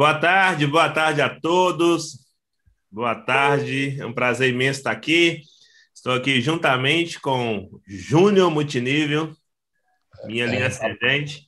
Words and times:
Boa 0.00 0.18
tarde, 0.18 0.66
boa 0.66 0.88
tarde 0.88 1.20
a 1.20 1.28
todos. 1.28 2.20
Boa 2.90 3.14
tarde, 3.14 4.00
é 4.00 4.06
um 4.06 4.14
prazer 4.14 4.48
imenso 4.48 4.78
estar 4.78 4.92
aqui. 4.92 5.42
Estou 5.94 6.14
aqui 6.14 6.40
juntamente 6.40 7.20
com 7.20 7.68
Júnior 7.86 8.50
Multinível, 8.50 9.30
minha 10.24 10.46
linha 10.46 10.68
ascendente. 10.68 11.44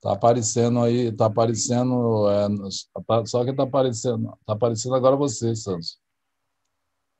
Tá 0.00 0.14
aparecendo 0.14 0.80
aí, 0.80 1.14
tá 1.14 1.26
aparecendo, 1.26 2.30
é, 2.30 2.48
tá, 3.06 3.26
só 3.26 3.44
que 3.44 3.52
tá 3.52 3.64
aparecendo, 3.64 4.38
tá 4.46 4.54
aparecendo 4.54 4.94
agora 4.94 5.14
você, 5.14 5.54
Santos. 5.54 5.98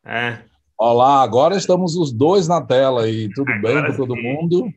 É. 0.07 0.43
Olá, 0.79 1.23
agora 1.23 1.55
estamos 1.55 1.97
os 1.97 2.11
dois 2.11 2.48
na 2.48 2.65
tela 2.65 3.03
aí, 3.03 3.29
tudo 3.34 3.53
agora 3.53 3.83
bem 3.83 3.91
com 3.91 3.97
todo 3.98 4.17
mundo, 4.17 4.73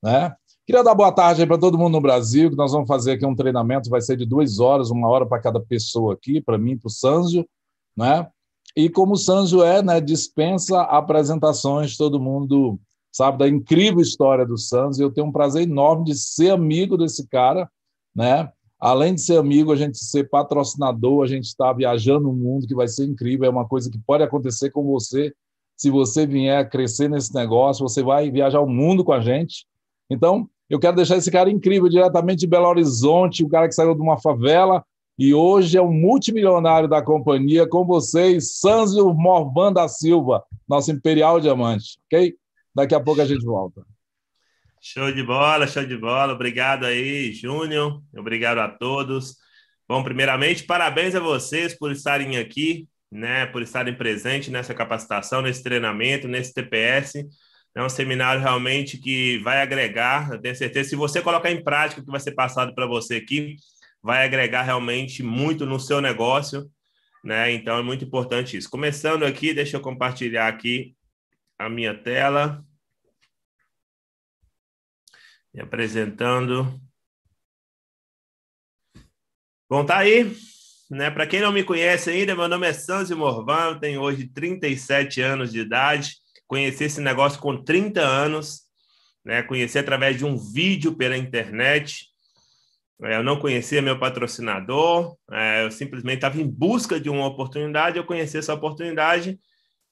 né? 0.00 0.32
Queria 0.72 0.84
dar 0.84 0.94
boa 0.94 1.12
tarde 1.12 1.46
para 1.46 1.58
todo 1.58 1.76
mundo 1.76 1.92
no 1.92 2.00
Brasil, 2.00 2.48
que 2.48 2.56
nós 2.56 2.72
vamos 2.72 2.88
fazer 2.88 3.12
aqui 3.12 3.26
um 3.26 3.36
treinamento, 3.36 3.90
vai 3.90 4.00
ser 4.00 4.16
de 4.16 4.24
duas 4.24 4.58
horas, 4.58 4.90
uma 4.90 5.06
hora 5.06 5.26
para 5.26 5.38
cada 5.38 5.60
pessoa 5.60 6.14
aqui, 6.14 6.40
para 6.40 6.56
mim, 6.56 6.78
para 6.78 6.86
o 6.86 6.90
Sanjo, 6.90 7.46
né? 7.94 8.26
E 8.74 8.88
como 8.88 9.12
o 9.12 9.18
Sanjo 9.18 9.62
é, 9.62 9.82
né, 9.82 10.00
dispensa 10.00 10.80
apresentações, 10.80 11.94
todo 11.98 12.18
mundo 12.18 12.80
sabe 13.12 13.36
da 13.36 13.46
incrível 13.46 14.00
história 14.00 14.46
do 14.46 14.56
Sanjo, 14.56 15.02
eu 15.02 15.12
tenho 15.12 15.26
um 15.26 15.30
prazer 15.30 15.64
enorme 15.64 16.06
de 16.06 16.14
ser 16.14 16.52
amigo 16.52 16.96
desse 16.96 17.28
cara, 17.28 17.70
né? 18.16 18.50
Além 18.80 19.14
de 19.14 19.20
ser 19.20 19.36
amigo, 19.36 19.72
a 19.72 19.76
gente 19.76 19.98
ser 19.98 20.30
patrocinador, 20.30 21.22
a 21.22 21.28
gente 21.28 21.44
está 21.44 21.70
viajando 21.70 22.30
o 22.30 22.34
mundo, 22.34 22.66
que 22.66 22.74
vai 22.74 22.88
ser 22.88 23.04
incrível, 23.04 23.44
é 23.44 23.50
uma 23.50 23.68
coisa 23.68 23.90
que 23.90 23.98
pode 23.98 24.24
acontecer 24.24 24.70
com 24.70 24.82
você, 24.84 25.34
se 25.76 25.90
você 25.90 26.26
vier 26.26 26.66
crescer 26.70 27.10
nesse 27.10 27.34
negócio, 27.34 27.86
você 27.86 28.02
vai 28.02 28.30
viajar 28.30 28.62
o 28.62 28.66
mundo 28.66 29.04
com 29.04 29.12
a 29.12 29.20
gente. 29.20 29.66
Então, 30.08 30.48
eu 30.72 30.78
quero 30.78 30.96
deixar 30.96 31.18
esse 31.18 31.30
cara 31.30 31.50
incrível, 31.50 31.86
diretamente 31.86 32.40
de 32.40 32.46
Belo 32.46 32.66
Horizonte, 32.66 33.44
o 33.44 33.48
cara 33.48 33.68
que 33.68 33.74
saiu 33.74 33.94
de 33.94 34.00
uma 34.00 34.18
favela 34.18 34.82
e 35.18 35.34
hoje 35.34 35.76
é 35.76 35.82
um 35.82 35.92
multimilionário 35.92 36.88
da 36.88 37.02
companhia, 37.02 37.68
com 37.68 37.84
vocês, 37.84 38.58
Sanzio 38.58 39.12
Morvan 39.12 39.70
da 39.70 39.86
Silva, 39.86 40.42
nosso 40.66 40.90
Imperial 40.90 41.38
Diamante, 41.40 41.98
ok? 42.06 42.34
Daqui 42.74 42.94
a 42.94 43.00
pouco 43.00 43.20
a 43.20 43.26
gente 43.26 43.44
volta. 43.44 43.84
Show 44.80 45.12
de 45.12 45.22
bola, 45.22 45.66
show 45.66 45.84
de 45.84 45.98
bola. 45.98 46.32
Obrigado 46.32 46.86
aí, 46.86 47.34
Júnior. 47.34 48.02
Obrigado 48.16 48.56
a 48.56 48.68
todos. 48.68 49.36
Bom, 49.86 50.02
primeiramente, 50.02 50.64
parabéns 50.64 51.14
a 51.14 51.20
vocês 51.20 51.78
por 51.78 51.92
estarem 51.92 52.38
aqui, 52.38 52.88
né, 53.10 53.44
por 53.44 53.60
estarem 53.60 53.94
presentes 53.94 54.48
nessa 54.48 54.72
capacitação, 54.72 55.42
nesse 55.42 55.62
treinamento, 55.62 56.26
nesse 56.26 56.54
TPS. 56.54 57.26
É 57.74 57.82
um 57.82 57.88
seminário 57.88 58.40
realmente 58.40 58.98
que 58.98 59.38
vai 59.38 59.62
agregar, 59.62 60.30
eu 60.30 60.40
tenho 60.40 60.54
certeza, 60.54 60.90
se 60.90 60.96
você 60.96 61.22
colocar 61.22 61.50
em 61.50 61.64
prática 61.64 62.00
o 62.00 62.04
que 62.04 62.10
vai 62.10 62.20
ser 62.20 62.32
passado 62.32 62.74
para 62.74 62.86
você 62.86 63.16
aqui, 63.16 63.56
vai 64.02 64.24
agregar 64.24 64.62
realmente 64.62 65.22
muito 65.22 65.64
no 65.64 65.80
seu 65.80 66.00
negócio, 66.00 66.70
né? 67.24 67.52
Então 67.52 67.78
é 67.78 67.82
muito 67.82 68.04
importante 68.04 68.56
isso. 68.56 68.68
Começando 68.68 69.24
aqui, 69.24 69.54
deixa 69.54 69.76
eu 69.76 69.80
compartilhar 69.80 70.48
aqui 70.48 70.94
a 71.58 71.68
minha 71.68 71.94
tela. 71.94 72.64
Me 75.54 75.60
apresentando. 75.62 76.80
Bom, 79.68 79.84
tá 79.86 79.98
aí. 79.98 80.36
Né? 80.90 81.10
Para 81.10 81.26
quem 81.26 81.40
não 81.40 81.52
me 81.52 81.64
conhece 81.64 82.10
ainda, 82.10 82.34
meu 82.34 82.48
nome 82.48 82.66
é 82.66 82.72
Sanzio 82.74 83.16
Morvan, 83.16 83.78
tenho 83.78 84.02
hoje 84.02 84.28
37 84.28 85.22
anos 85.22 85.50
de 85.50 85.60
idade. 85.60 86.21
Conheci 86.52 86.84
esse 86.84 87.00
negócio 87.00 87.40
com 87.40 87.56
30 87.56 88.02
anos, 88.02 88.64
né? 89.24 89.42
Conheci 89.42 89.78
através 89.78 90.18
de 90.18 90.26
um 90.26 90.36
vídeo 90.36 90.94
pela 90.94 91.16
internet. 91.16 92.08
É, 93.04 93.16
eu 93.16 93.22
não 93.22 93.38
conhecia 93.38 93.80
meu 93.80 93.98
patrocinador, 93.98 95.16
é, 95.30 95.64
eu 95.64 95.70
simplesmente 95.70 96.16
estava 96.16 96.38
em 96.38 96.46
busca 96.46 97.00
de 97.00 97.08
uma 97.08 97.26
oportunidade, 97.26 97.96
eu 97.96 98.04
conheci 98.04 98.36
essa 98.36 98.52
oportunidade 98.52 99.40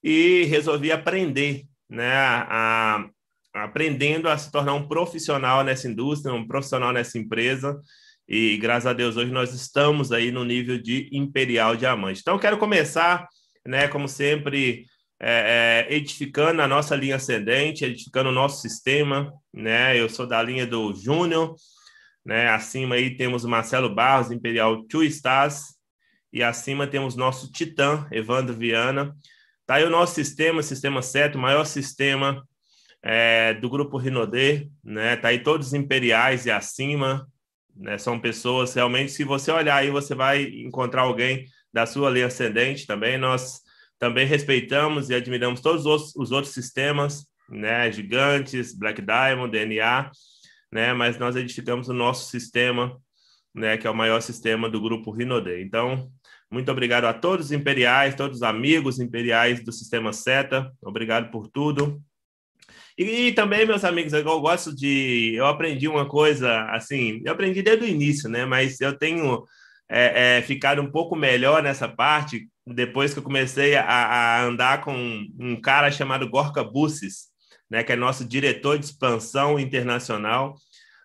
e 0.05 0.45
resolvi 0.51 0.93
aprender, 0.93 1.65
né, 1.89 2.13
a, 2.15 3.09
aprendendo 3.55 4.29
a 4.29 4.37
se 4.37 4.53
tornar 4.53 4.75
um 4.75 4.87
profissional 4.87 5.65
nessa 5.65 5.89
indústria, 5.89 6.35
um 6.35 6.47
profissional 6.47 6.93
nessa 6.93 7.17
empresa, 7.17 7.81
e 8.29 8.59
graças 8.59 8.87
a 8.87 8.93
Deus 8.93 9.17
hoje 9.17 9.33
nós 9.33 9.55
estamos 9.55 10.13
aí 10.13 10.31
no 10.31 10.45
nível 10.45 10.77
de 10.77 11.09
Imperial 11.11 11.75
Diamante. 11.75 12.21
Então, 12.21 12.39
quero 12.39 12.59
começar, 12.59 13.27
né, 13.67 13.89
como 13.89 14.07
sempre, 14.07 14.85
é, 15.21 15.87
é, 15.91 15.95
edificando 15.95 16.63
a 16.63 16.69
nossa 16.69 16.97
linha 16.97 17.17
ascendente, 17.17 17.85
edificando 17.85 18.31
o 18.31 18.33
nosso 18.33 18.63
sistema, 18.63 19.33
né, 19.53 19.99
eu 19.99 20.09
sou 20.09 20.27
da 20.27 20.43
linha 20.43 20.67
do 20.67 20.95
Júnior, 20.95 21.55
né? 22.25 22.49
Acima 22.49 22.95
aí 22.95 23.17
temos 23.17 23.45
Marcelo 23.45 23.95
Barros, 23.95 24.31
Imperial 24.31 24.85
Two 24.85 25.05
Stars, 25.05 25.75
e 26.33 26.43
acima 26.43 26.87
temos 26.87 27.17
nosso 27.17 27.51
Titã, 27.51 28.07
Evandro 28.11 28.55
Viana. 28.55 29.17
Tá 29.67 29.77
aí 29.77 29.85
o 29.85 29.91
nosso 29.91 30.15
sistema, 30.15 30.63
sistema 30.63 31.03
7, 31.03 31.37
o 31.37 31.41
maior 31.41 31.65
sistema 31.65 32.47
é, 33.03 33.55
do 33.55 33.69
grupo 33.69 33.97
Rinodê, 33.97 34.69
né? 34.85 35.17
Tá 35.17 35.29
aí 35.29 35.43
todos 35.43 35.69
os 35.69 35.75
imperiais 35.75 36.47
e 36.47 36.51
acima, 36.51 37.27
né? 37.75 37.99
São 37.99 38.21
pessoas 38.21 38.75
realmente, 38.75 39.13
se 39.13 39.25
você 39.25 39.51
olhar 39.51 39.77
aí, 39.77 39.91
você 39.91 40.15
vai 40.15 40.43
encontrar 40.43 41.03
alguém 41.03 41.47
da 41.73 41.87
sua 41.87 42.11
linha 42.11 42.27
ascendente 42.27 42.87
também. 42.87 43.19
Nós 43.19 43.63
também 44.01 44.27
respeitamos 44.27 45.11
e 45.11 45.15
admiramos 45.15 45.61
todos 45.61 45.85
os, 45.85 46.17
os 46.17 46.33
outros 46.33 46.55
sistemas, 46.55 47.27
né? 47.51 47.93
Gigantes, 47.93 48.75
Black 48.75 49.03
Diamond, 49.03 49.53
DNA, 49.53 50.11
né? 50.73 50.95
Mas 50.95 51.19
nós 51.19 51.37
edificamos 51.37 51.91
o 51.91 51.93
nosso 51.93 52.31
sistema, 52.31 52.97
né? 53.55 53.77
Que 53.77 53.87
é 53.87 53.91
o 53.91 53.95
maior 53.95 54.23
sistema 54.23 54.71
do 54.71 54.81
grupo 54.81 55.11
Rinode. 55.11 55.61
Então, 55.61 56.11
muito 56.51 56.73
obrigado 56.73 57.05
a 57.05 57.13
todos 57.13 57.47
os 57.47 57.53
imperiais, 57.53 58.15
todos 58.15 58.39
os 58.39 58.43
amigos 58.43 58.99
imperiais 58.99 59.63
do 59.63 59.71
sistema 59.71 60.15
SETA. 60.15 60.73
Obrigado 60.81 61.31
por 61.31 61.47
tudo. 61.47 62.03
E, 62.97 63.29
e, 63.29 63.33
também, 63.33 63.67
meus 63.67 63.85
amigos, 63.85 64.15
eu 64.15 64.25
gosto 64.41 64.75
de. 64.75 65.35
Eu 65.35 65.45
aprendi 65.45 65.87
uma 65.89 66.09
coisa, 66.09 66.65
assim, 66.71 67.21
eu 67.23 67.33
aprendi 67.33 67.63
desde 67.63 67.85
o 67.85 67.89
início, 67.89 68.31
né? 68.31 68.47
Mas 68.47 68.81
eu 68.81 68.97
tenho 68.97 69.45
é, 69.91 70.39
é, 70.39 70.43
ficado 70.43 70.81
um 70.81 70.91
pouco 70.91 71.15
melhor 71.15 71.63
nessa 71.63 71.87
parte 71.87 72.49
depois 72.75 73.13
que 73.13 73.19
eu 73.19 73.23
comecei 73.23 73.77
a, 73.77 73.85
a 73.85 74.45
andar 74.45 74.83
com 74.83 74.95
um 75.39 75.61
cara 75.61 75.91
chamado 75.91 76.29
Gorka 76.29 76.65
Busses 76.65 77.31
né, 77.71 77.85
que 77.85 77.93
é 77.93 77.97
nosso 77.97 78.25
diretor 78.25 78.79
de 78.79 78.87
expansão 78.87 79.59
internacional. 79.59 80.57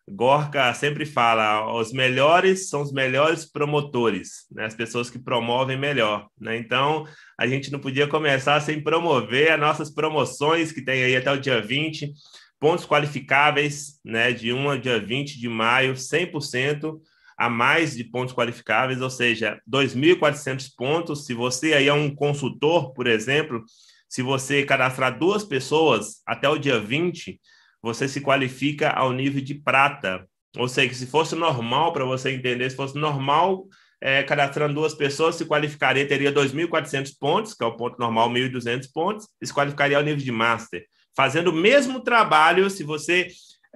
Gorka 0.09 0.73
sempre 0.73 1.05
fala: 1.05 1.71
os 1.79 1.93
melhores 1.93 2.69
são 2.69 2.81
os 2.81 2.91
melhores 2.91 3.45
promotores, 3.45 4.45
né, 4.51 4.65
as 4.65 4.75
pessoas 4.75 5.09
que 5.09 5.19
promovem 5.19 5.77
melhor. 5.77 6.27
Né? 6.39 6.57
Então, 6.57 7.05
a 7.39 7.45
gente 7.47 7.71
não 7.71 7.79
podia 7.79 8.07
começar 8.07 8.59
sem 8.61 8.81
promover 8.81 9.51
as 9.51 9.59
nossas 9.59 9.89
promoções, 9.89 10.71
que 10.71 10.83
tem 10.83 11.03
aí 11.03 11.15
até 11.15 11.31
o 11.31 11.39
dia 11.39 11.61
20, 11.61 12.11
pontos 12.59 12.85
qualificáveis, 12.85 13.99
né, 14.03 14.31
de 14.31 14.51
1 14.51 14.69
a 14.69 14.77
dia 14.77 14.99
20 14.99 15.39
de 15.39 15.49
maio, 15.49 15.93
100% 15.93 16.99
a 17.37 17.49
mais 17.49 17.95
de 17.95 18.03
pontos 18.03 18.33
qualificáveis, 18.33 19.01
ou 19.01 19.09
seja, 19.09 19.59
2.400 19.69 20.69
pontos. 20.75 21.25
Se 21.25 21.33
você 21.33 21.73
aí 21.73 21.87
é 21.87 21.93
um 21.93 22.13
consultor, 22.13 22.93
por 22.93 23.07
exemplo, 23.07 23.63
se 24.07 24.21
você 24.21 24.63
cadastrar 24.63 25.17
duas 25.17 25.43
pessoas 25.43 26.21
até 26.25 26.47
o 26.47 26.57
dia 26.57 26.79
20, 26.79 27.39
você 27.81 28.07
se 28.07 28.21
qualifica 28.21 28.89
ao 28.89 29.11
nível 29.11 29.41
de 29.41 29.55
prata. 29.55 30.25
Ou 30.57 30.67
seja, 30.67 30.93
se 30.93 31.05
fosse 31.05 31.35
normal, 31.35 31.91
para 31.91 32.05
você 32.05 32.31
entender, 32.31 32.69
se 32.69 32.77
fosse 32.77 32.97
normal, 32.97 33.67
é, 33.99 34.23
cadastrando 34.23 34.73
duas 34.73 34.93
pessoas, 34.93 35.35
se 35.35 35.45
qualificaria, 35.45 36.07
teria 36.07 36.31
2.400 36.31 37.11
pontos, 37.19 37.53
que 37.53 37.63
é 37.63 37.67
o 37.67 37.75
ponto 37.75 37.99
normal, 37.99 38.29
1.200 38.29 38.87
pontos, 38.93 39.27
e 39.41 39.47
se 39.47 39.53
qualificaria 39.53 39.97
ao 39.97 40.03
nível 40.03 40.23
de 40.23 40.31
Master. 40.31 40.85
Fazendo 41.15 41.49
o 41.49 41.53
mesmo 41.53 42.01
trabalho, 42.01 42.69
se 42.69 42.83
você 42.83 43.27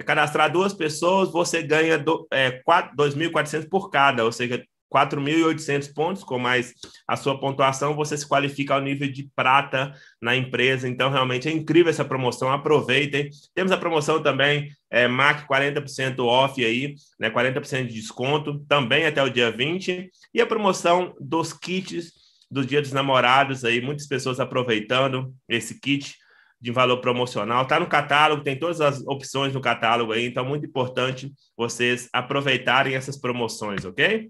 cadastrar 0.03 0.51
duas 0.51 0.73
pessoas, 0.73 1.31
você 1.31 1.61
ganha 1.61 1.97
do, 1.97 2.27
é, 2.31 2.61
2.400 2.61 3.67
por 3.69 3.89
cada, 3.89 4.23
ou 4.23 4.31
seja, 4.31 4.63
4.800 4.91 5.93
pontos, 5.93 6.23
com 6.23 6.39
mais 6.39 6.73
a 7.07 7.15
sua 7.15 7.39
pontuação, 7.39 7.95
você 7.95 8.17
se 8.17 8.27
qualifica 8.27 8.73
ao 8.73 8.81
nível 8.81 9.09
de 9.11 9.29
prata 9.35 9.93
na 10.21 10.35
empresa. 10.35 10.87
Então, 10.87 11.11
realmente 11.11 11.47
é 11.47 11.51
incrível 11.51 11.89
essa 11.89 12.03
promoção. 12.03 12.51
Aproveitem. 12.51 13.29
Temos 13.53 13.71
a 13.71 13.77
promoção 13.77 14.21
também, 14.21 14.69
é, 14.89 15.07
MAC 15.07 15.47
40% 15.47 16.25
off 16.25 16.63
aí, 16.63 16.95
né? 17.19 17.29
40% 17.29 17.87
de 17.87 17.93
desconto, 17.93 18.59
também 18.67 19.05
até 19.05 19.21
o 19.21 19.29
dia 19.29 19.51
20. 19.51 20.09
E 20.33 20.41
a 20.41 20.47
promoção 20.47 21.13
dos 21.19 21.53
kits 21.53 22.11
do 22.49 22.65
Dia 22.65 22.81
dos 22.81 22.91
Namorados 22.91 23.63
aí, 23.63 23.79
muitas 23.79 24.07
pessoas 24.07 24.39
aproveitando 24.39 25.31
esse 25.47 25.79
kit 25.79 26.15
de 26.59 26.71
valor 26.71 26.97
promocional. 26.97 27.63
Está 27.63 27.79
no 27.79 27.87
catálogo, 27.87 28.43
tem 28.43 28.57
todas 28.57 28.81
as 28.81 29.05
opções 29.07 29.53
no 29.53 29.61
catálogo 29.61 30.11
aí, 30.11 30.25
então 30.25 30.43
muito 30.45 30.65
importante 30.65 31.31
vocês 31.55 32.09
aproveitarem 32.11 32.95
essas 32.95 33.17
promoções, 33.17 33.85
ok? 33.85 34.29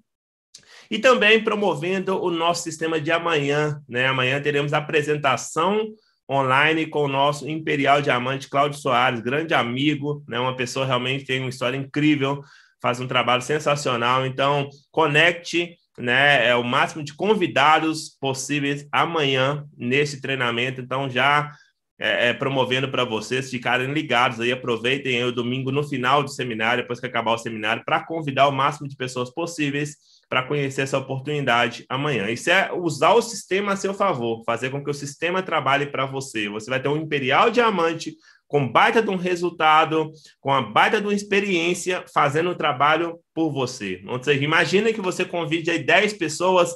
E 0.91 0.99
também 0.99 1.43
promovendo 1.43 2.21
o 2.21 2.31
nosso 2.31 2.63
sistema 2.63 2.99
de 2.99 3.11
amanhã. 3.11 3.81
Né? 3.87 4.07
Amanhã 4.07 4.41
teremos 4.41 4.73
a 4.73 4.79
apresentação 4.79 5.87
online 6.29 6.87
com 6.87 7.03
o 7.03 7.07
nosso 7.07 7.47
Imperial 7.47 8.01
Diamante, 8.01 8.49
Cláudio 8.49 8.79
Soares, 8.79 9.19
grande 9.19 9.53
amigo, 9.53 10.23
né? 10.27 10.39
uma 10.39 10.55
pessoa 10.55 10.85
realmente 10.85 11.25
tem 11.25 11.39
uma 11.39 11.49
história 11.49 11.77
incrível, 11.77 12.41
faz 12.81 12.99
um 12.99 13.07
trabalho 13.07 13.41
sensacional. 13.41 14.25
Então, 14.25 14.69
conecte 14.91 15.75
né, 15.97 16.47
é 16.47 16.55
o 16.55 16.63
máximo 16.63 17.03
de 17.03 17.13
convidados 17.13 18.17
possíveis 18.19 18.87
amanhã 18.91 19.65
nesse 19.77 20.21
treinamento. 20.21 20.81
Então, 20.81 21.09
já 21.09 21.51
é, 21.99 22.29
é, 22.29 22.33
promovendo 22.33 22.89
para 22.89 23.03
vocês 23.03 23.49
ficarem 23.49 23.91
ligados 23.91 24.39
aí, 24.39 24.51
aproveitem 24.51 25.17
aí 25.17 25.23
o 25.23 25.33
domingo 25.33 25.71
no 25.71 25.83
final 25.83 26.23
do 26.23 26.29
seminário, 26.29 26.83
depois 26.83 26.99
que 26.99 27.05
acabar 27.05 27.33
o 27.33 27.37
seminário, 27.37 27.83
para 27.85 28.05
convidar 28.05 28.47
o 28.47 28.51
máximo 28.51 28.87
de 28.87 28.95
pessoas 28.95 29.29
possíveis 29.29 29.97
para 30.29 30.43
conhecer 30.43 30.83
essa 30.83 30.97
oportunidade 30.97 31.85
amanhã. 31.89 32.29
Isso 32.29 32.51
é 32.51 32.71
usar 32.71 33.13
o 33.13 33.21
sistema 33.21 33.73
a 33.73 33.75
seu 33.75 33.95
favor, 33.95 34.43
fazer 34.45 34.69
com 34.69 34.83
que 34.83 34.89
o 34.89 34.93
sistema 34.93 35.41
trabalhe 35.41 35.87
para 35.87 36.05
você. 36.05 36.47
Você 36.47 36.69
vai 36.69 36.79
ter 36.79 36.87
um 36.87 36.97
Imperial 36.97 37.49
Diamante 37.49 38.15
com 38.47 38.71
baita 38.71 39.01
de 39.01 39.09
um 39.09 39.15
resultado, 39.15 40.11
com 40.39 40.53
a 40.53 40.61
baita 40.61 41.01
de 41.01 41.07
uma 41.07 41.13
experiência, 41.13 42.03
fazendo 42.13 42.51
o 42.51 42.55
trabalho 42.55 43.19
por 43.33 43.51
você. 43.51 44.01
Ou 44.07 44.21
seja, 44.21 44.43
imagina 44.43 44.93
que 44.93 45.01
você 45.01 45.25
convide 45.25 45.71
aí 45.71 45.79
10 45.83 46.13
pessoas 46.13 46.73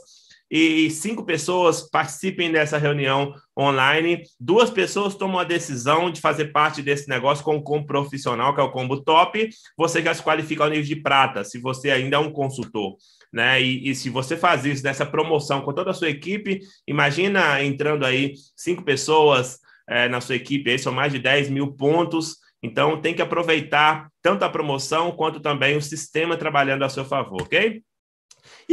e 0.55 0.91
cinco 0.91 1.25
pessoas 1.25 1.89
participem 1.89 2.51
dessa 2.51 2.77
reunião 2.77 3.33
online. 3.57 4.21
Duas 4.39 4.69
pessoas 4.69 5.15
tomam 5.15 5.39
a 5.39 5.44
decisão 5.44 6.11
de 6.11 6.21
fazer 6.21 6.51
parte 6.51 6.79
desse 6.83 7.09
negócio 7.09 7.44
com 7.44 7.55
o 7.55 7.63
combo 7.63 7.88
profissional, 7.88 8.53
que 8.53 8.61
é 8.61 8.63
o 8.63 8.69
combo 8.69 9.03
top. 9.03 9.50
Você 9.75 10.03
já 10.03 10.13
se 10.13 10.21
qualifica 10.21 10.63
ao 10.63 10.69
nível 10.69 10.85
de 10.85 10.97
prata, 10.97 11.44
se 11.44 11.57
você 11.57 11.89
ainda 11.89 12.17
é 12.17 12.19
um 12.19 12.31
consultor. 12.31 12.95
Né? 13.33 13.63
E, 13.63 13.89
e 13.89 13.95
se 13.95 14.11
você 14.11 14.38
faz 14.38 14.63
isso 14.63 14.83
nessa 14.83 15.07
promoção 15.07 15.61
com 15.61 15.73
toda 15.73 15.89
a 15.89 15.94
sua 15.94 16.11
equipe, 16.11 16.59
imagina 16.88 17.63
entrando 17.63 18.05
aí 18.05 18.33
cinco 18.55 18.83
pessoas 18.83 19.57
é, 19.89 20.07
na 20.07 20.21
sua 20.21 20.35
equipe, 20.35 20.69
aí 20.69 20.77
são 20.77 20.94
mais 20.94 21.11
de 21.11 21.17
10 21.17 21.50
mil 21.50 21.73
pontos. 21.73 22.35
Então, 22.61 23.01
tem 23.01 23.15
que 23.15 23.23
aproveitar 23.23 24.07
tanto 24.21 24.45
a 24.45 24.50
promoção 24.50 25.11
quanto 25.13 25.39
também 25.39 25.75
o 25.75 25.81
sistema 25.81 26.38
trabalhando 26.38 26.83
a 26.83 26.89
seu 26.89 27.03
favor, 27.03 27.41
ok? 27.41 27.81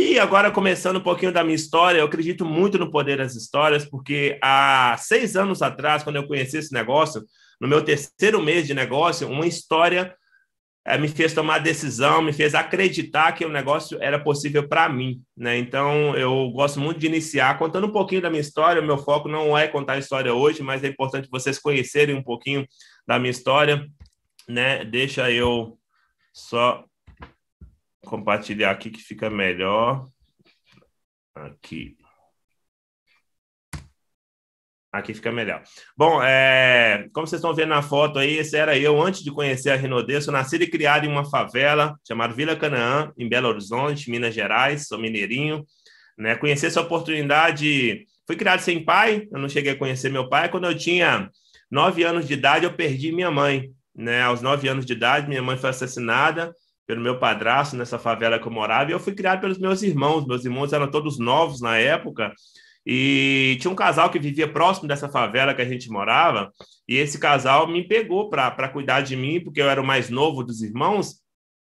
E 0.03 0.19
agora, 0.19 0.51
começando 0.51 0.97
um 0.97 1.03
pouquinho 1.03 1.31
da 1.31 1.45
minha 1.45 1.55
história, 1.55 1.99
eu 1.99 2.07
acredito 2.07 2.43
muito 2.43 2.79
no 2.79 2.91
poder 2.91 3.19
das 3.19 3.37
histórias, 3.37 3.85
porque 3.85 4.39
há 4.43 4.97
seis 4.99 5.37
anos 5.37 5.61
atrás, 5.61 6.03
quando 6.03 6.17
eu 6.17 6.27
conheci 6.27 6.57
esse 6.57 6.73
negócio, 6.73 7.23
no 7.61 7.69
meu 7.69 7.85
terceiro 7.85 8.43
mês 8.43 8.67
de 8.67 8.73
negócio, 8.73 9.29
uma 9.29 9.47
história 9.47 10.17
é, 10.87 10.97
me 10.97 11.07
fez 11.07 11.35
tomar 11.35 11.59
decisão, 11.59 12.23
me 12.23 12.33
fez 12.33 12.55
acreditar 12.55 13.33
que 13.33 13.45
o 13.45 13.51
negócio 13.51 13.99
era 14.01 14.19
possível 14.19 14.67
para 14.67 14.89
mim. 14.89 15.21
Né? 15.37 15.59
Então, 15.59 16.17
eu 16.17 16.51
gosto 16.51 16.81
muito 16.81 16.99
de 16.99 17.07
iniciar 17.07 17.59
contando 17.59 17.87
um 17.87 17.93
pouquinho 17.93 18.23
da 18.23 18.31
minha 18.31 18.41
história. 18.41 18.81
O 18.81 18.87
meu 18.87 18.97
foco 18.97 19.29
não 19.29 19.57
é 19.57 19.69
contar 19.69 19.93
a 19.93 19.99
história 19.99 20.33
hoje, 20.33 20.63
mas 20.63 20.83
é 20.83 20.89
importante 20.89 21.29
vocês 21.31 21.59
conhecerem 21.59 22.17
um 22.17 22.23
pouquinho 22.23 22.67
da 23.07 23.19
minha 23.19 23.31
história. 23.31 23.87
Né? 24.49 24.83
Deixa 24.83 25.31
eu 25.31 25.79
só 26.33 26.87
compartilhar 28.05 28.71
aqui 28.71 28.91
que 28.91 29.01
fica 29.01 29.31
melhor. 29.31 30.09
Aqui. 31.35 31.97
Aqui 34.93 35.15
fica 35.15 35.31
melhor. 35.31 35.63
Bom, 35.97 36.21
é, 36.21 37.09
como 37.13 37.25
vocês 37.25 37.39
estão 37.39 37.55
vendo 37.55 37.69
na 37.69 37.81
foto 37.81 38.19
aí, 38.19 38.39
esse 38.39 38.57
era 38.57 38.77
eu 38.77 39.01
antes 39.01 39.23
de 39.23 39.31
conhecer 39.31 39.71
a 39.71 39.77
Renaudet. 39.77 40.21
Sou 40.23 40.33
nascido 40.33 40.63
e 40.63 40.71
criado 40.71 41.05
em 41.05 41.09
uma 41.09 41.25
favela 41.25 41.97
chamada 42.07 42.35
Vila 42.35 42.57
Canaã, 42.57 43.13
em 43.17 43.29
Belo 43.29 43.49
Horizonte, 43.49 44.11
Minas 44.11 44.35
Gerais. 44.35 44.89
Sou 44.89 44.99
mineirinho. 44.99 45.65
Né? 46.19 46.35
Conheci 46.35 46.67
essa 46.67 46.81
oportunidade. 46.81 48.05
Fui 48.27 48.35
criado 48.35 48.61
sem 48.61 48.85
pai, 48.85 49.29
eu 49.33 49.39
não 49.39 49.49
cheguei 49.49 49.73
a 49.73 49.79
conhecer 49.79 50.11
meu 50.11 50.29
pai. 50.29 50.49
Quando 50.49 50.67
eu 50.67 50.77
tinha 50.77 51.31
nove 51.71 52.03
anos 52.03 52.27
de 52.27 52.35
idade, 52.35 52.65
eu 52.65 52.75
perdi 52.75 53.13
minha 53.13 53.31
mãe. 53.31 53.71
Né? 53.95 54.23
Aos 54.23 54.43
nove 54.43 54.67
anos 54.67 54.85
de 54.85 54.93
idade, 54.93 55.29
minha 55.29 55.43
mãe 55.43 55.57
foi 55.57 55.71
assassinada 55.71 56.53
pelo 56.91 57.01
meu 57.01 57.21
padrasto 57.21 57.77
nessa 57.77 58.01
favela 58.01 58.37
que 58.37 58.49
eu 58.49 58.51
morava, 58.51 58.91
e 58.91 58.93
eu 58.93 58.99
fui 58.99 59.15
criado 59.15 59.41
pelos 59.41 59.61
meus 59.61 59.81
irmãos. 59.81 60.27
Meus 60.27 60.45
irmãos 60.45 60.73
eram 60.73 60.91
todos 60.91 61.21
novos 61.21 61.61
na 61.61 61.77
época, 61.77 62.35
e 62.85 63.57
tinha 63.61 63.71
um 63.71 63.77
casal 63.77 64.11
que 64.11 64.19
vivia 64.19 64.53
próximo 64.53 64.89
dessa 64.89 65.09
favela 65.09 65.55
que 65.55 65.63
a 65.63 65.65
gente 65.65 65.89
morava, 65.89 66.51
e 66.89 66.97
esse 66.97 67.17
casal 67.17 67.69
me 67.69 67.87
pegou 67.87 68.29
para 68.29 68.69
cuidar 68.69 69.03
de 69.03 69.15
mim, 69.15 69.39
porque 69.39 69.63
eu 69.63 69.71
era 69.71 69.81
o 69.81 69.87
mais 69.87 70.11
novo 70.11 70.43
dos 70.43 70.63
irmãos, 70.63 71.21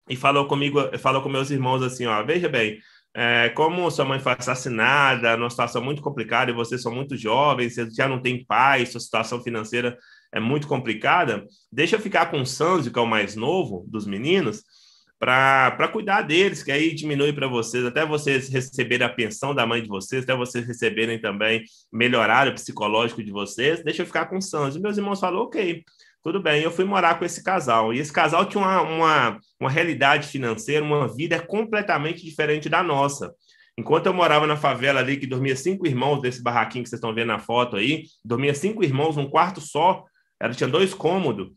e 0.10 0.16
falou 0.16 0.48
comigo, 0.48 0.80
falou 0.98 1.22
com 1.22 1.30
meus 1.30 1.52
irmãos 1.52 1.84
assim: 1.84 2.08
ó, 2.08 2.24
veja 2.24 2.50
bem, 2.50 2.80
é, 3.16 3.50
como 3.50 3.92
sua 3.92 4.04
mãe 4.04 4.20
foi 4.20 4.34
assassinada, 4.34 5.38
numa 5.38 5.52
situação 5.52 5.84
muito 5.84 6.02
complicada, 6.02 6.50
e 6.50 6.56
vocês 6.56 6.82
são 6.82 6.92
muito 6.92 7.16
jovens, 7.16 7.76
vocês 7.76 7.94
já 7.94 8.08
não 8.08 8.20
têm 8.20 8.44
pai, 8.44 8.88
sua 8.88 9.00
situação 9.00 9.40
financeira 9.44 9.96
é 10.34 10.40
muito 10.40 10.68
complicada, 10.68 11.46
deixa 11.72 11.96
eu 11.96 12.00
ficar 12.00 12.32
com 12.32 12.42
o 12.42 12.46
Sanzio, 12.46 12.92
que 12.92 12.98
é 12.98 13.02
o 13.04 13.06
mais 13.06 13.36
novo 13.36 13.86
dos 13.88 14.08
meninos, 14.08 14.64
para 15.22 15.88
cuidar 15.88 16.24
deles, 16.24 16.64
que 16.64 16.72
aí 16.72 16.96
diminui 16.96 17.32
para 17.32 17.48
vocês, 17.48 17.86
até 17.86 18.04
vocês 18.04 18.50
receberem 18.50 19.06
a 19.06 19.10
pensão 19.10 19.54
da 19.54 19.68
mãe 19.68 19.80
de 19.80 19.88
vocês, 19.88 20.24
até 20.24 20.36
vocês 20.36 20.66
receberem 20.66 21.22
também 21.22 21.64
melhorar 21.94 22.48
o 22.48 22.54
psicológico 22.56 23.24
de 23.24 23.30
vocês, 23.30 23.84
deixa 23.84 24.02
eu 24.02 24.08
ficar 24.08 24.26
com 24.26 24.40
o 24.40 24.42
Santos. 24.42 24.76
E 24.76 24.80
meus 24.80 24.98
irmãos 24.98 25.20
falaram, 25.20 25.44
ok, 25.44 25.84
tudo 26.24 26.42
bem. 26.42 26.64
Eu 26.64 26.72
fui 26.72 26.86
morar 26.86 27.20
com 27.20 27.26
esse 27.26 27.44
casal. 27.44 27.94
E 27.94 28.00
esse 28.00 28.12
casal 28.12 28.46
tinha 28.46 28.64
uma, 28.64 28.82
uma, 28.82 29.40
uma 29.60 29.70
realidade 29.70 30.28
financeira, 30.28 30.84
uma 30.84 31.08
vida 31.08 31.40
completamente 31.40 32.26
diferente 32.26 32.68
da 32.68 32.82
nossa. 32.82 33.32
Enquanto 33.78 34.08
eu 34.08 34.14
morava 34.16 34.48
na 34.48 34.58
favela 34.58 35.02
ali, 35.02 35.18
que 35.18 35.28
dormia 35.28 35.56
cinco 35.56 35.86
irmãos 35.86 36.20
desse 36.20 36.42
barraquinho 36.42 36.84
que 36.84 36.90
vocês 36.90 36.98
estão 36.98 37.14
vendo 37.14 37.28
na 37.28 37.40
foto 37.40 37.78
aí, 37.78 38.06
dormia 38.26 38.56
cinco 38.56 38.84
irmãos 38.84 39.16
num 39.16 39.30
quarto 39.30 39.62
só, 39.62 40.04
ela 40.40 40.54
tinha 40.54 40.68
dois 40.68 40.96
cômodos, 40.96 41.52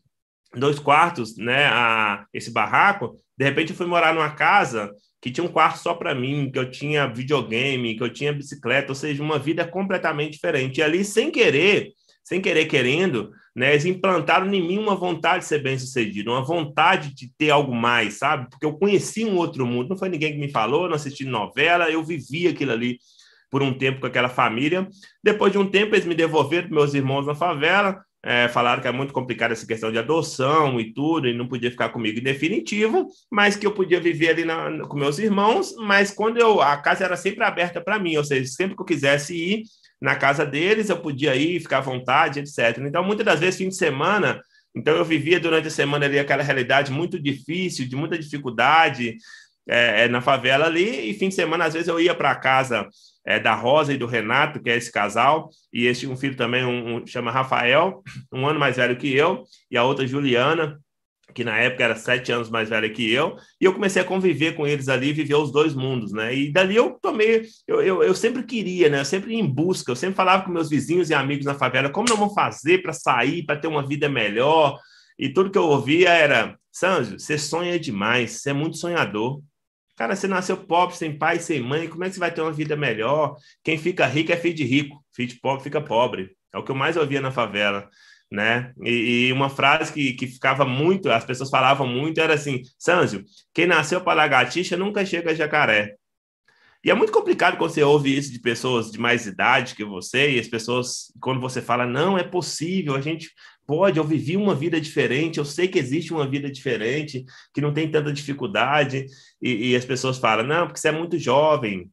dois 0.55 0.77
quartos, 0.77 1.35
né, 1.35 1.65
a, 1.65 2.25
esse 2.31 2.51
barraco, 2.51 3.19
de 3.37 3.45
repente 3.45 3.71
eu 3.71 3.75
fui 3.75 3.85
morar 3.85 4.13
numa 4.13 4.29
casa 4.31 4.91
que 5.21 5.31
tinha 5.31 5.43
um 5.43 5.51
quarto 5.51 5.79
só 5.79 5.93
para 5.93 6.13
mim, 6.13 6.51
que 6.51 6.59
eu 6.59 6.69
tinha 6.69 7.07
videogame, 7.07 7.95
que 7.95 8.03
eu 8.03 8.13
tinha 8.13 8.31
bicicleta, 8.31 8.91
ou 8.91 8.95
seja, 8.95 9.23
uma 9.23 9.39
vida 9.39 9.65
completamente 9.65 10.33
diferente. 10.33 10.77
E 10.77 10.83
ali, 10.83 11.03
sem 11.03 11.31
querer, 11.31 11.93
sem 12.23 12.39
querer 12.39 12.65
querendo, 12.65 13.31
né, 13.55 13.71
eles 13.71 13.85
implantaram 13.85 14.53
em 14.53 14.61
mim 14.61 14.77
uma 14.77 14.95
vontade 14.95 15.39
de 15.39 15.49
ser 15.49 15.63
bem-sucedido, 15.63 16.31
uma 16.31 16.43
vontade 16.43 17.13
de 17.15 17.31
ter 17.37 17.49
algo 17.49 17.73
mais, 17.73 18.19
sabe? 18.19 18.49
Porque 18.49 18.65
eu 18.65 18.77
conheci 18.77 19.25
um 19.25 19.35
outro 19.37 19.65
mundo, 19.65 19.89
não 19.89 19.97
foi 19.97 20.09
ninguém 20.09 20.33
que 20.33 20.39
me 20.39 20.51
falou, 20.51 20.87
não 20.87 20.95
assisti 20.95 21.25
novela, 21.25 21.89
eu 21.89 22.03
vivi 22.03 22.47
aquilo 22.47 22.71
ali 22.71 22.99
por 23.49 23.63
um 23.63 23.73
tempo 23.73 24.01
com 24.01 24.07
aquela 24.07 24.29
família. 24.29 24.87
Depois 25.23 25.51
de 25.51 25.57
um 25.57 25.69
tempo, 25.69 25.95
eles 25.95 26.05
me 26.05 26.13
devolveram 26.13 26.67
para 26.67 26.75
meus 26.75 26.93
irmãos 26.93 27.25
na 27.25 27.33
favela, 27.33 27.99
é, 28.25 28.47
falaram 28.47 28.81
que 28.81 28.87
é 28.87 28.91
muito 28.91 29.13
complicado 29.13 29.51
essa 29.51 29.67
questão 29.67 29.91
de 29.91 29.99
adoção 29.99 30.79
e 30.79 30.91
tudo, 30.91 31.27
e 31.27 31.33
não 31.33 31.47
podia 31.47 31.69
ficar 31.69 31.89
comigo 31.89 32.17
em 32.17 32.23
definitivo, 32.23 33.07
mas 33.31 33.55
que 33.55 33.67
eu 33.67 33.71
podia 33.71 34.01
viver 34.01 34.29
ali 34.29 34.43
na, 34.43 34.87
com 34.87 34.97
meus 34.97 35.19
irmãos, 35.19 35.75
mas 35.77 36.09
quando 36.09 36.37
eu 36.37 36.59
a 36.59 36.75
casa 36.75 37.05
era 37.05 37.15
sempre 37.15 37.43
aberta 37.43 37.79
para 37.79 37.99
mim, 37.99 38.17
ou 38.17 38.23
seja, 38.23 38.49
sempre 38.51 38.75
que 38.75 38.81
eu 38.81 38.85
quisesse 38.85 39.35
ir 39.35 39.63
na 40.01 40.15
casa 40.15 40.43
deles, 40.43 40.89
eu 40.89 40.97
podia 40.97 41.35
ir, 41.35 41.59
ficar 41.59 41.77
à 41.77 41.81
vontade, 41.81 42.39
etc. 42.39 42.79
Então, 42.79 43.03
muitas 43.03 43.25
das 43.25 43.39
vezes, 43.39 43.59
fim 43.59 43.69
de 43.69 43.75
semana, 43.75 44.41
então 44.75 44.95
eu 44.95 45.05
vivia 45.05 45.39
durante 45.39 45.67
a 45.67 45.71
semana 45.71 46.05
ali 46.05 46.17
aquela 46.17 46.41
realidade 46.41 46.91
muito 46.91 47.19
difícil, 47.19 47.87
de 47.87 47.95
muita 47.95 48.17
dificuldade 48.17 49.17
é, 49.67 50.05
é 50.05 50.07
na 50.07 50.21
favela 50.21 50.65
ali, 50.65 51.09
e 51.09 51.13
fim 51.13 51.29
de 51.29 51.35
semana, 51.35 51.65
às 51.65 51.73
vezes, 51.73 51.87
eu 51.87 51.99
ia 51.99 52.13
para 52.13 52.35
casa 52.35 52.87
é, 53.25 53.39
da 53.39 53.55
Rosa 53.55 53.93
e 53.93 53.97
do 53.97 54.05
Renato, 54.05 54.61
que 54.61 54.69
é 54.69 54.77
esse 54.77 54.91
casal, 54.91 55.49
e 55.73 55.85
esse 55.85 56.07
um 56.07 56.15
filho 56.15 56.35
também, 56.35 56.63
um, 56.63 56.97
um, 56.97 57.07
chama 57.07 57.31
Rafael, 57.31 58.03
um 58.31 58.47
ano 58.47 58.59
mais 58.59 58.77
velho 58.77 58.97
que 58.97 59.13
eu, 59.13 59.43
e 59.69 59.77
a 59.77 59.83
outra 59.83 60.05
Juliana, 60.05 60.79
que 61.33 61.43
na 61.43 61.57
época 61.57 61.83
era 61.83 61.95
sete 61.95 62.31
anos 62.31 62.49
mais 62.49 62.69
velha 62.69 62.89
que 62.89 63.11
eu, 63.11 63.35
e 63.59 63.65
eu 63.65 63.73
comecei 63.73 64.01
a 64.01 64.05
conviver 64.05 64.55
com 64.55 64.65
eles 64.65 64.87
ali, 64.87 65.11
viver 65.11 65.35
os 65.35 65.51
dois 65.51 65.73
mundos, 65.73 66.13
né? 66.13 66.33
E 66.33 66.51
dali 66.51 66.75
eu 66.75 66.97
tomei, 67.01 67.45
eu, 67.67 67.81
eu, 67.81 68.03
eu 68.03 68.15
sempre 68.15 68.43
queria, 68.43 68.89
né? 68.89 69.01
Eu 69.01 69.05
sempre 69.05 69.35
em 69.35 69.45
busca, 69.45 69.91
eu 69.91 69.95
sempre 69.95 70.15
falava 70.15 70.43
com 70.43 70.51
meus 70.51 70.69
vizinhos 70.69 71.09
e 71.09 71.13
amigos 71.13 71.45
na 71.45 71.55
favela, 71.55 71.89
como 71.89 72.07
não 72.07 72.15
vão 72.15 72.33
fazer 72.33 72.81
para 72.81 72.93
sair, 72.93 73.43
para 73.43 73.57
ter 73.57 73.67
uma 73.67 73.85
vida 73.85 74.07
melhor, 74.07 74.79
e 75.17 75.29
tudo 75.29 75.49
que 75.49 75.57
eu 75.57 75.65
ouvia 75.65 76.09
era, 76.09 76.57
Sanjo, 76.71 77.19
você 77.19 77.37
sonha 77.37 77.79
demais, 77.79 78.41
você 78.41 78.51
é 78.51 78.53
muito 78.53 78.77
sonhador, 78.77 79.41
Cara, 79.95 80.15
você 80.15 80.27
nasceu 80.27 80.57
pobre, 80.57 80.95
sem 80.95 81.17
pai, 81.17 81.39
sem 81.39 81.61
mãe, 81.61 81.87
como 81.87 82.03
é 82.03 82.09
que 82.09 82.15
você 82.15 82.19
vai 82.19 82.31
ter 82.33 82.41
uma 82.41 82.51
vida 82.51 82.75
melhor? 82.75 83.35
Quem 83.63 83.77
fica 83.77 84.05
rico 84.05 84.31
é 84.31 84.35
filho 84.35 84.55
de 84.55 84.65
rico, 84.65 85.03
filho 85.13 85.29
de 85.29 85.39
pobre 85.39 85.63
fica 85.63 85.79
pobre. 85.79 86.35
É 86.53 86.57
o 86.57 86.63
que 86.63 86.71
eu 86.71 86.75
mais 86.75 86.97
ouvia 86.97 87.21
na 87.21 87.31
favela, 87.31 87.89
né? 88.29 88.73
E, 88.83 89.27
e 89.27 89.33
uma 89.33 89.49
frase 89.49 89.93
que, 89.93 90.13
que 90.13 90.27
ficava 90.27 90.65
muito, 90.65 91.09
as 91.09 91.23
pessoas 91.23 91.49
falavam 91.49 91.87
muito, 91.87 92.19
era 92.19 92.33
assim, 92.33 92.61
Sanzio, 92.77 93.23
quem 93.53 93.65
nasceu 93.65 94.01
para 94.01 94.13
lagartixa 94.15 94.75
nunca 94.75 95.05
chega 95.05 95.31
a 95.31 95.35
jacaré. 95.35 95.95
E 96.83 96.91
é 96.91 96.93
muito 96.93 97.11
complicado 97.11 97.57
quando 97.57 97.71
você 97.71 97.81
ouve 97.81 98.15
isso 98.15 98.31
de 98.31 98.39
pessoas 98.39 98.91
de 98.91 98.99
mais 98.99 99.25
idade 99.25 99.73
que 99.75 99.83
você, 99.83 100.31
e 100.31 100.39
as 100.39 100.47
pessoas, 100.47 101.11
quando 101.19 101.41
você 101.41 101.59
fala, 101.61 101.85
não, 101.85 102.15
é 102.15 102.23
possível, 102.23 102.95
a 102.95 103.01
gente 103.01 103.31
pode, 103.65 103.97
eu 103.97 104.03
vivi 104.03 104.37
uma 104.37 104.55
vida 104.55 104.79
diferente, 104.79 105.37
eu 105.37 105.45
sei 105.45 105.67
que 105.67 105.79
existe 105.79 106.13
uma 106.13 106.27
vida 106.27 106.49
diferente, 106.49 107.25
que 107.53 107.61
não 107.61 107.73
tem 107.73 107.89
tanta 107.89 108.13
dificuldade, 108.13 109.05
e, 109.41 109.71
e, 109.71 109.75
as 109.75 109.85
pessoas 109.85 110.17
falam, 110.17 110.45
não, 110.45 110.67
porque 110.67 110.79
você 110.79 110.89
é 110.89 110.91
muito 110.91 111.17
jovem. 111.17 111.89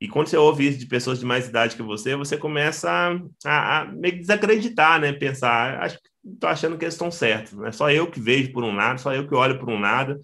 E 0.00 0.08
quando 0.08 0.28
você 0.28 0.36
ouve 0.36 0.68
isso 0.68 0.78
de 0.78 0.86
pessoas 0.86 1.18
de 1.18 1.24
mais 1.24 1.48
idade 1.48 1.74
que 1.74 1.82
você, 1.82 2.14
você 2.14 2.36
começa 2.36 3.18
a, 3.44 3.80
a 3.80 3.84
meio 3.86 4.18
desacreditar, 4.18 5.00
né? 5.00 5.12
Pensar, 5.12 5.82
acho 5.82 5.96
que 5.96 6.08
estou 6.24 6.50
achando 6.50 6.76
que 6.76 6.84
eles 6.84 6.94
estão 6.94 7.10
certos, 7.10 7.58
é 7.62 7.72
só 7.72 7.90
eu 7.90 8.10
que 8.10 8.20
vejo 8.20 8.52
por 8.52 8.64
um 8.64 8.74
lado, 8.74 9.00
só 9.00 9.14
eu 9.14 9.26
que 9.26 9.34
olho 9.34 9.58
por 9.58 9.70
um 9.70 9.80
lado, 9.80 10.20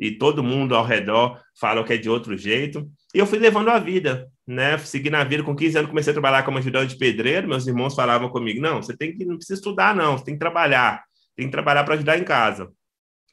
e 0.00 0.12
todo 0.12 0.42
mundo 0.42 0.74
ao 0.74 0.84
redor 0.84 1.40
fala 1.58 1.84
que 1.84 1.92
é 1.92 1.96
de 1.96 2.10
outro 2.10 2.36
jeito. 2.36 2.90
E 3.14 3.18
eu 3.18 3.26
fui 3.26 3.38
levando 3.38 3.68
a 3.68 3.78
vida, 3.78 4.28
né? 4.46 4.76
Segui 4.78 5.10
na 5.10 5.24
vida, 5.24 5.42
com 5.42 5.56
15 5.56 5.78
anos 5.78 5.90
comecei 5.90 6.10
a 6.10 6.14
trabalhar 6.14 6.42
como 6.42 6.58
ajudante 6.58 6.92
de 6.92 6.98
pedreiro, 6.98 7.48
meus 7.48 7.66
irmãos 7.66 7.94
falavam 7.94 8.28
comigo, 8.28 8.60
não, 8.60 8.82
você 8.82 8.96
tem 8.96 9.16
que, 9.16 9.24
não 9.24 9.36
precisa 9.36 9.58
estudar 9.58 9.94
não, 9.94 10.18
você 10.18 10.24
tem 10.24 10.34
que 10.34 10.40
trabalhar, 10.40 11.02
tem 11.34 11.46
que 11.46 11.52
trabalhar 11.52 11.84
para 11.84 11.94
ajudar 11.94 12.18
em 12.18 12.24
casa. 12.24 12.70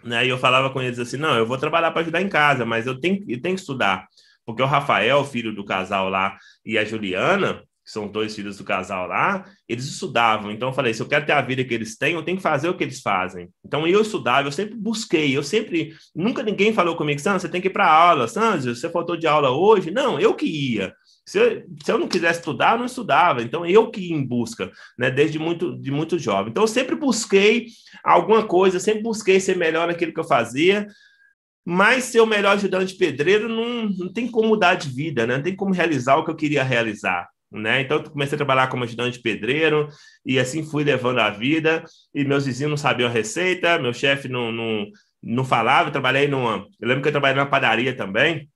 Né? 0.04 0.26
E 0.26 0.30
eu 0.30 0.38
falava 0.38 0.70
com 0.70 0.82
eles 0.82 1.00
assim, 1.00 1.18
não, 1.18 1.36
eu 1.36 1.46
vou 1.46 1.58
trabalhar 1.58 1.92
para 1.92 2.02
ajudar 2.02 2.22
em 2.22 2.30
casa, 2.30 2.66
mas 2.66 2.88
eu 2.88 3.00
tenho, 3.00 3.24
eu 3.28 3.42
tenho 3.42 3.56
que 3.56 3.62
estudar. 3.62 4.08
Porque 4.46 4.62
o 4.62 4.66
Rafael, 4.66 5.24
filho 5.24 5.54
do 5.54 5.64
casal 5.64 6.10
lá, 6.10 6.38
e 6.66 6.78
a 6.78 6.84
Juliana, 6.84 7.64
que 7.84 7.92
são 7.92 8.08
dois 8.08 8.36
filhos 8.36 8.58
do 8.58 8.64
casal 8.64 9.08
lá, 9.08 9.46
eles 9.68 9.86
estudavam. 9.86 10.52
Então 10.52 10.70
eu 10.70 10.74
falei, 10.74 10.94
se 10.94 11.02
eu 11.02 11.08
quero 11.08 11.26
ter 11.26 11.34
a 11.34 11.42
vida 11.42 11.64
que 11.64 11.74
eles 11.74 11.98
têm, 11.98 12.14
eu 12.14 12.24
tenho 12.24 12.38
que 12.38 12.44
fazer 12.44 12.70
o 12.70 12.76
que 12.76 12.84
eles 12.84 13.02
fazem. 13.02 13.50
Então 13.64 13.88
eu 13.88 14.02
estudava, 14.02 14.48
eu 14.48 14.52
sempre 14.52 14.76
busquei, 14.76 15.36
eu 15.36 15.44
sempre, 15.44 15.94
nunca 16.16 16.42
ninguém 16.44 16.74
falou 16.74 16.96
comigo, 16.96 17.20
Sandro, 17.20 17.42
você 17.42 17.50
tem 17.50 17.62
que 17.62 17.68
ir 17.68 17.72
para 17.72 17.92
aula, 17.92 18.28
Sandro, 18.28 18.76
você 18.76 18.90
faltou 18.90 19.16
de 19.16 19.28
aula 19.28 19.52
hoje? 19.52 19.92
Não, 19.92 20.20
eu 20.20 20.34
que 20.34 20.46
ia. 20.46 20.94
Se 21.32 21.40
eu, 21.40 21.64
se 21.82 21.90
eu 21.90 21.98
não 21.98 22.10
quisesse 22.10 22.40
estudar, 22.40 22.74
eu 22.74 22.80
não 22.80 22.86
estudava. 22.88 23.42
Então, 23.42 23.66
eu 23.66 23.90
que 23.90 24.02
ia 24.02 24.14
em 24.14 24.22
busca, 24.22 24.70
né, 25.00 25.10
desde 25.10 25.40
muito, 25.40 25.80
de 25.80 25.90
muito 25.90 26.20
jovem. 26.20 26.50
Então, 26.52 26.64
eu 26.64 26.68
sempre 26.68 26.94
busquei 26.94 27.68
alguma 28.04 28.46
coisa, 28.46 28.82
sempre 28.82 29.02
busquei 29.02 29.40
ser 29.40 29.56
melhor 29.56 29.88
naquilo 29.88 30.14
que 30.14 30.20
eu 30.20 30.26
fazia, 30.26 30.86
mas 31.66 32.04
ser 32.04 32.20
o 32.20 32.26
melhor 32.26 32.58
ajudante 32.58 32.98
pedreiro 32.98 33.48
não, 33.48 33.88
não 33.88 34.12
tem 34.12 34.28
como 34.30 34.50
mudar 34.50 34.76
de 34.76 34.90
vida, 34.90 35.26
né? 35.26 35.38
não 35.38 35.44
tem 35.44 35.56
como 35.56 35.74
realizar 35.74 36.18
o 36.18 36.26
que 36.26 36.32
eu 36.32 36.36
queria 36.36 36.64
realizar. 36.66 37.30
Né? 37.50 37.80
Então, 37.80 38.04
comecei 38.04 38.36
a 38.36 38.38
trabalhar 38.38 38.68
como 38.68 38.84
ajudante 38.84 39.22
pedreiro 39.22 39.88
e 40.26 40.38
assim 40.38 40.70
fui 40.70 40.84
levando 40.84 41.20
a 41.20 41.30
vida. 41.30 41.86
E 42.14 42.26
meus 42.26 42.46
vizinhos 42.46 42.72
não 42.72 42.78
sabiam 42.78 43.08
a 43.08 43.14
receita, 43.14 43.80
meu 43.80 43.94
chefe 43.94 44.28
não, 44.28 44.52
não, 44.52 44.86
não 45.24 45.46
falava. 45.46 45.88
Eu 45.88 45.94
trabalhei 45.94 46.28
numa. 46.28 46.68
Eu 46.78 46.90
lembro 46.90 47.02
que 47.02 47.08
eu 47.08 47.14
trabalhei 47.14 47.38
numa 47.38 47.50
padaria 47.50 47.96
também. 47.96 48.51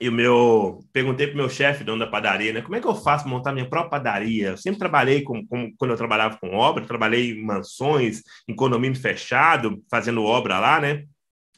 E 0.00 0.08
o 0.08 0.12
meu. 0.12 0.80
Perguntei 0.92 1.26
para 1.26 1.34
o 1.34 1.38
meu 1.38 1.48
chefe, 1.48 1.82
dono 1.82 1.98
da 1.98 2.06
padaria, 2.06 2.52
né? 2.52 2.62
Como 2.62 2.76
é 2.76 2.80
que 2.80 2.86
eu 2.86 2.94
faço 2.94 3.24
para 3.24 3.32
montar 3.32 3.52
minha 3.52 3.68
própria 3.68 3.90
padaria? 3.90 4.48
Eu 4.48 4.56
sempre 4.56 4.78
trabalhei 4.78 5.22
com, 5.22 5.44
com, 5.46 5.72
quando 5.76 5.90
eu 5.90 5.96
trabalhava 5.96 6.38
com 6.38 6.54
obra, 6.54 6.86
trabalhei 6.86 7.32
em 7.32 7.44
mansões, 7.44 8.22
em 8.46 8.54
condomínio 8.54 9.00
fechado, 9.00 9.82
fazendo 9.90 10.22
obra 10.22 10.60
lá, 10.60 10.80
né? 10.80 11.04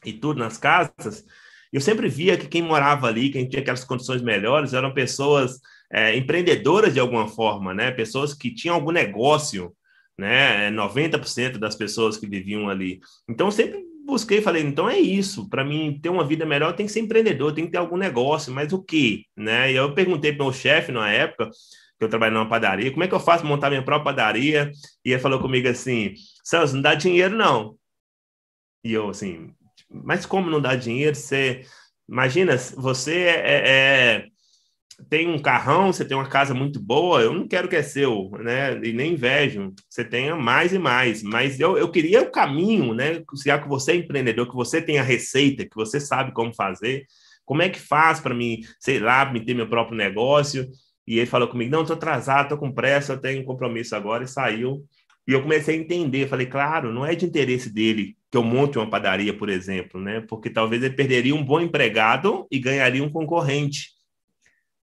E 0.03 0.13
tudo 0.13 0.39
nas 0.39 0.57
casas. 0.57 1.23
Eu 1.71 1.79
sempre 1.79 2.09
via 2.09 2.37
que 2.37 2.47
quem 2.47 2.61
morava 2.61 3.07
ali, 3.07 3.29
quem 3.29 3.47
tinha 3.47 3.61
aquelas 3.61 3.83
condições 3.83 4.21
melhores, 4.21 4.73
eram 4.73 4.93
pessoas 4.93 5.59
é, 5.91 6.15
empreendedoras 6.17 6.93
de 6.93 6.99
alguma 6.99 7.27
forma, 7.27 7.73
né? 7.73 7.91
Pessoas 7.91 8.33
que 8.33 8.53
tinham 8.53 8.75
algum 8.75 8.91
negócio, 8.91 9.71
né? 10.17 10.71
90% 10.71 11.57
das 11.59 11.75
pessoas 11.75 12.17
que 12.17 12.27
viviam 12.27 12.69
ali. 12.69 12.99
Então, 13.29 13.51
sempre 13.51 13.90
busquei 14.11 14.41
falei, 14.41 14.61
então 14.61 14.89
é 14.89 14.99
isso, 14.99 15.49
para 15.49 15.63
mim 15.63 15.97
ter 16.01 16.09
uma 16.09 16.25
vida 16.25 16.45
melhor 16.45 16.75
tem 16.75 16.85
que 16.85 16.91
ser 16.91 16.99
empreendedor, 16.99 17.53
tem 17.53 17.65
que 17.65 17.71
ter 17.71 17.77
algum 17.77 17.97
negócio, 17.97 18.53
mas 18.53 18.73
o 18.73 18.83
quê? 18.83 19.23
Né? 19.35 19.71
E 19.71 19.75
eu 19.75 19.93
perguntei 19.93 20.33
para 20.33 20.43
o 20.43 20.47
meu 20.47 20.53
chefe 20.53 20.91
na 20.91 21.09
época, 21.09 21.49
que 21.97 22.03
eu 22.03 22.09
trabalho 22.09 22.33
numa 22.33 22.49
padaria, 22.49 22.91
como 22.91 23.03
é 23.03 23.07
que 23.07 23.13
eu 23.15 23.19
faço 23.19 23.45
montar 23.45 23.69
minha 23.69 23.83
própria 23.83 24.13
padaria? 24.13 24.71
E 25.05 25.11
ele 25.11 25.21
falou 25.21 25.39
comigo 25.39 25.67
assim, 25.67 26.13
Celso, 26.43 26.75
não 26.75 26.81
dá 26.81 26.93
dinheiro 26.93 27.35
não. 27.35 27.77
E 28.83 28.93
eu 28.93 29.09
assim, 29.09 29.53
mas 29.89 30.25
como 30.25 30.49
não 30.49 30.59
dá 30.59 30.75
dinheiro? 30.75 31.15
Você 31.15 31.63
imagina, 32.09 32.57
você 32.57 33.23
é, 33.27 33.69
é 33.69 34.30
tem 35.09 35.29
um 35.29 35.39
carrão, 35.39 35.91
você 35.91 36.05
tem 36.05 36.15
uma 36.15 36.27
casa 36.27 36.53
muito 36.53 36.79
boa, 36.79 37.21
eu 37.21 37.33
não 37.33 37.47
quero 37.47 37.67
que 37.67 37.75
é 37.75 37.83
seu, 37.83 38.31
né? 38.39 38.79
E 38.83 38.93
nem 38.93 39.13
invejo. 39.13 39.73
Você 39.89 40.03
tenha 40.03 40.35
mais 40.35 40.73
e 40.73 40.79
mais. 40.79 41.23
Mas 41.23 41.59
eu, 41.59 41.77
eu 41.77 41.89
queria 41.89 42.21
o 42.21 42.31
caminho, 42.31 42.93
né? 42.93 43.21
Já 43.45 43.59
que 43.59 43.67
você 43.67 43.93
é 43.93 43.95
empreendedor, 43.95 44.47
que 44.49 44.55
você 44.55 44.81
tem 44.81 44.99
a 44.99 45.03
receita, 45.03 45.65
que 45.65 45.75
você 45.75 45.99
sabe 45.99 46.31
como 46.33 46.53
fazer, 46.53 47.05
como 47.45 47.61
é 47.61 47.69
que 47.69 47.79
faz 47.79 48.19
para 48.19 48.33
mim, 48.33 48.61
sei 48.79 48.99
lá, 48.99 49.31
me 49.31 49.43
ter 49.43 49.53
meu 49.53 49.67
próprio 49.67 49.97
negócio? 49.97 50.69
E 51.07 51.17
ele 51.17 51.27
falou 51.27 51.47
comigo: 51.47 51.71
não, 51.71 51.81
estou 51.81 51.95
atrasado, 51.95 52.43
estou 52.43 52.57
com 52.57 52.71
pressa, 52.71 53.13
eu 53.13 53.21
tenho 53.21 53.41
um 53.41 53.45
compromisso 53.45 53.95
agora, 53.95 54.23
e 54.23 54.27
saiu. 54.27 54.85
E 55.27 55.33
eu 55.33 55.41
comecei 55.41 55.77
a 55.77 55.79
entender, 55.79 56.27
falei, 56.27 56.47
claro, 56.47 56.91
não 56.91 57.05
é 57.05 57.15
de 57.15 57.25
interesse 57.25 57.71
dele 57.71 58.17
que 58.29 58.37
eu 58.37 58.43
monte 58.43 58.77
uma 58.77 58.89
padaria, 58.89 59.37
por 59.37 59.49
exemplo, 59.49 60.01
né? 60.01 60.21
Porque 60.21 60.49
talvez 60.49 60.81
ele 60.81 60.95
perderia 60.95 61.35
um 61.35 61.43
bom 61.43 61.59
empregado 61.59 62.47
e 62.49 62.59
ganharia 62.59 63.03
um 63.03 63.09
concorrente 63.09 64.00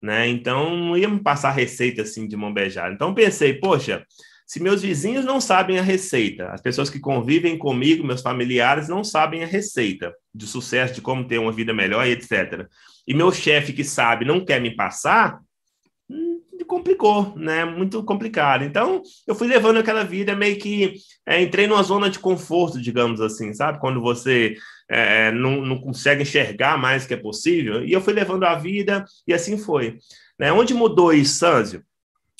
né? 0.03 0.29
Então 0.29 0.77
não 0.77 0.97
ia 0.97 1.09
me 1.09 1.21
passar 1.21 1.51
receita 1.51 2.03
assim 2.03 2.27
de 2.27 2.37
mão 2.37 2.53
beijada. 2.53 2.95
Então 2.95 3.15
pensei, 3.15 3.55
poxa, 3.55 4.05
se 4.47 4.63
meus 4.63 4.81
vizinhos 4.81 5.25
não 5.25 5.41
sabem 5.41 5.79
a 5.79 5.83
receita, 5.83 6.49
as 6.49 6.63
pessoas 6.63 6.89
que 6.89 6.99
convivem 6.99 7.59
comigo, 7.59 8.07
meus 8.07 8.23
familiares 8.23 8.89
não 8.89 9.05
sabem 9.05 9.43
a 9.45 9.47
receita 9.47 10.15
de 10.35 10.47
sucesso, 10.47 10.95
de 10.95 11.03
como 11.03 11.27
ter 11.27 11.39
uma 11.39 11.53
vida 11.53 11.75
melhor 11.75 12.07
e 12.07 12.13
etc. 12.13 12.67
E 13.07 13.13
meu 13.13 13.31
chefe 13.31 13.73
que 13.73 13.85
sabe 13.85 14.25
não 14.25 14.45
quer 14.45 14.61
me 14.61 14.75
passar, 14.75 15.41
hum, 16.09 16.41
complicou, 16.69 17.35
né? 17.37 17.65
Muito 17.65 18.05
complicado. 18.05 18.63
Então, 18.63 19.03
eu 19.27 19.35
fui 19.35 19.49
levando 19.49 19.79
aquela 19.79 20.05
vida 20.05 20.37
meio 20.37 20.59
que 20.59 20.95
é, 21.27 21.43
entrei 21.43 21.67
numa 21.67 21.83
zona 21.83 22.09
de 22.11 22.19
conforto, 22.19 22.81
digamos 22.81 23.21
assim, 23.21 23.53
sabe? 23.55 23.81
Quando 23.81 24.01
você 24.01 24.55
é, 24.89 25.31
não, 25.31 25.61
não 25.61 25.79
consegue 25.79 26.23
enxergar 26.23 26.79
mais 26.79 27.07
que 27.07 27.15
é 27.15 27.17
possível. 27.17 27.85
E 27.85 27.93
eu 27.93 28.01
fui 28.01 28.13
levando 28.13 28.45
a 28.45 28.55
vida 28.55 29.05
e 29.27 29.35
assim 29.35 29.59
foi. 29.59 29.99
Né? 30.39 30.53
Onde 30.53 30.73
mudou 30.73 31.13
isso, 31.13 31.39
Sanzio? 31.39 31.85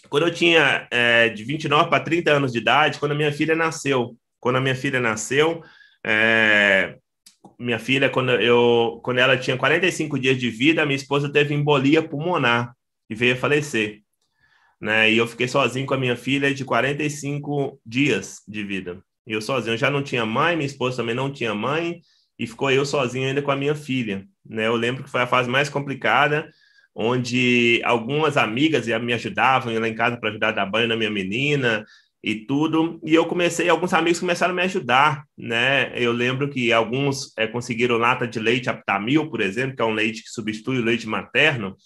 Quando 0.09 0.27
eu 0.27 0.33
tinha 0.33 0.89
é, 0.91 1.29
de 1.29 1.45
29 1.45 1.91
para 1.91 2.03
30 2.03 2.31
anos 2.31 2.53
de 2.53 2.59
idade, 2.59 2.99
quando 2.99 3.13
a 3.13 3.15
minha 3.15 3.33
filha 3.33 3.55
nasceu. 3.55 4.17
Quando 4.41 4.57
a 4.57 4.61
minha 4.61 4.75
filha 4.75 5.01
nasceu, 5.01 5.63
é, 6.07 6.97
minha 7.59 7.79
filha, 7.79 8.09
quando, 8.09 8.31
eu, 8.31 9.01
quando 9.03 9.19
ela 9.19 9.37
tinha 9.37 9.57
45 9.57 10.19
dias 10.19 10.39
de 10.39 10.49
vida, 10.49 10.87
minha 10.87 10.97
esposa 10.97 11.31
teve 11.31 11.55
embolia 11.55 12.03
pulmonar 12.03 12.73
e 13.11 13.15
veio 13.15 13.35
a 13.35 13.37
falecer. 13.37 14.03
Né? 14.81 15.11
E 15.11 15.19
eu 15.19 15.27
fiquei 15.27 15.49
sozinho 15.49 15.87
com 15.87 15.95
a 15.95 15.99
minha 15.99 16.17
filha 16.17 16.55
de 16.55 16.65
45 16.65 17.81
dias 17.85 18.43
de 18.47 18.63
vida. 18.63 19.03
Eu 19.27 19.43
sozinho, 19.43 19.75
eu 19.75 19.79
já 19.79 19.91
não 19.91 20.03
tinha 20.03 20.25
mãe, 20.25 20.57
minha 20.57 20.67
esposa 20.67 20.99
também 20.99 21.15
não 21.15 21.31
tinha 21.31 21.55
mãe, 21.55 22.01
e 22.39 22.47
ficou 22.47 22.71
eu 22.71 22.87
sozinho 22.87 23.27
ainda 23.27 23.43
com 23.43 23.51
a 23.51 23.57
minha 23.57 23.75
filha. 23.75 24.25
Né? 24.49 24.67
Eu 24.67 24.77
lembro 24.77 25.03
que 25.03 25.11
foi 25.11 25.23
a 25.23 25.27
fase 25.27 25.51
mais 25.51 25.69
complicada, 25.69 26.49
onde 26.95 27.81
algumas 27.85 28.37
amigas 28.37 28.87
me 28.87 29.13
ajudavam, 29.13 29.79
lá 29.79 29.89
em 29.89 29.95
casa 29.95 30.17
para 30.17 30.31
ajudar 30.31 30.49
a 30.49 30.53
dar 30.53 30.67
banho 30.67 30.89
na 30.89 30.97
minha 30.97 31.11
menina 31.11 31.85
e 32.23 32.35
tudo. 32.47 33.01
E 33.05 33.15
eu 33.15 33.27
comecei, 33.27 33.69
alguns 33.69 33.93
amigos 33.93 34.21
começaram 34.21 34.53
a 34.53 34.57
me 34.57 34.63
ajudar, 34.63 35.25
né? 35.37 35.93
Eu 35.95 36.13
lembro 36.13 36.49
que 36.49 36.73
alguns 36.73 37.33
é, 37.37 37.47
conseguiram 37.47 37.99
lata 37.99 38.27
de 38.27 38.39
leite 38.39 38.71
Aptamil, 38.71 39.31
por 39.31 39.41
exemplo, 39.41 39.77
que 39.77 39.83
é 39.83 39.85
um 39.85 39.95
leite 39.95 40.23
que 40.23 40.31
substitui 40.31 40.79
o 40.79 40.85
leite 40.85 41.09
materno, 41.09 41.77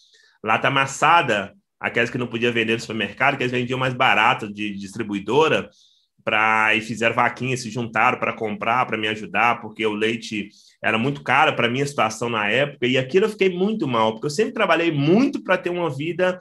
lata 0.42 0.68
amassada, 0.68 1.52
aquelas 1.78 2.10
que 2.10 2.18
não 2.18 2.26
podia 2.26 2.52
vender 2.52 2.74
no 2.74 2.80
supermercado, 2.80 3.36
que 3.36 3.42
eles 3.42 3.52
vendiam 3.52 3.78
mais 3.78 3.92
barato 3.92 4.52
de 4.52 4.74
distribuidora, 4.76 5.68
para 6.24 6.74
e 6.74 6.80
fizeram 6.80 7.14
vaquinha, 7.14 7.56
se 7.56 7.70
juntaram 7.70 8.18
para 8.18 8.32
comprar, 8.32 8.86
para 8.86 8.98
me 8.98 9.08
ajudar, 9.08 9.60
porque 9.60 9.84
o 9.86 9.92
leite 9.92 10.48
era 10.82 10.98
muito 10.98 11.22
caro 11.22 11.54
para 11.54 11.68
minha 11.68 11.86
situação 11.86 12.28
na 12.28 12.48
época, 12.48 12.86
e 12.86 12.98
aquilo 12.98 13.26
eu 13.26 13.30
fiquei 13.30 13.50
muito 13.50 13.86
mal, 13.86 14.12
porque 14.12 14.26
eu 14.26 14.30
sempre 14.30 14.52
trabalhei 14.52 14.90
muito 14.90 15.42
para 15.42 15.56
ter 15.56 15.70
uma 15.70 15.88
vida 15.88 16.38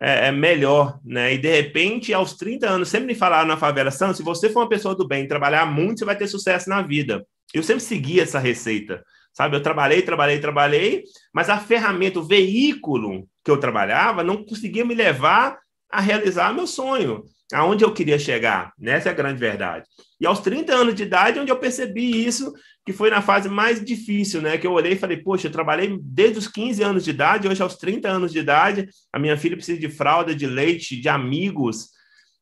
é, 0.00 0.28
é, 0.28 0.32
melhor, 0.32 0.98
né? 1.04 1.34
E 1.34 1.38
de 1.38 1.50
repente, 1.50 2.14
aos 2.14 2.34
30 2.34 2.68
anos, 2.68 2.88
sempre 2.88 3.08
me 3.08 3.14
falaram 3.14 3.46
na 3.46 3.56
favela, 3.56 3.90
Santos, 3.90 4.16
se 4.16 4.22
você 4.22 4.48
for 4.48 4.60
uma 4.60 4.68
pessoa 4.68 4.94
do 4.94 5.06
bem, 5.06 5.28
trabalhar 5.28 5.66
muito, 5.66 5.98
você 5.98 6.04
vai 6.04 6.16
ter 6.16 6.26
sucesso 6.26 6.70
na 6.70 6.80
vida. 6.80 7.26
Eu 7.52 7.62
sempre 7.62 7.82
segui 7.82 8.18
essa 8.18 8.38
receita, 8.38 9.04
sabe? 9.32 9.56
Eu 9.56 9.62
trabalhei, 9.62 10.00
trabalhei, 10.00 10.38
trabalhei, 10.38 11.04
mas 11.34 11.50
a 11.50 11.58
ferramenta, 11.58 12.18
o 12.18 12.26
veículo 12.26 13.28
que 13.44 13.50
eu 13.50 13.58
trabalhava, 13.58 14.24
não 14.24 14.42
conseguia 14.44 14.84
me 14.84 14.94
levar 14.94 15.58
a 15.90 16.00
realizar 16.00 16.54
meu 16.54 16.66
sonho 16.66 17.24
aonde 17.52 17.84
eu 17.84 17.92
queria 17.92 18.18
chegar. 18.18 18.72
Nessa 18.78 19.08
é 19.08 19.12
a 19.12 19.14
grande 19.14 19.38
verdade. 19.38 19.86
E 20.20 20.26
aos 20.26 20.40
30 20.40 20.72
anos 20.72 20.94
de 20.94 21.02
idade, 21.02 21.38
onde 21.38 21.50
eu 21.50 21.58
percebi 21.58 22.24
isso, 22.26 22.52
que 22.84 22.92
foi 22.92 23.10
na 23.10 23.22
fase 23.22 23.48
mais 23.48 23.84
difícil, 23.84 24.40
né? 24.40 24.58
Que 24.58 24.66
eu 24.66 24.72
olhei 24.72 24.92
e 24.92 24.98
falei, 24.98 25.16
poxa, 25.16 25.48
eu 25.48 25.52
trabalhei 25.52 25.98
desde 26.02 26.38
os 26.38 26.48
15 26.48 26.82
anos 26.82 27.04
de 27.04 27.10
idade, 27.10 27.48
hoje 27.48 27.62
aos 27.62 27.76
30 27.76 28.08
anos 28.08 28.32
de 28.32 28.38
idade, 28.38 28.88
a 29.12 29.18
minha 29.18 29.36
filha 29.36 29.56
precisa 29.56 29.78
de 29.78 29.88
fralda, 29.88 30.34
de 30.34 30.46
leite, 30.46 31.00
de 31.00 31.08
amigos. 31.08 31.90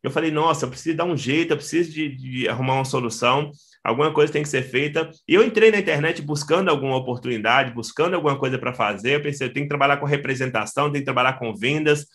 Eu 0.03 0.11
falei, 0.11 0.31
nossa, 0.31 0.65
eu 0.65 0.71
preciso 0.71 0.97
dar 0.97 1.05
um 1.05 1.17
jeito, 1.17 1.53
eu 1.53 1.57
preciso 1.57 1.93
de, 1.93 2.09
de 2.15 2.49
arrumar 2.49 2.75
uma 2.75 2.85
solução, 2.85 3.51
alguma 3.83 4.13
coisa 4.13 4.33
tem 4.33 4.43
que 4.43 4.49
ser 4.49 4.63
feita. 4.63 5.11
E 5.27 5.35
eu 5.35 5.43
entrei 5.43 5.71
na 5.71 5.79
internet 5.79 6.23
buscando 6.23 6.69
alguma 6.69 6.97
oportunidade, 6.97 7.75
buscando 7.75 8.15
alguma 8.15 8.39
coisa 8.39 8.59
para 8.59 8.73
fazer. 8.73 9.17
Eu 9.17 9.23
pensei, 9.23 9.49
eu 9.49 9.53
tenho 9.53 9.65
que 9.65 9.71
trabalhar 9.71 9.97
com 9.97 10.07
representação, 10.07 10.91
tenho 10.91 11.03
que 11.03 11.05
trabalhar 11.05 11.35
com 11.35 11.55
vendas, 11.55 12.07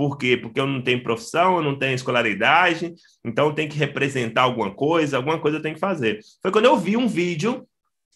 por 0.00 0.16
quê? 0.16 0.34
Porque 0.34 0.58
eu 0.58 0.66
não 0.66 0.80
tenho 0.80 1.02
profissão, 1.02 1.58
eu 1.58 1.62
não 1.62 1.78
tenho 1.78 1.94
escolaridade, 1.94 2.94
então 3.22 3.52
tenho 3.52 3.68
que 3.68 3.76
representar 3.76 4.40
alguma 4.40 4.70
coisa, 4.70 5.18
alguma 5.18 5.38
coisa 5.38 5.58
eu 5.58 5.62
tenho 5.62 5.74
que 5.74 5.80
fazer. 5.80 6.20
Foi 6.40 6.50
quando 6.50 6.64
eu 6.64 6.78
vi 6.78 6.96
um 6.96 7.06
vídeo 7.06 7.68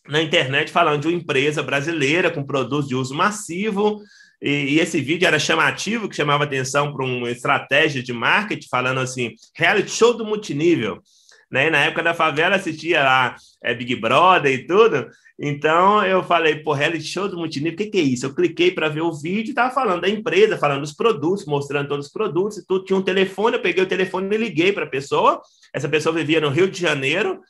na 0.09 0.23
internet 0.23 0.73
falando 0.73 1.03
de 1.03 1.09
uma 1.09 1.17
empresa 1.19 1.63
brasileira 1.63 2.31
com 2.31 2.43
produtos 2.43 2.89
de 2.89 2.95
uso 2.95 3.15
massivo, 3.15 4.01
e, 4.41 4.77
e 4.77 4.81
esse 4.81 4.99
vídeo 4.99 5.27
era 5.27 5.39
chamativo, 5.39 6.09
que 6.09 6.17
chamava 6.17 6.45
atenção 6.45 6.91
para 6.91 7.05
uma 7.05 7.31
estratégia 7.31 8.03
de 8.03 8.15
marketing, 8.15 8.67
falando 8.71 9.01
assim, 9.01 9.35
reality 9.55 9.91
show 9.91 10.17
do 10.17 10.25
multinível. 10.25 11.03
Né? 11.51 11.71
Na 11.71 11.79
época 11.85 12.03
da 12.03 12.15
favela 12.15 12.57
assistia 12.57 13.03
lá 13.03 13.37
é, 13.63 13.75
Big 13.75 13.97
Brother 13.97 14.53
e 14.53 14.67
tudo. 14.67 15.09
Então 15.39 16.05
eu 16.05 16.23
falei, 16.23 16.57
pô, 16.57 16.73
reality 16.73 17.05
show 17.05 17.29
do 17.29 17.37
multinível, 17.37 17.75
o 17.75 17.77
que, 17.77 17.87
que 17.87 17.99
é 17.99 18.03
isso? 18.03 18.27
Eu 18.27 18.35
cliquei 18.35 18.71
para 18.71 18.89
ver 18.89 19.01
o 19.01 19.13
vídeo 19.13 19.51
e 19.51 19.55
tava 19.55 19.75
falando 19.75 20.03
da 20.03 20.09
empresa, 20.09 20.57
falando 20.57 20.81
dos 20.81 20.93
produtos, 20.93 21.45
mostrando 21.45 21.89
todos 21.89 22.07
os 22.07 22.13
produtos 22.13 22.59
e 22.59 22.67
tudo. 22.67 22.85
Tinha 22.85 22.97
um 22.97 23.03
telefone, 23.03 23.57
eu 23.57 23.63
peguei 23.63 23.83
o 23.83 23.89
telefone 23.89 24.35
e 24.35 24.39
liguei 24.39 24.73
para 24.73 24.85
a 24.85 24.89
pessoa. 24.89 25.41
Essa 25.73 25.89
pessoa 25.89 26.15
vivia 26.15 26.41
no 26.41 26.51
Rio 26.51 26.71
de 26.71 26.81
Janeiro, 26.81 27.41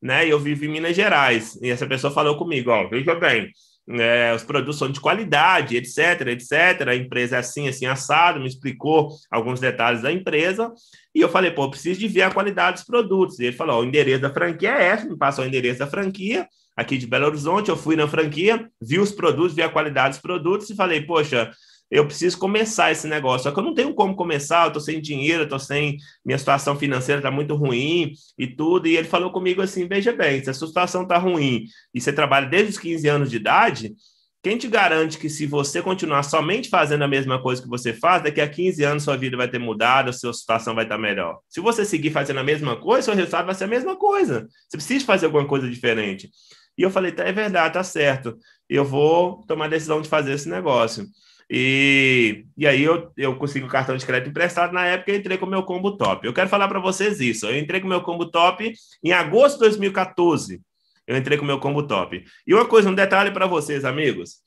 né? 0.00 0.26
E 0.26 0.30
eu 0.30 0.40
vivo 0.40 0.64
em 0.64 0.68
Minas 0.68 0.96
Gerais. 0.96 1.58
E 1.60 1.68
essa 1.68 1.86
pessoa 1.86 2.12
falou 2.12 2.36
comigo, 2.38 2.70
ó, 2.70 2.88
veja 2.88 3.14
bem, 3.14 3.50
é, 3.88 4.34
os 4.34 4.42
produtos 4.42 4.78
são 4.78 4.90
de 4.90 5.00
qualidade, 5.00 5.76
etc, 5.76 6.26
etc. 6.28 6.88
A 6.88 6.96
empresa 6.96 7.36
é 7.36 7.38
assim, 7.38 7.68
assim, 7.68 7.86
assado, 7.86 8.40
me 8.40 8.48
explicou 8.48 9.10
alguns 9.30 9.60
detalhes 9.60 10.02
da 10.02 10.12
empresa. 10.12 10.72
E 11.14 11.20
eu 11.20 11.28
falei, 11.28 11.50
pô, 11.50 11.70
preciso 11.70 12.00
de 12.00 12.08
ver 12.08 12.22
a 12.22 12.30
qualidade 12.30 12.78
dos 12.78 12.84
produtos. 12.84 13.38
E 13.38 13.44
ele 13.44 13.56
falou, 13.56 13.80
o 13.80 13.84
endereço 13.84 14.22
da 14.22 14.32
franquia 14.32 14.70
é 14.70 14.94
esse, 14.94 15.08
me 15.08 15.16
passou 15.16 15.44
o 15.44 15.48
endereço 15.48 15.78
da 15.78 15.86
franquia 15.86 16.48
aqui 16.76 16.98
de 16.98 17.06
Belo 17.06 17.26
Horizonte. 17.26 17.68
Eu 17.70 17.76
fui 17.76 17.96
na 17.96 18.08
franquia, 18.08 18.68
vi 18.80 18.98
os 18.98 19.12
produtos, 19.12 19.54
vi 19.54 19.62
a 19.62 19.68
qualidade 19.68 20.10
dos 20.10 20.20
produtos 20.20 20.68
e 20.68 20.74
falei, 20.74 21.00
poxa, 21.00 21.50
eu 21.90 22.06
preciso 22.06 22.38
começar 22.38 22.90
esse 22.90 23.06
negócio. 23.06 23.44
Só 23.44 23.52
que 23.52 23.58
eu 23.58 23.62
não 23.62 23.74
tenho 23.74 23.94
como 23.94 24.16
começar, 24.16 24.64
eu 24.64 24.68
estou 24.68 24.82
sem 24.82 25.00
dinheiro, 25.00 25.44
estou 25.44 25.58
sem. 25.58 25.96
Minha 26.24 26.38
situação 26.38 26.76
financeira 26.76 27.20
está 27.20 27.30
muito 27.30 27.54
ruim 27.54 28.12
e 28.38 28.46
tudo. 28.46 28.88
E 28.88 28.96
ele 28.96 29.08
falou 29.08 29.30
comigo 29.30 29.62
assim: 29.62 29.86
veja 29.86 30.12
bem, 30.12 30.42
se 30.42 30.50
a 30.50 30.54
sua 30.54 30.68
situação 30.68 31.02
está 31.02 31.18
ruim 31.18 31.64
e 31.94 32.00
você 32.00 32.12
trabalha 32.12 32.46
desde 32.46 32.70
os 32.70 32.78
15 32.78 33.08
anos 33.08 33.30
de 33.30 33.36
idade, 33.36 33.94
quem 34.42 34.56
te 34.56 34.68
garante 34.68 35.18
que 35.18 35.28
se 35.28 35.44
você 35.44 35.82
continuar 35.82 36.22
somente 36.22 36.68
fazendo 36.68 37.02
a 37.02 37.08
mesma 37.08 37.42
coisa 37.42 37.60
que 37.60 37.68
você 37.68 37.92
faz, 37.92 38.22
daqui 38.22 38.40
a 38.40 38.48
15 38.48 38.84
anos 38.84 39.02
sua 39.02 39.16
vida 39.16 39.36
vai 39.36 39.48
ter 39.48 39.58
mudado, 39.58 40.10
a 40.10 40.12
sua 40.12 40.32
situação 40.32 40.72
vai 40.72 40.84
estar 40.84 40.98
melhor? 40.98 41.40
Se 41.48 41.60
você 41.60 41.84
seguir 41.84 42.10
fazendo 42.10 42.38
a 42.38 42.44
mesma 42.44 42.76
coisa, 42.76 43.06
seu 43.06 43.14
resultado 43.14 43.46
vai 43.46 43.54
ser 43.54 43.64
a 43.64 43.68
mesma 43.68 43.96
coisa. 43.96 44.46
Você 44.68 44.76
precisa 44.76 45.04
fazer 45.04 45.26
alguma 45.26 45.46
coisa 45.46 45.68
diferente. 45.68 46.30
E 46.78 46.82
eu 46.82 46.90
falei, 46.90 47.10
tá, 47.10 47.24
é 47.24 47.32
verdade, 47.32 47.74
tá 47.74 47.82
certo. 47.82 48.38
Eu 48.68 48.84
vou 48.84 49.44
tomar 49.48 49.64
a 49.64 49.68
decisão 49.68 50.00
de 50.00 50.08
fazer 50.08 50.34
esse 50.34 50.48
negócio. 50.48 51.06
E, 51.48 52.44
e 52.56 52.66
aí 52.66 52.82
eu, 52.82 53.12
eu 53.16 53.36
consegui 53.36 53.64
o 53.64 53.68
cartão 53.68 53.96
de 53.96 54.04
crédito 54.04 54.30
emprestado 54.30 54.72
na 54.72 54.84
época 54.84 55.12
e 55.12 55.16
entrei 55.16 55.38
com 55.38 55.46
o 55.46 55.50
meu 55.50 55.62
combo 55.62 55.96
top. 55.96 56.26
Eu 56.26 56.32
quero 56.32 56.48
falar 56.48 56.68
para 56.68 56.80
vocês 56.80 57.20
isso. 57.20 57.46
Eu 57.46 57.56
entrei 57.56 57.80
com 57.80 57.86
o 57.86 57.90
meu 57.90 58.02
combo 58.02 58.26
top 58.30 58.72
em 59.02 59.12
agosto 59.12 59.54
de 59.54 59.60
2014. 59.60 60.60
Eu 61.06 61.16
entrei 61.16 61.38
com 61.38 61.44
o 61.44 61.46
meu 61.46 61.60
combo 61.60 61.86
top. 61.86 62.24
E 62.46 62.52
uma 62.52 62.64
coisa, 62.64 62.90
um 62.90 62.94
detalhe 62.94 63.30
para 63.30 63.46
vocês, 63.46 63.84
amigos. 63.84 64.40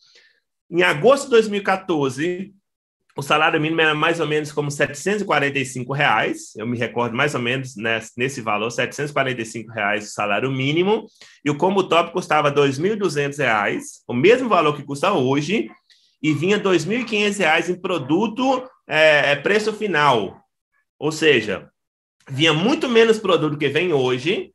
Em 0.69 0.83
agosto 0.83 1.25
de 1.25 1.31
2014, 1.31 2.53
o 3.15 3.21
salário 3.21 3.59
mínimo 3.59 3.81
era 3.81 3.95
mais 3.95 4.19
ou 4.19 4.27
menos 4.27 4.51
como 4.51 4.69
745 4.69 5.93
reais, 5.93 6.55
eu 6.55 6.65
me 6.65 6.77
recordo 6.77 7.15
mais 7.15 7.35
ou 7.35 7.41
menos 7.41 7.75
nesse, 7.75 8.11
nesse 8.17 8.41
valor, 8.41 8.69
745 8.69 9.71
reais 9.71 10.07
o 10.07 10.11
salário 10.11 10.49
mínimo, 10.49 11.05
e 11.43 11.49
o 11.49 11.57
combo 11.57 11.83
top 11.83 12.13
custava 12.13 12.51
2.200 12.51 13.37
reais, 13.37 14.03
o 14.07 14.13
mesmo 14.13 14.47
valor 14.47 14.75
que 14.75 14.83
custa 14.83 15.11
hoje, 15.11 15.69
e 16.21 16.33
vinha 16.33 16.57
R$ 16.57 16.63
2.500 16.63 17.69
em 17.69 17.79
produto 17.79 18.63
é, 18.87 19.31
é, 19.31 19.35
preço 19.35 19.73
final. 19.73 20.41
Ou 20.97 21.11
seja, 21.11 21.69
vinha 22.29 22.53
muito 22.53 22.89
menos 22.89 23.19
produto 23.19 23.57
que 23.57 23.69
vem 23.69 23.93
hoje, 23.93 24.51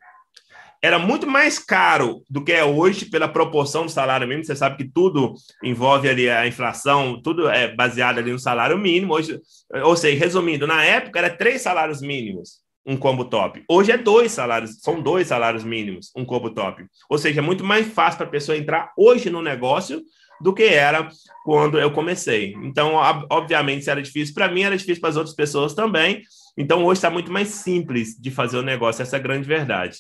era 0.83 0.99
muito 0.99 1.26
mais 1.26 1.59
caro 1.59 2.23
do 2.28 2.44
que 2.44 2.52
é 2.52 2.62
hoje 2.62 3.06
pela 3.06 3.26
proporção 3.26 3.87
do 3.87 3.90
salário 3.90 4.28
mínimo. 4.28 4.44
Você 4.44 4.54
sabe 4.54 4.76
que 4.76 4.85
tudo 4.85 5.33
envolve 5.62 6.07
ali 6.09 6.29
a 6.29 6.46
inflação, 6.46 7.22
tudo 7.22 7.48
é 7.48 7.74
baseado 7.74 8.18
ali 8.18 8.31
no 8.31 8.38
salário 8.38 8.77
mínimo. 8.77 9.14
Hoje, 9.14 9.40
ou 9.83 9.96
seja, 9.96 10.18
resumindo, 10.18 10.66
na 10.66 10.85
época 10.85 11.18
era 11.18 11.31
três 11.31 11.62
salários 11.62 12.03
mínimos 12.03 12.62
um 12.87 12.96
combo 12.96 13.24
top. 13.24 13.64
Hoje 13.68 13.92
é 13.92 13.96
dois 13.96 14.33
salários, 14.33 14.79
são 14.81 15.00
dois 15.00 15.29
salários 15.29 15.64
mínimos, 15.64 16.11
um 16.14 16.24
combo 16.24 16.50
top. 16.50 16.85
Ou 17.09 17.16
seja, 17.16 17.40
é 17.40 17.42
muito 17.42 17.64
mais 17.64 17.88
fácil 17.88 18.18
para 18.18 18.27
a 18.27 18.31
pessoa 18.31 18.59
entrar 18.59 18.92
hoje 18.96 19.31
no 19.31 19.40
negócio 19.40 20.03
do 20.40 20.53
que 20.53 20.64
era 20.64 21.09
quando 21.44 21.79
eu 21.79 21.90
comecei. 21.90 22.55
Então, 22.62 22.94
obviamente, 23.31 23.85
se 23.85 23.90
era 23.90 24.03
difícil 24.03 24.35
para 24.35 24.51
mim, 24.51 24.62
era 24.62 24.77
difícil 24.77 25.01
para 25.01 25.11
as 25.11 25.16
outras 25.16 25.35
pessoas 25.35 25.75
também. 25.75 26.23
Então, 26.57 26.85
hoje 26.85 26.99
está 26.99 27.11
muito 27.11 27.33
mais 27.33 27.49
simples 27.49 28.16
de 28.18 28.31
fazer 28.31 28.59
o 28.59 28.62
negócio, 28.62 29.03
essa 29.03 29.16
é 29.16 29.18
a 29.18 29.23
grande 29.23 29.47
verdade. 29.47 29.99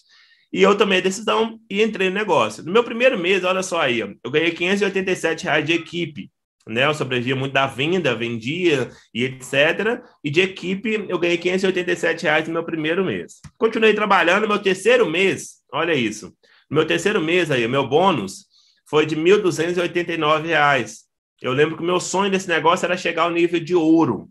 E 0.52 0.62
eu 0.62 0.76
tomei 0.76 0.98
a 0.98 1.02
decisão 1.02 1.58
e 1.68 1.82
entrei 1.82 2.08
no 2.08 2.14
negócio. 2.14 2.64
No 2.64 2.72
meu 2.72 2.84
primeiro 2.84 3.18
mês, 3.18 3.42
olha 3.42 3.62
só 3.62 3.80
aí, 3.80 3.98
eu 3.98 4.30
ganhei 4.30 4.52
587 4.52 5.44
reais 5.44 5.66
de 5.66 5.72
equipe. 5.72 6.30
Né, 6.66 6.86
eu 6.86 6.94
sobrevivia 6.94 7.36
muito 7.36 7.52
da 7.52 7.66
venda, 7.66 8.14
vendia 8.14 8.88
e 9.12 9.24
etc. 9.24 10.00
E 10.22 10.30
de 10.30 10.40
equipe, 10.40 11.04
eu 11.10 11.18
ganhei 11.18 11.36
587 11.36 12.22
reais 12.22 12.46
no 12.46 12.54
meu 12.54 12.64
primeiro 12.64 13.04
mês. 13.04 13.34
Continuei 13.58 13.92
trabalhando, 13.92 14.42
no 14.42 14.48
meu 14.48 14.58
terceiro 14.58 15.10
mês, 15.10 15.56
olha 15.70 15.92
isso. 15.92 16.32
No 16.70 16.76
meu 16.76 16.86
terceiro 16.86 17.20
mês 17.20 17.50
aí, 17.50 17.68
meu 17.68 17.86
bônus 17.86 18.46
foi 18.86 19.06
de 19.06 19.14
R$ 19.14 19.22
1.289. 19.22 20.94
Eu 21.42 21.52
lembro 21.52 21.76
que 21.76 21.82
o 21.82 21.86
meu 21.86 22.00
sonho 22.00 22.30
desse 22.30 22.48
negócio 22.48 22.86
era 22.86 22.96
chegar 22.96 23.24
ao 23.24 23.30
nível 23.30 23.60
de 23.60 23.74
ouro. 23.74 24.28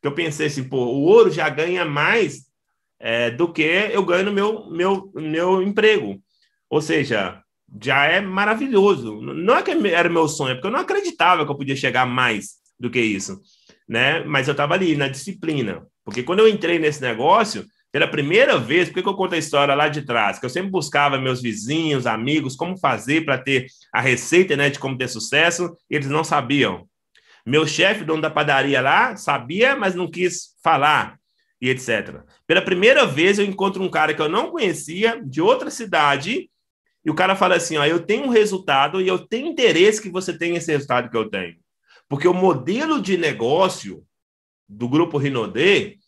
Que 0.00 0.08
eu 0.08 0.14
pensei 0.14 0.46
assim, 0.46 0.64
pô, 0.64 0.78
o 0.78 1.02
ouro 1.02 1.30
já 1.30 1.48
ganha 1.48 1.84
mais 1.84 2.46
é, 2.98 3.30
do 3.30 3.52
que 3.52 3.62
eu 3.62 4.04
ganho 4.04 4.26
no 4.26 4.32
meu, 4.32 4.70
meu, 4.70 5.10
meu 5.14 5.62
emprego. 5.62 6.20
Ou 6.68 6.80
seja, 6.80 7.42
já 7.82 8.04
é 8.04 8.20
maravilhoso. 8.20 9.20
Não 9.20 9.56
é 9.56 9.62
que 9.62 9.70
era 9.70 10.08
meu 10.08 10.28
sonho, 10.28 10.52
é 10.52 10.54
porque 10.54 10.66
eu 10.66 10.72
não 10.72 10.80
acreditava 10.80 11.44
que 11.44 11.50
eu 11.50 11.56
podia 11.56 11.76
chegar 11.76 12.06
mais 12.06 12.60
do 12.78 12.90
que 12.90 13.00
isso, 13.00 13.40
né? 13.88 14.24
Mas 14.24 14.48
eu 14.48 14.52
estava 14.52 14.74
ali 14.74 14.96
na 14.96 15.08
disciplina, 15.08 15.86
porque 16.04 16.22
quando 16.22 16.40
eu 16.40 16.48
entrei 16.48 16.78
nesse 16.78 17.00
negócio, 17.02 17.66
pela 17.92 18.06
primeira 18.06 18.56
vez, 18.56 18.88
por 18.88 19.02
que 19.02 19.08
eu 19.08 19.14
conto 19.14 19.34
a 19.34 19.38
história 19.38 19.74
lá 19.74 19.88
de 19.88 20.02
trás? 20.02 20.38
Que 20.38 20.46
eu 20.46 20.50
sempre 20.50 20.70
buscava 20.70 21.18
meus 21.18 21.42
vizinhos, 21.42 22.06
amigos, 22.06 22.54
como 22.54 22.78
fazer 22.78 23.24
para 23.24 23.36
ter 23.36 23.66
a 23.92 24.00
receita 24.00 24.56
né, 24.56 24.70
de 24.70 24.78
como 24.78 24.96
ter 24.96 25.08
sucesso, 25.08 25.76
e 25.90 25.96
eles 25.96 26.08
não 26.08 26.22
sabiam. 26.22 26.88
Meu 27.44 27.66
chefe, 27.66 28.04
dono 28.04 28.22
da 28.22 28.30
padaria 28.30 28.80
lá, 28.80 29.16
sabia, 29.16 29.74
mas 29.74 29.94
não 29.94 30.08
quis 30.08 30.54
falar, 30.62 31.18
e 31.60 31.68
etc. 31.68 32.22
Pela 32.46 32.62
primeira 32.62 33.04
vez, 33.04 33.38
eu 33.38 33.44
encontro 33.44 33.82
um 33.82 33.90
cara 33.90 34.14
que 34.14 34.22
eu 34.22 34.28
não 34.28 34.50
conhecia, 34.50 35.20
de 35.24 35.40
outra 35.40 35.70
cidade, 35.70 36.48
e 37.04 37.10
o 37.10 37.14
cara 37.14 37.34
fala 37.34 37.56
assim: 37.56 37.76
ó, 37.76 37.84
eu 37.84 38.00
tenho 38.00 38.24
um 38.24 38.30
resultado 38.30 39.00
e 39.00 39.08
eu 39.08 39.18
tenho 39.18 39.48
interesse 39.48 40.00
que 40.00 40.10
você 40.10 40.36
tenha 40.36 40.58
esse 40.58 40.70
resultado 40.70 41.10
que 41.10 41.16
eu 41.16 41.28
tenho. 41.28 41.56
Porque 42.08 42.28
o 42.28 42.34
modelo 42.34 43.00
de 43.00 43.16
negócio 43.16 44.04
do 44.68 44.88
grupo 44.88 45.18
Rinodê 45.18 45.98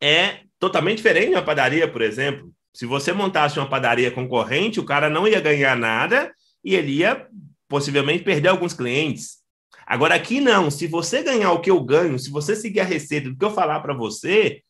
é 0.00 0.40
totalmente 0.62 0.98
diferente 0.98 1.30
de 1.30 1.34
uma 1.34 1.42
padaria, 1.42 1.88
por 1.88 2.00
exemplo. 2.02 2.52
Se 2.72 2.86
você 2.86 3.12
montasse 3.12 3.58
uma 3.58 3.68
padaria 3.68 4.12
concorrente, 4.12 4.78
o 4.78 4.84
cara 4.84 5.10
não 5.10 5.26
ia 5.26 5.40
ganhar 5.40 5.76
nada 5.76 6.32
e 6.64 6.76
ele 6.76 6.98
ia 6.98 7.26
possivelmente 7.68 8.22
perder 8.22 8.50
alguns 8.50 8.72
clientes. 8.72 9.38
Agora 9.84 10.14
aqui 10.14 10.40
não, 10.40 10.70
se 10.70 10.86
você 10.86 11.20
ganhar 11.20 11.50
o 11.50 11.60
que 11.60 11.68
eu 11.68 11.80
ganho, 11.80 12.16
se 12.16 12.30
você 12.30 12.54
seguir 12.54 12.78
a 12.78 12.84
receita 12.84 13.28
do 13.28 13.36
que 13.36 13.44
eu 13.44 13.50
falar 13.50 13.80
para 13.80 13.92
você, 13.92 14.62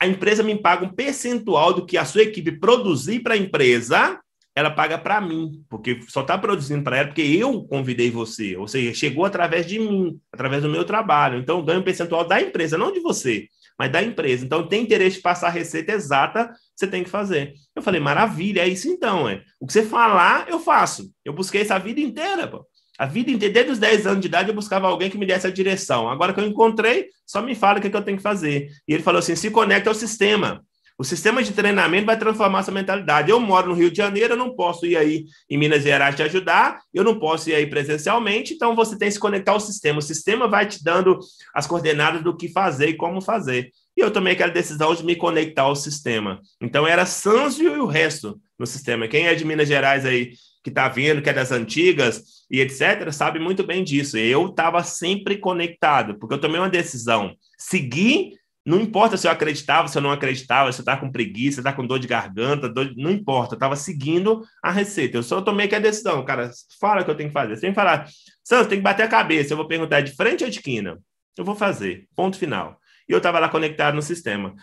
a 0.00 0.06
empresa 0.06 0.44
me 0.44 0.56
paga 0.56 0.86
um 0.86 0.94
percentual 0.94 1.72
do 1.74 1.84
que 1.84 1.98
a 1.98 2.04
sua 2.04 2.22
equipe 2.22 2.52
produzir 2.52 3.24
para 3.24 3.34
a 3.34 3.36
empresa, 3.36 4.20
ela 4.54 4.70
paga 4.70 4.96
para 4.96 5.20
mim, 5.20 5.64
porque 5.68 5.98
só 6.06 6.20
está 6.20 6.38
produzindo 6.38 6.84
para 6.84 6.98
ela 6.98 7.08
porque 7.08 7.22
eu 7.22 7.64
convidei 7.64 8.08
você, 8.08 8.56
ou 8.56 8.68
seja, 8.68 8.94
chegou 8.94 9.24
através 9.24 9.66
de 9.66 9.80
mim, 9.80 10.20
através 10.30 10.62
do 10.62 10.68
meu 10.68 10.84
trabalho. 10.84 11.40
Então, 11.40 11.58
eu 11.58 11.64
ganho 11.64 11.80
um 11.80 11.84
percentual 11.84 12.24
da 12.24 12.40
empresa, 12.40 12.78
não 12.78 12.92
de 12.92 13.00
você 13.00 13.48
mas 13.82 13.90
da 13.90 14.00
empresa. 14.00 14.44
Então, 14.44 14.64
tem 14.64 14.84
interesse 14.84 15.16
de 15.16 15.22
passar 15.22 15.48
a 15.48 15.50
receita 15.50 15.90
exata, 15.90 16.52
você 16.76 16.86
tem 16.86 17.02
que 17.02 17.10
fazer. 17.10 17.52
Eu 17.74 17.82
falei, 17.82 18.00
maravilha, 18.00 18.60
é 18.60 18.68
isso 18.68 18.86
então. 18.86 19.28
É. 19.28 19.42
O 19.58 19.66
que 19.66 19.72
você 19.72 19.82
falar, 19.82 20.48
eu 20.48 20.60
faço. 20.60 21.10
Eu 21.24 21.32
busquei 21.32 21.62
essa 21.62 21.76
vida 21.80 22.00
inteira, 22.00 22.46
pô. 22.46 22.64
A 22.96 23.06
vida 23.06 23.32
inteira, 23.32 23.52
desde 23.52 23.72
os 23.72 23.80
10 23.80 24.06
anos 24.06 24.20
de 24.20 24.28
idade, 24.28 24.50
eu 24.50 24.54
buscava 24.54 24.86
alguém 24.86 25.10
que 25.10 25.18
me 25.18 25.26
desse 25.26 25.48
a 25.48 25.50
direção. 25.50 26.08
Agora 26.08 26.32
que 26.32 26.38
eu 26.38 26.46
encontrei, 26.46 27.08
só 27.26 27.42
me 27.42 27.56
fala 27.56 27.78
o 27.78 27.80
que, 27.80 27.88
é 27.88 27.90
que 27.90 27.96
eu 27.96 28.04
tenho 28.04 28.18
que 28.18 28.22
fazer. 28.22 28.68
E 28.86 28.94
ele 28.94 29.02
falou 29.02 29.18
assim: 29.18 29.34
se 29.34 29.50
conecta 29.50 29.90
ao 29.90 29.94
sistema. 29.96 30.64
O 30.98 31.04
sistema 31.04 31.42
de 31.42 31.52
treinamento 31.52 32.06
vai 32.06 32.18
transformar 32.18 32.60
essa 32.60 32.70
mentalidade. 32.70 33.30
Eu 33.30 33.40
moro 33.40 33.68
no 33.68 33.74
Rio 33.74 33.90
de 33.90 33.96
Janeiro, 33.96 34.34
eu 34.34 34.36
não 34.36 34.54
posso 34.54 34.86
ir 34.86 34.96
aí 34.96 35.24
em 35.48 35.58
Minas 35.58 35.82
Gerais 35.82 36.14
te 36.14 36.22
ajudar, 36.22 36.80
eu 36.92 37.02
não 37.02 37.18
posso 37.18 37.50
ir 37.50 37.54
aí 37.54 37.66
presencialmente, 37.66 38.54
então 38.54 38.74
você 38.74 38.96
tem 38.98 39.08
que 39.08 39.14
se 39.14 39.20
conectar 39.20 39.52
ao 39.52 39.60
sistema. 39.60 39.98
O 39.98 40.02
sistema 40.02 40.46
vai 40.46 40.66
te 40.66 40.82
dando 40.82 41.18
as 41.54 41.66
coordenadas 41.66 42.22
do 42.22 42.36
que 42.36 42.48
fazer 42.48 42.88
e 42.88 42.96
como 42.96 43.20
fazer. 43.20 43.70
E 43.96 44.00
eu 44.00 44.10
tomei 44.10 44.32
aquela 44.32 44.52
decisão 44.52 44.94
de 44.94 45.04
me 45.04 45.16
conectar 45.16 45.62
ao 45.62 45.76
sistema. 45.76 46.40
Então 46.60 46.86
era 46.86 47.04
Sanzio 47.04 47.74
e 47.74 47.78
o 47.78 47.86
resto 47.86 48.40
no 48.58 48.66
sistema. 48.66 49.08
Quem 49.08 49.26
é 49.26 49.34
de 49.34 49.44
Minas 49.44 49.68
Gerais 49.68 50.06
aí, 50.06 50.32
que 50.62 50.70
está 50.70 50.88
vendo, 50.88 51.20
que 51.20 51.28
é 51.28 51.32
das 51.32 51.52
antigas 51.52 52.22
e 52.50 52.60
etc., 52.60 53.10
sabe 53.12 53.38
muito 53.38 53.64
bem 53.64 53.82
disso. 53.82 54.16
Eu 54.16 54.46
estava 54.46 54.82
sempre 54.82 55.36
conectado, 55.36 56.18
porque 56.18 56.34
eu 56.34 56.40
tomei 56.40 56.60
uma 56.60 56.70
decisão. 56.70 57.34
Seguir 57.58 58.34
não 58.64 58.80
importa 58.80 59.16
se 59.16 59.26
eu 59.26 59.30
acreditava, 59.30 59.88
se 59.88 59.98
eu 59.98 60.02
não 60.02 60.12
acreditava, 60.12 60.70
se 60.70 60.78
eu 60.78 60.82
estava 60.82 61.00
com 61.00 61.10
preguiça, 61.10 61.56
se 61.56 61.58
eu 61.58 61.62
estava 61.62 61.76
com 61.76 61.86
dor 61.86 61.98
de 61.98 62.06
garganta, 62.06 62.68
dor... 62.68 62.92
não 62.96 63.10
importa, 63.10 63.54
eu 63.54 63.56
estava 63.56 63.74
seguindo 63.74 64.42
a 64.62 64.70
receita. 64.70 65.16
Eu 65.16 65.22
só 65.22 65.40
tomei 65.42 65.66
aqui 65.66 65.74
a 65.74 65.80
decisão, 65.80 66.24
cara, 66.24 66.50
fala 66.80 67.02
o 67.02 67.04
que 67.04 67.10
eu 67.10 67.16
tenho 67.16 67.28
que 67.28 67.34
fazer. 67.34 67.56
Você 67.56 67.62
tem 67.62 67.70
que 67.70 67.76
falar, 67.76 68.08
Santos, 68.44 68.68
tem 68.68 68.78
que 68.78 68.84
bater 68.84 69.02
a 69.02 69.08
cabeça, 69.08 69.52
eu 69.52 69.56
vou 69.56 69.66
perguntar 69.66 70.00
de 70.00 70.14
frente 70.14 70.44
ou 70.44 70.50
de 70.50 70.60
quina? 70.60 70.98
Eu 71.36 71.44
vou 71.44 71.56
fazer, 71.56 72.06
ponto 72.14 72.38
final. 72.38 72.78
E 73.08 73.12
eu 73.12 73.18
estava 73.18 73.38
lá 73.38 73.48
conectado 73.48 73.94
no 73.94 74.02
sistema. 74.02 74.54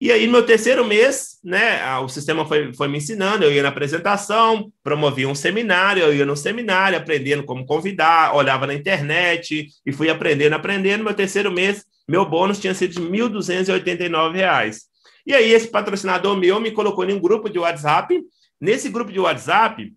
E 0.00 0.12
aí, 0.12 0.26
no 0.26 0.32
meu 0.32 0.44
terceiro 0.44 0.84
mês, 0.84 1.38
né, 1.42 1.96
o 1.98 2.08
sistema 2.08 2.44
foi, 2.44 2.74
foi 2.74 2.88
me 2.88 2.98
ensinando, 2.98 3.44
eu 3.44 3.52
ia 3.52 3.62
na 3.62 3.68
apresentação, 3.70 4.70
promovia 4.82 5.28
um 5.28 5.34
seminário, 5.34 6.02
eu 6.02 6.14
ia 6.14 6.26
no 6.26 6.36
seminário, 6.36 6.98
aprendendo 6.98 7.44
como 7.44 7.64
convidar, 7.64 8.34
olhava 8.34 8.66
na 8.66 8.74
internet 8.74 9.66
e 9.86 9.92
fui 9.92 10.10
aprendendo, 10.10 10.54
aprendendo. 10.54 10.98
No 10.98 11.04
meu 11.04 11.14
terceiro 11.14 11.50
mês, 11.50 11.86
meu 12.08 12.24
bônus 12.28 12.58
tinha 12.58 12.74
sido 12.74 12.94
de 12.94 13.00
R$ 13.00 13.28
1.289. 13.28 14.76
E 15.26 15.34
aí, 15.34 15.52
esse 15.52 15.68
patrocinador 15.68 16.36
meu 16.36 16.60
me 16.60 16.70
colocou 16.70 17.08
em 17.08 17.14
um 17.14 17.20
grupo 17.20 17.48
de 17.48 17.58
WhatsApp. 17.58 18.20
Nesse 18.60 18.88
grupo 18.88 19.10
de 19.10 19.18
WhatsApp, 19.18 19.92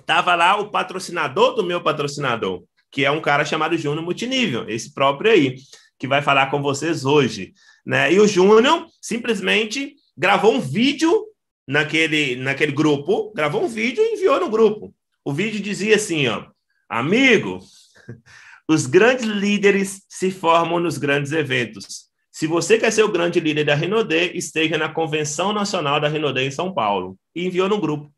estava 0.00 0.34
lá 0.34 0.60
o 0.60 0.70
patrocinador 0.70 1.54
do 1.54 1.64
meu 1.64 1.82
patrocinador, 1.82 2.62
que 2.90 3.04
é 3.04 3.10
um 3.10 3.20
cara 3.20 3.44
chamado 3.44 3.76
Júnior 3.76 4.04
Multinível, 4.04 4.68
esse 4.68 4.92
próprio 4.92 5.30
aí, 5.30 5.56
que 5.98 6.06
vai 6.06 6.22
falar 6.22 6.50
com 6.50 6.60
vocês 6.62 7.04
hoje. 7.04 7.54
Né? 7.84 8.12
E 8.12 8.20
o 8.20 8.26
Júnior 8.26 8.86
simplesmente 9.00 9.94
gravou 10.16 10.54
um 10.54 10.60
vídeo 10.60 11.26
naquele, 11.66 12.36
naquele 12.36 12.72
grupo, 12.72 13.32
gravou 13.34 13.64
um 13.64 13.68
vídeo 13.68 14.02
e 14.02 14.14
enviou 14.14 14.40
no 14.40 14.50
grupo. 14.50 14.94
O 15.24 15.32
vídeo 15.32 15.60
dizia 15.60 15.96
assim, 15.96 16.26
ó, 16.28 16.46
amigo, 16.88 17.60
os 18.68 18.86
grandes 18.86 19.24
líderes 19.24 20.02
se 20.08 20.30
formam 20.30 20.80
nos 20.80 20.98
grandes 20.98 21.32
eventos. 21.32 22.06
Se 22.32 22.46
você 22.46 22.78
quer 22.78 22.90
ser 22.90 23.02
o 23.02 23.12
grande 23.12 23.40
líder 23.40 23.64
da 23.64 23.74
Renaudet, 23.74 24.36
esteja 24.36 24.76
na 24.76 24.88
Convenção 24.88 25.52
Nacional 25.52 26.00
da 26.00 26.08
Renaudet 26.08 26.48
em 26.48 26.50
São 26.50 26.74
Paulo. 26.74 27.16
E 27.34 27.46
enviou 27.46 27.68
no 27.68 27.80
grupo. 27.80 28.12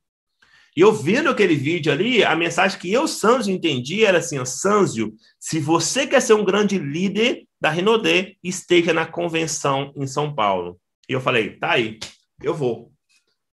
E 0.77 0.81
eu 0.81 0.93
vendo 0.93 1.29
aquele 1.29 1.55
vídeo 1.55 1.93
ali, 1.93 2.25
a 2.25 2.35
mensagem 2.35 2.79
que 2.79 2.93
eu, 2.93 3.07
Sanzio, 3.07 3.55
entendi 3.55 4.05
era 4.05 4.19
assim, 4.19 4.43
Sanzio, 4.45 5.13
se 5.39 5.61
você 5.61 6.07
quer 6.07 6.21
ser 6.21 6.35
um 6.35 6.45
grande 6.45 6.79
líder 6.79 7.45
da 7.61 7.71
Renaudet, 7.71 8.39
esteja 8.43 8.93
na 8.93 9.05
convenção 9.05 9.93
em 9.97 10.07
São 10.07 10.35
Paulo. 10.35 10.81
E 11.09 11.13
eu 11.13 11.21
falei, 11.21 11.57
tá 11.57 11.73
aí, 11.73 11.99
eu 12.43 12.55
vou. 12.55 12.91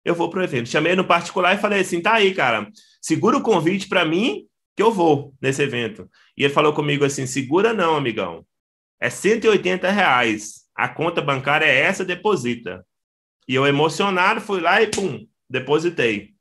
Eu 0.04 0.16
vou 0.16 0.30
para 0.30 0.40
o 0.40 0.44
evento. 0.44 0.70
Chamei 0.70 0.96
no 0.96 1.04
particular 1.04 1.56
e 1.56 1.62
falei 1.62 1.82
assim, 1.82 2.02
tá 2.02 2.14
aí, 2.14 2.34
cara, 2.34 2.70
segura 3.02 3.38
o 3.38 3.42
convite 3.42 3.88
para 3.88 4.06
mim 4.06 4.46
que 4.76 4.84
eu 4.84 4.92
vou 4.92 5.34
nesse 5.42 5.64
evento. 5.64 6.10
E 6.38 6.44
ele 6.44 6.54
falou 6.54 6.74
comigo 6.74 7.06
assim, 7.06 7.26
segura 7.26 7.74
não, 7.74 7.96
amigão. 7.96 8.46
É 9.00 9.10
180 9.10 9.90
reais. 9.90 10.66
A 10.76 10.90
conta 10.90 11.22
bancária 11.22 11.66
é 11.66 11.80
essa, 11.80 12.04
deposita. 12.04 12.86
E 13.48 13.56
eu 13.56 13.66
emocionado 13.66 14.42
fui 14.42 14.60
lá 14.60 14.82
e 14.82 14.88
pum, 14.88 15.26
depositei. 15.50 16.34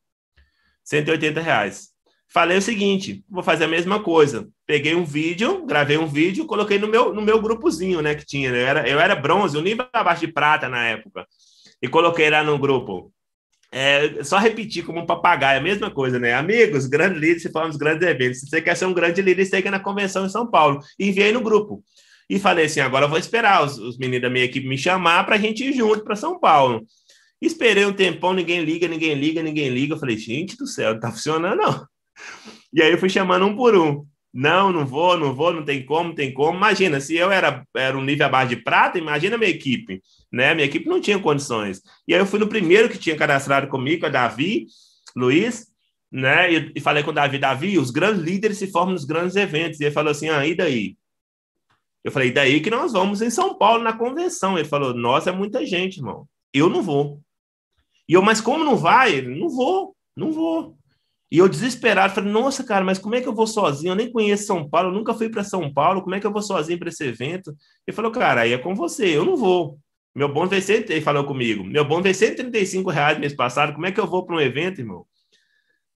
180 0.82 1.40
reais. 1.40 1.94
Falei 2.28 2.58
o 2.58 2.62
seguinte, 2.62 3.24
vou 3.28 3.44
fazer 3.44 3.64
a 3.64 3.68
mesma 3.68 4.02
coisa. 4.02 4.48
Peguei 4.66 4.94
um 4.94 5.04
vídeo, 5.04 5.64
gravei 5.66 5.96
um 5.96 6.08
vídeo, 6.08 6.46
coloquei 6.46 6.78
no 6.78 6.88
meu, 6.88 7.14
no 7.14 7.22
meu 7.22 7.40
grupozinho, 7.40 8.02
né, 8.02 8.16
que 8.16 8.26
tinha. 8.26 8.48
Eu 8.48 8.56
era, 8.56 8.88
eu 8.88 8.98
era 8.98 9.14
bronze, 9.14 9.56
o 9.56 9.62
nível 9.62 9.86
abaixo 9.92 10.26
de 10.26 10.32
prata 10.32 10.68
na 10.68 10.84
época. 10.84 11.26
E 11.80 11.86
coloquei 11.86 12.28
lá 12.28 12.42
no 12.42 12.58
grupo. 12.58 13.12
É, 13.76 14.22
só 14.22 14.38
repetir 14.38 14.84
como 14.84 15.00
um 15.00 15.06
papagaio, 15.06 15.58
a 15.58 15.62
mesma 15.62 15.90
coisa, 15.90 16.16
né? 16.16 16.32
Amigos, 16.32 16.86
grandes 16.86 17.20
líderes 17.20 17.42
se 17.42 17.50
formam 17.50 17.70
nos 17.70 17.76
grandes 17.76 18.06
eventos. 18.06 18.38
Se 18.38 18.46
você 18.46 18.62
quer 18.62 18.76
ser 18.76 18.86
um 18.86 18.94
grande 18.94 19.20
líder, 19.20 19.42
esteja 19.42 19.68
na 19.68 19.80
convenção 19.80 20.24
em 20.24 20.28
São 20.28 20.48
Paulo. 20.48 20.78
Enviei 20.96 21.32
no 21.32 21.40
grupo. 21.40 21.82
E 22.30 22.38
falei 22.38 22.66
assim: 22.66 22.78
agora 22.78 23.06
eu 23.06 23.08
vou 23.08 23.18
esperar 23.18 23.64
os, 23.64 23.76
os 23.76 23.98
meninos 23.98 24.22
da 24.22 24.30
minha 24.30 24.44
equipe 24.44 24.68
me 24.68 24.78
chamar 24.78 25.24
para 25.24 25.34
a 25.34 25.38
gente 25.38 25.64
ir 25.64 25.72
junto 25.72 26.04
para 26.04 26.14
São 26.14 26.38
Paulo. 26.38 26.86
Esperei 27.42 27.84
um 27.84 27.92
tempão, 27.92 28.32
ninguém 28.32 28.64
liga, 28.64 28.86
ninguém 28.86 29.14
liga, 29.14 29.42
ninguém 29.42 29.68
liga. 29.70 29.94
Eu 29.94 29.98
falei, 29.98 30.16
gente 30.16 30.56
do 30.56 30.68
céu, 30.68 30.92
não 30.94 31.00
tá 31.00 31.10
funcionando, 31.10 31.56
não. 31.56 31.84
E 32.72 32.80
aí 32.80 32.92
eu 32.92 32.98
fui 32.98 33.08
chamando 33.08 33.44
um 33.44 33.56
por 33.56 33.76
um. 33.76 34.06
Não, 34.36 34.72
não 34.72 34.84
vou, 34.84 35.16
não 35.16 35.32
vou, 35.32 35.52
não 35.52 35.64
tem 35.64 35.86
como, 35.86 36.12
tem 36.12 36.34
como. 36.34 36.56
Imagina, 36.56 36.98
se 36.98 37.14
eu 37.14 37.30
era, 37.30 37.64
era 37.72 37.96
um 37.96 38.02
nível 38.02 38.26
abaixo 38.26 38.48
de 38.48 38.56
prata, 38.56 38.98
imagina 38.98 39.36
a 39.36 39.38
minha 39.38 39.50
equipe, 39.50 40.02
né? 40.32 40.52
Minha 40.54 40.66
equipe 40.66 40.88
não 40.88 41.00
tinha 41.00 41.20
condições. 41.20 41.80
E 42.08 42.12
aí 42.12 42.20
eu 42.20 42.26
fui 42.26 42.40
no 42.40 42.48
primeiro 42.48 42.88
que 42.88 42.98
tinha 42.98 43.16
cadastrado 43.16 43.68
comigo, 43.68 44.04
a 44.04 44.08
Davi, 44.08 44.66
Luiz, 45.14 45.68
né? 46.10 46.52
E, 46.52 46.72
e 46.74 46.80
falei 46.80 47.04
com 47.04 47.10
o 47.10 47.14
Davi, 47.14 47.38
Davi, 47.38 47.78
os 47.78 47.92
grandes 47.92 48.24
líderes 48.24 48.58
se 48.58 48.72
formam 48.72 48.94
nos 48.94 49.04
grandes 49.04 49.36
eventos. 49.36 49.78
E 49.78 49.84
ele 49.84 49.94
falou 49.94 50.10
assim, 50.10 50.28
ah, 50.28 50.42
daí? 50.56 50.96
Eu 52.02 52.10
falei, 52.10 52.32
daí 52.32 52.60
que 52.60 52.70
nós 52.70 52.92
vamos 52.92 53.22
em 53.22 53.30
São 53.30 53.56
Paulo 53.56 53.84
na 53.84 53.92
convenção. 53.92 54.58
Ele 54.58 54.66
falou, 54.66 54.92
nossa, 54.92 55.30
é 55.30 55.32
muita 55.32 55.64
gente, 55.64 55.98
irmão. 55.98 56.26
Eu 56.52 56.68
não 56.68 56.82
vou. 56.82 57.20
E 58.08 58.14
eu, 58.14 58.20
mas 58.20 58.40
como 58.40 58.64
não 58.64 58.76
vai? 58.76 59.22
Não 59.22 59.48
vou, 59.48 59.94
não 60.16 60.32
vou. 60.32 60.76
E 61.34 61.38
eu 61.38 61.48
desesperado, 61.48 62.14
falei, 62.14 62.30
nossa, 62.30 62.62
cara, 62.62 62.84
mas 62.84 62.96
como 62.96 63.16
é 63.16 63.20
que 63.20 63.26
eu 63.26 63.34
vou 63.34 63.44
sozinho? 63.44 63.90
Eu 63.90 63.96
nem 63.96 64.08
conheço 64.08 64.46
São 64.46 64.70
Paulo, 64.70 64.90
eu 64.90 64.94
nunca 64.94 65.12
fui 65.12 65.28
para 65.28 65.42
São 65.42 65.68
Paulo, 65.74 66.00
como 66.00 66.14
é 66.14 66.20
que 66.20 66.26
eu 66.28 66.30
vou 66.30 66.40
sozinho 66.40 66.78
para 66.78 66.90
esse 66.90 67.04
evento? 67.04 67.52
Ele 67.84 67.92
falou, 67.92 68.12
cara, 68.12 68.42
aí 68.42 68.52
é 68.52 68.58
com 68.58 68.72
você, 68.72 69.04
eu 69.06 69.24
não 69.24 69.36
vou. 69.36 69.76
Meu 70.14 70.32
bônus 70.32 70.50
veio 70.50 70.62
100, 70.62 70.76
ele 70.90 71.00
falou 71.00 71.24
comigo, 71.24 71.64
meu 71.64 71.84
bônus 71.84 72.04
veio 72.04 72.14
135 72.14 72.88
reais 72.88 73.18
mês 73.18 73.34
passado, 73.34 73.72
como 73.72 73.84
é 73.84 73.90
que 73.90 73.98
eu 73.98 74.06
vou 74.06 74.24
para 74.24 74.36
um 74.36 74.40
evento, 74.40 74.80
irmão? 74.80 75.04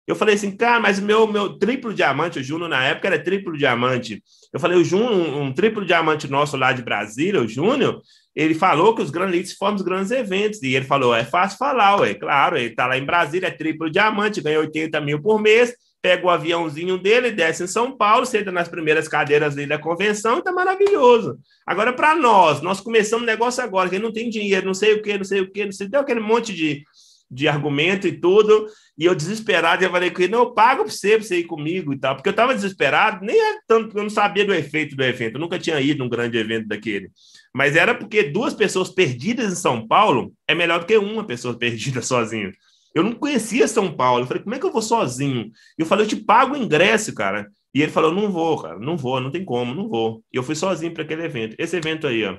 Eu 0.08 0.15
falei 0.15 0.34
assim, 0.34 0.58
cara, 0.58 0.80
mas 0.80 1.00
meu, 1.00 1.28
meu 1.28 1.60
triplo 1.60 1.93
diamante, 1.93 2.39
o 2.39 2.43
Júnior 2.43 2.67
na 2.67 2.84
época 2.84 3.08
era 3.08 3.23
triplo 3.23 3.56
diamante. 3.56 4.23
Eu 4.52 4.60
falei, 4.60 4.80
o 4.80 4.84
Júnior, 4.84 5.12
um, 5.12 5.43
um 5.43 5.54
triplo 5.54 5.86
diamante 5.86 6.28
nosso 6.28 6.58
lá 6.58 6.73
de 6.73 6.82
Brasília, 6.82 7.43
o 7.43 7.47
Júnior, 7.47 8.02
ele 8.38 8.54
falou 8.54 8.93
que 8.93 9.02
os 9.02 9.10
grandes 9.10 9.34
leads 9.34 9.54
formam 9.54 9.78
os 9.78 9.82
grandes 9.82 10.12
eventos. 10.12 10.62
E 10.62 10.76
ele 10.76 10.86
falou: 10.86 11.15
é 11.15 11.26
fácil 11.26 11.58
falar, 11.58 12.00
ué. 12.00 12.13
Claro, 12.13 12.56
ele 12.56 12.67
está 12.67 12.86
lá 12.86 12.95
em 12.95 13.04
Brasília, 13.04 13.47
é 13.47 13.52
triplo 13.52 13.89
diamante, 13.89 14.41
ganha 14.41 14.60
80 14.60 15.02
mil 15.02 15.19
por 15.19 15.41
mês, 15.41 15.73
pega 16.04 16.23
o 16.23 16.30
aviãozinho 16.30 17.00
dele, 17.00 17.32
desce 17.32 17.63
em 17.63 17.67
São 17.67 17.97
Paulo, 17.97 18.28
senta 18.28 18.52
nas 18.52 18.67
primeiras 18.67 19.08
cadeiras 19.08 19.56
dele 19.56 19.69
da 19.69 19.80
convenção, 19.80 20.39
tá 20.39 20.52
maravilhoso. 20.52 21.39
Agora, 21.65 21.91
para 21.91 22.15
nós, 22.15 22.62
nós 22.62 22.80
começamos 22.80 23.23
o 23.23 23.26
negócio 23.26 23.63
agora, 23.63 23.89
que 23.89 23.97
não 23.97 24.13
tem 24.13 24.30
dinheiro, 24.30 24.67
não 24.67 24.73
sei 24.76 24.93
o 24.93 25.02
que, 25.02 25.17
não 25.17 25.26
sei 25.26 25.41
o 25.41 25.52
que, 25.52 25.65
não 25.65 25.71
sei, 25.71 25.88
deu 25.88 26.02
aquele 26.02 26.19
monte 26.19 26.54
de, 26.54 26.84
de 27.32 27.47
argumento 27.47 28.08
e 28.08 28.12
tudo. 28.12 28.67
E 28.95 29.06
eu 29.06 29.15
desesperado, 29.15 29.84
eu 29.84 29.89
falei 29.89 30.12
com 30.12 30.21
ele, 30.21 30.32
não, 30.32 30.39
eu 30.41 30.54
pago 30.54 30.84
para 30.84 30.91
você, 30.91 31.17
você 31.17 31.39
ir 31.39 31.45
comigo 31.45 31.91
e 31.91 31.97
tal. 31.97 32.15
Porque 32.15 32.30
eu 32.30 32.32
estava 32.32 32.54
desesperado, 32.54 33.26
nem 33.26 33.36
tanto, 33.67 33.97
eu 33.97 34.04
não 34.04 34.12
sabia 34.12 34.45
do 34.45 34.54
efeito 34.54 34.95
do 34.95 35.04
evento, 35.04 35.36
eu 35.36 35.41
nunca 35.41 35.58
tinha 35.58 35.82
ido 35.82 36.04
num 36.04 36.10
grande 36.10 36.38
evento 36.38 36.67
daquele. 36.67 37.10
Mas 37.57 37.75
era 37.75 37.95
porque 37.95 38.21
duas 38.21 38.53
pessoas 38.53 38.87
perdidas 38.87 39.51
em 39.51 39.55
São 39.55 39.87
Paulo 39.87 40.31
é 40.47 40.53
melhor 40.53 40.81
do 40.81 40.85
que 40.85 40.95
uma 40.95 41.25
pessoa 41.25 41.55
perdida 41.57 42.03
sozinha. 42.03 42.51
Eu 42.93 43.01
não 43.01 43.13
conhecia 43.13 43.67
São 43.67 43.91
Paulo. 43.91 44.21
Eu 44.21 44.27
falei, 44.27 44.43
como 44.43 44.53
é 44.53 44.59
que 44.59 44.65
eu 44.67 44.71
vou 44.71 44.81
sozinho? 44.81 45.51
E 45.75 45.81
eu 45.81 45.85
falei, 45.87 46.05
eu 46.05 46.09
te 46.09 46.17
pago 46.17 46.53
o 46.53 46.57
ingresso, 46.57 47.15
cara. 47.15 47.47
E 47.73 47.81
ele 47.81 47.91
falou, 47.91 48.13
não 48.13 48.31
vou, 48.31 48.61
cara, 48.61 48.77
não 48.77 48.95
vou, 48.95 49.19
não 49.19 49.31
tem 49.31 49.43
como, 49.43 49.73
não 49.73 49.89
vou. 49.89 50.23
E 50.31 50.37
eu 50.37 50.43
fui 50.43 50.53
sozinho 50.53 50.93
para 50.93 51.01
aquele 51.01 51.23
evento. 51.23 51.55
Esse 51.57 51.75
evento 51.75 52.05
aí, 52.05 52.23
ó. 52.25 52.37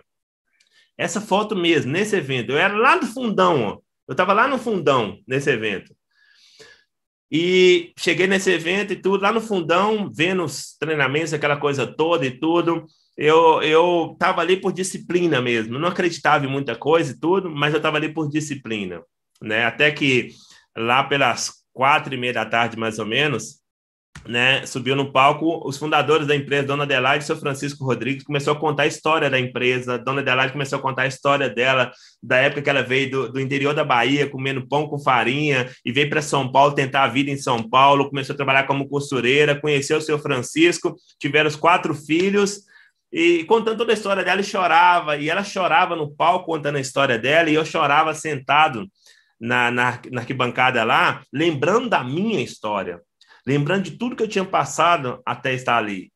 Essa 0.96 1.20
foto 1.20 1.56
mesmo, 1.56 1.90
nesse 1.90 2.14
evento. 2.14 2.52
Eu 2.52 2.58
era 2.58 2.76
lá 2.76 2.96
do 2.96 3.06
fundão, 3.06 3.62
ó. 3.64 3.78
Eu 4.06 4.12
estava 4.12 4.32
lá 4.32 4.46
no 4.46 4.56
fundão, 4.56 5.18
nesse 5.26 5.50
evento. 5.50 5.92
E 7.28 7.92
cheguei 7.98 8.28
nesse 8.28 8.52
evento 8.52 8.92
e 8.92 8.96
tudo, 8.96 9.22
lá 9.22 9.32
no 9.32 9.40
fundão, 9.40 10.08
vendo 10.14 10.44
os 10.44 10.76
treinamentos, 10.78 11.34
aquela 11.34 11.56
coisa 11.56 11.88
toda 11.88 12.24
e 12.24 12.38
tudo 12.38 12.86
eu 13.18 13.60
eu 13.62 14.10
estava 14.12 14.40
ali 14.40 14.56
por 14.56 14.72
disciplina 14.72 15.42
mesmo. 15.42 15.78
Não 15.78 15.88
acreditava 15.88 16.46
em 16.46 16.48
muita 16.48 16.76
coisa 16.76 17.12
e 17.12 17.18
tudo, 17.18 17.50
mas 17.50 17.74
eu 17.74 17.78
estava 17.78 17.96
ali 17.96 18.08
por 18.10 18.28
disciplina, 18.30 19.02
né? 19.42 19.64
Até 19.64 19.90
que 19.90 20.30
lá 20.76 21.02
pelas 21.02 21.52
quatro 21.72 22.14
e 22.14 22.16
meia 22.16 22.32
da 22.32 22.46
tarde, 22.46 22.78
mais 22.78 22.98
ou 22.98 23.06
menos, 23.06 23.58
né, 24.26 24.66
subiu 24.66 24.96
no 24.96 25.12
palco 25.12 25.66
os 25.66 25.76
fundadores 25.76 26.26
da 26.26 26.34
empresa, 26.34 26.66
Dona 26.66 26.82
Adelaide 26.82 27.22
e 27.22 27.26
seu 27.26 27.36
Francisco 27.36 27.84
Rodrigues, 27.84 28.24
começou 28.24 28.52
a 28.52 28.58
contar 28.58 28.82
a 28.84 28.86
história 28.86 29.30
da 29.30 29.38
empresa. 29.38 29.98
Dona 29.98 30.20
Adelaide 30.20 30.52
começou 30.52 30.78
a 30.78 30.82
contar 30.82 31.02
a 31.02 31.06
história 31.06 31.48
dela, 31.48 31.90
da 32.22 32.36
época 32.38 32.62
que 32.62 32.70
ela 32.70 32.82
veio 32.82 33.10
do, 33.10 33.32
do 33.32 33.40
interior 33.40 33.74
da 33.74 33.84
Bahia, 33.84 34.28
comendo 34.28 34.66
pão 34.66 34.88
com 34.88 34.98
farinha, 34.98 35.70
e 35.84 35.92
veio 35.92 36.10
para 36.10 36.22
São 36.22 36.50
Paulo 36.50 36.74
tentar 36.74 37.04
a 37.04 37.08
vida 37.08 37.30
em 37.30 37.36
São 37.36 37.62
Paulo, 37.62 38.08
começou 38.08 38.34
a 38.34 38.36
trabalhar 38.36 38.64
como 38.64 38.88
costureira, 38.88 39.58
conheceu 39.60 39.98
o 39.98 40.02
seu 40.02 40.18
Francisco, 40.18 40.96
tiveram 41.18 41.48
os 41.48 41.56
quatro 41.56 41.94
filhos, 41.94 42.62
e 43.12 43.44
contando 43.44 43.78
toda 43.78 43.92
a 43.92 43.94
história 43.94 44.22
dela, 44.22 44.40
e 44.40 44.44
chorava, 44.44 45.16
e 45.16 45.30
ela 45.30 45.42
chorava 45.42 45.96
no 45.96 46.10
palco 46.10 46.46
contando 46.46 46.76
a 46.76 46.80
história 46.80 47.18
dela, 47.18 47.50
e 47.50 47.54
eu 47.54 47.64
chorava 47.64 48.14
sentado 48.14 48.86
na, 49.40 49.70
na, 49.70 50.00
na 50.10 50.20
arquibancada 50.20 50.84
lá, 50.84 51.22
lembrando 51.32 51.88
da 51.88 52.02
minha 52.04 52.40
história, 52.40 53.00
lembrando 53.46 53.84
de 53.84 53.92
tudo 53.92 54.16
que 54.16 54.22
eu 54.22 54.28
tinha 54.28 54.44
passado 54.44 55.20
até 55.24 55.54
estar 55.54 55.76
ali. 55.76 56.12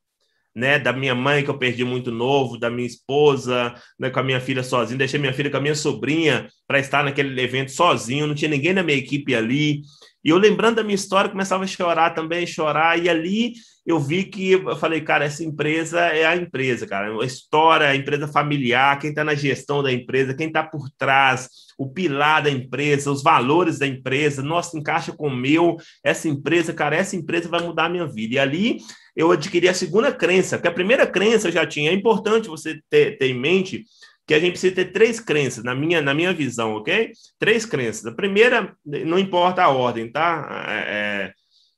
Né, 0.55 0.79
da 0.79 0.93
minha 0.93 1.15
mãe 1.15 1.43
que 1.43 1.49
eu 1.49 1.57
perdi 1.57 1.83
muito 1.83 2.13
novo, 2.13 2.59
da 2.59 2.69
minha 2.69 2.87
esposa, 2.87 3.73
né, 3.99 4.11
com 4.11 4.21
a 4.21 4.23
minha 4.23 4.39
filha 4.39 4.63
sozinha, 4.63 4.99
deixei 4.99 5.19
minha 5.19 5.33
filha 5.33 5.51
com 5.51 5.57
a 5.57 5.61
minha 5.61 5.75
sobrinha 5.75 6.47
para 6.67 6.79
estar 6.79 7.03
naquele 7.03 7.41
evento 7.41 7.71
sozinho, 7.71 8.27
não 8.27 8.35
tinha 8.35 8.51
ninguém 8.51 8.75
na 8.75 8.83
minha 8.83 8.99
equipe 8.99 9.35
ali. 9.35 9.81
E 10.25 10.31
eu 10.31 10.39
lembrando 10.39 10.77
da 10.77 10.83
minha 10.85 10.95
história, 10.95 11.31
começava 11.31 11.65
a 11.65 11.67
chorar 11.67 12.11
também, 12.11 12.47
chorar, 12.47 12.99
e 13.03 13.09
ali 13.09 13.55
eu 13.85 13.99
vi 13.99 14.25
que 14.25 14.53
eu 14.53 14.77
falei, 14.77 15.01
cara, 15.01 15.25
essa 15.25 15.43
empresa 15.43 16.01
é 16.01 16.25
a 16.25 16.37
empresa, 16.37 16.87
cara. 16.87 17.13
A 17.21 17.25
história, 17.25 17.89
a 17.89 17.97
empresa 17.97 18.29
familiar, 18.29 18.99
quem 18.99 19.11
está 19.11 19.25
na 19.25 19.35
gestão 19.35 19.83
da 19.83 19.93
empresa, 19.93 20.35
quem 20.35 20.47
está 20.47 20.63
por 20.63 20.89
trás, 20.97 21.49
o 21.77 21.91
pilar 21.91 22.43
da 22.43 22.51
empresa, 22.51 23.11
os 23.11 23.23
valores 23.23 23.81
da 23.81 23.87
empresa, 23.87 24.41
nossa, 24.41 24.79
encaixa 24.79 25.13
com 25.13 25.27
o 25.27 25.37
meu, 25.37 25.77
essa 26.05 26.29
empresa, 26.29 26.73
cara, 26.73 26.95
essa 26.95 27.17
empresa 27.17 27.49
vai 27.49 27.61
mudar 27.61 27.87
a 27.87 27.89
minha 27.89 28.07
vida. 28.07 28.37
E 28.37 28.39
ali 28.39 28.79
eu 29.17 29.33
adquiri 29.33 29.69
a 29.69 29.75
segunda 29.75 30.13
crença, 30.13 30.59
que 30.59 30.69
a 30.69 30.73
primeira 30.73 31.05
crença 31.05 31.49
eu 31.49 31.53
já 31.53 31.67
tinha. 31.67 31.91
É 31.91 31.95
importante 31.95 32.49
você 32.49 32.81
ter, 32.89 33.19
ter 33.19 33.27
em 33.27 33.39
mente 33.39 33.85
que 34.27 34.35
a 34.35 34.39
gente 34.39 34.53
precisa 34.53 34.75
ter 34.75 34.93
três 34.93 35.19
crenças, 35.19 35.65
na 35.65 35.75
minha, 35.75 36.01
na 36.01 36.15
minha 36.15 36.33
visão, 36.33 36.75
ok? 36.75 37.13
Três 37.39 37.67
crenças. 37.67 38.07
A 38.07 38.13
primeira, 38.13 38.75
não 38.85 39.19
importa 39.19 39.63
a 39.63 39.69
ordem, 39.69 40.11
tá? 40.11 40.67
É, 40.69 40.75
é 40.75 41.33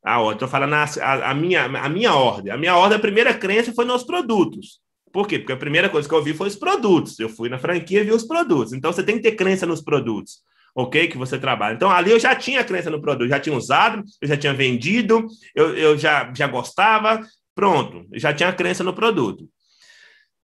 a 0.04 0.20
ordem, 0.20 0.34
estou 0.34 0.48
falando 0.48 0.74
a, 0.74 0.84
a, 0.84 1.30
a, 1.30 1.34
minha, 1.34 1.64
a 1.64 1.88
minha 1.88 2.14
ordem. 2.14 2.52
A 2.52 2.56
minha 2.56 2.76
ordem, 2.76 2.98
a 2.98 3.00
primeira 3.00 3.32
crença 3.32 3.72
foi 3.72 3.84
nos 3.84 4.04
produtos. 4.04 4.80
Por 5.10 5.26
quê? 5.26 5.38
Porque 5.38 5.52
a 5.52 5.56
primeira 5.56 5.88
coisa 5.88 6.08
que 6.08 6.14
eu 6.14 6.22
vi 6.22 6.34
foi 6.34 6.48
os 6.48 6.56
produtos. 6.56 7.18
Eu 7.18 7.28
fui 7.28 7.48
na 7.48 7.58
franquia 7.58 8.00
e 8.00 8.04
vi 8.04 8.12
os 8.12 8.24
produtos. 8.24 8.72
Então, 8.72 8.92
você 8.92 9.02
tem 9.02 9.16
que 9.16 9.22
ter 9.22 9.32
crença 9.32 9.64
nos 9.64 9.80
produtos 9.80 10.42
ok? 10.74 11.06
Que 11.06 11.16
você 11.16 11.38
trabalha. 11.38 11.74
Então, 11.74 11.90
ali 11.90 12.10
eu 12.10 12.18
já 12.18 12.34
tinha 12.34 12.64
crença 12.64 12.90
no 12.90 13.00
produto, 13.00 13.28
já 13.28 13.38
tinha 13.38 13.56
usado, 13.56 14.02
eu 14.20 14.28
já 14.28 14.36
tinha 14.36 14.52
vendido, 14.52 15.26
eu, 15.54 15.76
eu 15.76 15.96
já, 15.96 16.32
já 16.34 16.48
gostava, 16.48 17.20
pronto, 17.54 18.06
já 18.14 18.32
tinha 18.32 18.52
crença 18.52 18.82
no 18.82 18.92
produto. 18.92 19.48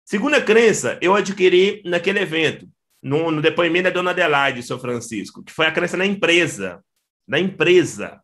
Segunda 0.08 0.40
crença, 0.40 0.98
eu 1.02 1.14
adquiri 1.14 1.82
naquele 1.84 2.20
evento, 2.20 2.66
no, 3.02 3.30
no 3.30 3.42
depoimento 3.42 3.84
da 3.84 3.90
dona 3.90 4.12
Adelaide, 4.12 4.62
seu 4.62 4.78
Francisco, 4.78 5.44
que 5.44 5.52
foi 5.52 5.66
a 5.66 5.70
crença 5.70 5.98
na 5.98 6.06
empresa. 6.06 6.82
Na 7.28 7.38
empresa. 7.38 8.18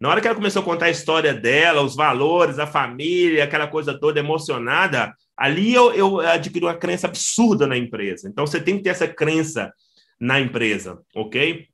Na 0.00 0.08
hora 0.08 0.22
que 0.22 0.26
ela 0.26 0.34
começou 0.34 0.62
a 0.62 0.64
contar 0.64 0.86
a 0.86 0.90
história 0.90 1.34
dela, 1.34 1.82
os 1.82 1.94
valores, 1.94 2.58
a 2.58 2.66
família, 2.66 3.44
aquela 3.44 3.66
coisa 3.66 4.00
toda 4.00 4.18
emocionada, 4.18 5.14
ali 5.36 5.74
eu, 5.74 5.92
eu 5.92 6.18
adquiri 6.20 6.64
uma 6.64 6.78
crença 6.78 7.06
absurda 7.06 7.66
na 7.66 7.76
empresa. 7.76 8.26
Então 8.26 8.46
você 8.46 8.58
tem 8.58 8.78
que 8.78 8.84
ter 8.84 8.88
essa 8.88 9.06
crença 9.06 9.70
na 10.18 10.40
empresa, 10.40 10.98
ok? 11.14 11.68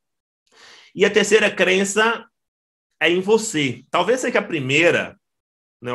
E 0.97 1.05
a 1.05 1.11
terceira 1.11 1.49
crença 1.49 2.27
é 3.01 3.09
em 3.09 3.21
você. 3.21 3.85
Talvez 3.89 4.19
seja 4.19 4.41
a 4.41 4.43
primeira? 4.43 5.17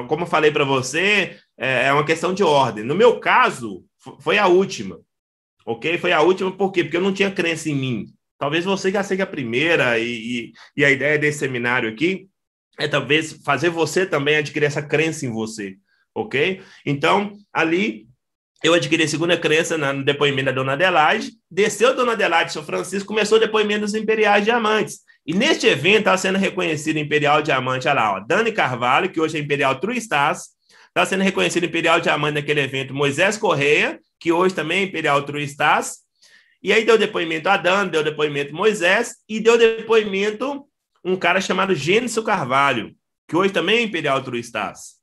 Como 0.08 0.24
eu 0.24 0.28
falei 0.28 0.52
para 0.52 0.64
você, 0.64 1.38
é, 1.58 1.88
é 1.88 1.94
uma 1.94 2.06
questão 2.06 2.34
de 2.34 2.44
ordem. 2.44 2.84
No 2.84 2.96
meu 2.96 3.20
caso, 3.20 3.84
foi 4.20 4.38
a 4.38 4.48
última, 4.48 5.00
ok? 5.66 5.98
Foi 5.98 6.12
a 6.12 6.22
última 6.22 6.52
por 6.52 6.72
quê? 6.72 6.84
Porque 6.84 6.98
eu 6.98 7.02
não 7.02 7.14
tinha 7.14 7.32
crença 7.32 7.70
em 7.70 7.76
mim. 7.76 8.06
Talvez 8.38 8.66
você 8.66 8.92
já 8.92 9.04
seja 9.04 9.24
a 9.24 9.28
primeira, 9.28 10.00
e, 10.00 10.06
e, 10.06 10.54
e 10.78 10.86
a 10.86 10.92
ideia 10.92 11.18
desse 11.18 11.40
seminário 11.40 11.90
aqui 11.90 12.28
é 12.80 12.88
talvez 12.88 13.34
fazer 13.44 13.70
você 13.70 14.06
também 14.06 14.38
adquirir 14.38 14.66
essa 14.66 14.82
crença 14.82 15.26
em 15.26 15.32
você, 15.32 15.76
ok? 16.16 16.62
Então, 16.86 17.38
ali 17.52 18.08
eu 18.64 18.74
adquiri 18.74 19.04
a 19.04 19.08
segunda 19.08 19.38
crença 19.38 19.78
no 19.78 20.04
depoimento 20.04 20.46
da 20.46 20.52
Dona 20.52 20.74
Adelaide, 20.74 21.32
desceu 21.50 21.90
a 21.90 21.94
Dona 21.94 22.14
Adelaide 22.14 22.54
São 22.54 22.64
Francisco, 22.64 23.08
começou 23.08 23.38
o 23.38 23.42
depoimento 23.42 23.82
dos 23.82 23.96
Imperiais 23.96 24.44
Diamantes. 24.44 25.00
E 25.30 25.34
neste 25.36 25.68
evento 25.68 26.00
está 26.00 26.18
sendo 26.18 26.40
reconhecido 26.40 26.98
Imperial 26.98 27.44
Diamante, 27.44 27.88
olha 27.88 28.02
lá, 28.02 28.14
ó, 28.16 28.20
Dani 28.20 28.52
Carvalho, 28.52 29.12
que 29.12 29.22
hoje 29.22 29.38
é 29.38 29.40
Imperial 29.40 29.80
True 29.80 29.96
Stars, 30.00 30.48
está 30.88 31.06
sendo 31.06 31.24
reconhecido 31.24 31.68
Imperial 31.68 32.02
Diamante 32.02 32.34
naquele 32.34 32.62
evento, 32.62 32.96
Moisés 32.96 33.38
Correia, 33.38 34.00
que 34.20 34.32
hoje 34.32 34.56
também 34.56 34.80
é 34.80 34.84
Imperial 34.86 35.22
True 35.22 35.44
Stars, 35.44 35.98
e 36.64 36.74
aí 36.74 36.84
deu 36.84 36.98
depoimento 36.98 37.48
a 37.48 37.58
Dani, 37.58 37.92
deu 37.92 38.04
depoimento 38.04 38.56
Moisés, 38.56 39.18
e 39.30 39.40
deu 39.40 39.56
depoimento 39.56 40.66
um 41.06 41.16
cara 41.16 41.40
chamado 41.40 41.76
Gênison 41.76 42.24
Carvalho, 42.24 42.96
que 43.28 43.36
hoje 43.36 43.54
também 43.54 43.78
é 43.78 43.82
Imperial 43.84 44.24
True 44.24 44.40
Stars. 44.40 44.96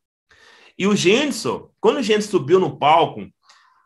E 0.77 0.89
o 0.89 0.97
Gênison, 0.97 1.71
quando 1.81 1.99
o 1.99 2.03
Gênison 2.03 2.33
subiu 2.33 2.59
no 2.59 2.77
palco, 2.77 3.29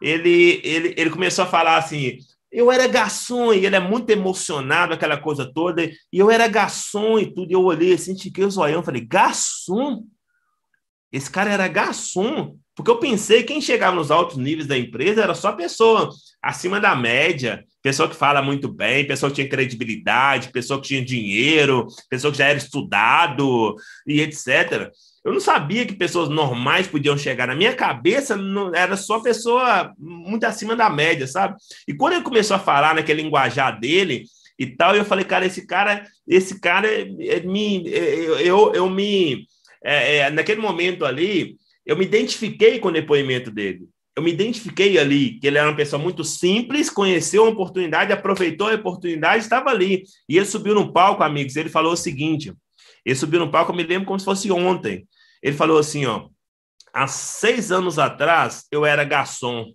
ele, 0.01 0.59
ele, 0.65 0.95
ele 0.97 1.11
começou 1.11 1.45
a 1.45 1.49
falar 1.49 1.77
assim: 1.77 2.17
eu 2.51 2.71
era 2.71 2.87
garçom, 2.87 3.53
e 3.53 3.65
ele 3.65 3.77
é 3.77 3.81
muito 3.81 4.11
emocionado, 4.11 4.93
aquela 4.93 5.17
coisa 5.17 5.51
toda, 5.53 5.85
e 5.85 5.95
eu 6.13 6.31
era 6.31 6.49
garçom 6.49 7.19
e 7.19 7.33
tudo, 7.33 7.51
e 7.51 7.55
eu 7.55 7.63
olhei 7.63 7.93
assim, 7.93 8.15
tiquei 8.15 8.45
o 8.45 8.51
zoião, 8.51 8.83
falei, 8.83 9.03
garçom? 9.03 10.05
Esse 11.13 11.31
cara 11.31 11.51
era 11.51 11.69
garçom? 11.69 12.57
Porque 12.75 12.91
eu 12.91 12.99
pensei 12.99 13.43
que 13.43 13.53
quem 13.53 13.61
chegava 13.61 13.95
nos 13.95 14.11
altos 14.11 14.37
níveis 14.37 14.67
da 14.67 14.79
empresa 14.79 15.23
era 15.23 15.35
só 15.35 15.53
pessoa 15.53 16.09
acima 16.43 16.81
da 16.81 16.97
média, 16.97 17.65
pessoa 17.83 18.09
que 18.09 18.17
fala 18.17 18.41
muito 18.41 18.73
bem, 18.73 19.07
pessoa 19.07 19.29
que 19.29 19.37
tinha 19.37 19.49
credibilidade, 19.49 20.51
pessoa 20.51 20.81
que 20.81 20.89
tinha 20.89 21.05
dinheiro, 21.05 21.87
pessoa 22.09 22.31
que 22.33 22.39
já 22.39 22.47
era 22.47 22.59
estudado 22.59 23.75
e 24.07 24.21
etc. 24.21 24.91
Eu 25.25 25.33
não 25.33 25.41
sabia 25.41 25.85
que 25.85 25.95
pessoas 25.95 26.29
normais 26.31 26.87
podiam 26.87 27.17
chegar. 27.17 27.47
Na 27.47 27.55
minha 27.55 27.75
cabeça, 27.75 28.37
não, 28.37 28.75
era 28.75 28.97
só 28.97 29.21
pessoa 29.21 29.93
muito 29.99 30.45
acima 30.45 30.75
da 30.75 30.89
média, 30.89 31.27
sabe? 31.27 31.57
E 31.87 31.95
quando 31.95 32.15
ele 32.15 32.23
começou 32.23 32.57
a 32.57 32.61
falar 32.61 32.95
naquele 32.95 33.23
linguajar 33.23 33.79
dele 33.79 34.25
e 34.59 34.67
tal, 34.67 34.97
eu 34.97 35.05
falei, 35.05 35.25
cara, 35.25 35.45
esse 35.45 35.67
cara, 35.67 36.07
esse 36.27 36.59
cara 36.59 36.89
é, 36.91 37.41
me, 37.41 37.87
eu, 37.87 38.39
eu, 38.39 38.75
eu 38.75 38.91
me, 38.91 39.47
é, 39.85 40.17
é, 40.19 40.31
naquele 40.31 40.61
momento 40.61 41.05
ali, 41.05 41.57
eu 41.85 41.97
me 41.97 42.05
identifiquei 42.05 42.79
com 42.79 42.89
o 42.89 42.93
depoimento 42.93 43.51
dele. 43.51 43.89
Eu 44.17 44.23
me 44.23 44.33
identifiquei 44.33 44.99
ali, 44.99 45.39
que 45.39 45.47
ele 45.47 45.59
era 45.59 45.69
uma 45.69 45.77
pessoa 45.77 46.03
muito 46.03 46.25
simples, 46.25 46.91
conheceu 46.91 47.43
uma 47.43 47.53
oportunidade, 47.53 48.13
aproveitou 48.13 48.69
a 48.69 48.75
oportunidade, 48.75 49.43
estava 49.43 49.71
ali. 49.71 50.03
E 50.29 50.37
ele 50.37 50.47
subiu 50.47 50.75
no 50.75 50.93
palco, 50.93 51.23
amigos, 51.23 51.57
ele 51.57 51.69
falou 51.69 51.93
o 51.93 51.97
seguinte: 51.97 52.53
ele 53.05 53.15
subiu 53.15 53.41
no 53.41 53.51
palco, 53.51 53.73
eu 53.73 53.77
me 53.77 53.83
lembro 53.83 54.07
como 54.07 54.19
se 54.19 54.25
fosse 54.25 54.51
ontem. 54.51 55.07
Ele 55.43 55.57
falou 55.57 55.79
assim, 55.79 56.07
ó, 56.07 56.29
há 56.93 57.07
seis 57.07 57.73
anos 57.73 57.99
atrás 57.99 58.67
eu 58.71 58.85
era 58.85 59.05
garçom. 59.05 59.73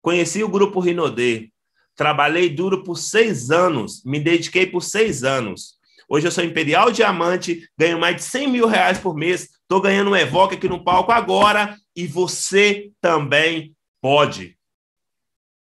Conheci 0.00 0.42
o 0.42 0.48
grupo 0.48 0.80
Rinodê. 0.80 1.50
Trabalhei 1.94 2.48
duro 2.48 2.82
por 2.82 2.96
seis 2.96 3.50
anos, 3.50 4.02
me 4.04 4.18
dediquei 4.18 4.66
por 4.66 4.82
seis 4.82 5.22
anos. 5.24 5.78
Hoje 6.08 6.26
eu 6.26 6.32
sou 6.32 6.44
Imperial 6.44 6.90
Diamante, 6.90 7.68
ganho 7.78 7.98
mais 7.98 8.16
de 8.16 8.22
100 8.22 8.48
mil 8.48 8.66
reais 8.66 8.98
por 8.98 9.14
mês, 9.14 9.48
estou 9.62 9.80
ganhando 9.80 10.10
um 10.10 10.16
Evoque 10.16 10.56
aqui 10.56 10.68
no 10.68 10.82
palco 10.82 11.12
agora 11.12 11.76
e 11.94 12.06
você 12.06 12.90
também 13.00 13.74
pode. 14.00 14.58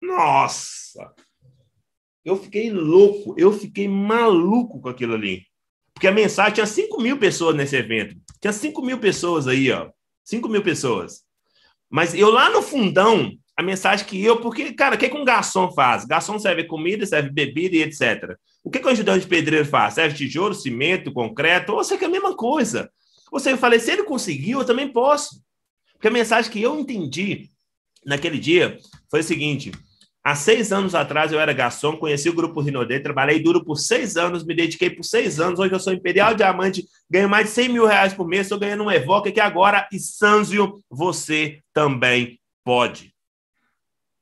Nossa! 0.02 1.13
Eu 2.23 2.38
fiquei 2.38 2.71
louco, 2.71 3.34
eu 3.38 3.52
fiquei 3.52 3.88
maluco 3.88 4.80
com 4.80 4.89
aquilo 4.89 5.13
ali. 5.13 5.49
Porque 6.00 6.08
a 6.08 6.14
mensagem 6.14 6.54
tinha 6.54 6.66
5 6.66 7.02
mil 7.02 7.18
pessoas 7.18 7.54
nesse 7.54 7.76
evento. 7.76 8.16
Tinha 8.40 8.54
5 8.54 8.82
mil 8.82 9.00
pessoas 9.00 9.50
aí, 9.50 9.70
ó. 9.70 9.90
5 10.24 10.48
mil 10.48 10.64
pessoas. 10.64 11.24
Mas 11.90 12.14
eu 12.14 12.30
lá 12.30 12.50
no 12.50 12.62
fundão, 12.62 13.34
a 13.54 13.62
mensagem 13.62 14.06
que 14.06 14.24
eu, 14.24 14.40
porque, 14.40 14.72
cara, 14.72 14.96
o 14.96 14.98
que, 14.98 15.10
que 15.10 15.18
um 15.18 15.26
garçom 15.26 15.70
faz? 15.74 16.06
Garçom 16.06 16.40
serve 16.40 16.64
comida, 16.64 17.06
serve 17.06 17.30
bebida 17.30 17.76
e 17.76 17.82
etc. 17.82 18.38
O 18.64 18.72
que, 18.72 18.80
que 18.80 18.88
o 18.88 18.90
ajudante 18.90 19.24
de 19.24 19.28
pedreiro 19.28 19.66
faz? 19.66 19.96
Serve 19.96 20.16
tijolo, 20.16 20.56
cimento, 20.56 21.12
concreto, 21.12 21.74
ou 21.74 21.84
seja, 21.84 22.02
é 22.02 22.06
a 22.06 22.10
mesma 22.10 22.34
coisa. 22.34 22.90
Ou 23.30 23.38
seja, 23.38 23.56
eu 23.56 23.60
falei, 23.60 23.78
se 23.78 23.92
ele 23.92 24.04
conseguiu, 24.04 24.60
eu 24.60 24.66
também 24.66 24.88
posso. 24.88 25.44
Porque 25.92 26.08
a 26.08 26.12
mensagem 26.12 26.50
que 26.50 26.62
eu 26.62 26.80
entendi 26.80 27.50
naquele 28.06 28.40
dia 28.40 28.78
foi 29.12 29.20
o 29.20 29.24
seguinte: 29.24 29.74
Há 30.30 30.36
seis 30.36 30.72
anos 30.72 30.94
atrás 30.94 31.32
eu 31.32 31.39
era 31.39 31.52
garçom, 31.52 31.98
conheci 31.98 32.30
o 32.30 32.36
grupo 32.36 32.62
Rinodê, 32.62 33.00
trabalhei 33.00 33.39
duro 33.39 33.65
por 33.65 33.78
seis 33.78 34.15
anos, 34.15 34.46
me 34.46 34.54
dediquei 34.54 34.88
por 34.88 35.02
seis 35.02 35.39
anos. 35.39 35.60
Hoje 35.60 35.74
eu 35.74 35.80
sou 35.80 35.92
Imperial 35.92 36.36
Diamante, 36.36 36.88
ganho 37.10 37.28
mais 37.28 37.48
de 37.48 37.54
100 37.54 37.70
mil 37.70 37.88
reais 37.88 38.13
por 38.13 38.28
mês, 38.28 38.42
estou 38.42 38.60
ganhando 38.60 38.84
um 38.84 38.92
Evoque 38.92 39.32
que 39.32 39.39
agora, 39.39 39.89
e 39.92 39.98
Sanzio, 39.98 40.84
você 40.88 41.63
também 41.74 42.39
pode. 42.63 43.12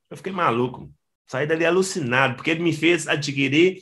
Eu 0.10 0.16
fiquei 0.16 0.32
maluco, 0.32 0.90
saí 1.26 1.46
dali 1.46 1.66
alucinado, 1.66 2.36
porque 2.36 2.52
ele 2.52 2.64
me 2.64 2.72
fez 2.72 3.06
adquirir. 3.06 3.80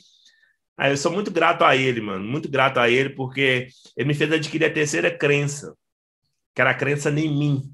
Ah, 0.76 0.90
eu 0.90 0.96
sou 0.96 1.12
muito 1.12 1.30
grato 1.30 1.62
a 1.62 1.76
ele, 1.76 2.00
mano, 2.00 2.24
muito 2.24 2.48
grato 2.48 2.80
a 2.80 2.90
ele, 2.90 3.10
porque 3.10 3.68
ele 3.96 4.08
me 4.08 4.14
fez 4.14 4.32
adquirir 4.32 4.66
a 4.66 4.74
terceira 4.74 5.16
crença, 5.16 5.76
que 6.52 6.60
era 6.60 6.70
a 6.70 6.74
crença 6.74 7.08
em 7.08 7.32
mim. 7.32 7.72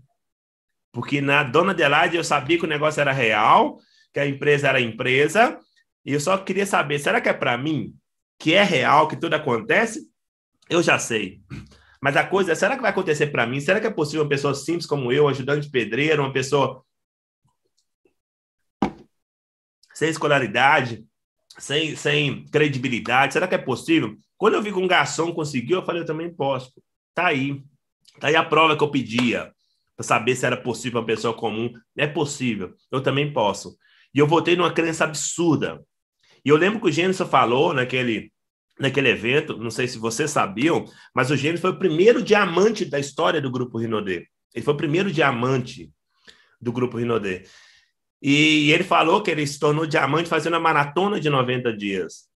Porque 0.93 1.23
na 1.23 1.43
Dona 1.43 1.71
Adelaide 1.71 2.19
eu 2.19 2.23
sabia 2.23 2.59
que 2.59 2.67
o 2.67 2.69
negócio 2.69 3.01
era 3.01 3.13
real, 3.13 3.79
que 4.13 4.21
a 4.21 4.27
empresa 4.27 4.69
era 4.69 4.81
empresa, 4.81 5.59
e 6.05 6.13
eu 6.13 6.21
só 6.21 6.37
queria 6.39 6.67
saber, 6.67 6.99
será 6.99 7.21
que 7.21 7.29
é 7.29 7.33
para 7.33 7.57
mim, 7.57 7.95
que 8.39 8.55
é 8.55 8.63
real, 8.63 9.09
que 9.09 9.17
tudo 9.17 9.35
acontece? 9.35 10.01
Eu 10.69 10.83
já 10.83 10.99
sei. 10.99 11.41
Mas 12.01 12.17
a 12.17 12.27
coisa 12.27 12.53
é, 12.53 12.55
será 12.55 12.75
que 12.75 12.83
vai 12.83 12.91
acontecer 12.91 13.29
para 13.29 13.47
mim? 13.47 13.61
Será 13.61 13.81
que 13.81 13.87
é 13.87 13.91
possível 13.91 14.23
uma 14.23 14.29
pessoa 14.29 14.55
simples 14.55 14.87
como 14.87 15.13
eu, 15.13 15.29
ajudante 15.29 15.67
de 15.67 15.71
pedreiro, 15.71 16.23
uma 16.23 16.33
pessoa 16.33 16.85
sem 19.95 20.09
escolaridade, 20.09 21.05
sem, 21.59 21.95
sem 21.95 22.45
credibilidade, 22.47 23.35
será 23.35 23.47
que 23.47 23.55
é 23.55 23.59
possível? 23.59 24.17
Quando 24.37 24.55
eu 24.55 24.63
vi 24.63 24.73
que 24.73 24.79
um 24.79 24.89
garçom 24.89 25.33
conseguiu, 25.33 25.79
eu 25.79 25.87
falei, 25.87 26.03
eu 26.03 26.07
também 26.07 26.35
posso. 26.35 26.73
Tá 27.15 27.27
aí. 27.27 27.63
Tá 28.19 28.29
aí 28.29 28.37
a 28.37 28.45
prova 28.45 28.77
que 28.77 28.83
eu 28.83 28.91
pedia 28.91 29.53
para 29.95 30.05
saber 30.05 30.35
se 30.35 30.45
era 30.45 30.57
possível 30.57 31.01
uma 31.01 31.07
pessoa 31.07 31.35
comum. 31.35 31.73
É 31.97 32.07
possível. 32.07 32.75
Eu 32.91 33.03
também 33.03 33.33
posso. 33.33 33.77
E 34.15 34.19
eu 34.19 34.27
voltei 34.27 34.57
numa 34.57 34.73
crença 34.73 35.05
absurda. 35.05 35.83
E 36.45 36.49
eu 36.49 36.57
lembro 36.57 36.81
que 36.81 36.89
o 36.89 36.93
Gênesis 36.93 37.27
falou 37.29 37.73
naquele, 37.73 38.33
naquele 38.79 39.09
evento, 39.09 39.57
não 39.57 39.71
sei 39.71 39.87
se 39.87 39.99
vocês 39.99 40.31
sabiam, 40.31 40.85
mas 41.15 41.31
o 41.31 41.37
Gênesis 41.37 41.61
foi 41.61 41.71
o 41.71 41.79
primeiro 41.79 42.23
diamante 42.23 42.85
da 42.85 42.99
história 42.99 43.41
do 43.41 43.51
Grupo 43.51 43.79
Rinodê. 43.79 44.27
Ele 44.55 44.65
foi 44.65 44.75
o 44.75 44.77
primeiro 44.77 45.11
diamante 45.11 45.91
do 46.61 46.73
Grupo 46.73 46.99
Rinodê. 46.99 47.45
E 48.21 48.71
ele 48.71 48.85
falou 48.85 49.23
que 49.23 49.31
ele 49.31 49.47
se 49.47 49.59
tornou 49.59 49.87
diamante 49.87 50.29
fazendo 50.29 50.55
a 50.55 50.61
maratona 50.61 51.19
de 51.19 51.29
90 51.29 51.77
dias. 51.77 52.31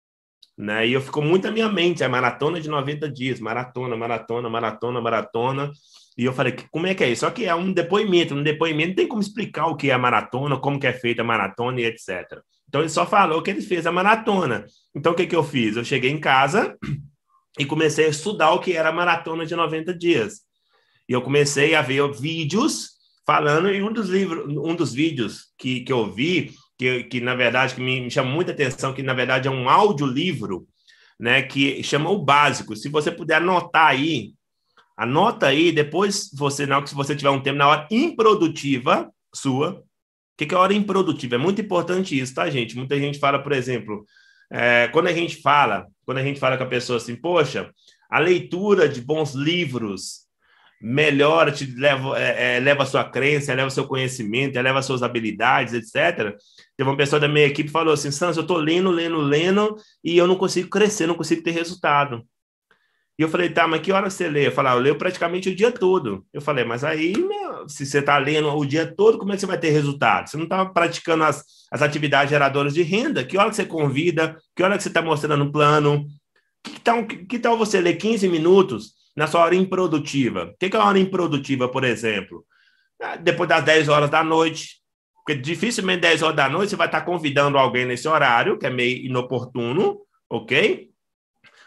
Né? 0.57 0.87
E 0.87 0.93
eu 0.93 1.01
ficou 1.01 1.23
muito 1.23 1.45
na 1.45 1.51
minha 1.51 1.67
mente 1.67 2.03
a 2.03 2.09
maratona 2.09 2.61
de 2.61 2.69
90 2.69 3.09
dias, 3.09 3.39
maratona, 3.39 3.97
maratona, 3.97 4.49
maratona, 4.49 5.01
maratona. 5.01 5.71
E 6.17 6.25
eu 6.25 6.33
falei, 6.33 6.55
como 6.71 6.87
é 6.87 6.93
que 6.93 7.03
é 7.03 7.09
isso? 7.09 7.21
Só 7.21 7.31
que 7.31 7.45
é 7.45 7.55
um 7.55 7.71
depoimento, 7.71 8.35
um 8.35 8.43
depoimento 8.43 8.95
tem 8.95 9.07
como 9.07 9.21
explicar 9.21 9.67
o 9.67 9.75
que 9.75 9.89
é 9.89 9.93
a 9.93 9.97
maratona, 9.97 10.57
como 10.57 10.79
que 10.79 10.87
é 10.87 10.93
feita 10.93 11.21
a 11.21 11.25
maratona 11.25 11.81
e 11.81 11.85
etc. 11.85 12.39
Então 12.67 12.81
ele 12.81 12.89
só 12.89 13.05
falou 13.05 13.41
que 13.41 13.49
ele 13.49 13.61
fez 13.61 13.85
a 13.87 13.91
maratona. 13.91 14.65
Então 14.95 15.13
o 15.13 15.15
que, 15.15 15.25
que 15.25 15.35
eu 15.35 15.43
fiz? 15.43 15.75
Eu 15.75 15.83
cheguei 15.83 16.11
em 16.11 16.19
casa 16.19 16.77
e 17.57 17.65
comecei 17.65 18.05
a 18.05 18.09
estudar 18.09 18.51
o 18.51 18.59
que 18.59 18.73
era 18.73 18.89
a 18.89 18.93
maratona 18.93 19.45
de 19.45 19.55
90 19.55 19.93
dias. 19.93 20.41
E 21.07 21.13
eu 21.13 21.21
comecei 21.21 21.75
a 21.75 21.81
ver 21.81 22.11
vídeos 22.11 22.91
falando, 23.25 23.69
e 23.69 23.81
um 23.81 23.91
dos 23.91 24.09
livros, 24.09 24.45
um 24.57 24.75
dos 24.75 24.93
vídeos 24.93 25.53
que, 25.57 25.81
que 25.81 25.93
eu 25.93 26.11
vi, 26.11 26.53
que, 26.77 27.03
que 27.05 27.21
na 27.21 27.35
verdade 27.35 27.75
que 27.75 27.81
me, 27.81 28.01
me 28.01 28.11
chama 28.11 28.29
muita 28.29 28.51
atenção, 28.51 28.93
que 28.93 29.03
na 29.03 29.13
verdade 29.13 29.47
é 29.47 29.51
um 29.51 29.69
audiolivro, 29.69 30.67
né, 31.19 31.41
que 31.41 31.81
chama 31.83 32.09
o 32.09 32.23
básico. 32.23 32.75
Se 32.75 32.89
você 32.89 33.11
puder 33.11 33.35
anotar 33.35 33.87
aí, 33.87 34.33
Anota 34.95 35.47
aí, 35.47 35.71
depois 35.71 36.29
você, 36.33 36.65
na 36.65 36.77
hora 36.77 36.85
que 36.85 36.93
você 36.93 37.15
tiver 37.15 37.29
um 37.29 37.41
tempo, 37.41 37.57
na 37.57 37.67
hora 37.67 37.87
improdutiva 37.89 39.11
sua. 39.33 39.71
O 39.71 39.83
que, 40.37 40.45
que 40.45 40.55
é 40.55 40.57
a 40.57 40.61
hora 40.61 40.73
improdutiva? 40.73 41.35
É 41.35 41.37
muito 41.37 41.61
importante 41.61 42.19
isso, 42.19 42.33
tá, 42.33 42.49
gente? 42.49 42.75
Muita 42.75 42.97
gente 42.99 43.19
fala, 43.19 43.41
por 43.41 43.51
exemplo, 43.51 44.05
é, 44.51 44.87
quando 44.89 45.07
a 45.07 45.13
gente 45.13 45.37
fala, 45.41 45.87
quando 46.05 46.19
a 46.19 46.23
gente 46.23 46.39
fala 46.39 46.57
com 46.57 46.63
a 46.63 46.67
pessoa 46.67 46.97
assim, 46.97 47.15
poxa, 47.15 47.71
a 48.09 48.19
leitura 48.19 48.87
de 48.87 49.01
bons 49.01 49.33
livros 49.33 50.23
melhora, 50.81 51.51
te 51.51 51.65
leva, 51.65 52.19
é, 52.19 52.57
é, 52.57 52.59
leva 52.59 52.83
a 52.83 52.85
sua 52.85 53.03
crença, 53.05 53.53
leva 53.53 53.69
o 53.69 53.71
seu 53.71 53.87
conhecimento, 53.87 54.57
eleva 54.57 54.79
as 54.79 54.85
suas 54.85 55.01
habilidades, 55.01 55.73
etc. 55.73 56.35
Teve 56.75 56.89
uma 56.89 56.97
pessoa 56.97 57.19
da 57.19 57.27
minha 57.27 57.45
equipe 57.45 57.69
que 57.69 57.71
falou 57.71 57.93
assim, 57.93 58.11
Sans, 58.11 58.35
eu 58.35 58.41
estou 58.41 58.57
lendo, 58.57 58.91
lendo, 58.91 59.17
lendo, 59.17 59.77
e 60.03 60.17
eu 60.17 60.27
não 60.27 60.35
consigo 60.35 60.69
crescer, 60.69 61.07
não 61.07 61.15
consigo 61.15 61.41
ter 61.41 61.51
resultado. 61.51 62.21
E 63.17 63.21
eu 63.21 63.29
falei, 63.29 63.49
tá, 63.49 63.67
mas 63.67 63.81
que 63.81 63.91
hora 63.91 64.09
você 64.09 64.27
lê? 64.27 64.47
Eu 64.47 64.51
falei, 64.51 64.71
ah, 64.71 64.75
eu 64.75 64.79
leio 64.79 64.97
praticamente 64.97 65.49
o 65.49 65.55
dia 65.55 65.71
todo. 65.71 66.25
Eu 66.33 66.41
falei, 66.41 66.65
mas 66.65 66.83
aí, 66.83 67.13
meu, 67.15 67.69
se 67.69 67.85
você 67.85 67.99
está 67.99 68.17
lendo 68.17 68.49
o 68.49 68.65
dia 68.65 68.91
todo, 68.91 69.19
como 69.19 69.31
é 69.31 69.35
que 69.35 69.41
você 69.41 69.45
vai 69.45 69.59
ter 69.59 69.69
resultado? 69.69 70.27
Você 70.27 70.37
não 70.37 70.45
está 70.45 70.65
praticando 70.65 71.23
as, 71.23 71.43
as 71.71 71.81
atividades 71.83 72.31
geradoras 72.31 72.73
de 72.73 72.81
renda? 72.81 73.23
Que 73.23 73.37
hora 73.37 73.51
que 73.51 73.55
você 73.55 73.65
convida? 73.65 74.35
Que 74.55 74.63
hora 74.63 74.77
que 74.77 74.83
você 74.83 74.89
está 74.89 75.01
mostrando 75.01 75.43
o 75.43 75.51
plano? 75.51 76.07
Que 76.63 76.79
tal, 76.79 77.05
que 77.05 77.37
tal 77.37 77.55
você 77.55 77.79
ler 77.79 77.97
15 77.97 78.27
minutos 78.27 78.93
na 79.15 79.27
sua 79.27 79.41
hora 79.41 79.55
improdutiva? 79.55 80.45
O 80.45 80.57
que 80.57 80.75
é 80.75 80.79
a 80.79 80.85
hora 80.85 80.97
improdutiva, 80.97 81.67
por 81.69 81.83
exemplo? 81.83 82.43
Ah, 82.99 83.15
depois 83.15 83.47
das 83.47 83.63
10 83.63 83.89
horas 83.89 84.09
da 84.09 84.23
noite. 84.23 84.81
Porque 85.23 85.39
dificilmente 85.39 86.01
10 86.01 86.23
horas 86.23 86.35
da 86.35 86.49
noite 86.49 86.71
você 86.71 86.75
vai 86.75 86.87
estar 86.87 87.01
convidando 87.01 87.59
alguém 87.59 87.85
nesse 87.85 88.07
horário, 88.07 88.57
que 88.57 88.65
é 88.65 88.71
meio 88.71 89.05
inoportuno, 89.05 89.99
ok? 90.29 90.92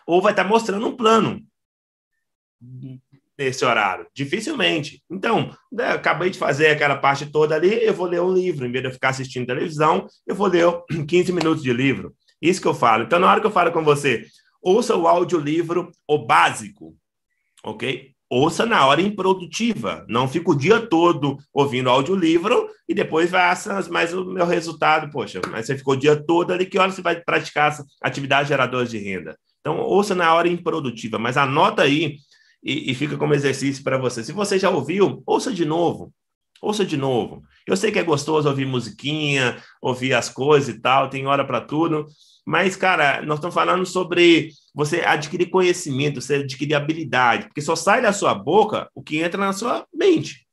Ou 0.07 0.23
vai 0.23 0.33
estar 0.33 0.45
mostrando 0.45 0.87
um 0.87 0.97
plano 0.97 1.43
nesse 3.39 3.65
horário. 3.65 4.07
Dificilmente. 4.15 5.03
Então, 5.11 5.55
né, 5.71 5.91
acabei 5.91 6.31
de 6.31 6.39
fazer 6.39 6.69
aquela 6.69 6.97
parte 6.97 7.27
toda 7.27 7.55
ali, 7.55 7.85
eu 7.85 7.93
vou 7.93 8.07
ler 8.07 8.21
um 8.21 8.33
livro. 8.33 8.67
Em 8.67 8.73
vez 8.73 8.83
de 8.83 8.89
eu 8.89 8.95
ficar 8.95 9.11
assistindo 9.11 9.47
televisão, 9.47 10.07
eu 10.27 10.35
vou 10.35 10.47
ler 10.47 10.65
15 11.07 11.33
minutos 11.33 11.63
de 11.63 11.73
livro. 11.73 12.15
Isso 12.41 12.61
que 12.61 12.69
eu 12.69 12.75
falo. 12.75 13.05
Então, 13.05 13.19
na 13.19 13.31
hora 13.31 13.41
que 13.41 13.47
eu 13.47 13.51
falo 13.51 13.73
com 13.73 13.85
você, 13.85 14.25
ouça 14.63 14.97
o 14.97 15.07
audiolivro, 15.07 15.91
o 16.09 16.19
básico, 16.19 16.97
ok? 17.65 18.15
Ouça 18.29 18.67
na 18.67 18.85
hora 18.85 19.01
improdutiva. 19.01 20.05
Não 20.09 20.27
fica 20.27 20.51
o 20.51 20.55
dia 20.55 20.81
todo 20.81 21.39
ouvindo 21.53 21.89
audiolivro 21.89 22.69
e 22.89 22.95
depois 22.95 23.31
vai, 23.31 23.55
mas 23.91 24.13
o 24.13 24.25
meu 24.25 24.45
resultado, 24.45 25.11
poxa, 25.11 25.41
mas 25.51 25.67
você 25.67 25.79
ficou 25.79 25.95
o 25.95 25.97
dia 25.97 26.17
todo 26.17 26.53
ali, 26.53 26.67
que 26.67 26.79
hora 26.79 26.91
você 26.91 27.03
vai 27.03 27.21
praticar 27.21 27.77
atividades 28.03 28.49
geradoras 28.49 28.91
de 28.91 28.99
renda? 28.99 29.39
Então, 29.67 29.81
ouça 29.81 30.15
na 30.15 30.33
hora 30.33 30.47
improdutiva, 30.47 31.19
mas 31.19 31.37
anota 31.37 31.83
aí 31.83 32.19
e, 32.63 32.93
e 32.93 32.95
fica 32.95 33.17
como 33.17 33.35
exercício 33.35 33.83
para 33.83 33.99
você. 33.99 34.23
Se 34.23 34.31
você 34.31 34.61
já 34.61 34.71
ouviu, 34.71 35.25
ouça 35.27 35.53
de 35.53 35.65
novo. 35.65 36.15
Ouça 36.63 36.85
de 36.85 36.97
novo. 36.97 37.43
Eu 37.67 37.77
sei 37.77 37.91
que 37.91 37.99
é 37.99 38.05
gostoso 38.05 38.49
ouvir 38.49 38.65
musiquinha, 38.65 39.61
ouvir 39.83 40.15
as 40.15 40.29
coisas 40.29 40.73
e 40.73 40.81
tal, 40.81 41.11
tem 41.11 41.27
hora 41.27 41.45
para 41.45 41.61
tudo, 41.61 42.07
mas, 42.47 42.77
cara, 42.77 43.21
nós 43.23 43.39
estamos 43.39 43.55
falando 43.55 43.85
sobre 43.85 44.51
você 44.73 45.01
adquirir 45.01 45.51
conhecimento, 45.51 46.21
você 46.21 46.37
adquirir 46.37 46.75
habilidade, 46.75 47.47
porque 47.47 47.61
só 47.61 47.75
sai 47.75 48.01
da 48.01 48.13
sua 48.13 48.37
boca 48.37 48.89
o 48.95 49.03
que 49.03 49.19
entra 49.19 49.41
na 49.41 49.53
sua 49.53 49.85
mente. 49.93 50.47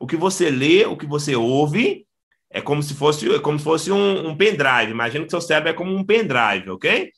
O 0.00 0.06
que 0.06 0.16
você 0.16 0.48
lê, 0.48 0.86
o 0.86 0.96
que 0.96 1.04
você 1.04 1.36
ouve, 1.36 2.06
é 2.50 2.62
como 2.62 2.82
se 2.82 2.94
fosse, 2.94 3.30
é 3.34 3.38
como 3.38 3.58
se 3.58 3.64
fosse 3.64 3.92
um, 3.92 4.28
um 4.28 4.34
pendrive. 4.34 4.92
Imagina 4.92 5.26
que 5.26 5.30
seu 5.30 5.42
cérebro 5.42 5.68
é 5.68 5.74
como 5.74 5.94
um 5.94 6.02
pendrive, 6.02 6.70
ok? 6.70 7.12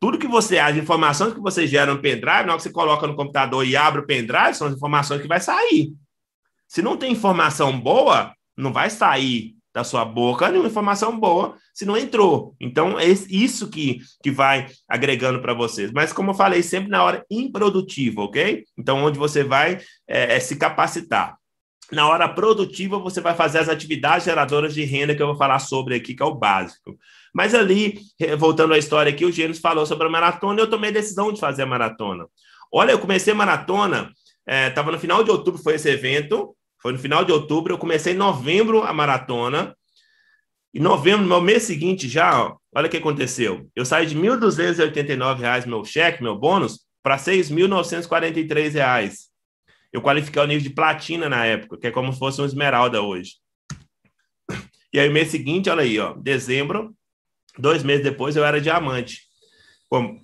Tudo 0.00 0.18
que 0.18 0.26
você, 0.26 0.58
as 0.58 0.76
informações 0.76 1.34
que 1.34 1.40
você 1.40 1.66
gera 1.66 1.92
no 1.92 2.00
pendrive, 2.00 2.46
na 2.46 2.52
hora 2.52 2.56
que 2.56 2.62
você 2.62 2.72
coloca 2.72 3.06
no 3.06 3.14
computador 3.14 3.66
e 3.66 3.76
abre 3.76 4.00
o 4.00 4.06
pendrive, 4.06 4.54
são 4.54 4.66
as 4.66 4.74
informações 4.74 5.20
que 5.20 5.28
vai 5.28 5.40
sair. 5.40 5.92
Se 6.66 6.80
não 6.80 6.96
tem 6.96 7.12
informação 7.12 7.78
boa, 7.78 8.34
não 8.56 8.72
vai 8.72 8.88
sair 8.88 9.54
da 9.72 9.84
sua 9.84 10.04
boca 10.04 10.48
nenhuma 10.48 10.68
informação 10.68 11.18
boa 11.18 11.56
se 11.72 11.84
não 11.84 11.96
entrou. 11.96 12.54
Então, 12.60 12.98
é 12.98 13.06
isso 13.06 13.70
que, 13.70 14.00
que 14.22 14.30
vai 14.30 14.66
agregando 14.88 15.40
para 15.40 15.54
vocês. 15.54 15.92
Mas, 15.92 16.12
como 16.12 16.30
eu 16.30 16.34
falei, 16.34 16.62
sempre 16.62 16.90
na 16.90 17.02
hora 17.02 17.24
improdutiva, 17.30 18.22
ok? 18.22 18.64
Então, 18.76 19.04
onde 19.04 19.18
você 19.18 19.44
vai 19.44 19.78
é, 20.08 20.36
é 20.36 20.40
se 20.40 20.56
capacitar. 20.56 21.36
Na 21.92 22.08
hora 22.08 22.28
produtiva, 22.28 22.98
você 22.98 23.20
vai 23.20 23.34
fazer 23.34 23.58
as 23.58 23.68
atividades 23.68 24.24
geradoras 24.24 24.74
de 24.74 24.84
renda 24.84 25.14
que 25.14 25.22
eu 25.22 25.26
vou 25.26 25.36
falar 25.36 25.58
sobre 25.58 25.94
aqui, 25.94 26.14
que 26.14 26.22
é 26.22 26.26
o 26.26 26.34
básico. 26.34 26.96
Mas 27.34 27.54
ali, 27.54 28.00
voltando 28.38 28.74
à 28.74 28.78
história 28.78 29.12
aqui, 29.12 29.24
o 29.24 29.32
Gênesis 29.32 29.60
falou 29.60 29.86
sobre 29.86 30.06
a 30.06 30.10
maratona 30.10 30.60
e 30.60 30.62
eu 30.62 30.70
tomei 30.70 30.90
a 30.90 30.94
decisão 30.94 31.32
de 31.32 31.40
fazer 31.40 31.62
a 31.62 31.66
maratona. 31.66 32.26
Olha, 32.72 32.92
eu 32.92 32.98
comecei 32.98 33.32
a 33.32 33.36
maratona, 33.36 34.12
estava 34.46 34.90
é, 34.90 34.92
no 34.92 34.98
final 34.98 35.24
de 35.24 35.30
outubro, 35.30 35.62
foi 35.62 35.74
esse 35.74 35.88
evento, 35.88 36.54
foi 36.80 36.92
no 36.92 36.98
final 36.98 37.24
de 37.24 37.32
outubro, 37.32 37.74
eu 37.74 37.78
comecei 37.78 38.14
em 38.14 38.16
novembro 38.16 38.82
a 38.82 38.92
maratona. 38.92 39.76
Em 40.72 40.80
novembro, 40.80 41.26
no 41.26 41.40
mês 41.40 41.64
seguinte 41.64 42.08
já, 42.08 42.44
ó, 42.44 42.56
olha 42.74 42.86
o 42.86 42.90
que 42.90 42.96
aconteceu. 42.96 43.68
Eu 43.74 43.84
saí 43.84 44.06
de 44.06 44.14
R$ 44.14 44.28
1.289 44.28 45.66
meu 45.66 45.84
cheque, 45.84 46.22
meu 46.22 46.36
bônus, 46.36 46.80
para 47.02 47.16
R$ 47.16 47.22
6.943. 47.22 49.14
Eu 49.92 50.00
qualifiquei 50.00 50.40
o 50.40 50.46
nível 50.46 50.62
de 50.62 50.70
platina 50.70 51.28
na 51.28 51.44
época, 51.44 51.76
que 51.76 51.88
é 51.88 51.90
como 51.90 52.12
se 52.12 52.18
fosse 52.18 52.40
um 52.40 52.44
esmeralda 52.44 53.02
hoje. 53.02 53.34
E 54.92 54.98
aí, 54.98 55.08
mês 55.08 55.28
seguinte, 55.28 55.68
olha 55.68 55.82
aí, 55.82 55.98
ó, 55.98 56.14
dezembro, 56.14 56.94
Dois 57.58 57.82
meses 57.82 58.04
depois 58.04 58.36
eu 58.36 58.44
era 58.44 58.60
diamante, 58.60 59.22
com, 59.88 60.20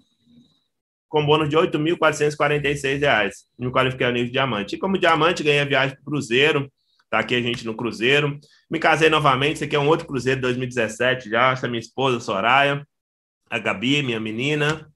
com 1.09 1.27
bônus 1.27 1.49
de 1.49 1.57
R$ 1.57 1.67
8.446. 1.69 3.33
Me 3.59 3.71
qualifiquei 3.71 4.07
ao 4.07 4.13
nível 4.13 4.27
de 4.27 4.33
diamante. 4.33 4.77
E 4.77 4.79
como 4.79 4.99
diamante, 4.99 5.43
ganhei 5.43 5.61
a 5.61 5.65
viagem 5.65 5.97
para 5.97 6.03
o 6.03 6.05
Cruzeiro. 6.05 6.71
Tá 7.11 7.21
aqui 7.21 7.35
a 7.35 7.41
gente 7.41 7.65
no 7.65 7.75
Cruzeiro. 7.75 8.39
Me 8.71 8.79
casei 8.79 9.09
novamente. 9.09 9.55
Esse 9.55 9.65
aqui 9.65 9.77
é 9.77 9.79
um 9.79 9.89
outro 9.89 10.07
Cruzeiro 10.07 10.39
de 10.39 10.43
2017 10.43 11.31
já. 11.31 11.53
Essa 11.53 11.67
é 11.67 11.69
minha 11.69 11.81
esposa, 11.81 12.21
Soraya. 12.21 12.87
A 13.49 13.59
Gabi, 13.59 14.03
minha 14.03 14.21
menina. 14.21 14.89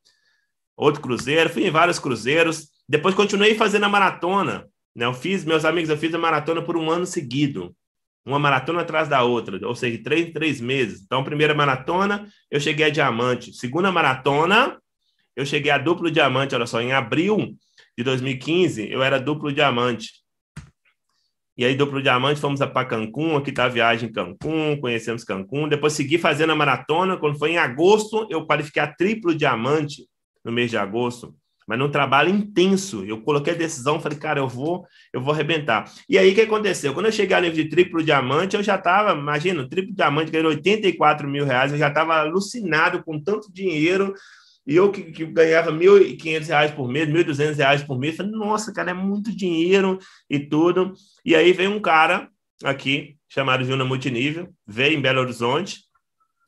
Outro 0.76 1.00
Cruzeiro. 1.00 1.50
Fui 1.50 1.66
em 1.66 1.70
vários 1.70 1.98
Cruzeiros. 1.98 2.68
Depois 2.88 3.14
continuei 3.14 3.54
fazendo 3.54 3.84
a 3.84 3.88
maratona. 3.88 4.68
Né? 4.94 5.06
Eu 5.06 5.14
fiz, 5.14 5.44
meus 5.44 5.64
amigos, 5.64 5.90
eu 5.90 5.96
fiz 5.96 6.12
a 6.14 6.18
maratona 6.18 6.62
por 6.62 6.76
um 6.76 6.90
ano 6.90 7.06
seguido 7.06 7.74
uma 8.30 8.38
maratona 8.38 8.80
atrás 8.82 9.08
da 9.08 9.22
outra, 9.22 9.58
ou 9.66 9.74
seja, 9.74 10.02
três 10.02 10.32
três 10.32 10.60
meses. 10.60 11.02
Então, 11.02 11.24
primeira 11.24 11.54
maratona, 11.54 12.26
eu 12.50 12.60
cheguei 12.60 12.86
a 12.86 12.90
diamante. 12.90 13.52
Segunda 13.52 13.90
maratona, 13.92 14.80
eu 15.36 15.44
cheguei 15.44 15.70
a 15.70 15.78
duplo 15.78 16.10
diamante. 16.10 16.54
Olha 16.54 16.66
só, 16.66 16.80
em 16.80 16.92
abril 16.92 17.56
de 17.96 18.04
2015, 18.04 18.90
eu 18.90 19.02
era 19.02 19.18
duplo 19.18 19.52
diamante. 19.52 20.20
E 21.56 21.64
aí, 21.64 21.74
duplo 21.74 22.00
diamante, 22.00 22.40
fomos 22.40 22.60
para 22.60 22.86
Cancún, 22.86 23.36
aqui 23.36 23.50
está 23.50 23.64
a 23.64 23.68
viagem 23.68 24.08
em 24.08 24.12
Cancún, 24.12 24.78
conhecemos 24.81 25.24
Cancún. 25.24 25.68
Depois 25.68 25.92
segui 25.92 26.16
fazendo 26.16 26.50
a 26.50 26.56
maratona. 26.56 27.18
Quando 27.18 27.38
foi 27.38 27.52
em 27.52 27.58
agosto, 27.58 28.26
eu 28.31 28.46
qualifiquei 28.46 28.83
a 28.83 28.87
triplo 28.87 29.35
diamante 29.35 30.06
no 30.42 30.50
mês 30.50 30.70
de 30.70 30.78
agosto 30.78 31.35
mas 31.71 31.79
num 31.79 31.88
trabalho 31.88 32.31
intenso. 32.31 33.04
Eu 33.04 33.21
coloquei 33.21 33.54
a 33.54 33.56
decisão, 33.56 34.00
falei, 34.00 34.18
cara, 34.18 34.40
eu 34.40 34.48
vou, 34.48 34.85
eu 35.12 35.21
vou 35.21 35.33
arrebentar. 35.33 35.85
E 36.08 36.18
aí 36.18 36.33
o 36.33 36.35
que 36.35 36.40
aconteceu? 36.40 36.92
Quando 36.92 37.06
eu 37.06 37.12
cheguei 37.12 37.37
ao 37.37 37.40
nível 37.40 37.62
de 37.62 37.71
triplo 37.71 38.02
diamante, 38.02 38.56
eu 38.56 38.62
já 38.62 38.75
estava, 38.75 39.16
imagina, 39.16 39.68
triplo 39.68 39.94
diamante 39.94 40.33
ganhando 40.33 40.48
84 40.48 41.29
mil 41.29 41.44
reais, 41.44 41.71
eu 41.71 41.79
já 41.79 41.87
estava 41.87 42.18
alucinado 42.18 43.04
com 43.04 43.23
tanto 43.23 43.52
dinheiro. 43.52 44.12
E 44.66 44.75
eu 44.75 44.90
que, 44.90 45.12
que 45.12 45.25
ganhava 45.25 45.71
R$ 45.71 45.79
1.500 45.79 46.75
por 46.75 46.88
mês, 46.88 47.08
R$ 47.08 47.23
1.200 47.23 47.87
por 47.87 48.00
mês, 48.00 48.16
falei, 48.16 48.33
nossa, 48.33 48.73
cara, 48.73 48.90
é 48.90 48.94
muito 48.94 49.31
dinheiro 49.31 49.96
e 50.29 50.40
tudo. 50.40 50.92
E 51.25 51.37
aí 51.37 51.52
veio 51.52 51.71
um 51.71 51.81
cara 51.81 52.29
aqui, 52.64 53.14
chamado 53.29 53.64
Juna 53.64 53.85
Multinível, 53.85 54.48
veio 54.66 54.98
em 54.98 55.00
Belo 55.00 55.21
Horizonte 55.21 55.77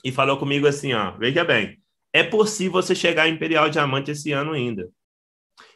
e 0.04 0.10
falou 0.10 0.36
comigo 0.36 0.66
assim, 0.66 0.92
ó, 0.94 1.12
veja 1.12 1.44
bem, 1.44 1.78
é 2.12 2.24
possível 2.24 2.72
você 2.72 2.92
chegar 2.92 3.22
a 3.22 3.28
Imperial 3.28 3.70
Diamante 3.70 4.10
esse 4.10 4.32
ano 4.32 4.50
ainda. 4.50 4.90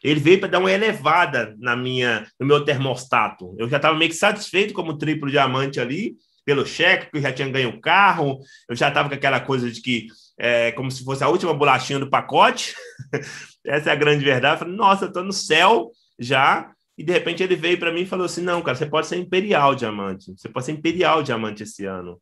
Ele 0.03 0.21
veio 0.21 0.39
para 0.39 0.49
dar 0.49 0.59
uma 0.59 0.71
elevada 0.71 1.55
na 1.59 1.77
minha, 1.77 2.27
no 2.39 2.47
meu 2.47 2.65
termostato. 2.65 3.55
Eu 3.59 3.69
já 3.69 3.77
estava 3.77 3.97
meio 3.97 4.11
que 4.11 4.17
satisfeito 4.17 4.75
como 4.75 4.99
triplo 4.99 5.31
diamante 5.31 5.81
ali, 5.81 6.17
pelo 6.45 6.65
cheque, 6.65 7.07
porque 7.07 7.19
eu 7.19 7.23
já 7.23 7.33
tinha 7.33 7.49
ganho 7.49 7.71
o 7.71 7.81
carro, 7.81 8.39
eu 8.69 8.77
já 8.77 8.89
estava 8.89 9.09
com 9.09 9.15
aquela 9.15 9.41
coisa 9.41 9.71
de 9.71 9.81
que 9.81 10.07
é 10.39 10.71
como 10.73 10.91
se 10.91 11.05
fosse 11.05 11.25
a 11.25 11.29
última 11.29 11.53
bolachinha 11.53 11.99
do 11.99 12.11
pacote. 12.11 12.75
Essa 13.67 13.91
é 13.91 13.93
a 13.93 13.97
grande 13.97 14.25
verdade. 14.25 14.55
Eu 14.55 14.59
falei, 14.59 14.77
nossa, 14.77 15.05
eu 15.07 15.09
estou 15.09 15.25
no 15.25 15.33
céu 15.33 15.91
já, 16.19 16.71
e 16.97 17.05
de 17.05 17.13
repente 17.13 17.43
ele 17.43 17.57
veio 17.57 17.79
para 17.79 17.93
mim 17.93 18.03
e 18.03 18.07
falou 18.07 18.27
assim: 18.27 18.43
não, 18.43 18.63
cara, 18.63 18.77
você 18.77 18.87
pode 18.87 19.07
ser 19.07 19.17
imperial 19.17 19.75
diamante, 19.75 20.33
você 20.37 20.49
pode 20.49 20.65
ser 20.65 20.73
imperial 20.73 21.23
diamante 21.23 21.63
esse 21.63 21.85
ano. 21.85 22.21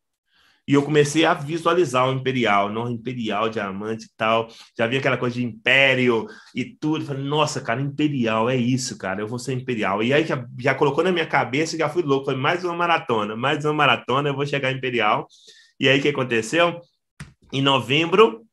E 0.67 0.73
eu 0.73 0.81
comecei 0.81 1.25
a 1.25 1.33
visualizar 1.33 2.09
o 2.09 2.13
Imperial, 2.13 2.71
não 2.71 2.89
Imperial, 2.89 3.49
diamante 3.49 4.05
e 4.05 4.09
tal. 4.17 4.47
Já 4.75 4.87
vi 4.87 4.97
aquela 4.97 5.17
coisa 5.17 5.35
de 5.35 5.43
Império 5.43 6.25
e 6.55 6.65
tudo. 6.65 7.05
Falei, 7.05 7.23
nossa, 7.23 7.61
cara, 7.61 7.81
Imperial, 7.81 8.49
é 8.49 8.55
isso, 8.55 8.97
cara, 8.97 9.21
eu 9.21 9.27
vou 9.27 9.37
ser 9.37 9.53
Imperial. 9.53 10.01
E 10.01 10.11
aí 10.11 10.25
já, 10.25 10.43
já 10.59 10.73
colocou 10.73 11.03
na 11.03 11.11
minha 11.11 11.27
cabeça 11.27 11.75
e 11.75 11.79
já 11.79 11.87
fui 11.87 12.01
louco. 12.01 12.25
Foi 12.25 12.35
mais 12.35 12.63
uma 12.63 12.75
maratona, 12.75 13.35
mais 13.35 13.63
uma 13.63 13.73
maratona, 13.73 14.29
eu 14.29 14.35
vou 14.35 14.45
chegar 14.45 14.71
Imperial. 14.71 15.27
E 15.79 15.87
aí 15.87 15.99
o 15.99 16.01
que 16.01 16.09
aconteceu? 16.09 16.81
Em 17.53 17.61
novembro, 17.61 18.43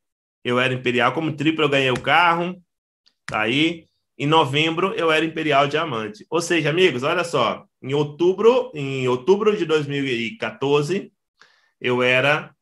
eu 0.45 0.61
era 0.61 0.75
Imperial, 0.75 1.13
como 1.13 1.33
triplo 1.33 1.65
eu 1.65 1.69
ganhei 1.69 1.91
o 1.91 2.01
carro, 2.01 2.61
tá 3.27 3.41
aí. 3.41 3.87
Em 4.19 4.27
novembro, 4.27 4.93
eu 4.95 5.11
era 5.11 5.25
Imperial 5.25 5.67
Diamante. 5.67 6.27
Ou 6.29 6.43
seja, 6.43 6.69
amigos, 6.69 7.03
olha 7.03 7.25
só, 7.25 7.65
em 7.83 7.95
outubro, 7.95 8.71
em 8.75 9.09
outubro 9.09 9.57
de 9.57 9.65
2014, 9.65 11.11
eu 11.83 12.01
era 12.01 12.55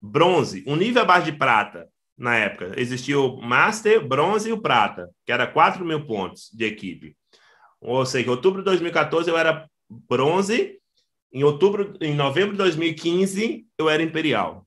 bronze, 0.00 0.62
um 0.66 0.76
nível 0.76 1.02
abaixo 1.02 1.24
de 1.24 1.32
prata 1.32 1.88
na 2.16 2.36
época. 2.36 2.74
Existia 2.76 3.18
o 3.18 3.40
Master, 3.40 4.06
bronze 4.06 4.50
e 4.50 4.52
o 4.52 4.60
prata, 4.60 5.08
que 5.24 5.32
era 5.32 5.46
4 5.46 5.82
mil 5.84 6.04
pontos 6.04 6.50
de 6.52 6.66
equipe. 6.66 7.16
Ou 7.80 8.04
seja, 8.04 8.26
em 8.26 8.30
outubro 8.30 8.60
de 8.60 8.66
2014 8.66 9.30
eu 9.30 9.38
era 9.38 9.66
bronze, 9.88 10.78
em 11.32 11.42
outubro, 11.42 11.94
em 12.00 12.14
novembro 12.14 12.52
de 12.52 12.58
2015 12.58 13.66
eu 13.78 13.88
era 13.88 14.02
imperial, 14.02 14.66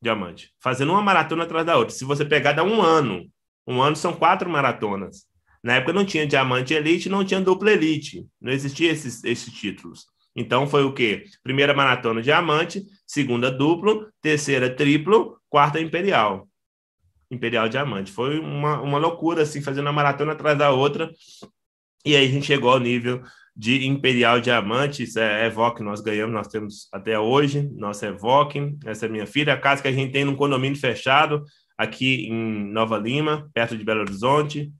diamante, 0.00 0.54
fazendo 0.60 0.92
uma 0.92 1.02
maratona 1.02 1.42
atrás 1.42 1.66
da 1.66 1.76
outra. 1.76 1.92
Se 1.92 2.04
você 2.04 2.24
pegar, 2.24 2.52
dá 2.52 2.62
um 2.62 2.80
ano. 2.80 3.28
Um 3.66 3.82
ano 3.82 3.96
são 3.96 4.12
quatro 4.12 4.48
maratonas. 4.48 5.24
Na 5.62 5.76
época 5.76 5.92
não 5.92 6.04
tinha 6.04 6.26
diamante 6.26 6.72
elite, 6.72 7.08
não 7.08 7.24
tinha 7.24 7.40
dupla 7.40 7.72
elite, 7.72 8.26
não 8.40 8.52
existia 8.52 8.92
esses, 8.92 9.24
esses 9.24 9.52
títulos. 9.52 10.06
Então 10.36 10.66
foi 10.66 10.84
o 10.84 10.92
quê? 10.92 11.24
Primeira 11.42 11.72
maratona 11.72 12.20
diamante, 12.20 12.84
segunda 13.06 13.50
duplo, 13.50 14.08
terceira 14.20 14.68
triplo, 14.74 15.38
quarta 15.48 15.80
imperial. 15.80 16.48
Imperial 17.30 17.68
diamante. 17.68 18.12
Foi 18.12 18.38
uma, 18.38 18.80
uma 18.80 18.98
loucura, 18.98 19.42
assim, 19.42 19.60
fazendo 19.60 19.86
uma 19.86 19.92
maratona 19.92 20.32
atrás 20.32 20.56
da 20.56 20.70
outra. 20.70 21.10
E 22.04 22.14
aí 22.14 22.26
a 22.26 22.30
gente 22.30 22.46
chegou 22.46 22.70
ao 22.70 22.80
nível 22.80 23.22
de 23.56 23.86
Imperial 23.86 24.40
Diamante, 24.40 25.04
isso 25.04 25.18
é 25.20 25.46
Evoque, 25.46 25.82
nós 25.82 26.00
ganhamos, 26.00 26.34
nós 26.34 26.48
temos 26.48 26.88
até 26.92 27.18
hoje, 27.18 27.70
nossa 27.76 28.08
Evoque, 28.08 28.76
essa 28.84 29.06
é 29.06 29.08
minha 29.08 29.26
filha, 29.26 29.52
a 29.54 29.56
casa 29.56 29.80
que 29.80 29.86
a 29.86 29.92
gente 29.92 30.12
tem 30.12 30.24
num 30.24 30.34
condomínio 30.34 30.78
fechado, 30.78 31.44
aqui 31.76 32.26
em 32.26 32.70
Nova 32.72 32.98
Lima, 32.98 33.50
perto 33.52 33.76
de 33.76 33.84
Belo 33.84 34.00
Horizonte. 34.00 34.72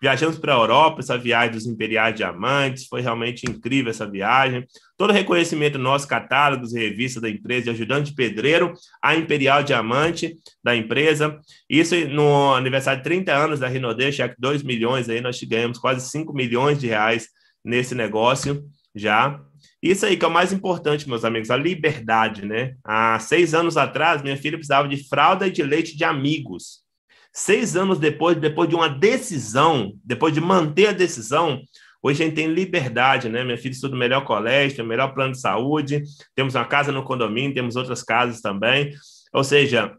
Viajamos 0.00 0.36
para 0.36 0.52
a 0.52 0.58
Europa, 0.58 0.98
essa 0.98 1.16
viagem 1.16 1.52
dos 1.52 1.64
Imperiais 1.64 2.16
Diamantes, 2.16 2.88
foi 2.88 3.00
realmente 3.00 3.48
incrível 3.48 3.90
essa 3.90 4.04
viagem. 4.04 4.66
Todo 4.96 5.12
reconhecimento 5.12 5.78
do 5.78 5.84
nosso 5.84 6.08
catálogos 6.08 6.74
e 6.74 6.80
revistas 6.80 7.22
da 7.22 7.30
empresa, 7.30 7.64
de 7.64 7.70
ajudante 7.70 8.12
pedreiro 8.12 8.72
a 9.00 9.14
Imperial 9.14 9.62
Diamante 9.62 10.34
da 10.62 10.74
empresa. 10.74 11.38
Isso 11.70 11.94
no 12.08 12.52
aniversário 12.52 12.98
de 12.98 13.04
30 13.04 13.32
anos 13.32 13.60
da 13.60 13.68
Rinode, 13.68 14.10
cheque 14.10 14.34
2 14.40 14.64
milhões, 14.64 15.08
aí 15.08 15.20
nós 15.20 15.40
ganhamos 15.44 15.78
quase 15.78 16.10
5 16.10 16.32
milhões 16.32 16.80
de 16.80 16.88
reais 16.88 17.28
nesse 17.64 17.94
negócio 17.94 18.64
já. 18.92 19.40
Isso 19.82 20.06
aí 20.06 20.16
que 20.16 20.24
é 20.24 20.28
o 20.28 20.30
mais 20.30 20.52
importante, 20.52 21.08
meus 21.08 21.24
amigos, 21.24 21.50
a 21.50 21.56
liberdade, 21.56 22.46
né? 22.46 22.76
Há 22.84 23.18
seis 23.18 23.52
anos 23.52 23.76
atrás, 23.76 24.22
minha 24.22 24.36
filha 24.36 24.56
precisava 24.56 24.86
de 24.88 25.08
fralda 25.08 25.48
e 25.48 25.50
de 25.50 25.62
leite 25.62 25.96
de 25.96 26.04
amigos. 26.04 26.82
Seis 27.32 27.76
anos 27.76 27.98
depois, 27.98 28.36
depois 28.36 28.68
de 28.68 28.76
uma 28.76 28.88
decisão, 28.88 29.92
depois 30.04 30.32
de 30.32 30.40
manter 30.40 30.88
a 30.88 30.92
decisão, 30.92 31.60
hoje 32.00 32.22
a 32.22 32.26
gente 32.26 32.36
tem 32.36 32.46
liberdade, 32.46 33.28
né? 33.28 33.42
Minha 33.42 33.58
filha 33.58 33.72
estuda 33.72 33.96
melhor 33.96 34.24
colégio, 34.24 34.76
tem 34.76 34.84
o 34.84 34.88
melhor 34.88 35.12
plano 35.14 35.32
de 35.32 35.40
saúde, 35.40 36.04
temos 36.36 36.54
uma 36.54 36.64
casa 36.64 36.92
no 36.92 37.02
condomínio, 37.02 37.54
temos 37.54 37.74
outras 37.74 38.04
casas 38.04 38.40
também. 38.40 38.94
Ou 39.32 39.42
seja, 39.42 39.96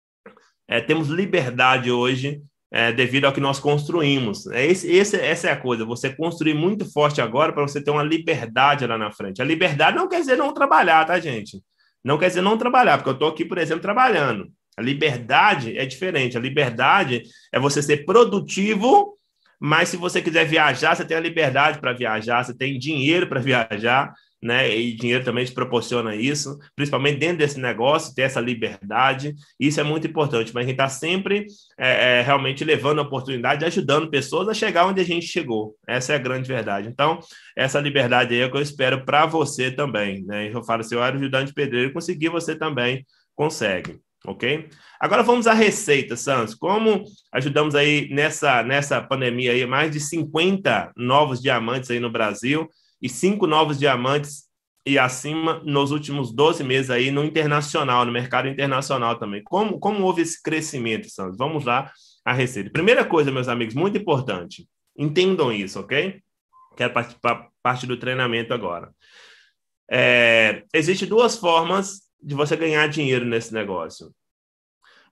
é, 0.66 0.80
temos 0.80 1.08
liberdade 1.08 1.90
hoje 1.90 2.42
é, 2.72 2.92
devido 2.92 3.24
ao 3.24 3.32
que 3.32 3.40
nós 3.40 3.58
construímos. 3.58 4.46
É 4.48 4.64
esse, 4.64 4.90
esse, 4.90 5.16
essa 5.16 5.48
é 5.48 5.52
a 5.52 5.56
coisa, 5.56 5.84
você 5.84 6.14
construir 6.14 6.54
muito 6.54 6.90
forte 6.90 7.20
agora 7.20 7.52
para 7.52 7.62
você 7.62 7.82
ter 7.82 7.90
uma 7.90 8.02
liberdade 8.02 8.86
lá 8.86 8.96
na 8.96 9.10
frente. 9.10 9.42
A 9.42 9.44
liberdade 9.44 9.96
não 9.96 10.08
quer 10.08 10.20
dizer 10.20 10.36
não 10.36 10.54
trabalhar, 10.54 11.04
tá, 11.04 11.18
gente? 11.18 11.60
Não 12.04 12.16
quer 12.16 12.28
dizer 12.28 12.42
não 12.42 12.56
trabalhar, 12.56 12.98
porque 12.98 13.10
eu 13.10 13.14
estou 13.14 13.28
aqui, 13.28 13.44
por 13.44 13.58
exemplo, 13.58 13.82
trabalhando. 13.82 14.48
A 14.76 14.82
liberdade 14.82 15.76
é 15.76 15.84
diferente. 15.84 16.36
A 16.36 16.40
liberdade 16.40 17.24
é 17.52 17.58
você 17.58 17.82
ser 17.82 18.04
produtivo, 18.04 19.18
mas 19.58 19.90
se 19.90 19.96
você 19.96 20.22
quiser 20.22 20.46
viajar, 20.46 20.94
você 20.94 21.04
tem 21.04 21.16
a 21.16 21.20
liberdade 21.20 21.78
para 21.80 21.92
viajar, 21.92 22.42
você 22.42 22.56
tem 22.56 22.78
dinheiro 22.78 23.26
para 23.26 23.40
viajar, 23.40 24.14
né? 24.42 24.74
E 24.74 24.94
dinheiro 24.94 25.24
também 25.24 25.44
te 25.44 25.52
proporciona 25.52 26.14
isso, 26.14 26.58
principalmente 26.74 27.18
dentro 27.18 27.38
desse 27.38 27.60
negócio, 27.60 28.14
ter 28.14 28.22
essa 28.22 28.40
liberdade. 28.40 29.34
Isso 29.58 29.80
é 29.80 29.82
muito 29.82 30.06
importante, 30.06 30.52
mas 30.54 30.64
a 30.64 30.66
gente 30.66 30.74
está 30.74 30.88
sempre 30.88 31.46
é, 31.78 32.20
é, 32.20 32.22
realmente 32.22 32.64
levando 32.64 33.00
a 33.00 33.02
oportunidade, 33.02 33.64
ajudando 33.64 34.10
pessoas 34.10 34.48
a 34.48 34.54
chegar 34.54 34.86
onde 34.86 35.00
a 35.00 35.04
gente 35.04 35.26
chegou. 35.26 35.76
Essa 35.86 36.14
é 36.14 36.16
a 36.16 36.18
grande 36.20 36.48
verdade. 36.48 36.88
Então, 36.88 37.20
essa 37.56 37.80
liberdade 37.80 38.34
aí 38.34 38.40
é 38.40 38.46
o 38.46 38.50
que 38.50 38.56
eu 38.56 38.62
espero 38.62 39.04
para 39.04 39.26
você 39.26 39.70
também, 39.70 40.24
né? 40.24 40.50
Eu 40.52 40.64
falo, 40.64 40.82
se 40.82 40.94
eu 40.94 41.02
era 41.02 41.16
ajudante 41.16 41.52
pedreiro, 41.52 41.92
conseguir, 41.92 42.30
você 42.30 42.56
também 42.56 43.04
consegue. 43.34 44.00
Ok? 44.26 44.68
Agora 45.00 45.22
vamos 45.22 45.46
à 45.46 45.54
receita, 45.54 46.14
Santos. 46.14 46.54
Como 46.54 47.04
ajudamos 47.32 47.74
aí 47.74 48.08
nessa, 48.10 48.62
nessa 48.62 49.00
pandemia 49.00 49.52
aí 49.52 49.64
mais 49.64 49.90
de 49.90 49.98
50 49.98 50.92
novos 50.94 51.40
diamantes 51.40 51.90
aí 51.90 51.98
no 51.98 52.10
Brasil, 52.10 52.68
e 53.00 53.08
cinco 53.08 53.46
novos 53.46 53.78
diamantes 53.78 54.50
e 54.86 54.98
acima 54.98 55.60
nos 55.64 55.90
últimos 55.90 56.32
12 56.32 56.64
meses 56.64 56.90
aí 56.90 57.10
no 57.10 57.24
internacional, 57.24 58.04
no 58.04 58.12
mercado 58.12 58.48
internacional 58.48 59.18
também. 59.18 59.42
Como, 59.42 59.78
como 59.78 60.04
houve 60.04 60.22
esse 60.22 60.42
crescimento, 60.42 61.08
Santos? 61.10 61.36
Vamos 61.36 61.64
lá 61.64 61.92
a 62.24 62.32
receita. 62.32 62.70
Primeira 62.70 63.04
coisa, 63.04 63.30
meus 63.30 63.48
amigos, 63.48 63.74
muito 63.74 63.98
importante. 63.98 64.68
Entendam 64.96 65.52
isso, 65.52 65.80
ok? 65.80 66.22
Quero 66.76 66.92
participar 66.92 67.48
parte 67.62 67.86
do 67.86 67.96
treinamento 67.96 68.54
agora. 68.54 68.92
É, 69.90 70.64
Existem 70.72 71.08
duas 71.08 71.36
formas 71.36 72.02
de 72.22 72.34
você 72.34 72.56
ganhar 72.56 72.86
dinheiro 72.88 73.24
nesse 73.24 73.52
negócio. 73.52 74.14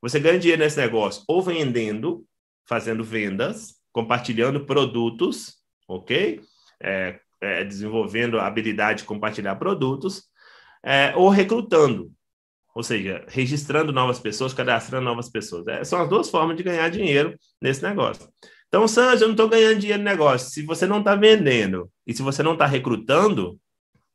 Você 0.01 0.21
ganha 0.21 0.39
dinheiro 0.39 0.63
nesse 0.63 0.79
negócio 0.79 1.25
ou 1.27 1.43
vendendo, 1.43 2.25
fazendo 2.67 3.03
vendas, 3.03 3.75
compartilhando 3.93 4.65
produtos, 4.65 5.57
ok? 5.89 6.41
É, 6.81 7.19
é, 7.41 7.65
desenvolvendo 7.65 8.39
a 8.39 8.47
habilidade 8.47 9.01
de 9.01 9.05
compartilhar 9.05 9.57
produtos, 9.57 10.25
é, 10.85 11.13
ou 11.17 11.29
recrutando, 11.29 12.11
ou 12.75 12.83
seja, 12.83 13.25
registrando 13.29 13.93
novas 13.93 14.21
pessoas, 14.21 14.55
cadastrando 14.55 15.05
novas 15.05 15.29
pessoas. 15.29 15.67
É, 15.67 15.85
são 15.85 16.01
as 16.01 16.09
duas 16.09 16.31
formas 16.31 16.57
de 16.57 16.63
ganhar 16.63 16.89
dinheiro 16.89 17.37
nesse 17.61 17.83
negócio. 17.83 18.29
Então, 18.69 18.87
Sanja, 18.87 19.25
eu 19.25 19.29
não 19.29 19.35
estou 19.35 19.49
ganhando 19.49 19.81
dinheiro 19.81 20.03
no 20.03 20.09
negócio. 20.09 20.51
Se 20.51 20.63
você 20.63 20.87
não 20.87 20.99
está 20.99 21.17
vendendo 21.17 21.91
e 22.07 22.13
se 22.13 22.23
você 22.23 22.43
não 22.43 22.53
está 22.53 22.67
recrutando, 22.67 23.59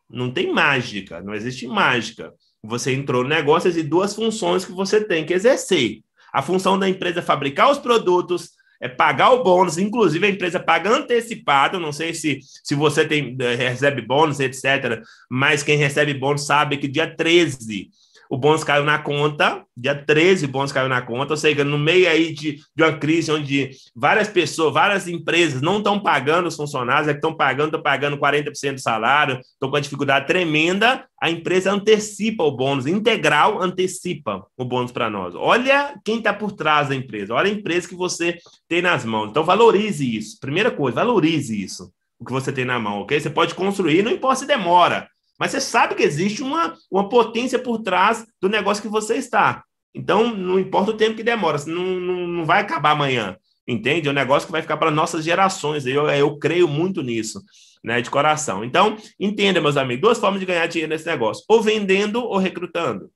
não 0.09 0.31
tem 0.31 0.53
mágica, 0.53 1.21
não 1.21 1.33
existe 1.33 1.67
mágica. 1.67 2.31
Você 2.61 2.93
entrou 2.93 3.23
no 3.23 3.29
negócio 3.29 3.69
e 3.69 3.83
duas 3.83 4.15
funções 4.15 4.63
que 4.63 4.71
você 4.71 5.03
tem 5.03 5.25
que 5.25 5.33
exercer. 5.33 6.01
A 6.31 6.41
função 6.41 6.77
da 6.77 6.87
empresa 6.87 7.19
é 7.19 7.23
fabricar 7.23 7.71
os 7.71 7.79
produtos, 7.79 8.51
é 8.83 8.89
pagar 8.89 9.31
o 9.31 9.43
bônus, 9.45 9.77
inclusive 9.77 10.27
a 10.27 10.29
empresa 10.29 10.59
paga 10.59 10.89
antecipado, 10.89 11.79
não 11.79 11.93
sei 11.93 12.13
se, 12.13 12.41
se 12.61 12.75
você 12.75 13.07
tem, 13.07 13.33
eh, 13.39 13.55
recebe 13.55 14.01
bônus, 14.01 14.41
etc., 14.41 15.01
mas 15.29 15.63
quem 15.63 15.77
recebe 15.77 16.13
bônus 16.13 16.45
sabe 16.45 16.75
que 16.75 16.89
dia 16.89 17.07
13 17.07 17.89
o 18.33 18.37
bônus 18.37 18.63
caiu 18.63 18.83
na 18.83 18.97
conta, 18.97 19.63
dia 19.77 19.93
13 19.93 20.45
o 20.45 20.47
bônus 20.47 20.71
caiu 20.71 20.89
na 20.89 21.03
conta, 21.03 21.33
ou 21.33 21.37
seja, 21.37 21.63
no 21.63 21.77
meio 21.77 22.09
aí 22.09 22.33
de, 22.33 22.59
de 22.75 22.83
uma 22.83 22.97
crise 22.97 23.31
onde 23.31 23.69
várias 23.95 24.27
pessoas, 24.27 24.73
várias 24.73 25.07
empresas 25.07 25.61
não 25.61 25.77
estão 25.77 25.99
pagando 25.99 26.47
os 26.47 26.55
funcionários, 26.55 27.07
é 27.07 27.11
que 27.11 27.19
estão 27.19 27.37
pagando, 27.37 27.67
estão 27.67 27.83
pagando 27.83 28.17
40% 28.17 28.73
do 28.73 28.79
salário, 28.79 29.39
estão 29.39 29.69
com 29.69 29.75
uma 29.75 29.81
dificuldade 29.81 30.25
tremenda, 30.25 31.05
a 31.21 31.29
empresa 31.29 31.71
antecipa 31.71 32.43
o 32.43 32.51
bônus, 32.51 32.87
integral 32.87 33.61
antecipa 33.61 34.43
o 34.57 34.65
bônus 34.65 34.91
para 34.91 35.11
nós. 35.11 35.35
Olha 35.35 35.93
quem 36.03 36.17
está 36.17 36.33
por 36.33 36.53
trás 36.53 36.89
da 36.89 36.95
empresa, 36.95 37.35
olha 37.35 37.51
a 37.51 37.53
empresa 37.53 37.87
que 37.87 37.95
você 37.95 38.39
tem 38.67 38.81
nas 38.81 39.05
mãos. 39.05 39.29
Então 39.29 39.43
valorize 39.43 40.17
isso. 40.17 40.39
Primeira 40.39 40.71
coisa, 40.71 40.95
valorize 40.95 41.61
isso, 41.61 41.93
o 42.19 42.25
que 42.25 42.31
você 42.31 42.51
tem 42.51 42.65
na 42.65 42.79
mão, 42.79 43.01
ok? 43.01 43.19
Você 43.19 43.29
pode 43.29 43.53
construir, 43.53 44.01
não 44.01 44.11
importa 44.11 44.37
se 44.37 44.47
demora. 44.47 45.07
Mas 45.43 45.51
você 45.51 45.59
sabe 45.59 45.95
que 45.95 46.03
existe 46.03 46.41
uma, 46.41 46.73
uma 46.89 47.09
potência 47.09 47.59
por 47.59 47.79
trás 47.79 48.25
do 48.41 48.47
negócio 48.47 48.81
que 48.81 48.87
você 48.87 49.15
está. 49.15 49.61
Então, 49.93 50.33
não 50.33 50.57
importa 50.57 50.91
o 50.91 50.95
tempo 50.95 51.17
que 51.17 51.21
demora, 51.21 51.57
não, 51.67 51.83
não, 51.83 52.27
não 52.27 52.45
vai 52.45 52.61
acabar 52.61 52.91
amanhã, 52.91 53.35
entende? 53.67 54.07
É 54.07 54.11
um 54.11 54.15
negócio 54.15 54.45
que 54.45 54.53
vai 54.53 54.61
ficar 54.61 54.77
para 54.77 54.89
nossas 54.89 55.25
gerações. 55.25 55.85
Eu, 55.85 56.07
eu 56.07 56.39
creio 56.39 56.65
muito 56.65 57.03
nisso, 57.03 57.41
né, 57.83 58.01
de 58.01 58.09
coração. 58.09 58.63
Então, 58.63 58.95
entenda, 59.19 59.59
meus 59.59 59.75
amigos, 59.75 60.01
duas 60.01 60.17
formas 60.17 60.39
de 60.39 60.45
ganhar 60.45 60.65
dinheiro 60.67 60.93
nesse 60.93 61.05
negócio: 61.05 61.43
ou 61.49 61.61
vendendo 61.61 62.23
ou 62.23 62.37
recrutando. 62.37 63.11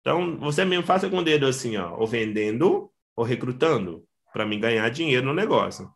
Então, 0.00 0.38
você 0.38 0.64
mesmo 0.64 0.86
faça 0.86 1.10
com 1.10 1.18
o 1.18 1.22
dedo 1.22 1.44
assim, 1.44 1.76
ó, 1.76 1.94
ou 1.98 2.06
vendendo 2.06 2.90
ou 3.14 3.22
recrutando, 3.22 4.02
para 4.32 4.46
mim 4.46 4.58
ganhar 4.58 4.88
dinheiro 4.88 5.26
no 5.26 5.34
negócio. 5.34 5.90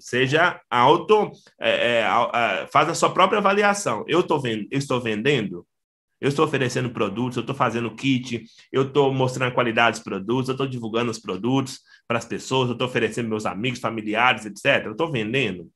Seja 0.00 0.60
auto, 0.70 1.30
é, 1.60 1.70
é, 1.70 2.00
é, 2.02 2.66
faz 2.66 2.88
a 2.88 2.94
sua 2.94 3.10
própria 3.10 3.38
avaliação. 3.38 4.04
Eu, 4.08 4.22
tô 4.22 4.40
vend, 4.40 4.66
eu 4.70 4.78
estou 4.78 5.00
vendendo? 5.00 5.66
Eu 6.20 6.28
estou 6.28 6.44
oferecendo 6.44 6.90
produtos, 6.90 7.36
eu 7.36 7.40
estou 7.40 7.56
fazendo 7.56 7.94
kit, 7.94 8.44
eu 8.70 8.82
estou 8.82 9.12
mostrando 9.12 9.48
a 9.48 9.54
qualidade 9.54 9.96
dos 9.96 10.04
produtos, 10.04 10.48
eu 10.48 10.52
estou 10.52 10.66
divulgando 10.66 11.10
os 11.10 11.18
produtos 11.18 11.80
para 12.06 12.18
as 12.18 12.26
pessoas, 12.26 12.68
eu 12.68 12.74
estou 12.74 12.86
oferecendo 12.86 13.28
meus 13.28 13.46
amigos, 13.46 13.80
familiares, 13.80 14.44
etc. 14.44 14.84
Eu 14.84 14.92
estou 14.92 15.10
vendendo. 15.10 15.70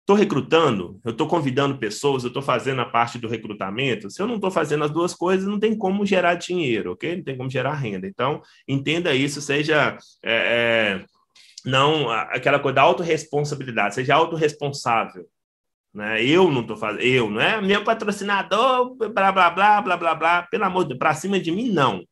Estou 0.00 0.16
recrutando, 0.16 1.00
eu 1.04 1.12
estou 1.12 1.28
convidando 1.28 1.78
pessoas, 1.78 2.24
eu 2.24 2.28
estou 2.28 2.42
fazendo 2.42 2.80
a 2.80 2.84
parte 2.84 3.20
do 3.20 3.28
recrutamento. 3.28 4.10
Se 4.10 4.20
eu 4.20 4.26
não 4.26 4.34
estou 4.34 4.50
fazendo 4.50 4.82
as 4.82 4.90
duas 4.90 5.14
coisas, 5.14 5.46
não 5.46 5.60
tem 5.60 5.78
como 5.78 6.04
gerar 6.04 6.34
dinheiro, 6.34 6.90
ok? 6.92 7.16
Não 7.16 7.22
tem 7.22 7.36
como 7.36 7.48
gerar 7.48 7.74
renda. 7.74 8.08
Então, 8.08 8.42
entenda 8.66 9.14
isso, 9.14 9.40
seja 9.40 9.96
é, 10.24 10.34
é, 10.34 11.04
não 11.64 12.10
aquela 12.10 12.58
coisa 12.58 12.76
da 12.76 12.82
autorresponsabilidade, 12.82 13.94
seja 13.94 14.14
autorresponsável. 14.14 15.26
Né? 15.94 16.24
Eu 16.24 16.50
não 16.50 16.62
estou 16.62 16.76
fazendo, 16.76 17.02
eu, 17.02 17.30
não 17.30 17.40
é? 17.40 17.60
Meu 17.60 17.84
patrocinador, 17.84 18.94
blá, 18.94 19.30
blá, 19.30 19.50
blá, 19.50 19.82
blá, 19.82 19.96
blá, 19.96 20.14
blá. 20.14 20.42
Pelo 20.50 20.64
amor 20.64 20.84
de 20.84 20.90
Deus, 20.90 20.98
para 20.98 21.14
cima 21.14 21.38
de 21.38 21.50
mim, 21.50 21.70
não. 21.70 22.04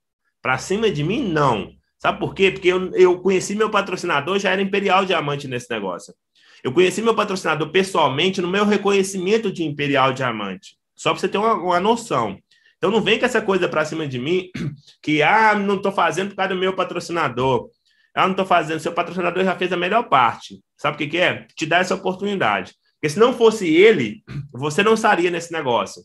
Para 0.42 0.59
cima 0.59 0.90
de 0.90 1.03
mim, 1.03 1.22
não. 1.26 1.72
Sabe 1.98 2.18
por 2.18 2.34
quê? 2.34 2.51
Porque 2.51 2.68
eu, 2.68 2.94
eu 2.94 3.20
conheci 3.20 3.55
meu 3.55 3.70
patrocinador, 3.70 4.38
já 4.38 4.51
era 4.51 4.62
Imperial 4.62 5.05
Diamante 5.05 5.48
nesse 5.48 5.70
negócio. 5.70 6.14
Eu 6.62 6.72
conheci 6.72 7.01
meu 7.01 7.14
patrocinador 7.14 7.70
pessoalmente 7.70 8.40
no 8.40 8.48
meu 8.48 8.64
reconhecimento 8.64 9.51
de 9.51 9.64
Imperial 9.64 10.12
Diamante. 10.12 10.76
Só 10.94 11.11
para 11.11 11.20
você 11.20 11.28
ter 11.28 11.38
uma, 11.38 11.55
uma, 11.55 11.80
noção. 11.80 12.38
Então 12.76 12.90
não 12.90 13.01
vem 13.01 13.18
com 13.18 13.24
essa 13.24 13.40
coisa 13.40 13.68
para 13.68 13.84
cima 13.84 14.07
de 14.07 14.18
mim 14.18 14.51
que 15.03 15.22
ah, 15.22 15.55
não 15.55 15.76
estou 15.76 15.92
fazendo 15.92 16.30
por 16.30 16.36
causa 16.36 16.55
do 16.55 16.61
meu 16.61 16.74
patrocinador. 16.74 17.70
Ah, 18.14 18.24
não 18.24 18.32
estou 18.32 18.46
fazendo. 18.46 18.80
Seu 18.80 18.92
patrocinador 18.92 19.44
já 19.44 19.56
fez 19.56 19.72
a 19.72 19.76
melhor 19.76 20.08
parte. 20.08 20.61
Sabe 20.76 20.94
o 20.94 20.98
que, 20.98 21.06
que 21.06 21.18
é? 21.18 21.46
Te 21.54 21.66
dar 21.66 21.80
essa 21.80 21.94
oportunidade. 21.94 22.74
Porque 22.94 23.08
se 23.08 23.18
não 23.18 23.32
fosse 23.32 23.68
ele, 23.68 24.22
você 24.52 24.82
não 24.82 24.94
estaria 24.94 25.30
nesse 25.30 25.52
negócio. 25.52 26.02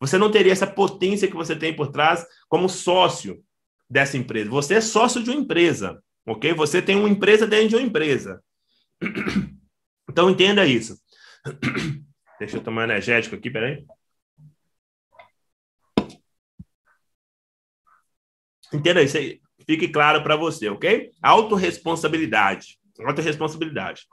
Você 0.00 0.16
não 0.16 0.30
teria 0.30 0.52
essa 0.52 0.66
potência 0.66 1.28
que 1.28 1.34
você 1.34 1.56
tem 1.56 1.74
por 1.74 1.88
trás 1.88 2.24
como 2.48 2.68
sócio 2.68 3.42
dessa 3.90 4.16
empresa. 4.16 4.48
Você 4.50 4.74
é 4.74 4.80
sócio 4.80 5.22
de 5.22 5.30
uma 5.30 5.40
empresa, 5.40 6.02
ok? 6.26 6.54
Você 6.54 6.80
tem 6.80 6.96
uma 6.96 7.08
empresa 7.08 7.46
dentro 7.46 7.68
de 7.70 7.76
uma 7.76 7.82
empresa. 7.82 8.42
Então 10.10 10.30
entenda 10.30 10.64
isso. 10.64 10.98
Deixa 12.40 12.56
eu 12.56 12.62
tomar 12.62 12.84
energético 12.84 13.36
aqui, 13.36 13.50
peraí. 13.50 13.84
Entenda 18.72 19.02
isso 19.02 19.18
aí. 19.18 19.40
Fique 19.68 19.86
claro 19.88 20.22
para 20.22 20.34
você, 20.34 20.70
ok? 20.70 21.10
Autoresponsabilidade. 21.22 22.78
Autoresponsabilidade. 23.04 24.06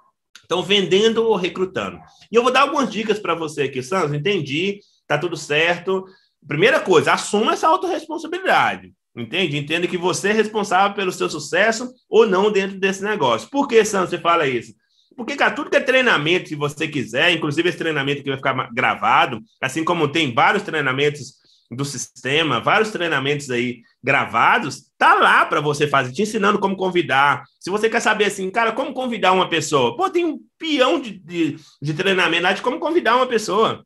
Então, 0.43 0.61
vendendo 0.61 1.23
ou 1.23 1.37
recrutando. 1.37 1.97
E 2.29 2.35
eu 2.35 2.43
vou 2.43 2.51
dar 2.51 2.61
algumas 2.61 2.91
dicas 2.91 3.19
para 3.19 3.33
você 3.33 3.63
aqui, 3.63 3.81
Santos. 3.81 4.13
Entendi, 4.13 4.81
tá 5.07 5.17
tudo 5.17 5.37
certo. 5.37 6.05
Primeira 6.45 6.81
coisa, 6.81 7.13
assuma 7.13 7.53
essa 7.53 7.69
autorresponsabilidade. 7.69 8.93
Entende? 9.15 9.57
Entenda 9.57 9.87
que 9.87 9.97
você 9.97 10.29
é 10.29 10.33
responsável 10.33 10.93
pelo 10.93 11.11
seu 11.13 11.29
sucesso 11.29 11.89
ou 12.09 12.27
não 12.27 12.51
dentro 12.51 12.77
desse 12.77 13.01
negócio. 13.01 13.49
Por 13.49 13.65
que, 13.65 13.83
Santos, 13.85 14.09
você 14.09 14.17
fala 14.17 14.45
isso? 14.45 14.73
Porque, 15.15 15.37
cara, 15.37 15.53
tudo 15.53 15.69
que 15.69 15.77
é 15.77 15.79
treinamento, 15.79 16.49
se 16.49 16.55
você 16.55 16.85
quiser, 16.85 17.31
inclusive 17.31 17.69
esse 17.69 17.77
treinamento 17.77 18.21
que 18.21 18.29
vai 18.29 18.37
ficar 18.37 18.69
gravado, 18.73 19.39
assim 19.61 19.85
como 19.85 20.09
tem 20.09 20.33
vários 20.33 20.63
treinamentos 20.63 21.35
do 21.71 21.85
sistema, 21.85 22.59
vários 22.59 22.91
treinamentos 22.91 23.49
aí 23.49 23.81
gravados, 24.03 24.91
tá 25.05 25.13
lá 25.13 25.45
para 25.45 25.61
você 25.61 25.87
fazer, 25.87 26.11
te 26.11 26.23
ensinando 26.23 26.57
como 26.57 26.75
convidar. 26.75 27.43
Se 27.59 27.69
você 27.69 27.87
quer 27.87 27.99
saber 27.99 28.25
assim, 28.25 28.49
cara, 28.49 28.71
como 28.71 28.91
convidar 28.91 29.33
uma 29.33 29.47
pessoa? 29.47 29.95
Pô, 29.95 30.09
tem 30.09 30.25
um 30.25 30.39
peão 30.57 30.99
de, 30.99 31.19
de, 31.19 31.57
de 31.79 31.93
treinamento 31.93 32.41
lá 32.41 32.53
de 32.53 32.61
como 32.63 32.79
convidar 32.79 33.15
uma 33.15 33.27
pessoa. 33.27 33.85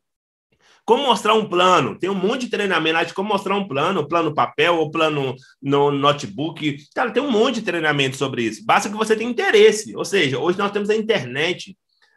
Como 0.82 1.04
mostrar 1.04 1.34
um 1.34 1.46
plano? 1.46 1.98
Tem 1.98 2.08
um 2.08 2.14
monte 2.14 2.46
de 2.46 2.50
treinamento 2.50 3.08
de 3.08 3.12
como 3.12 3.28
mostrar 3.28 3.54
um 3.54 3.68
plano, 3.68 4.08
plano 4.08 4.34
papel 4.34 4.76
ou 4.76 4.90
plano 4.90 5.34
no 5.62 5.90
notebook. 5.90 6.78
Cara, 6.94 7.10
tem 7.10 7.22
um 7.22 7.30
monte 7.30 7.56
de 7.56 7.62
treinamento 7.62 8.16
sobre 8.16 8.44
isso. 8.44 8.64
Basta 8.64 8.88
que 8.88 8.96
você 8.96 9.14
tenha 9.14 9.30
interesse. 9.30 9.94
Ou 9.94 10.06
seja, 10.06 10.38
hoje 10.38 10.56
nós 10.56 10.72
temos 10.72 10.88
a 10.88 10.96
internet. 10.96 11.76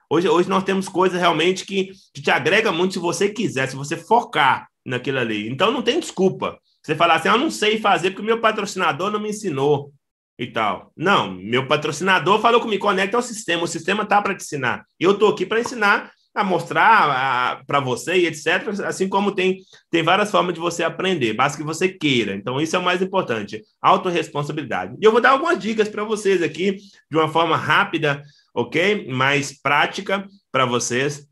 Hoje, 0.10 0.30
hoje 0.30 0.48
nós 0.48 0.64
temos 0.64 0.88
coisas 0.88 1.20
realmente 1.20 1.66
que 1.66 1.92
te 2.14 2.32
agrega 2.32 2.72
muito 2.72 2.94
se 2.94 3.00
você 3.00 3.28
quiser, 3.28 3.68
se 3.68 3.76
você 3.76 3.98
focar 3.98 4.66
naquilo 4.86 5.20
ali. 5.20 5.50
Então 5.50 5.72
não 5.72 5.82
tem 5.82 6.00
desculpa. 6.00 6.58
Você 6.84 6.96
falar 6.96 7.16
assim, 7.16 7.30
ah, 7.30 7.34
eu 7.34 7.40
não 7.40 7.50
sei 7.50 7.80
fazer 7.80 8.12
porque 8.12 8.22
o 8.22 8.26
meu 8.26 8.42
patrocinador 8.42 9.10
não 9.10 9.20
me 9.20 9.30
ensinou 9.30 9.94
e 10.38 10.48
tal. 10.48 10.92
Não, 10.98 11.32
meu 11.32 11.68
patrocinador 11.68 12.42
falou 12.42 12.60
comigo, 12.60 12.86
conecta 12.86 13.16
ao 13.16 13.24
sistema, 13.24 13.64
o 13.64 13.68
sistema 13.68 14.06
tá 14.06 14.22
para 14.22 14.36
te 14.36 14.44
ensinar. 14.44 14.86
Eu 15.00 15.12
estou 15.12 15.30
aqui 15.30 15.46
para 15.46 15.62
ensinar 15.62 16.12
a 16.36 16.44
mostrar 16.44 17.64
para 17.66 17.80
você 17.80 18.18
e 18.18 18.26
etc. 18.26 18.68
Assim 18.86 19.08
como 19.08 19.34
tem, 19.34 19.60
tem 19.90 20.02
várias 20.02 20.32
formas 20.32 20.54
de 20.54 20.60
você 20.60 20.84
aprender, 20.84 21.34
basta 21.34 21.58
que 21.58 21.64
você 21.64 21.88
queira. 21.88 22.36
Então, 22.36 22.60
isso 22.60 22.76
é 22.76 22.80
o 22.80 22.84
mais 22.84 23.02
importante, 23.02 23.62
autorresponsabilidade. 23.82 24.96
E 25.00 25.06
eu 25.06 25.12
vou 25.12 25.22
dar 25.22 25.32
algumas 25.32 25.60
dicas 25.60 25.88
para 25.88 26.04
vocês 26.04 26.42
aqui, 26.42 26.78
de 27.10 27.18
uma 27.18 27.30
forma 27.30 27.56
rápida, 27.56 28.24
ok? 28.54 29.08
Mais 29.12 29.60
prática 29.62 30.28
para 30.52 30.66
vocês. 30.66 31.28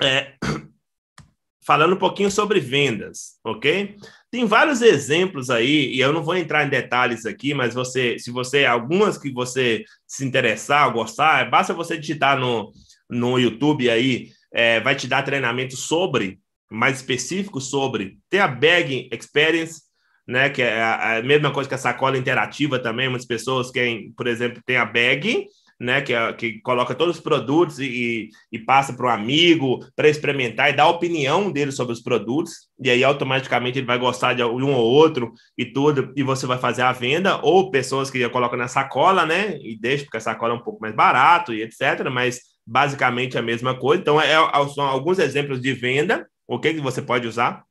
É, 0.00 0.34
falando 1.64 1.94
um 1.94 1.98
pouquinho 1.98 2.30
sobre 2.30 2.60
vendas, 2.60 3.38
ok? 3.44 3.96
Tem 4.30 4.44
vários 4.44 4.82
exemplos 4.82 5.48
aí, 5.48 5.94
e 5.94 6.00
eu 6.00 6.12
não 6.12 6.22
vou 6.22 6.36
entrar 6.36 6.64
em 6.64 6.68
detalhes 6.68 7.24
aqui, 7.24 7.54
mas 7.54 7.72
você, 7.72 8.18
se 8.18 8.30
você, 8.30 8.66
algumas 8.66 9.16
que 9.16 9.32
você 9.32 9.84
se 10.06 10.24
interessar, 10.24 10.92
gostar, 10.92 11.50
basta 11.50 11.72
você 11.72 11.96
digitar 11.96 12.38
no, 12.38 12.70
no 13.08 13.38
YouTube 13.38 13.88
aí 13.88 14.28
é, 14.52 14.80
vai 14.80 14.94
te 14.94 15.06
dar 15.06 15.22
treinamento 15.22 15.76
sobre, 15.76 16.40
mais 16.70 16.96
específico 16.96 17.60
sobre. 17.60 18.18
Tem 18.28 18.40
a 18.40 18.48
Bag 18.48 19.08
Experience, 19.12 19.82
né, 20.26 20.50
que 20.50 20.60
é 20.60 20.82
a, 20.82 21.22
mesma 21.22 21.50
coisa 21.50 21.68
que 21.68 21.74
a 21.74 21.78
sacola 21.78 22.18
interativa 22.18 22.78
também. 22.78 23.08
Muitas 23.08 23.26
pessoas 23.26 23.70
querem, 23.70 24.12
por 24.12 24.26
exemplo, 24.26 24.62
tem 24.64 24.76
a 24.76 24.84
Bag, 24.84 25.46
né, 25.80 26.00
que, 26.00 26.12
é, 26.12 26.32
que 26.32 26.60
coloca 26.60 26.94
todos 26.94 27.16
os 27.16 27.22
produtos 27.22 27.78
e, 27.78 28.30
e 28.50 28.58
passa 28.58 28.92
para 28.92 29.06
um 29.06 29.10
amigo 29.10 29.78
para 29.94 30.08
experimentar 30.08 30.70
e 30.70 30.72
dar 30.72 30.84
a 30.84 30.88
opinião 30.88 31.52
dele 31.52 31.70
sobre 31.70 31.92
os 31.92 32.00
produtos, 32.00 32.68
e 32.82 32.90
aí 32.90 33.04
automaticamente 33.04 33.78
ele 33.78 33.86
vai 33.86 33.98
gostar 33.98 34.34
de 34.34 34.42
um 34.42 34.72
ou 34.72 34.84
outro 34.84 35.32
e 35.56 35.64
tudo, 35.64 36.12
e 36.16 36.22
você 36.22 36.46
vai 36.46 36.58
fazer 36.58 36.82
a 36.82 36.92
venda, 36.92 37.38
ou 37.42 37.70
pessoas 37.70 38.10
que 38.10 38.28
colocam 38.28 38.58
na 38.58 38.66
sacola, 38.66 39.24
né, 39.24 39.56
e 39.62 39.78
deixa, 39.78 40.04
porque 40.04 40.16
a 40.16 40.20
sacola 40.20 40.54
é 40.54 40.56
um 40.56 40.62
pouco 40.62 40.80
mais 40.80 40.94
barato 40.94 41.54
e 41.54 41.62
etc., 41.62 42.10
mas 42.10 42.40
basicamente 42.66 43.38
a 43.38 43.42
mesma 43.42 43.78
coisa. 43.78 44.02
Então, 44.02 44.20
é, 44.20 44.32
é, 44.32 44.68
são 44.74 44.84
alguns 44.84 45.18
exemplos 45.18 45.60
de 45.60 45.72
venda, 45.72 46.28
ok? 46.46 46.74
Que 46.74 46.80
você 46.80 47.00
pode 47.00 47.26
usar. 47.26 47.62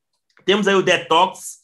Temos 0.44 0.68
aí 0.68 0.74
o 0.74 0.82
detox, 0.82 1.58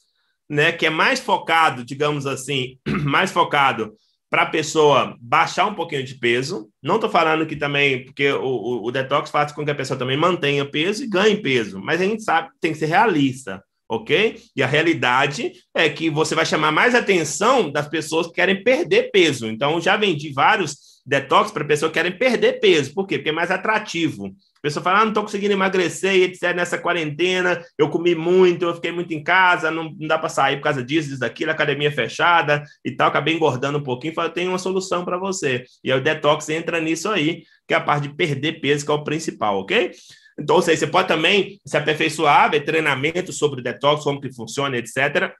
né? 0.47 0.71
Que 0.71 0.85
é 0.85 0.89
mais 0.89 1.19
focado, 1.19 1.83
digamos 1.83 2.27
assim, 2.27 2.77
mais 3.03 3.31
focado 3.31 3.93
para 4.33 4.41
a 4.41 4.47
pessoa 4.47 5.15
baixar 5.21 5.67
um 5.67 5.75
pouquinho 5.75 6.03
de 6.03 6.15
peso. 6.15 6.67
Não 6.81 6.95
estou 6.95 7.07
falando 7.07 7.45
que 7.45 7.55
também, 7.55 8.03
porque 8.03 8.31
o, 8.31 8.83
o, 8.83 8.91
detox 8.91 9.29
faz 9.29 9.51
com 9.51 9.63
que 9.63 9.69
a 9.69 9.75
pessoa 9.75 9.95
também 9.95 10.17
mantenha 10.17 10.65
peso 10.65 11.03
e 11.03 11.07
ganhe 11.07 11.37
peso, 11.37 11.79
mas 11.79 12.01
a 12.01 12.03
gente 12.03 12.23
sabe 12.23 12.47
que 12.47 12.59
tem 12.59 12.71
que 12.71 12.79
ser 12.79 12.87
realista, 12.87 13.63
ok? 13.87 14.41
E 14.55 14.63
a 14.63 14.65
realidade 14.65 15.51
é 15.71 15.87
que 15.87 16.09
você 16.09 16.33
vai 16.33 16.47
chamar 16.47 16.71
mais 16.71 16.95
atenção 16.95 17.71
das 17.71 17.87
pessoas 17.87 18.25
que 18.25 18.33
querem 18.33 18.63
perder 18.63 19.11
peso. 19.11 19.45
Então, 19.45 19.79
já 19.79 19.95
vendi 19.97 20.33
vários 20.33 20.77
detox 21.05 21.51
para 21.51 21.63
pessoas 21.63 21.91
que 21.91 21.99
querem 21.99 22.17
perder 22.17 22.53
peso. 22.53 22.91
Por 22.91 23.05
quê? 23.05 23.19
Porque 23.19 23.29
é 23.29 23.33
mais 23.33 23.51
atrativo. 23.51 24.35
Pessoa 24.63 24.81
fala, 24.81 24.99
ah, 24.99 25.01
não 25.01 25.09
estou 25.09 25.23
conseguindo 25.23 25.51
emagrecer, 25.51 26.23
etc. 26.23 26.55
Nessa 26.55 26.77
quarentena, 26.77 27.61
eu 27.77 27.89
comi 27.89 28.15
muito, 28.15 28.63
eu 28.63 28.73
fiquei 28.73 28.93
muito 28.93 29.13
em 29.13 29.21
casa, 29.21 29.69
não, 29.69 29.93
não 29.99 30.07
dá 30.07 30.17
para 30.17 30.29
sair 30.29 30.55
por 30.55 30.63
causa 30.63 30.81
disso, 30.81 31.09
disso, 31.09 31.19
daquilo, 31.19 31.51
academia 31.51 31.91
fechada 31.91 32.63
e 32.85 32.91
tal, 32.91 33.09
acabei 33.09 33.33
engordando 33.33 33.77
um 33.77 33.83
pouquinho. 33.83 34.13
Fala, 34.13 34.29
tem 34.29 34.47
uma 34.47 34.57
solução 34.57 35.03
para 35.03 35.17
você. 35.17 35.65
E 35.83 35.91
aí 35.91 35.99
o 35.99 36.01
detox 36.01 36.47
entra 36.47 36.79
nisso 36.79 37.09
aí, 37.09 37.43
que 37.67 37.73
é 37.73 37.77
a 37.77 37.81
parte 37.81 38.07
de 38.07 38.15
perder 38.15 38.61
peso, 38.61 38.85
que 38.85 38.91
é 38.91 38.95
o 38.95 39.03
principal, 39.03 39.59
ok? 39.59 39.91
Então, 40.39 40.55
ou 40.55 40.61
seja, 40.61 40.79
você 40.79 40.87
pode 40.87 41.09
também 41.09 41.59
se 41.65 41.75
aperfeiçoar, 41.75 42.49
ver 42.49 42.61
treinamento 42.61 43.33
sobre 43.33 43.59
o 43.59 43.63
detox, 43.63 44.01
como 44.01 44.21
que 44.21 44.33
funciona, 44.33 44.77
etc. 44.77 45.35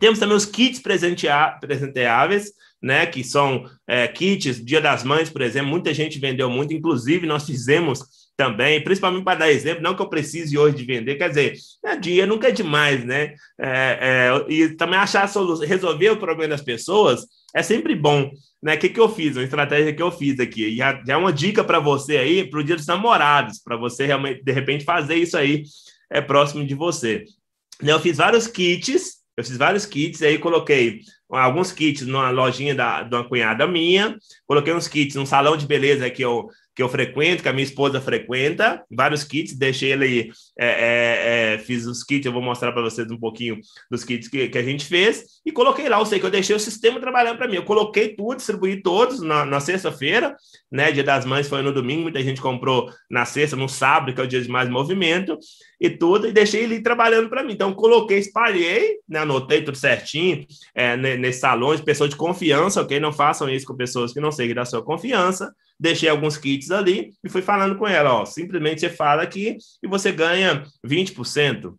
Temos 0.00 0.18
também 0.18 0.36
os 0.36 0.46
kits 0.46 0.80
presenteáveis, 0.80 2.52
né, 2.82 3.04
que 3.04 3.22
são 3.22 3.64
é, 3.86 4.06
kits, 4.08 4.64
Dia 4.64 4.80
das 4.80 5.02
Mães, 5.02 5.28
por 5.28 5.42
exemplo, 5.42 5.68
muita 5.68 5.92
gente 5.92 6.18
vendeu 6.18 6.48
muito, 6.48 6.72
inclusive 6.72 7.26
nós 7.26 7.44
fizemos 7.44 8.27
também, 8.38 8.80
principalmente 8.84 9.24
para 9.24 9.40
dar 9.40 9.50
exemplo, 9.50 9.82
não 9.82 9.96
que 9.96 10.00
eu 10.00 10.08
precise 10.08 10.56
hoje 10.56 10.76
de 10.76 10.84
vender, 10.84 11.16
quer 11.16 11.28
dizer, 11.28 11.54
é, 11.84 11.96
dinheiro 11.96 12.28
nunca 12.28 12.46
é 12.46 12.52
demais, 12.52 13.04
né? 13.04 13.34
É, 13.58 13.98
é, 14.00 14.44
e 14.48 14.68
também 14.76 14.96
achar 14.96 15.28
solução, 15.28 15.66
resolver 15.66 16.10
o 16.10 16.16
problema 16.16 16.50
das 16.50 16.62
pessoas 16.62 17.26
é 17.52 17.64
sempre 17.64 17.96
bom, 17.96 18.30
né? 18.62 18.76
O 18.76 18.78
que, 18.78 18.90
que 18.90 19.00
eu 19.00 19.08
fiz? 19.08 19.36
Uma 19.36 19.42
estratégia 19.42 19.92
que 19.92 20.00
eu 20.00 20.12
fiz 20.12 20.38
aqui, 20.38 20.76
já, 20.76 21.02
já 21.04 21.14
é 21.14 21.16
uma 21.16 21.32
dica 21.32 21.64
para 21.64 21.80
você 21.80 22.16
aí, 22.16 22.48
para 22.48 22.60
o 22.60 22.62
dia 22.62 22.76
dos 22.76 22.86
namorados, 22.86 23.58
para 23.58 23.76
você 23.76 24.06
realmente, 24.06 24.44
de 24.44 24.52
repente, 24.52 24.84
fazer 24.84 25.16
isso 25.16 25.36
aí 25.36 25.64
é 26.08 26.20
próximo 26.20 26.64
de 26.64 26.76
você. 26.76 27.24
Eu 27.82 27.98
fiz 27.98 28.18
vários 28.18 28.46
kits 28.46 29.18
eu 29.38 29.44
fiz 29.44 29.56
vários 29.56 29.86
kits, 29.86 30.20
aí 30.20 30.36
coloquei 30.36 30.98
alguns 31.30 31.70
kits 31.70 32.04
numa 32.04 32.28
lojinha 32.28 32.74
da, 32.74 33.04
de 33.04 33.14
uma 33.14 33.22
cunhada 33.22 33.68
minha, 33.68 34.18
coloquei 34.44 34.74
uns 34.74 34.88
kits 34.88 35.14
num 35.14 35.24
salão 35.24 35.56
de 35.56 35.64
beleza 35.64 36.10
que 36.10 36.22
eu 36.22 36.48
que 36.78 36.82
eu 36.84 36.88
frequento, 36.88 37.42
que 37.42 37.48
a 37.48 37.52
minha 37.52 37.64
esposa 37.64 38.00
frequenta, 38.00 38.84
vários 38.88 39.24
kits, 39.24 39.52
deixei 39.58 39.90
ele, 39.90 40.30
é, 40.56 40.68
é, 40.68 41.54
é, 41.54 41.58
fiz 41.58 41.84
os 41.86 42.04
kits, 42.04 42.24
eu 42.24 42.32
vou 42.32 42.40
mostrar 42.40 42.70
para 42.70 42.82
vocês 42.82 43.10
um 43.10 43.18
pouquinho 43.18 43.58
dos 43.90 44.04
kits 44.04 44.28
que, 44.28 44.48
que 44.48 44.56
a 44.56 44.62
gente 44.62 44.84
fez, 44.84 45.40
e 45.44 45.50
coloquei 45.50 45.88
lá, 45.88 45.98
eu 45.98 46.06
sei 46.06 46.20
que 46.20 46.26
eu 46.26 46.30
deixei 46.30 46.54
o 46.54 46.60
sistema 46.60 47.00
trabalhando 47.00 47.36
para 47.36 47.48
mim, 47.48 47.56
eu 47.56 47.64
coloquei 47.64 48.14
tudo, 48.14 48.36
distribuí 48.36 48.80
todos 48.80 49.20
na, 49.20 49.44
na 49.44 49.58
sexta-feira, 49.58 50.36
né, 50.70 50.92
dia 50.92 51.02
das 51.02 51.24
mães 51.24 51.48
foi 51.48 51.62
no 51.62 51.72
domingo, 51.72 52.02
muita 52.02 52.22
gente 52.22 52.40
comprou 52.40 52.88
na 53.10 53.24
sexta, 53.24 53.56
no 53.56 53.68
sábado, 53.68 54.14
que 54.14 54.20
é 54.20 54.24
o 54.24 54.28
dia 54.28 54.40
de 54.40 54.48
mais 54.48 54.68
movimento, 54.68 55.36
e 55.80 55.88
tudo, 55.90 56.26
e 56.26 56.32
deixei 56.32 56.64
ele 56.64 56.80
trabalhando 56.80 57.28
para 57.28 57.44
mim, 57.44 57.52
então 57.52 57.72
coloquei, 57.72 58.18
espalhei, 58.18 58.98
né, 59.08 59.20
anotei 59.20 59.62
tudo 59.62 59.76
certinho, 59.76 60.46
é, 60.74 60.96
nesses 60.96 61.40
salões, 61.40 61.80
pessoas 61.80 62.10
de 62.10 62.16
confiança, 62.16 62.82
ok, 62.82 62.98
não 62.98 63.12
façam 63.12 63.48
isso 63.48 63.66
com 63.66 63.76
pessoas 63.76 64.12
que 64.12 64.20
não 64.20 64.32
seguem 64.32 64.54
da 64.54 64.64
sua 64.64 64.82
confiança, 64.82 65.54
deixei 65.78 66.08
alguns 66.08 66.36
kits 66.36 66.70
ali 66.70 67.12
e 67.22 67.28
fui 67.28 67.42
falando 67.42 67.76
com 67.76 67.86
ela, 67.86 68.12
ó, 68.12 68.24
simplesmente 68.24 68.80
você 68.80 68.88
fala 68.88 69.22
aqui 69.22 69.56
e 69.82 69.86
você 69.86 70.10
ganha 70.10 70.64
20%. 70.84 71.74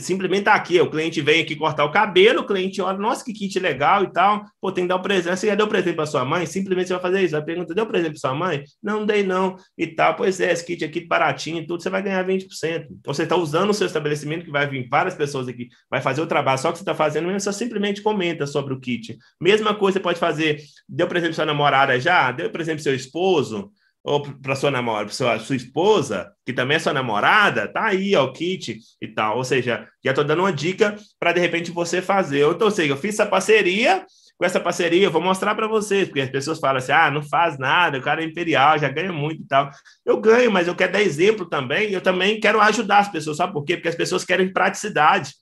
Simplesmente 0.00 0.44
tá 0.44 0.54
aqui, 0.54 0.80
o 0.80 0.88
cliente 0.88 1.20
vem 1.20 1.42
aqui 1.42 1.56
cortar 1.56 1.84
o 1.84 1.90
cabelo, 1.90 2.42
o 2.42 2.46
cliente 2.46 2.80
olha, 2.80 2.96
nossa, 2.96 3.24
que 3.24 3.32
kit 3.32 3.58
legal 3.58 4.04
e 4.04 4.12
tal, 4.12 4.44
pô, 4.60 4.70
tem 4.70 4.84
que 4.84 4.88
dar 4.88 4.94
um 4.94 5.02
presente. 5.02 5.36
Você 5.36 5.48
já 5.48 5.56
deu 5.56 5.66
presente 5.66 5.96
para 5.96 6.06
sua 6.06 6.24
mãe? 6.24 6.46
Simplesmente 6.46 6.86
você 6.86 6.92
vai 6.92 7.02
fazer 7.02 7.22
isso. 7.22 7.32
Vai 7.32 7.42
pergunta, 7.42 7.74
deu 7.74 7.84
presente 7.84 8.12
para 8.12 8.20
sua 8.20 8.32
mãe? 8.32 8.62
Não, 8.80 9.00
não 9.00 9.06
dei 9.06 9.24
não, 9.24 9.56
e 9.76 9.88
tal. 9.88 10.14
Pois 10.14 10.38
é, 10.38 10.52
esse 10.52 10.64
kit 10.64 10.84
aqui 10.84 11.00
baratinho 11.00 11.58
e 11.58 11.66
tudo, 11.66 11.82
você 11.82 11.90
vai 11.90 12.00
ganhar 12.00 12.24
20%. 12.24 12.46
Então 12.92 13.12
você 13.12 13.24
está 13.24 13.34
usando 13.34 13.70
o 13.70 13.74
seu 13.74 13.88
estabelecimento, 13.88 14.44
que 14.44 14.52
vai 14.52 14.68
vir 14.68 14.86
várias 14.88 15.16
pessoas 15.16 15.48
aqui, 15.48 15.68
vai 15.90 16.00
fazer 16.00 16.20
o 16.20 16.26
trabalho, 16.28 16.60
só 16.60 16.70
que 16.70 16.78
você 16.78 16.82
está 16.82 16.94
fazendo 16.94 17.24
mesmo, 17.24 17.40
só 17.40 17.50
simplesmente 17.50 18.02
comenta 18.02 18.46
sobre 18.46 18.72
o 18.72 18.78
kit. 18.78 19.18
Mesma 19.40 19.74
coisa 19.74 19.98
você 19.98 20.00
pode 20.00 20.20
fazer, 20.20 20.60
deu 20.88 21.08
presente 21.08 21.30
para 21.30 21.36
sua 21.36 21.46
namorada 21.46 21.98
já? 21.98 22.30
Deu 22.30 22.48
presente 22.50 22.76
para 22.76 22.84
seu 22.84 22.94
esposo? 22.94 23.72
Ou 24.04 24.22
para 24.22 24.56
sua 24.56 24.70
namorada, 24.70 25.10
sua, 25.10 25.38
sua 25.38 25.56
esposa, 25.56 26.32
que 26.44 26.52
também 26.52 26.76
é 26.76 26.80
sua 26.80 26.92
namorada, 26.92 27.68
tá 27.68 27.86
aí, 27.86 28.16
ó, 28.16 28.24
o 28.24 28.32
kit 28.32 28.78
e 29.00 29.08
tal. 29.08 29.36
Ou 29.36 29.44
seja, 29.44 29.86
já 30.04 30.10
estou 30.10 30.24
dando 30.24 30.40
uma 30.40 30.52
dica 30.52 30.96
para 31.20 31.32
de 31.32 31.40
repente 31.40 31.70
você 31.70 32.02
fazer. 32.02 32.44
Então, 32.46 32.66
ou 32.66 32.70
seja, 32.70 32.92
eu 32.92 32.96
fiz 32.96 33.14
essa 33.14 33.26
parceria, 33.26 34.04
com 34.36 34.44
essa 34.44 34.58
parceria, 34.58 35.04
eu 35.04 35.10
vou 35.10 35.22
mostrar 35.22 35.54
para 35.54 35.68
vocês, 35.68 36.08
porque 36.08 36.20
as 36.20 36.30
pessoas 36.30 36.58
falam 36.58 36.78
assim: 36.78 36.90
ah, 36.90 37.10
não 37.10 37.22
faz 37.22 37.56
nada, 37.58 37.98
o 37.98 38.02
cara 38.02 38.22
é 38.22 38.24
imperial, 38.24 38.76
já 38.76 38.88
ganha 38.88 39.12
muito 39.12 39.42
e 39.42 39.46
tal. 39.46 39.70
Eu 40.04 40.20
ganho, 40.20 40.50
mas 40.50 40.66
eu 40.66 40.74
quero 40.74 40.92
dar 40.92 41.02
exemplo 41.02 41.48
também, 41.48 41.92
eu 41.92 42.00
também 42.00 42.40
quero 42.40 42.60
ajudar 42.60 42.98
as 42.98 43.08
pessoas, 43.08 43.36
sabe 43.36 43.52
por 43.52 43.64
quê? 43.64 43.76
Porque 43.76 43.88
as 43.88 43.94
pessoas 43.94 44.24
querem 44.24 44.52
praticidade. 44.52 45.32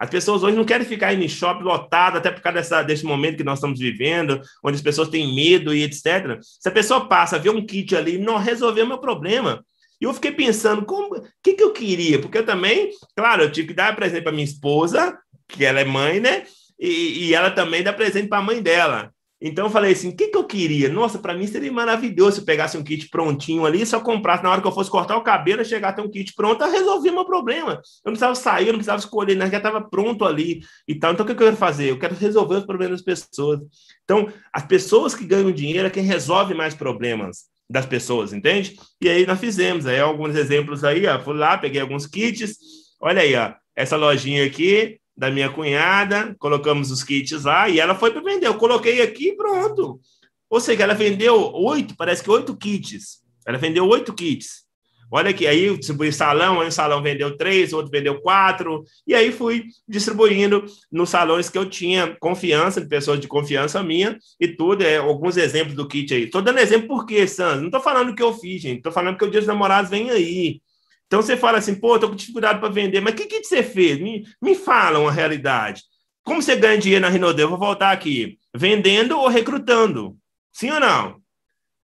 As 0.00 0.08
pessoas 0.08 0.42
hoje 0.42 0.56
não 0.56 0.64
querem 0.64 0.86
ficar 0.86 1.12
em 1.12 1.28
shopping 1.28 1.62
lotado, 1.62 2.16
até 2.16 2.30
por 2.30 2.40
causa 2.40 2.58
dessa, 2.58 2.82
desse 2.82 3.04
momento 3.04 3.36
que 3.36 3.44
nós 3.44 3.58
estamos 3.58 3.78
vivendo, 3.78 4.40
onde 4.64 4.76
as 4.76 4.82
pessoas 4.82 5.10
têm 5.10 5.34
medo 5.34 5.74
e 5.74 5.82
etc. 5.82 6.40
Se 6.40 6.66
a 6.66 6.72
pessoa 6.72 7.06
passa, 7.06 7.38
vê 7.38 7.50
um 7.50 7.66
kit 7.66 7.94
ali, 7.94 8.16
não 8.16 8.38
resolveu 8.38 8.86
meu 8.86 8.96
problema. 8.96 9.62
E 10.00 10.04
eu 10.04 10.14
fiquei 10.14 10.32
pensando, 10.32 10.86
o 10.88 11.22
que, 11.42 11.52
que 11.52 11.62
eu 11.62 11.70
queria? 11.74 12.18
Porque 12.18 12.38
eu 12.38 12.46
também, 12.46 12.90
claro, 13.14 13.42
eu 13.42 13.52
tive 13.52 13.68
que 13.68 13.74
dar 13.74 13.94
presente 13.94 14.22
para 14.22 14.32
minha 14.32 14.44
esposa, 14.44 15.18
que 15.46 15.66
ela 15.66 15.80
é 15.80 15.84
mãe, 15.84 16.18
né? 16.18 16.44
E, 16.78 17.26
e 17.26 17.34
ela 17.34 17.50
também 17.50 17.82
dá 17.82 17.92
presente 17.92 18.26
para 18.26 18.38
a 18.38 18.42
mãe 18.42 18.62
dela. 18.62 19.12
Então 19.40 19.66
eu 19.66 19.70
falei 19.70 19.92
assim, 19.92 20.10
o 20.10 20.16
que, 20.16 20.28
que 20.28 20.36
eu 20.36 20.44
queria? 20.44 20.90
Nossa, 20.90 21.18
para 21.18 21.34
mim 21.34 21.46
seria 21.46 21.72
maravilhoso 21.72 22.32
se 22.32 22.40
eu 22.40 22.44
pegasse 22.44 22.76
um 22.76 22.84
kit 22.84 23.08
prontinho 23.08 23.64
ali, 23.64 23.86
só 23.86 23.98
comprasse 23.98 24.42
na 24.42 24.50
hora 24.50 24.60
que 24.60 24.66
eu 24.66 24.72
fosse 24.72 24.90
cortar 24.90 25.16
o 25.16 25.22
cabelo, 25.22 25.64
chegar 25.64 25.88
até 25.88 26.02
um 26.02 26.10
kit 26.10 26.34
pronto, 26.34 26.62
eu 26.62 26.70
resolvi 26.70 27.10
meu 27.10 27.24
problema. 27.24 27.72
Eu 27.72 28.10
não 28.10 28.12
precisava 28.12 28.34
sair, 28.34 28.66
eu 28.66 28.72
não 28.72 28.78
precisava 28.78 28.98
escolher, 28.98 29.36
né? 29.36 29.50
já 29.50 29.56
estava 29.56 29.80
pronto 29.80 30.26
ali 30.26 30.60
e 30.86 30.94
tal. 30.94 31.12
Então 31.12 31.24
o 31.24 31.26
que 31.26 31.32
eu 31.32 31.36
quero 31.36 31.56
fazer? 31.56 31.90
Eu 31.90 31.98
quero 31.98 32.14
resolver 32.14 32.56
os 32.56 32.66
problemas 32.66 33.02
das 33.02 33.04
pessoas. 33.04 33.60
Então, 34.04 34.30
as 34.52 34.64
pessoas 34.64 35.14
que 35.14 35.24
ganham 35.24 35.50
dinheiro 35.50 35.86
é 35.86 35.90
quem 35.90 36.02
resolve 36.02 36.52
mais 36.52 36.74
problemas 36.74 37.44
das 37.70 37.86
pessoas, 37.86 38.32
entende? 38.32 38.76
E 39.00 39.08
aí 39.08 39.24
nós 39.24 39.38
fizemos 39.38 39.86
aí 39.86 40.00
alguns 40.00 40.34
exemplos 40.34 40.82
aí, 40.84 41.06
ó. 41.06 41.18
Fui 41.20 41.34
lá, 41.34 41.56
peguei 41.56 41.80
alguns 41.80 42.06
kits. 42.06 42.56
Olha 43.00 43.22
aí, 43.22 43.34
ó. 43.36 43.54
Essa 43.76 43.96
lojinha 43.96 44.44
aqui, 44.44 44.99
da 45.20 45.30
minha 45.30 45.50
cunhada, 45.50 46.34
colocamos 46.38 46.90
os 46.90 47.04
kits 47.04 47.44
lá 47.44 47.68
e 47.68 47.78
ela 47.78 47.94
foi 47.94 48.10
para 48.10 48.22
vender. 48.22 48.46
Eu 48.46 48.54
coloquei 48.54 49.02
aqui 49.02 49.32
pronto. 49.32 50.00
Ou 50.48 50.58
seja, 50.58 50.82
ela 50.82 50.94
vendeu 50.94 51.52
oito, 51.52 51.94
parece 51.94 52.22
que 52.22 52.30
oito 52.30 52.56
kits. 52.56 53.20
Ela 53.46 53.58
vendeu 53.58 53.86
oito 53.86 54.14
kits. 54.14 54.64
Olha 55.12 55.28
aqui, 55.28 55.46
aí 55.46 55.76
distribuí 55.76 56.10
salão, 56.10 56.62
aí 56.62 56.68
o 56.68 56.72
salão 56.72 57.02
vendeu 57.02 57.36
três, 57.36 57.74
outro 57.74 57.90
vendeu 57.90 58.20
quatro, 58.22 58.82
e 59.06 59.12
aí 59.14 59.30
fui 59.30 59.64
distribuindo 59.86 60.64
nos 60.90 61.10
salões 61.10 61.50
que 61.50 61.58
eu 61.58 61.68
tinha 61.68 62.16
confiança, 62.18 62.80
de 62.80 62.88
pessoas 62.88 63.20
de 63.20 63.28
confiança 63.28 63.82
minha, 63.82 64.16
e 64.40 64.48
tudo, 64.48 64.82
é, 64.82 64.96
alguns 64.96 65.36
exemplos 65.36 65.74
do 65.74 65.86
kit 65.86 66.14
aí. 66.14 66.24
Estou 66.24 66.40
dando 66.40 66.60
exemplo 66.60 66.88
por 66.88 67.04
quê, 67.04 67.26
Sandro? 67.26 67.60
Não 67.60 67.66
estou 67.66 67.80
falando 67.82 68.14
que 68.14 68.22
eu 68.22 68.32
fiz, 68.32 68.62
gente, 68.62 68.78
estou 68.78 68.92
falando 68.92 69.18
que 69.18 69.24
o 69.24 69.30
Dia 69.30 69.40
dos 69.40 69.48
Namorados 69.48 69.90
vem 69.90 70.10
aí. 70.10 70.62
Então 71.10 71.20
você 71.20 71.36
fala 71.36 71.58
assim, 71.58 71.74
pô, 71.74 71.98
tô 71.98 72.08
com 72.08 72.14
dificuldade 72.14 72.60
para 72.60 72.68
vender, 72.68 73.00
mas 73.00 73.14
o 73.14 73.16
que, 73.16 73.26
que 73.26 73.42
você 73.42 73.64
fez? 73.64 73.98
Me, 73.98 74.24
me 74.40 74.54
fala 74.54 75.00
uma 75.00 75.10
realidade. 75.10 75.82
Como 76.22 76.40
você 76.40 76.54
ganha 76.54 76.78
dinheiro 76.78 77.02
na 77.02 77.08
Rinode? 77.10 77.42
Eu 77.42 77.48
vou 77.48 77.58
voltar 77.58 77.90
aqui. 77.90 78.38
Vendendo 78.54 79.18
ou 79.18 79.26
recrutando? 79.26 80.16
Sim 80.52 80.70
ou 80.70 80.78
não? 80.78 81.20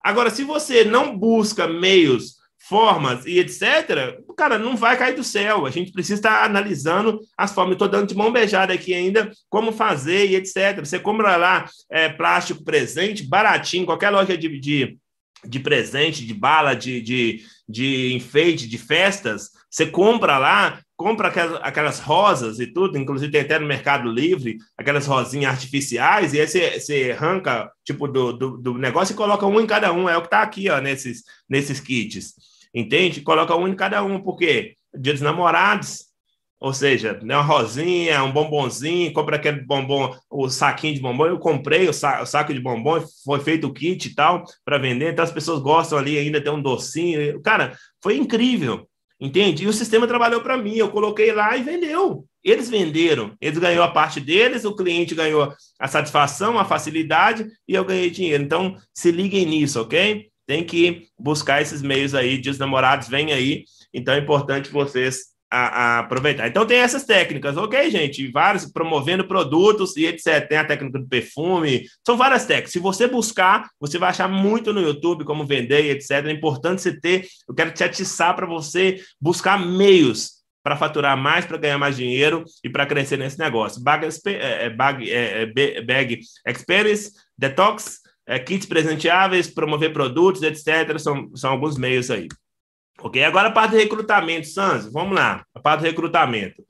Agora, 0.03 0.31
se 0.31 0.43
você 0.43 0.83
não 0.83 1.17
busca 1.17 1.69
meios, 1.69 2.39
formas 2.59 3.25
e 3.25 3.39
etc., 3.39 4.19
o 4.27 4.35
cara 4.35 4.59
não 4.59 4.77
vai 4.77 4.99
cair 4.99 5.15
do 5.15 5.23
céu. 5.23 5.65
A 5.65 5.71
gente 5.71 5.93
precisa 5.93 6.19
estar 6.19 6.45
analisando 6.45 7.21
as 7.39 7.53
formas. 7.53 7.75
Estou 7.75 7.87
dando 7.87 8.09
de 8.09 8.17
mão 8.17 8.33
beijada 8.33 8.73
aqui 8.73 8.93
ainda 8.93 9.31
como 9.49 9.71
fazer 9.71 10.27
e 10.27 10.35
etc. 10.35 10.81
Você 10.81 10.99
compra 10.99 11.37
lá 11.37 11.67
é, 11.89 12.09
plástico 12.09 12.65
presente, 12.65 13.23
baratinho, 13.23 13.87
qualquer 13.87 14.11
loja 14.11 14.37
de, 14.37 14.59
de 14.59 14.99
de 15.47 15.61
presente, 15.61 16.25
de 16.25 16.35
bala, 16.35 16.75
de, 16.75 17.01
de, 17.01 17.45
de 17.69 18.13
enfeite, 18.15 18.69
de 18.69 18.79
festas, 18.79 19.51
você 19.71 19.87
compra 19.87 20.39
lá, 20.39 20.81
compra 20.97 21.29
aquelas, 21.29 21.61
aquelas 21.63 21.99
rosas 21.99 22.61
e 22.61 22.67
tudo, 22.67 22.99
inclusive 22.99 23.33
tem 23.33 23.41
até 23.41 23.59
no 23.59 23.67
Mercado 23.67 24.09
Livre, 24.09 24.59
aquelas 24.77 25.07
rosinhas 25.07 25.53
artificiais, 25.53 26.35
e 26.35 26.41
aí 26.41 26.47
você, 26.47 26.79
você 26.79 27.17
arranca, 27.19 27.71
tipo, 27.85 28.07
do, 28.07 28.33
do, 28.33 28.57
do, 28.59 28.79
negócio 28.79 29.13
e 29.13 29.17
coloca 29.17 29.47
um 29.47 29.61
em 29.61 29.67
cada 29.67 29.93
um, 29.93 30.09
é 30.09 30.17
o 30.17 30.21
que 30.21 30.27
está 30.27 30.43
aqui, 30.43 30.69
ó, 30.71 30.81
nesses, 30.81 31.23
nesses 31.49 31.81
kits, 31.81 32.35
entende? 32.75 33.23
Coloca 33.23 33.57
um 33.57 33.67
em 33.67 33.75
cada 33.75 34.03
um, 34.05 34.21
porque 34.21 34.77
Dia 34.97 35.13
dos 35.13 35.23
Namorados, 35.23 36.05
ou 36.61 36.73
seja, 36.73 37.21
né, 37.23 37.37
uma 37.37 37.43
rosinha, 37.43 38.25
um 38.25 38.33
bombonzinho, 38.33 39.13
compra 39.13 39.37
aquele 39.37 39.61
bombom, 39.61 40.17
o 40.31 40.49
saquinho 40.49 40.95
de 40.95 41.01
bombom. 41.01 41.27
Eu 41.27 41.39
comprei 41.39 41.89
o, 41.89 41.93
sa 41.93 42.23
o 42.23 42.27
saco 42.27 42.55
de 42.55 42.61
bombom, 42.61 43.05
foi 43.25 43.41
feito 43.41 43.67
o 43.67 43.73
kit 43.73 44.09
e 44.09 44.15
tal, 44.15 44.45
para 44.65 44.79
vender. 44.79 45.13
Então 45.13 45.25
as 45.25 45.33
pessoas 45.33 45.61
gostam 45.61 45.99
ali 45.99 46.17
ainda, 46.17 46.41
tem 46.41 46.53
um 46.53 46.63
docinho. 46.63 47.41
Cara, 47.43 47.77
foi 48.03 48.17
incrível, 48.17 48.89
entende? 49.21 49.65
E 49.65 49.67
o 49.67 49.73
sistema 49.73 50.07
trabalhou 50.07 50.41
para 50.41 50.57
mim. 50.57 50.77
Eu 50.77 50.91
coloquei 50.91 51.33
lá 51.33 51.57
e 51.57 51.63
vendeu. 51.63 52.25
Eles 52.43 52.71
venderam, 52.71 53.35
eles 53.41 53.59
ganhou 53.59 53.83
a 53.83 53.91
parte 53.91 54.21
deles, 54.21 54.65
o 54.65 54.77
cliente 54.77 55.15
ganhou 55.15 55.53
a 55.79 55.89
satisfação, 55.89 56.59
a 56.59 56.65
facilidade 56.65 57.47
e 57.69 57.75
eu 57.75 57.85
ganhei 57.85 58.11
dinheiro. 58.11 58.43
Então 58.43 58.77
se 58.95 59.11
liguem 59.11 59.45
nisso, 59.47 59.81
ok? 59.81 60.29
Tem 60.47 60.65
que 60.65 61.09
buscar 61.19 61.61
esses 61.61 61.83
meios 61.83 62.15
aí. 62.15 62.39
Dias 62.39 62.59
namorados, 62.59 63.09
vem 63.09 63.33
aí. 63.33 63.65
Então 63.93 64.15
é 64.15 64.19
importante 64.19 64.71
vocês 64.71 65.34
a, 65.51 65.59
a, 65.59 65.99
aproveitar. 66.01 66.49
Então 66.49 66.67
tem 66.67 66.79
essas 66.79 67.05
técnicas, 67.05 67.57
ok, 67.57 67.91
gente? 67.91 68.31
Vários 68.31 68.67
promovendo 68.67 69.27
produtos 69.27 69.97
e 69.97 70.07
etc. 70.07 70.47
Tem 70.49 70.59
a 70.59 70.65
técnica 70.65 70.99
do 70.99 71.09
perfume, 71.09 71.87
são 72.05 72.17
várias 72.17 72.45
técnicas. 72.45 72.73
Se 72.73 72.79
você 72.79 73.07
buscar, 73.07 73.69
você 73.79 73.99
vai 73.99 74.11
achar 74.11 74.29
muito 74.29 74.73
no 74.73 74.81
YouTube 74.81 75.25
como 75.25 75.47
vender 75.47 75.85
e 75.85 75.91
etc. 75.91 76.27
É 76.27 76.31
importante 76.31 76.83
você 76.83 76.99
ter. 76.99 77.27
Eu 77.49 77.55
quero 77.55 77.71
te 77.73 77.85
atiçar 77.85 78.35
para 78.35 78.47
você 78.47 79.01
buscar 79.21 79.59
meios 79.59 80.45
para 80.63 80.77
faturar 80.77 81.15
mais, 81.17 81.45
para 81.45 81.59
ganhar 81.59 81.77
mais 81.77 81.95
dinheiro 81.95 82.43
e 82.65 82.71
para 82.71 82.87
crescer 82.87 83.19
nesse 83.19 83.39
negócio. 83.39 83.83
Bag, 83.83 84.09
é, 84.27 84.65
é, 84.65 84.71
bag, 84.71 85.11
é, 85.11 85.83
bag 85.83 86.21
Experience, 86.49 87.13
Detox, 87.37 88.01
kits 88.47 88.65
presenteáveis, 88.65 89.47
promover 89.47 89.93
produtos, 89.93 90.43
etc. 90.43 90.99
São, 90.99 91.31
são 91.37 91.51
alguns 91.51 91.77
meios 91.77 92.11
aí. 92.11 92.29
Ok? 93.05 93.23
Agora 93.23 93.49
a 93.49 93.53
parte 93.53 93.73
do 93.73 93.77
recrutamento, 93.77 94.47
Sanz, 94.47 94.91
vamos 94.91 95.15
lá. 95.15 95.45
A 95.55 95.61
parte 95.61 95.81
do 95.81 95.87
recrutamento. 95.87 96.65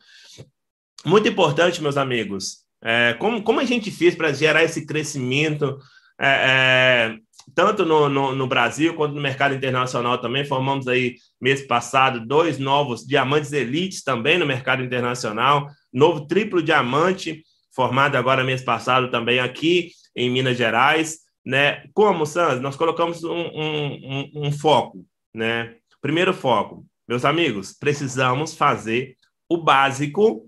Muito 1.06 1.28
importante, 1.28 1.80
meus 1.80 1.96
amigos. 1.96 2.64
É, 2.82 3.14
como, 3.20 3.40
como 3.40 3.60
a 3.60 3.64
gente 3.64 3.88
fez 3.92 4.16
para 4.16 4.32
gerar 4.32 4.64
esse 4.64 4.84
crescimento, 4.84 5.78
é, 6.20 6.26
é, 6.26 7.16
tanto 7.54 7.86
no, 7.86 8.08
no, 8.08 8.34
no, 8.34 8.48
Brasil 8.48 8.94
quanto 8.94 9.14
no 9.14 9.20
mercado 9.20 9.54
internacional 9.54 10.18
também. 10.18 10.44
Formamos 10.44 10.88
aí, 10.88 11.14
mês 11.40 11.64
passado, 11.64 12.26
dois 12.26 12.58
novos 12.58 13.06
diamantes 13.06 13.52
elites 13.52 14.02
também 14.02 14.36
no 14.36 14.44
mercado 14.44 14.82
internacional. 14.82 15.68
Novo 15.92 16.26
triplo 16.26 16.60
diamante, 16.60 17.44
formado 17.72 18.16
agora 18.16 18.42
mês 18.42 18.60
passado 18.60 19.08
também 19.08 19.38
aqui 19.38 19.92
em 20.16 20.30
Minas 20.30 20.56
Gerais. 20.56 21.18
Né? 21.46 21.84
Como, 21.94 22.26
Sanz? 22.26 22.60
Nós 22.60 22.74
colocamos 22.74 23.22
um, 23.22 23.30
um, 23.30 23.92
um, 23.94 24.46
um 24.46 24.52
foco, 24.52 25.06
né? 25.32 25.76
Primeiro 26.04 26.34
foco, 26.34 26.86
meus 27.08 27.24
amigos, 27.24 27.72
precisamos 27.72 28.54
fazer 28.54 29.16
o 29.48 29.56
básico 29.56 30.46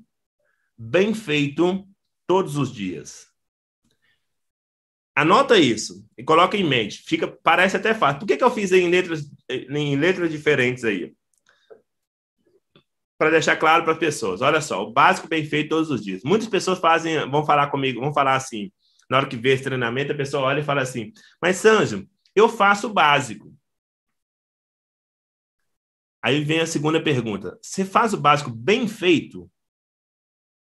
bem 0.77 1.15
feito 1.15 1.89
todos 2.27 2.59
os 2.59 2.71
dias. 2.71 3.29
Anota 5.15 5.59
isso 5.59 6.07
e 6.15 6.23
coloca 6.23 6.59
em 6.59 6.63
mente. 6.63 7.03
Fica, 7.07 7.27
parece 7.43 7.75
até 7.75 7.95
fácil. 7.95 8.19
Por 8.19 8.27
que, 8.27 8.37
que 8.37 8.45
eu 8.45 8.51
fiz 8.51 8.71
em 8.71 8.91
letras, 8.91 9.31
em 9.49 9.97
letras 9.97 10.31
diferentes 10.31 10.85
aí? 10.85 11.15
Para 13.17 13.31
deixar 13.31 13.57
claro 13.57 13.83
para 13.83 13.95
as 13.95 13.99
pessoas. 13.99 14.43
Olha 14.43 14.61
só, 14.61 14.83
o 14.83 14.93
básico 14.93 15.27
bem 15.27 15.47
feito 15.47 15.71
todos 15.71 15.91
os 15.91 16.05
dias. 16.05 16.21
Muitas 16.23 16.49
pessoas 16.49 16.79
fazem, 16.79 17.31
vão 17.31 17.47
falar 17.47 17.69
comigo, 17.69 18.03
vão 18.03 18.13
falar 18.13 18.37
assim, 18.37 18.71
na 19.09 19.17
hora 19.17 19.27
que 19.27 19.39
vê 19.39 19.55
esse 19.55 19.65
treinamento, 19.65 20.13
a 20.13 20.17
pessoa 20.17 20.43
olha 20.43 20.61
e 20.61 20.65
fala 20.65 20.83
assim: 20.83 21.15
Mas, 21.41 21.57
Sanjo, 21.57 22.07
eu 22.35 22.47
faço 22.47 22.89
o 22.89 22.93
básico. 22.93 23.56
Aí 26.27 26.43
vem 26.43 26.59
a 26.59 26.67
segunda 26.67 27.01
pergunta: 27.01 27.57
Você 27.63 27.85
faz 27.85 28.13
o 28.13 28.17
básico 28.17 28.51
bem 28.51 28.89
feito? 28.89 29.49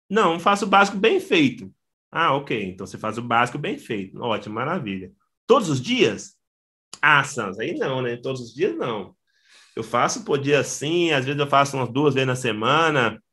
Não, 0.09 0.39
faço 0.39 0.66
o 0.66 0.68
básico 0.68 0.97
bem 0.97 1.20
feito. 1.20 1.72
Ah, 2.12 2.34
ok. 2.34 2.64
Então 2.64 2.88
você 2.88 2.97
faz 2.97 3.20
o 3.20 3.22
básico 3.22 3.59
bem 3.59 3.78
feito. 3.78 4.20
Ótimo, 4.20 4.55
maravilha. 4.55 5.14
Todos 5.45 5.70
os 5.70 5.80
dias? 5.80 6.36
Ah, 6.99 7.24
Sans, 7.24 7.59
aí 7.59 7.76
não, 7.78 8.01
né? 8.01 8.18
Todos 8.18 8.41
os 8.41 8.55
dias 8.55 8.76
não. 8.76 9.16
Eu 9.76 9.84
faço 9.84 10.26
por 10.26 10.39
dia 10.39 10.64
sim, 10.64 11.12
às 11.12 11.26
vezes 11.26 11.39
eu 11.39 11.47
faço 11.47 11.78
umas 11.78 11.89
duas 11.89 12.16
vezes 12.16 12.28
na 12.28 12.36
semana. 12.36 13.24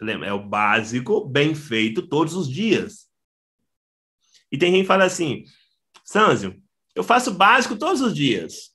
Lembra? 0.00 0.28
É 0.28 0.32
o 0.32 0.46
básico 0.46 1.26
bem 1.26 1.56
feito 1.56 2.06
todos 2.06 2.34
os 2.34 2.48
dias. 2.48 3.10
E 4.52 4.56
tem 4.56 4.70
gente 4.70 4.82
que 4.82 4.86
fala 4.86 5.06
assim, 5.06 5.42
Sanzio, 6.04 6.62
eu 6.94 7.02
faço 7.02 7.34
básico 7.34 7.76
todos 7.76 8.00
os 8.00 8.14
dias. 8.14 8.72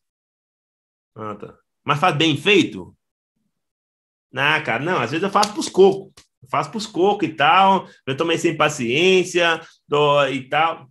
Ah, 1.15 1.34
tá. 1.36 1.61
Mas 1.84 1.99
faz 1.99 2.15
bem 2.15 2.38
feito? 2.38 2.95
Ah, 4.36 4.61
cara, 4.61 4.84
não, 4.84 4.99
às 4.99 5.11
vezes 5.11 5.23
eu 5.23 5.29
faço 5.29 5.53
pros 5.53 5.69
cocos. 5.69 6.13
Eu 6.41 6.49
faço 6.49 6.71
pros 6.71 6.88
cocos 6.88 7.27
e 7.27 7.34
tal. 7.34 7.88
Eu 8.05 8.15
tomei 8.15 8.38
sem 8.38 8.55
paciência 8.55 9.61
do, 9.88 10.27
e 10.27 10.47
tal. 10.47 10.89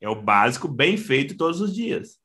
É 0.00 0.08
o 0.08 0.20
básico 0.20 0.68
bem 0.68 0.96
feito 0.96 1.36
todos 1.36 1.60
os 1.60 1.74
dias. 1.74 2.18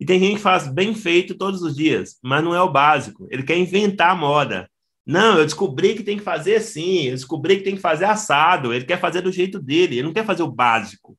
E 0.00 0.04
tem 0.04 0.18
gente 0.18 0.36
que 0.36 0.42
faz 0.42 0.66
bem 0.66 0.94
feito 0.94 1.36
todos 1.36 1.62
os 1.62 1.76
dias, 1.76 2.18
mas 2.20 2.42
não 2.42 2.54
é 2.54 2.60
o 2.60 2.72
básico. 2.72 3.28
Ele 3.30 3.44
quer 3.44 3.56
inventar 3.56 4.10
a 4.10 4.16
moda. 4.16 4.68
Não, 5.06 5.38
eu 5.38 5.44
descobri 5.44 5.94
que 5.94 6.02
tem 6.02 6.16
que 6.16 6.24
fazer 6.24 6.56
assim, 6.56 7.04
eu 7.06 7.12
descobri 7.12 7.58
que 7.58 7.64
tem 7.64 7.74
que 7.76 7.80
fazer 7.80 8.04
assado, 8.04 8.72
ele 8.72 8.84
quer 8.84 8.98
fazer 9.00 9.20
do 9.20 9.32
jeito 9.32 9.60
dele, 9.60 9.96
ele 9.96 10.06
não 10.06 10.12
quer 10.12 10.24
fazer 10.24 10.42
o 10.42 10.50
básico. 10.50 11.18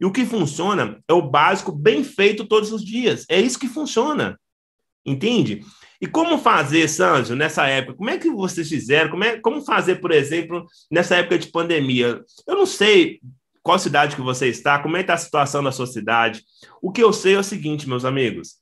E 0.00 0.06
o 0.06 0.12
que 0.12 0.24
funciona 0.24 0.98
é 1.06 1.12
o 1.12 1.22
básico 1.22 1.70
bem 1.70 2.02
feito 2.02 2.46
todos 2.46 2.72
os 2.72 2.84
dias. 2.84 3.26
É 3.28 3.38
isso 3.38 3.58
que 3.58 3.68
funciona. 3.68 4.40
Entende? 5.04 5.62
E 6.00 6.06
como 6.06 6.38
fazer, 6.38 6.88
Sanjo, 6.88 7.34
nessa 7.34 7.66
época? 7.66 7.98
Como 7.98 8.08
é 8.08 8.16
que 8.16 8.30
vocês 8.30 8.68
fizeram? 8.68 9.10
Como, 9.10 9.24
é, 9.24 9.38
como 9.38 9.60
fazer, 9.62 9.96
por 9.96 10.10
exemplo, 10.10 10.66
nessa 10.90 11.16
época 11.16 11.38
de 11.38 11.48
pandemia? 11.48 12.22
Eu 12.46 12.56
não 12.56 12.64
sei 12.64 13.20
qual 13.62 13.78
cidade 13.78 14.16
que 14.16 14.22
você 14.22 14.48
está, 14.48 14.78
como 14.78 14.96
é 14.96 15.00
que 15.00 15.04
está 15.04 15.14
a 15.14 15.18
situação 15.18 15.62
da 15.62 15.70
sua 15.70 15.86
cidade. 15.86 16.42
O 16.80 16.90
que 16.90 17.02
eu 17.02 17.12
sei 17.12 17.34
é 17.34 17.38
o 17.38 17.44
seguinte, 17.44 17.86
meus 17.86 18.06
amigos. 18.06 18.59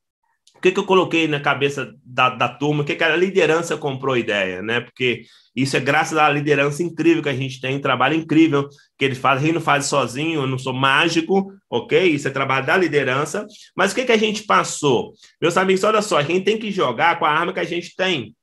O 0.59 0.61
que, 0.61 0.73
que 0.73 0.81
eu 0.81 0.85
coloquei 0.85 1.29
na 1.29 1.39
cabeça 1.39 1.95
da, 2.05 2.31
da 2.31 2.49
turma? 2.49 2.83
O 2.83 2.85
que, 2.85 2.97
que 2.97 3.05
a 3.05 3.15
liderança 3.15 3.77
comprou 3.77 4.17
ideia, 4.17 4.61
né? 4.61 4.81
Porque 4.81 5.23
isso 5.55 5.77
é 5.77 5.81
graças 5.81 6.19
à 6.19 6.29
liderança 6.29 6.83
incrível 6.83 7.23
que 7.23 7.29
a 7.29 7.35
gente 7.35 7.61
tem, 7.61 7.81
trabalho 7.81 8.17
incrível 8.17 8.69
que 8.99 9.05
ele 9.05 9.15
faz, 9.15 9.41
ele 9.45 9.53
não 9.53 9.61
faz 9.61 9.87
sozinho, 9.87 10.41
eu 10.41 10.47
não 10.49 10.59
sou 10.59 10.73
mágico, 10.73 11.53
ok? 11.71 12.09
Isso 12.09 12.27
é 12.27 12.33
trabalho 12.33 12.67
da 12.67 12.77
liderança. 12.77 13.47
Mas 13.77 13.93
o 13.93 13.95
que, 13.95 14.05
que 14.05 14.11
a 14.11 14.17
gente 14.17 14.43
passou? 14.43 15.13
Meus 15.41 15.57
amigos, 15.57 15.85
olha 15.85 16.03
só, 16.03 16.19
a 16.19 16.25
gente 16.25 16.45
tem 16.45 16.59
que 16.59 16.73
jogar 16.73 17.21
com 17.21 17.25
a 17.25 17.31
arma 17.31 17.53
que 17.53 17.61
a 17.61 17.65
gente 17.65 17.95
tem, 17.95 18.35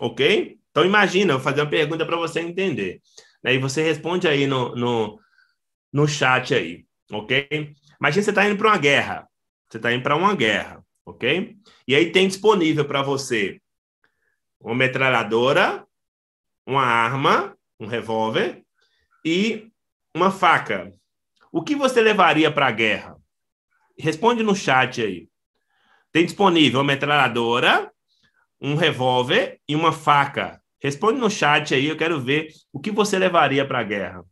ok? 0.00 0.56
Então 0.72 0.84
imagina, 0.84 1.34
eu 1.34 1.38
vou 1.38 1.44
fazer 1.44 1.60
uma 1.60 1.70
pergunta 1.70 2.04
para 2.04 2.16
você 2.16 2.40
entender. 2.40 3.00
Né? 3.40 3.54
E 3.54 3.58
você 3.58 3.84
responde 3.84 4.26
aí 4.26 4.48
no, 4.48 4.74
no, 4.74 5.16
no 5.92 6.08
chat 6.08 6.52
aí, 6.56 6.84
ok? 7.12 7.46
Imagina 8.00 8.24
você 8.24 8.30
está 8.30 8.48
indo 8.48 8.56
para 8.56 8.66
uma 8.66 8.78
guerra. 8.78 9.28
Você 9.68 9.76
está 9.76 9.92
indo 9.92 10.02
para 10.02 10.16
uma 10.16 10.34
guerra 10.34 10.84
ok? 11.06 11.56
E 11.86 11.94
aí 11.94 12.10
tem 12.10 12.26
disponível 12.26 12.84
para 12.84 13.00
você 13.00 13.60
uma 14.60 14.74
metralhadora, 14.74 15.86
uma 16.66 16.82
arma, 16.82 17.56
um 17.78 17.86
revólver 17.86 18.64
e 19.24 19.70
uma 20.14 20.32
faca. 20.32 20.92
O 21.52 21.62
que 21.62 21.76
você 21.76 22.00
levaria 22.00 22.50
para 22.50 22.66
a 22.66 22.72
guerra? 22.72 23.16
Responde 23.96 24.42
no 24.42 24.56
chat 24.56 25.00
aí. 25.00 25.28
Tem 26.10 26.24
disponível 26.24 26.80
uma 26.80 26.86
metralhadora, 26.86 27.90
um 28.60 28.74
revólver 28.74 29.60
e 29.68 29.76
uma 29.76 29.92
faca. 29.92 30.60
Responde 30.82 31.20
no 31.20 31.30
chat 31.30 31.74
aí, 31.74 31.86
eu 31.86 31.96
quero 31.96 32.20
ver 32.20 32.48
o 32.72 32.80
que 32.80 32.90
você 32.90 33.18
levaria 33.18 33.66
para 33.66 33.80
a 33.80 33.84
guerra. 33.84 34.24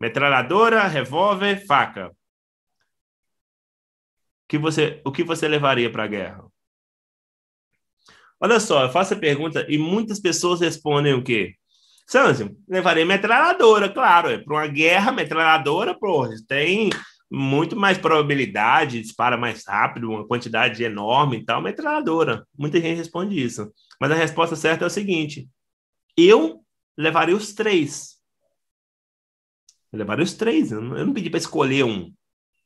Metralhadora, 0.00 0.86
revólver, 0.86 1.64
faca 1.66 2.10
que 4.48 4.58
você, 4.58 5.00
o 5.04 5.12
que 5.12 5.24
você 5.24 5.48
levaria 5.48 5.90
para 5.90 6.04
a 6.04 6.08
guerra? 6.08 6.44
Olha 8.40 8.60
só, 8.60 8.84
eu 8.84 8.90
faço 8.90 9.14
a 9.14 9.18
pergunta 9.18 9.66
e 9.68 9.78
muitas 9.78 10.20
pessoas 10.20 10.60
respondem 10.60 11.14
o 11.14 11.22
quê? 11.22 11.54
Sanzio, 12.06 12.56
levarei 12.68 13.04
metralhadora, 13.04 13.88
claro. 13.88 14.30
É 14.30 14.38
para 14.38 14.54
uma 14.54 14.66
guerra, 14.66 15.10
metralhadora, 15.10 15.98
pô, 15.98 16.28
tem 16.46 16.90
muito 17.30 17.74
mais 17.74 17.98
probabilidade, 17.98 19.00
dispara 19.02 19.36
mais 19.36 19.64
rápido, 19.66 20.10
uma 20.10 20.26
quantidade 20.26 20.84
enorme 20.84 21.38
e 21.38 21.44
tal, 21.44 21.60
metralhadora. 21.60 22.46
Muita 22.56 22.80
gente 22.80 22.96
responde 22.96 23.42
isso. 23.42 23.72
Mas 24.00 24.10
a 24.10 24.14
resposta 24.14 24.54
certa 24.54 24.84
é 24.84 24.86
o 24.86 24.90
seguinte: 24.90 25.48
eu 26.16 26.64
levaria 26.96 27.34
os 27.34 27.52
três. 27.52 28.16
Eu 29.92 29.98
levaria 29.98 30.24
os 30.24 30.34
três. 30.34 30.70
Eu 30.70 30.80
não 30.80 31.12
pedi 31.12 31.30
para 31.30 31.38
escolher 31.38 31.84
um. 31.84 32.12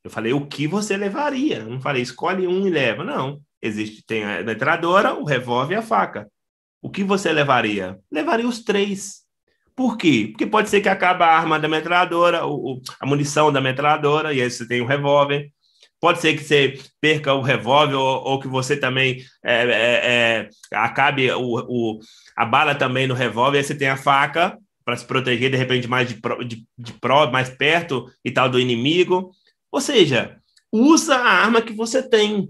Eu 0.05 0.11
falei 0.11 0.33
o 0.33 0.47
que 0.47 0.67
você 0.67 0.97
levaria. 0.97 1.59
Eu 1.59 1.71
não 1.71 1.81
falei 1.81 2.03
escolhe 2.03 2.47
um 2.47 2.67
e 2.67 2.71
leva. 2.71 3.05
Não. 3.05 3.41
Existe, 3.63 4.03
tem 4.07 4.25
a 4.25 4.43
metralhadora, 4.43 5.15
o 5.15 5.25
revólver 5.25 5.75
e 5.75 5.79
a 5.79 5.83
faca. 5.83 6.27
O 6.81 6.91
que 6.91 7.05
você 7.05 7.31
levaria? 7.33 7.99
Levaria 8.11 8.49
os 8.49 8.65
três. 8.65 9.21
Por 9.77 9.97
quê? 9.97 10.29
Porque 10.31 10.47
pode 10.47 10.71
ser 10.71 10.81
que 10.81 10.89
acabe 10.89 11.23
a 11.23 11.29
arma 11.29 11.59
da 11.59 11.69
metralhadora, 11.69 12.47
o, 12.47 12.81
a 12.99 13.07
munição 13.07 13.53
da 13.53 13.61
metralhadora, 13.61 14.33
e 14.33 14.41
aí 14.41 14.51
você 14.51 14.67
tem 14.67 14.81
o 14.81 14.87
revólver. 14.87 15.51
Pode 16.01 16.21
ser 16.21 16.35
que 16.35 16.43
você 16.43 16.79
perca 17.01 17.35
o 17.35 17.43
revólver 17.43 17.95
ou, 17.95 18.25
ou 18.25 18.41
que 18.41 18.49
você 18.49 18.77
também 18.77 19.23
é, 19.45 19.55
é, 19.55 19.69
é, 19.73 20.49
acabe 20.73 21.31
o, 21.33 21.59
o, 21.69 22.01
a 22.35 22.47
bala 22.47 22.75
também 22.75 23.07
no 23.07 23.15
revólver, 23.15 23.59
aí 23.59 23.65
você 23.65 23.75
tem 23.75 23.89
a 23.89 23.99
faca 23.99 24.57
para 24.83 24.97
se 24.97 25.05
proteger 25.05 25.51
de 25.51 25.57
repente 25.59 25.87
mais 25.87 26.09
de, 26.09 26.19
de, 26.47 26.67
de 26.79 26.95
mais 27.31 27.51
perto 27.51 28.07
e 28.25 28.31
tal 28.31 28.49
do 28.49 28.59
inimigo. 28.59 29.31
Ou 29.73 29.81
seja, 29.81 30.41
usa 30.73 31.17
a 31.17 31.29
arma 31.29 31.63
que 31.63 31.73
você 31.73 32.03
tem, 32.03 32.49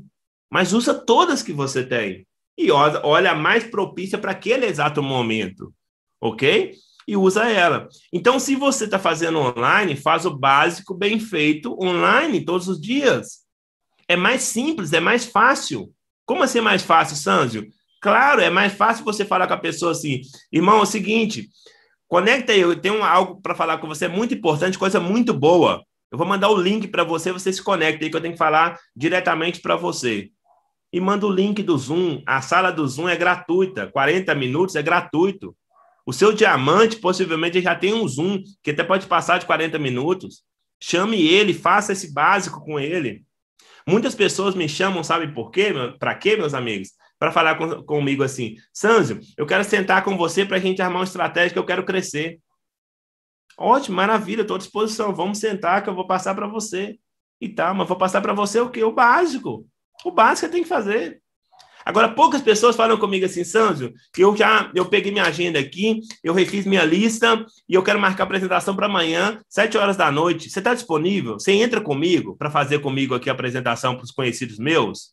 mas 0.50 0.72
usa 0.72 0.94
todas 0.94 1.42
que 1.42 1.52
você 1.52 1.84
tem. 1.84 2.26
E 2.58 2.70
olha 2.70 3.30
a 3.30 3.34
mais 3.34 3.64
propícia 3.64 4.18
para 4.18 4.32
aquele 4.32 4.66
exato 4.66 5.02
momento, 5.02 5.72
ok? 6.20 6.74
E 7.08 7.16
usa 7.16 7.48
ela. 7.48 7.88
Então, 8.12 8.38
se 8.38 8.54
você 8.54 8.84
está 8.84 8.98
fazendo 8.98 9.38
online, 9.38 9.96
faz 9.96 10.26
o 10.26 10.36
básico 10.36 10.94
bem 10.94 11.18
feito 11.18 11.76
online 11.82 12.44
todos 12.44 12.68
os 12.68 12.80
dias. 12.80 13.40
É 14.06 14.16
mais 14.16 14.42
simples, 14.42 14.92
é 14.92 15.00
mais 15.00 15.24
fácil. 15.24 15.92
Como 16.26 16.42
assim 16.42 16.58
é 16.58 16.62
mais 16.62 16.82
fácil, 16.82 17.16
Sanzio? 17.16 17.68
Claro, 18.00 18.40
é 18.40 18.50
mais 18.50 18.72
fácil 18.72 19.04
você 19.04 19.24
falar 19.24 19.46
com 19.46 19.54
a 19.54 19.58
pessoa 19.58 19.92
assim, 19.92 20.20
irmão, 20.52 20.78
é 20.78 20.82
o 20.82 20.86
seguinte, 20.86 21.48
conecta 22.08 22.52
aí, 22.52 22.60
eu 22.60 22.78
tenho 22.78 23.02
algo 23.02 23.40
para 23.40 23.54
falar 23.54 23.78
com 23.78 23.86
você 23.86 24.08
muito 24.08 24.34
importante, 24.34 24.78
coisa 24.78 25.00
muito 25.00 25.34
boa. 25.34 25.84
Eu 26.10 26.18
vou 26.18 26.26
mandar 26.26 26.48
o 26.50 26.60
link 26.60 26.88
para 26.88 27.04
você, 27.04 27.32
você 27.32 27.52
se 27.52 27.62
conecta 27.62 28.04
aí 28.04 28.10
que 28.10 28.16
eu 28.16 28.20
tenho 28.20 28.34
que 28.34 28.38
falar 28.38 28.78
diretamente 28.96 29.60
para 29.60 29.76
você. 29.76 30.30
E 30.92 31.00
manda 31.00 31.24
o 31.24 31.30
link 31.30 31.62
do 31.62 31.78
Zoom. 31.78 32.20
A 32.26 32.42
sala 32.42 32.72
do 32.72 32.86
Zoom 32.86 33.08
é 33.08 33.16
gratuita, 33.16 33.86
40 33.86 34.34
minutos 34.34 34.74
é 34.74 34.82
gratuito. 34.82 35.56
O 36.04 36.12
seu 36.12 36.32
diamante 36.32 36.96
possivelmente 36.96 37.60
já 37.60 37.76
tem 37.76 37.94
um 37.94 38.06
Zoom 38.08 38.42
que 38.62 38.72
até 38.72 38.82
pode 38.82 39.06
passar 39.06 39.38
de 39.38 39.46
40 39.46 39.78
minutos. 39.78 40.42
Chame 40.82 41.24
ele, 41.24 41.54
faça 41.54 41.92
esse 41.92 42.12
básico 42.12 42.64
com 42.64 42.80
ele. 42.80 43.22
Muitas 43.86 44.14
pessoas 44.14 44.54
me 44.54 44.68
chamam, 44.68 45.04
sabe 45.04 45.32
por 45.32 45.50
quê? 45.50 45.72
Para 45.98 46.14
quê, 46.14 46.36
meus 46.36 46.54
amigos? 46.54 46.90
Para 47.18 47.30
falar 47.30 47.56
com, 47.56 47.82
comigo 47.84 48.22
assim, 48.22 48.56
Sanzio, 48.72 49.20
eu 49.36 49.46
quero 49.46 49.62
sentar 49.62 50.02
com 50.02 50.16
você 50.16 50.44
para 50.44 50.56
a 50.56 50.60
gente 50.60 50.82
armar 50.82 50.98
uma 50.98 51.04
estratégia 51.04 51.52
que 51.52 51.58
eu 51.58 51.66
quero 51.66 51.84
crescer. 51.84 52.38
Ótimo, 53.62 53.96
maravilha, 53.96 54.40
estou 54.40 54.54
à 54.54 54.58
disposição. 54.58 55.14
Vamos 55.14 55.38
sentar 55.38 55.82
que 55.84 55.90
eu 55.90 55.94
vou 55.94 56.06
passar 56.06 56.34
para 56.34 56.46
você. 56.46 56.98
E 57.38 57.46
tal, 57.46 57.74
mas 57.74 57.86
vou 57.86 57.96
passar 57.96 58.22
para 58.22 58.32
você 58.32 58.58
o 58.58 58.70
quê? 58.70 58.82
O 58.82 58.92
básico. 58.92 59.66
O 60.02 60.10
básico 60.10 60.50
tem 60.50 60.62
que 60.62 60.68
fazer. 60.68 61.20
Agora, 61.84 62.08
poucas 62.08 62.40
pessoas 62.40 62.76
falam 62.76 62.98
comigo 62.98 63.24
assim, 63.24 63.44
Sandro, 63.44 63.92
eu 64.16 64.34
já 64.34 64.70
eu 64.74 64.86
peguei 64.86 65.12
minha 65.12 65.24
agenda 65.24 65.58
aqui, 65.58 66.00
eu 66.22 66.32
refiz 66.32 66.66
minha 66.66 66.84
lista 66.84 67.44
e 67.68 67.74
eu 67.74 67.82
quero 67.82 67.98
marcar 67.98 68.24
a 68.24 68.26
apresentação 68.26 68.76
para 68.76 68.86
amanhã, 68.86 69.40
sete 69.48 69.76
horas 69.76 69.96
da 69.96 70.10
noite. 70.10 70.48
Você 70.48 70.58
está 70.58 70.74
disponível? 70.74 71.34
Você 71.34 71.52
entra 71.52 71.80
comigo 71.80 72.36
para 72.36 72.50
fazer 72.50 72.80
comigo 72.80 73.14
aqui 73.14 73.28
a 73.28 73.32
apresentação 73.32 73.94
para 73.94 74.04
os 74.04 74.10
conhecidos 74.10 74.58
meus? 74.58 75.12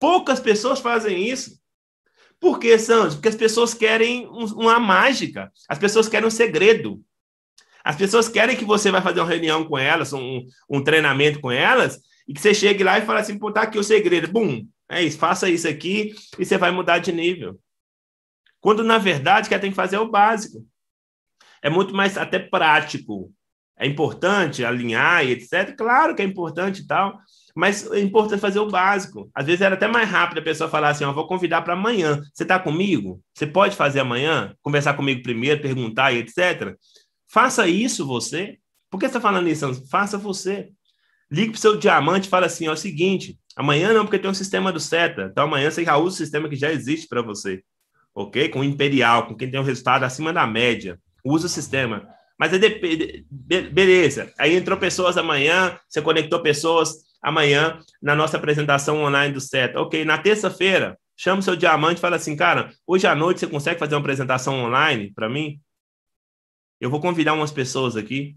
Poucas 0.00 0.40
pessoas 0.40 0.80
fazem 0.80 1.28
isso. 1.28 1.60
Por 2.40 2.58
que, 2.58 2.76
Sandro? 2.78 3.14
Porque 3.14 3.28
as 3.28 3.36
pessoas 3.36 3.72
querem 3.72 4.26
uma 4.28 4.78
mágica, 4.78 5.50
as 5.68 5.78
pessoas 5.78 6.08
querem 6.08 6.26
um 6.26 6.30
segredo. 6.30 7.02
As 7.86 7.94
pessoas 7.94 8.28
querem 8.28 8.56
que 8.56 8.64
você 8.64 8.90
vai 8.90 9.00
fazer 9.00 9.20
uma 9.20 9.28
reunião 9.28 9.64
com 9.64 9.78
elas, 9.78 10.12
um, 10.12 10.44
um 10.68 10.82
treinamento 10.82 11.40
com 11.40 11.52
elas, 11.52 12.00
e 12.26 12.34
que 12.34 12.40
você 12.40 12.52
chegue 12.52 12.82
lá 12.82 12.98
e 12.98 13.06
fale 13.06 13.20
assim, 13.20 13.38
pô, 13.38 13.52
tá 13.52 13.62
aqui 13.62 13.78
o 13.78 13.84
segredo. 13.84 14.26
Bum, 14.26 14.66
é 14.88 15.04
isso, 15.04 15.16
faça 15.16 15.48
isso 15.48 15.68
aqui 15.68 16.12
e 16.36 16.44
você 16.44 16.58
vai 16.58 16.72
mudar 16.72 16.98
de 16.98 17.12
nível. 17.12 17.60
Quando, 18.60 18.82
na 18.82 18.98
verdade, 18.98 19.48
quem 19.48 19.56
tem 19.60 19.70
que 19.70 19.76
fazer 19.76 19.94
é 19.94 20.00
o 20.00 20.10
básico. 20.10 20.66
É 21.62 21.70
muito 21.70 21.94
mais 21.94 22.18
até 22.18 22.40
prático. 22.40 23.32
É 23.78 23.86
importante 23.86 24.64
alinhar 24.64 25.24
e 25.24 25.30
etc. 25.30 25.72
Claro 25.76 26.16
que 26.16 26.22
é 26.22 26.24
importante 26.24 26.82
e 26.82 26.86
tal, 26.88 27.16
mas 27.54 27.88
é 27.92 28.00
importante 28.00 28.40
fazer 28.40 28.58
o 28.58 28.68
básico. 28.68 29.30
Às 29.32 29.46
vezes 29.46 29.60
era 29.60 29.76
até 29.76 29.86
mais 29.86 30.10
rápido 30.10 30.38
a 30.38 30.42
pessoa 30.42 30.68
falar 30.68 30.88
assim: 30.88 31.04
ó, 31.04 31.12
vou 31.12 31.28
convidar 31.28 31.62
para 31.62 31.74
amanhã. 31.74 32.20
Você 32.34 32.42
está 32.42 32.58
comigo? 32.58 33.22
Você 33.32 33.46
pode 33.46 33.76
fazer 33.76 34.00
amanhã? 34.00 34.56
Conversar 34.60 34.94
comigo 34.94 35.22
primeiro, 35.22 35.62
perguntar 35.62 36.10
e 36.10 36.18
etc. 36.18 36.74
Faça 37.36 37.68
isso 37.68 38.06
você. 38.06 38.56
Por 38.90 38.98
que 38.98 39.04
você 39.04 39.10
está 39.10 39.20
falando 39.20 39.46
isso? 39.46 39.86
Faça 39.90 40.16
você. 40.16 40.70
Ligue 41.30 41.50
para 41.50 41.58
o 41.58 41.60
seu 41.60 41.76
diamante 41.76 42.28
e 42.28 42.30
fala 42.30 42.46
assim: 42.46 42.66
ó, 42.66 42.70
é 42.70 42.72
o 42.72 42.78
seguinte, 42.78 43.38
amanhã 43.54 43.92
não, 43.92 44.06
porque 44.06 44.18
tem 44.18 44.30
um 44.30 44.32
sistema 44.32 44.72
do 44.72 44.80
SETA. 44.80 45.28
Então 45.30 45.44
amanhã 45.44 45.70
você 45.70 45.84
já 45.84 45.98
usa 45.98 46.14
o 46.14 46.16
sistema 46.16 46.48
que 46.48 46.56
já 46.56 46.72
existe 46.72 47.06
para 47.06 47.20
você. 47.20 47.62
Ok? 48.14 48.48
Com 48.48 48.60
o 48.60 48.64
Imperial, 48.64 49.26
com 49.26 49.36
quem 49.36 49.50
tem 49.50 49.60
um 49.60 49.64
resultado 49.64 50.04
acima 50.04 50.32
da 50.32 50.46
média. 50.46 50.98
Usa 51.22 51.44
o 51.44 51.50
sistema. 51.50 52.08
Mas 52.38 52.54
aí 52.54 52.58
depende. 52.58 53.26
Beleza. 53.28 54.32
Aí 54.38 54.56
entrou 54.56 54.78
pessoas 54.78 55.18
amanhã, 55.18 55.78
você 55.86 56.00
conectou 56.00 56.40
pessoas 56.40 56.94
amanhã 57.20 57.78
na 58.00 58.14
nossa 58.14 58.38
apresentação 58.38 59.02
online 59.02 59.34
do 59.34 59.42
SETA. 59.42 59.78
Ok, 59.78 60.06
na 60.06 60.16
terça-feira, 60.16 60.96
chama 61.14 61.40
o 61.40 61.42
seu 61.42 61.54
diamante 61.54 61.98
e 61.98 62.00
fala 62.00 62.16
assim, 62.16 62.34
cara, 62.34 62.72
hoje 62.86 63.06
à 63.06 63.14
noite 63.14 63.40
você 63.40 63.46
consegue 63.46 63.78
fazer 63.78 63.94
uma 63.94 64.00
apresentação 64.00 64.58
online 64.64 65.12
para 65.14 65.28
mim? 65.28 65.60
Eu 66.80 66.90
vou 66.90 67.00
convidar 67.00 67.34
umas 67.34 67.50
pessoas 67.50 67.96
aqui. 67.96 68.36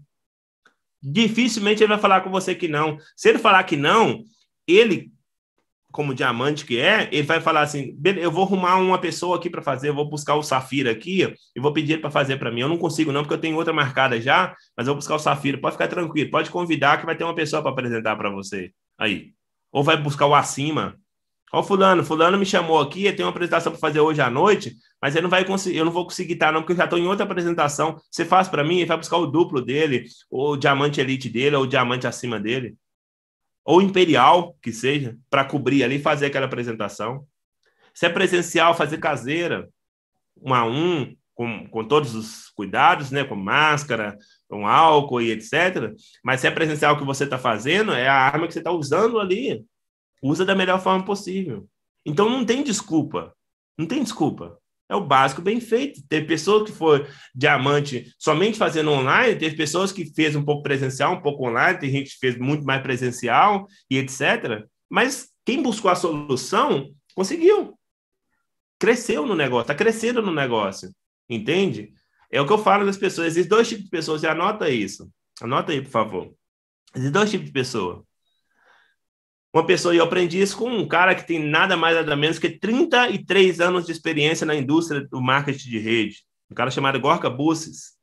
Dificilmente 1.02 1.82
ele 1.82 1.88
vai 1.88 1.98
falar 1.98 2.20
com 2.20 2.30
você 2.30 2.54
que 2.54 2.68
não. 2.68 2.98
Se 3.16 3.28
ele 3.28 3.38
falar 3.38 3.64
que 3.64 3.76
não, 3.76 4.22
ele, 4.66 5.10
como 5.90 6.14
diamante 6.14 6.64
que 6.64 6.78
é, 6.78 7.08
ele 7.10 7.22
vai 7.22 7.40
falar 7.40 7.62
assim: 7.62 7.98
eu 8.18 8.30
vou 8.30 8.44
arrumar 8.44 8.76
uma 8.76 8.98
pessoa 8.98 9.36
aqui 9.36 9.48
para 9.48 9.62
fazer, 9.62 9.88
eu 9.88 9.94
vou 9.94 10.08
buscar 10.08 10.34
o 10.34 10.42
Safira 10.42 10.90
aqui 10.90 11.34
e 11.54 11.60
vou 11.60 11.72
pedir 11.72 12.00
para 12.00 12.10
fazer 12.10 12.38
para 12.38 12.50
mim. 12.50 12.60
Eu 12.60 12.68
não 12.68 12.78
consigo, 12.78 13.12
não, 13.12 13.22
porque 13.22 13.34
eu 13.34 13.40
tenho 13.40 13.56
outra 13.56 13.72
marcada 13.72 14.20
já, 14.20 14.54
mas 14.76 14.86
eu 14.86 14.92
vou 14.92 14.96
buscar 14.96 15.14
o 15.14 15.18
Safira. 15.18 15.58
Pode 15.58 15.74
ficar 15.74 15.88
tranquilo, 15.88 16.30
pode 16.30 16.50
convidar 16.50 16.98
que 16.98 17.06
vai 17.06 17.16
ter 17.16 17.24
uma 17.24 17.34
pessoa 17.34 17.62
para 17.62 17.70
apresentar 17.70 18.16
para 18.16 18.30
você. 18.30 18.72
Aí. 18.98 19.32
Ou 19.72 19.84
vai 19.84 19.96
buscar 19.96 20.26
o 20.26 20.34
acima, 20.34 20.98
Ó, 21.52 21.62
fulano, 21.62 22.04
fulano 22.04 22.38
me 22.38 22.46
chamou 22.46 22.78
aqui, 22.78 23.12
tem 23.12 23.24
uma 23.24 23.30
apresentação 23.30 23.72
para 23.72 23.80
fazer 23.80 23.98
hoje 23.98 24.20
à 24.20 24.30
noite, 24.30 24.76
mas 25.02 25.14
ele 25.14 25.22
não 25.22 25.30
vai 25.30 25.44
conseguir, 25.44 25.78
eu 25.78 25.84
não 25.84 25.90
vou 25.90 26.04
conseguir 26.04 26.34
estar 26.34 26.52
não, 26.52 26.60
porque 26.60 26.72
eu 26.72 26.76
já 26.76 26.84
estou 26.84 26.98
em 26.98 27.06
outra 27.06 27.24
apresentação. 27.24 28.00
Você 28.08 28.24
faz 28.24 28.48
para 28.48 28.62
mim, 28.62 28.76
ele 28.76 28.86
vai 28.86 28.96
buscar 28.96 29.16
o 29.16 29.26
duplo 29.26 29.60
dele, 29.60 30.04
ou 30.30 30.52
o 30.52 30.56
diamante 30.56 31.00
elite 31.00 31.28
dele, 31.28 31.56
ou 31.56 31.64
o 31.64 31.66
diamante 31.66 32.06
acima 32.06 32.38
dele, 32.38 32.76
ou 33.64 33.82
imperial, 33.82 34.56
que 34.62 34.72
seja, 34.72 35.16
para 35.28 35.44
cobrir 35.44 35.82
ali 35.82 35.96
e 35.96 36.02
fazer 36.02 36.26
aquela 36.26 36.46
apresentação. 36.46 37.26
Se 37.92 38.06
é 38.06 38.08
presencial, 38.08 38.72
fazer 38.74 38.98
caseira, 38.98 39.68
um 40.40 40.54
a 40.54 40.64
um, 40.64 41.16
com, 41.34 41.66
com 41.68 41.84
todos 41.84 42.14
os 42.14 42.48
cuidados, 42.50 43.10
né, 43.10 43.24
com 43.24 43.34
máscara, 43.34 44.16
com 44.48 44.68
álcool 44.68 45.20
e 45.20 45.32
etc. 45.32 45.92
Mas 46.22 46.40
se 46.40 46.46
é 46.46 46.50
presencial 46.50 46.96
que 46.96 47.04
você 47.04 47.24
está 47.24 47.38
fazendo, 47.38 47.92
é 47.92 48.06
a 48.06 48.14
arma 48.14 48.46
que 48.46 48.52
você 48.52 48.60
está 48.60 48.70
usando 48.70 49.18
ali 49.18 49.64
Usa 50.22 50.44
da 50.44 50.54
melhor 50.54 50.80
forma 50.82 51.04
possível. 51.04 51.68
Então 52.04 52.28
não 52.28 52.44
tem 52.44 52.62
desculpa. 52.62 53.34
Não 53.78 53.86
tem 53.86 54.02
desculpa. 54.02 54.58
É 54.88 54.94
o 54.94 55.06
básico 55.06 55.40
bem 55.40 55.60
feito. 55.60 56.02
Teve 56.08 56.26
pessoas 56.26 56.68
que 56.68 56.76
foi 56.76 57.06
diamante 57.34 58.12
somente 58.18 58.58
fazendo 58.58 58.90
online, 58.90 59.38
teve 59.38 59.56
pessoas 59.56 59.92
que 59.92 60.12
fez 60.14 60.34
um 60.34 60.44
pouco 60.44 60.62
presencial, 60.62 61.14
um 61.14 61.22
pouco 61.22 61.48
online, 61.48 61.78
tem 61.78 61.90
gente 61.90 62.10
que 62.10 62.18
fez 62.18 62.36
muito 62.36 62.64
mais 62.64 62.82
presencial 62.82 63.66
e 63.88 63.98
etc. 63.98 64.66
Mas 64.88 65.30
quem 65.44 65.62
buscou 65.62 65.90
a 65.90 65.94
solução 65.94 66.90
conseguiu. 67.14 67.78
Cresceu 68.78 69.24
no 69.24 69.36
negócio, 69.36 69.62
está 69.62 69.74
crescendo 69.74 70.20
no 70.20 70.32
negócio. 70.32 70.90
Entende? 71.28 71.92
É 72.30 72.40
o 72.40 72.46
que 72.46 72.52
eu 72.52 72.58
falo 72.58 72.84
das 72.84 72.96
pessoas. 72.96 73.28
Existem 73.28 73.48
dois 73.48 73.68
tipos 73.68 73.84
de 73.84 73.90
pessoas, 73.90 74.22
e 74.22 74.26
anota 74.26 74.68
isso. 74.68 75.08
Anota 75.40 75.70
aí, 75.72 75.80
por 75.80 75.90
favor. 75.90 76.34
Existem 76.94 77.12
dois 77.12 77.30
tipos 77.30 77.46
de 77.46 77.52
pessoa 77.52 78.04
uma 79.52 79.66
pessoa, 79.66 79.94
e 79.94 79.98
eu 79.98 80.04
aprendi 80.04 80.40
isso 80.40 80.56
com 80.56 80.70
um 80.70 80.86
cara 80.86 81.14
que 81.14 81.26
tem 81.26 81.38
nada 81.38 81.76
mais 81.76 81.96
nada 81.96 82.14
menos 82.14 82.38
que 82.38 82.48
33 82.48 83.60
anos 83.60 83.84
de 83.84 83.92
experiência 83.92 84.46
na 84.46 84.54
indústria 84.54 85.06
do 85.08 85.20
marketing 85.20 85.68
de 85.68 85.78
rede, 85.78 86.24
um 86.50 86.54
cara 86.54 86.70
chamado 86.70 87.00
Gorka 87.00 87.28
Busses. 87.28 87.98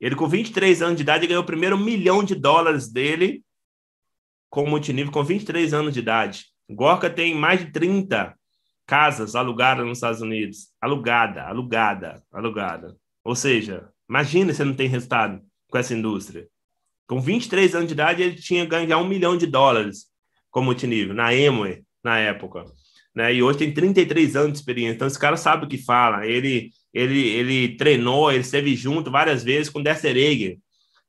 Ele, 0.00 0.16
com 0.16 0.26
23 0.26 0.82
anos 0.82 0.96
de 0.96 1.02
idade, 1.02 1.26
ganhou 1.26 1.42
o 1.42 1.46
primeiro 1.46 1.78
milhão 1.78 2.24
de 2.24 2.34
dólares 2.34 2.90
dele 2.90 3.44
com 4.48 4.66
multinível, 4.66 5.12
com 5.12 5.22
23 5.22 5.72
anos 5.72 5.94
de 5.94 6.00
idade. 6.00 6.46
Gorka 6.68 7.08
tem 7.08 7.34
mais 7.34 7.60
de 7.60 7.70
30 7.70 8.34
casas 8.86 9.36
alugadas 9.36 9.86
nos 9.86 9.98
Estados 9.98 10.20
Unidos. 10.20 10.72
Alugada, 10.80 11.44
alugada, 11.44 12.22
alugada. 12.32 12.96
Ou 13.22 13.36
seja, 13.36 13.88
imagina 14.08 14.52
se 14.52 14.64
não 14.64 14.74
tem 14.74 14.88
resultado 14.88 15.40
com 15.68 15.78
essa 15.78 15.94
indústria. 15.94 16.48
Com 17.06 17.20
23 17.20 17.74
anos 17.74 17.86
de 17.86 17.94
idade, 17.94 18.22
ele 18.22 18.34
tinha 18.34 18.64
ganho 18.64 18.88
já 18.88 18.98
um 18.98 19.06
milhão 19.06 19.36
de 19.36 19.46
dólares 19.46 20.09
como 20.50 20.66
multinível, 20.66 21.14
na 21.14 21.34
Emue, 21.34 21.82
na 22.02 22.18
época. 22.18 22.64
Né? 23.14 23.34
E 23.34 23.42
hoje 23.42 23.58
tem 23.58 23.72
33 23.72 24.36
anos 24.36 24.52
de 24.52 24.58
experiência, 24.58 24.94
então 24.94 25.08
esse 25.08 25.18
cara 25.18 25.36
sabe 25.36 25.64
o 25.64 25.68
que 25.68 25.78
fala. 25.78 26.26
Ele, 26.26 26.70
ele, 26.92 27.28
ele 27.28 27.76
treinou, 27.76 28.30
ele 28.30 28.40
esteve 28.40 28.74
junto 28.74 29.10
várias 29.10 29.42
vezes 29.42 29.68
com 29.68 29.82
Dexter 29.82 30.16
Eger, 30.16 30.58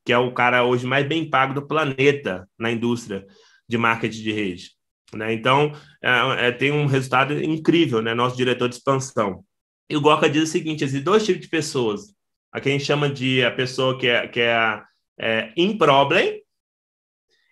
que 0.06 0.12
é 0.12 0.18
o 0.18 0.34
cara 0.34 0.64
hoje 0.64 0.86
mais 0.86 1.08
bem 1.08 1.30
pago 1.30 1.54
do 1.54 1.68
planeta 1.68 2.48
na 2.58 2.72
indústria 2.72 3.26
de 3.68 3.78
marketing 3.78 4.22
de 4.22 4.32
rede. 4.32 4.72
Né? 5.14 5.34
Então, 5.34 5.72
é, 6.02 6.48
é, 6.48 6.52
tem 6.52 6.72
um 6.72 6.86
resultado 6.86 7.34
incrível, 7.44 8.02
né? 8.02 8.14
Nosso 8.14 8.38
diretor 8.38 8.70
de 8.70 8.76
expansão. 8.76 9.44
E 9.90 9.98
o 9.98 10.02
Gorka 10.02 10.30
diz 10.30 10.44
o 10.44 10.52
seguinte: 10.52 10.84
existem 10.84 11.04
dois 11.04 11.26
tipos 11.26 11.42
de 11.42 11.50
pessoas. 11.50 12.14
A 12.52 12.60
quem 12.60 12.80
chama 12.80 13.10
de 13.10 13.44
a 13.44 13.52
pessoa 13.52 13.98
que 13.98 14.08
é, 14.08 14.28
que 14.28 14.40
é, 14.40 14.82
é 15.20 15.54
in 15.56 15.78
problem 15.78 16.42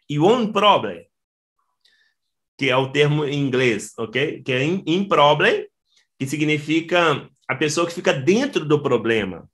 e 0.10 0.20
one 0.20 0.52
problem 0.52 1.06
que 2.60 2.70
é 2.70 2.76
o 2.76 2.92
termo 2.92 3.24
em 3.24 3.40
inglês, 3.40 3.94
ok? 3.98 4.44
Que 4.44 4.52
é 4.52 4.62
in, 4.62 4.84
in 4.86 5.08
problem, 5.08 5.66
que 6.20 6.28
significa 6.28 7.26
a 7.48 7.56
pessoa 7.56 7.88
que 7.88 7.94
fica 7.94 8.12
dentro 8.12 8.66
do 8.66 8.84
problema, 8.84 9.50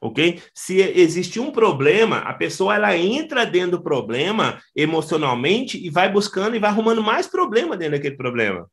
ok? 0.00 0.42
Se 0.52 0.80
existe 0.80 1.38
um 1.38 1.52
problema, 1.52 2.18
a 2.18 2.34
pessoa 2.34 2.74
ela 2.74 2.96
entra 2.96 3.46
dentro 3.46 3.78
do 3.78 3.82
problema 3.84 4.60
emocionalmente 4.74 5.78
e 5.78 5.88
vai 5.88 6.10
buscando 6.10 6.56
e 6.56 6.58
vai 6.58 6.70
arrumando 6.70 7.00
mais 7.00 7.28
problema 7.28 7.76
dentro 7.76 7.92
daquele 7.92 8.16
problema. 8.16 8.68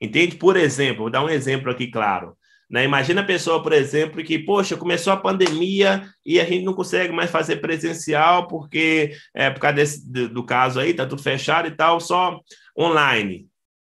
Entende? 0.00 0.36
Por 0.36 0.56
exemplo, 0.56 1.02
vou 1.02 1.10
dar 1.10 1.22
um 1.22 1.28
exemplo 1.28 1.70
aqui 1.70 1.90
claro. 1.90 2.34
Né? 2.72 2.84
Imagina 2.84 3.20
a 3.20 3.24
pessoa, 3.24 3.62
por 3.62 3.74
exemplo, 3.74 4.24
que, 4.24 4.38
poxa, 4.38 4.78
começou 4.78 5.12
a 5.12 5.16
pandemia 5.18 6.08
e 6.24 6.40
a 6.40 6.44
gente 6.46 6.64
não 6.64 6.72
consegue 6.72 7.12
mais 7.12 7.30
fazer 7.30 7.56
presencial 7.56 8.48
porque, 8.48 9.12
é, 9.34 9.50
por 9.50 9.60
causa 9.60 9.76
desse, 9.76 10.10
do, 10.10 10.26
do 10.30 10.42
caso 10.42 10.80
aí, 10.80 10.94
tá 10.94 11.04
tudo 11.04 11.22
fechado 11.22 11.68
e 11.68 11.70
tal, 11.70 12.00
só 12.00 12.40
online. 12.78 13.48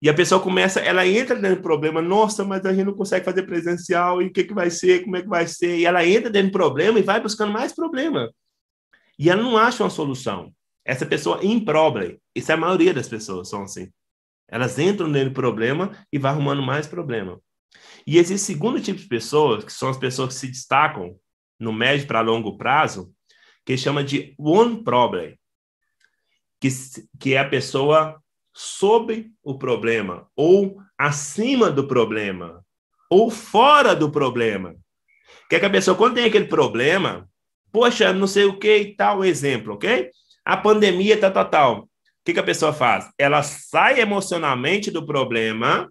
E 0.00 0.08
a 0.10 0.14
pessoa 0.14 0.42
começa, 0.42 0.80
ela 0.80 1.06
entra 1.06 1.36
dentro 1.36 1.58
do 1.58 1.62
problema, 1.62 2.02
nossa, 2.02 2.44
mas 2.44 2.66
a 2.66 2.72
gente 2.72 2.86
não 2.86 2.94
consegue 2.94 3.24
fazer 3.24 3.44
presencial, 3.44 4.20
e 4.20 4.26
o 4.26 4.32
que, 4.32 4.42
que 4.42 4.52
vai 4.52 4.68
ser, 4.68 5.04
como 5.04 5.16
é 5.16 5.22
que 5.22 5.28
vai 5.28 5.46
ser? 5.46 5.78
E 5.78 5.86
ela 5.86 6.04
entra 6.04 6.28
dentro 6.28 6.50
do 6.50 6.52
problema 6.52 6.98
e 6.98 7.02
vai 7.02 7.20
buscando 7.20 7.52
mais 7.52 7.72
problema. 7.72 8.28
E 9.16 9.30
ela 9.30 9.40
não 9.40 9.56
acha 9.56 9.84
uma 9.84 9.90
solução. 9.90 10.52
Essa 10.84 11.06
pessoa 11.06 11.38
em 11.42 11.64
problem, 11.64 12.18
isso 12.34 12.50
é 12.50 12.54
a 12.54 12.58
maioria 12.58 12.92
das 12.92 13.08
pessoas 13.08 13.48
são 13.48 13.62
assim. 13.62 13.88
Elas 14.48 14.78
entram 14.78 15.10
dentro 15.10 15.30
do 15.30 15.34
problema 15.34 15.92
e 16.12 16.18
vai 16.18 16.32
arrumando 16.32 16.62
mais 16.62 16.86
problema. 16.86 17.40
E 18.06 18.18
existe 18.18 18.44
segundo 18.44 18.80
tipo 18.80 18.98
de 18.98 19.06
pessoas, 19.06 19.64
que 19.64 19.72
são 19.72 19.88
as 19.88 19.96
pessoas 19.96 20.34
que 20.34 20.40
se 20.40 20.48
destacam 20.48 21.16
no 21.58 21.72
médio 21.72 22.06
para 22.06 22.20
longo 22.20 22.58
prazo, 22.58 23.14
que 23.64 23.76
chama 23.76 24.02
de 24.02 24.34
one 24.36 24.82
problem, 24.82 25.38
que, 26.60 26.68
que 27.20 27.34
é 27.34 27.38
a 27.38 27.48
pessoa 27.48 28.21
sobre 28.52 29.30
o 29.42 29.58
problema, 29.58 30.28
ou 30.36 30.78
acima 30.98 31.70
do 31.70 31.86
problema, 31.86 32.64
ou 33.10 33.30
fora 33.30 33.94
do 33.94 34.10
problema. 34.10 34.74
Que, 35.48 35.58
que 35.58 35.66
a 35.66 35.70
pessoa, 35.70 35.96
quando 35.96 36.14
tem 36.14 36.24
aquele 36.24 36.46
problema, 36.46 37.28
poxa, 37.70 38.12
não 38.12 38.26
sei 38.26 38.44
o 38.44 38.58
que 38.58 38.76
e 38.76 38.96
tal, 38.96 39.24
exemplo, 39.24 39.74
ok? 39.74 40.10
A 40.44 40.56
pandemia, 40.56 41.18
tal, 41.18 41.32
tal, 41.32 41.48
tal. 41.48 41.78
O 41.80 41.88
que, 42.24 42.32
que 42.32 42.40
a 42.40 42.44
pessoa 42.44 42.72
faz? 42.72 43.10
Ela 43.18 43.42
sai 43.42 44.00
emocionalmente 44.00 44.90
do 44.90 45.04
problema 45.04 45.90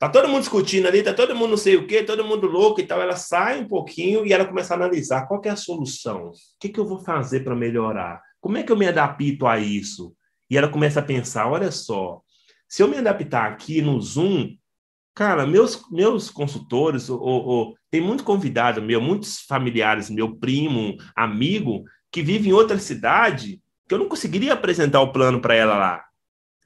Tá 0.00 0.08
todo 0.08 0.28
mundo 0.28 0.40
discutindo 0.40 0.88
ali, 0.88 1.02
tá 1.02 1.12
todo 1.12 1.36
mundo 1.36 1.50
não 1.50 1.56
sei 1.58 1.76
o 1.76 1.86
quê, 1.86 2.02
todo 2.02 2.24
mundo 2.24 2.46
louco 2.46 2.80
e 2.80 2.86
tal. 2.86 3.02
Ela 3.02 3.16
sai 3.16 3.60
um 3.60 3.68
pouquinho 3.68 4.24
e 4.24 4.32
ela 4.32 4.46
começa 4.46 4.72
a 4.72 4.76
analisar 4.78 5.26
qual 5.28 5.42
é 5.44 5.50
a 5.50 5.56
solução. 5.56 6.28
O 6.28 6.32
que, 6.58 6.70
que 6.70 6.80
eu 6.80 6.86
vou 6.86 7.00
fazer 7.00 7.40
para 7.40 7.54
melhorar? 7.54 8.18
Como 8.40 8.56
é 8.56 8.62
que 8.62 8.72
eu 8.72 8.78
me 8.78 8.88
adapto 8.88 9.46
a 9.46 9.58
isso? 9.58 10.16
E 10.50 10.58
ela 10.58 10.68
começa 10.68 11.00
a 11.00 11.02
pensar: 11.02 11.48
olha 11.48 11.70
só, 11.70 12.20
se 12.68 12.82
eu 12.82 12.88
me 12.88 12.96
adaptar 12.96 13.50
aqui 13.50 13.80
no 13.80 14.00
Zoom, 14.00 14.56
cara, 15.14 15.46
meus, 15.46 15.80
meus 15.90 16.28
consultores 16.28 17.08
ou, 17.08 17.20
ou 17.20 17.74
Tem 17.90 18.00
muito 18.00 18.24
convidado 18.24 18.82
meu, 18.82 19.00
muitos 19.00 19.40
familiares, 19.40 20.10
meu 20.10 20.36
primo, 20.36 20.96
amigo, 21.14 21.84
que 22.10 22.22
vive 22.22 22.48
em 22.48 22.52
outra 22.52 22.78
cidade, 22.78 23.60
que 23.88 23.94
eu 23.94 23.98
não 23.98 24.08
conseguiria 24.08 24.52
apresentar 24.52 25.00
o 25.00 25.12
plano 25.12 25.40
para 25.40 25.54
ela 25.54 25.76
lá. 25.76 26.04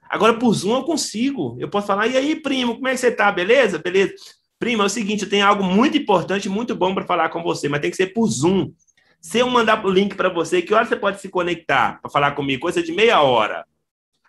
Agora, 0.09 0.35
por 0.35 0.53
Zoom, 0.53 0.76
eu 0.76 0.85
consigo. 0.85 1.57
Eu 1.59 1.68
posso 1.68 1.87
falar, 1.87 2.07
e 2.07 2.16
aí, 2.16 2.37
primo, 2.37 2.74
como 2.74 2.89
é 2.89 2.93
que 2.93 2.99
você 2.99 3.11
tá? 3.11 3.32
Beleza? 3.32 3.78
Beleza. 3.78 4.14
Primo, 4.59 4.82
é 4.82 4.87
o 4.87 4.91
seguinte, 4.91 5.24
eu 5.24 5.28
tenho 5.28 5.47
algo 5.47 5.64
muito 5.64 5.97
importante, 5.97 6.49
muito 6.49 6.74
bom 6.74 6.95
para 6.95 7.05
falar 7.05 7.30
com 7.30 7.43
você, 7.43 7.68
mas 7.68 7.80
tem 7.80 7.91
que 7.91 7.97
ser 7.97 8.12
por 8.12 8.26
Zoom. 8.28 8.72
Se 9.20 9.39
eu 9.39 9.49
mandar 9.49 9.85
o 9.85 9.91
link 9.91 10.14
para 10.14 10.28
você, 10.28 10.62
que 10.62 10.72
hora 10.72 10.85
você 10.85 10.97
pode 10.97 11.20
se 11.20 11.28
conectar 11.28 12.01
para 12.01 12.11
falar 12.11 12.32
comigo? 12.32 12.62
Coisa 12.62 12.82
de 12.82 12.93
meia 12.93 13.22
hora. 13.22 13.64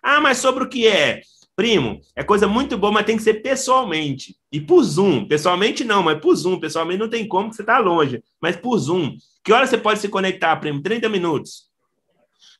Ah, 0.08 0.20
mas 0.20 0.38
sobre 0.38 0.62
o 0.62 0.68
que 0.68 0.86
é? 0.86 1.20
Primo, 1.56 2.00
é 2.14 2.22
coisa 2.22 2.46
muito 2.46 2.78
boa, 2.78 2.92
mas 2.92 3.04
tem 3.04 3.16
que 3.16 3.24
ser 3.24 3.42
pessoalmente. 3.42 4.36
E 4.52 4.60
por 4.60 4.80
Zoom. 4.84 5.26
Pessoalmente 5.26 5.82
não, 5.82 6.00
mas 6.00 6.20
por 6.20 6.32
Zoom. 6.36 6.60
Pessoalmente 6.60 7.00
não 7.00 7.08
tem 7.08 7.26
como, 7.26 7.50
que 7.50 7.56
você 7.56 7.62
está 7.62 7.80
longe. 7.80 8.22
Mas 8.40 8.54
por 8.54 8.78
Zoom. 8.78 9.16
Que 9.42 9.52
hora 9.52 9.66
você 9.66 9.76
pode 9.76 9.98
se 9.98 10.08
conectar, 10.08 10.54
primo? 10.58 10.80
30 10.80 11.08
minutos. 11.08 11.64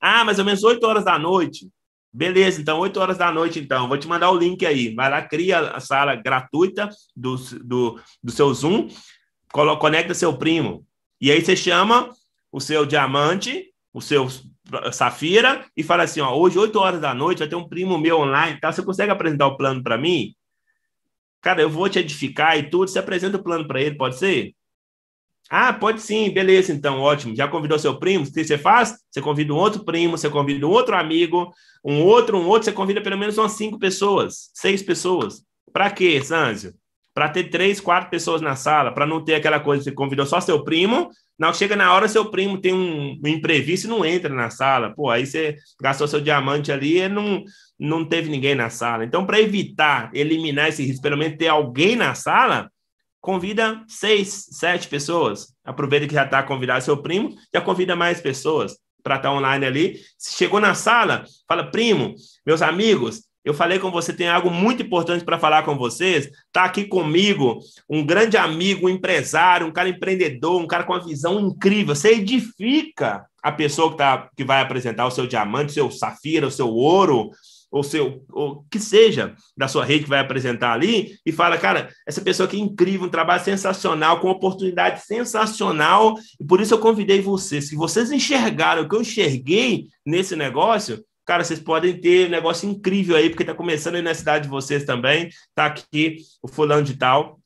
Ah, 0.00 0.24
mais 0.24 0.40
ou 0.40 0.44
menos 0.44 0.64
8 0.64 0.84
horas 0.84 1.04
da 1.04 1.20
noite. 1.20 1.70
Beleza, 2.12 2.60
então, 2.60 2.80
8 2.80 2.98
horas 2.98 3.16
da 3.16 3.30
noite, 3.30 3.60
então. 3.60 3.86
Vou 3.86 3.96
te 3.96 4.08
mandar 4.08 4.32
o 4.32 4.36
link 4.36 4.66
aí. 4.66 4.92
Vai 4.92 5.08
lá, 5.08 5.22
cria 5.22 5.70
a 5.70 5.78
sala 5.78 6.16
gratuita 6.16 6.90
do, 7.14 7.36
do, 7.62 8.00
do 8.20 8.32
seu 8.32 8.52
Zoom, 8.52 8.88
conecta 9.52 10.14
seu 10.14 10.36
primo. 10.36 10.84
E 11.20 11.30
aí 11.30 11.44
você 11.44 11.54
chama 11.54 12.10
o 12.50 12.60
seu 12.60 12.84
diamante, 12.84 13.72
o 13.94 14.00
seu 14.00 14.28
Safira 14.92 15.64
e 15.76 15.82
fala 15.82 16.02
assim: 16.02 16.20
ó, 16.20 16.36
hoje, 16.36 16.58
8 16.58 16.78
horas 16.78 17.00
da 17.00 17.14
noite, 17.14 17.38
vai 17.38 17.48
ter 17.48 17.56
um 17.56 17.68
primo 17.68 17.98
meu 17.98 18.18
online, 18.18 18.58
tá? 18.60 18.72
Você 18.72 18.82
consegue 18.82 19.10
apresentar 19.10 19.46
o 19.46 19.56
plano 19.56 19.82
para 19.82 19.96
mim? 19.96 20.34
Cara, 21.40 21.62
eu 21.62 21.70
vou 21.70 21.88
te 21.88 21.98
edificar 21.98 22.58
e 22.58 22.68
tudo. 22.68 22.88
Você 22.88 22.98
apresenta 22.98 23.36
o 23.36 23.42
plano 23.42 23.66
para 23.66 23.80
ele, 23.80 23.96
pode 23.96 24.16
ser? 24.16 24.54
Ah, 25.48 25.72
pode 25.72 26.00
sim, 26.00 26.30
beleza, 26.30 26.72
então, 26.72 27.00
ótimo. 27.00 27.36
Já 27.36 27.46
convidou 27.46 27.78
seu 27.78 27.98
primo? 27.98 28.24
O 28.24 28.32
que 28.32 28.44
você 28.44 28.58
faz? 28.58 28.96
Você 29.10 29.22
convida 29.22 29.52
um 29.52 29.56
outro 29.56 29.84
primo, 29.84 30.18
você 30.18 30.28
convida 30.28 30.66
um 30.66 30.70
outro 30.70 30.96
amigo, 30.96 31.52
um 31.84 32.02
outro, 32.02 32.36
um 32.36 32.46
outro, 32.48 32.64
você 32.64 32.72
convida 32.72 33.00
pelo 33.00 33.16
menos 33.16 33.38
umas 33.38 33.52
cinco 33.52 33.78
pessoas, 33.78 34.50
seis 34.54 34.82
pessoas. 34.82 35.42
Para 35.72 35.90
quê, 35.90 36.20
Sanzio? 36.20 36.74
Para 37.14 37.28
ter 37.28 37.44
três, 37.44 37.80
quatro 37.80 38.10
pessoas 38.10 38.40
na 38.40 38.56
sala, 38.56 38.92
para 38.92 39.06
não 39.06 39.22
ter 39.24 39.36
aquela 39.36 39.60
coisa, 39.60 39.84
você 39.84 39.92
convidou 39.92 40.26
só 40.26 40.40
seu 40.40 40.64
primo, 40.64 41.10
não, 41.38 41.52
chega 41.52 41.76
na 41.76 41.92
hora, 41.92 42.08
seu 42.08 42.30
primo 42.30 42.58
tem 42.58 42.72
um, 42.72 43.18
um 43.22 43.28
imprevisto 43.28 43.86
e 43.86 43.90
não 43.90 44.04
entra 44.04 44.32
na 44.32 44.48
sala. 44.48 44.94
Pô, 44.94 45.10
aí 45.10 45.26
você 45.26 45.56
gastou 45.80 46.08
seu 46.08 46.20
diamante 46.20 46.72
ali 46.72 46.98
e 46.98 47.08
não, 47.08 47.44
não 47.78 48.04
teve 48.04 48.30
ninguém 48.30 48.54
na 48.54 48.70
sala. 48.70 49.04
Então, 49.04 49.26
para 49.26 49.40
evitar, 49.40 50.10
eliminar 50.14 50.68
esse 50.68 50.82
risco, 50.82 51.02
pelo 51.02 51.16
menos 51.16 51.36
ter 51.36 51.48
alguém 51.48 51.94
na 51.94 52.14
sala, 52.14 52.70
convida 53.20 53.84
seis, 53.86 54.46
sete 54.50 54.88
pessoas. 54.88 55.54
Aproveita 55.62 56.06
que 56.06 56.14
já 56.14 56.24
está 56.24 56.42
convidado 56.42 56.82
seu 56.82 56.96
primo, 56.96 57.34
já 57.52 57.60
convida 57.60 57.94
mais 57.94 58.18
pessoas 58.20 58.78
para 59.02 59.16
estar 59.16 59.28
tá 59.28 59.34
online 59.34 59.66
ali. 59.66 60.00
Chegou 60.18 60.58
na 60.58 60.74
sala, 60.74 61.24
fala, 61.46 61.70
primo, 61.70 62.14
meus 62.46 62.62
amigos, 62.62 63.24
eu 63.46 63.54
falei 63.54 63.78
com 63.78 63.92
você, 63.92 64.12
tem 64.12 64.28
algo 64.28 64.50
muito 64.50 64.82
importante 64.82 65.24
para 65.24 65.38
falar 65.38 65.62
com 65.62 65.78
vocês. 65.78 66.26
Está 66.26 66.64
aqui 66.64 66.84
comigo 66.84 67.60
um 67.88 68.04
grande 68.04 68.36
amigo, 68.36 68.86
um 68.86 68.90
empresário, 68.90 69.68
um 69.68 69.72
cara 69.72 69.88
empreendedor, 69.88 70.60
um 70.60 70.66
cara 70.66 70.82
com 70.82 70.92
uma 70.92 71.04
visão 71.04 71.38
incrível. 71.38 71.94
Você 71.94 72.14
edifica 72.14 73.24
a 73.40 73.52
pessoa 73.52 73.92
que, 73.92 73.98
tá, 73.98 74.28
que 74.36 74.42
vai 74.42 74.60
apresentar 74.60 75.06
o 75.06 75.12
seu 75.12 75.28
diamante, 75.28 75.70
o 75.70 75.74
seu 75.74 75.90
safira, 75.92 76.48
o 76.48 76.50
seu 76.50 76.68
ouro, 76.68 77.30
ou 77.70 77.84
seu, 77.84 78.24
o 78.32 78.64
que 78.68 78.80
seja 78.80 79.36
da 79.56 79.68
sua 79.68 79.84
rede 79.84 80.04
que 80.04 80.10
vai 80.10 80.18
apresentar 80.18 80.72
ali, 80.72 81.16
e 81.24 81.30
fala, 81.30 81.56
cara, 81.56 81.88
essa 82.04 82.20
pessoa 82.20 82.48
aqui 82.48 82.56
é 82.56 82.60
incrível, 82.60 83.06
um 83.06 83.10
trabalho 83.10 83.44
sensacional, 83.44 84.18
com 84.18 84.28
oportunidade 84.28 85.04
sensacional, 85.04 86.14
e 86.40 86.44
por 86.44 86.60
isso 86.60 86.74
eu 86.74 86.78
convidei 86.78 87.20
vocês. 87.20 87.68
Se 87.68 87.76
vocês 87.76 88.10
enxergaram 88.10 88.82
o 88.82 88.88
que 88.88 88.96
eu 88.96 89.02
enxerguei 89.02 89.86
nesse 90.04 90.34
negócio, 90.34 91.04
Cara, 91.26 91.42
vocês 91.42 91.58
podem 91.58 92.00
ter 92.00 92.28
um 92.28 92.30
negócio 92.30 92.68
incrível 92.70 93.16
aí, 93.16 93.28
porque 93.28 93.42
está 93.42 93.52
começando 93.52 93.96
aí 93.96 94.02
na 94.02 94.14
cidade 94.14 94.44
de 94.44 94.50
vocês 94.50 94.84
também. 94.84 95.26
Está 95.26 95.66
aqui 95.66 96.18
o 96.40 96.46
fulano 96.46 96.84
de 96.84 96.96
tal. 96.96 97.40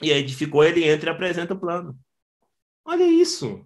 E 0.00 0.12
aí 0.12 0.20
edificou, 0.20 0.62
ele 0.62 0.84
entra 0.84 1.10
e 1.10 1.12
apresenta 1.12 1.52
o 1.52 1.58
plano. 1.58 1.98
Olha 2.84 3.04
isso. 3.04 3.64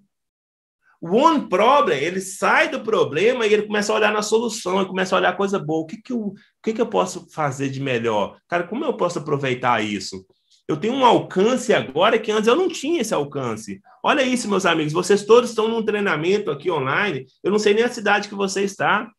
O 1.00 1.16
one 1.16 1.48
problem, 1.48 1.98
ele 1.98 2.20
sai 2.20 2.70
do 2.70 2.80
problema 2.80 3.46
e 3.46 3.52
ele 3.52 3.66
começa 3.66 3.92
a 3.92 3.96
olhar 3.96 4.12
na 4.12 4.22
solução, 4.22 4.80
ele 4.80 4.88
começa 4.88 5.14
a 5.14 5.18
olhar 5.18 5.36
coisa 5.36 5.58
boa. 5.58 5.82
O 5.82 5.86
que, 5.86 6.00
que, 6.00 6.12
eu, 6.12 6.18
o 6.18 6.34
que, 6.62 6.72
que 6.72 6.80
eu 6.80 6.88
posso 6.88 7.28
fazer 7.30 7.68
de 7.68 7.78
melhor? 7.78 8.38
Cara, 8.48 8.64
como 8.64 8.84
eu 8.84 8.96
posso 8.96 9.18
aproveitar 9.18 9.84
isso? 9.84 10.26
Eu 10.66 10.76
tenho 10.76 10.94
um 10.94 11.04
alcance 11.04 11.72
agora 11.72 12.18
que 12.18 12.32
antes 12.32 12.48
eu 12.48 12.56
não 12.56 12.68
tinha 12.68 13.00
esse 13.00 13.14
alcance. 13.14 13.80
Olha 14.02 14.22
isso, 14.22 14.48
meus 14.48 14.66
amigos. 14.66 14.92
Vocês 14.92 15.24
todos 15.24 15.50
estão 15.50 15.68
num 15.68 15.84
treinamento 15.84 16.50
aqui 16.50 16.70
online. 16.70 17.26
Eu 17.42 17.50
não 17.50 17.58
sei 17.58 17.74
nem 17.74 17.84
a 17.84 17.90
cidade 17.90 18.28
que 18.28 18.34
você 18.34 18.64
está. 18.64 19.10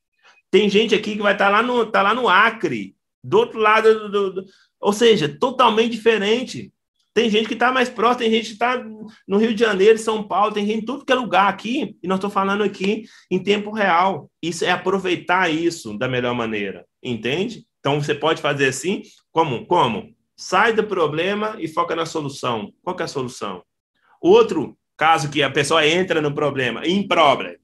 Tem 0.51 0.69
gente 0.69 0.95
aqui 0.95 1.15
que 1.15 1.21
vai 1.21 1.33
estar 1.33 1.45
tá 1.45 1.51
lá 1.51 1.63
no, 1.63 1.85
tá 1.85 2.01
lá 2.01 2.13
no 2.13 2.27
Acre, 2.27 2.95
do 3.23 3.37
outro 3.37 3.59
lado 3.59 4.09
do, 4.09 4.33
do, 4.33 4.45
ou 4.79 4.93
seja, 4.93 5.29
totalmente 5.29 5.91
diferente. 5.91 6.73
Tem 7.13 7.29
gente 7.29 7.47
que 7.47 7.53
está 7.53 7.71
mais 7.71 7.89
próximo, 7.89 8.19
tem 8.19 8.31
gente 8.31 8.47
que 8.47 8.53
está 8.53 8.83
no 9.27 9.37
Rio 9.37 9.53
de 9.53 9.59
Janeiro, 9.59 9.97
São 9.97 10.23
Paulo, 10.23 10.53
tem 10.53 10.65
gente 10.65 10.83
em 10.83 10.85
tudo 10.85 11.03
que 11.03 11.11
é 11.11 11.15
lugar 11.15 11.49
aqui, 11.49 11.97
e 12.01 12.07
nós 12.07 12.17
estamos 12.17 12.33
falando 12.33 12.63
aqui 12.63 13.03
em 13.29 13.41
tempo 13.41 13.71
real. 13.71 14.29
Isso 14.41 14.63
é 14.63 14.71
aproveitar 14.71 15.49
isso 15.51 15.97
da 15.97 16.07
melhor 16.07 16.33
maneira, 16.33 16.85
entende? 17.03 17.65
Então 17.79 18.01
você 18.01 18.15
pode 18.15 18.41
fazer 18.41 18.67
assim, 18.67 19.01
como? 19.31 19.65
Como? 19.65 20.15
Sai 20.37 20.71
do 20.71 20.83
problema 20.83 21.55
e 21.59 21.67
foca 21.67 21.95
na 21.95 22.05
solução. 22.05 22.71
Qual 22.81 22.95
é 22.99 23.03
a 23.03 23.07
solução? 23.07 23.63
Outro 24.21 24.77
caso 24.95 25.29
que 25.29 25.41
a 25.43 25.49
pessoa 25.49 25.85
entra 25.85 26.21
no 26.21 26.33
problema, 26.33 26.85
em 26.85 27.07
problema. 27.07 27.58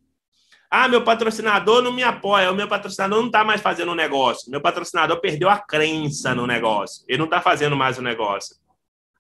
Ah, 0.78 0.90
meu 0.90 1.06
patrocinador 1.06 1.82
não 1.82 1.94
me 1.94 2.04
apoia, 2.04 2.52
o 2.52 2.54
meu 2.54 2.68
patrocinador 2.68 3.20
não 3.20 3.28
está 3.28 3.46
mais 3.46 3.62
fazendo 3.62 3.94
o 3.94 3.96
negócio. 3.96 4.52
Meu 4.52 4.60
patrocinador 4.60 5.22
perdeu 5.22 5.50
a 5.50 5.58
crença 5.58 6.36
no 6.36 6.46
negócio. 6.46 7.06
Ele 7.08 7.20
não 7.20 7.26
está 7.26 7.40
fazendo 7.40 7.78
mais 7.78 7.98
o 7.98 8.02
negócio. 8.02 8.58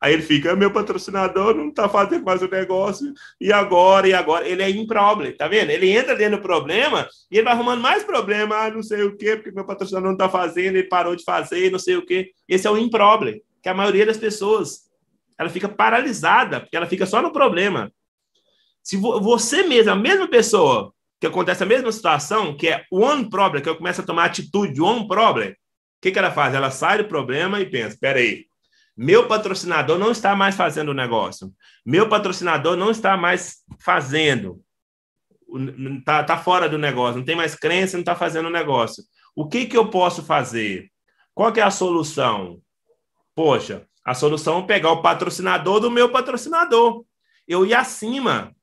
Aí 0.01 0.11
ele 0.11 0.21
fica, 0.21 0.53
meu 0.53 0.69
patrocinador 0.69 1.55
não 1.55 1.69
está 1.69 1.87
fazendo 1.87 2.25
mais 2.25 2.41
o 2.41 2.49
negócio, 2.49 3.13
e 3.39 3.53
agora, 3.53 4.05
e 4.05 4.13
agora? 4.13 4.45
Ele 4.45 4.63
é 4.63 4.69
improblem, 4.69 5.31
tá 5.31 5.47
vendo? 5.47 5.69
Ele 5.69 5.89
entra 5.89 6.13
dentro 6.13 6.39
do 6.39 6.43
problema 6.43 7.07
e 7.31 7.37
ele 7.37 7.45
vai 7.45 7.53
arrumando 7.53 7.79
mais 7.79 8.03
problema, 8.03 8.57
ah, 8.57 8.69
não 8.69 8.83
sei 8.83 9.03
o 9.03 9.15
quê, 9.15 9.37
porque 9.37 9.51
meu 9.51 9.65
patrocinador 9.65 10.09
não 10.09 10.15
está 10.17 10.27
fazendo, 10.27 10.75
ele 10.75 10.89
parou 10.89 11.15
de 11.15 11.23
fazer, 11.23 11.71
não 11.71 11.79
sei 11.79 11.95
o 11.95 12.05
quê. 12.05 12.31
Esse 12.49 12.67
é 12.67 12.69
o 12.69 12.77
improblem, 12.77 13.41
que 13.63 13.69
a 13.69 13.73
maioria 13.73 14.05
das 14.05 14.17
pessoas, 14.17 14.81
ela 15.39 15.49
fica 15.49 15.69
paralisada, 15.69 16.59
porque 16.59 16.75
ela 16.75 16.85
fica 16.85 17.05
só 17.05 17.21
no 17.21 17.31
problema. 17.31 17.89
Se 18.83 18.97
você 18.97 19.63
mesmo, 19.63 19.93
a 19.93 19.95
mesma 19.95 20.27
pessoa, 20.27 20.93
que 21.25 21.33
acontece 21.33 21.63
a 21.63 21.65
mesma 21.65 21.91
situação, 21.91 22.55
que 22.55 22.67
é 22.67 22.85
one 22.91 23.29
problem, 23.29 23.61
que 23.61 23.69
eu 23.69 23.75
começo 23.75 24.01
a 24.01 24.05
tomar 24.05 24.25
atitude, 24.25 24.81
one 24.81 25.07
problem, 25.07 25.49
o 25.49 25.55
que, 26.01 26.11
que 26.11 26.19
ela 26.19 26.31
faz? 26.31 26.53
Ela 26.53 26.69
sai 26.69 26.99
do 26.99 27.05
problema 27.05 27.59
e 27.59 27.65
pensa: 27.65 27.95
espera 27.95 28.19
aí, 28.19 28.45
meu 28.95 29.27
patrocinador 29.27 29.97
não 29.97 30.11
está 30.11 30.35
mais 30.35 30.55
fazendo 30.55 30.89
o 30.89 30.93
negócio, 30.93 31.51
meu 31.85 32.07
patrocinador 32.07 32.75
não 32.77 32.91
está 32.91 33.17
mais 33.17 33.57
fazendo, 33.79 34.61
está 35.99 36.23
tá 36.23 36.37
fora 36.37 36.69
do 36.69 36.77
negócio, 36.77 37.17
não 37.17 37.25
tem 37.25 37.35
mais 37.35 37.55
crença, 37.55 37.97
não 37.97 38.01
está 38.01 38.15
fazendo 38.15 38.47
o 38.47 38.51
negócio. 38.51 39.03
O 39.35 39.47
que, 39.47 39.65
que 39.65 39.75
eu 39.75 39.89
posso 39.89 40.23
fazer? 40.23 40.89
Qual 41.33 41.51
que 41.51 41.59
é 41.59 41.63
a 41.63 41.71
solução? 41.71 42.61
Poxa, 43.33 43.85
a 44.05 44.13
solução 44.13 44.59
é 44.59 44.67
pegar 44.67 44.91
o 44.91 45.01
patrocinador 45.01 45.79
do 45.79 45.91
meu 45.91 46.11
patrocinador. 46.11 47.03
Eu 47.47 47.65
ir 47.65 47.73
acima. 47.73 48.54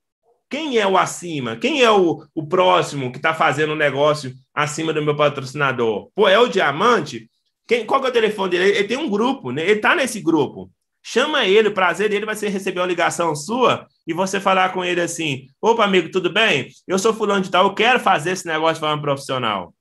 Quem 0.53 0.77
é 0.77 0.85
o 0.85 0.99
acima? 0.99 1.55
Quem 1.55 1.81
é 1.81 1.89
o, 1.89 2.27
o 2.35 2.45
próximo 2.45 3.11
que 3.11 3.17
está 3.17 3.33
fazendo 3.33 3.73
o 3.73 3.75
negócio 3.75 4.31
acima 4.53 4.93
do 4.93 5.01
meu 5.01 5.15
patrocinador? 5.15 6.11
Pô, 6.13 6.27
é 6.27 6.37
o 6.37 6.47
diamante? 6.47 7.27
Quem, 7.67 7.83
qual 7.87 8.05
é 8.05 8.09
o 8.09 8.11
telefone 8.11 8.51
dele? 8.51 8.65
Ele, 8.65 8.77
ele 8.77 8.87
tem 8.87 8.97
um 8.97 9.09
grupo, 9.09 9.49
né? 9.49 9.63
ele 9.63 9.71
está 9.71 9.95
nesse 9.95 10.21
grupo. 10.21 10.69
Chama 11.01 11.43
ele, 11.43 11.69
o 11.69 11.73
prazer 11.73 12.07
dele 12.07 12.23
vai 12.23 12.35
ser 12.35 12.49
receber 12.49 12.81
uma 12.81 12.85
ligação 12.85 13.35
sua 13.35 13.87
e 14.05 14.13
você 14.13 14.39
falar 14.39 14.71
com 14.73 14.85
ele 14.85 15.01
assim: 15.01 15.47
opa, 15.59 15.83
amigo, 15.85 16.11
tudo 16.11 16.31
bem? 16.31 16.69
Eu 16.87 16.99
sou 16.99 17.15
fulano 17.15 17.41
de 17.41 17.49
tal, 17.49 17.65
eu 17.65 17.73
quero 17.73 17.99
fazer 17.99 18.33
esse 18.33 18.45
negócio 18.45 18.75
de 18.75 18.81
forma 18.81 19.01
profissional. 19.01 19.73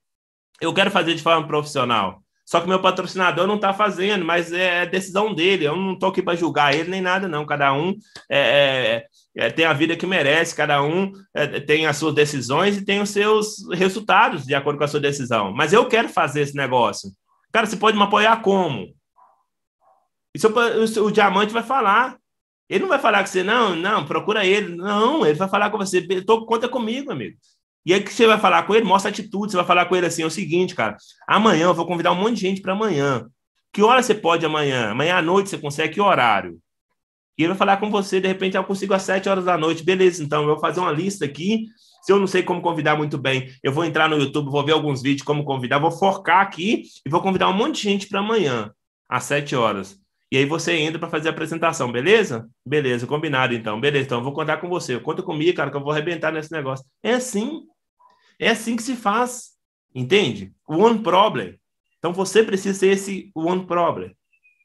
Eu 0.58 0.72
quero 0.72 0.90
fazer 0.90 1.14
de 1.14 1.22
forma 1.22 1.46
profissional. 1.46 2.22
Só 2.44 2.60
que 2.60 2.68
meu 2.68 2.80
patrocinador 2.80 3.46
não 3.46 3.54
está 3.54 3.72
fazendo, 3.72 4.24
mas 4.24 4.52
é 4.52 4.84
decisão 4.84 5.32
dele. 5.34 5.66
Eu 5.66 5.76
não 5.76 5.94
estou 5.94 6.10
aqui 6.10 6.22
para 6.22 6.36
julgar 6.36 6.74
ele 6.74 6.90
nem 6.90 7.00
nada, 7.00 7.28
não. 7.28 7.46
Cada 7.46 7.72
um 7.72 7.96
é, 8.30 9.06
é, 9.36 9.46
é, 9.46 9.50
tem 9.50 9.64
a 9.64 9.72
vida 9.72 9.96
que 9.96 10.06
merece, 10.06 10.54
cada 10.54 10.82
um 10.82 11.12
é, 11.34 11.60
tem 11.60 11.86
as 11.86 11.96
suas 11.96 12.14
decisões 12.14 12.76
e 12.76 12.84
tem 12.84 13.00
os 13.00 13.10
seus 13.10 13.66
resultados 13.72 14.44
de 14.44 14.54
acordo 14.54 14.78
com 14.78 14.84
a 14.84 14.88
sua 14.88 15.00
decisão. 15.00 15.52
Mas 15.52 15.72
eu 15.72 15.86
quero 15.86 16.08
fazer 16.08 16.42
esse 16.42 16.56
negócio. 16.56 17.10
Cara, 17.52 17.66
você 17.66 17.76
pode 17.76 17.96
me 17.96 18.02
apoiar 18.02 18.42
como? 18.42 18.94
Isso, 20.34 20.48
o, 20.48 21.06
o 21.06 21.12
diamante 21.12 21.52
vai 21.52 21.62
falar. 21.62 22.16
Ele 22.68 22.80
não 22.80 22.88
vai 22.88 22.98
falar 22.98 23.20
com 23.20 23.26
você, 23.26 23.42
não, 23.42 23.76
não, 23.76 24.06
procura 24.06 24.46
ele. 24.46 24.74
Não, 24.74 25.26
ele 25.26 25.38
vai 25.38 25.48
falar 25.48 25.70
com 25.70 25.78
você. 25.78 26.00
Tô, 26.22 26.46
conta 26.46 26.68
comigo, 26.68 27.12
amigo. 27.12 27.36
E 27.84 27.92
aí 27.92 28.00
que 28.00 28.12
você 28.12 28.26
vai 28.26 28.38
falar 28.38 28.62
com 28.62 28.74
ele, 28.74 28.84
mostra 28.84 29.10
atitude. 29.10 29.52
Você 29.52 29.56
vai 29.56 29.66
falar 29.66 29.86
com 29.86 29.96
ele 29.96 30.06
assim: 30.06 30.22
é 30.22 30.26
o 30.26 30.30
seguinte, 30.30 30.74
cara, 30.74 30.96
amanhã 31.26 31.64
eu 31.64 31.74
vou 31.74 31.86
convidar 31.86 32.12
um 32.12 32.16
monte 32.16 32.34
de 32.34 32.40
gente 32.40 32.60
para 32.60 32.72
amanhã. 32.72 33.26
Que 33.72 33.82
hora 33.82 34.02
você 34.02 34.14
pode 34.14 34.44
amanhã? 34.44 34.90
Amanhã 34.90 35.16
à 35.16 35.22
noite 35.22 35.50
você 35.50 35.58
consegue 35.58 35.94
que 35.94 36.00
horário? 36.00 36.58
E 37.38 37.42
ele 37.42 37.48
vai 37.48 37.58
falar 37.58 37.78
com 37.78 37.90
você, 37.90 38.20
de 38.20 38.28
repente, 38.28 38.56
eu 38.56 38.64
consigo 38.64 38.92
às 38.92 39.02
7 39.02 39.28
horas 39.28 39.44
da 39.44 39.56
noite. 39.56 39.82
Beleza, 39.82 40.22
então 40.22 40.42
eu 40.42 40.48
vou 40.48 40.58
fazer 40.60 40.80
uma 40.80 40.92
lista 40.92 41.24
aqui. 41.24 41.66
Se 42.02 42.12
eu 42.12 42.18
não 42.18 42.26
sei 42.26 42.42
como 42.42 42.60
convidar 42.60 42.96
muito 42.96 43.16
bem, 43.16 43.48
eu 43.62 43.72
vou 43.72 43.84
entrar 43.84 44.08
no 44.08 44.18
YouTube, 44.18 44.50
vou 44.50 44.64
ver 44.64 44.72
alguns 44.72 45.00
vídeos 45.00 45.24
como 45.24 45.44
convidar, 45.44 45.78
vou 45.78 45.90
focar 45.90 46.40
aqui 46.40 46.82
e 47.06 47.08
vou 47.08 47.22
convidar 47.22 47.48
um 47.48 47.52
monte 47.52 47.76
de 47.76 47.82
gente 47.82 48.08
para 48.08 48.20
amanhã, 48.20 48.72
às 49.08 49.24
7 49.24 49.54
horas. 49.54 49.98
E 50.30 50.36
aí 50.36 50.44
você 50.44 50.72
entra 50.78 50.98
para 50.98 51.08
fazer 51.08 51.28
a 51.28 51.30
apresentação, 51.30 51.92
beleza? 51.92 52.48
Beleza, 52.66 53.06
combinado 53.06 53.54
então. 53.54 53.80
Beleza, 53.80 54.06
então 54.06 54.18
eu 54.18 54.24
vou 54.24 54.32
contar 54.32 54.56
com 54.56 54.68
você. 54.68 54.98
Conta 54.98 55.22
comigo, 55.22 55.56
cara, 55.56 55.70
que 55.70 55.76
eu 55.76 55.82
vou 55.82 55.92
arrebentar 55.92 56.32
nesse 56.32 56.50
negócio. 56.50 56.84
É 57.02 57.14
assim. 57.14 57.62
É 58.38 58.50
assim 58.50 58.76
que 58.76 58.82
se 58.82 58.96
faz. 58.96 59.52
Entende? 59.94 60.52
One 60.66 61.02
problem. 61.02 61.58
Então 61.98 62.12
você 62.12 62.42
precisa 62.42 62.78
ser 62.78 62.88
esse 62.88 63.30
one 63.34 63.66
problem. 63.66 64.16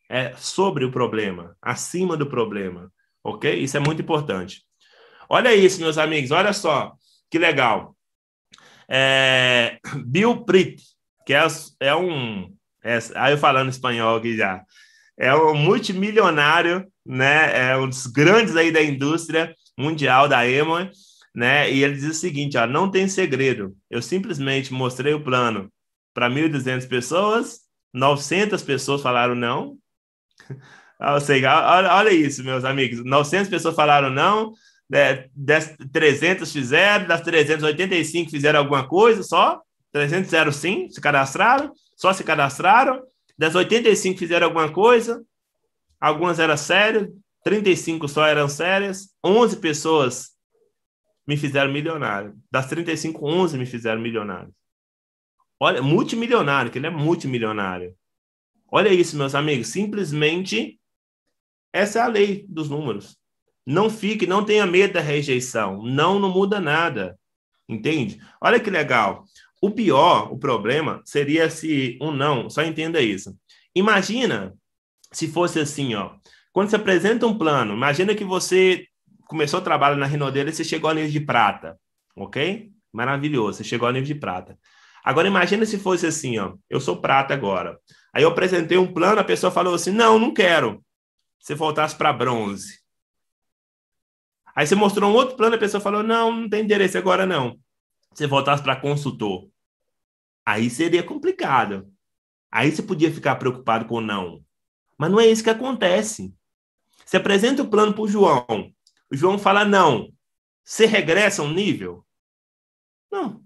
É 0.10 0.34
sobre 0.38 0.86
o 0.86 0.92
problema, 0.92 1.56
acima 1.62 2.16
do 2.16 2.26
problema. 2.26 2.92
Ok? 3.24 3.54
Isso 3.54 3.76
é 3.76 3.80
muito 3.80 4.02
importante. 4.02 4.64
Olha 5.30 5.54
isso, 5.54 5.82
meus 5.82 5.98
amigos, 5.98 6.32
olha 6.32 6.54
só. 6.54 6.94
Que 7.30 7.38
legal. 7.38 7.96
É, 8.90 9.80
Bill 10.06 10.46
Pritt, 10.46 10.82
que 11.26 11.34
é, 11.34 11.46
é 11.82 11.96
um. 11.96 12.56
É, 12.82 12.98
aí 13.16 13.34
eu 13.34 13.38
falando 13.38 13.70
espanhol 13.70 14.16
aqui 14.16 14.38
já 14.38 14.64
é 15.18 15.34
um 15.34 15.56
multimilionário, 15.56 16.86
né? 17.04 17.72
É 17.72 17.78
um 17.78 17.90
dos 17.90 18.06
grandes 18.06 18.56
aí 18.56 18.72
da 18.72 18.82
indústria 18.82 19.56
mundial 19.78 20.28
da 20.28 20.48
Emma, 20.48 20.92
né? 21.38 21.72
E 21.72 21.84
ele 21.84 21.94
diz 21.94 22.04
o 22.06 22.14
seguinte, 22.16 22.58
ó, 22.58 22.66
não 22.66 22.90
tem 22.90 23.08
segredo. 23.08 23.78
Eu 23.92 24.02
simplesmente 24.02 24.74
mostrei 24.74 25.14
o 25.14 25.24
plano 25.24 25.72
para 26.12 26.28
1.200 26.28 26.88
pessoas, 26.88 27.60
900 27.94 28.64
pessoas 28.64 29.04
falaram 29.04 29.36
não. 29.36 29.78
Ou 31.00 31.22
seja, 31.22 31.54
olha, 31.70 31.94
olha 31.94 32.10
isso, 32.10 32.44
meus 32.44 32.66
amigos. 32.66 33.06
900 33.06 33.50
pessoas 33.50 33.76
falaram 33.76 34.10
não, 34.10 34.52
né, 34.90 35.30
300 35.94 36.52
fizeram, 36.52 37.06
das 37.06 37.22
385 37.22 38.32
fizeram 38.32 38.58
alguma 38.58 38.88
coisa 38.88 39.22
só, 39.22 39.62
300 39.92 40.26
fizeram 40.26 40.52
sim, 40.52 40.90
se 40.90 41.00
cadastraram, 41.00 41.72
só 41.96 42.14
se 42.14 42.24
cadastraram, 42.24 43.04
das 43.38 43.54
85 43.54 44.18
fizeram 44.18 44.48
alguma 44.48 44.72
coisa, 44.72 45.24
algumas 46.02 46.40
eram 46.40 46.58
sérias, 46.58 47.08
35 47.44 48.08
só 48.08 48.26
eram 48.26 48.50
sérias, 48.50 49.10
11 49.24 49.58
pessoas 49.58 50.37
me 51.28 51.36
fizeram 51.36 51.72
milionário. 51.72 52.36
Das 52.50 52.68
35, 52.68 53.26
11 53.26 53.58
me 53.58 53.66
fizeram 53.66 54.02
milionário. 54.02 54.54
Olha, 55.60 55.82
multimilionário, 55.82 56.72
que 56.72 56.78
ele 56.78 56.88
é 56.88 56.90
multimilionário. 56.90 57.96
Olha 58.72 58.94
isso, 58.94 59.18
meus 59.18 59.36
amigos, 59.36 59.68
simplesmente 59.68 60.80
essa 61.74 62.00
é 62.00 62.02
a 62.02 62.08
lei 62.08 62.46
dos 62.48 62.70
números. 62.70 63.18
Não 63.66 63.90
fique, 63.90 64.26
não 64.26 64.46
tenha 64.46 64.66
medo 64.66 64.94
da 64.94 65.02
rejeição. 65.02 65.84
Não, 65.84 66.20
não 66.20 66.30
muda 66.30 66.60
nada. 66.60 67.20
Entende? 67.68 68.22
Olha 68.40 68.60
que 68.60 68.70
legal. 68.70 69.26
O 69.62 69.72
pior, 69.72 70.32
o 70.32 70.38
problema, 70.38 71.02
seria 71.04 71.50
se 71.50 71.98
um 72.02 72.12
não, 72.12 72.50
só 72.50 72.64
entenda 72.64 73.02
isso. 73.02 73.38
Imagina 73.76 74.56
se 75.12 75.28
fosse 75.28 75.60
assim, 75.60 75.96
ó. 75.96 76.16
Quando 76.54 76.70
você 76.70 76.78
apresenta 76.78 77.28
um 77.28 77.38
plano, 77.38 77.74
imagina 77.74 78.16
que 78.16 78.24
você 78.24 78.88
começou 79.28 79.60
o 79.60 79.64
trabalho 79.64 79.98
na 79.98 80.06
Rinodeira 80.06 80.50
e 80.50 80.54
você 80.54 80.64
chegou 80.64 80.90
ao 80.90 80.96
nível 80.96 81.12
de 81.12 81.20
prata, 81.20 81.80
ok? 82.16 82.72
Maravilhoso, 82.92 83.58
você 83.58 83.64
chegou 83.64 83.88
ao 83.88 83.94
nível 83.94 84.08
de 84.08 84.16
prata. 84.16 84.58
Agora 85.04 85.28
imagina 85.28 85.66
se 85.66 85.78
fosse 85.78 86.06
assim, 86.08 86.38
ó. 86.38 86.56
Eu 86.70 86.80
sou 86.80 87.02
prata 87.02 87.34
agora. 87.34 87.80
Aí 88.14 88.24
eu 88.24 88.30
apresentei 88.30 88.78
um 88.78 88.92
plano, 88.92 89.20
a 89.22 89.24
pessoa 89.24 89.52
falou 89.52 89.76
assim: 89.76 89.92
"Não, 89.92 90.20
não 90.20 90.34
quero". 90.34 90.84
Você 91.40 91.56
voltasse 91.56 91.96
para 91.96 92.12
bronze. 92.12 92.80
Aí 94.56 94.66
você 94.66 94.76
mostrou 94.76 95.12
um 95.12 95.14
outro 95.14 95.38
plano, 95.38 95.56
a 95.56 95.60
pessoa 95.60 95.80
falou: 95.80 96.04
"Não, 96.04 96.32
não 96.32 96.50
tem 96.50 96.64
interesse 96.64 96.98
agora 96.98 97.26
não" 97.26 97.58
você 98.18 98.26
voltasse 98.26 98.64
para 98.64 98.76
consultor, 98.76 99.48
aí 100.44 100.72
seria 100.72 101.04
complicado. 101.04 101.88
Aí 102.52 102.72
você 102.72 102.82
podia 102.82 103.14
ficar 103.14 103.36
preocupado 103.36 103.86
com 103.86 104.02
não. 104.02 104.44
Mas 104.98 105.12
não 105.12 105.20
é 105.20 105.28
isso 105.28 105.44
que 105.44 105.52
acontece. 105.52 106.34
Você 107.06 107.18
apresenta 107.18 107.62
o 107.62 107.70
plano 107.70 107.94
para 107.94 108.02
o 108.02 108.08
João, 108.08 108.74
João 109.12 109.38
fala 109.38 109.64
não. 109.64 110.12
Você 110.64 110.86
regressa 110.86 111.42
um 111.42 111.52
nível? 111.52 112.06
Não. 113.12 113.42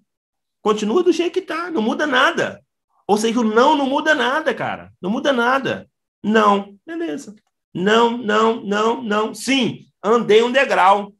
Continua 0.61 1.03
do 1.03 1.11
jeito 1.11 1.33
que 1.33 1.39
está, 1.39 1.69
não 1.69 1.81
muda 1.81 2.05
nada. 2.05 2.63
Ou 3.07 3.17
seja, 3.17 3.39
o 3.39 3.43
não 3.43 3.75
não 3.75 3.87
muda 3.87 4.15
nada, 4.15 4.53
cara. 4.53 4.93
Não 5.01 5.09
muda 5.09 5.33
nada. 5.33 5.89
Não, 6.23 6.77
beleza. 6.85 7.35
Não, 7.73 8.17
não, 8.17 8.63
não, 8.63 9.01
não. 9.01 9.33
Sim, 9.33 9.85
andei 10.03 10.43
um 10.43 10.51
degrau. 10.51 11.13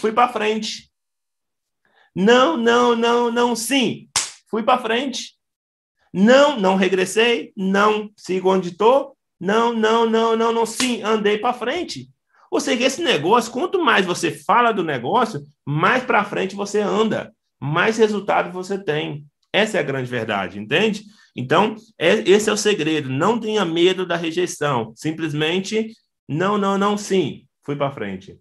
Fui 0.00 0.12
para 0.12 0.32
frente. 0.32 0.90
Não, 2.14 2.56
não, 2.56 2.96
não, 2.96 3.30
não, 3.30 3.54
sim. 3.54 4.08
Fui 4.48 4.62
para 4.62 4.82
frente. 4.82 5.36
Não, 6.12 6.58
não 6.58 6.76
regressei. 6.76 7.52
Não, 7.56 8.10
sigo 8.16 8.50
onde 8.50 8.70
estou. 8.70 9.16
Não, 9.40 9.72
não, 9.72 10.08
não, 10.08 10.36
não, 10.36 10.52
não, 10.52 10.66
sim, 10.66 11.02
andei 11.02 11.38
para 11.38 11.54
frente. 11.54 12.10
Ou 12.50 12.60
seja, 12.60 12.84
esse 12.84 13.02
negócio, 13.02 13.52
quanto 13.52 13.82
mais 13.82 14.06
você 14.06 14.30
fala 14.30 14.72
do 14.72 14.82
negócio, 14.82 15.40
mais 15.66 16.02
para 16.02 16.24
frente 16.24 16.56
você 16.56 16.80
anda, 16.80 17.32
mais 17.60 17.98
resultado 17.98 18.52
você 18.52 18.82
tem. 18.82 19.24
Essa 19.52 19.78
é 19.78 19.80
a 19.80 19.84
grande 19.84 20.10
verdade, 20.10 20.58
entende? 20.58 21.04
Então, 21.34 21.76
é, 21.98 22.14
esse 22.28 22.50
é 22.50 22.52
o 22.52 22.56
segredo. 22.56 23.08
Não 23.08 23.38
tenha 23.38 23.64
medo 23.64 24.06
da 24.06 24.16
rejeição. 24.16 24.92
Simplesmente, 24.96 25.92
não, 26.28 26.58
não, 26.58 26.76
não, 26.76 26.96
sim. 26.96 27.44
Fui 27.64 27.76
para 27.76 27.90
frente. 27.90 28.38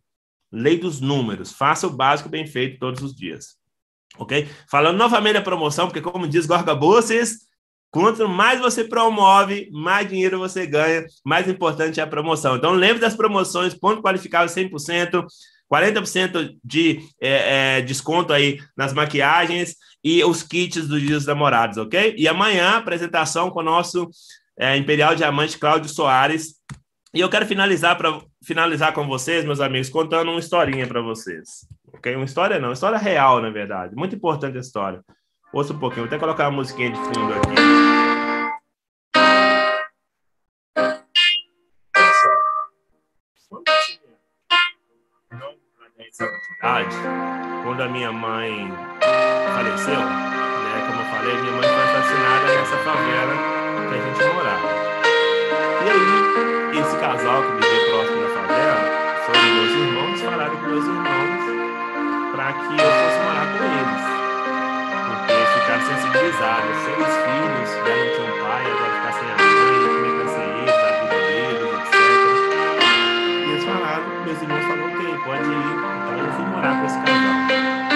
Lei 0.51 0.77
dos 0.77 0.99
números. 0.99 1.51
Faça 1.51 1.87
o 1.87 1.95
básico 1.95 2.29
bem 2.29 2.45
feito 2.45 2.79
todos 2.79 3.01
os 3.01 3.15
dias 3.15 3.57
ok? 4.17 4.47
Falando 4.69 4.97
novamente 4.97 5.33
da 5.33 5.41
promoção, 5.41 5.87
porque 5.87 6.01
como 6.01 6.27
diz 6.27 6.45
Gorga 6.45 6.75
Bolsas, 6.75 7.46
quanto 7.97 8.29
mais 8.29 8.59
você 8.59 8.83
promove, 8.83 9.71
mais 9.71 10.07
dinheiro 10.07 10.37
você 10.37 10.67
ganha, 10.67 11.03
mais 11.25 11.49
importante 11.49 11.99
é 11.99 12.03
a 12.03 12.07
promoção. 12.07 12.55
Então 12.55 12.71
lembre 12.71 12.99
das 12.99 13.15
promoções, 13.15 13.73
ponto 13.73 14.03
qualificável 14.03 14.53
100%, 14.53 15.25
40% 15.71 16.55
de 16.63 16.99
é, 17.19 17.77
é, 17.77 17.81
desconto 17.81 18.31
aí 18.31 18.59
nas 18.77 18.93
maquiagens 18.93 19.75
e 20.03 20.23
os 20.23 20.43
kits 20.43 20.87
dos 20.87 21.01
dias 21.01 21.25
namorados, 21.25 21.79
ok? 21.79 22.13
E 22.15 22.27
amanhã, 22.27 22.77
apresentação 22.77 23.49
com 23.49 23.61
o 23.61 23.63
nosso 23.63 24.07
é, 24.59 24.77
Imperial 24.77 25.15
Diamante 25.15 25.57
Cláudio 25.57 25.89
Soares. 25.89 26.53
E 27.15 27.19
eu 27.19 27.29
quero 27.29 27.47
finalizar, 27.47 27.97
para 27.97 28.21
finalizar 28.43 28.93
com 28.93 29.07
vocês, 29.07 29.43
meus 29.43 29.59
amigos, 29.59 29.89
contando 29.89 30.29
uma 30.29 30.39
historinha 30.39 30.85
para 30.85 31.01
vocês. 31.01 31.65
Ok? 31.91 32.15
Uma 32.15 32.25
história 32.25 32.59
não, 32.59 32.67
uma 32.67 32.73
história 32.73 32.99
real, 32.99 33.41
na 33.41 33.49
verdade. 33.49 33.95
Muito 33.95 34.15
importante 34.15 34.55
a 34.55 34.61
história. 34.61 35.01
Ouça 35.53 35.73
um 35.73 35.79
pouquinho, 35.79 36.03
vou 36.03 36.07
até 36.07 36.19
colocar 36.19 36.49
uma 36.49 36.57
musiquinha 36.57 36.91
de 36.91 36.97
fundo 36.97 37.33
aqui. 37.33 37.97
Quando 47.63 47.81
a 47.81 47.89
minha 47.89 48.11
mãe 48.11 48.71
faleceu, 49.55 49.99
né, 49.99 50.85
como 50.87 51.01
eu 51.01 51.05
falei, 51.05 51.35
minha 51.41 51.51
mãe 51.53 51.61
foi 51.61 51.83
assassinada 51.83 52.45
nessa 52.47 52.77
favela 52.77 53.33
que 53.87 53.93
a 53.93 54.01
gente 54.03 54.23
morava. 54.33 54.67
E 55.85 55.89
aí, 55.89 56.79
esse 56.79 56.97
casal 56.97 57.43
que 57.43 57.51
vivia 57.53 57.89
próximo 57.89 58.21
da 58.21 58.29
favela, 58.29 58.81
foram 59.25 59.55
dois 59.55 59.71
irmãos, 59.71 60.21
falaram 60.21 60.55
com 60.57 60.65
meus 60.67 60.85
irmãos 60.85 61.41
para 62.31 62.53
que 62.53 62.73
eu 62.73 62.91
fosse 62.91 63.19
morar 63.23 63.47
com 63.57 63.63
eles. 63.63 64.16
Porque 65.37 65.59
ficaram 65.59 65.85
sensibilizados. 65.85 66.75
Sem 66.83 66.95
os 66.95 67.13
filhos, 67.23 67.69
já 67.69 67.93
não 67.95 68.07
tinham 68.15 68.33
pai, 68.43 68.63
agora 68.71 68.93
ficar 68.97 69.13
sem 69.13 69.27
a 69.27 69.35
mãe, 69.37 69.45
como 69.83 70.05
é 70.05 70.09
que 70.09 70.17
vai 70.17 70.29
ser 70.33 70.47
eles, 70.57 70.77
a 70.77 70.91
vida 70.97 71.17
deles, 71.27 71.73
etc. 71.77 72.01
E 73.45 73.51
eles 73.51 73.63
falaram, 73.65 74.05
meus 74.25 74.41
irmãos 74.41 74.65
falaram, 74.65 74.85
ok, 74.87 75.01
pode 75.25 75.49
ir. 75.49 75.75
Então 76.07 76.17
eu 76.17 76.31
fui 76.33 76.45
morar 76.45 76.73
com 76.79 76.85
esse 76.85 76.99
casal. 77.01 77.86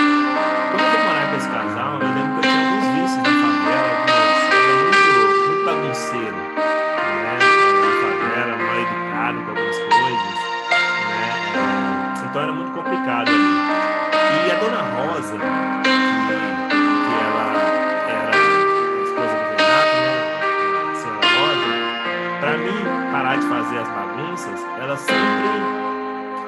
Parar 23.31 23.37
de 23.37 23.47
fazer 23.47 23.77
as 23.77 23.87
bagunças, 23.87 24.59
ela 24.79 24.97
sempre 24.97 25.15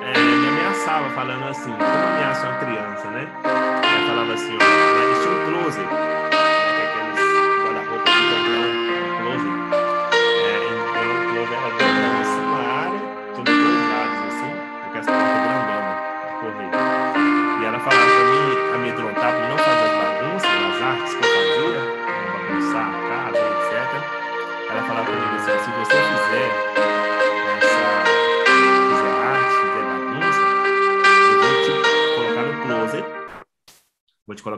é, 0.01 0.19
me 0.19 0.47
ameaçava, 0.49 1.09
falando 1.11 1.47
assim, 1.47 1.71
como 1.71 1.83
ameaça 1.83 2.47
uma 2.47 2.57
criança, 2.57 3.07
né? 3.11 3.27
Ela 3.43 4.07
falava 4.07 4.33
assim, 4.33 4.57
ó, 4.57 4.63
ela 4.63 5.21
tinha 5.21 5.33
um 5.33 5.63
closet, 5.63 5.85
né, 5.85 6.29
é 6.31 6.87
aqueles 6.87 7.19
guarda-roupa 7.63 8.11
comprou 8.11 8.82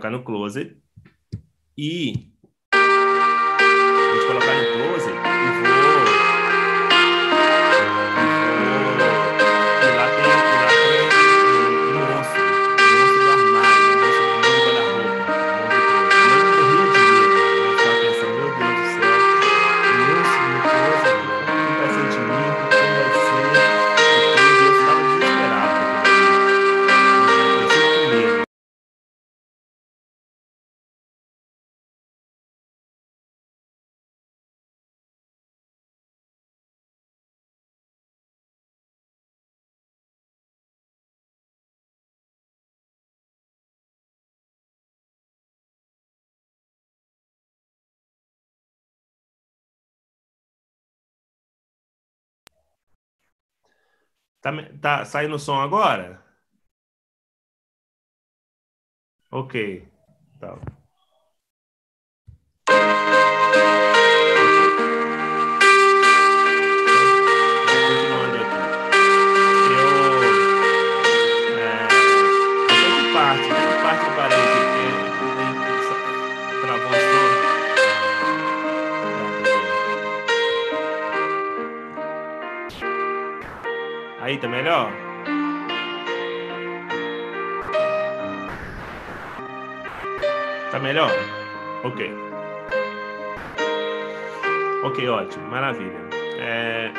colocar 0.05 0.09
no 0.09 0.23
closet. 0.23 0.77
E 1.77 2.34
Tá, 54.45 54.51
tá 54.79 55.03
saindo 55.05 55.35
o 55.35 55.39
som 55.39 55.59
agora? 55.59 56.23
Ok. 59.31 59.55
Tá. 60.39 60.57
Aí, 84.25 84.39
tá 84.39 84.47
melhor? 84.47 84.91
Tá 90.71 90.79
melhor? 90.79 91.11
Ok. 91.83 92.11
Ok, 94.83 95.07
ótimo, 95.07 95.47
maravilha. 95.47 95.99
É, 96.39 96.91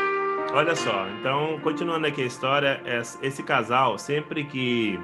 olha 0.52 0.76
só, 0.76 1.08
então, 1.18 1.58
continuando 1.64 2.06
aqui 2.06 2.22
a 2.22 2.26
história, 2.26 2.80
esse 3.20 3.42
casal, 3.42 3.98
sempre 3.98 4.44
que. 4.44 4.96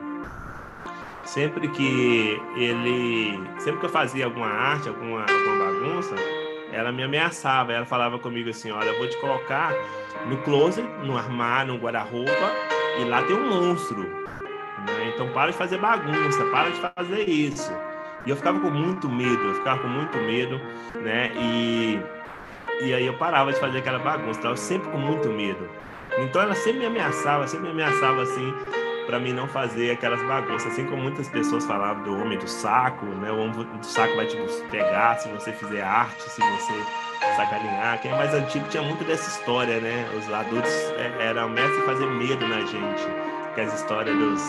Sempre 1.24 1.66
que 1.70 2.40
ele. 2.54 3.36
Sempre 3.58 3.80
que 3.80 3.86
eu 3.86 3.90
fazia 3.90 4.26
alguma 4.26 4.46
arte, 4.46 4.88
alguma, 4.88 5.22
alguma 5.22 5.72
bagunça, 5.72 6.14
ela 6.70 6.92
me 6.92 7.02
ameaçava, 7.02 7.72
ela 7.72 7.84
falava 7.84 8.16
comigo 8.16 8.48
assim, 8.48 8.70
olha, 8.70 8.90
eu 8.90 8.98
vou 8.98 9.08
te 9.08 9.20
colocar 9.20 9.74
no 10.26 10.36
closet, 10.38 10.86
no 11.04 11.16
armário, 11.16 11.74
no 11.74 11.78
guarda-roupa, 11.78 12.52
e 12.98 13.04
lá 13.04 13.22
tem 13.22 13.36
um 13.36 13.48
monstro. 13.48 14.02
Né? 14.02 15.12
Então 15.14 15.28
para 15.32 15.50
de 15.50 15.56
fazer 15.56 15.78
bagunça, 15.78 16.44
para 16.46 16.70
de 16.70 16.80
fazer 16.80 17.28
isso. 17.28 17.72
E 18.24 18.30
eu 18.30 18.36
ficava 18.36 18.60
com 18.60 18.70
muito 18.70 19.08
medo, 19.08 19.42
eu 19.48 19.54
ficava 19.54 19.82
com 19.82 19.88
muito 19.88 20.16
medo, 20.18 20.60
né? 21.00 21.32
E, 21.34 22.00
e 22.82 22.94
aí 22.94 23.04
eu 23.04 23.14
parava 23.14 23.52
de 23.52 23.58
fazer 23.58 23.78
aquela 23.78 23.98
bagunça, 23.98 24.38
estava 24.38 24.56
sempre 24.56 24.88
com 24.90 24.98
muito 24.98 25.28
medo. 25.28 25.68
Então 26.18 26.42
ela 26.42 26.54
sempre 26.54 26.80
me 26.80 26.86
ameaçava, 26.86 27.46
sempre 27.48 27.66
me 27.66 27.72
ameaçava 27.72 28.22
assim, 28.22 28.54
para 29.06 29.18
mim 29.18 29.32
não 29.32 29.48
fazer 29.48 29.90
aquelas 29.90 30.22
bagunças, 30.22 30.72
assim 30.72 30.84
como 30.84 31.02
muitas 31.02 31.28
pessoas 31.28 31.66
falavam 31.66 32.02
do 32.04 32.14
homem 32.14 32.38
do 32.38 32.48
saco, 32.48 33.06
né? 33.06 33.32
O 33.32 33.38
homem 33.38 33.52
do 33.52 33.86
saco 33.86 34.14
vai 34.14 34.26
te 34.26 34.36
pegar 34.70 35.18
se 35.18 35.28
você 35.28 35.52
fizer 35.52 35.82
arte, 35.82 36.22
se 36.22 36.40
você 36.40 36.84
sacanear. 37.36 38.00
Quem 38.00 38.10
é 38.10 38.14
mais 38.14 38.34
antigo 38.34 38.66
tinha 38.68 38.82
muito 38.82 39.04
dessa 39.04 39.28
história, 39.28 39.80
né? 39.80 40.09
Os 40.16 40.32
adultos 40.32 40.72
é, 40.96 41.28
eram 41.28 41.48
mestres 41.48 41.84
fazer 41.84 42.06
medo 42.06 42.46
na 42.46 42.60
gente, 42.60 43.06
que 43.54 43.60
as 43.60 43.74
histórias 43.74 44.16
dos 44.16 44.42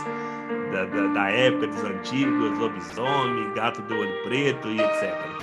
da, 0.71 0.85
da, 0.85 1.07
da 1.13 1.29
época 1.29 1.67
dos 1.67 1.83
antigos, 1.83 2.57
lobisomem, 2.57 3.53
gato 3.53 3.81
do 3.83 3.95
olho 3.95 4.23
preto 4.23 4.67
e 4.69 4.81
etc 4.81 5.33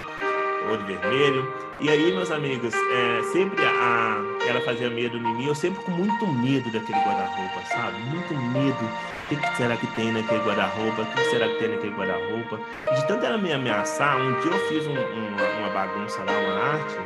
olho 0.68 0.84
vermelho. 0.84 1.54
E 1.80 1.88
aí, 1.88 2.12
meus 2.12 2.30
amigos, 2.30 2.74
é, 2.74 3.22
sempre 3.32 3.64
a, 3.64 4.16
ela 4.46 4.60
fazia 4.60 4.90
medo 4.90 5.16
em 5.16 5.22
mim, 5.22 5.46
eu 5.46 5.54
sempre 5.54 5.82
com 5.84 5.90
muito 5.92 6.26
medo 6.26 6.70
daquele 6.70 6.98
guarda-roupa, 6.98 7.60
sabe? 7.66 7.98
Muito 8.02 8.34
medo. 8.34 8.90
Que, 9.30 9.36
que 9.36 9.56
será 9.56 9.76
que 9.76 9.86
tem 9.94 10.10
naquele 10.10 10.40
guarda-roupa? 10.40 11.02
O 11.02 11.06
que, 11.06 11.14
que 11.14 11.30
será 11.30 11.46
que 11.46 11.54
tem 11.60 11.68
naquele 11.68 11.94
guarda-roupa? 11.94 12.58
De 12.96 13.06
tanto 13.06 13.24
ela 13.24 13.38
me 13.38 13.52
ameaçar, 13.52 14.16
um 14.16 14.40
dia 14.40 14.50
eu 14.50 14.58
fiz 14.68 14.84
um, 14.88 14.92
uma, 14.92 15.42
uma, 15.60 15.68
bagunça 15.70 16.18
lá, 16.24 16.32
uma 16.32 16.64
arte, 16.72 16.96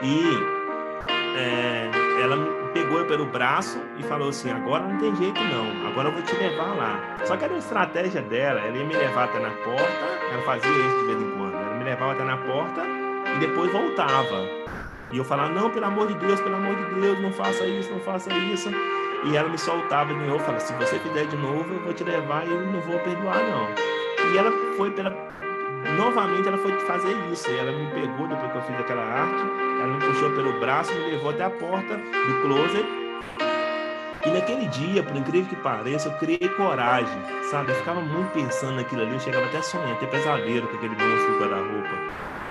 e 0.00 0.24
é, 1.36 1.90
ela 2.22 2.36
me 2.36 2.72
pegou 2.72 3.04
pelo 3.04 3.26
braço 3.26 3.78
e 3.98 4.02
falou 4.04 4.30
assim: 4.30 4.50
agora 4.50 4.84
não 4.84 4.98
tem 4.98 5.14
jeito 5.16 5.38
não, 5.38 5.86
agora 5.90 6.08
eu 6.08 6.12
vou 6.12 6.22
te 6.22 6.34
levar 6.34 6.74
lá. 6.74 7.16
Só 7.26 7.36
que 7.36 7.44
era 7.44 7.52
uma 7.52 7.58
estratégia 7.58 8.22
dela, 8.22 8.60
ela 8.60 8.78
ia 8.78 8.84
me 8.84 8.94
levar 8.94 9.24
até 9.24 9.38
na 9.38 9.50
porta, 9.50 10.06
ela 10.32 10.42
fazia 10.46 10.70
isso 10.70 10.98
de 11.00 11.04
vez 11.04 11.20
em 11.20 11.30
quando 11.32 11.50
me 11.76 11.84
levava 11.84 12.12
até 12.12 12.24
na 12.24 12.38
porta 12.38 12.82
e 13.36 13.38
depois 13.38 13.70
voltava. 13.70 14.48
E 15.12 15.18
eu 15.18 15.24
falava, 15.24 15.50
não, 15.50 15.68
pelo 15.70 15.84
amor 15.84 16.06
de 16.06 16.14
Deus, 16.14 16.40
pelo 16.40 16.54
amor 16.54 16.74
de 16.76 17.00
Deus, 17.00 17.20
não 17.20 17.32
faça 17.32 17.66
isso, 17.66 17.90
não 17.90 18.00
faça 18.00 18.32
isso. 18.32 18.70
E 19.24 19.36
ela 19.36 19.48
me 19.48 19.58
soltava 19.58 20.14
de 20.14 20.20
novo, 20.26 20.38
falava, 20.40 20.60
se 20.60 20.72
você 20.74 20.98
fizer 20.98 21.26
de 21.26 21.36
novo, 21.36 21.72
eu 21.72 21.80
vou 21.80 21.92
te 21.92 22.04
levar 22.04 22.46
e 22.46 22.50
eu 22.50 22.60
não 22.60 22.80
vou 22.80 22.98
perdoar, 23.00 23.36
não. 23.36 23.68
E 24.32 24.38
ela 24.38 24.52
foi 24.76 24.90
pela... 24.90 25.10
Novamente 25.96 26.48
ela 26.48 26.58
foi 26.58 26.72
fazer 26.80 27.16
isso. 27.32 27.50
E 27.50 27.58
ela 27.58 27.72
me 27.72 27.86
pegou 27.92 28.26
depois 28.28 28.52
que 28.52 28.58
eu 28.58 28.62
fiz 28.62 28.80
aquela 28.80 29.02
arte, 29.02 29.42
ela 29.82 29.86
me 29.86 30.00
puxou 30.00 30.30
pelo 30.30 30.58
braço, 30.60 30.92
me 30.94 31.10
levou 31.10 31.30
até 31.30 31.44
a 31.44 31.50
porta 31.50 31.96
do 31.96 32.42
closet 32.42 33.00
e 34.26 34.28
naquele 34.28 34.66
dia, 34.66 35.02
por 35.02 35.16
incrível 35.16 35.48
que 35.48 35.56
pareça, 35.56 36.08
eu 36.08 36.12
criei 36.18 36.46
coragem, 36.50 37.18
sabe? 37.50 37.72
Eu 37.72 37.76
ficava 37.76 38.02
muito 38.02 38.30
pensando 38.34 38.76
naquilo 38.76 39.00
ali, 39.00 39.14
eu 39.14 39.20
chegava 39.20 39.46
até 39.46 39.56
a 39.58 39.62
sonhar, 39.62 39.92
até 39.92 40.06
pesadelo 40.06 40.68
com 40.68 40.76
aquele 40.76 40.94
monstro 40.94 41.38
guarda-roupa. 41.38 41.88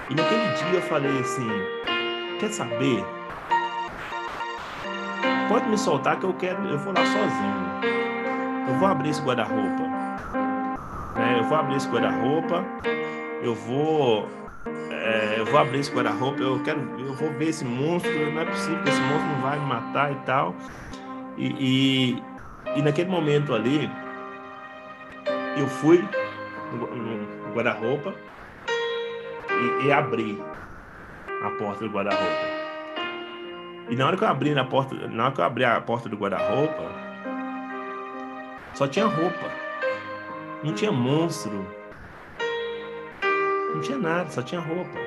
E 0.10 0.16
naquele 0.16 0.52
dia 0.54 0.80
eu 0.80 0.82
falei 0.82 1.20
assim: 1.20 1.48
quer 2.40 2.50
saber? 2.50 3.06
Pode 5.50 5.68
me 5.68 5.78
soltar 5.78 6.20
que 6.20 6.26
eu 6.26 6.34
quero, 6.34 6.64
eu 6.68 6.78
vou 6.78 6.94
lá 6.94 7.04
sozinho. 7.04 8.70
Eu 8.70 8.76
vou 8.76 8.88
abrir 8.88 9.10
esse 9.10 9.22
guarda-roupa. 9.22 9.84
É, 11.18 11.40
eu 11.40 11.44
vou 11.44 11.58
abrir 11.58 11.76
esse 11.76 11.90
guarda-roupa. 11.90 12.64
Eu 13.42 13.56
vou 13.56 14.28
é, 14.92 15.36
eu 15.40 15.46
vou 15.46 15.60
abrir 15.60 15.80
esse 15.80 15.92
guarda-roupa, 15.92 16.42
eu 16.42 16.62
quero, 16.62 16.80
eu 17.00 17.14
vou 17.14 17.32
ver 17.32 17.50
esse 17.50 17.66
monstro, 17.66 18.12
não 18.32 18.42
é 18.42 18.46
possível 18.46 18.84
que 18.84 18.90
esse 18.90 19.02
monstro 19.02 19.28
não 19.28 19.42
vai 19.42 19.60
me 19.60 19.66
matar 19.66 20.12
e 20.12 20.16
tal. 20.26 20.56
E, 21.38 21.48
e, 21.60 22.24
e 22.78 22.82
naquele 22.82 23.10
momento 23.10 23.54
ali, 23.56 23.90
eu 25.58 25.68
fui 25.68 26.08
no, 26.74 27.54
guarda-roupa 27.54 28.14
e, 29.50 29.88
e, 29.88 29.92
abri 29.92 30.42
a 31.44 31.50
porta 31.52 31.86
do 31.86 31.92
guarda-roupa. 31.92 32.59
E 33.90 33.95
na 33.95 34.06
hora 34.06 34.16
que 34.16 34.24
eu 34.24 34.28
abri 34.28 34.53
na 34.53 34.64
porta, 34.64 34.94
na 35.07 35.26
hora 35.26 35.34
que 35.34 35.41
eu 35.41 35.45
abri 35.45 35.66
a 35.66 35.82
porta 35.82 36.07
do 36.07 36.16
guarda-roupa, 36.16 36.84
só 38.74 38.88
tinha 38.88 39.06
roupa. 39.07 39.52
Não 40.64 40.74
tinha 40.74 40.91
monstro. 40.91 41.66
Não 43.74 43.82
tinha 43.82 43.98
nada, 43.98 44.30
só 44.30 44.41
tinha 44.41 44.61
roupa. 44.61 44.98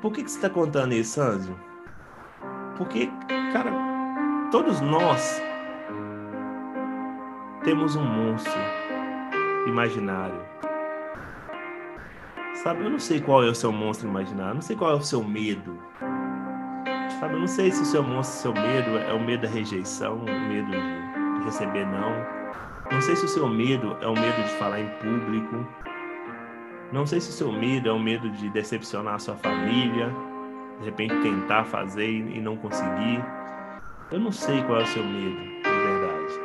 Por 0.00 0.12
que, 0.12 0.24
que 0.24 0.30
você 0.30 0.38
está 0.38 0.50
contando 0.50 0.94
isso, 0.94 1.14
Sandro? 1.14 1.56
Porque, 2.76 3.08
cara, 3.52 3.70
todos 4.50 4.80
nós 4.80 5.40
temos 7.62 7.94
um 7.94 8.04
monstro 8.04 8.60
imaginário. 9.66 10.51
Sabe, 12.62 12.84
eu 12.84 12.90
não 12.90 12.98
sei 12.98 13.20
qual 13.20 13.42
é 13.42 13.50
o 13.50 13.54
seu 13.54 13.72
monstro 13.72 14.08
imaginário, 14.08 14.54
não 14.54 14.62
sei 14.62 14.76
qual 14.76 14.92
é 14.92 14.94
o 14.94 15.02
seu 15.02 15.22
medo. 15.24 15.82
Sabe, 17.18 17.34
eu 17.34 17.40
não 17.40 17.48
sei 17.48 17.72
se 17.72 17.82
o 17.82 17.84
seu 17.84 18.02
monstro, 18.02 18.40
seu 18.40 18.52
medo 18.52 18.98
é 18.98 19.12
o 19.12 19.20
medo 19.20 19.42
da 19.42 19.48
rejeição, 19.48 20.18
o 20.18 20.48
medo 20.48 20.70
de 20.70 21.44
receber 21.44 21.84
não. 21.86 22.12
Não 22.90 23.00
sei 23.00 23.16
se 23.16 23.24
o 23.24 23.28
seu 23.28 23.48
medo 23.48 23.96
é 24.00 24.06
o 24.06 24.14
medo 24.14 24.42
de 24.44 24.50
falar 24.58 24.80
em 24.80 24.88
público. 25.00 25.66
Não 26.92 27.04
sei 27.04 27.20
se 27.20 27.30
o 27.30 27.32
seu 27.32 27.50
medo 27.50 27.88
é 27.88 27.92
o 27.92 27.98
medo 27.98 28.30
de 28.30 28.48
decepcionar 28.50 29.14
a 29.14 29.18
sua 29.18 29.34
família 29.34 30.12
de 30.78 30.86
repente 30.86 31.14
tentar 31.20 31.64
fazer 31.64 32.08
e 32.08 32.40
não 32.40 32.56
conseguir. 32.56 33.24
Eu 34.10 34.20
não 34.20 34.30
sei 34.30 34.62
qual 34.62 34.80
é 34.80 34.82
o 34.82 34.86
seu 34.86 35.02
medo, 35.02 35.38
de 35.38 35.62
verdade. 35.62 36.40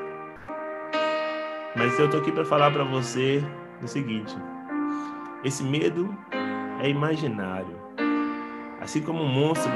Mas 1.76 1.99
eu 1.99 2.10
tô 2.10 2.18
aqui 2.18 2.31
para 2.31 2.45
falar 2.45 2.72
para 2.72 2.84
você 2.84 3.44
o 3.84 3.88
seguinte: 3.88 4.35
esse 5.44 5.64
medo 5.64 6.16
é 6.82 6.90
imaginário. 6.90 7.78
Assim 8.82 9.02
como 9.02 9.24
o 9.24 9.28
monstro 9.28 9.72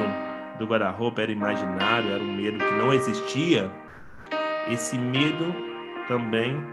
do 0.57 0.65
guarda-roupa 0.65 1.21
era 1.21 1.31
imaginário, 1.31 2.11
era 2.11 2.23
um 2.23 2.35
medo 2.35 2.57
que 2.57 2.73
não 2.73 2.93
existia, 2.93 3.71
esse 4.67 4.97
medo 4.97 5.53
também 6.07 6.63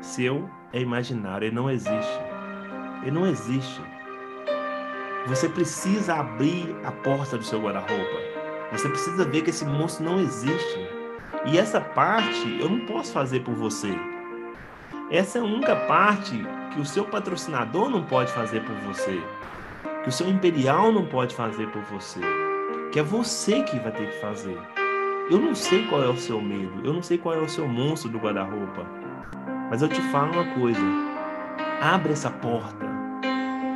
seu 0.00 0.48
é 0.72 0.80
imaginário, 0.80 1.46
ele 1.46 1.54
não 1.54 1.70
existe. 1.70 2.20
Ele 3.02 3.10
não 3.10 3.26
existe. 3.26 3.82
Você 5.26 5.48
precisa 5.48 6.14
abrir 6.14 6.74
a 6.84 6.90
porta 6.90 7.36
do 7.36 7.44
seu 7.44 7.60
guarda-roupa. 7.60 8.30
Você 8.72 8.88
precisa 8.88 9.24
ver 9.24 9.42
que 9.42 9.50
esse 9.50 9.64
monstro 9.64 10.04
não 10.04 10.20
existe. 10.20 10.78
E 11.46 11.58
essa 11.58 11.80
parte 11.80 12.58
eu 12.60 12.68
não 12.68 12.86
posso 12.86 13.12
fazer 13.12 13.40
por 13.40 13.54
você. 13.54 13.92
Essa 15.10 15.38
é 15.38 15.40
a 15.40 15.44
única 15.44 15.74
parte 15.74 16.40
que 16.72 16.80
o 16.80 16.84
seu 16.86 17.04
patrocinador 17.04 17.90
não 17.90 18.04
pode 18.04 18.30
fazer 18.30 18.62
por 18.62 18.76
você. 18.76 19.20
Que 20.04 20.08
o 20.08 20.12
seu 20.12 20.28
imperial 20.28 20.92
não 20.92 21.04
pode 21.04 21.34
fazer 21.34 21.66
por 21.70 21.82
você. 21.82 22.20
Que 22.92 23.00
é 23.00 23.02
você 23.02 23.60
que 23.64 23.76
vai 23.80 23.90
ter 23.90 24.08
que 24.08 24.20
fazer. 24.20 24.56
Eu 25.28 25.40
não 25.40 25.52
sei 25.52 25.84
qual 25.88 26.04
é 26.04 26.08
o 26.08 26.16
seu 26.16 26.40
medo. 26.40 26.80
Eu 26.84 26.92
não 26.92 27.02
sei 27.02 27.18
qual 27.18 27.34
é 27.34 27.40
o 27.40 27.48
seu 27.48 27.66
monstro 27.66 28.08
do 28.08 28.18
guarda-roupa. 28.18 28.86
Mas 29.68 29.82
eu 29.82 29.88
te 29.88 30.00
falo 30.12 30.32
uma 30.32 30.54
coisa. 30.54 30.80
Abre 31.82 32.12
essa 32.12 32.30
porta. 32.30 32.86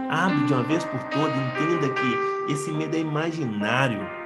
Abre 0.09 0.47
de 0.47 0.53
uma 0.53 0.63
vez 0.63 0.85
por 0.85 1.03
todas. 1.05 1.35
Entenda 1.37 1.89
que 1.95 2.53
esse 2.53 2.71
medo 2.71 2.95
é 2.95 3.01
imaginário 3.01 4.24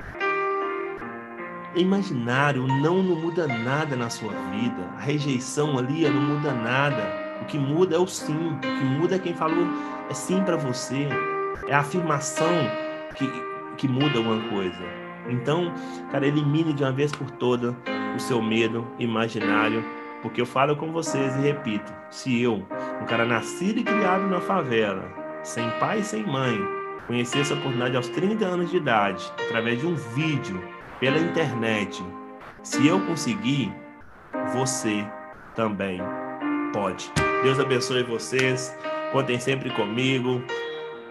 imaginário, 1.81 2.67
não 2.67 3.03
não 3.03 3.17
muda 3.17 3.47
nada 3.47 3.97
na 3.97 4.11
sua 4.11 4.33
vida. 4.51 4.89
A 4.97 5.01
rejeição 5.01 5.79
ali 5.79 6.09
não 6.09 6.21
muda 6.21 6.53
nada. 6.53 7.03
O 7.43 7.45
que 7.45 7.59
muda 7.59 7.97
é 7.97 7.99
o 7.99 8.07
sim. 8.07 8.53
O 8.53 8.61
que 8.61 8.85
muda 8.85 9.17
é 9.17 9.19
quem 9.19 9.35
falou 9.35 9.67
é 10.09 10.15
sim 10.15 10.43
para 10.43 10.57
você. 10.57 11.09
É 11.67 11.75
a 11.75 11.81
afirmação 11.81 12.53
que, 13.15 13.31
que 13.77 13.89
muda 13.89 14.19
alguma 14.19 14.41
coisa. 14.49 14.83
Então, 15.29 15.73
cara, 16.11 16.27
elimine 16.27 16.73
de 16.73 16.83
uma 16.83 16.93
vez 16.93 17.13
por 17.13 17.31
toda 17.33 17.77
o 18.17 18.21
seu 18.21 18.41
medo 18.41 18.87
imaginário, 18.99 19.85
porque 20.23 20.41
eu 20.41 20.47
falo 20.47 20.77
com 20.77 20.91
vocês 20.91 21.37
e 21.37 21.41
repito: 21.41 21.93
se 22.11 22.41
eu, 22.41 22.67
um 23.03 23.07
cara 23.07 23.25
nascido 23.25 23.81
e 23.81 23.85
criado 23.85 24.27
na 24.29 24.41
favela, 24.41 25.05
sem 25.43 25.69
pai 25.79 26.01
e 26.01 26.05
sem 26.05 26.27
mãe, 26.27 26.59
conheci 27.07 27.41
essa 27.41 27.55
oportunidade 27.55 27.97
aos 27.97 28.09
30 28.09 28.45
anos 28.45 28.71
de 28.71 28.79
idade, 28.79 29.33
através 29.47 29.81
de 29.81 29.87
um 29.87 29.95
vídeo 29.95 30.61
pela 31.01 31.19
internet. 31.19 32.03
Se 32.63 32.87
eu 32.87 33.01
conseguir, 33.07 33.73
você 34.53 35.07
também 35.55 36.01
pode. 36.73 37.11
Deus 37.43 37.59
abençoe 37.59 38.03
vocês. 38.03 38.77
Contem 39.13 39.39
sempre 39.39 39.71
comigo. 39.71 40.43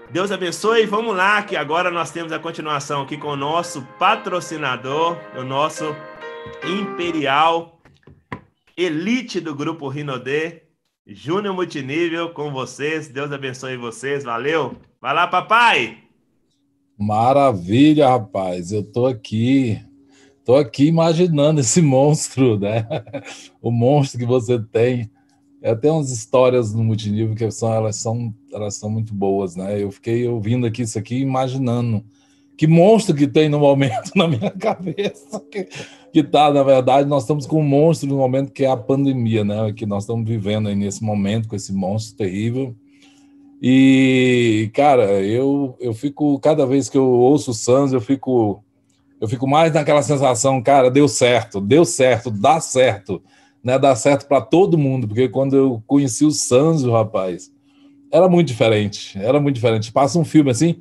Deus 0.10 0.32
abençoe. 0.32 0.86
Vamos 0.86 1.16
lá, 1.16 1.42
que 1.44 1.56
agora 1.56 1.92
nós 1.92 2.12
temos 2.12 2.32
a 2.32 2.40
continuação 2.40 3.02
aqui 3.02 3.18
com 3.18 3.30
o 3.30 3.36
nosso 3.36 3.82
patrocinador, 4.00 5.18
o 5.36 5.44
nosso 5.44 5.96
Imperial 6.64 7.82
Elite 8.76 9.42
do 9.42 9.56
Grupo 9.56 9.88
Rinodê, 9.88 10.64
Júnior 11.06 11.56
Multinível 11.56 12.30
com 12.30 12.52
vocês. 12.52 13.08
Deus 13.08 13.32
abençoe 13.32 13.76
vocês. 13.76 14.24
Valeu. 14.24 14.78
Vai 15.02 15.14
lá, 15.14 15.28
papai. 15.28 16.07
Maravilha, 16.98 18.10
rapaz. 18.10 18.72
Eu 18.72 18.84
tô 18.84 19.06
aqui. 19.06 19.80
Tô 20.44 20.56
aqui 20.56 20.86
imaginando 20.86 21.62
esse 21.62 21.80
monstro, 21.84 22.60
né? 22.60 22.88
o 23.62 23.70
monstro 23.70 24.20
que 24.20 24.26
você 24.26 24.60
tem. 24.60 25.12
É, 25.62 25.76
tem 25.76 25.92
umas 25.92 26.12
histórias 26.12 26.74
no 26.74 26.84
multinível 26.84 27.36
que 27.36 27.50
são 27.52 27.74
elas 27.74 27.96
são 27.98 28.34
elas 28.54 28.76
são 28.76 28.90
muito 28.90 29.14
boas, 29.14 29.56
né? 29.56 29.82
Eu 29.82 29.92
fiquei 29.92 30.28
ouvindo 30.28 30.66
aqui 30.66 30.84
isso 30.84 30.98
aqui 30.98 31.18
imaginando 31.18 32.04
que 32.56 32.68
monstro 32.68 33.16
que 33.16 33.28
tem 33.28 33.50
no 33.50 33.60
momento 33.60 34.12
na 34.16 34.28
minha 34.28 34.52
cabeça 34.52 35.40
que, 35.52 35.68
que 36.14 36.24
tá, 36.24 36.52
na 36.52 36.64
verdade, 36.64 37.08
nós 37.10 37.24
estamos 37.24 37.46
com 37.46 37.60
um 37.60 37.64
monstro 37.64 38.08
no 38.08 38.18
momento 38.18 38.52
que 38.52 38.66
é 38.66 38.70
a 38.70 38.78
pandemia, 38.78 39.44
né? 39.44 39.74
Que 39.74 39.86
nós 39.86 40.04
estamos 40.04 40.28
vivendo 40.28 40.70
aí 40.70 40.76
nesse 40.76 41.04
momento 41.04 41.48
com 41.48 41.56
esse 41.56 41.74
monstro 41.74 42.18
terrível 42.18 42.76
e, 43.62 44.70
cara, 44.74 45.22
eu, 45.24 45.76
eu 45.80 45.94
fico, 45.94 46.40
cada 46.40 46.66
vez 46.66 46.90
que 46.90 46.98
eu 46.98 47.06
ouço 47.06 47.52
o 47.52 47.54
Sans, 47.54 47.92
eu 47.92 48.00
fico, 48.00 48.64
eu 49.20 49.28
fico 49.28 49.48
mais 49.48 49.74
naquela 49.74 50.04
sensação, 50.04 50.62
cara, 50.62 50.92
deu 50.92 51.08
certo, 51.08 51.60
deu 51.60 51.84
certo, 51.84 52.30
dá 52.30 52.60
certo, 52.60 53.22
né? 53.64 53.80
Dá 53.80 53.96
certo 53.96 54.28
para 54.28 54.42
todo 54.42 54.78
mundo, 54.78 55.08
porque 55.08 55.28
quando 55.28 55.56
eu 55.56 55.84
conheci 55.88 56.24
o 56.24 56.32
Sanzo, 56.32 56.92
rapaz, 56.92 57.52
era 58.12 58.30
muito 58.30 58.48
diferente, 58.48 59.18
era 59.18 59.40
muito 59.40 59.56
diferente. 59.56 59.92
Passa 59.92 60.20
um 60.20 60.26
filme 60.26 60.52
assim, 60.52 60.76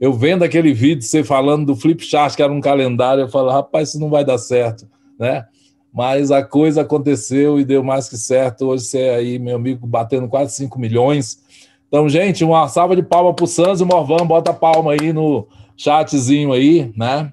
eu 0.00 0.12
vendo 0.12 0.42
aquele 0.42 0.72
vídeo, 0.72 1.02
você 1.02 1.22
falando 1.22 1.66
do 1.66 1.76
flip 1.76 2.02
chart, 2.02 2.34
que 2.34 2.42
era 2.42 2.52
um 2.52 2.62
calendário, 2.62 3.24
eu 3.24 3.28
falo, 3.28 3.50
rapaz, 3.50 3.90
isso 3.90 4.00
não 4.00 4.08
vai 4.08 4.24
dar 4.24 4.38
certo, 4.38 4.88
né? 5.18 5.44
Mas 5.92 6.30
a 6.30 6.42
coisa 6.42 6.80
aconteceu 6.80 7.60
e 7.60 7.64
deu 7.66 7.84
mais 7.84 8.08
que 8.08 8.16
certo. 8.16 8.68
Hoje 8.68 8.86
você 8.86 8.98
é 9.00 9.14
aí, 9.14 9.38
meu 9.38 9.56
amigo, 9.56 9.86
batendo 9.86 10.26
quase 10.26 10.56
5 10.56 10.80
milhões 10.80 11.41
então, 11.92 12.08
gente, 12.08 12.42
uma 12.42 12.66
salva 12.68 12.96
de 12.96 13.02
palma 13.02 13.34
pro 13.34 13.46
Sanz 13.46 13.82
e 13.82 13.84
Morvan, 13.84 14.26
bota 14.26 14.50
palma 14.50 14.92
aí 14.92 15.12
no 15.12 15.46
chatzinho 15.76 16.50
aí, 16.50 16.90
né? 16.96 17.30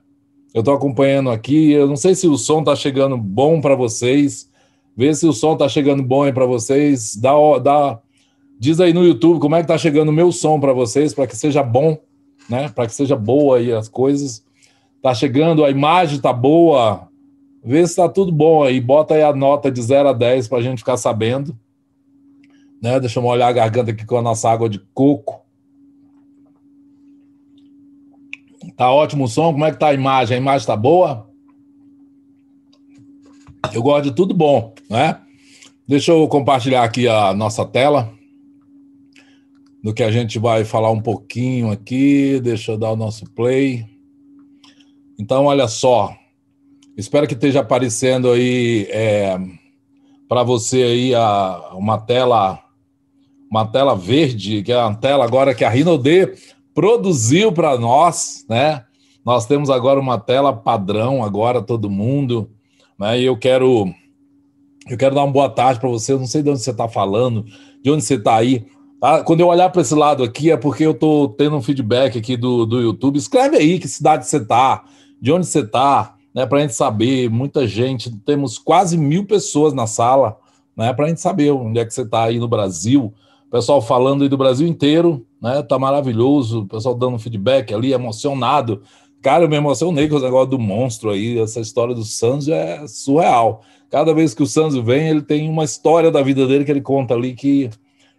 Eu 0.54 0.62
tô 0.62 0.74
acompanhando 0.74 1.30
aqui, 1.30 1.72
eu 1.72 1.88
não 1.88 1.96
sei 1.96 2.14
se 2.14 2.28
o 2.28 2.36
som 2.36 2.62
tá 2.62 2.76
chegando 2.76 3.16
bom 3.18 3.62
para 3.62 3.74
vocês. 3.74 4.52
Vê 4.98 5.16
se 5.16 5.26
o 5.26 5.32
som 5.32 5.56
tá 5.56 5.70
chegando 5.70 6.04
bom 6.04 6.24
aí 6.24 6.34
para 6.34 6.46
vocês. 6.46 7.16
Dá, 7.16 7.32
dá, 7.64 8.00
diz 8.60 8.82
aí 8.82 8.92
no 8.92 9.06
YouTube 9.06 9.40
como 9.40 9.56
é 9.56 9.62
que 9.62 9.68
tá 9.70 9.78
chegando 9.78 10.10
o 10.10 10.12
meu 10.12 10.30
som 10.30 10.60
para 10.60 10.74
vocês, 10.74 11.14
para 11.14 11.26
que 11.26 11.38
seja 11.38 11.64
bom, 11.64 11.98
né? 12.50 12.68
Para 12.68 12.86
que 12.86 12.94
seja 12.94 13.16
boa 13.16 13.60
aí 13.60 13.72
as 13.72 13.88
coisas. 13.88 14.44
Tá 15.02 15.14
chegando, 15.14 15.64
a 15.64 15.70
imagem 15.70 16.20
tá 16.20 16.34
boa. 16.34 17.08
Vê 17.64 17.88
se 17.88 17.96
tá 17.96 18.10
tudo 18.10 18.30
bom 18.30 18.62
aí. 18.62 18.82
Bota 18.82 19.14
aí 19.14 19.24
a 19.24 19.34
nota 19.34 19.72
de 19.72 19.82
0 19.82 20.10
a 20.10 20.12
10 20.12 20.50
para 20.50 20.58
a 20.58 20.62
gente 20.62 20.80
ficar 20.80 20.98
sabendo. 20.98 21.58
Né? 22.82 23.00
Deixa 23.00 23.20
eu 23.20 23.24
molhar 23.24 23.50
a 23.50 23.54
garganta 23.54 23.92
aqui 23.92 24.06
com 24.06 24.18
a 24.18 24.22
nossa 24.22 24.50
água 24.50 24.70
de 24.70 24.80
coco. 24.94 25.42
Tá 28.76 28.92
ótimo 28.92 29.26
o 29.26 29.28
som. 29.28 29.52
Como 29.52 29.66
é 29.66 29.72
que 29.72 29.80
tá 29.80 29.90
a 29.90 29.94
imagem? 29.94 30.38
A 30.38 30.40
imagem 30.40 30.68
tá 30.68 30.76
boa? 30.76 31.30
Eu 33.74 33.84
gosto 33.84 34.06
de 34.06 34.16
tudo 34.16 34.34
bom, 34.34 34.74
né? 34.90 35.20
Deixa 35.88 36.12
eu 36.12 36.28
compartilhar 36.28 36.84
aqui 36.84 37.08
a 37.08 37.34
nossa 37.34 37.66
tela 37.66 38.14
do 39.84 39.94
que 39.94 40.04
a 40.04 40.12
gente 40.12 40.40
vai 40.40 40.64
falar 40.64 40.92
um 40.92 41.02
pouquinho 41.02 41.72
aqui. 41.72 42.40
Deixa 42.42 42.72
eu 42.72 42.78
dar 42.78 42.92
o 42.92 42.96
nosso 42.96 43.26
play. 43.34 43.86
Então, 45.20 45.46
olha 45.46 45.68
só. 45.68 46.16
Espero 46.96 47.28
que 47.28 47.34
esteja 47.34 47.62
aparecendo 47.62 48.32
aí 48.32 48.88
é, 48.90 49.38
para 50.28 50.44
você 50.44 50.84
aí 50.84 51.16
a, 51.16 51.72
uma 51.74 51.98
tela 51.98 52.69
uma 53.50 53.66
tela 53.66 53.96
verde, 53.96 54.62
que 54.62 54.72
é 54.72 54.78
uma 54.78 54.96
tela 54.96 55.26
agora 55.26 55.56
que 55.56 55.66
a 55.66 55.70
Rinode 55.70 56.34
produziu 56.74 57.52
para 57.52 57.78
nós, 57.78 58.46
né? 58.48 58.86
Nós 59.26 59.46
temos 59.46 59.70
agora 59.70 60.00
uma 60.00 60.18
tela 60.18 60.54
padrão, 60.54 61.24
agora 61.24 61.62
todo 61.62 61.90
mundo, 61.90 62.50
né? 62.98 63.20
E 63.20 63.26
eu 63.26 63.38
quero 63.38 63.92
eu 64.90 64.98
quero 64.98 65.14
dar 65.14 65.24
uma 65.24 65.32
boa 65.32 65.50
tarde 65.50 65.80
para 65.80 65.90
você. 65.90 66.14
Eu 66.14 66.20
não 66.20 66.26
sei 66.26 66.42
de 66.42 66.50
onde 66.50 66.62
você 66.62 66.72
está 66.72 66.88
falando, 66.88 67.46
de 67.84 67.92
onde 67.92 68.04
você 68.04 68.16
está 68.16 68.36
aí. 68.36 68.66
Tá? 69.00 69.24
Quando 69.24 69.42
eu 69.42 69.48
olhar 69.48 69.70
para 69.70 69.82
esse 69.82 69.94
lado 69.94 70.24
aqui 70.24 70.52
é 70.52 70.58
porque 70.58 70.86
eu 70.86 70.92
estou 70.92 71.30
tendo 71.30 71.56
um 71.56 71.62
feedback 71.62 72.18
aqui 72.18 72.38
do, 72.38 72.66
do 72.66 72.80
YouTube. 72.80 73.18
Escreve 73.18 73.58
aí 73.58 73.80
que 73.80 73.88
cidade 73.88 74.26
você 74.26 74.38
está, 74.38 74.84
de 75.22 75.32
onde 75.32 75.48
você 75.48 75.60
está, 75.60 76.16
né? 76.34 76.46
Para 76.46 76.60
a 76.60 76.62
gente 76.62 76.76
saber. 76.76 77.30
Muita 77.30 77.68
gente, 77.68 78.16
temos 78.20 78.58
quase 78.58 78.98
mil 78.98 79.26
pessoas 79.26 79.74
na 79.74 79.88
sala, 79.88 80.38
né? 80.78 80.94
Para 80.94 81.06
a 81.06 81.10
gente 81.10 81.22
saber 81.22 81.52
onde 81.52 81.80
é 81.80 81.86
que 81.86 81.94
você 81.94 82.04
está 82.04 82.24
aí 82.24 82.40
no 82.40 82.48
Brasil 82.48 83.14
pessoal 83.50 83.82
falando 83.82 84.24
aí 84.24 84.30
do 84.30 84.38
Brasil 84.38 84.68
inteiro, 84.68 85.26
né? 85.42 85.62
Tá 85.64 85.80
maravilhoso, 85.80 86.62
o 86.62 86.68
pessoal 86.68 86.96
dando 86.96 87.20
feedback 87.20 87.74
ali, 87.74 87.94
emocionado. 87.94 88.82
Cara, 89.22 89.44
eu 89.44 89.50
me 89.50 89.58
emocionei 89.58 90.08
com 90.08 90.16
o 90.16 90.22
negócio 90.22 90.52
do 90.52 90.60
monstro 90.60 91.10
aí, 91.10 91.40
essa 91.40 91.60
história 91.60 91.94
do 91.94 92.04
Sanzo 92.04 92.54
é 92.54 92.88
surreal. 92.88 93.62
Cada 93.90 94.14
vez 94.14 94.34
que 94.34 94.44
o 94.44 94.48
Sanzo 94.48 94.84
vem, 94.84 95.10
ele 95.10 95.22
tem 95.22 95.50
uma 95.50 95.64
história 95.64 96.12
da 96.12 96.22
vida 96.22 96.46
dele 96.48 96.64
que 96.64 96.72
ele 96.72 96.82
conta 96.82 97.14
ali 97.14 97.34
que 97.34 97.70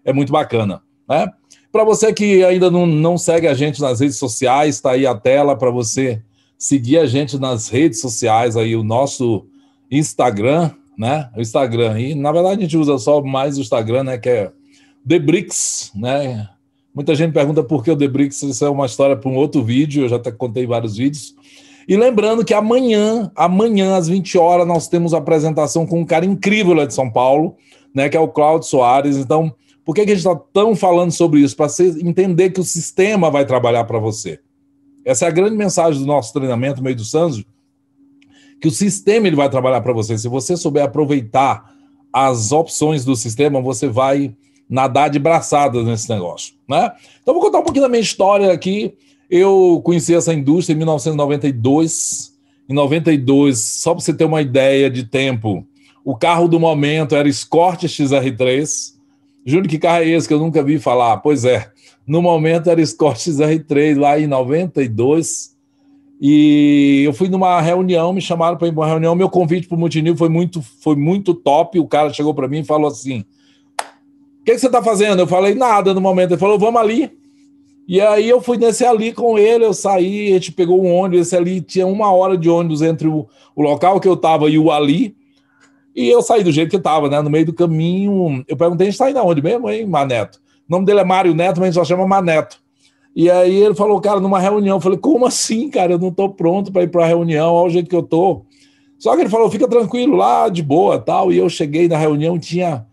é 0.05 0.13
muito 0.13 0.33
bacana, 0.33 0.83
né? 1.09 1.31
Para 1.73 1.85
você 1.85 2.13
que 2.13 2.45
ainda 2.45 2.69
não, 2.71 2.85
não 2.85 3.17
segue 3.17 3.47
a 3.47 3.55
gente 3.55 3.81
nas 3.81 4.01
redes 4.01 4.17
sociais, 4.17 4.75
está 4.75 4.93
aí 4.93 5.07
a 5.07 5.15
tela 5.15 5.57
para 5.57 5.71
você 5.71 6.21
seguir 6.59 6.99
a 6.99 7.07
gente 7.07 7.39
nas 7.39 7.69
redes 7.69 8.01
sociais 8.01 8.57
aí, 8.57 8.75
o 8.75 8.83
nosso 8.83 9.47
Instagram, 9.91 10.73
né? 10.99 11.31
O 11.37 11.41
Instagram. 11.41 11.99
E 12.01 12.15
na 12.15 12.33
verdade 12.33 12.59
a 12.59 12.63
gente 12.63 12.77
usa 12.77 12.99
só 12.99 13.23
mais 13.23 13.57
o 13.57 13.61
Instagram, 13.61 14.05
né? 14.05 14.19
Que 14.19 14.29
é 14.29 14.53
The 15.07 15.19
Bricks, 15.19 15.93
né? 15.95 16.49
Muita 16.95 17.15
gente 17.15 17.33
pergunta 17.33 17.63
por 17.63 17.85
que 17.85 17.91
o 17.91 17.97
The 17.97 18.09
Bricks, 18.09 18.43
isso 18.43 18.65
é 18.65 18.69
uma 18.69 18.87
história 18.87 19.17
para 19.17 19.31
um 19.31 19.37
outro 19.37 19.63
vídeo, 19.63 20.05
eu 20.05 20.09
já 20.09 20.17
até 20.17 20.31
contei 20.31 20.67
vários 20.67 20.97
vídeos. 20.97 21.35
E 21.89 21.97
lembrando 21.97 22.45
que 22.45 22.55
amanhã, 22.55 23.31
amanhã 23.35 23.97
às 23.97 24.09
20 24.09 24.39
horas, 24.39 24.67
nós 24.67 24.89
temos 24.89 25.15
apresentação 25.15 25.87
com 25.87 26.01
um 26.01 26.05
cara 26.05 26.25
incrível 26.25 26.75
lá 26.75 26.85
de 26.85 26.95
São 26.95 27.11
Paulo, 27.11 27.57
né, 27.95 28.09
que 28.09 28.17
é 28.17 28.21
o 28.21 28.29
Claudio 28.29 28.69
Soares. 28.69 29.17
Então, 29.17 29.53
por 29.85 29.95
que, 29.95 30.05
que 30.05 30.13
a 30.13 30.15
gente 30.15 30.27
está 30.27 30.41
tão 30.53 30.77
falando 30.77 31.11
sobre 31.11 31.41
isso? 31.41 31.57
Para 31.57 31.69
você 31.69 31.89
entender 32.01 32.51
que 32.51 32.61
o 32.61 32.65
sistema 32.65 33.31
vai 33.31 33.45
trabalhar 33.45 33.85
para 33.85 33.99
você. 33.99 34.39
Essa 35.05 35.25
é 35.25 35.29
a 35.29 35.33
grande 35.33 35.57
mensagem 35.57 36.01
do 36.01 36.07
nosso 36.07 36.33
treinamento, 36.33 36.83
meio 36.83 36.95
do 36.95 37.05
Sanzo, 37.05 37.45
que 38.61 38.69
o 38.69 38.71
sistema 38.71 39.27
ele 39.27 39.37
vai 39.37 39.49
trabalhar 39.49 39.81
para 39.81 39.93
você. 39.93 40.17
Se 40.19 40.29
você 40.29 40.57
souber 40.57 40.85
aproveitar 40.85 41.75
as 42.13 42.53
opções 42.53 43.05
do 43.05 43.17
sistema, 43.17 43.61
você 43.61 43.89
vai 43.89 44.37
nadar 44.71 45.11
de 45.11 45.19
braçadas 45.19 45.85
nesse 45.85 46.09
negócio, 46.09 46.55
né? 46.69 46.93
Então 47.21 47.35
vou 47.35 47.43
contar 47.43 47.59
um 47.59 47.65
pouquinho 47.65 47.83
da 47.83 47.89
minha 47.89 48.01
história 48.01 48.53
aqui. 48.53 48.95
Eu 49.29 49.81
conheci 49.85 50.15
essa 50.15 50.33
indústria 50.33 50.75
em 50.75 50.79
1992. 50.79 52.31
Em 52.69 52.73
92, 52.73 53.59
só 53.59 53.93
para 53.93 54.01
você 54.01 54.15
ter 54.15 54.25
uma 54.25 54.41
ideia 54.41 54.89
de 54.89 55.03
tempo, 55.03 55.67
o 56.05 56.17
carro 56.17 56.47
do 56.47 56.61
momento 56.61 57.17
era 57.17 57.29
Escort 57.29 57.83
XR3. 57.83 58.95
Juro 59.45 59.69
que 59.69 59.77
carro 59.77 60.05
é 60.05 60.09
esse 60.09 60.29
que 60.29 60.35
eu 60.35 60.39
nunca 60.39 60.63
vi 60.63 60.79
falar. 60.79 61.17
Pois 61.17 61.45
é, 61.45 61.69
no 62.07 62.23
momento 62.23 62.71
era 62.71 62.81
Escort 62.81 63.19
XR3 63.19 63.99
lá 63.99 64.21
em 64.21 64.29
92. 64.29 65.57
E 66.21 67.03
eu 67.05 67.13
fui 67.13 67.29
numa 67.29 67.61
reunião, 67.61 68.13
me 68.13 68.21
chamaram 68.21 68.57
para 68.57 68.69
ir 68.69 68.73
para 68.73 68.83
uma 68.83 68.89
reunião. 68.89 69.17
Meu 69.17 69.29
convite 69.29 69.67
para 69.67 69.75
o 69.75 69.79
Multinil 69.79 70.17
foi 70.17 70.29
muito, 70.29 70.63
foi 70.63 70.95
muito 70.95 71.35
top. 71.35 71.79
O 71.81 71.89
cara 71.89 72.13
chegou 72.13 72.35
para 72.35 72.47
mim 72.47 72.61
e 72.61 72.65
falou 72.65 72.87
assim: 72.89 73.25
O 74.41 74.45
que, 74.45 74.53
que 74.53 74.59
você 74.59 74.67
está 74.67 74.83
fazendo? 74.83 75.21
Eu 75.21 75.27
falei: 75.27 75.55
Nada 75.55 75.93
no 75.95 76.01
momento. 76.01 76.33
Ele 76.33 76.41
falou: 76.41 76.59
Vamos 76.59 76.81
ali. 76.81 77.11
E 77.87 78.01
aí 78.01 78.29
eu 78.29 78.41
fui 78.41 78.57
nesse 78.57 78.85
ali 78.85 79.13
com 79.13 79.39
ele. 79.39 79.65
Eu 79.65 79.75
saí, 79.75 80.31
a 80.31 80.35
gente 80.35 80.53
pegou 80.53 80.83
um 80.83 80.95
ônibus. 80.95 81.27
Esse 81.27 81.37
ali 81.37 81.61
tinha 81.61 81.87
uma 81.87 82.13
hora 82.13 82.37
de 82.37 82.49
ônibus 82.49 82.83
entre 82.83 83.09
o, 83.09 83.27
o 83.55 83.63
local 83.63 83.99
que 84.01 84.09
eu 84.09 84.15
estava 84.15 84.49
e 84.49 84.59
o 84.59 84.71
ali. 84.71 85.17
E 85.95 86.09
eu 86.09 86.23
saí 86.23 86.45
do 86.45 86.53
jeito 86.53 86.71
que 86.71 86.77
estava, 86.77 87.09
né? 87.09 87.21
No 87.21 87.29
meio 87.29 87.47
do 87.47 87.53
caminho. 87.53 88.45
Eu 88.49 88.57
perguntei: 88.57 88.87
A 88.87 88.91
gente 88.91 88.95
está 88.95 89.11
indo 89.11 89.19
aonde 89.19 89.43
mesmo, 89.43 89.69
hein, 89.69 89.87
Maneto? 89.87 90.39
O 90.69 90.73
nome 90.73 90.87
dele 90.87 91.01
é 91.01 91.05
Mário 91.05 91.35
Neto, 91.35 91.59
mas 91.59 91.63
a 91.63 91.67
gente 91.67 91.75
só 91.75 91.85
chama 91.85 92.07
Maneto. 92.07 92.61
E 93.15 93.29
aí 93.29 93.57
ele 93.57 93.75
falou, 93.75 94.01
cara, 94.01 94.21
numa 94.21 94.39
reunião. 94.39 94.77
Eu 94.77 94.81
falei, 94.81 94.99
como 94.99 95.27
assim, 95.27 95.69
cara? 95.69 95.93
Eu 95.93 95.99
não 95.99 96.09
estou 96.09 96.29
pronto 96.31 96.71
para 96.71 96.85
ir 96.85 96.89
para 96.89 97.05
a 97.05 97.09
reunião, 97.09 97.53
olha 97.53 97.67
o 97.67 97.71
jeito 97.71 97.89
que 97.89 97.97
eu 97.97 98.03
tô. 98.03 98.43
Só 98.99 99.15
que 99.17 99.23
ele 99.23 99.31
falou, 99.31 99.51
fica 99.51 99.67
tranquilo 99.67 100.17
lá, 100.17 100.49
de 100.49 100.63
boa, 100.63 100.99
tal. 100.99 101.33
E 101.33 101.39
eu 101.39 101.49
cheguei 101.49 101.89
na 101.89 101.97
reunião, 101.97 102.39
tinha 102.39 102.87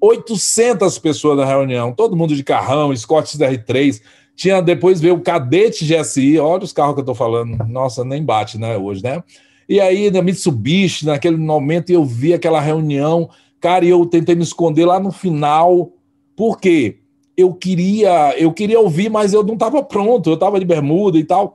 800 0.00 0.98
pessoas 0.98 1.36
na 1.36 1.44
reunião, 1.44 1.92
todo 1.92 2.16
mundo 2.16 2.34
de 2.34 2.42
carrão, 2.42 2.94
Scott 2.96 3.36
DR3. 3.36 4.00
Tinha 4.34 4.62
depois 4.62 5.00
veio 5.00 5.16
o 5.16 5.20
cadete 5.20 5.84
GSI, 5.84 6.38
olha 6.38 6.64
os 6.64 6.72
carros 6.72 6.94
que 6.94 7.00
eu 7.00 7.02
estou 7.02 7.14
falando. 7.14 7.58
Nossa, 7.68 8.04
nem 8.04 8.24
bate, 8.24 8.58
né, 8.58 8.76
hoje, 8.76 9.02
né? 9.02 9.22
E 9.68 9.80
aí, 9.80 10.10
na 10.10 10.22
Mitsubishi, 10.22 11.06
naquele 11.06 11.36
momento, 11.36 11.90
eu 11.90 12.04
vi 12.04 12.34
aquela 12.34 12.60
reunião, 12.60 13.28
cara, 13.60 13.84
e 13.84 13.90
eu 13.90 14.04
tentei 14.06 14.34
me 14.34 14.42
esconder 14.42 14.86
lá 14.86 14.98
no 14.98 15.12
final. 15.12 15.92
Por 16.34 16.58
quê? 16.58 17.00
eu 17.40 17.54
queria, 17.54 18.34
eu 18.38 18.52
queria 18.52 18.78
ouvir, 18.78 19.10
mas 19.10 19.32
eu 19.32 19.42
não 19.42 19.54
estava 19.54 19.82
pronto, 19.82 20.30
eu 20.30 20.34
estava 20.34 20.58
de 20.58 20.66
bermuda 20.66 21.18
e 21.18 21.24
tal. 21.24 21.54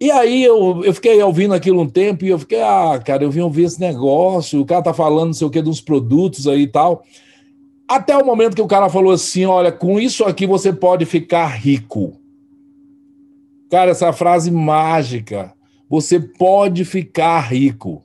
E 0.00 0.10
aí 0.10 0.42
eu, 0.42 0.82
eu 0.84 0.92
fiquei 0.92 1.22
ouvindo 1.22 1.54
aquilo 1.54 1.80
um 1.80 1.88
tempo 1.88 2.24
e 2.24 2.28
eu 2.28 2.38
fiquei, 2.38 2.60
ah, 2.60 3.00
cara, 3.02 3.24
eu 3.24 3.30
vim 3.30 3.40
ouvir 3.40 3.64
esse 3.64 3.80
negócio, 3.80 4.60
o 4.60 4.66
cara 4.66 4.82
tá 4.82 4.92
falando 4.92 5.26
não 5.26 5.32
sei 5.32 5.46
o 5.46 5.50
que 5.50 5.62
dos 5.62 5.80
produtos 5.80 6.46
aí 6.46 6.62
e 6.62 6.66
tal. 6.66 7.04
Até 7.88 8.16
o 8.16 8.24
momento 8.24 8.54
que 8.54 8.62
o 8.62 8.66
cara 8.66 8.88
falou 8.88 9.12
assim: 9.12 9.44
olha, 9.44 9.70
com 9.70 10.00
isso 10.00 10.24
aqui 10.24 10.46
você 10.46 10.72
pode 10.72 11.04
ficar 11.04 11.46
rico. 11.46 12.20
Cara, 13.70 13.90
essa 13.90 14.12
frase 14.12 14.50
mágica. 14.50 15.52
Você 15.88 16.18
pode 16.18 16.84
ficar 16.84 17.40
rico. 17.40 18.04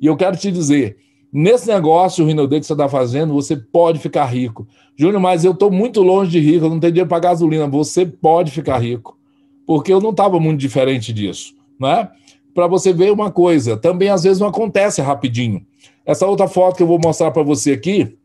E 0.00 0.06
eu 0.06 0.16
quero 0.16 0.36
te 0.36 0.50
dizer, 0.50 0.96
Nesse 1.32 1.68
negócio, 1.68 2.24
o 2.24 2.26
Rinode 2.26 2.58
que 2.58 2.66
você 2.66 2.72
está 2.72 2.88
fazendo, 2.88 3.32
você 3.32 3.56
pode 3.56 4.00
ficar 4.00 4.24
rico. 4.24 4.66
Júnior, 4.96 5.20
mas 5.20 5.44
eu 5.44 5.52
estou 5.52 5.70
muito 5.70 6.02
longe 6.02 6.30
de 6.30 6.40
rico, 6.40 6.64
eu 6.64 6.70
não 6.70 6.80
tenho 6.80 6.92
dinheiro 6.92 7.08
para 7.08 7.20
gasolina. 7.20 7.68
Você 7.68 8.04
pode 8.04 8.50
ficar 8.50 8.78
rico. 8.78 9.16
Porque 9.64 9.92
eu 9.92 10.00
não 10.00 10.10
estava 10.10 10.40
muito 10.40 10.58
diferente 10.58 11.12
disso. 11.12 11.54
Né? 11.78 12.08
Para 12.52 12.66
você 12.66 12.92
ver 12.92 13.12
uma 13.12 13.30
coisa, 13.30 13.76
também 13.76 14.08
às 14.08 14.24
vezes 14.24 14.40
não 14.40 14.48
acontece 14.48 15.00
rapidinho. 15.00 15.64
Essa 16.04 16.26
outra 16.26 16.48
foto 16.48 16.76
que 16.76 16.82
eu 16.82 16.86
vou 16.86 16.98
mostrar 16.98 17.30
para 17.30 17.44
você 17.44 17.72
aqui, 17.72 18.18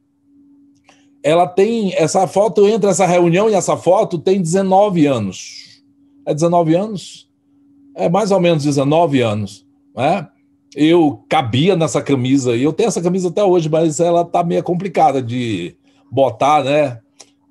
ela 1.26 1.48
tem. 1.48 1.94
Essa 1.96 2.28
foto, 2.28 2.68
entre 2.68 2.90
essa 2.90 3.06
reunião 3.06 3.50
e 3.50 3.54
essa 3.54 3.76
foto, 3.76 4.18
tem 4.18 4.42
19 4.42 5.06
anos. 5.06 5.82
É 6.26 6.34
19 6.34 6.76
anos? 6.76 7.30
É 7.96 8.08
mais 8.08 8.32
ou 8.32 8.40
menos 8.40 8.64
19 8.64 9.22
anos. 9.22 9.66
Né? 9.96 10.28
eu 10.76 11.24
cabia 11.30 11.76
nessa 11.76 12.02
camisa, 12.02 12.56
e 12.56 12.64
eu 12.64 12.74
tenho 12.74 12.88
essa 12.88 13.02
camisa 13.02 13.30
até 13.30 13.44
hoje, 13.44 13.70
mas 13.70 14.00
ela 14.00 14.26
tá 14.26 14.44
meio 14.44 14.62
complicada 14.62 15.22
de 15.22 15.74
botar, 16.12 16.64
né? 16.64 17.00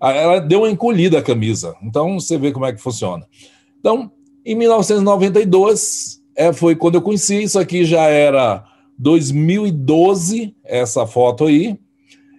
Ela 0.00 0.38
deu 0.38 0.60
uma 0.60 0.70
encolhida 0.70 1.18
a 1.18 1.22
camisa, 1.22 1.74
então 1.82 2.20
você 2.20 2.36
vê 2.36 2.52
como 2.52 2.66
é 2.66 2.72
que 2.72 2.82
funciona. 2.82 3.26
Então, 3.80 4.12
em 4.44 4.54
1992, 4.54 6.20
é, 6.36 6.52
foi 6.52 6.76
quando 6.76 6.96
eu 6.96 7.02
conheci, 7.02 7.42
isso 7.42 7.58
aqui 7.58 7.86
já 7.86 8.02
era 8.02 8.62
2012, 8.98 10.54
essa 10.62 11.06
foto 11.06 11.46
aí, 11.46 11.78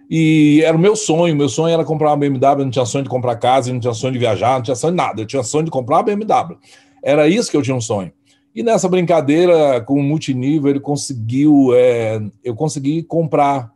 e 0.08 0.62
era 0.64 0.76
o 0.76 0.80
meu 0.80 0.94
sonho, 0.94 1.34
meu 1.34 1.48
sonho 1.48 1.74
era 1.74 1.84
comprar 1.84 2.10
uma 2.10 2.16
BMW, 2.16 2.64
não 2.64 2.70
tinha 2.70 2.86
sonho 2.86 3.04
de 3.04 3.10
comprar 3.10 3.36
casa, 3.36 3.72
não 3.72 3.80
tinha 3.80 3.94
sonho 3.94 4.12
de 4.12 4.18
viajar, 4.18 4.54
não 4.54 4.62
tinha 4.62 4.76
sonho 4.76 4.92
de 4.92 4.96
nada, 4.96 5.22
eu 5.22 5.26
tinha 5.26 5.42
sonho 5.42 5.64
de 5.64 5.70
comprar 5.70 5.96
uma 5.96 6.02
BMW. 6.04 6.56
Era 7.02 7.28
isso 7.28 7.50
que 7.50 7.56
eu 7.56 7.62
tinha 7.62 7.74
um 7.76 7.80
sonho. 7.80 8.12
E 8.54 8.62
nessa 8.62 8.88
brincadeira 8.88 9.80
com 9.82 9.94
o 10.00 10.02
multinível, 10.02 10.70
ele 10.70 10.80
conseguiu. 10.80 11.74
É, 11.74 12.22
eu 12.42 12.54
consegui 12.54 13.02
comprar. 13.02 13.70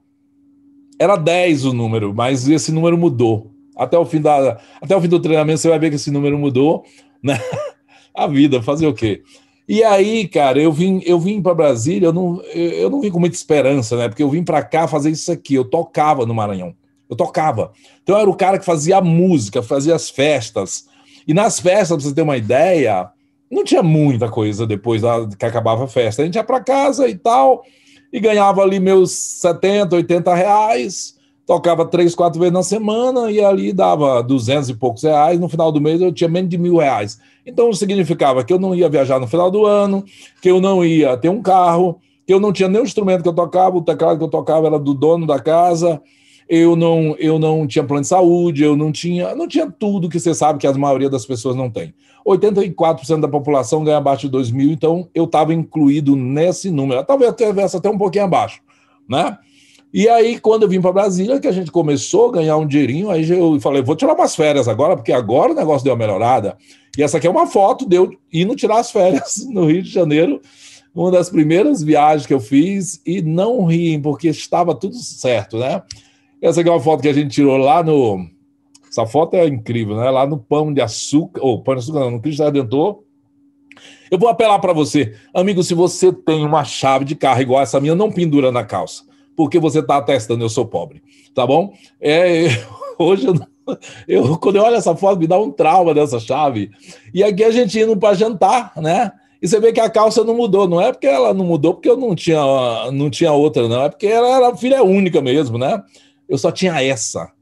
Era 0.98 1.16
10 1.16 1.66
o 1.66 1.73
número, 1.73 2.15
mas 2.15 2.48
esse 2.48 2.73
número 2.73 2.97
mudou. 2.97 3.51
Até 3.77 3.98
o 3.98 4.05
fim, 4.05 4.20
da, 4.20 4.61
até 4.81 4.97
o 4.97 5.01
fim 5.01 5.09
do 5.09 5.20
treinamento, 5.20 5.61
você 5.61 5.69
vai 5.69 5.78
ver 5.78 5.90
que 5.90 5.97
esse 5.97 6.11
número 6.11 6.39
mudou. 6.39 6.85
Né? 7.23 7.39
A 8.15 8.27
vida, 8.27 8.62
fazer 8.62 8.86
o 8.86 8.94
quê? 8.94 9.23
E 9.72 9.84
aí, 9.84 10.26
cara, 10.26 10.60
eu 10.60 10.72
vim, 10.72 11.01
eu 11.06 11.16
vim 11.16 11.40
para 11.40 11.55
Brasília, 11.55 12.09
eu 12.09 12.12
não, 12.12 12.42
eu 12.42 12.90
não 12.90 13.01
vim 13.01 13.09
com 13.09 13.20
muita 13.20 13.36
esperança, 13.36 13.97
né? 13.97 14.09
Porque 14.09 14.20
eu 14.20 14.28
vim 14.28 14.42
para 14.42 14.64
cá 14.64 14.88
fazer 14.88 15.10
isso 15.10 15.30
aqui. 15.30 15.55
Eu 15.55 15.64
tocava 15.64 16.26
no 16.26 16.34
Maranhão. 16.34 16.74
Eu 17.09 17.14
tocava. 17.14 17.70
Então 18.02 18.16
eu 18.16 18.22
era 18.22 18.28
o 18.28 18.34
cara 18.34 18.59
que 18.59 18.64
fazia 18.64 18.97
a 18.97 19.01
música, 19.01 19.62
fazia 19.62 19.94
as 19.94 20.10
festas. 20.10 20.86
E 21.24 21.32
nas 21.32 21.60
festas, 21.60 21.97
para 21.97 22.09
você 22.09 22.12
ter 22.12 22.22
uma 22.22 22.36
ideia, 22.36 23.10
não 23.48 23.62
tinha 23.62 23.80
muita 23.80 24.28
coisa 24.28 24.66
depois 24.66 25.02
da, 25.02 25.24
que 25.38 25.47
acabava 25.47 25.84
a 25.84 25.88
festa. 25.88 26.22
A 26.22 26.24
gente 26.24 26.34
ia 26.34 26.42
para 26.42 26.59
casa 26.59 27.09
e 27.09 27.14
tal, 27.16 27.62
e 28.12 28.18
ganhava 28.18 28.62
ali 28.62 28.80
meus 28.80 29.12
70, 29.12 29.94
80 29.94 30.34
reais, 30.34 31.14
tocava 31.46 31.84
três, 31.84 32.14
quatro 32.14 32.38
vezes 32.38 32.52
na 32.52 32.62
semana, 32.62 33.30
e 33.30 33.42
ali 33.42 33.72
dava 33.72 34.22
200 34.22 34.68
e 34.68 34.74
poucos 34.74 35.02
reais. 35.02 35.38
No 35.38 35.48
final 35.48 35.72
do 35.72 35.80
mês 35.80 36.00
eu 36.00 36.12
tinha 36.12 36.28
menos 36.28 36.50
de 36.50 36.58
mil 36.58 36.76
reais. 36.76 37.18
Então 37.44 37.72
significava 37.72 38.44
que 38.44 38.52
eu 38.52 38.58
não 38.58 38.74
ia 38.74 38.88
viajar 38.88 39.18
no 39.18 39.26
final 39.26 39.50
do 39.50 39.66
ano, 39.66 40.04
que 40.40 40.50
eu 40.50 40.60
não 40.60 40.84
ia 40.84 41.16
ter 41.16 41.28
um 41.28 41.42
carro, 41.42 42.00
que 42.26 42.32
eu 42.32 42.40
não 42.40 42.52
tinha 42.52 42.68
nenhum 42.68 42.84
instrumento 42.84 43.22
que 43.22 43.28
eu 43.28 43.34
tocava, 43.34 43.76
o 43.76 43.82
teclado 43.82 44.18
que 44.18 44.24
eu 44.24 44.28
tocava 44.28 44.66
era 44.66 44.78
do 44.78 44.94
dono 44.94 45.26
da 45.26 45.38
casa 45.38 46.00
eu 46.50 46.74
não, 46.74 47.14
eu 47.16 47.38
não 47.38 47.64
tinha 47.64 47.84
plano 47.84 48.02
de 48.02 48.08
saúde, 48.08 48.64
eu 48.64 48.76
não 48.76 48.90
tinha, 48.90 49.36
não 49.36 49.46
tinha 49.46 49.70
tudo 49.70 50.08
que 50.08 50.18
você 50.18 50.34
sabe 50.34 50.58
que 50.58 50.66
a 50.66 50.72
maioria 50.72 51.08
das 51.08 51.24
pessoas 51.24 51.54
não 51.54 51.70
tem. 51.70 51.94
84% 52.26 53.20
da 53.20 53.28
população 53.28 53.84
ganha 53.84 53.98
abaixo 53.98 54.22
de 54.22 54.30
2 54.30 54.50
mil, 54.50 54.72
então 54.72 55.08
eu 55.14 55.26
estava 55.26 55.54
incluído 55.54 56.16
nesse 56.16 56.68
número. 56.68 57.04
Talvez 57.04 57.32
tivesse 57.36 57.76
até 57.76 57.88
um 57.88 57.96
pouquinho 57.96 58.24
abaixo, 58.24 58.60
né? 59.08 59.38
E 59.92 60.08
aí, 60.08 60.38
quando 60.38 60.62
eu 60.62 60.68
vim 60.68 60.80
para 60.80 60.92
Brasília, 60.92 61.40
que 61.40 61.48
a 61.48 61.52
gente 61.52 61.70
começou 61.72 62.28
a 62.28 62.32
ganhar 62.32 62.56
um 62.56 62.66
dinheirinho, 62.66 63.10
aí 63.10 63.28
eu 63.28 63.58
falei, 63.60 63.82
vou 63.82 63.96
tirar 63.96 64.14
umas 64.14 64.36
férias 64.36 64.68
agora, 64.68 64.96
porque 64.96 65.12
agora 65.12 65.50
o 65.50 65.54
negócio 65.54 65.84
deu 65.84 65.92
uma 65.92 65.98
melhorada. 65.98 66.56
E 66.96 67.02
essa 67.02 67.18
aqui 67.18 67.26
é 67.26 67.30
uma 67.30 67.46
foto 67.46 67.88
de 67.88 67.96
eu 67.96 68.10
indo 68.32 68.54
tirar 68.54 68.78
as 68.78 68.90
férias 68.90 69.44
no 69.50 69.66
Rio 69.66 69.82
de 69.82 69.90
Janeiro, 69.90 70.40
uma 70.94 71.10
das 71.10 71.28
primeiras 71.28 71.82
viagens 71.82 72.26
que 72.26 72.34
eu 72.34 72.40
fiz, 72.40 73.00
e 73.04 73.20
não 73.20 73.64
riem, 73.64 74.00
porque 74.00 74.28
estava 74.28 74.74
tudo 74.74 74.94
certo, 74.94 75.58
né? 75.58 75.82
Essa 76.40 76.60
aqui 76.60 76.68
é 76.68 76.72
uma 76.72 76.80
foto 76.80 77.02
que 77.02 77.08
a 77.08 77.12
gente 77.12 77.30
tirou 77.30 77.56
lá 77.56 77.82
no. 77.82 78.26
Essa 78.88 79.06
foto 79.06 79.34
é 79.34 79.46
incrível, 79.46 79.96
né? 79.96 80.08
Lá 80.10 80.26
no 80.26 80.38
Pão 80.38 80.72
de 80.72 80.80
Açúcar, 80.80 81.40
ou 81.42 81.62
Pão 81.62 81.74
de 81.74 81.80
Açúcar, 81.80 82.00
não, 82.00 82.12
no 82.12 82.20
Cristo 82.20 82.42
Redentor. 82.42 83.02
Eu 84.10 84.18
vou 84.18 84.28
apelar 84.28 84.58
para 84.58 84.72
você, 84.72 85.14
amigo, 85.32 85.62
se 85.62 85.74
você 85.74 86.12
tem 86.12 86.44
uma 86.44 86.64
chave 86.64 87.04
de 87.04 87.14
carro 87.14 87.40
igual 87.40 87.62
essa 87.62 87.80
minha, 87.80 87.94
não 87.94 88.10
pendura 88.10 88.50
na 88.50 88.64
calça, 88.64 89.04
porque 89.42 89.58
você 89.58 89.80
está 89.80 89.96
atestando 89.96 90.44
eu 90.44 90.48
sou 90.48 90.66
pobre, 90.66 91.02
tá 91.34 91.46
bom? 91.46 91.72
É, 92.00 92.46
hoje 92.98 93.26
eu, 93.26 93.34
eu, 94.06 94.36
quando 94.38 94.56
eu 94.56 94.62
olho 94.62 94.76
essa 94.76 94.94
foto, 94.94 95.18
me 95.18 95.26
dá 95.26 95.38
um 95.38 95.50
trauma 95.50 95.94
dessa 95.94 96.18
chave. 96.18 96.70
E 97.14 97.22
aqui 97.22 97.44
a 97.44 97.50
gente 97.50 97.78
indo 97.78 97.96
para 97.96 98.14
jantar, 98.14 98.72
né? 98.76 99.12
E 99.42 99.48
você 99.48 99.58
vê 99.58 99.72
que 99.72 99.80
a 99.80 99.88
calça 99.88 100.22
não 100.22 100.34
mudou, 100.34 100.68
não 100.68 100.80
é 100.80 100.92
porque 100.92 101.06
ela 101.06 101.32
não 101.32 101.46
mudou 101.46 101.72
porque 101.72 101.88
eu 101.88 101.96
não 101.96 102.14
tinha, 102.14 102.42
não 102.92 103.08
tinha 103.08 103.32
outra, 103.32 103.66
não, 103.66 103.84
é 103.84 103.88
porque 103.88 104.06
ela 104.06 104.28
era 104.28 104.56
filha 104.56 104.82
única 104.82 105.22
mesmo, 105.22 105.56
né? 105.56 105.82
eu 106.30 106.38
só 106.38 106.52
tinha 106.52 106.80
essa, 106.80 107.32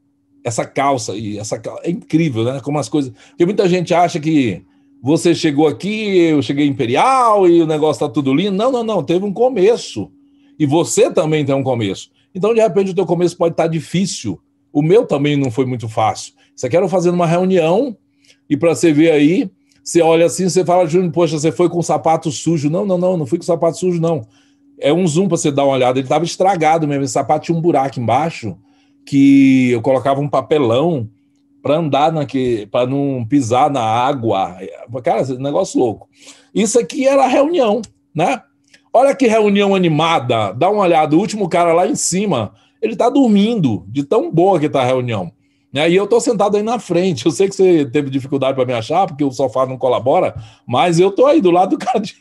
essa 0.43 0.65
calça 0.65 1.13
e 1.15 1.37
essa 1.37 1.61
é 1.83 1.91
incrível, 1.91 2.43
né? 2.43 2.59
Como 2.59 2.79
as 2.79 2.89
coisas, 2.89 3.13
porque 3.29 3.45
muita 3.45 3.69
gente 3.69 3.93
acha 3.93 4.19
que 4.19 4.63
você 4.99 5.35
chegou 5.35 5.67
aqui, 5.67 6.17
eu 6.17 6.41
cheguei 6.41 6.65
imperial 6.65 7.47
e 7.47 7.61
o 7.61 7.67
negócio 7.67 8.05
tá 8.05 8.11
tudo 8.11 8.33
lindo. 8.33 8.57
Não, 8.57 8.71
não, 8.71 8.83
não, 8.83 9.03
teve 9.03 9.23
um 9.23 9.31
começo. 9.31 10.11
E 10.59 10.65
você 10.65 11.09
também 11.09 11.45
tem 11.45 11.55
um 11.55 11.63
começo. 11.63 12.11
Então, 12.35 12.53
de 12.53 12.59
repente, 12.59 12.91
o 12.91 12.93
teu 12.93 13.05
começo 13.05 13.37
pode 13.37 13.53
estar 13.53 13.67
difícil. 13.67 14.39
O 14.71 14.81
meu 14.81 15.05
também 15.05 15.37
não 15.37 15.49
foi 15.49 15.65
muito 15.65 15.87
fácil. 15.87 16.33
Você 16.55 16.67
quer 16.67 16.87
fazer 16.89 17.09
uma 17.09 17.25
reunião 17.25 17.97
e 18.49 18.57
para 18.57 18.75
você 18.75 18.91
ver 18.91 19.11
aí, 19.11 19.49
você 19.83 20.01
olha 20.01 20.25
assim, 20.25 20.49
você 20.49 20.65
fala, 20.65 20.85
Júnior, 20.85 21.11
poxa, 21.11 21.39
você 21.39 21.51
foi 21.51 21.69
com 21.69 21.81
sapato 21.81 22.29
sujo. 22.29 22.69
Não, 22.69 22.85
não, 22.85 22.97
não, 22.97 23.17
não 23.17 23.25
fui 23.25 23.37
com 23.37 23.45
sapato 23.45 23.77
sujo, 23.77 24.01
não. 24.01 24.27
É 24.79 24.93
um 24.93 25.07
zoom 25.07 25.27
para 25.27 25.37
você 25.37 25.51
dar 25.51 25.63
uma 25.63 25.73
olhada. 25.73 25.97
Ele 25.97 26.05
estava 26.05 26.25
estragado 26.25 26.87
mesmo. 26.87 27.03
Esse 27.03 27.13
sapato 27.13 27.45
tinha 27.45 27.57
um 27.57 27.61
buraco 27.61 27.99
embaixo 27.99 28.57
que 29.05 29.71
eu 29.71 29.81
colocava 29.81 30.19
um 30.19 30.29
papelão 30.29 31.09
para 31.61 31.77
andar 31.77 32.11
naquele, 32.11 32.67
para 32.67 32.87
não 32.87 33.25
pisar 33.27 33.69
na 33.69 33.81
água. 33.81 34.57
Cara, 35.03 35.25
negócio 35.37 35.79
louco. 35.79 36.07
Isso 36.53 36.79
aqui 36.79 37.07
era 37.07 37.23
a 37.23 37.27
reunião, 37.27 37.81
né? 38.13 38.41
Olha 38.91 39.15
que 39.15 39.27
reunião 39.27 39.75
animada. 39.75 40.51
Dá 40.53 40.69
uma 40.69 40.83
olhada, 40.83 41.15
o 41.15 41.19
último 41.19 41.47
cara 41.47 41.73
lá 41.73 41.87
em 41.87 41.95
cima, 41.95 42.53
ele 42.81 42.95
tá 42.95 43.09
dormindo, 43.09 43.85
de 43.87 44.03
tão 44.03 44.31
boa 44.31 44.59
que 44.59 44.69
tá 44.69 44.81
a 44.81 44.85
reunião. 44.85 45.31
E 45.71 45.95
eu 45.95 46.07
tô 46.07 46.19
sentado 46.19 46.57
aí 46.57 46.63
na 46.63 46.79
frente. 46.79 47.25
Eu 47.25 47.31
sei 47.31 47.47
que 47.47 47.55
você 47.55 47.85
teve 47.85 48.09
dificuldade 48.09 48.55
para 48.55 48.65
me 48.65 48.73
achar, 48.73 49.05
porque 49.05 49.23
o 49.23 49.31
sofá 49.31 49.65
não 49.65 49.77
colabora, 49.77 50.35
mas 50.65 50.99
eu 50.99 51.11
tô 51.11 51.27
aí 51.27 51.41
do 51.41 51.51
lado 51.51 51.71
do 51.71 51.77
cara 51.77 51.99
de, 51.99 52.15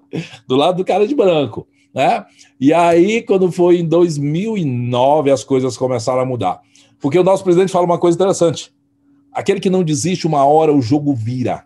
do 0.48 0.56
lado 0.56 0.78
do 0.78 0.84
cara 0.84 1.06
de 1.06 1.14
branco, 1.14 1.66
né? 1.94 2.24
E 2.58 2.72
aí, 2.72 3.20
quando 3.22 3.52
foi 3.52 3.80
em 3.80 3.84
2009, 3.86 5.30
as 5.30 5.44
coisas 5.44 5.76
começaram 5.76 6.20
a 6.20 6.26
mudar. 6.26 6.60
Porque 6.98 7.18
o 7.18 7.24
nosso 7.24 7.44
presidente 7.44 7.70
fala 7.70 7.84
uma 7.84 7.98
coisa 7.98 8.16
interessante. 8.16 8.72
Aquele 9.30 9.60
que 9.60 9.68
não 9.68 9.84
desiste 9.84 10.26
uma 10.26 10.46
hora, 10.46 10.72
o 10.72 10.80
jogo 10.80 11.14
vira. 11.14 11.64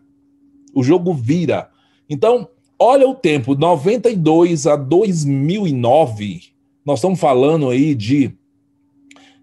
O 0.74 0.82
jogo 0.82 1.14
vira. 1.14 1.70
Então, 2.08 2.48
olha 2.80 3.06
o 3.06 3.14
tempo, 3.14 3.54
92 3.54 4.66
a 4.66 4.74
2009, 4.74 6.40
nós 6.84 6.98
estamos 6.98 7.20
falando 7.20 7.68
aí 7.68 7.94
de 7.94 8.34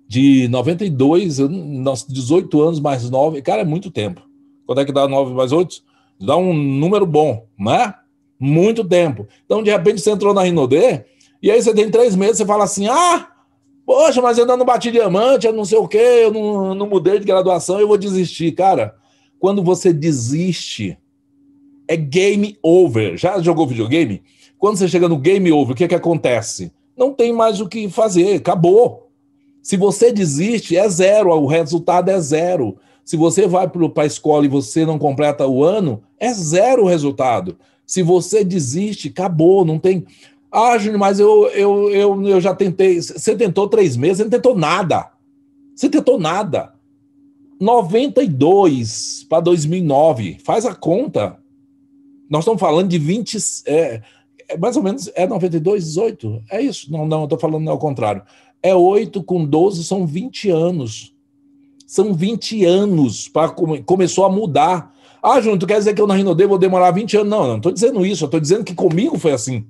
de 0.10 0.48
92, 0.48 1.40
nós 1.40 2.06
18 2.08 2.62
anos 2.62 2.80
mais 2.80 3.10
9, 3.10 3.42
cara, 3.42 3.62
é 3.62 3.66
muito 3.66 3.92
tempo. 3.92 4.22
Quanto 4.66 4.80
é 4.80 4.86
que 4.86 4.92
dá 4.94 5.06
9 5.06 5.34
mais 5.34 5.52
8? 5.52 5.84
Dá 6.22 6.38
um 6.38 6.54
número 6.54 7.06
bom, 7.06 7.46
né? 7.60 7.94
Muito 8.40 8.86
tempo. 8.86 9.28
Então, 9.46 9.62
de 9.62 9.70
repente, 9.70 10.00
você 10.00 10.10
entrou 10.12 10.34
na 10.34 10.44
Rinodê, 10.44 11.04
e 11.44 11.52
aí 11.52 11.62
você 11.62 11.74
tem 11.74 11.92
três 11.92 12.16
meses, 12.16 12.38
você 12.38 12.46
fala 12.46 12.64
assim: 12.64 12.88
ah, 12.88 13.28
poxa, 13.86 14.22
mas 14.22 14.38
eu 14.38 14.46
ainda 14.46 14.56
não 14.56 14.66
bati 14.66 14.92
diamante, 14.92 15.46
eu 15.46 15.52
não 15.52 15.66
sei 15.66 15.78
o 15.78 15.88
quê, 15.90 16.22
eu 16.24 16.32
não, 16.32 16.74
não 16.74 16.88
mudei 16.88 17.20
de 17.20 17.26
graduação, 17.26 17.78
eu 17.78 17.88
vou 17.88 17.98
desistir. 17.98 18.54
Cara, 18.54 18.96
quando 19.40 19.62
você 19.62 19.92
desiste, 19.92 20.98
é 21.88 21.96
game 21.96 22.58
over. 22.62 23.18
Já 23.18 23.40
jogou 23.42 23.68
videogame? 23.68 24.22
Quando 24.58 24.78
você 24.78 24.88
chega 24.88 25.08
no 25.08 25.18
game 25.18 25.52
over, 25.52 25.74
o 25.74 25.78
que, 25.78 25.88
que 25.88 25.96
acontece? 25.96 26.72
Não 26.98 27.14
tem 27.14 27.32
mais 27.32 27.62
o 27.62 27.68
que 27.68 27.90
fazer, 27.90 28.36
acabou. 28.36 29.10
Se 29.62 29.78
você 29.78 30.12
desiste, 30.12 30.78
é 30.78 30.88
zero, 30.90 31.30
o 31.32 31.46
resultado 31.46 32.10
é 32.10 32.20
zero. 32.20 32.78
Se 33.04 33.16
você 33.16 33.48
vai 33.48 33.68
para 33.68 34.04
a 34.04 34.06
escola 34.06 34.46
e 34.46 34.50
você 34.50 34.86
não 34.86 34.98
completa 34.98 35.46
o 35.48 35.64
ano, 35.64 36.02
é 36.20 36.34
zero 36.34 36.84
o 36.84 36.88
resultado. 36.88 37.58
Se 37.86 38.02
você 38.02 38.44
desiste, 38.44 39.10
acabou, 39.10 39.64
não 39.64 39.80
tem. 39.80 40.06
Ah, 40.52 40.78
Júnior, 40.78 41.00
mas 41.00 41.20
eu, 41.20 41.48
eu, 41.50 41.90
eu, 41.90 42.28
eu 42.28 42.42
já 42.42 42.54
tentei. 42.54 43.02
Você 43.02 43.36
tentou 43.36 43.70
três 43.70 43.96
meses, 43.96 44.18
você 44.18 44.24
não 44.24 44.32
tentou 44.32 44.56
nada. 44.56 45.12
Você 45.76 45.90
tentou 45.90 46.20
nada. 46.20 46.74
92 47.60 49.26
para 49.30 49.40
2009, 49.42 50.38
faz 50.44 50.66
a 50.66 50.76
conta. 50.76 51.38
Nós 52.30 52.42
estamos 52.42 52.60
falando 52.60 52.90
de 52.90 52.98
20. 52.98 53.38
É, 53.66 54.02
é 54.50 54.58
mais 54.58 54.76
ou 54.78 54.84
menos. 54.84 55.10
É 55.16 55.28
92, 55.28 55.86
18? 55.86 56.44
É 56.50 56.62
isso? 56.62 56.92
Não, 56.92 57.06
não, 57.06 57.20
eu 57.20 57.24
estou 57.26 57.40
falando 57.40 57.70
ao 57.70 57.78
contrário. 57.78 58.22
É 58.62 58.76
8 58.76 59.24
com 59.24 59.46
12, 59.46 59.84
são 59.84 60.06
20 60.06 60.50
anos. 60.50 61.14
São 61.86 62.14
20 62.14 62.66
anos 62.66 63.30
para 63.30 63.50
começou 63.86 64.26
a 64.26 64.30
mudar. 64.30 64.94
Ah, 65.24 65.40
Júnior, 65.40 65.60
tu 65.60 65.68
quer 65.68 65.78
dizer 65.78 65.94
que 65.94 66.02
eu 66.02 66.08
na 66.08 66.16
Rinodê 66.16 66.46
vou 66.46 66.58
demorar 66.58 66.92
20 66.92 67.18
anos? 67.18 67.30
Não, 67.30 67.48
não 67.48 67.58
estou 67.58 67.72
dizendo 67.72 68.06
isso. 68.06 68.24
Eu 68.24 68.28
estou 68.28 68.40
dizendo 68.40 68.64
que 68.64 68.76
comigo 68.76 69.18
foi 69.18 69.32
assim. 69.32 69.66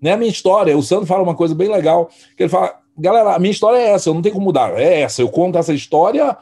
Não 0.00 0.10
é 0.10 0.14
a 0.14 0.16
minha 0.16 0.30
história. 0.30 0.76
O 0.76 0.82
Sandro 0.82 1.06
fala 1.06 1.22
uma 1.22 1.34
coisa 1.34 1.54
bem 1.54 1.68
legal. 1.68 2.10
Que 2.36 2.44
ele 2.44 2.50
fala, 2.50 2.74
galera, 2.98 3.34
a 3.34 3.38
minha 3.38 3.50
história 3.50 3.78
é 3.78 3.90
essa, 3.90 4.08
eu 4.08 4.14
não 4.14 4.22
tenho 4.22 4.34
como 4.34 4.46
mudar. 4.46 4.78
É 4.78 5.02
essa. 5.02 5.20
Eu 5.20 5.28
conto 5.28 5.58
essa 5.58 5.74
história 5.74 6.36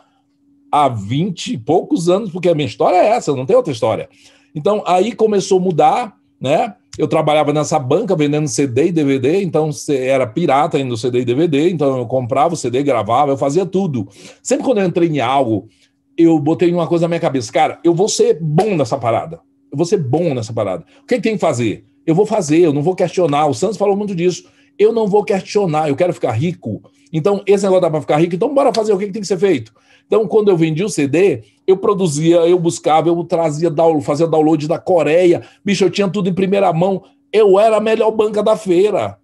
há 0.71 0.89
20 0.89 1.55
e 1.55 1.59
poucos 1.59 2.09
anos, 2.09 2.31
porque 2.31 2.49
a 2.49 2.55
minha 2.55 2.67
história 2.67 2.97
é 2.97 3.09
essa, 3.11 3.31
eu 3.31 3.37
não 3.37 3.47
tenho 3.47 3.59
outra 3.59 3.73
história. 3.73 4.09
Então, 4.55 4.83
aí 4.87 5.13
começou 5.13 5.59
a 5.59 5.63
mudar, 5.63 6.17
né? 6.41 6.75
Eu 6.97 7.09
trabalhava 7.09 7.53
nessa 7.53 7.79
banca 7.79 8.15
vendendo 8.15 8.47
CD 8.47 8.87
e 8.87 8.93
DVD, 8.93 9.43
então 9.43 9.71
era 9.89 10.27
pirata 10.27 10.77
ainda 10.77 10.95
o 10.95 10.97
CD 10.97 11.21
e 11.21 11.25
DVD, 11.25 11.69
então 11.71 11.99
eu 11.99 12.07
comprava 12.07 12.55
o 12.55 12.57
CD, 12.57 12.83
gravava, 12.85 13.33
eu 13.33 13.37
fazia 13.37 13.67
tudo. 13.67 14.09
Sempre 14.41 14.65
quando 14.65 14.79
eu 14.79 14.87
entrei 14.87 15.09
em 15.09 15.19
algo, 15.19 15.69
eu 16.17 16.39
botei 16.39 16.73
uma 16.73 16.87
coisa 16.87 17.05
na 17.05 17.09
minha 17.09 17.21
cabeça, 17.21 17.53
cara, 17.53 17.81
eu 17.83 17.93
vou 17.93 18.09
ser 18.09 18.39
bom 18.41 18.77
nessa 18.77 18.97
parada. 18.97 19.41
Eu 19.73 19.77
vou 19.77 19.85
ser 19.85 19.97
bom 19.97 20.33
nessa 20.35 20.53
parada. 20.53 20.85
O 21.03 21.07
que, 21.07 21.17
que 21.17 21.23
tem 21.23 21.35
que 21.35 21.41
fazer? 21.41 21.85
Eu 22.07 22.15
vou 22.15 22.25
fazer, 22.25 22.61
eu 22.61 22.73
não 22.73 22.81
vou 22.81 22.95
questionar. 22.95 23.47
O 23.47 23.55
Santos 23.55 23.77
falou 23.77 23.97
muito 23.97 24.15
disso. 24.15 24.49
Eu 24.79 24.93
não 24.93 25.09
vou 25.09 25.25
questionar, 25.25 25.89
eu 25.89 25.97
quero 25.97 26.13
ficar 26.13 26.31
rico. 26.31 26.81
Então, 27.13 27.43
esse 27.45 27.65
negócio 27.65 27.83
dá 27.83 27.91
para 27.91 28.01
ficar 28.01 28.19
rico, 28.19 28.37
então 28.37 28.55
bora 28.55 28.73
fazer 28.73 28.93
o 28.93 28.99
que, 28.99 29.07
que 29.07 29.13
tem 29.13 29.23
que 29.23 29.27
ser 29.27 29.39
feito. 29.39 29.73
Então, 30.07 30.27
quando 30.27 30.51
eu 30.51 30.57
vendi 30.57 30.85
o 30.85 30.89
CD, 30.89 31.43
eu 31.67 31.77
produzia, 31.77 32.37
eu 32.47 32.59
buscava, 32.59 33.09
eu 33.09 33.25
trazia, 33.25 33.73
fazia 34.03 34.27
download 34.27 34.69
da 34.69 34.79
Coreia. 34.79 35.43
Bicho, 35.65 35.85
eu 35.85 35.91
tinha 35.91 36.09
tudo 36.09 36.29
em 36.29 36.35
primeira 36.35 36.73
mão. 36.73 37.03
Eu 37.33 37.59
era 37.59 37.79
a 37.79 37.81
melhor 37.81 38.11
banca 38.11 38.43
da 38.43 38.57
feira. 38.57 39.19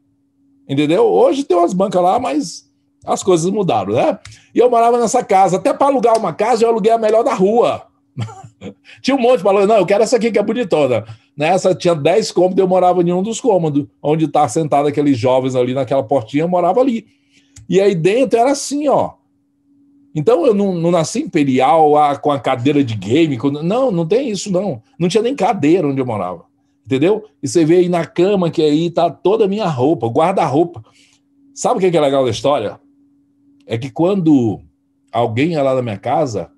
Entendeu? 0.69 1.05
Hoje 1.05 1.45
tem 1.45 1.57
umas 1.57 1.73
bancas 1.73 2.03
lá, 2.03 2.19
mas 2.19 2.71
as 3.05 3.23
coisas 3.23 3.51
mudaram, 3.51 3.93
né? 3.93 4.19
E 4.55 4.59
eu 4.59 4.71
morava 4.71 4.99
nessa 4.99 5.23
casa. 5.25 5.57
Até 5.57 5.73
para 5.73 5.87
alugar 5.87 6.19
uma 6.19 6.33
casa, 6.33 6.65
eu 6.65 6.69
aluguei 6.69 6.93
a 6.93 6.99
melhor 6.99 7.23
da 7.23 7.35
rua. 7.35 7.83
tinha 9.03 9.17
um 9.17 9.21
monte 9.21 9.43
falando, 9.43 9.69
não, 9.69 9.77
eu 9.77 9.87
quero 9.87 10.03
essa 10.03 10.17
aqui 10.17 10.31
que 10.31 10.39
é 10.39 10.43
bonitona. 10.43 11.05
Nessa 11.37 11.75
tinha 11.75 11.95
10 11.95 12.33
cômodos, 12.33 12.59
eu 12.59 12.69
morava 12.69 13.03
em 13.03 13.13
um 13.13 13.23
dos 13.23 13.41
cômodos, 13.41 13.87
onde 14.03 14.29
tá 14.29 14.49
sentado 14.49 14.89
aqueles 14.89 15.17
jovens 15.19 15.55
ali 15.55 15.73
naquela 15.73 16.03
portinha, 16.03 16.45
eu 16.45 16.49
morava 16.49 16.81
ali. 16.81 17.07
E 17.69 17.81
aí 17.81 17.95
dentro 17.95 18.39
era 18.39 18.51
assim, 18.51 18.89
ó. 18.89 19.13
Então 20.15 20.45
eu 20.45 20.53
não, 20.55 20.75
não 20.75 20.91
nasci 20.91 21.21
imperial 21.21 21.97
ah, 21.97 22.17
com 22.17 22.31
a 22.31 22.41
cadeira 22.41 22.83
de 22.83 22.95
game. 22.95 23.39
Com... 23.39 23.51
Não, 23.51 23.91
não 23.91 24.07
tem 24.07 24.29
isso, 24.29 24.51
não. 24.51 24.83
Não 24.99 25.09
tinha 25.09 25.23
nem 25.23 25.35
cadeira 25.35 25.87
onde 25.87 26.01
eu 26.01 26.07
morava. 26.07 26.45
Entendeu? 26.85 27.25
E 27.43 27.47
você 27.47 27.65
vê 27.65 27.77
aí 27.77 27.89
na 27.89 28.05
cama 28.05 28.51
que 28.51 28.63
aí 28.63 28.91
tá 28.91 29.09
toda 29.09 29.45
a 29.45 29.49
minha 29.49 29.69
roupa, 29.69 30.09
guarda-roupa. 30.09 30.85
Sabe 31.55 31.77
o 31.77 31.91
que 31.91 31.97
é 31.97 32.01
legal 32.01 32.25
da 32.25 32.31
história? 32.31 32.81
É 33.67 33.79
que 33.79 33.91
quando 33.91 34.61
alguém 35.13 35.53
ia 35.53 35.63
lá 35.63 35.75
na 35.75 35.83
minha 35.83 35.99
casa, 35.99 36.51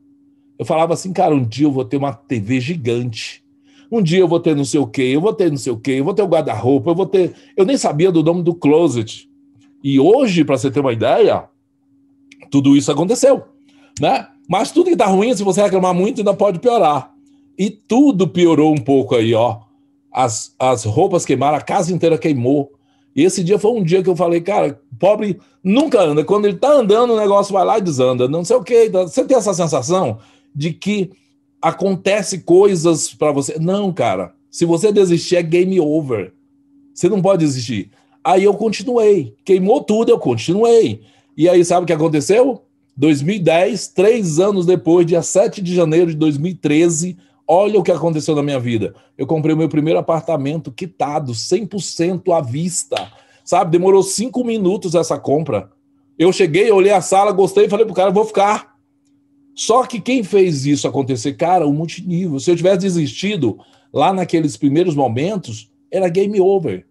eu 0.58 0.64
falava 0.64 0.94
assim, 0.94 1.12
cara, 1.12 1.34
um 1.34 1.44
dia 1.44 1.66
eu 1.66 1.72
vou 1.72 1.84
ter 1.84 1.98
uma 1.98 2.14
TV 2.14 2.60
gigante. 2.60 3.42
Um 3.90 4.02
dia 4.02 4.20
eu 4.20 4.28
vou 4.28 4.40
ter 4.40 4.56
não 4.56 4.64
sei 4.64 4.80
o 4.80 4.86
quê, 4.86 5.02
eu 5.02 5.20
vou 5.20 5.34
ter 5.34 5.50
não 5.50 5.58
sei 5.58 5.70
o 5.70 5.76
quê, 5.76 5.92
eu 5.92 6.04
vou 6.04 6.14
ter 6.14 6.22
o 6.22 6.26
guarda-roupa, 6.26 6.90
eu 6.90 6.94
vou 6.94 7.04
ter. 7.04 7.34
Eu 7.54 7.66
nem 7.66 7.76
sabia 7.76 8.10
do 8.10 8.22
nome 8.22 8.42
do 8.42 8.54
closet. 8.54 9.28
E 9.84 10.00
hoje, 10.00 10.44
para 10.44 10.56
você 10.56 10.70
ter 10.70 10.80
uma 10.80 10.92
ideia, 10.92 11.46
tudo 12.52 12.76
isso 12.76 12.92
aconteceu, 12.92 13.42
né? 13.98 14.28
Mas 14.46 14.70
tudo 14.70 14.90
que 14.90 14.96
tá 14.96 15.06
ruim, 15.06 15.34
se 15.34 15.42
você 15.42 15.62
reclamar 15.62 15.94
muito, 15.94 16.18
ainda 16.18 16.34
pode 16.34 16.58
piorar. 16.58 17.10
E 17.58 17.70
tudo 17.70 18.28
piorou 18.28 18.72
um 18.72 18.78
pouco 18.78 19.16
aí, 19.16 19.34
ó. 19.34 19.60
As, 20.12 20.54
as 20.58 20.84
roupas 20.84 21.24
queimaram, 21.24 21.56
a 21.56 21.62
casa 21.62 21.94
inteira 21.94 22.18
queimou. 22.18 22.70
E 23.16 23.22
esse 23.22 23.42
dia 23.42 23.58
foi 23.58 23.72
um 23.72 23.82
dia 23.82 24.02
que 24.02 24.10
eu 24.10 24.16
falei, 24.16 24.42
cara, 24.42 24.78
pobre 24.98 25.40
nunca 25.64 26.02
anda. 26.02 26.22
Quando 26.24 26.44
ele 26.44 26.58
tá 26.58 26.70
andando, 26.70 27.14
o 27.14 27.18
negócio 27.18 27.54
vai 27.54 27.64
lá 27.64 27.78
e 27.78 27.82
desanda. 27.82 28.28
Não 28.28 28.44
sei 28.44 28.56
o 28.56 28.62
quê. 28.62 28.90
Você 28.90 29.24
tem 29.24 29.36
essa 29.36 29.54
sensação 29.54 30.18
de 30.54 30.74
que 30.74 31.10
acontece 31.60 32.40
coisas 32.40 33.14
para 33.14 33.32
você? 33.32 33.58
Não, 33.58 33.90
cara. 33.90 34.34
Se 34.50 34.66
você 34.66 34.92
desistir, 34.92 35.36
é 35.36 35.42
game 35.42 35.80
over. 35.80 36.34
Você 36.92 37.08
não 37.08 37.22
pode 37.22 37.44
desistir. 37.46 37.90
Aí 38.22 38.44
eu 38.44 38.52
continuei. 38.52 39.34
Queimou 39.42 39.82
tudo, 39.82 40.10
eu 40.10 40.18
continuei. 40.18 41.00
E 41.36 41.48
aí, 41.48 41.64
sabe 41.64 41.84
o 41.84 41.86
que 41.86 41.92
aconteceu? 41.92 42.62
2010, 42.96 43.88
três 43.88 44.38
anos 44.38 44.66
depois, 44.66 45.06
dia 45.06 45.22
7 45.22 45.62
de 45.62 45.74
janeiro 45.74 46.10
de 46.10 46.16
2013, 46.16 47.16
olha 47.48 47.80
o 47.80 47.82
que 47.82 47.90
aconteceu 47.90 48.34
na 48.36 48.42
minha 48.42 48.60
vida. 48.60 48.94
Eu 49.16 49.26
comprei 49.26 49.54
o 49.54 49.58
meu 49.58 49.68
primeiro 49.68 49.98
apartamento 49.98 50.70
quitado, 50.70 51.32
100% 51.32 52.30
à 52.36 52.40
vista. 52.40 53.10
Sabe, 53.44 53.70
demorou 53.70 54.02
cinco 54.02 54.44
minutos 54.44 54.94
essa 54.94 55.18
compra. 55.18 55.70
Eu 56.18 56.32
cheguei, 56.32 56.70
olhei 56.70 56.92
a 56.92 57.00
sala, 57.00 57.32
gostei, 57.32 57.68
falei 57.68 57.86
pro 57.86 57.94
cara, 57.94 58.10
vou 58.10 58.24
ficar. 58.24 58.76
Só 59.54 59.84
que 59.84 60.00
quem 60.00 60.22
fez 60.22 60.64
isso 60.66 60.86
acontecer, 60.86 61.34
cara, 61.34 61.66
o 61.66 61.72
multinível. 61.72 62.38
Se 62.38 62.50
eu 62.50 62.56
tivesse 62.56 62.80
desistido 62.80 63.58
lá 63.92 64.12
naqueles 64.12 64.56
primeiros 64.56 64.94
momentos, 64.94 65.70
era 65.90 66.08
game 66.08 66.40
over. 66.40 66.86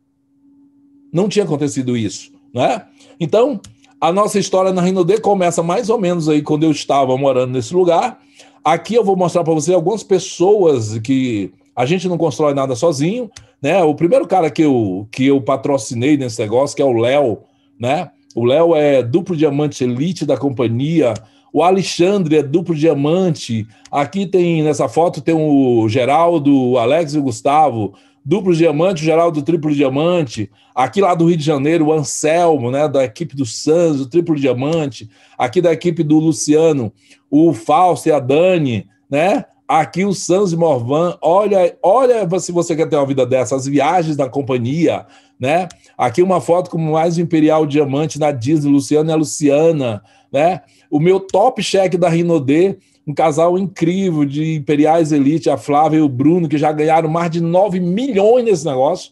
Não 1.12 1.28
tinha 1.28 1.46
acontecido 1.46 1.98
isso, 1.98 2.32
né? 2.54 2.86
Então, 3.20 3.60
a 4.02 4.12
nossa 4.12 4.40
história 4.40 4.74
na 4.74 4.82
Rino 4.82 5.06
D 5.06 5.20
começa 5.20 5.62
mais 5.62 5.88
ou 5.88 6.00
menos 6.00 6.28
aí 6.28 6.42
quando 6.42 6.64
eu 6.64 6.72
estava 6.72 7.16
morando 7.16 7.54
nesse 7.54 7.72
lugar. 7.72 8.20
Aqui 8.66 8.96
eu 8.96 9.04
vou 9.04 9.16
mostrar 9.16 9.44
para 9.44 9.54
você 9.54 9.72
algumas 9.76 10.02
pessoas 10.02 10.98
que 10.98 11.52
a 11.76 11.86
gente 11.86 12.08
não 12.08 12.18
constrói 12.18 12.56
nada 12.56 12.76
sozinho, 12.76 13.30
né? 13.62 13.84
O 13.84 13.94
primeiro 13.94 14.28
cara 14.28 14.50
que 14.50 14.64
eu, 14.64 15.08
que 15.12 15.28
eu 15.28 15.40
patrocinei 15.40 16.18
nesse 16.18 16.42
negócio, 16.42 16.76
que 16.76 16.82
é 16.82 16.86
o 16.86 16.94
Léo, 16.94 17.40
né? 17.80 18.10
O 18.36 18.44
Léo 18.44 18.76
é 18.76 19.04
duplo 19.04 19.38
diamante 19.38 19.84
elite 19.84 20.26
da 20.26 20.36
companhia. 20.36 21.14
O 21.54 21.62
Alexandre 21.62 22.38
é 22.38 22.44
duplo 22.44 22.74
diamante. 22.74 23.68
Aqui 23.92 24.26
tem, 24.26 24.64
nessa 24.64 24.90
foto, 24.90 25.22
tem 25.22 25.36
o 25.36 25.88
Geraldo, 25.88 26.72
o 26.72 26.78
Alex 26.80 27.14
e 27.14 27.20
o 27.20 27.24
Gustavo. 27.24 27.94
Duplo 28.24 28.56
diamante, 28.56 29.02
o 29.02 29.06
Geraldo 29.06 29.42
triplo 29.42 29.74
diamante. 29.74 30.50
Aqui 30.76 31.02
lá 31.02 31.16
do 31.16 31.26
Rio 31.26 31.38
de 31.38 31.44
Janeiro, 31.44 31.88
o 31.88 31.94
Anselmo, 31.94 32.70
né, 32.70 32.88
da 32.88 33.04
equipe 33.04 33.36
do 33.36 33.46
Sans, 33.46 34.00
o 34.00 34.10
triplo 34.10 34.36
diamante. 34.36 35.10
Aqui 35.38 35.62
da 35.62 35.74
equipe 35.74 36.04
do 36.04 36.20
Luciano, 36.20 36.94
o 37.30 37.54
Fausto 37.54 38.10
e 38.10 38.12
a 38.12 38.20
Dani, 38.20 38.88
né? 39.10 39.46
Aqui 39.68 40.06
o 40.06 40.14
Sans 40.14 40.52
e 40.52 40.58
Morvan. 40.58 41.18
Olha, 41.22 41.76
olha 41.82 42.28
se 42.40 42.52
você 42.52 42.76
quer 42.76 42.88
ter 42.88 42.98
uma 42.98 43.06
vida 43.06 43.26
dessa, 43.26 43.56
as 43.56 43.66
viagens 43.66 44.16
da 44.16 44.30
companhia, 44.30 45.06
né? 45.40 45.68
Aqui 45.98 46.22
uma 46.22 46.40
foto 46.40 46.70
com 46.70 46.78
mais 46.78 47.18
Imperial 47.18 47.66
Diamante 47.66 48.20
na 48.20 48.32
Disney, 48.32 48.72
Luciano 48.72 49.10
e 49.10 49.14
a 49.14 49.16
Luciana, 49.16 50.04
né? 50.32 50.62
O 50.90 51.00
meu 51.00 51.20
top 51.20 51.64
cheque 51.64 51.98
da 51.98 52.10
Rinodê, 52.10 52.78
um 53.08 53.14
casal 53.14 53.58
incrível 53.58 54.26
de 54.26 54.56
Imperiais 54.56 55.12
Elite, 55.12 55.50
a 55.50 55.58
Flávia 55.58 55.98
e 55.98 56.02
o 56.02 56.10
Bruno, 56.10 56.48
que 56.48 56.58
já 56.58 56.72
ganharam 56.72 57.10
mais 57.10 57.32
de 57.32 57.42
9 57.42 57.80
milhões 57.80 58.46
nesse 58.46 58.66
negócio. 58.66 59.12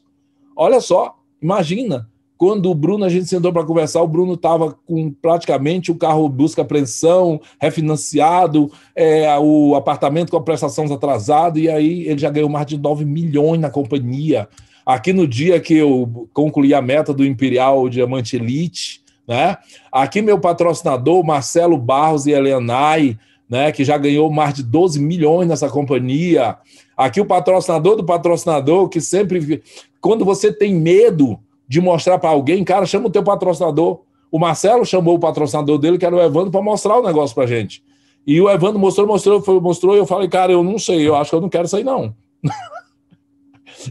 Olha 0.55 0.79
só, 0.79 1.15
imagina. 1.41 2.07
Quando 2.37 2.71
o 2.71 2.75
Bruno, 2.75 3.03
a 3.03 3.09
gente 3.09 3.25
sentou 3.25 3.51
para 3.51 3.65
conversar, 3.65 4.01
o 4.01 4.07
Bruno 4.07 4.35
estava 4.35 4.73
com 4.87 5.11
praticamente 5.11 5.91
o 5.91 5.95
carro 5.95 6.29
busca 6.29 6.61
apreensão, 6.61 7.41
refinanciado, 7.59 8.71
é, 8.95 9.37
o 9.37 9.75
apartamento 9.75 10.31
com 10.31 10.37
a 10.37 10.41
prestação 10.41 10.85
atrasada, 10.85 11.59
e 11.59 11.67
aí 11.67 12.07
ele 12.07 12.17
já 12.17 12.29
ganhou 12.29 12.47
mais 12.47 12.65
de 12.65 12.77
9 12.77 13.03
milhões 13.03 13.59
na 13.59 13.69
companhia. 13.69 14.47
Aqui 14.85 15.11
no 15.11 15.27
dia 15.27 15.59
que 15.59 15.73
eu 15.73 16.29
concluí 16.33 16.73
a 16.73 16.81
meta 16.81 17.13
do 17.13 17.25
Imperial 17.25 17.89
Diamante 17.89 18.37
Elite, 18.37 19.01
né? 19.27 19.57
Aqui 19.91 20.21
meu 20.21 20.39
patrocinador, 20.39 21.23
Marcelo 21.25 21.77
Barros 21.77 22.25
e 22.25 22.31
Helenay, 22.31 23.17
né, 23.49 23.71
que 23.71 23.83
já 23.83 23.97
ganhou 23.97 24.29
mais 24.29 24.53
de 24.53 24.63
12 24.63 25.01
milhões 25.01 25.47
nessa 25.47 25.69
companhia. 25.69 26.57
Aqui 26.95 27.19
o 27.19 27.25
patrocinador 27.25 27.95
do 27.95 28.03
patrocinador, 28.03 28.87
que 28.87 29.01
sempre. 29.01 29.63
Quando 29.99 30.23
você 30.23 30.53
tem 30.53 30.75
medo 30.75 31.39
de 31.67 31.81
mostrar 31.81 32.19
para 32.19 32.29
alguém, 32.29 32.63
cara, 32.63 32.85
chama 32.85 33.07
o 33.07 33.11
teu 33.11 33.23
patrocinador. 33.23 34.01
O 34.31 34.37
Marcelo 34.37 34.85
chamou 34.85 35.15
o 35.15 35.19
patrocinador 35.19 35.79
dele, 35.79 35.97
que 35.97 36.05
era 36.05 36.15
o 36.15 36.21
Evandro, 36.21 36.51
para 36.51 36.61
mostrar 36.61 36.99
o 36.99 37.03
negócio 37.03 37.33
para 37.33 37.47
gente. 37.47 37.83
E 38.25 38.39
o 38.39 38.49
Evandro 38.49 38.77
mostrou, 38.77 39.07
mostrou, 39.07 39.61
mostrou, 39.61 39.95
e 39.95 39.97
eu 39.97 40.05
falei, 40.05 40.27
cara, 40.27 40.51
eu 40.51 40.63
não 40.63 40.77
sei, 40.77 41.07
eu 41.07 41.15
acho 41.15 41.31
que 41.31 41.35
eu 41.35 41.41
não 41.41 41.49
quero 41.49 41.67
aí, 41.75 41.83
não. 41.83 42.13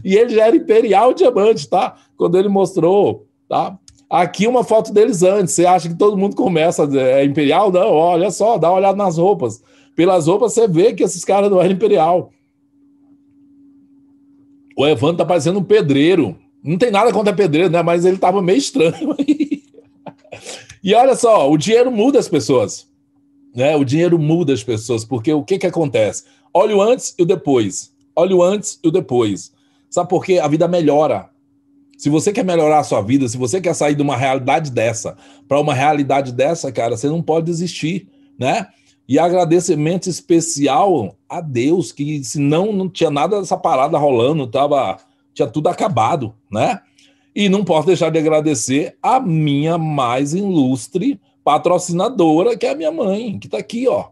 E 0.05 0.15
ele 0.15 0.35
já 0.35 0.45
era 0.45 0.55
Imperial 0.55 1.15
Diamante, 1.15 1.67
tá? 1.67 1.95
Quando 2.15 2.37
ele 2.37 2.47
mostrou, 2.47 3.25
tá? 3.47 3.75
Aqui 4.09 4.47
uma 4.47 4.63
foto 4.63 4.91
deles 4.91 5.21
antes. 5.21 5.53
Você 5.53 5.65
acha 5.65 5.87
que 5.87 5.95
todo 5.95 6.17
mundo 6.17 6.35
começa 6.35 6.89
é 6.97 7.23
Imperial? 7.23 7.71
Não, 7.71 7.91
olha 7.91 8.31
só, 8.31 8.57
dá 8.57 8.69
uma 8.69 8.77
olhada 8.77 8.97
nas 8.97 9.17
roupas. 9.17 9.61
Pelas 9.95 10.27
roupas 10.27 10.53
você 10.53 10.67
vê 10.67 10.93
que 10.93 11.03
esses 11.03 11.23
caras 11.23 11.51
não 11.51 11.61
eram 11.61 11.73
Imperial. 11.73 12.31
O 14.75 14.87
Evandro 14.87 15.17
tá 15.17 15.25
parecendo 15.25 15.59
um 15.59 15.63
pedreiro. 15.63 16.35
Não 16.63 16.77
tem 16.77 16.89
nada 16.89 17.11
contra 17.11 17.33
pedreiro, 17.33 17.69
né? 17.69 17.83
Mas 17.83 18.05
ele 18.05 18.17
tava 18.17 18.41
meio 18.41 18.57
estranho 18.57 19.15
aí. 19.17 19.63
E 20.81 20.93
olha 20.93 21.13
só, 21.13 21.51
o 21.51 21.57
dinheiro 21.57 21.91
muda 21.91 22.17
as 22.19 22.29
pessoas. 22.29 22.87
Né? 23.53 23.75
O 23.75 23.83
dinheiro 23.83 24.17
muda 24.17 24.53
as 24.53 24.63
pessoas, 24.63 25.03
porque 25.03 25.33
o 25.33 25.43
que, 25.43 25.59
que 25.59 25.67
acontece? 25.67 26.23
Olha 26.53 26.73
o 26.73 26.81
antes 26.81 27.13
e 27.19 27.23
o 27.23 27.25
depois. 27.25 27.93
Olha 28.15 28.33
o 28.33 28.41
antes 28.41 28.79
e 28.81 28.87
o 28.87 28.91
depois. 28.91 29.51
Sabe 29.89 30.09
por 30.09 30.23
quê? 30.23 30.39
A 30.39 30.47
vida 30.47 30.69
melhora. 30.69 31.29
Se 31.99 32.09
você 32.09 32.31
quer 32.31 32.45
melhorar 32.45 32.79
a 32.79 32.83
sua 32.83 33.01
vida, 33.01 33.27
se 33.27 33.35
você 33.37 33.59
quer 33.59 33.75
sair 33.75 33.93
de 33.93 34.01
uma 34.01 34.15
realidade 34.15 34.71
dessa 34.71 35.17
para 35.49 35.59
uma 35.59 35.73
realidade 35.73 36.31
dessa, 36.31 36.71
cara, 36.71 36.95
você 36.95 37.09
não 37.09 37.21
pode 37.21 37.47
desistir, 37.47 38.07
né? 38.39 38.67
E 39.05 39.19
agradecimento 39.19 40.09
especial 40.09 41.17
a 41.27 41.41
Deus, 41.41 41.91
que 41.91 42.23
senão 42.23 42.71
não 42.71 42.87
tinha 42.87 43.09
nada 43.09 43.41
dessa 43.41 43.57
parada 43.57 43.97
rolando, 43.97 44.47
tava, 44.47 44.97
tinha 45.33 45.45
tudo 45.45 45.67
acabado, 45.67 46.33
né? 46.49 46.79
E 47.35 47.49
não 47.49 47.65
posso 47.65 47.87
deixar 47.87 48.09
de 48.09 48.17
agradecer 48.17 48.95
a 49.03 49.19
minha 49.19 49.77
mais 49.77 50.33
ilustre 50.33 51.19
patrocinadora, 51.43 52.57
que 52.57 52.65
é 52.65 52.69
a 52.69 52.75
minha 52.75 52.93
mãe, 52.93 53.37
que 53.37 53.47
está 53.47 53.57
aqui, 53.57 53.89
ó, 53.89 54.05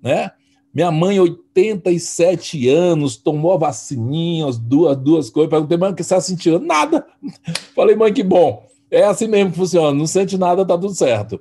né? 0.00 0.30
Minha 0.74 0.90
mãe, 0.90 1.20
87 1.20 2.68
anos, 2.68 3.16
tomou 3.16 3.52
a 3.52 3.56
vacininha, 3.56 4.46
as 4.46 4.58
duas, 4.58 4.96
duas 4.96 5.30
coisas. 5.30 5.48
Perguntei, 5.48 5.78
mãe, 5.78 5.92
o 5.92 5.94
que 5.94 6.02
você 6.02 6.14
está 6.14 6.20
sentindo? 6.20 6.58
Nada. 6.58 7.06
Falei, 7.76 7.94
mãe, 7.94 8.12
que 8.12 8.24
bom. 8.24 8.66
É 8.90 9.04
assim 9.04 9.28
mesmo 9.28 9.52
que 9.52 9.56
funciona. 9.56 9.96
Não 9.96 10.06
sente 10.06 10.36
nada, 10.36 10.64
tá 10.64 10.76
tudo 10.76 10.92
certo. 10.92 11.40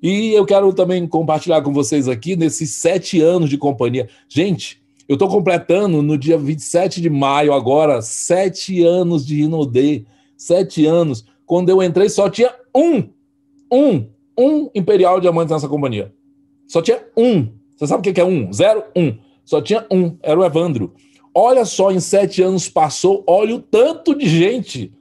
E 0.00 0.32
eu 0.32 0.46
quero 0.46 0.72
também 0.72 1.06
compartilhar 1.08 1.60
com 1.62 1.72
vocês 1.72 2.06
aqui 2.06 2.36
nesses 2.36 2.76
sete 2.76 3.20
anos 3.20 3.50
de 3.50 3.58
companhia. 3.58 4.08
Gente, 4.28 4.80
eu 5.08 5.14
estou 5.14 5.28
completando 5.28 6.00
no 6.00 6.16
dia 6.16 6.38
27 6.38 7.00
de 7.00 7.10
maio 7.10 7.52
agora, 7.52 8.00
sete 8.00 8.84
anos 8.84 9.26
de 9.26 9.42
Rinodê. 9.42 10.04
Sete 10.36 10.86
anos. 10.86 11.24
Quando 11.44 11.68
eu 11.68 11.82
entrei, 11.82 12.08
só 12.08 12.30
tinha 12.30 12.54
um, 12.72 13.08
um, 13.72 14.06
um 14.38 14.70
Imperial 14.72 15.20
Diamante 15.20 15.50
nessa 15.50 15.66
companhia. 15.66 16.14
Só 16.68 16.80
tinha 16.80 17.04
um. 17.16 17.57
Você 17.78 17.86
sabe 17.86 18.10
o 18.10 18.12
que 18.12 18.20
é 18.20 18.24
um? 18.24 18.52
Zero, 18.52 18.82
um. 18.94 19.16
Só 19.44 19.62
tinha 19.62 19.86
um, 19.90 20.16
era 20.20 20.38
o 20.38 20.44
Evandro. 20.44 20.92
Olha 21.32 21.64
só, 21.64 21.92
em 21.92 22.00
sete 22.00 22.42
anos 22.42 22.68
passou, 22.68 23.22
olha 23.24 23.54
o 23.54 23.60
tanto 23.60 24.18
de 24.18 24.28
gente. 24.28 24.92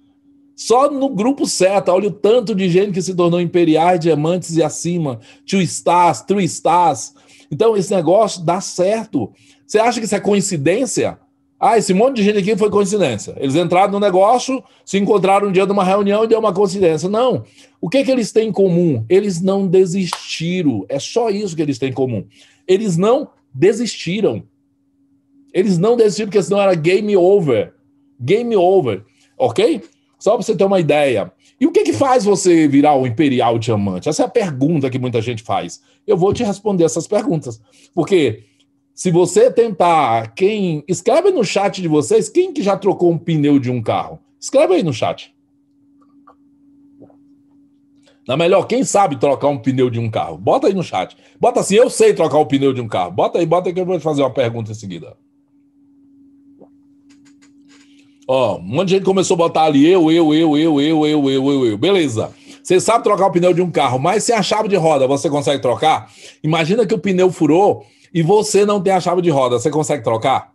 Só 0.56 0.90
no 0.90 1.10
grupo 1.10 1.48
certo, 1.48 1.90
olha 1.90 2.10
o 2.10 2.12
tanto 2.12 2.54
de 2.54 2.70
gente 2.70 2.92
que 2.92 3.02
se 3.02 3.16
tornou 3.16 3.42
imperiais, 3.42 4.00
diamantes 4.00 4.56
e 4.56 4.62
acima. 4.62 5.20
Two 5.46 5.62
stars, 5.62 6.22
three 6.22 6.46
stars. 6.46 7.14
Então, 7.52 7.76
esse 7.76 7.94
negócio 7.94 8.44
dá 8.44 8.62
certo. 8.62 9.32
Você 9.66 9.80
acha 9.80 10.00
que 10.00 10.06
isso 10.06 10.16
é 10.16 10.20
coincidência? 10.20 11.18
Ah, 11.60 11.76
esse 11.76 11.92
monte 11.92 12.18
de 12.18 12.24
gente 12.24 12.38
aqui 12.38 12.56
foi 12.56 12.70
coincidência. 12.70 13.36
Eles 13.38 13.56
entraram 13.56 13.92
no 13.92 14.00
negócio, 14.00 14.64
se 14.86 15.00
encontraram 15.00 15.48
um 15.48 15.52
dia 15.52 15.66
de 15.66 15.72
uma 15.72 15.84
reunião 15.84 16.24
e 16.24 16.28
deu 16.28 16.38
uma 16.38 16.54
coincidência. 16.54 17.10
Não. 17.10 17.44
O 17.82 17.90
que, 17.90 18.04
que 18.04 18.12
eles 18.12 18.32
têm 18.32 18.50
em 18.50 18.52
comum? 18.52 19.04
Eles 19.10 19.42
não 19.42 19.68
desistiram. 19.68 20.86
É 20.88 21.00
só 21.00 21.32
isso 21.32 21.56
que 21.56 21.62
eles 21.64 21.80
têm 21.80 21.90
em 21.90 21.94
comum. 21.94 22.26
Eles 22.68 22.98
não 22.98 23.30
desistiram. 23.54 24.44
Eles 25.54 25.78
não 25.78 25.96
desistiram 25.96 26.28
porque 26.28 26.44
senão 26.44 26.62
era 26.62 26.76
game 26.76 27.16
over. 27.16 27.74
Game 28.20 28.56
over. 28.56 29.04
Ok? 29.38 29.84
Só 30.20 30.32
para 30.36 30.44
você 30.44 30.56
ter 30.56 30.66
uma 30.66 30.80
ideia. 30.80 31.32
E 31.60 31.66
o 31.66 31.72
que, 31.72 31.84
que 31.84 31.94
faz 31.94 32.24
você 32.26 32.68
virar 32.68 32.96
o 32.96 33.08
Imperial 33.08 33.58
Diamante? 33.58 34.10
Essa 34.10 34.24
é 34.24 34.26
a 34.26 34.30
pergunta 34.30 34.90
que 34.90 35.00
muita 35.00 35.22
gente 35.22 35.42
faz. 35.42 35.82
Eu 36.06 36.18
vou 36.18 36.34
te 36.34 36.44
responder 36.44 36.84
essas 36.84 37.08
perguntas. 37.08 37.62
Porque 37.94 38.44
se 38.94 39.12
você 39.12 39.52
tentar, 39.52 40.34
quem. 40.34 40.84
Escreve 40.88 41.32
no 41.32 41.44
chat 41.44 41.82
de 41.82 41.88
vocês 41.88 42.30
quem 42.30 42.52
que 42.52 42.64
já 42.64 42.76
trocou 42.76 43.12
um 43.12 43.18
pneu 43.18 43.60
de 43.60 43.70
um 43.72 43.82
carro. 43.82 44.20
Escreve 44.40 44.76
aí 44.76 44.84
no 44.84 44.94
chat. 44.94 45.36
Na 48.28 48.36
melhor, 48.36 48.64
quem 48.68 48.84
sabe 48.84 49.16
trocar 49.16 49.48
um 49.48 49.58
pneu 49.58 49.90
de 49.90 50.00
um 50.00 50.10
carro? 50.12 50.38
Bota 50.38 50.68
aí 50.68 50.74
no 50.74 50.84
chat. 50.84 51.16
Bota 51.40 51.62
assim, 51.62 51.76
eu 51.76 51.90
sei 51.90 52.14
trocar 52.14 52.38
o 52.40 52.46
pneu 52.46 52.74
de 52.74 52.82
um 52.82 52.88
carro. 52.88 53.12
Bota 53.12 53.40
aí, 53.40 53.46
bota 53.46 53.70
aí 53.70 53.74
que 53.74 53.80
eu 53.80 53.86
vou 53.86 53.98
te 53.98 54.04
fazer 54.04 54.22
uma 54.22 54.30
pergunta 54.30 54.72
em 54.72 54.76
seguida. 54.76 55.16
Ó, 58.28 58.58
um 58.58 58.62
monte 58.62 58.90
de 58.90 58.96
gente 58.96 59.06
começou 59.06 59.36
a 59.36 59.38
botar 59.38 59.64
ali 59.64 59.88
eu, 59.88 60.12
eu, 60.12 60.34
eu, 60.34 60.58
eu, 60.58 60.82
eu, 60.82 61.06
eu, 61.06 61.30
eu, 61.30 61.50
eu, 61.50 61.66
eu. 61.68 61.78
Beleza. 61.78 62.34
Você 62.62 62.82
sabe 62.82 63.02
trocar 63.02 63.28
o 63.28 63.32
pneu 63.32 63.54
de 63.54 63.62
um 63.62 63.72
carro, 63.72 63.98
mas 63.98 64.26
se 64.26 64.34
a 64.34 64.44
chave 64.44 64.68
de 64.68 64.76
roda 64.76 65.08
você 65.08 65.30
consegue 65.30 65.62
trocar? 65.62 66.12
Imagina 66.44 66.86
que 66.86 66.94
o 66.94 67.00
pneu 67.00 67.32
furou 67.32 67.86
e 68.14 68.22
você 68.22 68.66
não 68.66 68.82
tem 68.82 68.92
a 68.92 69.00
chave 69.00 69.22
de 69.22 69.30
roda. 69.30 69.58
Você 69.58 69.70
consegue 69.70 70.04
trocar? 70.04 70.52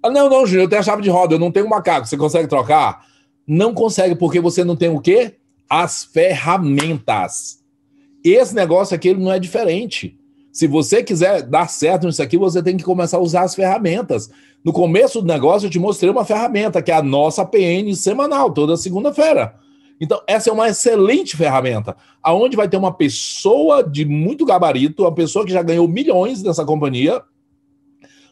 Ah, 0.00 0.08
não, 0.08 0.30
não, 0.30 0.46
Júnior, 0.46 0.66
eu 0.66 0.68
tenho 0.68 0.80
a 0.80 0.84
chave 0.84 1.02
de 1.02 1.10
roda, 1.10 1.34
eu 1.34 1.38
não 1.40 1.50
tenho 1.50 1.66
um 1.66 1.68
macaco. 1.68 2.06
Você 2.06 2.16
consegue 2.16 2.46
trocar? 2.46 3.04
Não 3.44 3.74
consegue, 3.74 4.14
porque 4.14 4.38
você 4.38 4.62
não 4.62 4.76
tem 4.76 4.88
o 4.88 5.00
quê? 5.00 5.34
As 5.68 6.04
ferramentas. 6.04 7.62
Esse 8.24 8.54
negócio 8.54 8.94
aqui 8.94 9.12
não 9.14 9.32
é 9.32 9.38
diferente. 9.38 10.18
Se 10.52 10.66
você 10.66 11.02
quiser 11.02 11.42
dar 11.42 11.68
certo 11.68 12.06
nisso 12.06 12.22
aqui, 12.22 12.36
você 12.36 12.62
tem 12.62 12.76
que 12.76 12.84
começar 12.84 13.16
a 13.16 13.20
usar 13.20 13.42
as 13.42 13.54
ferramentas. 13.54 14.30
No 14.62 14.72
começo 14.72 15.20
do 15.20 15.26
negócio, 15.26 15.66
eu 15.66 15.70
te 15.70 15.78
mostrei 15.78 16.10
uma 16.10 16.24
ferramenta, 16.24 16.82
que 16.82 16.92
é 16.92 16.94
a 16.94 17.02
nossa 17.02 17.44
PN 17.44 17.94
semanal, 17.94 18.52
toda 18.52 18.76
segunda-feira. 18.76 19.54
Então, 19.98 20.20
essa 20.26 20.50
é 20.50 20.52
uma 20.52 20.68
excelente 20.68 21.36
ferramenta, 21.36 21.96
aonde 22.22 22.56
vai 22.56 22.68
ter 22.68 22.76
uma 22.76 22.92
pessoa 22.92 23.82
de 23.82 24.04
muito 24.04 24.44
gabarito, 24.44 25.04
uma 25.04 25.14
pessoa 25.14 25.44
que 25.46 25.52
já 25.52 25.62
ganhou 25.62 25.88
milhões 25.88 26.42
nessa 26.42 26.64
companhia, 26.64 27.22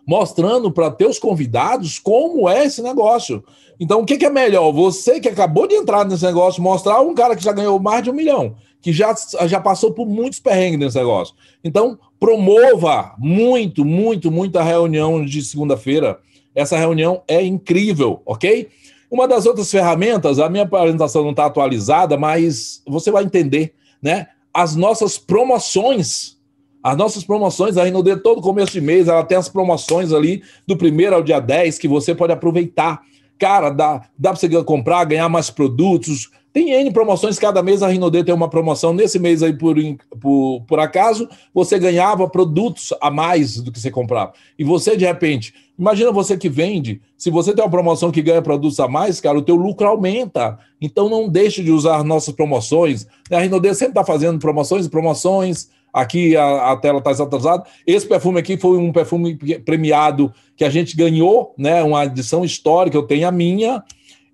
mostrando 0.07 0.71
para 0.71 0.91
teus 0.91 1.19
convidados 1.19 1.99
como 1.99 2.49
é 2.49 2.65
esse 2.65 2.83
negócio. 2.83 3.45
Então, 3.81 4.03
o 4.03 4.05
que, 4.05 4.19
que, 4.19 4.27
é 4.27 4.31
melhor? 4.31 4.71
Você 4.73 5.19
que 5.19 5.29
acabou 5.29 5.67
de 5.67 5.75
entrar 5.75 6.05
nesse 6.05 6.25
negócio, 6.25 6.63
mostrar 6.63 7.01
um 7.01 7.15
cara 7.15 7.35
que 7.35 7.43
já 7.43 7.51
ganhou 7.53 7.81
mais 7.81 8.03
de 8.03 8.11
um 8.11 8.15
milhão, 8.15 8.55
que 8.83 8.93
já, 8.93 9.15
já 9.47 9.59
passou 9.59 9.93
por 9.93 10.07
muitos 10.07 10.39
perrengues 10.39 10.79
nesse 10.79 10.99
negócio. 10.99 11.35
Então, 11.65 11.99
promova 12.19 13.15
muito, 13.19 13.85
muito, 13.85 14.31
muita 14.31 14.63
reunião 14.63 15.25
de 15.25 15.43
segunda-feira. 15.43 16.19
Essa 16.55 16.77
reunião 16.77 17.23
é 17.27 17.43
incrível, 17.43 18.21
ok? 18.27 18.69
Uma 19.11 19.27
das 19.27 19.47
outras 19.47 19.71
ferramentas, 19.71 20.39
a 20.39 20.49
minha 20.51 20.65
apresentação 20.65 21.23
não 21.23 21.31
está 21.31 21.47
atualizada, 21.47 22.19
mas 22.19 22.83
você 22.87 23.11
vai 23.11 23.25
entender 23.25 23.75
né? 24.01 24.29
As 24.53 24.75
nossas 24.75 25.19
promoções. 25.19 26.39
As 26.83 26.97
nossas 26.97 27.23
promoções, 27.23 27.77
a 27.77 27.85
Rinode, 27.85 28.17
todo 28.17 28.41
começo 28.41 28.73
de 28.73 28.81
mês, 28.81 29.07
ela 29.07 29.23
tem 29.23 29.37
as 29.37 29.51
promoções 29.51 30.15
ali 30.15 30.43
do 30.67 30.77
primeiro 30.79 31.15
ao 31.15 31.23
dia 31.23 31.39
10 31.39 31.79
que 31.79 31.87
você 31.87 32.15
pode 32.15 32.33
aproveitar. 32.33 33.03
Cara, 33.41 33.71
dá, 33.71 34.03
dá 34.17 34.31
para 34.31 34.37
você 34.39 34.63
comprar, 34.63 35.05
ganhar 35.07 35.29
mais 35.29 35.51
produtos, 35.51 36.31
tem 36.53 36.73
N 36.73 36.93
promoções, 36.93 37.39
cada 37.39 37.63
mês 37.63 37.83
a 37.83 37.89
Rinode 37.89 38.25
tem 38.25 38.35
uma 38.35 38.51
promoção. 38.51 38.93
Nesse 38.93 39.19
mês 39.19 39.43
aí, 39.43 39.53
por, 39.53 39.77
por, 40.21 40.63
por 40.67 40.81
acaso, 40.81 41.29
você 41.55 41.79
ganhava 41.79 42.29
produtos 42.29 42.93
a 43.01 43.11
mais 43.11 43.61
do 43.61 43.71
que 43.71 43.79
você 43.79 43.91
comprava. 43.91 44.33
E 44.59 44.65
você, 44.65 44.97
de 44.97 45.05
repente, 45.05 45.55
imagina 45.79 46.11
você 46.11 46.37
que 46.37 46.49
vende, 46.49 47.01
se 47.17 47.31
você 47.31 47.55
tem 47.55 47.65
uma 47.65 47.71
promoção 47.71 48.11
que 48.11 48.21
ganha 48.21 48.43
produtos 48.43 48.81
a 48.81 48.89
mais, 48.89 49.21
cara, 49.21 49.39
o 49.39 49.43
teu 49.43 49.55
lucro 49.55 49.87
aumenta. 49.87 50.59
Então 50.81 51.09
não 51.09 51.29
deixe 51.29 51.63
de 51.63 51.71
usar 51.71 52.03
nossas 52.03 52.35
promoções. 52.35 53.07
A 53.31 53.39
Rinode 53.39 53.73
sempre 53.75 53.93
está 53.93 54.05
fazendo 54.05 54.39
promoções 54.41 54.87
e 54.87 54.91
promoções. 54.91 55.69
Aqui 55.93 56.37
a, 56.37 56.73
a 56.73 56.77
tela 56.77 56.99
está 56.99 57.11
atualizada. 57.11 57.65
Esse 57.87 58.07
perfume 58.07 58.41
aqui 58.41 58.57
foi 58.57 58.77
um 58.77 58.93
perfume 58.93 59.37
premiado 59.65 60.33
que 60.61 60.65
a 60.65 60.69
gente 60.71 60.95
ganhou, 60.95 61.55
né? 61.57 61.83
Uma 61.83 62.05
edição 62.05 62.45
histórica, 62.45 62.95
eu 62.95 63.07
tenho 63.07 63.27
a 63.27 63.33
minha. 63.33 63.83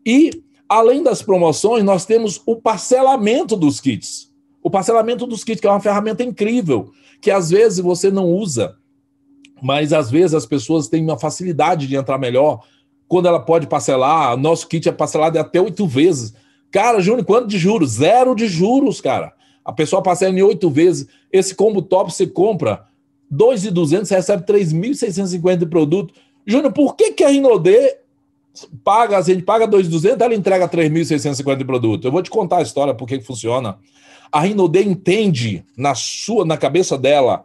E 0.05 0.31
Além 0.69 1.03
das 1.03 1.23
promoções, 1.23 1.85
nós 1.85 2.05
temos 2.05 2.43
o 2.44 2.57
parcelamento 2.57 3.57
dos 3.57 3.81
kits. 3.81 4.32
O 4.62 4.69
parcelamento 4.69 5.27
dos 5.27 5.44
kits, 5.44 5.61
que 5.61 5.66
é 5.66 5.70
uma 5.70 5.81
ferramenta 5.81 6.24
incrível, 6.24 6.90
que 7.20 7.31
às 7.31 7.51
vezes 7.51 7.78
você 7.78 8.11
não 8.11 8.32
usa, 8.32 8.77
mas 9.62 9.93
às 9.93 10.11
vezes 10.11 10.35
as 10.35 10.44
pessoas 10.44 10.89
têm 10.89 11.05
uma 11.05 11.19
facilidade 11.19 11.86
de 11.86 11.94
entrar 11.94 12.19
melhor 12.19 12.65
quando 13.07 13.27
ela 13.28 13.39
pode 13.39 13.69
parcelar. 13.69 14.36
Nosso 14.36 14.66
kit 14.66 14.89
é 14.89 14.93
parcelado 14.93 15.39
até 15.39 15.61
oito 15.61 15.86
vezes. 15.86 16.35
Cara, 16.73 17.01
Júnior, 17.01 17.24
quanto 17.24 17.47
de 17.47 17.59
juros? 17.59 17.93
Zero 17.93 18.35
de 18.35 18.48
juros, 18.48 19.01
cara. 19.01 19.32
A 19.65 19.73
pessoa 19.73 20.03
parcela 20.03 20.36
em 20.36 20.43
oito 20.43 20.69
vezes. 20.69 21.07
Esse 21.32 21.55
combo 21.55 21.81
top 21.81 22.12
você 22.12 22.27
compra 22.27 22.85
2.200, 23.32 24.05
você 24.05 24.16
recebe 24.16 24.44
3.650 24.44 25.57
de 25.57 25.66
produto. 25.66 26.15
Júnior, 26.47 26.73
por 26.73 26.94
que, 26.94 27.12
que 27.12 27.24
a 27.24 27.28
Rinode 27.28 27.97
paga, 28.85 29.19
a 29.19 29.23
gente 29.23 29.43
paga 29.43 29.66
2.200, 29.69 30.20
ela 30.20 30.35
entrega 30.35 30.69
3.650 30.69 31.57
de 31.57 31.65
produto. 31.65 32.07
Eu 32.07 32.12
vou 32.12 32.23
te 32.23 32.31
contar 32.31 32.59
a 32.59 32.62
história, 32.62 32.94
por 32.94 33.07
que 33.07 33.20
funciona. 33.20 33.78
A 34.31 34.40
Rinode 34.40 34.82
entende 34.82 35.65
na 35.77 35.94
sua, 35.94 36.44
na 36.44 36.57
cabeça 36.57 36.97
dela, 36.97 37.44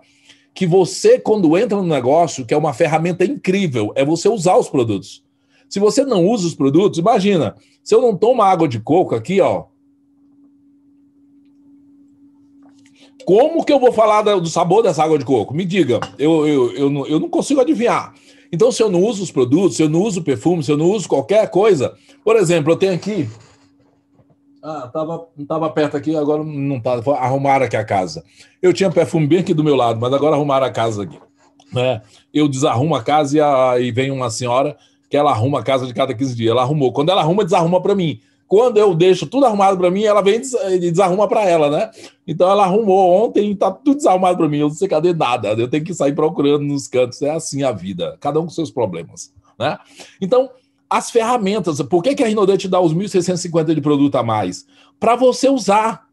que 0.54 0.66
você, 0.66 1.20
quando 1.20 1.58
entra 1.58 1.78
no 1.78 1.88
negócio, 1.88 2.46
que 2.46 2.54
é 2.54 2.58
uma 2.58 2.74
ferramenta 2.74 3.26
incrível, 3.26 3.92
é 3.96 4.04
você 4.06 4.28
usar 4.30 4.58
os 4.58 4.70
produtos. 4.70 5.24
Se 5.70 5.80
você 5.80 6.04
não 6.04 6.26
usa 6.28 6.48
os 6.48 6.56
produtos, 6.56 7.00
imagina, 7.00 7.56
se 7.84 7.96
eu 7.96 8.02
não 8.02 8.16
tomo 8.16 8.42
água 8.42 8.68
de 8.68 8.80
coco 8.80 9.16
aqui, 9.16 9.40
ó. 9.40 9.66
Como 13.26 13.64
que 13.64 13.72
eu 13.72 13.80
vou 13.80 13.92
falar 13.92 14.22
do 14.22 14.48
sabor 14.48 14.84
dessa 14.84 15.04
água 15.04 15.18
de 15.18 15.26
coco? 15.26 15.54
Me 15.54 15.66
diga, 15.66 16.00
eu, 16.18 16.48
eu, 16.48 16.72
eu, 16.74 16.90
não, 16.90 17.08
eu 17.08 17.20
não 17.20 17.30
consigo 17.30 17.62
adivinhar. 17.62 18.14
Então, 18.52 18.72
se 18.72 18.84
eu 18.84 18.90
não 18.90 19.02
uso 19.02 19.24
os 19.24 19.32
produtos, 19.32 19.78
se 19.78 19.84
eu 19.84 19.90
não 19.90 20.02
uso 20.02 20.22
perfume, 20.22 20.64
se 20.64 20.72
eu 20.72 20.78
não 20.78 20.92
uso 20.92 21.08
qualquer 21.08 21.50
coisa, 21.50 21.96
por 22.24 22.36
exemplo, 22.36 22.74
eu 22.74 22.76
tenho 22.76 22.94
aqui. 22.94 23.30
Ah, 24.62 24.90
tava, 24.94 25.28
não 25.36 25.44
estava 25.44 25.70
perto 25.70 25.98
aqui, 25.98 26.16
agora 26.16 26.44
não 26.44 26.78
está. 26.78 26.94
Arrumaram 27.14 27.66
aqui 27.66 27.78
a 27.78 27.84
casa. 27.84 28.24
Eu 28.62 28.74
tinha 28.74 28.92
perfume 28.92 29.26
bem 29.26 29.40
aqui 29.40 29.54
do 29.54 29.64
meu 29.64 29.76
lado, 29.76 30.00
mas 30.00 30.14
agora 30.14 30.36
arrumaram 30.36 30.66
a 30.66 30.72
casa 30.72 31.04
aqui. 31.04 31.18
Né? 31.74 32.02
Eu 32.34 32.48
desarrumo 32.48 32.94
a 32.96 33.02
casa 33.02 33.38
e, 33.38 33.42
a, 33.42 33.80
e 33.80 33.92
vem 33.92 34.12
uma 34.12 34.30
senhora 34.30 34.78
que 35.10 35.18
ela 35.18 35.32
arruma 35.32 35.60
a 35.60 35.64
casa 35.64 35.88
de 35.88 35.94
cada 35.94 36.14
15 36.14 36.36
dias. 36.36 36.52
Ela 36.52 36.62
arrumou. 36.62 36.92
Quando 36.92 37.10
ela 37.10 37.22
arruma, 37.22 37.44
desarruma 37.44 37.82
para 37.82 37.96
mim. 37.96 38.20
Quando 38.52 38.76
eu 38.76 38.94
deixo 38.94 39.26
tudo 39.26 39.46
arrumado 39.46 39.78
para 39.78 39.90
mim, 39.90 40.04
ela 40.04 40.22
vem 40.22 40.42
e 40.72 40.92
desarruma 40.92 41.26
para 41.26 41.48
ela, 41.48 41.70
né? 41.70 41.90
Então 42.28 42.50
ela 42.50 42.66
arrumou 42.66 43.24
ontem 43.24 43.52
e 43.52 43.56
tá 43.56 43.72
tudo 43.72 43.96
desarrumado 43.96 44.38
para 44.38 44.50
mim. 44.50 44.58
Eu 44.58 44.68
não 44.68 44.76
sei 44.76 44.90
cadê 44.90 45.14
nada. 45.14 45.54
Eu 45.54 45.70
tenho 45.70 45.86
que 45.86 45.94
sair 45.94 46.14
procurando 46.14 46.66
nos 46.66 46.86
cantos. 46.86 47.22
É 47.22 47.30
assim 47.30 47.64
a 47.64 47.72
vida. 47.72 48.18
Cada 48.20 48.42
um 48.42 48.44
com 48.44 48.50
seus 48.50 48.70
problemas, 48.70 49.34
né? 49.58 49.78
Então, 50.20 50.50
as 50.90 51.10
ferramentas. 51.10 51.82
Por 51.84 52.04
que, 52.04 52.14
que 52.14 52.26
a 52.26 52.28
Rinode 52.28 52.58
te 52.58 52.68
dá 52.68 52.82
os 52.82 52.94
1.650 52.94 53.74
de 53.74 53.80
produto 53.80 54.16
a 54.16 54.24
mais? 54.24 54.66
Para 55.00 55.16
você 55.16 55.48
usar. 55.48 56.06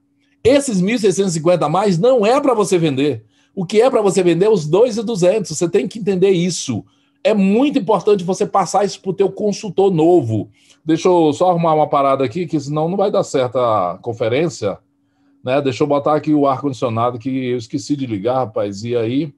Esses 0.44 0.80
1.650 0.80 1.60
a 1.64 1.68
mais 1.68 1.98
não 1.98 2.24
é 2.24 2.40
para 2.40 2.54
você 2.54 2.78
vender. 2.78 3.24
O 3.52 3.66
que 3.66 3.82
é 3.82 3.90
para 3.90 4.00
você 4.00 4.22
vender 4.22 4.46
é 4.46 4.48
os 4.48 4.64
2.200. 4.70 5.48
Você 5.48 5.68
tem 5.68 5.88
que 5.88 5.98
entender 5.98 6.30
isso. 6.30 6.84
É 7.22 7.34
muito 7.34 7.78
importante 7.78 8.24
você 8.24 8.46
passar 8.46 8.84
isso 8.84 9.00
para 9.00 9.10
o 9.10 9.14
teu 9.14 9.30
consultor 9.30 9.92
novo. 9.92 10.48
Deixa 10.84 11.08
eu 11.08 11.32
só 11.32 11.50
arrumar 11.50 11.74
uma 11.74 11.88
parada 11.88 12.24
aqui, 12.24 12.46
que 12.46 12.58
senão 12.58 12.88
não 12.88 12.96
vai 12.96 13.10
dar 13.10 13.22
certo 13.22 13.58
a 13.58 13.98
conferência. 14.00 14.78
Né? 15.44 15.60
Deixa 15.60 15.82
eu 15.82 15.86
botar 15.86 16.14
aqui 16.14 16.32
o 16.32 16.46
ar-condicionado, 16.46 17.18
que 17.18 17.50
eu 17.50 17.58
esqueci 17.58 17.96
de 17.96 18.06
ligar, 18.06 18.36
rapaz. 18.36 18.84
E 18.84 18.96
aí. 18.96 19.32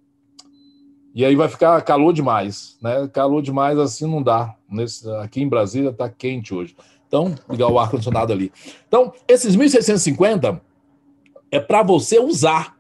E 1.13 1.25
aí 1.25 1.35
vai 1.35 1.49
ficar 1.49 1.83
calor 1.83 2.13
demais, 2.13 2.79
né? 2.81 3.09
Calor 3.13 3.43
demais 3.43 3.77
assim 3.79 4.07
não 4.07 4.23
dá. 4.23 4.55
Nesse, 4.71 5.11
aqui 5.17 5.43
em 5.43 5.49
Brasília 5.49 5.93
tá 5.93 6.09
quente 6.09 6.55
hoje. 6.55 6.77
Então, 7.09 7.35
ligar 7.49 7.67
o 7.67 7.81
ar-condicionado 7.81 8.33
ali. 8.33 8.53
Então, 8.87 9.13
esses 9.27 9.57
1.650 9.57 10.61
é 11.51 11.59
para 11.59 11.83
você 11.83 12.21
usar. 12.21 12.77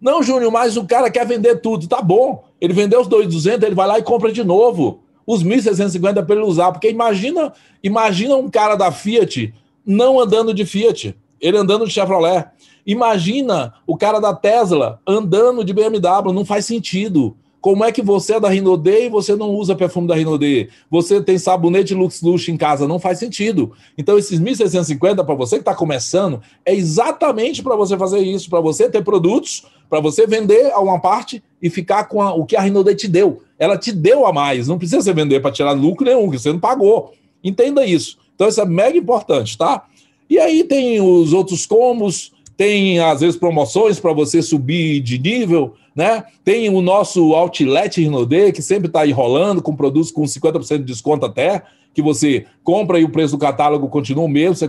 Não, 0.00 0.22
Júnior, 0.22 0.52
mas 0.52 0.76
o 0.76 0.86
cara 0.86 1.10
quer 1.10 1.26
vender 1.26 1.56
tudo. 1.56 1.88
Tá 1.88 2.00
bom. 2.00 2.44
Ele 2.62 2.72
vendeu 2.72 3.00
os 3.00 3.08
2.200, 3.08 3.64
ele 3.64 3.74
vai 3.74 3.88
lá 3.88 3.98
e 3.98 4.04
compra 4.04 4.30
de 4.30 4.44
novo 4.44 5.02
os 5.26 5.42
1.650 5.42 6.24
para 6.24 6.36
ele 6.36 6.44
usar. 6.44 6.70
Porque 6.70 6.88
imagina, 6.88 7.52
imagina 7.82 8.36
um 8.36 8.48
cara 8.48 8.76
da 8.76 8.92
Fiat 8.92 9.52
não 9.84 10.20
andando 10.20 10.54
de 10.54 10.64
Fiat, 10.64 11.12
ele 11.40 11.56
andando 11.56 11.88
de 11.88 11.92
Chevrolet. 11.92 12.46
Imagina 12.86 13.74
o 13.84 13.96
cara 13.96 14.20
da 14.20 14.32
Tesla 14.32 15.00
andando 15.04 15.64
de 15.64 15.72
BMW, 15.72 16.32
não 16.32 16.44
faz 16.44 16.64
sentido. 16.64 17.36
Como 17.62 17.84
é 17.84 17.92
que 17.92 18.02
você 18.02 18.34
é 18.34 18.40
da 18.40 18.48
Rinode 18.48 18.90
e 18.90 19.08
você 19.08 19.36
não 19.36 19.50
usa 19.50 19.76
perfume 19.76 20.08
da 20.08 20.16
Rinode? 20.16 20.68
Você 20.90 21.22
tem 21.22 21.38
sabonete 21.38 21.94
Lux 21.94 22.20
Luxe 22.20 22.50
em 22.50 22.56
casa, 22.56 22.88
não 22.88 22.98
faz 22.98 23.20
sentido. 23.20 23.70
Então 23.96 24.18
esses 24.18 24.40
1.650 24.40 25.24
para 25.24 25.34
você 25.36 25.54
que 25.54 25.62
está 25.62 25.72
começando 25.72 26.42
é 26.66 26.74
exatamente 26.74 27.62
para 27.62 27.76
você 27.76 27.96
fazer 27.96 28.18
isso, 28.18 28.50
para 28.50 28.60
você 28.60 28.90
ter 28.90 29.04
produtos, 29.04 29.64
para 29.88 30.00
você 30.00 30.26
vender 30.26 30.72
a 30.72 30.80
uma 30.80 31.00
parte 31.00 31.40
e 31.62 31.70
ficar 31.70 32.08
com 32.08 32.20
a, 32.20 32.34
o 32.34 32.44
que 32.44 32.56
a 32.56 32.60
Rinode 32.60 32.96
te 32.96 33.06
deu. 33.06 33.42
Ela 33.56 33.78
te 33.78 33.92
deu 33.92 34.26
a 34.26 34.32
mais, 34.32 34.66
não 34.66 34.76
precisa 34.76 35.00
você 35.00 35.12
vender 35.12 35.38
para 35.38 35.52
tirar 35.52 35.70
lucro 35.70 36.04
nenhum, 36.04 36.28
que 36.28 36.40
você 36.40 36.50
não 36.50 36.58
pagou. 36.58 37.12
Entenda 37.44 37.86
isso. 37.86 38.18
Então 38.34 38.48
isso 38.48 38.60
é 38.60 38.66
mega 38.66 38.98
importante, 38.98 39.56
tá? 39.56 39.84
E 40.28 40.36
aí 40.36 40.64
tem 40.64 41.00
os 41.00 41.32
outros 41.32 41.64
combos, 41.64 42.32
tem 42.56 42.98
às 43.00 43.20
vezes 43.20 43.36
promoções 43.36 43.98
para 43.98 44.12
você 44.12 44.42
subir 44.42 45.00
de 45.00 45.18
nível, 45.18 45.74
né? 45.94 46.24
Tem 46.44 46.68
o 46.68 46.80
nosso 46.80 47.34
Outlet 47.34 48.00
Rinode, 48.00 48.52
que 48.52 48.62
sempre 48.62 48.86
está 48.88 49.00
aí 49.02 49.12
rolando, 49.12 49.62
com 49.62 49.74
produtos 49.74 50.10
com 50.10 50.22
50% 50.22 50.78
de 50.78 50.84
desconto 50.84 51.26
até, 51.26 51.62
que 51.94 52.02
você 52.02 52.46
compra 52.64 52.98
e 52.98 53.04
o 53.04 53.10
preço 53.10 53.36
do 53.36 53.38
catálogo 53.38 53.88
continua 53.88 54.24
o 54.24 54.28
mesmo, 54.28 54.56
você 54.56 54.68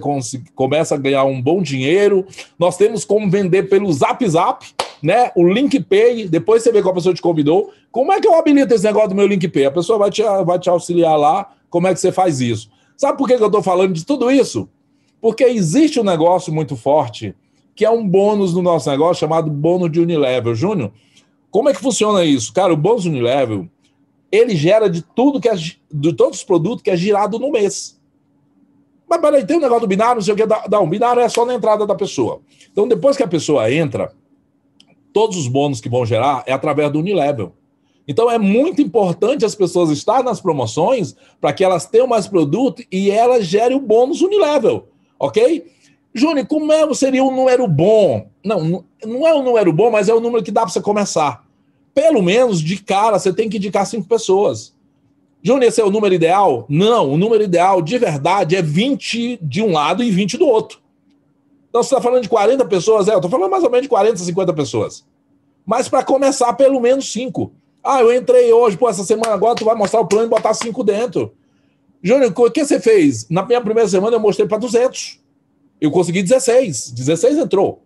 começa 0.53 0.95
a 0.95 0.97
ganhar 0.97 1.23
um 1.23 1.41
bom 1.41 1.61
dinheiro. 1.61 2.25
Nós 2.59 2.75
temos 2.77 3.05
como 3.05 3.29
vender 3.29 3.63
pelo 3.63 3.91
Zap 3.91 4.27
Zap, 4.27 4.65
né? 5.01 5.31
O 5.35 5.47
Link 5.47 5.79
Pay, 5.81 6.27
depois 6.27 6.63
você 6.63 6.71
vê 6.71 6.81
qual 6.81 6.93
pessoa 6.93 7.13
te 7.13 7.21
convidou. 7.21 7.71
Como 7.91 8.11
é 8.11 8.19
que 8.19 8.27
eu 8.27 8.35
habilito 8.35 8.73
esse 8.73 8.83
negócio 8.83 9.09
do 9.09 9.15
meu 9.15 9.27
Link 9.27 9.47
Pay? 9.47 9.65
A 9.65 9.71
pessoa 9.71 9.97
vai 9.97 10.09
te, 10.09 10.21
vai 10.45 10.59
te 10.59 10.69
auxiliar 10.69 11.17
lá, 11.17 11.51
como 11.69 11.87
é 11.87 11.93
que 11.93 11.99
você 11.99 12.11
faz 12.11 12.41
isso. 12.41 12.69
Sabe 12.97 13.17
por 13.17 13.27
que 13.27 13.33
eu 13.33 13.45
estou 13.45 13.63
falando 13.63 13.93
de 13.93 14.05
tudo 14.05 14.29
isso? 14.29 14.69
Porque 15.21 15.43
existe 15.43 15.99
um 15.99 16.03
negócio 16.03 16.53
muito 16.53 16.75
forte 16.75 17.33
que 17.75 17.85
é 17.85 17.89
um 17.89 18.07
bônus 18.07 18.53
no 18.53 18.61
nosso 18.61 18.89
negócio 18.89 19.19
chamado 19.21 19.49
bônus 19.49 19.91
de 19.91 19.99
Unilevel. 19.99 20.55
Júnior, 20.55 20.91
como 21.49 21.69
é 21.69 21.73
que 21.73 21.81
funciona 21.81 22.23
isso? 22.23 22.53
Cara, 22.53 22.73
o 22.73 22.77
bônus 22.77 23.05
Unilevel, 23.05 23.67
ele 24.31 24.55
gera 24.55 24.89
de 24.89 25.01
tudo 25.01 25.39
que 25.39 25.49
é, 25.49 25.55
de 25.55 26.13
todos 26.13 26.39
os 26.39 26.43
produtos 26.43 26.81
que 26.81 26.89
é 26.89 26.97
girado 26.97 27.39
no 27.39 27.51
mês. 27.51 27.99
Mas 29.07 29.21
peraí, 29.21 29.45
tem 29.45 29.57
um 29.57 29.61
negócio 29.61 29.81
do 29.81 29.87
binário, 29.87 30.15
não 30.15 30.21
sei 30.21 30.33
o 30.33 30.37
que, 30.37 30.43
não, 30.69 30.89
binário 30.89 31.21
é 31.21 31.29
só 31.29 31.45
na 31.45 31.53
entrada 31.53 31.85
da 31.85 31.93
pessoa. 31.93 32.41
Então, 32.71 32.87
depois 32.87 33.15
que 33.15 33.23
a 33.23 33.27
pessoa 33.27 33.71
entra, 33.71 34.11
todos 35.13 35.37
os 35.37 35.47
bônus 35.47 35.79
que 35.79 35.89
vão 35.89 36.05
gerar 36.05 36.43
é 36.47 36.53
através 36.53 36.91
do 36.91 36.99
Unilevel. 36.99 37.53
Então 38.07 38.29
é 38.29 38.37
muito 38.37 38.81
importante 38.81 39.45
as 39.45 39.55
pessoas 39.55 39.89
estarem 39.89 40.25
nas 40.25 40.41
promoções 40.41 41.15
para 41.39 41.53
que 41.53 41.63
elas 41.63 41.85
tenham 41.85 42.07
mais 42.07 42.27
produto 42.27 42.83
e 42.91 43.09
elas 43.09 43.45
gerem 43.45 43.77
o 43.77 43.79
bônus 43.79 44.21
Unilevel, 44.21 44.87
ok? 45.17 45.65
Júnior, 46.13 46.45
como 46.45 46.71
é, 46.71 46.93
seria 46.93 47.23
um 47.23 47.35
número 47.35 47.67
bom? 47.67 48.27
Não, 48.43 48.85
não 49.03 49.27
é 49.27 49.33
um 49.33 49.43
número 49.43 49.73
bom, 49.73 49.89
mas 49.89 50.09
é 50.09 50.13
o 50.13 50.17
um 50.17 50.21
número 50.21 50.43
que 50.43 50.51
dá 50.51 50.61
para 50.61 50.69
você 50.69 50.81
começar 50.81 51.43
pelo 51.93 52.21
menos 52.21 52.59
de 52.59 52.77
cara, 52.81 53.19
você 53.19 53.31
tem 53.31 53.47
que 53.47 53.57
indicar 53.57 53.85
cinco 53.85 54.07
pessoas. 54.07 54.73
Júnior, 55.41 55.65
esse 55.65 55.79
é 55.79 55.83
o 55.83 55.91
número 55.91 56.13
ideal? 56.13 56.65
Não, 56.69 57.11
o 57.11 57.17
número 57.17 57.43
ideal 57.43 57.81
de 57.81 57.97
verdade 57.97 58.55
é 58.55 58.61
20 58.61 59.39
de 59.41 59.61
um 59.61 59.71
lado 59.71 60.03
e 60.03 60.09
20 60.09 60.37
do 60.37 60.47
outro. 60.47 60.79
Então, 61.69 61.83
você 61.83 61.93
está 61.93 62.01
falando 62.01 62.23
de 62.23 62.29
40 62.29 62.65
pessoas? 62.65 63.07
É, 63.07 63.13
eu 63.13 63.17
estou 63.17 63.29
falando 63.29 63.51
mais 63.51 63.63
ou 63.63 63.69
menos 63.69 63.83
de 63.83 63.89
40, 63.89 64.17
50 64.17 64.53
pessoas. 64.53 65.05
Mas 65.65 65.89
para 65.89 66.03
começar, 66.03 66.53
pelo 66.53 66.79
menos 66.79 67.11
cinco. 67.11 67.51
Ah, 67.83 67.99
eu 67.99 68.15
entrei 68.15 68.53
hoje, 68.53 68.77
pô, 68.77 68.87
essa 68.87 69.03
semana 69.03 69.33
agora 69.33 69.55
tu 69.55 69.65
vai 69.65 69.75
mostrar 69.75 69.99
o 69.99 70.07
plano 70.07 70.27
e 70.27 70.29
botar 70.29 70.53
cinco 70.53 70.83
dentro. 70.83 71.33
Júnior, 72.01 72.33
o 72.35 72.51
que 72.51 72.63
você 72.63 72.79
fez? 72.79 73.27
Na 73.29 73.43
minha 73.43 73.61
primeira 73.61 73.89
semana 73.89 74.15
eu 74.15 74.19
mostrei 74.19 74.47
para 74.47 74.57
200. 74.57 75.19
Eu 75.83 75.91
consegui 75.91 76.23
16. 76.23 76.91
16 76.91 77.37
entrou. 77.37 77.83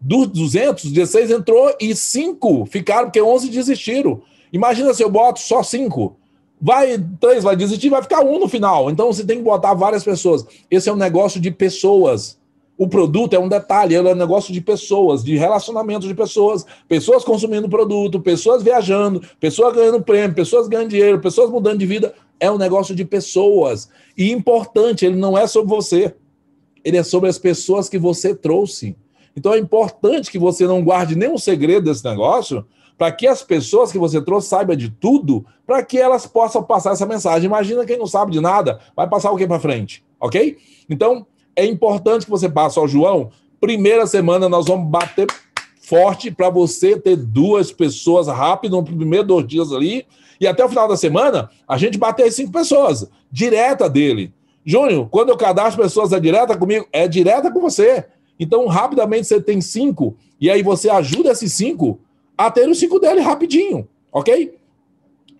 Dos 0.00 0.28
200, 0.28 0.92
16 0.92 1.32
entrou 1.32 1.74
e 1.80 1.92
5 1.92 2.66
ficaram, 2.66 3.06
porque 3.06 3.20
11 3.20 3.48
desistiram. 3.48 4.22
Imagina 4.52 4.94
se 4.94 5.02
eu 5.02 5.10
boto 5.10 5.40
só 5.40 5.60
5. 5.60 6.16
Vai, 6.60 6.96
três 7.20 7.42
vai 7.42 7.56
desistir, 7.56 7.88
vai 7.88 8.00
ficar 8.00 8.24
um 8.24 8.38
no 8.38 8.48
final. 8.48 8.92
Então 8.92 9.12
você 9.12 9.24
tem 9.24 9.38
que 9.38 9.42
botar 9.42 9.74
várias 9.74 10.04
pessoas. 10.04 10.46
Esse 10.70 10.88
é 10.88 10.92
um 10.92 10.96
negócio 10.96 11.40
de 11.40 11.50
pessoas. 11.50 12.38
O 12.78 12.86
produto 12.86 13.34
é 13.34 13.40
um 13.40 13.48
detalhe, 13.48 13.96
ele 13.96 14.08
é 14.08 14.12
um 14.12 14.16
negócio 14.16 14.52
de 14.52 14.60
pessoas, 14.60 15.24
de 15.24 15.36
relacionamento 15.36 16.06
de 16.06 16.14
pessoas, 16.14 16.64
pessoas 16.88 17.24
consumindo 17.24 17.68
produto, 17.68 18.20
pessoas 18.20 18.62
viajando, 18.62 19.20
pessoas 19.40 19.74
ganhando 19.74 20.00
prêmio, 20.00 20.34
pessoas 20.34 20.68
ganhando 20.68 20.90
dinheiro, 20.90 21.20
pessoas 21.20 21.50
mudando 21.50 21.80
de 21.80 21.86
vida. 21.86 22.14
É 22.38 22.48
um 22.48 22.58
negócio 22.58 22.94
de 22.94 23.04
pessoas. 23.04 23.88
E 24.16 24.30
importante, 24.30 25.04
ele 25.04 25.16
não 25.16 25.36
é 25.36 25.48
sobre 25.48 25.74
você. 25.74 26.14
Ele 26.84 26.96
é 26.96 27.02
sobre 27.02 27.28
as 27.28 27.38
pessoas 27.38 27.88
que 27.88 27.98
você 27.98 28.34
trouxe. 28.34 28.96
Então 29.36 29.54
é 29.54 29.58
importante 29.58 30.30
que 30.30 30.38
você 30.38 30.66
não 30.66 30.82
guarde 30.82 31.16
nenhum 31.16 31.38
segredo 31.38 31.90
desse 31.90 32.04
negócio, 32.04 32.66
para 32.98 33.10
que 33.10 33.26
as 33.26 33.42
pessoas 33.42 33.90
que 33.90 33.98
você 33.98 34.20
trouxe 34.20 34.48
saibam 34.48 34.76
de 34.76 34.90
tudo, 34.90 35.44
para 35.66 35.82
que 35.82 35.98
elas 35.98 36.26
possam 36.26 36.62
passar 36.62 36.92
essa 36.92 37.06
mensagem. 37.06 37.46
Imagina 37.46 37.84
quem 37.84 37.98
não 37.98 38.06
sabe 38.06 38.30
de 38.30 38.40
nada, 38.40 38.78
vai 38.94 39.08
passar 39.08 39.32
o 39.32 39.36
que 39.36 39.46
para 39.46 39.58
frente, 39.58 40.04
ok? 40.20 40.56
Então, 40.88 41.26
é 41.56 41.64
importante 41.64 42.24
que 42.24 42.30
você 42.30 42.48
passe 42.48 42.78
ao 42.78 42.86
João. 42.86 43.30
Primeira 43.60 44.06
semana 44.06 44.48
nós 44.48 44.66
vamos 44.66 44.90
bater 44.90 45.26
forte 45.80 46.30
para 46.30 46.48
você 46.48 46.98
ter 46.98 47.16
duas 47.16 47.72
pessoas 47.72 48.28
rápido 48.28 48.76
no 48.76 48.84
primeiro 48.84 49.26
dois 49.26 49.46
dias 49.46 49.72
ali. 49.72 50.06
E 50.40 50.46
até 50.46 50.64
o 50.64 50.68
final 50.68 50.88
da 50.88 50.96
semana, 50.96 51.50
a 51.66 51.76
gente 51.76 51.98
bater 51.98 52.26
as 52.26 52.34
cinco 52.34 52.52
pessoas, 52.52 53.08
direta 53.30 53.88
dele. 53.88 54.32
Júnior, 54.64 55.08
quando 55.10 55.30
eu 55.30 55.36
cadastro 55.36 55.82
pessoas 55.82 56.12
é 56.12 56.20
direta 56.20 56.56
comigo, 56.56 56.86
é 56.92 57.08
direta 57.08 57.50
com 57.50 57.60
você. 57.60 58.04
Então, 58.38 58.66
rapidamente 58.66 59.26
você 59.26 59.40
tem 59.40 59.60
cinco, 59.60 60.16
e 60.40 60.50
aí 60.50 60.62
você 60.62 60.88
ajuda 60.88 61.30
esses 61.30 61.52
cinco 61.52 62.00
a 62.36 62.50
ter 62.50 62.68
os 62.68 62.78
cinco 62.78 62.98
dele 62.98 63.20
rapidinho, 63.20 63.88
ok? 64.12 64.54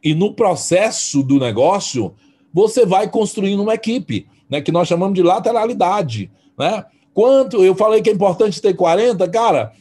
E 0.03 0.15
no 0.15 0.35
processo 0.35 1.23
do 1.23 1.39
negócio, 1.39 2.15
você 2.53 2.85
vai 2.85 3.09
construindo 3.09 3.61
uma 3.61 3.75
equipe, 3.75 4.27
né? 4.49 4.61
Que 4.61 4.73
nós 4.73 4.89
chamamos 4.89 5.15
de 5.15 5.23
lateralidade, 5.23 6.31
né? 6.59 6.85
Quanto 7.15 7.65
eu 7.65 7.75
falei 7.75 8.03
que 8.03 8.11
é 8.11 8.13
importante 8.13 8.61
ter 8.61 8.75
40, 8.75 9.29
cara, 9.29 9.73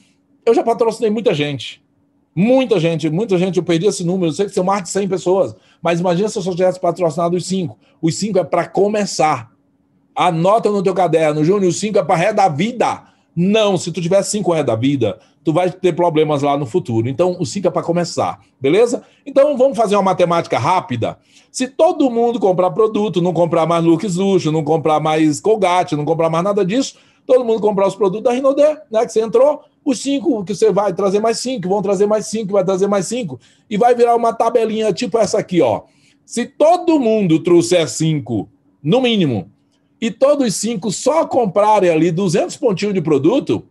eu 0.45 0.53
já 0.53 0.63
patrocinei 0.63 1.09
muita 1.09 1.33
gente. 1.33 1.81
Muita 2.35 2.79
gente, 2.79 3.09
muita 3.09 3.37
gente, 3.37 3.57
eu 3.57 3.63
perdi 3.63 3.87
esse 3.87 4.05
número, 4.05 4.27
eu 4.27 4.33
sei 4.33 4.45
que 4.45 4.53
são 4.53 4.63
mais 4.63 4.83
de 4.83 4.89
100 4.89 5.07
pessoas, 5.09 5.55
mas 5.81 5.99
imagina 5.99 6.29
se 6.29 6.37
eu 6.37 6.41
só 6.41 6.51
tivesse 6.51 6.79
patrocinado 6.79 7.35
os 7.35 7.45
cinco. 7.45 7.77
Os 8.01 8.15
cinco 8.15 8.39
é 8.39 8.43
para 8.43 8.67
começar. 8.67 9.51
Anota 10.15 10.69
no 10.69 10.83
teu 10.83 10.93
caderno, 10.93 11.43
Júnior, 11.43 11.69
os 11.69 11.79
cinco 11.79 11.97
é 11.97 12.03
para 12.03 12.15
ré 12.15 12.33
da 12.33 12.47
vida. 12.47 13.03
Não, 13.35 13.77
se 13.77 13.91
tu 13.91 14.01
tiver 14.01 14.21
cinco 14.23 14.51
ré 14.51 14.63
da 14.63 14.75
vida, 14.75 15.19
tu 15.43 15.53
vai 15.53 15.71
ter 15.71 15.93
problemas 15.93 16.41
lá 16.41 16.57
no 16.57 16.65
futuro. 16.65 17.07
Então, 17.07 17.37
o 17.39 17.45
cinco 17.45 17.67
é 17.67 17.71
para 17.71 17.81
começar, 17.81 18.39
beleza? 18.59 19.03
Então, 19.25 19.57
vamos 19.57 19.77
fazer 19.77 19.95
uma 19.95 20.03
matemática 20.03 20.59
rápida. 20.59 21.17
Se 21.51 21.67
todo 21.67 22.09
mundo 22.09 22.39
comprar 22.39 22.71
produto, 22.71 23.21
não 23.21 23.33
comprar 23.33 23.65
mais 23.65 23.83
Lux 23.83 24.15
Luxo, 24.15 24.51
não 24.51 24.63
comprar 24.63 24.99
mais 24.99 25.39
Colgate, 25.39 25.95
não 25.95 26.05
comprar 26.05 26.29
mais 26.29 26.43
nada 26.43 26.65
disso, 26.65 26.95
todo 27.25 27.45
mundo 27.45 27.61
comprar 27.61 27.87
os 27.87 27.95
produtos 27.95 28.23
da 28.23 28.31
Rinodé, 28.31 28.81
né? 28.91 29.05
Que 29.05 29.11
você 29.11 29.21
entrou, 29.21 29.63
os 29.83 29.99
cinco 29.99 30.43
que 30.43 30.53
você 30.53 30.71
vai 30.71 30.93
trazer 30.93 31.19
mais 31.19 31.39
cinco, 31.39 31.67
vão 31.67 31.81
trazer 31.81 32.05
mais 32.05 32.27
cinco, 32.27 32.53
vai 32.53 32.63
trazer 32.63 32.87
mais 32.87 33.07
cinco, 33.07 33.39
e 33.69 33.77
vai 33.77 33.95
virar 33.95 34.15
uma 34.15 34.33
tabelinha 34.33 34.93
tipo 34.93 35.17
essa 35.17 35.39
aqui, 35.39 35.61
ó. 35.61 35.83
Se 36.25 36.45
todo 36.45 36.99
mundo 36.99 37.39
trouxer 37.39 37.87
cinco, 37.89 38.47
no 38.81 39.01
mínimo, 39.01 39.51
e 39.99 40.09
todos 40.09 40.47
os 40.47 40.55
cinco 40.55 40.91
só 40.91 41.25
comprarem 41.25 41.89
ali 41.89 42.11
200 42.11 42.57
pontinhos 42.57 42.93
de 42.93 43.01
produto, 43.01 43.63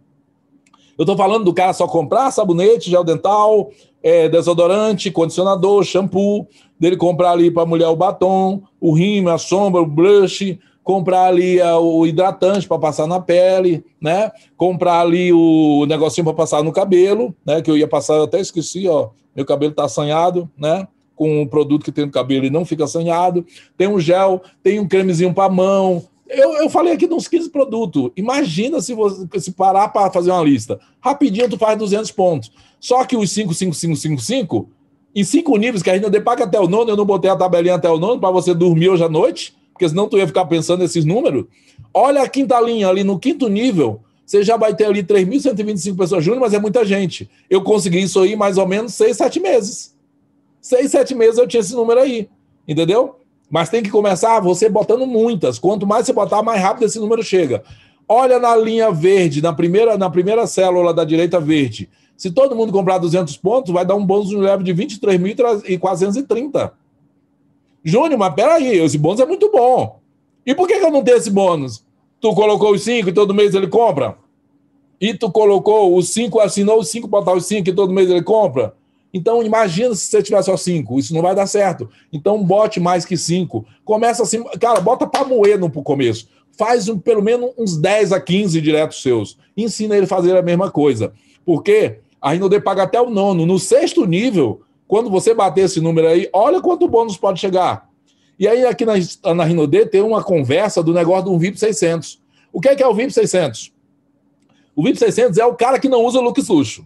eu 0.97 1.03
estou 1.03 1.17
falando 1.17 1.45
do 1.45 1.55
cara 1.55 1.73
só 1.73 1.89
comprar 1.89 2.31
sabonete, 2.31 2.91
gel 2.91 3.03
dental, 3.03 3.71
é, 4.03 4.29
desodorante, 4.29 5.11
condicionador, 5.11 5.83
shampoo, 5.83 6.47
dele 6.79 6.97
comprar 6.97 7.33
ali 7.33 7.51
para 7.51 7.63
a 7.63 7.67
mulher 7.67 7.89
o 7.89 7.97
batom, 7.97 8.63
o 8.81 8.93
rímel, 8.93 9.35
a 9.35 9.39
sombra, 9.39 9.81
o 9.81 9.87
blush, 9.87 10.59
comprar 10.83 11.27
ali 11.27 11.61
o 11.63 12.07
hidratante 12.07 12.67
para 12.67 12.79
passar 12.79 13.07
na 13.07 13.21
pele, 13.21 13.85
né? 14.01 14.31
Comprar 14.57 15.01
ali 15.01 15.33
o 15.33 15.85
negocinho 15.87 16.25
para 16.25 16.35
passar 16.35 16.63
no 16.63 16.73
cabelo, 16.73 17.35
né? 17.45 17.61
Que 17.63 17.71
eu 17.71 17.77
ia 17.77 17.89
passar, 17.89 18.15
eu 18.15 18.25
até 18.25 18.41
esqueci, 18.41 18.89
ó. 18.89 19.11
Meu 19.35 19.45
cabelo 19.45 19.73
tá 19.73 19.85
assanhado, 19.85 20.51
né? 20.57 20.89
Com 21.15 21.43
um 21.43 21.47
produto 21.47 21.85
que 21.85 21.93
tem 21.93 22.07
no 22.07 22.13
cabelo 22.13 22.47
e 22.47 22.51
não 22.51 22.65
fica 22.65 22.85
assanhado. 22.85 23.45
Tem 23.77 23.87
um 23.87 24.01
gel, 24.01 24.43
tem 24.63 24.81
um 24.81 24.89
cremezinho 24.89 25.35
para 25.35 25.53
mão. 25.53 26.03
Eu, 26.29 26.55
eu 26.55 26.71
falei 26.71 26.93
aqui 26.93 27.07
de 27.07 27.15
uns 27.15 27.29
15 27.29 27.51
produtos. 27.51 28.11
Imagina 28.17 28.81
se 28.81 28.95
você 28.95 29.27
se 29.39 29.53
parar 29.53 29.89
para 29.89 30.11
fazer 30.11 30.31
uma 30.31 30.43
lista. 30.43 30.81
Rapidinho 31.01 31.49
tu 31.49 31.59
faz 31.59 31.79
200 31.79 32.11
pontos. 32.13 32.51
Só 32.79 33.05
que 33.05 33.17
os 33.17 33.31
5, 33.31 33.53
5, 33.53 33.75
5, 33.75 33.97
5, 33.97 34.21
5, 34.23 34.69
em 35.15 35.25
cinco 35.25 35.57
níveis, 35.57 35.83
que 35.83 35.91
a 35.91 35.99
gente 35.99 36.21
paga 36.21 36.45
até 36.45 36.59
o 36.59 36.69
nono, 36.69 36.91
eu 36.91 36.97
não 36.97 37.05
botei 37.05 37.29
a 37.29 37.37
tabelinha 37.37 37.75
até 37.75 37.91
o 37.91 37.99
nono 37.99 38.21
para 38.21 38.31
você 38.31 38.55
dormir 38.55 38.89
hoje 38.89 39.03
à 39.03 39.09
noite 39.09 39.60
porque 39.81 39.89
senão 39.89 40.07
tu 40.07 40.19
ia 40.19 40.27
ficar 40.27 40.45
pensando 40.45 40.81
nesses 40.81 41.07
números. 41.07 41.47
Olha 41.95 42.23
a 42.23 42.29
quinta 42.29 42.61
linha 42.61 42.87
ali, 42.87 43.03
no 43.03 43.19
quinto 43.19 43.49
nível, 43.49 44.01
você 44.27 44.43
já 44.43 44.59
vai 44.59 44.75
ter 44.75 44.85
ali 44.85 45.03
3.125 45.03 45.97
pessoas 45.97 46.23
juntas, 46.23 46.41
mas 46.43 46.53
é 46.53 46.59
muita 46.59 46.85
gente. 46.85 47.31
Eu 47.49 47.63
consegui 47.63 48.03
isso 48.03 48.21
aí 48.21 48.37
mais 48.37 48.59
ou 48.59 48.69
menos 48.69 48.93
seis, 48.93 49.17
sete 49.17 49.41
meses. 49.41 49.97
Seis, 50.61 50.91
sete 50.91 51.15
meses 51.15 51.39
eu 51.39 51.49
tinha 51.49 51.63
esse 51.63 51.75
número 51.75 51.99
aí, 51.99 52.29
entendeu? 52.69 53.17
Mas 53.49 53.71
tem 53.71 53.83
que 53.83 53.89
começar 53.89 54.39
você 54.41 54.69
botando 54.69 55.07
muitas. 55.07 55.59
Quanto 55.59 55.87
mais 55.87 56.05
você 56.05 56.13
botar, 56.13 56.43
mais 56.43 56.61
rápido 56.61 56.85
esse 56.85 56.99
número 57.01 57.23
chega. 57.23 57.63
Olha 58.07 58.39
na 58.39 58.55
linha 58.55 58.93
verde, 58.93 59.41
na 59.41 59.55
primeira, 59.55 59.97
na 59.97 60.11
primeira 60.11 60.47
célula 60.47 60.93
da 60.93 61.05
direita 61.05 61.41
verde. 61.41 61.89
Se 62.19 62.31
todo 62.31 62.55
mundo 62.55 62.71
comprar 62.71 62.99
200 62.99 63.35
pontos, 63.39 63.73
vai 63.73 63.87
dar 63.87 63.95
um 63.95 64.05
bônus 64.05 64.31
no 64.31 64.41
level 64.41 64.63
de 64.63 64.75
23.430. 64.75 66.71
Júnior, 67.85 68.19
mas 68.19 68.35
peraí, 68.35 68.79
esse 68.79 68.99
bônus 68.99 69.21
é 69.21 69.27
muito 69.27 69.51
bom. 69.51 70.01
E 70.45 70.55
por 70.55 70.67
que, 70.67 70.79
que 70.79 70.85
eu 70.85 70.91
não 70.91 71.03
tenho 71.03 71.17
esse 71.17 71.31
bônus? 71.31 71.85
Tu 72.21 72.35
colocou 72.35 72.73
os 72.73 72.83
cinco 72.83 73.09
e 73.09 73.13
todo 73.13 73.35
mês 73.35 73.55
ele 73.55 73.69
compra? 73.69 74.17
E 75.01 75.15
tu 75.15 75.31
colocou 75.31 75.97
os 75.97 76.11
cinco, 76.11 76.41
assinou 76.41 76.79
os 76.79 76.89
cinco, 76.89 77.09
botar 77.09 77.33
os 77.33 77.47
cinco 77.47 77.71
e 77.71 77.73
todo 77.73 77.93
mês 77.93 78.11
ele 78.11 78.23
compra? 78.23 78.75
Então, 79.13 79.43
imagina 79.43 79.95
se 79.95 80.07
você 80.07 80.23
tiver 80.23 80.43
só 80.43 80.57
cinco. 80.57 80.99
Isso 80.99 81.15
não 81.15 81.23
vai 81.23 81.35
dar 81.35 81.47
certo. 81.47 81.89
Então, 82.13 82.43
bote 82.45 82.79
mais 82.79 83.05
que 83.05 83.17
cinco. 83.17 83.65
Começa 83.85 84.23
assim, 84.23 84.43
cara, 84.61 84.81
bota 84.81 85.07
para 85.07 85.25
moer 85.25 85.59
no 85.59 85.71
começo. 85.71 86.29
Faz 86.57 86.89
um, 86.89 86.99
pelo 86.99 87.23
menos 87.23 87.51
uns 87.59 87.77
10 87.77 88.13
a 88.13 88.21
15 88.21 88.61
diretos 88.61 89.03
seus. 89.03 89.39
Ensina 89.57 89.97
ele 89.97 90.05
a 90.05 90.09
fazer 90.09 90.37
a 90.37 90.43
mesma 90.43 90.71
coisa. 90.71 91.13
Porque 91.45 91.99
a 92.21 92.33
Rinode 92.33 92.61
paga 92.61 92.83
até 92.83 93.01
o 93.01 93.11
nono. 93.11 93.47
No 93.47 93.59
sexto 93.59 94.05
nível, 94.05 94.61
quando 94.91 95.09
você 95.09 95.33
bater 95.33 95.67
esse 95.67 95.81
número 95.81 96.09
aí, 96.09 96.29
olha 96.33 96.61
quanto 96.61 96.89
bônus 96.89 97.17
pode 97.17 97.39
chegar. 97.39 97.89
E 98.37 98.49
aí, 98.49 98.67
aqui 98.67 98.85
na, 98.85 98.95
na 99.33 99.45
Rinode, 99.45 99.87
tem 99.87 100.03
uma 100.03 100.21
conversa 100.21 100.83
do 100.83 100.93
negócio 100.93 101.27
do 101.27 101.39
VIP 101.39 101.61
600. 101.61 102.21
O 102.53 102.61
que 102.61 102.71
é, 102.71 102.75
que 102.75 102.83
é 102.83 102.89
o 102.89 102.93
VIP 102.93 103.13
600? 103.13 103.73
O 104.75 104.83
VIP 104.83 104.99
600 104.99 105.39
é 105.39 105.47
o 105.47 105.55
cara 105.55 105.79
que 105.79 105.89
não 105.89 106.05
usa 106.05 106.19
Lux 106.19 106.49
Luxo. 106.49 106.85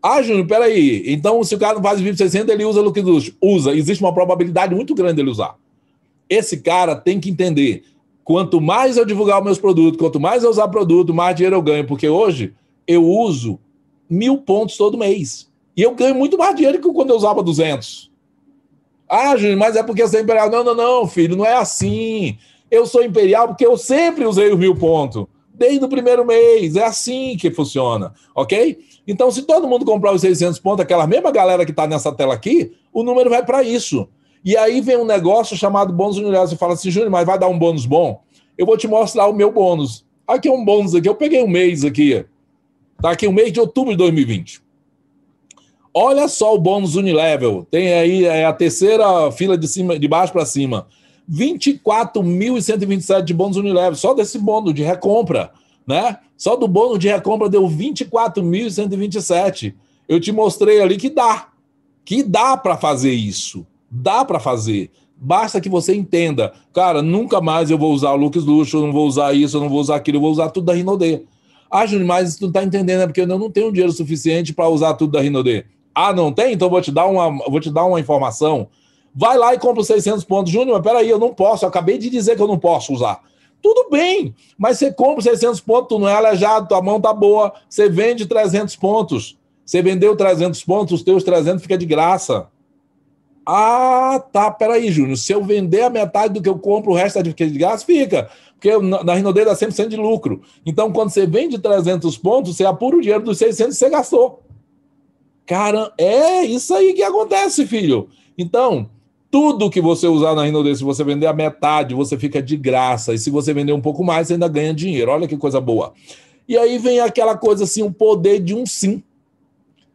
Ah, 0.00 0.22
Júnior, 0.22 0.46
peraí. 0.46 1.02
Então, 1.12 1.42
se 1.42 1.56
o 1.56 1.58
cara 1.58 1.74
não 1.74 1.82
faz 1.82 2.00
VIP 2.00 2.16
600, 2.16 2.54
ele 2.54 2.64
usa 2.64 2.80
Lux 2.80 3.02
Luxo. 3.02 3.36
Usa. 3.42 3.74
Existe 3.74 4.00
uma 4.00 4.14
probabilidade 4.14 4.72
muito 4.72 4.94
grande 4.94 5.14
dele 5.14 5.30
usar. 5.30 5.56
Esse 6.30 6.58
cara 6.58 6.94
tem 6.94 7.18
que 7.18 7.30
entender. 7.30 7.82
Quanto 8.22 8.60
mais 8.60 8.96
eu 8.96 9.04
divulgar 9.04 9.40
os 9.40 9.44
meus 9.44 9.58
produtos, 9.58 9.98
quanto 9.98 10.20
mais 10.20 10.44
eu 10.44 10.50
usar 10.50 10.68
produto, 10.68 11.12
mais 11.12 11.34
dinheiro 11.34 11.56
eu 11.56 11.62
ganho. 11.62 11.84
Porque 11.84 12.08
hoje 12.08 12.54
eu 12.86 13.04
uso 13.04 13.58
mil 14.08 14.38
pontos 14.38 14.76
todo 14.76 14.96
mês. 14.96 15.52
E 15.76 15.82
eu 15.82 15.94
ganho 15.94 16.14
muito 16.14 16.38
mais 16.38 16.54
dinheiro 16.54 16.80
que 16.80 16.92
quando 16.92 17.10
eu 17.10 17.16
usava 17.16 17.42
200. 17.42 18.10
Ah, 19.08 19.36
Júnior, 19.36 19.58
mas 19.58 19.76
é 19.76 19.82
porque 19.82 20.02
você 20.02 20.18
é 20.18 20.20
imperial. 20.20 20.50
Não, 20.50 20.64
não, 20.64 20.74
não, 20.74 21.06
filho, 21.06 21.36
não 21.36 21.44
é 21.44 21.54
assim. 21.54 22.38
Eu 22.70 22.86
sou 22.86 23.04
imperial 23.04 23.48
porque 23.48 23.66
eu 23.66 23.76
sempre 23.76 24.24
usei 24.24 24.52
o 24.52 24.58
mil 24.58 24.74
pontos. 24.74 25.26
Desde 25.52 25.84
o 25.84 25.88
primeiro 25.88 26.24
mês. 26.24 26.74
É 26.76 26.84
assim 26.84 27.36
que 27.36 27.50
funciona, 27.50 28.12
ok? 28.34 28.78
Então, 29.06 29.30
se 29.30 29.42
todo 29.42 29.68
mundo 29.68 29.84
comprar 29.84 30.12
os 30.12 30.20
600 30.20 30.58
pontos, 30.58 30.80
aquela 30.80 31.06
mesma 31.06 31.30
galera 31.30 31.64
que 31.64 31.70
está 31.70 31.86
nessa 31.86 32.10
tela 32.12 32.34
aqui, 32.34 32.72
o 32.92 33.02
número 33.02 33.30
vai 33.30 33.44
para 33.44 33.62
isso. 33.62 34.08
E 34.44 34.56
aí 34.56 34.80
vem 34.80 34.96
um 34.96 35.04
negócio 35.04 35.56
chamado 35.56 35.92
bônus 35.92 36.16
universal. 36.16 36.48
Você 36.48 36.56
fala 36.56 36.72
assim, 36.72 36.90
Júnior, 36.90 37.10
mas 37.10 37.26
vai 37.26 37.38
dar 37.38 37.48
um 37.48 37.58
bônus 37.58 37.86
bom? 37.86 38.22
Eu 38.58 38.66
vou 38.66 38.76
te 38.76 38.88
mostrar 38.88 39.26
o 39.26 39.32
meu 39.32 39.52
bônus. 39.52 40.04
Aqui 40.26 40.48
é 40.48 40.52
um 40.52 40.64
bônus 40.64 40.94
aqui. 40.94 41.08
Eu 41.08 41.14
peguei 41.14 41.42
um 41.42 41.48
mês 41.48 41.84
aqui. 41.84 42.24
Tá 43.00 43.10
aqui 43.10 43.28
um 43.28 43.32
mês 43.32 43.52
de 43.52 43.60
outubro 43.60 43.92
de 43.92 43.98
2020. 43.98 44.63
Olha 45.96 46.26
só 46.26 46.52
o 46.52 46.58
bônus 46.58 46.96
Unilevel. 46.96 47.64
Tem 47.70 47.94
aí 47.94 48.24
é 48.24 48.44
a 48.44 48.52
terceira 48.52 49.30
fila 49.30 49.56
de, 49.56 49.68
cima, 49.68 49.96
de 49.96 50.08
baixo 50.08 50.32
para 50.32 50.44
cima. 50.44 50.88
24.127 51.30 53.22
de 53.22 53.32
bônus 53.32 53.56
Unilevel, 53.56 53.94
só 53.94 54.12
desse 54.12 54.36
bônus 54.38 54.74
de 54.74 54.82
recompra, 54.82 55.52
né? 55.86 56.18
Só 56.36 56.56
do 56.56 56.66
bônus 56.66 56.98
de 56.98 57.06
recompra 57.06 57.48
deu 57.48 57.68
24.127. 57.68 59.72
Eu 60.08 60.18
te 60.18 60.32
mostrei 60.32 60.82
ali 60.82 60.96
que 60.96 61.08
dá. 61.08 61.46
Que 62.04 62.24
dá 62.24 62.56
para 62.56 62.76
fazer 62.76 63.12
isso. 63.12 63.64
Dá 63.88 64.24
para 64.24 64.40
fazer. 64.40 64.90
Basta 65.16 65.60
que 65.60 65.68
você 65.68 65.94
entenda. 65.94 66.52
Cara, 66.72 67.02
nunca 67.02 67.40
mais 67.40 67.70
eu 67.70 67.78
vou 67.78 67.92
usar 67.92 68.10
o 68.10 68.16
Lux 68.16 68.44
Luxo, 68.44 68.78
eu 68.78 68.82
não 68.82 68.92
vou 68.92 69.06
usar 69.06 69.32
isso, 69.32 69.56
eu 69.56 69.60
não 69.60 69.68
vou 69.68 69.80
usar 69.80 69.94
aquilo, 69.96 70.16
eu 70.16 70.22
vou 70.22 70.32
usar 70.32 70.50
tudo 70.50 70.66
da 70.66 70.74
Rinode. 70.74 71.22
Ah, 71.70 71.86
Júnior, 71.86 72.06
mas 72.06 72.36
tu 72.36 72.42
não 72.42 72.48
está 72.48 72.64
entendendo, 72.64 73.02
é 73.02 73.06
porque 73.06 73.20
eu 73.20 73.26
não 73.26 73.50
tenho 73.50 73.70
dinheiro 73.70 73.92
suficiente 73.92 74.52
para 74.52 74.68
usar 74.68 74.94
tudo 74.94 75.12
da 75.12 75.20
Rinode. 75.20 75.64
Ah, 75.94 76.12
não 76.12 76.32
tem? 76.32 76.52
Então 76.52 76.68
vou 76.68 76.80
te 76.80 76.90
dar 76.90 77.06
uma, 77.06 77.30
vou 77.48 77.60
te 77.60 77.70
dar 77.70 77.84
uma 77.84 78.00
informação. 78.00 78.68
Vai 79.14 79.38
lá 79.38 79.54
e 79.54 79.58
compra 79.58 79.80
os 79.80 79.86
600 79.86 80.24
pontos. 80.24 80.52
Júnior, 80.52 80.76
mas 80.76 80.82
peraí, 80.82 81.08
eu 81.08 81.18
não 81.18 81.32
posso. 81.32 81.64
Eu 81.64 81.68
acabei 81.68 81.98
de 81.98 82.10
dizer 82.10 82.34
que 82.34 82.42
eu 82.42 82.48
não 82.48 82.58
posso 82.58 82.92
usar. 82.92 83.20
Tudo 83.62 83.88
bem, 83.88 84.34
mas 84.58 84.78
você 84.78 84.92
compra 84.92 85.22
600 85.22 85.58
pontos, 85.60 85.88
tu 85.88 85.98
não 85.98 86.06
é 86.06 86.14
aleijado, 86.14 86.68
tua 86.68 86.82
mão 86.82 87.00
tá 87.00 87.14
boa, 87.14 87.50
você 87.66 87.88
vende 87.88 88.26
300 88.26 88.76
pontos. 88.76 89.38
Você 89.64 89.80
vendeu 89.80 90.14
300 90.14 90.62
pontos, 90.64 90.92
os 90.92 91.02
teus 91.02 91.24
300 91.24 91.62
fica 91.62 91.78
de 91.78 91.86
graça. 91.86 92.48
Ah, 93.46 94.22
tá, 94.32 94.50
peraí, 94.50 94.90
Júnior. 94.90 95.16
Se 95.16 95.32
eu 95.32 95.42
vender 95.42 95.82
a 95.82 95.90
metade 95.90 96.34
do 96.34 96.42
que 96.42 96.48
eu 96.48 96.58
compro, 96.58 96.92
o 96.92 96.94
resto 96.94 97.18
é 97.18 97.22
de 97.22 97.32
graça, 97.32 97.86
fica. 97.86 98.28
Porque 98.52 98.76
na 99.04 99.14
Rinode 99.14 99.44
dá 99.44 99.54
100% 99.54 99.88
de 99.88 99.96
lucro. 99.96 100.42
Então, 100.64 100.92
quando 100.92 101.10
você 101.10 101.26
vende 101.26 101.58
300 101.58 102.16
pontos, 102.18 102.56
você 102.56 102.64
apura 102.64 102.96
o 102.96 103.00
dinheiro 103.00 103.24
dos 103.24 103.38
600 103.38 103.74
que 103.74 103.78
você 103.78 103.90
gastou. 103.90 104.42
Cara, 105.46 105.92
é 105.98 106.44
isso 106.44 106.74
aí 106.74 106.94
que 106.94 107.02
acontece, 107.02 107.66
filho. 107.66 108.08
Então, 108.36 108.88
tudo 109.30 109.68
que 109.68 109.80
você 109.80 110.06
usar 110.06 110.34
na 110.34 110.44
Rinode, 110.44 110.76
se 110.76 110.84
você 110.84 111.02
vender 111.02 111.26
a 111.26 111.32
metade, 111.32 111.94
você 111.94 112.16
fica 112.16 112.42
de 112.42 112.56
graça. 112.56 113.12
E 113.12 113.18
se 113.18 113.30
você 113.30 113.52
vender 113.52 113.72
um 113.72 113.80
pouco 113.80 114.04
mais, 114.04 114.28
você 114.28 114.34
ainda 114.34 114.48
ganha 114.48 114.72
dinheiro. 114.72 115.10
Olha 115.10 115.28
que 115.28 115.36
coisa 115.36 115.60
boa. 115.60 115.92
E 116.48 116.56
aí 116.56 116.78
vem 116.78 117.00
aquela 117.00 117.36
coisa 117.36 117.64
assim, 117.64 117.82
o 117.82 117.92
poder 117.92 118.38
de 118.40 118.54
um 118.54 118.64
sim. 118.64 119.02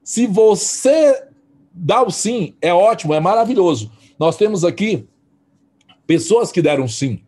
Se 0.04 0.28
você 0.28 1.24
dá 1.74 2.04
o 2.04 2.12
sim, 2.12 2.54
é 2.62 2.74
ótimo, 2.74 3.14
é 3.14 3.20
maravilhoso. 3.20 3.92
Nós 4.20 4.36
temos 4.36 4.66
aqui 4.66 5.08
pessoas 6.06 6.52
que 6.52 6.62
deram 6.62 6.88
sim. 6.88 7.22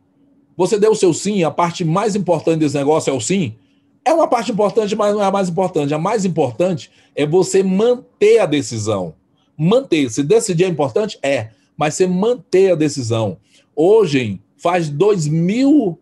Você 0.58 0.78
deu 0.78 0.92
o 0.92 0.96
seu 0.96 1.14
sim, 1.14 1.44
a 1.44 1.52
parte 1.52 1.86
mais 1.86 2.16
importante 2.16 2.60
desse 2.60 2.76
negócio 2.76 3.10
é 3.10 3.14
o 3.14 3.22
sim. 3.22 3.56
É 4.04 4.14
uma 4.14 4.28
parte 4.28 4.52
importante, 4.52 4.96
mas 4.96 5.14
não 5.14 5.22
é 5.22 5.26
a 5.26 5.32
mais 5.32 5.50
importante. 5.50 5.94
A 5.94 6.00
mais 6.00 6.26
importante 6.26 6.92
é 7.16 7.26
você 7.26 7.62
manter 7.62 8.40
a 8.40 8.46
decisão. 8.46 9.14
Manter. 9.58 10.10
Se 10.10 10.24
decidir 10.24 10.64
é 10.64 10.68
importante, 10.68 11.20
é 11.22 11.52
mas 11.78 11.96
você 11.96 12.06
manter 12.06 12.72
a 12.72 12.76
decisão. 12.76 13.38
Hoje, 13.76 14.40
faz 14.56 14.90
2000. 14.90 15.98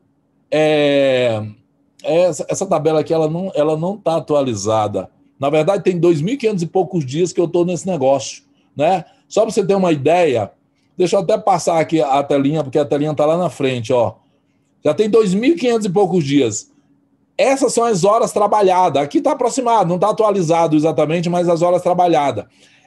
É, 0.52 1.42
essa, 2.04 2.46
essa 2.50 2.66
tabela 2.66 3.00
aqui 3.00 3.14
ela 3.14 3.30
não 3.30 3.52
ela 3.56 3.78
não 3.78 3.96
está 3.96 4.18
atualizada. 4.18 5.10
Na 5.40 5.50
verdade, 5.50 5.84
tem 5.84 5.98
2.500 5.98 6.62
e 6.64 6.66
poucos 6.66 7.06
dias 7.06 7.32
que 7.32 7.40
eu 7.40 7.46
estou 7.46 7.64
nesse 7.64 7.88
negócio. 7.88 8.44
Né? 8.76 9.06
Só 9.28 9.44
para 9.44 9.52
você 9.52 9.66
ter 9.66 9.76
uma 9.76 9.92
ideia, 9.94 10.52
deixa 10.98 11.16
eu 11.16 11.22
até 11.22 11.38
passar 11.38 11.80
aqui 11.80 12.02
a 12.02 12.22
telinha, 12.24 12.62
porque 12.62 12.78
a 12.78 12.84
telinha 12.84 13.12
está 13.12 13.26
lá 13.26 13.38
na 13.38 13.50
frente. 13.50 13.94
Ó. 13.94 14.16
Já 14.84 14.94
tem 14.94 15.10
2.500 15.10 15.86
e 15.86 15.90
poucos 15.90 16.26
dias. 16.26 16.72
Essas 17.40 17.74
são 17.74 17.86
as 17.86 18.04
horas 18.04 18.34
trabalhadas. 18.34 19.02
Aqui 19.02 19.20
está 19.20 19.32
aproximado, 19.32 19.88
não 19.88 19.96
está 19.96 20.10
atualizado 20.10 20.76
exatamente, 20.76 21.30
mas 21.30 21.48
as 21.48 21.62
horas 21.62 21.82
trabalhadas. 21.82 22.44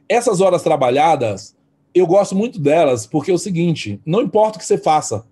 Essas 0.06 0.42
horas 0.42 0.62
trabalhadas, 0.62 1.56
eu 1.94 2.06
gosto 2.06 2.36
muito 2.36 2.60
delas 2.60 3.06
porque 3.06 3.30
é 3.30 3.34
o 3.34 3.38
seguinte: 3.38 3.98
não 4.04 4.20
importa 4.20 4.58
o 4.58 4.60
que 4.60 4.66
você 4.66 4.76
faça. 4.76 5.24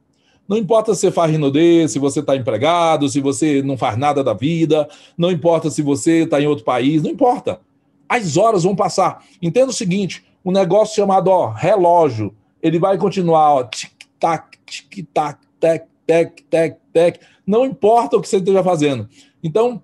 Não 0.49 0.57
importa 0.57 0.95
se 0.95 1.03
você 1.03 1.11
faz 1.11 1.31
rinodê, 1.31 1.87
se 1.87 1.99
você 1.99 2.21
está 2.21 2.35
empregado, 2.35 3.11
se 3.11 3.21
você 3.21 3.63
não 3.63 3.77
faz 3.77 3.99
nada 3.99 4.25
da 4.25 4.33
vida, 4.33 4.89
não 5.19 5.31
importa 5.31 5.69
se 5.69 5.83
você 5.83 6.23
está 6.23 6.41
em 6.41 6.47
outro 6.47 6.65
país, 6.65 7.03
não 7.03 7.11
importa. 7.11 7.61
As 8.09 8.39
horas 8.39 8.63
vão 8.63 8.75
passar. 8.75 9.23
Entenda 9.43 9.69
o 9.69 9.75
seguinte: 9.75 10.25
um 10.43 10.51
negócio 10.51 10.97
chamado 10.97 11.29
ó, 11.29 11.51
relógio, 11.51 12.35
ele 12.63 12.79
vai 12.79 12.97
continuar, 12.97 13.53
ó, 13.53 13.65
tic-tac, 13.65 14.57
tic-tac, 14.65 15.39
tec, 15.61 15.85
tec, 16.07 16.43
tec, 16.49 16.79
tec. 16.91 17.21
Não 17.51 17.67
importa 17.67 18.17
o 18.17 18.21
que 18.21 18.29
você 18.29 18.37
esteja 18.37 18.63
fazendo. 18.63 19.09
Então, 19.43 19.83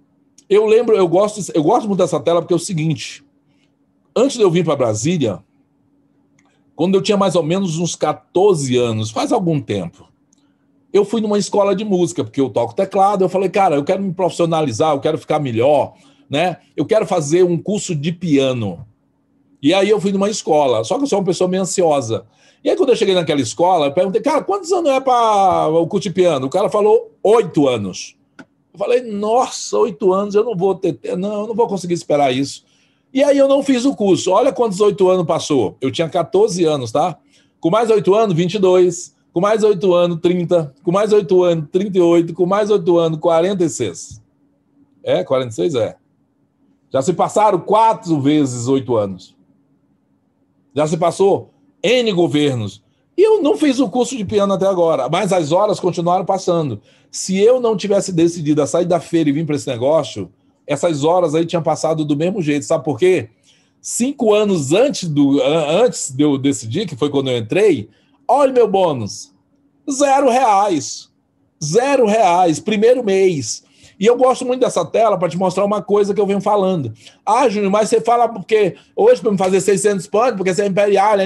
eu 0.49 0.65
lembro, 0.67 0.95
eu 0.95 1.09
gosto, 1.09 1.51
eu 1.53 1.65
gosto 1.65 1.89
muito 1.89 1.99
dessa 1.99 2.21
tela 2.21 2.41
porque 2.41 2.55
é 2.55 2.57
o 2.57 2.61
seguinte: 2.61 3.25
antes 4.15 4.37
de 4.37 4.43
eu 4.45 4.51
vir 4.51 4.65
para 4.65 4.77
Brasília, 4.77 5.41
quando 6.77 6.95
eu 6.95 7.03
tinha 7.03 7.17
mais 7.17 7.35
ou 7.35 7.43
menos 7.43 7.77
uns 7.77 7.97
14 7.97 8.77
anos, 8.77 9.11
faz 9.11 9.33
algum 9.33 9.61
tempo, 9.61 10.09
eu 10.93 11.05
fui 11.05 11.21
numa 11.21 11.39
escola 11.39 11.75
de 11.75 11.85
música, 11.85 12.23
porque 12.23 12.41
eu 12.41 12.49
toco 12.49 12.73
teclado. 12.73 13.25
Eu 13.25 13.29
falei, 13.29 13.49
cara, 13.49 13.75
eu 13.75 13.83
quero 13.83 14.01
me 14.01 14.13
profissionalizar, 14.13 14.95
eu 14.95 15.01
quero 15.01 15.19
ficar 15.19 15.41
melhor, 15.41 15.95
né? 16.31 16.59
Eu 16.77 16.87
quero 16.87 17.05
fazer 17.05 17.43
um 17.43 17.59
curso 17.59 17.97
de 17.97 18.13
piano. 18.13 18.87
E 19.61 19.75
aí 19.75 19.91
eu 19.91 20.01
fui 20.01 20.13
numa 20.13 20.31
escola, 20.31 20.85
só 20.85 20.97
que 20.97 21.03
eu 21.03 21.09
sou 21.09 21.19
uma 21.19 21.25
pessoa 21.25 21.51
meio 21.51 21.65
ansiosa. 21.65 22.27
E 22.67 22.71
aí, 22.71 22.77
quando 22.77 22.89
eu 22.89 22.97
cheguei 22.97 23.15
naquela 23.15 23.41
escola, 23.41 23.87
eu 23.87 23.93
perguntei, 23.93 24.21
cara, 24.21 24.43
quantos 24.43 24.73
anos 24.73 24.91
é 24.91 24.99
para 24.99 25.69
o 25.69 25.87
curso 25.87 26.13
piano? 26.13 26.49
O 26.49 26.51
cara 26.51 26.69
falou, 26.69 27.13
oito 27.23 27.69
anos. 27.69 28.17
Eu 28.37 28.77
falei, 28.77 29.03
nossa, 29.03 29.79
oito 29.79 30.13
anos, 30.13 30.35
eu 30.35 30.43
não 30.43 30.57
vou 30.57 30.75
ter, 30.75 30.99
não, 31.17 31.43
eu 31.43 31.47
não 31.47 31.55
vou 31.55 31.69
conseguir 31.69 31.95
esperar 31.95 32.35
isso. 32.35 32.65
E 33.15 33.23
aí 33.23 33.39
eu 33.39 33.47
não 33.47 33.63
fiz 33.63 33.85
o 33.85 33.95
curso. 33.95 34.33
Olha 34.33 34.53
quantos 34.53 34.81
oito 34.81 35.09
anos 35.09 35.25
passou. 35.25 35.77
Eu 35.81 35.93
tinha 35.93 36.09
14 36.09 36.65
anos, 36.65 36.91
tá? 36.91 37.17
Com 37.61 37.71
mais 37.71 37.89
oito 37.89 38.13
anos, 38.17 38.35
22. 38.35 39.15
Com 39.33 39.41
mais 39.41 39.63
oito 39.63 39.95
anos, 39.95 40.19
30. 40.21 40.75
Com 40.83 40.91
mais 40.91 41.13
oito 41.13 41.45
anos, 41.45 41.69
38. 41.71 42.35
Com 42.35 42.47
mais 42.47 42.69
oito 42.69 42.99
anos, 42.99 43.21
46. 43.21 44.21
É, 45.05 45.23
46 45.23 45.77
é. 45.77 45.97
Já 46.91 47.01
se 47.01 47.13
passaram 47.13 47.61
quatro 47.61 48.21
vezes 48.21 48.67
oito 48.67 48.97
anos. 48.97 49.37
Já 50.75 50.85
se 50.89 50.97
passou 50.97 51.55
N 51.83 52.13
governos. 52.13 52.83
E 53.17 53.23
eu 53.23 53.43
não 53.43 53.57
fiz 53.57 53.79
o 53.81 53.89
curso 53.89 54.17
de 54.17 54.25
piano 54.25 54.53
até 54.53 54.67
agora, 54.67 55.09
mas 55.09 55.33
as 55.33 55.51
horas 55.51 55.81
continuaram 55.81 56.25
passando. 56.25 56.81
Se 57.11 57.39
eu 57.39 57.61
não 57.61 57.77
tivesse 57.77 58.13
decidido 58.13 58.61
a 58.61 58.67
sair 58.67 58.85
da 58.85 59.01
feira 59.01 59.31
e 59.31 59.33
vir 59.33 59.47
para 59.47 59.57
esse 59.57 59.67
negócio, 59.67 60.31
essas 60.67 61.03
horas 61.03 61.35
aí 61.35 61.47
tinham 61.47 61.63
passado 61.63 62.05
do 62.05 62.17
mesmo 62.17 62.43
jeito. 62.43 62.67
Sabe 62.67 62.85
por 62.85 62.99
quê? 62.99 63.31
Cinco 63.81 64.35
anos 64.35 64.73
antes, 64.73 65.09
do, 65.09 65.41
antes 65.43 66.11
de 66.11 66.23
eu 66.23 66.37
decidir, 66.37 66.87
que 66.87 66.97
foi 66.97 67.09
quando 67.09 67.31
eu 67.31 67.39
entrei, 67.39 67.89
olha 68.29 68.53
meu 68.53 68.69
bônus. 68.69 69.33
Zero 69.91 70.29
reais. 70.29 71.09
Zero 71.63 72.05
reais, 72.05 72.61
primeiro 72.61 73.05
mês. 73.05 73.65
E 73.99 74.07
eu 74.07 74.17
gosto 74.17 74.45
muito 74.45 74.61
dessa 74.61 74.85
tela 74.85 75.19
para 75.19 75.29
te 75.29 75.39
mostrar 75.39 75.65
uma 75.65 75.83
coisa 75.83 76.13
que 76.13 76.21
eu 76.21 76.27
venho 76.27 76.41
falando. 76.41 76.93
Ah, 77.25 77.49
Júnior, 77.49 77.71
mas 77.71 77.89
você 77.89 78.01
fala 78.01 78.29
porque 78.29 78.77
hoje 78.95 79.21
para 79.21 79.33
me 79.33 79.39
fazer 79.39 79.61
600 79.61 80.07
pontos, 80.07 80.37
porque 80.37 80.55
você 80.55 80.63
é 80.63 80.67
imperial, 80.67 81.17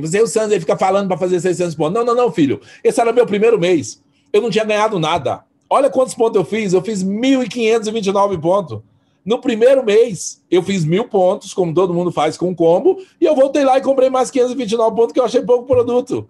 você 0.00 0.20
o 0.20 0.26
Santos 0.26 0.58
fica 0.58 0.76
falando 0.76 1.08
para 1.08 1.18
fazer 1.18 1.40
600 1.40 1.74
pontos. 1.74 1.94
Não, 1.94 2.04
não, 2.04 2.14
não, 2.14 2.32
filho. 2.32 2.60
Esse 2.84 3.00
era 3.00 3.12
meu 3.12 3.26
primeiro 3.26 3.58
mês. 3.58 4.00
Eu 4.32 4.40
não 4.40 4.50
tinha 4.50 4.64
ganhado 4.64 4.98
nada. 4.98 5.44
Olha 5.68 5.90
quantos 5.90 6.14
pontos 6.14 6.36
eu 6.36 6.44
fiz. 6.44 6.72
Eu 6.72 6.82
fiz 6.82 7.02
1.529 7.02 8.40
pontos. 8.40 8.80
No 9.24 9.40
primeiro 9.40 9.84
mês, 9.84 10.40
eu 10.48 10.62
fiz 10.62 10.84
mil 10.84 11.08
pontos, 11.08 11.52
como 11.52 11.74
todo 11.74 11.92
mundo 11.92 12.12
faz 12.12 12.36
com 12.36 12.54
combo, 12.54 13.02
e 13.20 13.24
eu 13.24 13.34
voltei 13.34 13.64
lá 13.64 13.76
e 13.76 13.82
comprei 13.82 14.08
mais 14.08 14.30
529 14.30 14.94
pontos, 14.94 15.12
que 15.12 15.18
eu 15.18 15.24
achei 15.24 15.42
pouco 15.42 15.66
produto. 15.66 16.28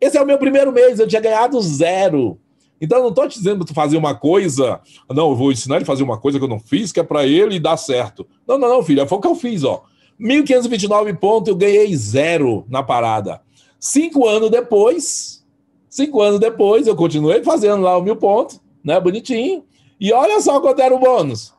Esse 0.00 0.18
é 0.18 0.20
o 0.20 0.26
meu 0.26 0.36
primeiro 0.36 0.72
mês, 0.72 0.98
eu 0.98 1.06
tinha 1.06 1.22
ganhado 1.22 1.60
zero. 1.62 2.36
Então, 2.82 2.98
eu 2.98 3.02
não 3.02 3.10
estou 3.10 3.28
te 3.28 3.38
dizendo 3.38 3.64
tu 3.64 3.72
fazer 3.72 3.96
uma 3.96 4.12
coisa, 4.12 4.80
não, 5.08 5.30
eu 5.30 5.36
vou 5.36 5.52
ensinar 5.52 5.76
ele 5.76 5.84
a 5.84 5.86
fazer 5.86 6.02
uma 6.02 6.18
coisa 6.18 6.36
que 6.36 6.44
eu 6.44 6.48
não 6.48 6.58
fiz, 6.58 6.90
que 6.90 6.98
é 6.98 7.04
para 7.04 7.24
ele 7.24 7.60
dar 7.60 7.76
certo. 7.76 8.26
Não, 8.46 8.58
não, 8.58 8.68
não, 8.68 8.82
filho, 8.82 9.06
foi 9.06 9.18
o 9.18 9.20
que 9.20 9.28
eu 9.28 9.36
fiz, 9.36 9.62
ó. 9.62 9.84
1.529 10.20 11.16
pontos, 11.16 11.48
eu 11.48 11.54
ganhei 11.56 11.94
zero 11.96 12.64
na 12.68 12.82
parada. 12.82 13.40
Cinco 13.78 14.26
anos 14.26 14.50
depois, 14.50 15.44
cinco 15.88 16.20
anos 16.20 16.40
depois, 16.40 16.88
eu 16.88 16.96
continuei 16.96 17.44
fazendo 17.44 17.82
lá 17.82 17.96
o 17.96 18.02
mil 18.02 18.16
pontos, 18.16 18.60
né? 18.84 18.98
Bonitinho. 19.00 19.64
E 20.00 20.12
olha 20.12 20.40
só 20.40 20.60
quanto 20.60 20.82
era 20.82 20.92
o 20.92 20.98
bônus. 20.98 21.54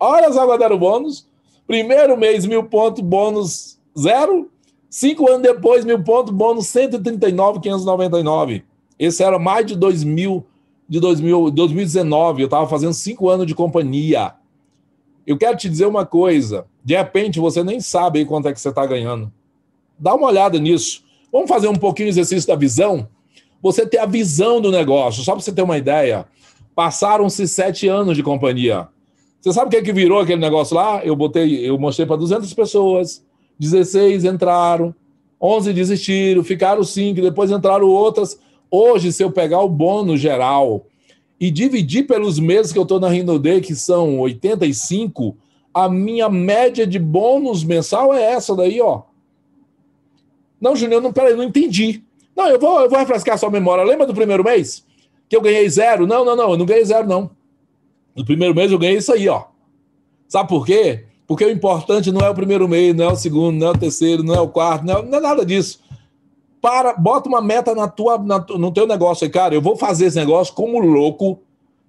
Olha 0.00 0.32
só 0.32 0.46
quanto 0.46 0.64
era 0.64 0.74
o 0.74 0.78
bônus. 0.78 1.28
Primeiro 1.64 2.16
mês, 2.16 2.44
mil 2.44 2.64
pontos, 2.64 3.00
bônus 3.02 3.78
zero. 3.96 4.50
Cinco 4.90 5.28
anos 5.28 5.42
depois, 5.42 5.84
mil 5.84 6.02
pontos, 6.02 6.32
bônus 6.32 6.66
139,599. 6.66 8.64
Esse 8.98 9.22
era 9.22 9.38
mais 9.38 9.66
de 9.66 9.76
2000, 9.76 10.44
de 10.88 11.00
2000, 11.00 11.50
2019. 11.50 12.42
Eu 12.42 12.46
estava 12.46 12.66
fazendo 12.68 12.94
cinco 12.94 13.28
anos 13.28 13.46
de 13.46 13.54
companhia. 13.54 14.34
Eu 15.26 15.36
quero 15.36 15.56
te 15.56 15.68
dizer 15.68 15.86
uma 15.86 16.06
coisa. 16.06 16.66
De 16.84 16.96
repente, 16.96 17.40
você 17.40 17.64
nem 17.64 17.80
sabe 17.80 18.24
quanto 18.24 18.48
é 18.48 18.52
que 18.52 18.60
você 18.60 18.68
está 18.68 18.86
ganhando. 18.86 19.32
Dá 19.98 20.14
uma 20.14 20.28
olhada 20.28 20.58
nisso. 20.58 21.04
Vamos 21.32 21.48
fazer 21.48 21.68
um 21.68 21.74
pouquinho 21.74 22.08
exercício 22.08 22.46
da 22.46 22.54
visão? 22.54 23.08
Você 23.60 23.86
ter 23.86 23.98
a 23.98 24.06
visão 24.06 24.60
do 24.60 24.70
negócio. 24.70 25.22
Só 25.24 25.32
para 25.32 25.42
você 25.42 25.52
ter 25.52 25.62
uma 25.62 25.78
ideia. 25.78 26.26
Passaram-se 26.74 27.48
sete 27.48 27.88
anos 27.88 28.16
de 28.16 28.22
companhia. 28.22 28.88
Você 29.40 29.52
sabe 29.52 29.68
o 29.68 29.70
que, 29.70 29.76
é 29.76 29.82
que 29.82 29.92
virou 29.92 30.20
aquele 30.20 30.40
negócio 30.40 30.76
lá? 30.76 31.04
Eu 31.04 31.14
botei, 31.14 31.68
eu 31.68 31.78
mostrei 31.78 32.04
para 32.04 32.16
200 32.16 32.52
pessoas, 32.52 33.24
16 33.58 34.24
entraram, 34.24 34.94
11 35.40 35.72
desistiram, 35.72 36.42
ficaram 36.42 36.82
5, 36.82 37.20
depois 37.20 37.50
entraram 37.50 37.86
outras. 37.86 38.40
Hoje, 38.70 39.12
se 39.12 39.22
eu 39.22 39.30
pegar 39.30 39.60
o 39.60 39.68
bônus 39.68 40.20
geral 40.20 40.86
e 41.38 41.50
dividir 41.50 42.06
pelos 42.06 42.38
meses 42.38 42.72
que 42.72 42.78
eu 42.78 42.82
estou 42.82 42.98
na 42.98 43.08
Rinode, 43.08 43.60
que 43.60 43.74
são 43.74 44.18
85, 44.20 45.36
a 45.72 45.88
minha 45.88 46.28
média 46.28 46.86
de 46.86 46.98
bônus 46.98 47.62
mensal 47.62 48.12
é 48.12 48.22
essa 48.22 48.54
daí, 48.54 48.80
ó. 48.80 49.02
Não, 50.60 50.74
Júnior, 50.74 51.02
não, 51.02 51.12
peraí, 51.12 51.34
não 51.34 51.44
entendi. 51.44 52.02
Não, 52.34 52.48
eu 52.48 52.58
vou, 52.58 52.80
eu 52.80 52.88
vou 52.88 52.98
refrescar 52.98 53.38
sua 53.38 53.50
memória. 53.50 53.84
Lembra 53.84 54.06
do 54.06 54.14
primeiro 54.14 54.42
mês? 54.42 54.86
que 55.28 55.36
eu 55.36 55.40
ganhei 55.40 55.68
zero. 55.68 56.06
Não, 56.06 56.24
não, 56.24 56.36
não, 56.36 56.50
eu 56.52 56.56
não 56.56 56.66
ganhei 56.66 56.84
zero, 56.84 57.06
não. 57.06 57.30
No 58.14 58.24
primeiro 58.24 58.54
mês 58.54 58.70
eu 58.70 58.78
ganhei 58.78 58.96
isso 58.96 59.12
aí, 59.12 59.28
ó. 59.28 59.44
Sabe 60.28 60.48
por 60.48 60.64
quê? 60.64 61.04
Porque 61.26 61.44
o 61.44 61.50
importante 61.50 62.12
não 62.12 62.20
é 62.20 62.30
o 62.30 62.34
primeiro 62.34 62.68
mês, 62.68 62.94
não 62.94 63.10
é 63.10 63.12
o 63.12 63.16
segundo, 63.16 63.58
não 63.58 63.68
é 63.68 63.70
o 63.70 63.78
terceiro, 63.78 64.22
não 64.22 64.34
é 64.34 64.40
o 64.40 64.48
quarto, 64.48 64.84
não 64.84 64.98
é, 64.98 65.02
não 65.02 65.18
é 65.18 65.20
nada 65.20 65.44
disso. 65.44 65.80
Para, 66.60 66.94
bota 66.94 67.28
uma 67.28 67.40
meta 67.40 67.74
na 67.74 67.86
tua, 67.86 68.18
na, 68.18 68.44
no 68.56 68.72
teu 68.72 68.86
negócio 68.86 69.24
aí, 69.24 69.30
cara. 69.30 69.54
Eu 69.54 69.62
vou 69.62 69.76
fazer 69.76 70.06
esse 70.06 70.16
negócio 70.16 70.54
como 70.54 70.78
louco. 70.80 71.40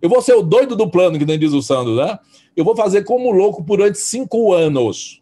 Eu 0.02 0.10
vou 0.10 0.22
ser 0.22 0.34
o 0.34 0.44
doido 0.44 0.76
do 0.76 0.90
plano, 0.90 1.18
que 1.18 1.26
nem 1.26 1.40
diz 1.40 1.54
o 1.54 1.62
Sandro, 1.62 1.96
né? 1.96 2.20
Eu 2.56 2.64
vou 2.64 2.76
fazer 2.76 3.04
como 3.04 3.32
louco 3.32 3.64
durante 3.64 3.98
cinco 3.98 4.54
anos. 4.54 5.22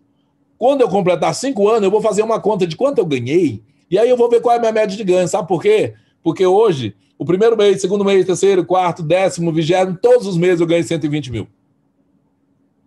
Quando 0.57 0.81
eu 0.81 0.89
completar 0.89 1.34
cinco 1.35 1.69
anos, 1.69 1.84
eu 1.84 1.91
vou 1.91 2.01
fazer 2.01 2.23
uma 2.23 2.39
conta 2.39 2.65
de 2.65 2.76
quanto 2.76 2.97
eu 2.97 3.05
ganhei. 3.05 3.61
E 3.89 3.99
aí 3.99 4.09
eu 4.09 4.17
vou 4.17 4.30
ver 4.30 4.41
qual 4.41 4.53
é 4.53 4.57
a 4.57 4.59
minha 4.59 4.72
média 4.72 4.95
de 4.95 5.03
ganho. 5.03 5.27
Sabe 5.27 5.47
por 5.47 5.61
quê? 5.61 5.93
Porque 6.23 6.45
hoje, 6.45 6.95
o 7.17 7.26
primeiro 7.26 7.55
mês, 7.55 7.81
segundo 7.81 8.03
mês, 8.03 8.26
terceiro, 8.26 8.65
quarto, 8.65 9.03
décimo, 9.03 9.51
vigésimo, 9.51 9.97
todos 10.01 10.27
os 10.27 10.38
meses 10.38 10.59
eu 10.59 10.67
ganhei 10.67 10.84
120 10.84 11.31
mil. 11.31 11.47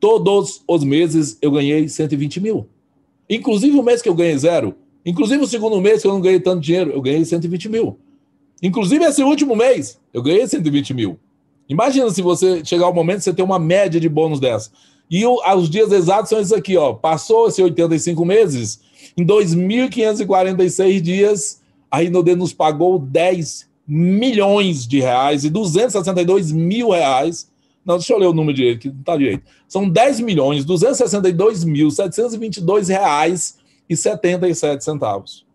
Todos 0.01 0.63
os 0.67 0.85
meses 0.85 1.39
eu 1.41 1.51
ganhei 1.51 1.89
120 1.89 2.41
mil. 2.41 2.69
Inclusive 3.29 3.79
o 3.79 3.83
mês 3.83 4.01
que 4.01 4.09
eu 4.09 4.15
ganhei 4.15 4.37
zero. 4.39 4.75
Inclusive 5.09 5.43
o 5.43 5.47
segundo 5.47 5.81
mês 5.81 6.03
que 6.03 6.07
eu 6.07 6.13
não 6.13 6.21
ganhei 6.21 6.39
tanto 6.39 6.61
dinheiro, 6.61 6.91
eu 6.91 7.01
ganhei 7.01 7.25
120 7.25 7.71
mil. 7.71 7.99
Inclusive 8.63 9.03
esse 9.07 9.23
último 9.23 9.57
mês, 9.57 9.99
eu 10.13 10.23
ganhei 10.23 10.47
120 10.47 10.93
mil. 10.93 11.19
Imagina 11.67 12.11
se 12.11 12.21
você 12.21 12.63
chegar 12.63 12.85
ao 12.85 12.93
momento 12.93 13.21
você 13.23 13.33
ter 13.33 13.43
uma 13.43 13.59
média 13.59 13.99
de 13.99 14.07
bônus 14.07 14.39
dessa. 14.39 14.71
E 15.11 15.25
o, 15.25 15.41
os 15.57 15.71
dias 15.71 15.91
exatos 15.93 16.29
são 16.29 16.39
esses 16.39 16.53
aqui, 16.53 16.77
ó. 16.77 16.93
Passou 16.93 17.49
esses 17.49 17.59
85 17.59 18.23
meses, 18.27 18.81
em 19.17 19.25
2.546 19.25 21.01
dias, 21.01 21.63
a 21.91 22.01
Rinode 22.01 22.35
nos 22.35 22.53
pagou 22.53 22.99
10 22.99 23.67
milhões 23.87 24.87
de 24.87 25.01
reais 25.01 25.43
e 25.43 25.49
262 25.49 26.53
mil 26.53 26.91
reais 26.91 27.49
não, 27.89 27.97
deixa 27.97 28.13
eu 28.13 28.19
ler 28.19 28.27
o 28.27 28.35
número 28.35 28.55
direito, 28.55 28.81
que 28.81 28.89
não 28.89 29.01
está 29.01 29.17
direito. 29.17 29.45
São 29.67 29.89
10 29.89 30.21
milhões 30.21 30.63
262 30.63 31.65
mil 31.65 31.91
722 31.91 32.89
reais 32.89 33.57
e 33.89 33.97
77 33.97 34.85
centavos. 34.85 35.47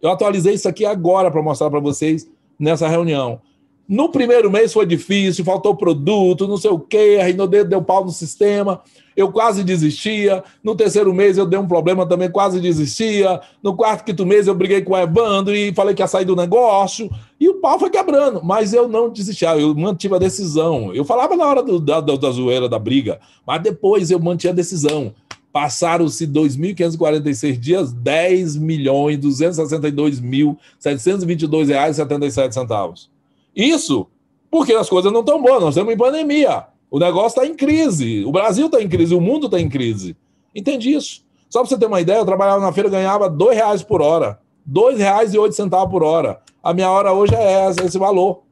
Eu 0.00 0.10
atualizei 0.10 0.54
isso 0.54 0.68
aqui 0.68 0.84
agora 0.84 1.30
para 1.30 1.42
mostrar 1.42 1.70
para 1.70 1.80
vocês 1.80 2.28
nessa 2.58 2.88
reunião. 2.88 3.40
No 3.88 4.08
primeiro 4.08 4.50
mês 4.50 4.72
foi 4.72 4.86
difícil, 4.86 5.44
faltou 5.44 5.76
produto, 5.76 6.48
não 6.48 6.56
sei 6.56 6.70
o 6.70 6.78
quê, 6.78 7.18
a 7.20 7.24
Rinode 7.24 7.64
deu 7.64 7.82
pau 7.82 8.04
no 8.04 8.10
sistema 8.10 8.82
eu 9.16 9.30
quase 9.30 9.62
desistia. 9.62 10.42
No 10.62 10.74
terceiro 10.74 11.12
mês 11.12 11.38
eu 11.38 11.46
dei 11.46 11.58
um 11.58 11.66
problema 11.66 12.06
também, 12.06 12.30
quase 12.30 12.60
desistia. 12.60 13.40
No 13.62 13.74
quarto, 13.74 14.04
quinto 14.04 14.26
mês 14.26 14.46
eu 14.46 14.54
briguei 14.54 14.82
com 14.82 14.92
o 14.92 14.98
Evandro 14.98 15.54
e 15.54 15.72
falei 15.74 15.94
que 15.94 16.02
ia 16.02 16.06
sair 16.06 16.24
do 16.24 16.36
negócio. 16.36 17.10
E 17.38 17.48
o 17.48 17.54
pau 17.54 17.78
foi 17.78 17.90
quebrando, 17.90 18.40
mas 18.42 18.72
eu 18.72 18.88
não 18.88 19.10
desistia, 19.10 19.56
eu 19.58 19.74
mantive 19.74 20.14
a 20.14 20.18
decisão. 20.18 20.94
Eu 20.94 21.04
falava 21.04 21.36
na 21.36 21.46
hora 21.46 21.62
do, 21.62 21.80
da, 21.80 22.00
da 22.00 22.30
zoeira, 22.30 22.68
da 22.68 22.78
briga, 22.78 23.20
mas 23.46 23.62
depois 23.62 24.10
eu 24.10 24.20
mantinha 24.20 24.52
a 24.52 24.56
decisão. 24.56 25.12
Passaram-se 25.52 26.26
2.546 26.26 27.58
dias, 27.58 27.92
10 27.92 28.56
milhões 28.56 29.18
262 29.18 30.18
mil 30.18 30.58
722 30.78 31.68
reais 31.68 31.96
e 31.96 32.00
77 32.00 32.54
centavos. 32.54 33.10
Isso 33.54 34.08
porque 34.50 34.74
as 34.74 34.88
coisas 34.88 35.10
não 35.10 35.20
estão 35.20 35.42
boas, 35.42 35.62
nós 35.62 35.74
estamos 35.74 35.94
em 35.94 35.96
pandemia. 35.96 36.66
O 36.90 36.98
negócio 36.98 37.40
está 37.40 37.46
em 37.46 37.54
crise. 37.54 38.22
O 38.24 38.30
Brasil 38.30 38.66
está 38.66 38.82
em 38.82 38.88
crise, 38.88 39.14
o 39.14 39.20
mundo 39.20 39.46
está 39.46 39.58
em 39.58 39.68
crise. 39.68 40.14
Entendi 40.54 40.92
isso. 40.92 41.24
Só 41.48 41.60
para 41.60 41.68
você 41.70 41.78
ter 41.78 41.86
uma 41.86 42.02
ideia, 42.02 42.18
eu 42.18 42.26
trabalhava 42.26 42.60
na 42.60 42.70
feira 42.70 42.90
ganhava 42.90 43.28
R$ 43.28 43.54
reais 43.54 43.82
por 43.82 44.02
hora. 44.02 44.38
R$ 44.66 44.94
reais 44.96 45.32
e 45.32 45.38
oito 45.38 45.54
centavos 45.54 45.90
por 45.90 46.02
hora. 46.02 46.40
A 46.62 46.74
minha 46.74 46.90
hora 46.90 47.12
hoje 47.12 47.34
é 47.34 47.70
esse 47.82 47.98
valor. 47.98 48.42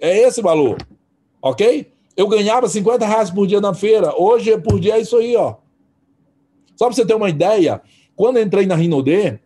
É 0.00 0.26
esse 0.26 0.42
valor. 0.42 0.78
Ok? 1.40 1.92
Eu 2.16 2.26
ganhava 2.26 2.68
50 2.68 3.06
reais 3.06 3.30
por 3.30 3.46
dia 3.46 3.60
na 3.60 3.72
feira. 3.72 4.12
Hoje, 4.20 4.58
por 4.58 4.80
dia, 4.80 4.96
é 4.96 5.00
isso 5.00 5.16
aí, 5.16 5.36
ó. 5.36 5.54
Só 6.80 6.86
para 6.86 6.94
você 6.94 7.04
ter 7.04 7.14
uma 7.14 7.28
ideia, 7.28 7.82
quando 8.16 8.40
entrei 8.40 8.64
na 8.64 8.74
Rinodê, 8.74 9.38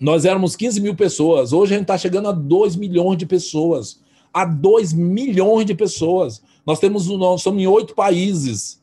nós 0.00 0.24
éramos 0.24 0.56
15 0.56 0.80
mil 0.80 0.96
pessoas. 0.96 1.52
Hoje 1.52 1.74
a 1.74 1.76
gente 1.76 1.84
está 1.84 1.98
chegando 1.98 2.26
a 2.26 2.32
2 2.32 2.74
milhões 2.74 3.18
de 3.18 3.26
pessoas. 3.26 4.00
A 4.32 4.46
2 4.46 4.94
milhões 4.94 5.66
de 5.66 5.74
pessoas. 5.74 6.42
Nós 6.64 6.78
temos, 6.78 7.06
nós 7.06 7.40
estamos 7.40 7.62
em 7.62 7.66
oito 7.66 7.94
países. 7.94 8.80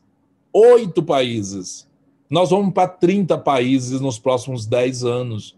Oito 0.52 1.02
países. 1.02 1.88
Nós 2.30 2.50
vamos 2.50 2.72
para 2.72 2.86
30 2.86 3.36
países 3.38 4.00
nos 4.00 4.16
próximos 4.16 4.64
10 4.64 5.02
anos. 5.02 5.56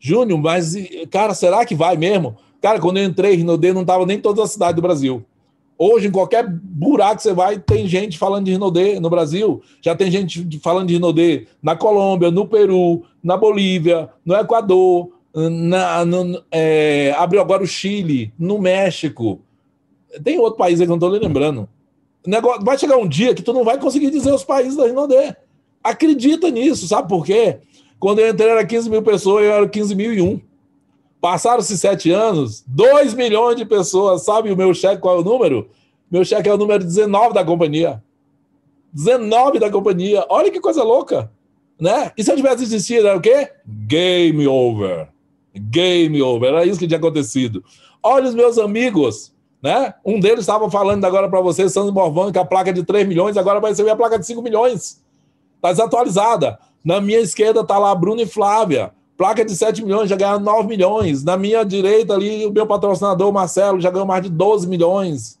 Júnior, 0.00 0.40
mas, 0.40 0.74
cara, 1.08 1.34
será 1.34 1.64
que 1.64 1.76
vai 1.76 1.96
mesmo? 1.96 2.36
Cara, 2.60 2.80
quando 2.80 2.96
eu 2.96 3.04
entrei, 3.04 3.36
Rinodê 3.36 3.72
não 3.72 3.82
estava 3.82 4.04
nem 4.04 4.20
toda 4.20 4.42
a 4.42 4.48
cidade 4.48 4.74
do 4.74 4.82
Brasil. 4.82 5.24
Hoje, 5.78 6.08
em 6.08 6.10
qualquer 6.10 6.44
buraco 6.48 7.18
que 7.18 7.22
você 7.22 7.32
vai, 7.32 7.56
tem 7.56 7.86
gente 7.86 8.18
falando 8.18 8.46
de 8.46 8.50
Rinodê 8.50 8.98
no 8.98 9.08
Brasil. 9.08 9.62
Já 9.80 9.94
tem 9.94 10.10
gente 10.10 10.58
falando 10.58 10.88
de 10.88 10.94
Rinodê 10.94 11.46
na 11.62 11.76
Colômbia, 11.76 12.32
no 12.32 12.48
Peru, 12.48 13.04
na 13.22 13.36
Bolívia, 13.36 14.10
no 14.24 14.34
Equador, 14.34 15.10
na, 15.32 16.04
no, 16.04 16.42
é, 16.50 17.14
abriu 17.16 17.40
agora 17.40 17.62
o 17.62 17.66
Chile, 17.66 18.32
no 18.36 18.58
México. 18.58 19.40
Tem 20.24 20.36
outro 20.40 20.58
país 20.58 20.80
aí 20.80 20.86
que 20.86 20.92
eu 20.92 20.98
não 20.98 21.06
estou 21.06 21.28
lembrando. 21.28 21.68
Negócio, 22.26 22.64
vai 22.64 22.76
chegar 22.76 22.96
um 22.96 23.08
dia 23.08 23.32
que 23.32 23.42
tu 23.42 23.52
não 23.52 23.62
vai 23.62 23.78
conseguir 23.78 24.10
dizer 24.10 24.32
os 24.32 24.42
países 24.42 24.76
da 24.76 24.84
Rinodê. 24.84 25.36
Acredita 25.82 26.50
nisso, 26.50 26.88
sabe 26.88 27.08
por 27.08 27.24
quê? 27.24 27.58
Quando 28.00 28.18
eu 28.18 28.28
entrei 28.28 28.50
era 28.50 28.66
15 28.66 28.90
mil 28.90 29.02
pessoas, 29.02 29.44
eu 29.44 29.52
era 29.52 29.68
15 29.68 29.94
mil 29.94 30.12
e 30.12 30.20
um. 30.20 30.40
Passaram-se 31.20 31.76
sete 31.76 32.10
anos, 32.10 32.64
2 32.66 33.14
milhões 33.14 33.56
de 33.56 33.64
pessoas. 33.64 34.24
Sabe 34.24 34.52
o 34.52 34.56
meu 34.56 34.72
cheque 34.72 35.02
qual 35.02 35.16
é 35.16 35.20
o 35.20 35.24
número? 35.24 35.68
Meu 36.10 36.24
cheque 36.24 36.48
é 36.48 36.54
o 36.54 36.58
número 36.58 36.84
19 36.84 37.34
da 37.34 37.44
companhia. 37.44 38.02
19 38.92 39.58
da 39.58 39.70
companhia. 39.70 40.24
Olha 40.28 40.50
que 40.50 40.60
coisa 40.60 40.82
louca. 40.82 41.30
Né? 41.80 42.12
E 42.16 42.24
se 42.24 42.30
eu 42.30 42.36
tivesse 42.36 42.62
existido, 42.62 43.06
era 43.06 43.16
o 43.16 43.20
quê? 43.20 43.50
Game 43.66 44.46
over. 44.46 45.08
Game 45.54 46.20
over. 46.22 46.50
Era 46.50 46.64
isso 46.64 46.78
que 46.78 46.86
tinha 46.86 46.98
acontecido. 46.98 47.64
Olha 48.02 48.28
os 48.28 48.34
meus 48.34 48.58
amigos. 48.58 49.32
Né? 49.62 49.92
Um 50.04 50.20
deles 50.20 50.40
estava 50.40 50.70
falando 50.70 51.04
agora 51.04 51.28
para 51.28 51.40
vocês, 51.40 51.72
Sandro 51.72 51.92
Morvano, 51.92 52.32
que 52.32 52.38
a 52.38 52.44
placa 52.44 52.72
de 52.72 52.84
3 52.84 53.06
milhões 53.06 53.36
agora 53.36 53.60
vai 53.60 53.72
receber 53.72 53.90
a 53.90 53.96
placa 53.96 54.18
de 54.18 54.26
5 54.26 54.40
milhões. 54.40 55.02
Está 55.56 55.70
desatualizada. 55.70 56.58
Na 56.84 57.00
minha 57.00 57.18
esquerda 57.18 57.60
está 57.60 57.76
lá 57.76 57.92
Bruno 57.94 58.20
e 58.20 58.26
Flávia. 58.26 58.92
Placa 59.18 59.44
de 59.44 59.56
7 59.56 59.84
milhões, 59.84 60.08
já 60.08 60.14
ganharam 60.14 60.38
9 60.38 60.68
milhões. 60.68 61.24
Na 61.24 61.36
minha 61.36 61.64
direita 61.64 62.14
ali, 62.14 62.46
o 62.46 62.52
meu 62.52 62.64
patrocinador, 62.68 63.32
Marcelo, 63.32 63.80
já 63.80 63.90
ganhou 63.90 64.06
mais 64.06 64.22
de 64.22 64.30
12 64.30 64.68
milhões. 64.68 65.40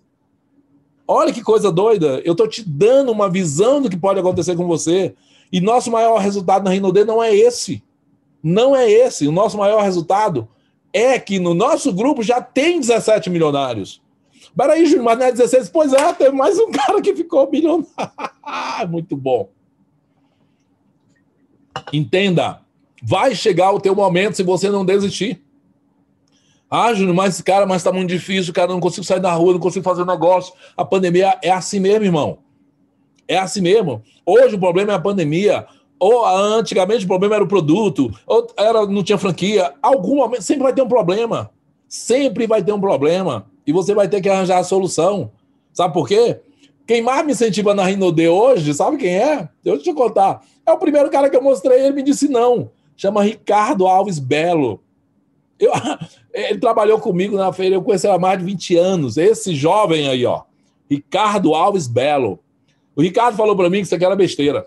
Olha 1.06 1.32
que 1.32 1.40
coisa 1.40 1.70
doida. 1.70 2.20
Eu 2.24 2.32
estou 2.32 2.48
te 2.48 2.68
dando 2.68 3.12
uma 3.12 3.30
visão 3.30 3.80
do 3.80 3.88
que 3.88 3.96
pode 3.96 4.18
acontecer 4.18 4.56
com 4.56 4.66
você. 4.66 5.14
E 5.52 5.60
nosso 5.60 5.92
maior 5.92 6.18
resultado 6.18 6.64
na 6.64 6.70
Rinode 6.70 7.04
não 7.04 7.22
é 7.22 7.32
esse. 7.32 7.80
Não 8.42 8.74
é 8.74 8.90
esse. 8.90 9.28
O 9.28 9.32
nosso 9.32 9.56
maior 9.56 9.80
resultado 9.80 10.48
é 10.92 11.16
que 11.16 11.38
no 11.38 11.54
nosso 11.54 11.92
grupo 11.92 12.20
já 12.20 12.42
tem 12.42 12.80
17 12.80 13.30
milionários. 13.30 14.02
Peraí, 14.56 14.86
Júnior, 14.86 15.04
mas 15.04 15.18
não 15.20 15.26
é 15.26 15.30
16? 15.30 15.70
Pois 15.70 15.92
é, 15.92 16.12
teve 16.14 16.32
mais 16.32 16.58
um 16.58 16.68
cara 16.72 17.00
que 17.00 17.14
ficou 17.14 17.48
bilionário. 17.48 17.86
Muito 18.90 19.16
bom. 19.16 19.48
Entenda, 21.92 22.60
vai 23.02 23.34
chegar 23.34 23.72
o 23.72 23.80
teu 23.80 23.94
momento 23.94 24.36
se 24.36 24.42
você 24.42 24.70
não 24.70 24.84
desistir. 24.84 25.42
Ah, 26.70 26.92
Júnior, 26.92 27.14
mas 27.14 27.40
cara, 27.40 27.64
mas 27.64 27.82
tá 27.82 27.90
muito 27.90 28.10
difícil, 28.10 28.52
cara, 28.52 28.72
não 28.72 28.80
consigo 28.80 29.04
sair 29.04 29.20
da 29.20 29.32
rua, 29.32 29.54
não 29.54 29.60
consigo 29.60 29.84
fazer 29.84 30.04
negócio. 30.04 30.52
A 30.76 30.84
pandemia 30.84 31.38
é 31.42 31.50
assim 31.50 31.80
mesmo, 31.80 32.04
irmão. 32.04 32.38
É 33.26 33.38
assim 33.38 33.60
mesmo. 33.60 34.02
Hoje 34.24 34.54
o 34.54 34.58
problema 34.58 34.92
é 34.92 34.96
a 34.96 35.00
pandemia. 35.00 35.66
Ou 36.00 36.24
antigamente 36.24 37.04
o 37.04 37.08
problema 37.08 37.34
era 37.34 37.44
o 37.44 37.48
produto, 37.48 38.12
ou 38.24 38.46
era, 38.56 38.86
não 38.86 39.02
tinha 39.02 39.18
franquia. 39.18 39.74
Algum 39.82 40.16
momento 40.16 40.42
sempre 40.42 40.62
vai 40.62 40.72
ter 40.72 40.82
um 40.82 40.88
problema. 40.88 41.50
Sempre 41.88 42.46
vai 42.46 42.62
ter 42.62 42.72
um 42.72 42.80
problema. 42.80 43.46
E 43.66 43.72
você 43.72 43.94
vai 43.94 44.06
ter 44.06 44.20
que 44.20 44.28
arranjar 44.28 44.58
a 44.58 44.64
solução. 44.64 45.32
Sabe 45.72 45.92
por 45.92 46.06
quê? 46.06 46.40
Quem 46.86 47.02
mais 47.02 47.24
me 47.26 47.32
incentiva 47.32 47.74
na 47.74 47.84
Rinode 47.84 48.28
hoje, 48.28 48.72
sabe 48.72 48.96
quem 48.96 49.16
é? 49.16 49.48
Deixa 49.62 49.78
eu 49.78 49.82
te 49.82 49.92
contar. 49.92 50.42
É 50.64 50.72
o 50.72 50.78
primeiro 50.78 51.10
cara 51.10 51.28
que 51.28 51.36
eu 51.36 51.42
mostrei, 51.42 51.80
ele 51.80 51.94
me 51.94 52.02
disse 52.02 52.28
não. 52.28 52.70
Chama 52.98 53.22
Ricardo 53.22 53.86
Alves 53.86 54.18
Belo. 54.18 54.82
Eu, 55.58 55.70
ele 56.34 56.58
trabalhou 56.58 56.98
comigo 56.98 57.36
na 57.36 57.52
feira, 57.52 57.76
eu 57.76 57.82
conheci 57.82 58.08
ele 58.08 58.16
há 58.16 58.18
mais 58.18 58.40
de 58.40 58.44
20 58.44 58.76
anos. 58.76 59.16
Esse 59.16 59.54
jovem 59.54 60.08
aí, 60.08 60.26
ó. 60.26 60.42
Ricardo 60.90 61.54
Alves 61.54 61.86
Belo. 61.86 62.40
O 62.96 63.00
Ricardo 63.00 63.36
falou 63.36 63.54
para 63.54 63.70
mim 63.70 63.78
que 63.78 63.84
isso 63.84 63.94
aqui 63.94 64.04
era 64.04 64.16
besteira. 64.16 64.66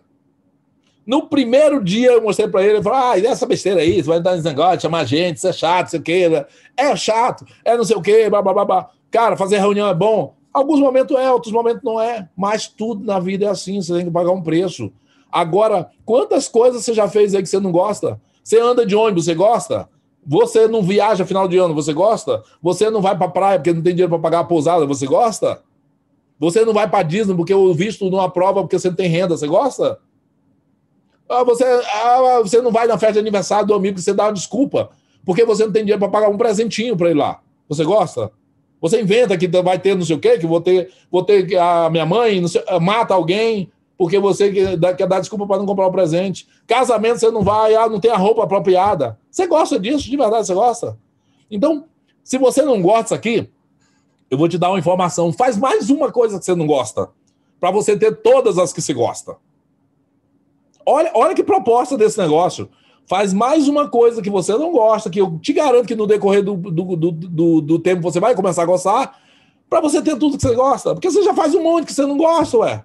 No 1.06 1.28
primeiro 1.28 1.84
dia 1.84 2.12
eu 2.14 2.22
mostrei 2.22 2.48
para 2.48 2.64
ele, 2.64 2.76
ele 2.76 2.84
falou: 2.84 2.99
ah, 2.99 3.20
essa 3.20 3.45
besteira 3.45 3.82
aí, 3.82 4.02
você 4.02 4.08
vai 4.08 4.22
dar 4.22 4.32
nesse 4.32 4.45
negócio, 4.45 4.82
chamar 4.82 5.03
gente, 5.03 5.38
isso 5.38 5.48
é 5.48 5.53
chato, 5.53 5.90
sei 5.90 5.99
o 5.99 6.03
quê. 6.03 6.45
É 6.78 6.95
chato, 6.95 7.45
é 7.66 7.76
não 7.76 7.84
sei 7.84 7.98
o 7.98 8.02
quê, 8.02 8.30
blá, 8.30 8.41
blá, 8.41 8.53
blá, 8.53 8.66
blá. 8.66 8.90
Cara, 9.10 9.36
fazer 9.36 9.58
reunião 9.58 9.90
é 9.90 9.94
bom. 9.94 10.36
Alguns 10.53 10.80
momentos 10.80 11.18
é, 11.18 11.30
outros 11.30 11.52
momentos 11.52 11.82
não 11.84 11.99
é. 11.99 12.30
Mas 12.38 12.68
tudo 12.68 13.03
na 13.03 13.20
vida 13.20 13.45
é 13.45 13.49
assim, 13.49 13.82
você 13.82 13.94
tem 13.94 14.06
que 14.06 14.12
pagar 14.12 14.32
um 14.32 14.41
preço. 14.41 14.90
Agora, 15.32 15.90
quantas 16.06 16.48
coisas 16.48 16.84
você 16.84 16.94
já 16.94 17.08
fez 17.08 17.34
aí 17.34 17.41
que 17.41 17.49
você 17.49 17.60
não 17.60 17.72
gosta? 17.72 18.20
Você 18.44 18.60
anda 18.60 18.86
de 18.86 18.95
ônibus, 18.95 19.26
você 19.26 19.34
gosta? 19.34 19.88
Você 20.26 20.68
não 20.68 20.84
viaja 20.84 21.26
final 21.26 21.48
de 21.48 21.58
ano, 21.58 21.74
você 21.74 21.94
gosta? 21.94 22.44
Você 22.62 22.90
não 22.90 23.02
vai 23.02 23.18
para 23.18 23.28
praia 23.28 23.60
porque 23.60 23.74
não 23.74 23.82
tem 23.82 23.94
dinheiro 23.94 24.10
para 24.10 24.20
pagar 24.20 24.40
a 24.40 24.44
pousada, 24.44 24.86
você 24.86 25.06
gosta? 25.06 25.62
Você 26.40 26.66
não 26.66 26.74
vai 26.74 26.90
para 26.90 27.03
Disney 27.03 27.36
porque 27.36 27.53
o 27.53 27.74
visto 27.74 28.10
não 28.10 28.20
aprova 28.20 28.62
porque 28.62 28.78
você 28.78 28.90
não 28.90 28.95
tem 28.95 29.08
renda. 29.08 29.38
Você 29.38 29.48
gosta? 29.48 29.99
Ah, 31.30 31.44
você, 31.44 31.64
ah, 31.64 32.40
você 32.41 32.62
não 32.62 32.72
vai 32.72 32.88
na 32.88 32.98
festa 32.98 33.14
de 33.14 33.20
aniversário 33.20 33.68
do 33.68 33.74
amigo 33.74 33.95
que 33.95 34.02
você 34.02 34.14
dá 34.14 34.26
uma 34.26 34.34
desculpa 34.34 34.90
porque 35.26 35.45
você 35.45 35.66
não 35.66 35.72
tem 35.72 35.84
dinheiro 35.84 35.99
para 35.99 36.10
pagar 36.10 36.30
um 36.30 36.38
presentinho 36.38 36.98
para 36.98 37.10
ir 37.10 37.14
lá. 37.14 37.40
Você 37.70 37.84
gosta? 37.84 38.32
Você 38.82 38.99
inventa 38.99 39.38
que 39.38 39.48
vai 39.48 39.78
ter 39.78 39.95
não 39.95 40.03
sei 40.03 40.16
o 40.16 40.20
quê, 40.20 40.38
que 40.38 40.48
vou 40.48 40.60
ter, 40.60 40.91
vou 41.12 41.24
ter 41.24 41.56
a 41.58 41.90
minha 41.90 42.06
mãe 42.06 42.45
sei, 42.48 42.64
mata 42.82 43.14
alguém 43.14 43.72
porque 44.02 44.18
você 44.18 44.52
quer 44.98 45.06
dar 45.06 45.19
desculpa 45.19 45.45
para 45.45 45.60
não 45.60 45.65
comprar 45.68 45.86
o 45.86 45.91
presente. 45.91 46.48
Casamento 46.65 47.19
você 47.19 47.30
não 47.30 47.44
vai, 47.44 47.76
ah, 47.76 47.88
não 47.88 47.99
tem 47.99 48.10
a 48.10 48.18
roupa 48.18 48.44
apropriada. 48.44 49.15
Você 49.30 49.45
gosta 49.45 49.80
disso? 49.80 50.10
De 50.10 50.18
verdade 50.18 50.48
você 50.48 50.56
gosta? 50.56 50.98
Então, 51.52 51.86
se 52.23 52.40
você 52.40 52.64
não 52.64 52.82
gosta 52.82 53.03
disso 53.03 53.14
aqui, 53.14 53.48
eu 54.28 54.40
vou 54.40 54.49
te 54.49 54.57
dar 54.57 54.72
uma 54.72 54.80
informação. 54.80 55.32
Faz 55.32 55.56
mais 55.56 55.91
uma 55.91 56.11
coisa 56.11 56.40
que 56.40 56.45
você 56.45 56.56
não 56.56 56.65
gosta, 56.65 57.11
para 57.60 57.69
você 57.69 57.95
ter 57.95 58.11
todas 58.23 58.57
as 58.57 58.73
que 58.73 58.82
você 58.82 58.91
gosta. 58.91 59.38
Olha, 60.84 61.11
olha 61.14 61.36
que 61.36 61.44
proposta 61.44 61.95
desse 61.95 62.18
negócio. 62.18 62.72
Faz 63.06 63.36
mais 63.36 63.68
uma 63.68 63.88
coisa 63.88 64.19
que 64.19 64.32
você 64.32 64.57
não 64.57 64.72
gosta, 64.72 65.11
que 65.11 65.22
eu 65.22 65.38
te 65.38 65.53
garanto 65.53 65.86
que 65.86 65.95
no 65.95 66.07
decorrer 66.07 66.44
do, 66.44 66.56
do, 66.56 66.95
do, 66.95 67.11
do, 67.11 67.61
do 67.61 67.78
tempo 67.78 68.02
você 68.02 68.19
vai 68.19 68.34
começar 68.34 68.64
a 68.64 68.65
gostar, 68.65 69.19
para 69.69 69.80
você 69.80 70.02
ter 70.02 70.18
tudo 70.18 70.38
que 70.38 70.41
você 70.41 70.56
gosta. 70.56 70.95
Porque 70.95 71.11
você 71.11 71.22
já 71.22 71.36
faz 71.36 71.53
um 71.53 71.61
monte 71.61 71.86
que 71.86 71.94
você 71.94 72.02
não 72.02 72.18
gosta, 72.18 72.57
ué. 72.57 72.84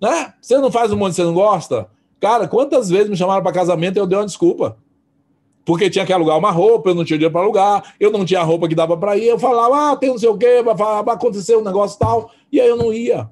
Né? 0.00 0.32
Você 0.40 0.56
não 0.58 0.70
faz 0.72 0.92
um 0.92 0.96
monte 0.96 1.10
que 1.10 1.16
você 1.16 1.24
não 1.24 1.34
gosta? 1.34 1.88
Cara, 2.20 2.48
quantas 2.48 2.88
vezes 2.88 3.08
me 3.08 3.16
chamaram 3.16 3.42
para 3.42 3.52
casamento 3.52 3.96
e 3.96 4.00
eu 4.00 4.06
dei 4.06 4.18
uma 4.18 4.26
desculpa? 4.26 4.76
Porque 5.64 5.90
tinha 5.90 6.06
que 6.06 6.12
alugar 6.12 6.38
uma 6.38 6.50
roupa, 6.50 6.90
eu 6.90 6.94
não 6.94 7.04
tinha 7.04 7.18
dinheiro 7.18 7.32
para 7.32 7.42
alugar, 7.42 7.94
eu 8.00 8.10
não 8.10 8.24
tinha 8.24 8.42
roupa 8.42 8.66
que 8.66 8.74
dava 8.74 8.96
para 8.96 9.16
ir, 9.16 9.26
eu 9.26 9.38
falava, 9.38 9.92
ah, 9.92 9.96
tem 9.96 10.10
não 10.10 10.18
sei 10.18 10.28
o 10.28 10.36
quê, 10.36 10.62
vai, 10.62 11.14
acontecer 11.14 11.56
um 11.56 11.62
negócio 11.62 11.98
tal, 11.98 12.30
e 12.50 12.60
aí 12.60 12.68
eu 12.68 12.76
não 12.76 12.92
ia. 12.92 13.28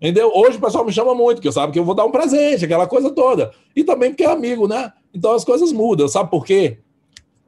Entendeu? 0.00 0.32
Hoje 0.34 0.58
o 0.58 0.60
pessoal 0.60 0.84
me 0.84 0.92
chama 0.92 1.14
muito, 1.14 1.36
porque 1.36 1.52
sabe 1.52 1.72
que 1.72 1.78
eu 1.78 1.84
vou 1.84 1.94
dar 1.94 2.04
um 2.04 2.10
presente, 2.10 2.64
aquela 2.64 2.86
coisa 2.86 3.10
toda. 3.10 3.52
E 3.74 3.84
também 3.84 4.10
porque 4.10 4.24
é 4.24 4.30
amigo, 4.30 4.66
né? 4.66 4.92
Então 5.14 5.32
as 5.32 5.44
coisas 5.44 5.72
mudam. 5.72 6.08
Sabe 6.08 6.30
por 6.30 6.44
quê? 6.44 6.78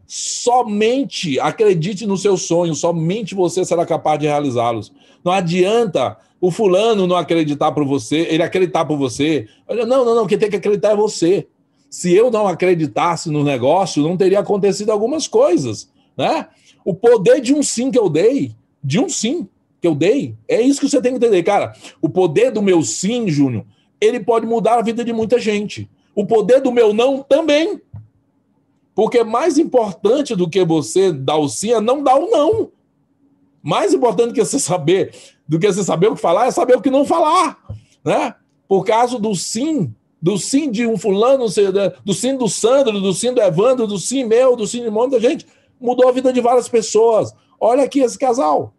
Somente 0.06 1.40
acredite 1.40 2.06
no 2.06 2.16
seu 2.16 2.36
sonho, 2.36 2.74
somente 2.74 3.34
você 3.34 3.64
será 3.64 3.84
capaz 3.84 4.20
de 4.20 4.26
realizá-los. 4.26 4.92
Não 5.24 5.32
adianta 5.32 6.16
o 6.44 6.50
fulano 6.50 7.06
não 7.06 7.16
acreditar 7.16 7.72
por 7.72 7.86
você, 7.86 8.16
ele 8.28 8.42
acreditar 8.42 8.84
por 8.84 8.98
você. 8.98 9.48
Não, 9.66 10.04
não, 10.04 10.14
não, 10.14 10.26
quem 10.26 10.36
tem 10.36 10.50
que 10.50 10.56
acreditar 10.56 10.90
é 10.90 10.96
você. 10.96 11.48
Se 11.88 12.14
eu 12.14 12.30
não 12.30 12.46
acreditasse 12.46 13.30
no 13.30 13.42
negócio, 13.42 14.02
não 14.02 14.14
teria 14.14 14.40
acontecido 14.40 14.90
algumas 14.90 15.26
coisas, 15.26 15.90
né? 16.14 16.46
O 16.84 16.92
poder 16.92 17.40
de 17.40 17.54
um 17.54 17.62
sim 17.62 17.90
que 17.90 17.98
eu 17.98 18.10
dei, 18.10 18.54
de 18.82 19.00
um 19.00 19.08
sim 19.08 19.48
que 19.80 19.88
eu 19.88 19.94
dei, 19.94 20.36
é 20.46 20.60
isso 20.60 20.82
que 20.82 20.86
você 20.90 21.00
tem 21.00 21.12
que 21.12 21.16
entender, 21.16 21.42
cara. 21.42 21.72
O 22.02 22.10
poder 22.10 22.50
do 22.50 22.60
meu 22.60 22.82
sim, 22.82 23.26
Júnior, 23.26 23.64
ele 23.98 24.20
pode 24.20 24.44
mudar 24.44 24.74
a 24.74 24.82
vida 24.82 25.02
de 25.02 25.14
muita 25.14 25.38
gente. 25.38 25.88
O 26.14 26.26
poder 26.26 26.60
do 26.60 26.70
meu 26.70 26.92
não 26.92 27.22
também. 27.22 27.80
Porque 28.94 29.24
mais 29.24 29.56
importante 29.56 30.36
do 30.36 30.46
que 30.46 30.62
você 30.62 31.10
dar 31.10 31.38
o 31.38 31.48
sim 31.48 31.72
é 31.72 31.80
não 31.80 32.02
dar 32.02 32.16
o 32.16 32.28
não. 32.28 32.70
Mais 33.62 33.94
importante 33.94 34.34
que 34.34 34.44
você 34.44 34.58
saber, 34.58 35.14
do 35.46 35.58
que 35.58 35.70
você 35.70 35.84
saber 35.84 36.08
o 36.08 36.14
que 36.14 36.20
falar, 36.20 36.46
é 36.46 36.50
saber 36.50 36.76
o 36.76 36.80
que 36.80 36.90
não 36.90 37.04
falar, 37.04 37.58
né? 38.04 38.34
Por 38.66 38.84
causa 38.84 39.18
do 39.18 39.34
sim, 39.34 39.94
do 40.20 40.38
sim 40.38 40.70
de 40.70 40.86
um 40.86 40.96
fulano, 40.96 41.46
do 42.04 42.14
sim 42.14 42.36
do 42.36 42.48
Sandro, 42.48 43.00
do 43.00 43.12
sim 43.12 43.32
do 43.32 43.42
Evandro, 43.42 43.86
do 43.86 43.98
sim 43.98 44.24
meu, 44.24 44.56
do 44.56 44.66
sim 44.66 44.82
de 44.82 44.90
muita 44.90 45.20
gente, 45.20 45.46
mudou 45.80 46.08
a 46.08 46.12
vida 46.12 46.32
de 46.32 46.40
várias 46.40 46.68
pessoas. 46.68 47.34
Olha 47.60 47.84
aqui 47.84 48.00
esse 48.00 48.18
casal. 48.18 48.72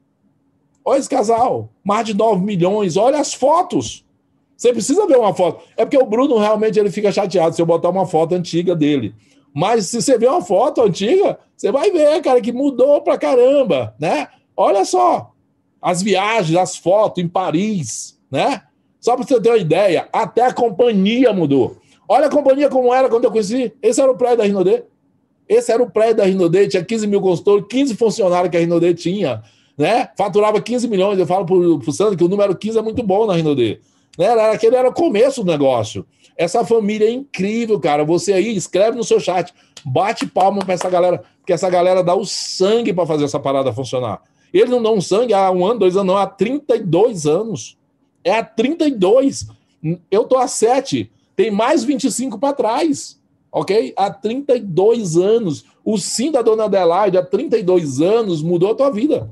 Olha 0.84 1.00
esse 1.00 1.10
casal, 1.10 1.70
mais 1.84 2.06
de 2.06 2.14
9 2.14 2.44
milhões, 2.44 2.96
olha 2.96 3.20
as 3.20 3.34
fotos. 3.34 4.06
Você 4.56 4.72
precisa 4.72 5.06
ver 5.08 5.18
uma 5.18 5.34
foto. 5.34 5.64
É 5.76 5.84
porque 5.84 5.98
o 5.98 6.06
Bruno 6.06 6.38
realmente 6.38 6.80
ele 6.80 6.92
fica 6.92 7.12
chateado 7.12 7.56
se 7.56 7.62
eu 7.62 7.66
botar 7.66 7.90
uma 7.90 8.06
foto 8.06 8.36
antiga 8.36 8.76
dele. 8.76 9.14
Mas 9.54 9.88
se 9.88 10.02
você 10.02 10.18
ver 10.18 10.30
uma 10.30 10.42
foto 10.42 10.82
antiga, 10.82 11.40
você 11.56 11.72
vai 11.72 11.92
ver, 11.92 12.22
cara, 12.22 12.40
que 12.40 12.52
mudou 12.52 13.02
pra 13.02 13.18
caramba, 13.18 13.96
né? 14.00 14.28
Olha 14.56 14.86
só, 14.86 15.32
as 15.86 16.02
viagens, 16.02 16.58
as 16.58 16.76
fotos 16.76 17.24
em 17.24 17.28
Paris, 17.28 18.20
né? 18.32 18.64
Só 19.00 19.16
para 19.16 19.24
você 19.24 19.40
ter 19.40 19.50
uma 19.50 19.58
ideia, 19.60 20.10
até 20.12 20.42
a 20.42 20.52
companhia 20.52 21.32
mudou. 21.32 21.78
Olha 22.10 22.26
a 22.26 22.30
companhia 22.30 22.70
como 22.70 22.92
era 22.92 23.08
quando 23.08 23.26
eu 23.26 23.32
conheci. 23.32 23.72
Esse 23.84 24.02
era 24.02 24.12
o 24.12 24.18
prédio 24.18 24.38
da 24.38 24.46
Rinodê. 24.46 24.84
Esse 25.48 25.72
era 25.72 25.84
o 25.84 25.88
prédio 25.88 26.16
da 26.16 26.26
Rinodê, 26.26 26.68
tinha 26.68 26.84
15 26.84 27.06
mil 27.06 27.22
consultores, 27.22 27.68
15 27.70 27.96
funcionários 27.98 28.50
que 28.50 28.58
a 28.58 28.60
Rinodê 28.60 28.96
tinha, 28.96 29.44
né? 29.78 30.10
Faturava 30.18 30.60
15 30.60 30.88
milhões. 30.88 31.20
Eu 31.20 31.28
falo 31.28 31.46
para 31.46 31.56
o 31.56 31.94
Sandro 31.94 32.18
que 32.18 32.24
o 32.24 32.28
número 32.28 32.56
15 32.56 32.80
é 32.80 32.82
muito 32.82 33.04
bom 33.04 33.28
na 33.28 33.36
Rinodê. 33.36 33.80
Né? 34.18 34.26
Era, 34.26 34.54
aquele 34.54 34.76
era 34.76 34.90
o 34.90 34.94
começo 34.94 35.44
do 35.44 35.52
negócio. 35.52 36.04
Essa 36.36 36.66
família 36.66 37.08
é 37.08 37.12
incrível, 37.12 37.80
cara. 37.80 38.04
Você 38.04 38.34
aí 38.34 38.56
escreve 38.56 38.98
no 38.98 39.04
seu 39.04 39.20
chat, 39.20 39.54
bate 39.86 40.26
palma 40.26 40.66
para 40.66 40.74
essa 40.74 40.90
galera, 40.90 41.22
porque 41.38 41.54
essa 41.54 41.70
galera 41.70 42.04
dá 42.04 42.16
o 42.16 42.26
sangue 42.26 42.92
para 42.92 43.06
fazer 43.06 43.26
essa 43.26 43.40
parada 43.40 43.72
funcionar. 43.72 44.20
Eles 44.56 44.70
não 44.70 44.82
dão 44.82 45.02
sangue 45.02 45.34
há 45.34 45.52
um 45.52 45.66
ano, 45.66 45.82
dois 45.82 45.98
anos, 45.98 46.08
não, 46.08 46.18
há 46.18 46.26
32 46.26 47.26
anos. 47.26 47.78
É 48.24 48.32
há 48.32 48.42
32. 48.42 49.50
Eu 50.10 50.24
tô 50.24 50.38
há 50.38 50.48
7. 50.48 51.12
Tem 51.36 51.52
mais 51.52 51.84
25 51.84 52.40
para 52.40 52.54
trás. 52.54 53.20
Ok? 53.52 53.94
Há 53.98 54.10
32 54.10 55.18
anos. 55.18 55.66
O 55.84 55.98
sim 55.98 56.32
da 56.32 56.42
dona 56.42 56.64
Adelaide, 56.64 57.18
há 57.18 57.22
32 57.22 58.00
anos, 58.00 58.42
mudou 58.42 58.72
a 58.72 58.76
tua 58.76 58.90
vida. 58.90 59.30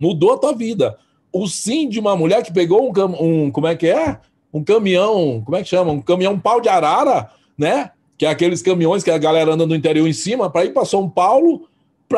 Mudou 0.00 0.32
a 0.32 0.38
tua 0.38 0.52
vida. 0.52 0.98
O 1.32 1.46
sim 1.46 1.88
de 1.88 2.00
uma 2.00 2.16
mulher 2.16 2.42
que 2.42 2.52
pegou 2.52 2.84
um, 2.84 2.92
um 3.20 3.50
como 3.52 3.68
é 3.68 3.76
que 3.76 3.86
é? 3.86 4.18
Um 4.52 4.64
caminhão, 4.64 5.42
como 5.44 5.56
é 5.56 5.62
que 5.62 5.68
chama? 5.68 5.92
Um 5.92 6.02
caminhão 6.02 6.36
pau 6.40 6.60
de 6.60 6.68
arara, 6.68 7.30
né? 7.56 7.92
Que 8.18 8.26
é 8.26 8.30
aqueles 8.30 8.60
caminhões 8.60 9.04
que 9.04 9.12
a 9.12 9.18
galera 9.18 9.52
anda 9.52 9.64
no 9.64 9.76
interior 9.76 10.08
em 10.08 10.12
cima, 10.12 10.50
para 10.50 10.64
ir 10.64 10.72
para 10.72 10.84
São 10.84 11.08
Paulo 11.08 11.68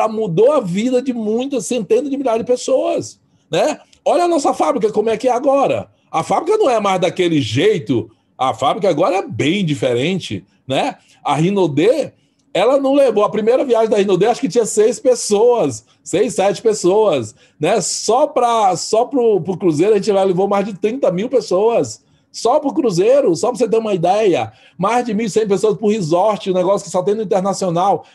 mudou 0.07 0.51
a 0.51 0.59
vida 0.59 1.01
de 1.01 1.13
muitas 1.13 1.65
centenas 1.65 2.09
de 2.09 2.17
milhares 2.17 2.41
de 2.41 2.51
pessoas, 2.51 3.19
né? 3.49 3.79
Olha 4.03 4.25
a 4.25 4.27
nossa 4.27 4.53
fábrica 4.53 4.91
como 4.91 5.09
é 5.09 5.17
que 5.17 5.27
é 5.27 5.31
agora. 5.31 5.89
A 6.11 6.23
fábrica 6.23 6.57
não 6.57 6.69
é 6.69 6.79
mais 6.79 7.01
daquele 7.01 7.41
jeito. 7.41 8.09
A 8.37 8.53
fábrica 8.53 8.89
agora 8.89 9.17
é 9.17 9.27
bem 9.27 9.65
diferente, 9.65 10.45
né? 10.67 10.97
A 11.23 11.35
Rinodê, 11.35 12.11
ela 12.53 12.79
não 12.79 12.93
levou 12.93 13.23
a 13.23 13.29
primeira 13.29 13.65
viagem 13.65 13.89
da 13.89 13.97
Rinodê, 13.97 14.27
acho 14.27 14.41
que 14.41 14.47
tinha 14.47 14.65
seis 14.65 14.99
pessoas, 14.99 15.85
seis, 16.03 16.35
sete 16.35 16.61
pessoas, 16.61 17.35
né? 17.59 17.81
Só 17.81 18.27
para 18.27 18.75
só 18.75 19.05
pro, 19.05 19.41
pro 19.41 19.57
Cruzeiro 19.57 19.93
a 19.93 19.97
gente 19.97 20.11
levou 20.11 20.47
mais 20.47 20.65
de 20.65 20.73
30 20.73 21.11
mil 21.11 21.29
pessoas. 21.29 22.03
Só 22.31 22.59
para 22.59 22.69
o 22.69 22.73
Cruzeiro, 22.73 23.33
só 23.33 23.47
para 23.47 23.59
você 23.59 23.69
ter 23.69 23.77
uma 23.77 23.93
ideia. 23.93 24.51
Mais 24.77 25.05
de 25.05 25.13
1.100 25.13 25.47
pessoas 25.47 25.77
por 25.77 25.87
resort, 25.87 26.51
um 26.51 26.53
negócio 26.53 26.83
que 26.83 26.91
só 26.91 27.01
tem 27.01 27.15
no 27.15 27.23
internacional. 27.23 28.05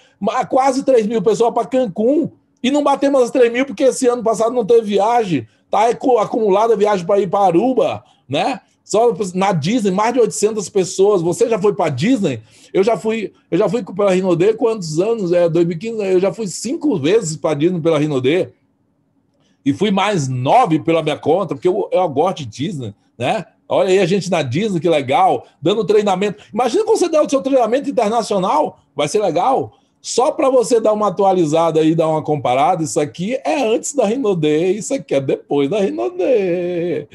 Quase 0.49 0.83
3 0.83 1.07
mil 1.07 1.23
pessoas 1.23 1.55
para 1.55 1.67
Cancún. 1.67 2.31
E 2.63 2.71
não 2.71 2.83
batemos 2.83 3.23
as 3.23 3.31
3 3.31 3.53
mil 3.53 3.65
porque 3.65 3.85
esse 3.85 4.07
ano 4.07 4.23
passado 4.23 4.55
não 4.55 4.65
teve 4.65 4.83
viagem. 4.83 5.47
Tá 5.71 5.89
acumulada 5.89 6.77
viagem 6.77 7.07
para 7.07 7.21
ir 7.21 7.29
para 7.29 7.47
Aruba, 7.47 8.05
né? 8.29 8.61
Só 8.85 9.15
na 9.35 9.53
Disney, 9.53 9.93
mais 9.93 10.13
de 10.13 10.21
800 10.21 10.69
pessoas. 10.69 11.23
Você 11.23 11.49
já 11.49 11.59
foi 11.59 11.73
para 11.73 11.91
Disney? 11.91 12.43
Eu 12.75 12.83
já 12.83 12.97
fui, 12.97 13.33
eu 13.51 13.57
já 13.57 13.69
fui 13.69 13.85
pela 13.85 14.13
Rinodê 14.13 14.53
quantos 14.55 14.99
anos? 14.99 15.33
É 15.33 15.49
2015, 15.49 16.05
eu 16.05 16.21
já 16.21 16.33
fui 16.33 16.49
cinco 16.49 16.99
vezes 16.99 17.37
para 17.37 17.55
Disney 17.55 17.81
pela 17.81 17.99
Rinodê. 17.99 18.49
E 19.65 19.73
fui 19.73 19.91
mais 19.91 20.27
nove 20.27 20.81
pela 20.81 21.03
minha 21.03 21.17
conta, 21.17 21.55
porque 21.55 21.69
eu, 21.69 21.89
eu 21.93 22.09
gosto 22.09 22.39
de 22.39 22.47
Disney, 22.47 22.95
né? 23.17 23.45
Olha 23.69 23.91
aí 23.91 24.01
a 24.01 24.07
gente 24.07 24.29
na 24.29 24.43
Disney, 24.43 24.81
que 24.81 24.89
legal, 24.89 25.47
dando 25.63 25.85
treinamento. 25.85 26.43
Imagina 26.53 26.85
quando 26.85 26.99
você 26.99 27.09
der 27.09 27.21
o 27.21 27.31
seu 27.31 27.41
treinamento 27.41 27.89
internacional, 27.89 28.81
vai 28.97 29.07
ser 29.07 29.21
legal. 29.21 29.79
Só 30.01 30.33
para 30.33 30.49
você 30.49 30.81
dar 30.81 30.93
uma 30.93 31.09
atualizada 31.09 31.81
aí, 31.81 31.95
dar 31.95 32.09
uma 32.09 32.23
comparada, 32.23 32.83
isso 32.83 32.99
aqui 32.99 33.39
é 33.45 33.63
antes 33.63 33.95
da 33.95 34.07
Rinode, 34.07 34.49
isso 34.49 34.95
aqui 34.95 35.15
é 35.15 35.21
depois 35.21 35.69
da 35.69 35.81
Rinode. 35.81 37.09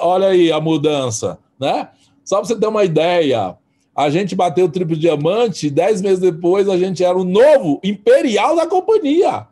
Olha 0.00 0.28
aí 0.28 0.52
a 0.52 0.60
mudança, 0.60 1.38
né? 1.58 1.88
Só 2.24 2.36
para 2.36 2.46
você 2.46 2.56
ter 2.56 2.66
uma 2.66 2.84
ideia, 2.84 3.56
a 3.94 4.10
gente 4.10 4.36
bateu 4.36 4.66
o 4.66 4.70
triplo 4.70 4.96
diamante, 4.96 5.70
dez 5.70 6.00
meses 6.00 6.20
depois 6.20 6.68
a 6.68 6.76
gente 6.76 7.02
era 7.02 7.16
o 7.16 7.24
novo 7.24 7.80
imperial 7.82 8.54
da 8.54 8.66
companhia 8.66 9.46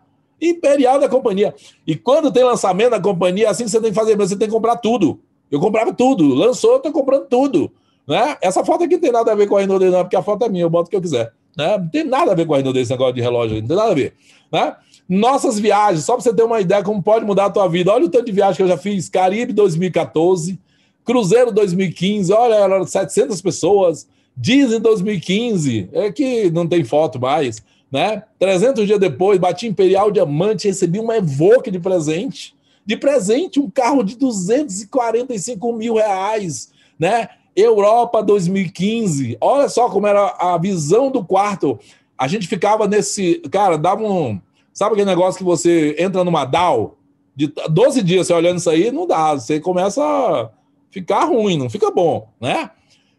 imperial 0.51 0.99
da 0.99 1.09
companhia. 1.09 1.55
E 1.87 1.97
quando 1.97 2.33
tem 2.33 2.45
lançamento 2.45 2.91
da 2.91 3.01
companhia, 3.01 3.51
assim 3.51 3.67
você 3.67 3.81
tem 3.81 3.91
que 3.91 3.97
fazer, 3.97 4.17
você 4.17 4.37
tem 4.37 4.49
que 4.49 4.55
comprar 4.55 4.77
tudo. 4.77 5.21
Eu 5.51 5.61
comprava 5.61 5.93
tudo. 5.93 6.35
Lançou, 6.35 6.75
eu 6.75 6.81
tô 6.81 6.93
comprando 6.93 7.27
tudo. 7.27 7.71
Né? 8.07 8.37
Essa 8.43 8.65
foto 8.65 8.85
aqui 8.85 8.95
não 8.95 9.01
tem 9.01 9.13
nada 9.13 9.33
a 9.33 9.35
ver 9.35 9.47
com 9.47 9.57
a 9.57 9.61
Renault 9.61 9.85
não, 9.85 10.01
porque 10.01 10.17
a 10.17 10.23
foto 10.23 10.45
é 10.45 10.49
minha, 10.49 10.65
eu 10.65 10.71
boto 10.71 10.89
o 10.89 10.91
que 10.91 10.97
eu 10.97 11.01
quiser. 11.01 11.33
Né? 11.57 11.79
Não 11.79 11.89
tem 11.89 12.05
nada 12.05 12.33
a 12.33 12.35
ver 12.35 12.47
com 12.47 12.55
a 12.55 12.57
Renault 12.59 12.79
esse 12.79 12.91
negócio 12.91 13.15
de 13.15 13.21
relógio, 13.21 13.61
não 13.61 13.69
tem 13.69 13.77
nada 13.77 13.91
a 13.91 13.95
ver. 13.95 14.15
Né? 14.53 14.77
Nossas 15.09 15.59
viagens, 15.59 16.05
só 16.05 16.15
para 16.15 16.23
você 16.23 16.35
ter 16.35 16.43
uma 16.43 16.61
ideia 16.61 16.83
como 16.83 17.03
pode 17.03 17.25
mudar 17.25 17.47
a 17.47 17.51
tua 17.51 17.69
vida. 17.69 17.93
Olha 17.93 18.07
o 18.07 18.09
tanto 18.09 18.27
de 18.27 18.33
viagem 18.33 18.57
que 18.57 18.63
eu 18.63 18.69
já 18.69 18.79
fiz. 18.79 19.09
Caribe 19.09 19.53
2014, 19.53 20.59
Cruzeiro 21.05 21.53
2015, 21.53 22.33
olha, 22.33 22.55
eram 22.55 22.87
700 22.87 23.41
pessoas. 23.43 24.09
Disney 24.37 24.81
2015, 24.81 25.91
é 25.93 26.11
que 26.11 26.51
não 26.51 26.67
tem 26.67 26.83
foto 26.83 27.21
mais 27.21 27.63
né? 27.95 28.25
300 28.41 28.89
dias 28.89 28.99
depois, 28.99 29.39
bati 29.39 29.69
Imperial 29.69 30.11
Diamante, 30.11 30.67
recebi 30.67 30.99
uma 30.99 31.17
Evoque 31.17 31.71
de 31.71 31.79
presente, 31.79 32.53
de 32.85 32.97
presente 32.97 33.61
um 33.61 33.71
carro 33.71 34.03
de 34.03 34.17
245 34.17 35.73
mil 35.73 35.95
reais, 35.95 36.73
né? 36.99 37.29
Europa 37.57 38.23
2015. 38.23 39.37
Olha 39.41 39.69
só 39.69 39.89
como 39.89 40.07
era 40.07 40.35
a 40.39 40.59
visão 40.59 41.11
do 41.11 41.25
quarto. 41.25 41.79
A 42.19 42.27
gente 42.27 42.49
ficava 42.49 42.87
nesse. 42.87 43.41
Cara, 43.51 43.77
dava 43.79 44.03
um. 44.03 44.41
Sabe 44.73 44.93
aquele 44.93 45.11
negócio 45.11 45.39
que 45.39 45.45
você 45.45 45.95
entra 45.99 46.25
numa 46.25 46.45
DAO? 46.45 46.97
De 47.37 47.53
12 47.69 48.03
dias 48.03 48.27
você 48.27 48.33
olhando 48.33 48.59
isso 48.59 48.71
aí, 48.71 48.91
não 48.91 49.07
dá. 49.07 49.35
Você 49.35 49.61
começa 49.61 50.03
a 50.03 50.51
ficar 50.91 51.25
ruim, 51.25 51.59
não 51.59 51.69
fica 51.69 51.91
bom, 51.91 52.29
né? 52.41 52.71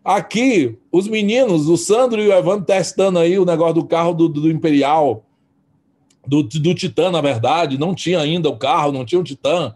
Aqui, 0.03 0.78
os 0.91 1.07
meninos, 1.07 1.68
o 1.68 1.76
Sandro 1.76 2.22
e 2.22 2.28
o 2.28 2.34
Evandro 2.34 2.66
testando 2.66 3.20
aí 3.20 3.40
o 3.40 3.45
negócio 3.45 3.76
do 3.76 3.86
carro 3.86 4.14
do, 4.14 4.30
do 4.30 4.52
Imperial, 4.52 5.26
do, 6.28 6.44
do 6.44 6.76
Titan, 6.76 7.12
na 7.12 7.22
verdade. 7.22 7.78
Não 7.78 7.95
tinha 7.95 8.20
ainda 8.20 8.49
o 8.49 8.57
carro, 8.57 8.91
não 8.91 9.03
tinha 9.03 9.20
o 9.20 9.24
Titan. 9.24 9.74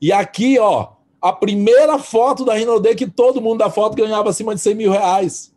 E 0.00 0.12
aqui, 0.12 0.58
ó, 0.58 0.88
a 1.20 1.32
primeira 1.32 1.98
foto 1.98 2.44
da 2.44 2.54
Rinode 2.54 2.94
que 2.94 3.06
todo 3.06 3.40
mundo 3.40 3.58
da 3.58 3.70
foto 3.70 3.96
ganhava 3.96 4.30
acima 4.30 4.54
de 4.54 4.60
100 4.60 4.74
mil 4.74 4.90
reais. 4.90 5.52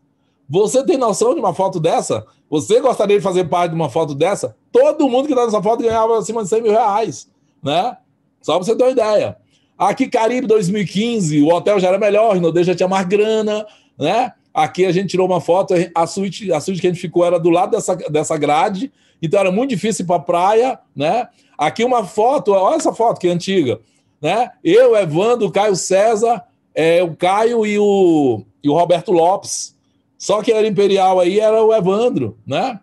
Você 0.50 0.84
tem 0.84 0.98
noção 0.98 1.34
de 1.34 1.40
uma 1.40 1.54
foto 1.54 1.80
dessa? 1.80 2.26
Você 2.50 2.82
gostaria 2.82 3.18
de 3.18 3.24
fazer 3.24 3.46
parte 3.46 3.70
de 3.70 3.76
uma 3.76 3.90
foto 3.90 4.14
dessa? 4.14 4.56
Todo 4.72 5.08
mundo 5.08 5.28
que 5.28 5.34
está 5.34 5.46
nessa 5.46 5.62
foto 5.62 5.84
ganhava 5.84 6.18
acima 6.18 6.44
de 6.44 6.50
100 6.50 6.62
mil 6.62 6.72
reais, 6.72 7.30
né? 7.64 7.96
Só 8.42 8.56
para 8.56 8.66
você 8.66 8.76
ter 8.76 8.84
uma 8.84 8.92
ideia. 8.92 9.38
Aqui, 9.78 10.08
Caribe 10.08 10.48
2015, 10.48 11.42
o 11.42 11.54
hotel 11.54 11.80
já 11.80 11.88
era 11.88 11.98
melhor, 11.98 12.34
Rinode 12.34 12.64
já 12.64 12.76
tinha 12.76 12.90
mais 12.90 13.06
grana, 13.08 13.66
né? 13.98 14.34
Aqui 14.54 14.86
a 14.86 14.92
gente 14.92 15.10
tirou 15.10 15.26
uma 15.26 15.40
foto, 15.40 15.74
a 15.96 16.06
suíte, 16.06 16.52
a 16.52 16.60
suíte 16.60 16.82
que 16.82 16.88
a 16.88 16.90
gente 16.92 17.02
ficou 17.02 17.24
era 17.24 17.40
do 17.40 17.50
lado 17.50 17.72
dessa, 17.72 17.96
dessa 17.96 18.38
grade, 18.38 18.92
então 19.22 19.40
era 19.40 19.52
muito 19.52 19.70
difícil 19.70 20.04
ir 20.04 20.08
para 20.08 20.18
a 20.18 20.20
praia, 20.20 20.80
né? 20.94 21.30
Aqui 21.58 21.86
uma 21.86 22.04
foto, 22.04 22.52
olha 22.52 22.76
essa 22.76 22.92
foto 22.92 23.20
que 23.20 23.28
é 23.28 23.32
antiga 23.32 23.80
né? 24.22 24.52
Eu, 24.64 24.96
Evandro, 24.96 25.52
Caio 25.52 25.76
César, 25.76 26.44
é, 26.76 27.04
o 27.04 27.16
Caio 27.16 27.66
e 27.66 27.80
o, 27.80 28.44
e 28.64 28.70
o 28.70 28.74
Roberto 28.74 29.12
Lopes. 29.12 29.76
Só 30.18 30.44
que 30.44 30.52
era 30.52 30.68
Imperial 30.68 31.20
aí 31.20 31.40
era 31.40 31.64
o 31.64 31.74
Evandro, 31.74 32.38
né? 32.46 32.80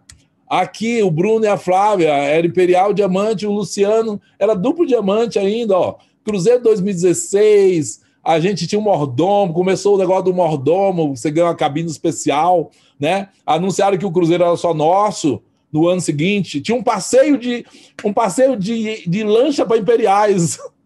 Aqui 0.48 1.02
o 1.02 1.10
Bruno 1.10 1.44
e 1.44 1.48
a 1.48 1.58
Flávia 1.58 2.08
era 2.08 2.46
Imperial 2.46 2.92
Diamante, 2.92 3.46
o 3.46 3.52
Luciano 3.52 4.20
era 4.38 4.54
duplo 4.54 4.86
diamante 4.86 5.38
ainda, 5.38 5.78
ó. 5.78 5.96
Cruzeiro 6.24 6.62
2016, 6.62 8.00
a 8.24 8.40
gente 8.40 8.66
tinha 8.66 8.78
um 8.78 8.82
mordomo, 8.82 9.52
começou 9.52 9.94
o 9.94 9.98
negócio 9.98 10.24
do 10.24 10.34
mordomo, 10.34 11.16
você 11.16 11.30
ganhou 11.30 11.48
uma 11.48 11.54
cabine 11.54 11.88
especial, 11.88 12.70
né? 12.98 13.28
Anunciaram 13.46 13.96
que 13.96 14.06
o 14.06 14.10
Cruzeiro 14.10 14.42
era 14.42 14.56
só 14.56 14.74
nosso 14.74 15.40
no 15.72 15.86
ano 15.86 16.00
seguinte. 16.00 16.60
Tinha 16.60 16.76
um 16.76 16.82
passeio 16.82 17.38
de 17.38 17.64
um 18.04 18.12
passeio 18.12 18.56
de, 18.56 19.08
de 19.08 19.22
lancha 19.22 19.64
para 19.64 19.78
imperiais. 19.78 20.58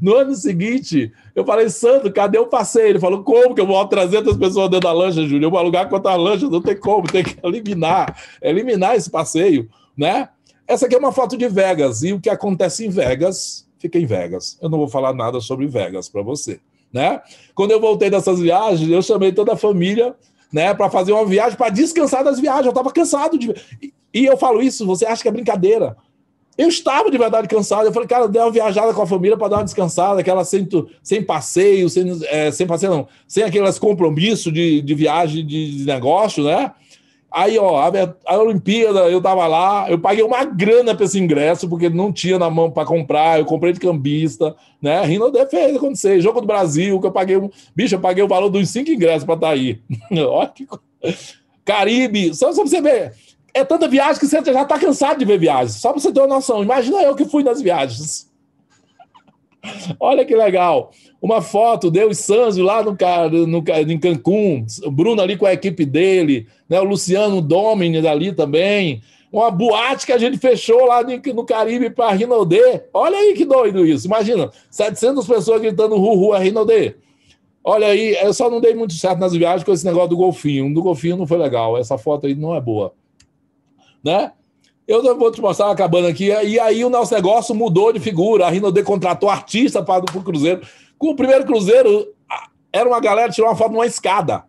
No 0.00 0.14
ano 0.14 0.34
seguinte, 0.34 1.12
eu 1.34 1.44
falei, 1.44 1.68
Sandro, 1.68 2.12
cadê 2.12 2.38
o 2.38 2.46
passeio? 2.46 2.88
Ele 2.88 2.98
falou, 2.98 3.22
como 3.22 3.54
que 3.54 3.60
eu 3.60 3.66
vou 3.66 3.84
trazer 3.86 4.18
outras 4.18 4.36
pessoas 4.36 4.70
dentro 4.70 4.88
da 4.88 4.92
lancha, 4.92 5.26
Júlio? 5.26 5.46
Eu 5.46 5.50
vou 5.50 5.58
alugar 5.58 5.88
quantas 5.88 6.16
lanchas? 6.16 6.50
Não 6.50 6.60
tem 6.60 6.76
como, 6.76 7.06
tem 7.06 7.24
que 7.24 7.36
eliminar, 7.42 8.16
eliminar 8.42 8.96
esse 8.96 9.10
passeio, 9.10 9.68
né? 9.96 10.28
Essa 10.66 10.86
aqui 10.86 10.94
é 10.94 10.98
uma 10.98 11.12
foto 11.12 11.36
de 11.36 11.48
Vegas, 11.48 12.02
e 12.02 12.12
o 12.12 12.20
que 12.20 12.30
acontece 12.30 12.86
em 12.86 12.90
Vegas, 12.90 13.66
fica 13.78 13.98
em 13.98 14.06
Vegas. 14.06 14.56
Eu 14.62 14.68
não 14.68 14.78
vou 14.78 14.88
falar 14.88 15.12
nada 15.12 15.40
sobre 15.40 15.66
Vegas 15.66 16.08
para 16.08 16.22
você, 16.22 16.60
né? 16.92 17.20
Quando 17.54 17.72
eu 17.72 17.80
voltei 17.80 18.08
dessas 18.08 18.38
viagens, 18.38 18.88
eu 18.88 19.02
chamei 19.02 19.32
toda 19.32 19.54
a 19.54 19.56
família, 19.56 20.14
né, 20.52 20.74
para 20.74 20.90
fazer 20.90 21.12
uma 21.12 21.24
viagem, 21.24 21.56
para 21.56 21.70
descansar 21.70 22.24
das 22.24 22.40
viagens. 22.40 22.66
Eu 22.66 22.70
estava 22.70 22.92
cansado 22.92 23.38
de. 23.38 23.54
E 24.12 24.26
eu 24.26 24.36
falo 24.36 24.60
isso, 24.60 24.84
você 24.84 25.06
acha 25.06 25.22
que 25.22 25.28
é 25.28 25.32
brincadeira? 25.32 25.96
Eu 26.58 26.68
estava 26.68 27.10
de 27.10 27.16
verdade 27.16 27.48
cansado. 27.48 27.86
Eu 27.86 27.92
falei, 27.92 28.08
cara, 28.08 28.28
dei 28.28 28.40
uma 28.40 28.50
viajada 28.50 28.92
com 28.92 29.02
a 29.02 29.06
família 29.06 29.36
para 29.36 29.48
dar 29.48 29.56
uma 29.58 29.64
descansada, 29.64 30.20
aquela 30.20 30.44
sem, 30.44 30.68
sem 31.02 31.22
passeio, 31.22 31.88
sem, 31.88 32.20
é, 32.26 32.50
sem 32.50 32.66
passeio, 32.66 32.92
não, 32.92 33.08
sem 33.26 33.44
aqueles 33.44 33.78
compromissos 33.78 34.52
de, 34.52 34.82
de 34.82 34.94
viagem, 34.94 35.46
de, 35.46 35.78
de 35.78 35.86
negócio, 35.86 36.44
né? 36.44 36.72
Aí, 37.32 37.56
ó, 37.58 37.78
a, 37.78 37.90
a 38.26 38.38
Olimpíada, 38.38 39.08
eu 39.08 39.22
tava 39.22 39.46
lá, 39.46 39.88
eu 39.88 39.98
paguei 40.00 40.24
uma 40.24 40.44
grana 40.44 40.96
para 40.96 41.04
esse 41.04 41.18
ingresso, 41.18 41.68
porque 41.68 41.88
não 41.88 42.12
tinha 42.12 42.38
na 42.38 42.50
mão 42.50 42.70
para 42.70 42.84
comprar, 42.84 43.38
eu 43.38 43.44
comprei 43.44 43.72
de 43.72 43.78
cambista, 43.78 44.54
né? 44.82 45.00
Rinode 45.02 45.38
fez 45.46 45.76
acontecer. 45.76 46.20
Jogo 46.20 46.40
do 46.40 46.46
Brasil, 46.46 47.00
que 47.00 47.06
eu 47.06 47.12
paguei, 47.12 47.40
bicho, 47.74 47.94
eu 47.94 48.00
paguei 48.00 48.24
o 48.24 48.28
valor 48.28 48.48
dos 48.48 48.68
cinco 48.68 48.90
ingressos 48.90 49.24
para 49.24 49.34
estar 49.34 49.46
tá 49.46 49.52
aí. 49.52 49.80
Que 50.54 50.66
Caribe, 51.64 52.34
só, 52.34 52.52
só 52.52 52.62
pra 52.62 52.70
você 52.70 52.80
ver 52.80 53.12
é 53.52 53.64
tanta 53.64 53.88
viagem 53.88 54.20
que 54.20 54.26
você 54.26 54.42
já 54.44 54.62
está 54.62 54.78
cansado 54.78 55.18
de 55.18 55.24
ver 55.24 55.38
viagens. 55.38 55.76
Só 55.76 55.92
para 55.92 56.00
você 56.00 56.12
ter 56.12 56.20
uma 56.20 56.28
noção. 56.28 56.62
Imagina 56.62 57.02
eu 57.02 57.14
que 57.14 57.24
fui 57.24 57.42
nas 57.42 57.60
viagens. 57.60 58.30
Olha 59.98 60.24
que 60.24 60.34
legal. 60.34 60.90
Uma 61.20 61.42
foto 61.42 61.90
deu 61.90 62.10
e 62.10 62.14
Sanzio 62.14 62.64
lá 62.64 62.82
no, 62.82 62.96
no, 63.46 63.64
em 63.88 63.98
Cancún, 63.98 64.64
o 64.84 64.90
Bruno 64.90 65.20
ali 65.20 65.36
com 65.36 65.46
a 65.46 65.52
equipe 65.52 65.84
dele, 65.84 66.46
né? 66.68 66.80
o 66.80 66.84
Luciano 66.84 67.42
Domini 67.42 68.06
ali 68.06 68.32
também. 68.32 69.02
Uma 69.32 69.50
boate 69.50 70.06
que 70.06 70.12
a 70.12 70.18
gente 70.18 70.38
fechou 70.38 70.86
lá 70.86 71.02
no 71.02 71.44
Caribe 71.44 71.90
para 71.90 72.12
Rinodê. 72.12 72.82
Olha 72.92 73.16
aí 73.16 73.34
que 73.34 73.44
doido 73.44 73.86
isso. 73.86 74.06
Imagina, 74.06 74.50
700 74.70 75.26
pessoas 75.26 75.60
gritando 75.60 75.96
Ruhu 75.96 76.32
a 76.32 76.38
Rinodê. 76.38 76.96
Olha 77.62 77.88
aí, 77.88 78.16
eu 78.22 78.32
só 78.32 78.50
não 78.50 78.60
dei 78.60 78.74
muito 78.74 78.94
certo 78.94 79.18
nas 79.18 79.32
viagens 79.32 79.62
com 79.62 79.72
esse 79.72 79.84
negócio 79.84 80.08
do 80.08 80.16
golfinho. 80.16 80.72
Do 80.72 80.82
golfinho 80.82 81.16
não 81.16 81.26
foi 81.26 81.36
legal. 81.36 81.76
Essa 81.76 81.98
foto 81.98 82.26
aí 82.26 82.34
não 82.34 82.56
é 82.56 82.60
boa 82.60 82.94
né? 84.02 84.32
Eu 84.86 85.16
vou 85.16 85.30
te 85.30 85.40
mostrar 85.40 85.70
acabando 85.70 86.08
aqui. 86.08 86.26
E 86.26 86.58
aí 86.58 86.84
o 86.84 86.90
nosso 86.90 87.14
negócio 87.14 87.54
mudou 87.54 87.92
de 87.92 88.00
figura. 88.00 88.46
A 88.46 88.50
Rinode 88.50 88.82
contratou 88.82 89.30
artista 89.30 89.82
para 89.82 90.02
o 90.02 90.22
Cruzeiro. 90.22 90.62
Com 90.98 91.10
o 91.10 91.16
primeiro 91.16 91.44
Cruzeiro, 91.44 92.08
era 92.72 92.88
uma 92.88 92.98
galera 93.00 93.30
tirou 93.30 93.48
uma 93.48 93.56
foto 93.56 93.72
numa 93.72 93.86
escada. 93.86 94.44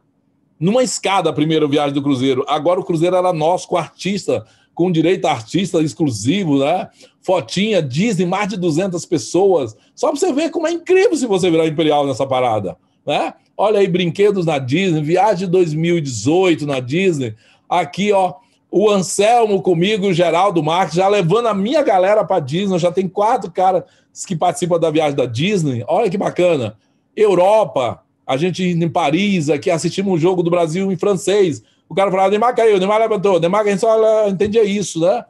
Numa 0.60 0.82
escada, 0.82 1.30
a 1.30 1.34
primeira 1.34 1.68
viagem 1.68 1.94
do 1.94 2.02
Cruzeiro. 2.02 2.44
Agora 2.48 2.80
o 2.80 2.84
Cruzeiro 2.84 3.16
era 3.16 3.32
nosso, 3.32 3.68
com 3.68 3.78
artista, 3.78 4.44
com 4.74 4.92
direito 4.92 5.26
a 5.26 5.32
artista 5.32 5.80
exclusivo, 5.80 6.58
né? 6.58 6.90
Fotinha, 7.22 7.82
Disney, 7.82 8.26
mais 8.26 8.48
de 8.50 8.58
200 8.58 9.06
pessoas. 9.06 9.78
Só 9.94 10.08
para 10.08 10.20
você 10.20 10.34
ver 10.34 10.50
como 10.50 10.66
é 10.66 10.72
incrível 10.72 11.16
se 11.16 11.28
você 11.28 11.52
virar 11.52 11.68
Imperial 11.68 12.08
nessa 12.08 12.26
parada, 12.26 12.76
né? 13.06 13.36
Olha 13.56 13.80
aí, 13.80 13.88
brinquedos 13.88 14.46
na 14.46 14.58
Disney, 14.58 15.04
viagem 15.04 15.48
2018 15.48 16.66
na 16.66 16.80
Disney. 16.80 17.36
Aqui, 17.70 18.12
ó, 18.12 18.34
o 18.72 18.90
Anselmo 18.90 19.62
comigo, 19.62 20.08
o 20.08 20.14
Geraldo 20.14 20.64
Marques, 20.64 20.96
já 20.96 21.08
levando 21.10 21.48
a 21.48 21.54
minha 21.54 21.84
galera 21.84 22.24
para 22.24 22.40
Disney. 22.40 22.80
Já 22.80 22.90
tem 22.90 23.08
quatro 23.08 23.52
caras 23.52 23.84
que 24.26 24.36
participam 24.36 24.80
da 24.80 24.90
viagem 24.90 25.16
da 25.16 25.26
Disney. 25.26 25.84
Olha 25.88 26.10
que 26.10 26.18
bacana. 26.18 26.78
Europa, 27.14 28.02
a 28.26 28.38
gente 28.38 28.64
em 28.64 28.90
Paris, 28.90 29.50
aqui 29.50 29.70
assistimos 29.70 30.14
um 30.14 30.18
jogo 30.18 30.42
do 30.42 30.50
Brasil 30.50 30.90
em 30.90 30.96
francês. 30.96 31.62
O 31.90 31.94
cara 31.94 32.10
falava, 32.10 32.30
Neymar 32.30 32.56
caiu, 32.56 32.80
Neymar 32.80 33.00
levantou, 33.00 33.38
Neymar, 33.38 33.62
a 33.62 33.70
gente 33.70 33.82
só 33.82 34.30
entendia 34.30 34.64
isso, 34.64 35.02
né? 35.02 35.26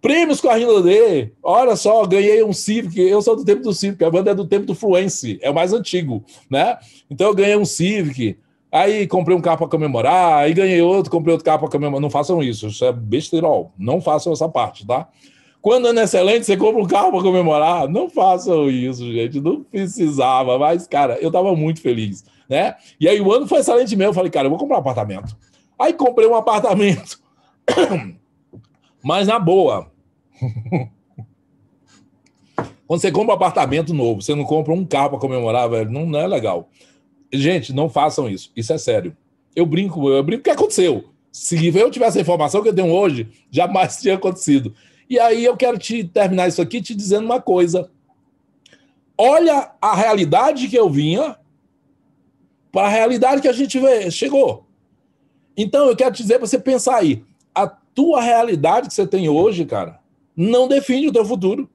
Prêmios 0.00 0.40
com 0.40 0.48
a 0.48 0.56
D. 0.56 1.32
Olha 1.42 1.74
só, 1.74 2.06
ganhei 2.06 2.44
um 2.44 2.52
Civic. 2.52 3.00
Eu 3.00 3.20
sou 3.20 3.34
do 3.34 3.44
tempo 3.44 3.62
do 3.62 3.74
Civic, 3.74 4.04
a 4.04 4.10
banda 4.10 4.30
é 4.30 4.34
do 4.34 4.46
tempo 4.46 4.64
do 4.64 4.74
Fluence, 4.76 5.40
é 5.42 5.50
o 5.50 5.54
mais 5.54 5.72
antigo, 5.72 6.24
né? 6.48 6.78
Então 7.10 7.26
eu 7.26 7.34
ganhei 7.34 7.56
um 7.56 7.64
Civic. 7.64 8.38
Aí 8.70 9.06
comprei 9.06 9.34
um 9.36 9.40
carro 9.40 9.58
para 9.58 9.68
comemorar, 9.68 10.40
aí 10.40 10.52
ganhei 10.52 10.82
outro, 10.82 11.10
comprei 11.10 11.32
outro 11.32 11.44
carro 11.44 11.60
para 11.60 11.70
comemorar. 11.70 12.00
Não 12.00 12.10
façam 12.10 12.42
isso, 12.42 12.66
isso 12.66 12.84
é 12.84 12.92
besterol. 12.92 13.72
Não 13.78 14.00
façam 14.00 14.32
essa 14.32 14.48
parte, 14.48 14.86
tá? 14.86 15.08
Quando 15.60 15.86
ano 15.86 16.00
excelente, 16.00 16.44
você 16.44 16.56
compra 16.56 16.80
um 16.80 16.86
carro 16.86 17.10
para 17.10 17.22
comemorar. 17.22 17.88
Não 17.88 18.08
façam 18.08 18.70
isso, 18.70 19.10
gente. 19.12 19.40
Não 19.40 19.62
precisava, 19.64 20.58
mas, 20.58 20.86
cara, 20.86 21.18
eu 21.20 21.30
tava 21.30 21.54
muito 21.56 21.80
feliz, 21.80 22.24
né? 22.48 22.76
E 23.00 23.08
aí 23.08 23.20
o 23.20 23.32
ano 23.32 23.46
foi 23.46 23.60
excelente 23.60 23.96
mesmo. 23.96 24.10
Eu 24.10 24.14
falei, 24.14 24.30
cara, 24.30 24.46
eu 24.46 24.50
vou 24.50 24.58
comprar 24.58 24.76
um 24.76 24.80
apartamento. 24.80 25.36
Aí 25.78 25.92
comprei 25.94 26.28
um 26.28 26.34
apartamento. 26.34 27.20
mas 29.02 29.26
na 29.26 29.38
boa. 29.38 29.90
Quando 32.86 33.00
você 33.00 33.12
compra 33.12 33.32
um 33.32 33.36
apartamento 33.36 33.92
novo, 33.92 34.22
você 34.22 34.34
não 34.34 34.44
compra 34.44 34.72
um 34.72 34.84
carro 34.84 35.10
para 35.10 35.18
comemorar, 35.18 35.68
velho, 35.68 35.90
não, 35.90 36.06
não 36.06 36.18
é 36.18 36.26
legal. 36.26 36.70
Gente, 37.32 37.72
não 37.72 37.88
façam 37.88 38.28
isso. 38.28 38.50
Isso 38.56 38.72
é 38.72 38.78
sério. 38.78 39.16
Eu 39.54 39.66
brinco, 39.66 40.08
eu 40.08 40.22
brinco 40.22 40.44
que 40.44 40.50
aconteceu. 40.50 41.10
Se 41.30 41.66
eu 41.76 41.90
tivesse 41.90 42.18
a 42.18 42.22
informação 42.22 42.62
que 42.62 42.68
eu 42.68 42.74
tenho 42.74 42.90
hoje, 42.92 43.28
jamais 43.50 43.96
tinha 44.00 44.14
acontecido. 44.14 44.74
E 45.08 45.18
aí 45.18 45.44
eu 45.44 45.56
quero 45.56 45.78
te 45.78 46.04
terminar 46.04 46.48
isso 46.48 46.60
aqui 46.60 46.82
te 46.82 46.94
dizendo 46.94 47.24
uma 47.24 47.40
coisa. 47.40 47.90
Olha 49.16 49.72
a 49.80 49.94
realidade 49.94 50.68
que 50.68 50.76
eu 50.76 50.88
vinha 50.88 51.36
para 52.70 52.86
a 52.86 52.90
realidade 52.90 53.40
que 53.40 53.48
a 53.48 53.52
gente 53.52 53.78
vê, 53.78 54.10
chegou. 54.10 54.66
Então 55.56 55.88
eu 55.88 55.96
quero 55.96 56.14
te 56.14 56.22
dizer 56.22 56.38
para 56.38 56.46
você 56.46 56.58
pensar 56.58 56.96
aí. 56.96 57.24
A 57.54 57.66
tua 57.66 58.20
realidade 58.20 58.88
que 58.88 58.94
você 58.94 59.06
tem 59.06 59.28
hoje, 59.28 59.64
cara, 59.64 59.98
não 60.36 60.68
define 60.68 61.08
o 61.08 61.12
teu 61.12 61.24
futuro. 61.24 61.68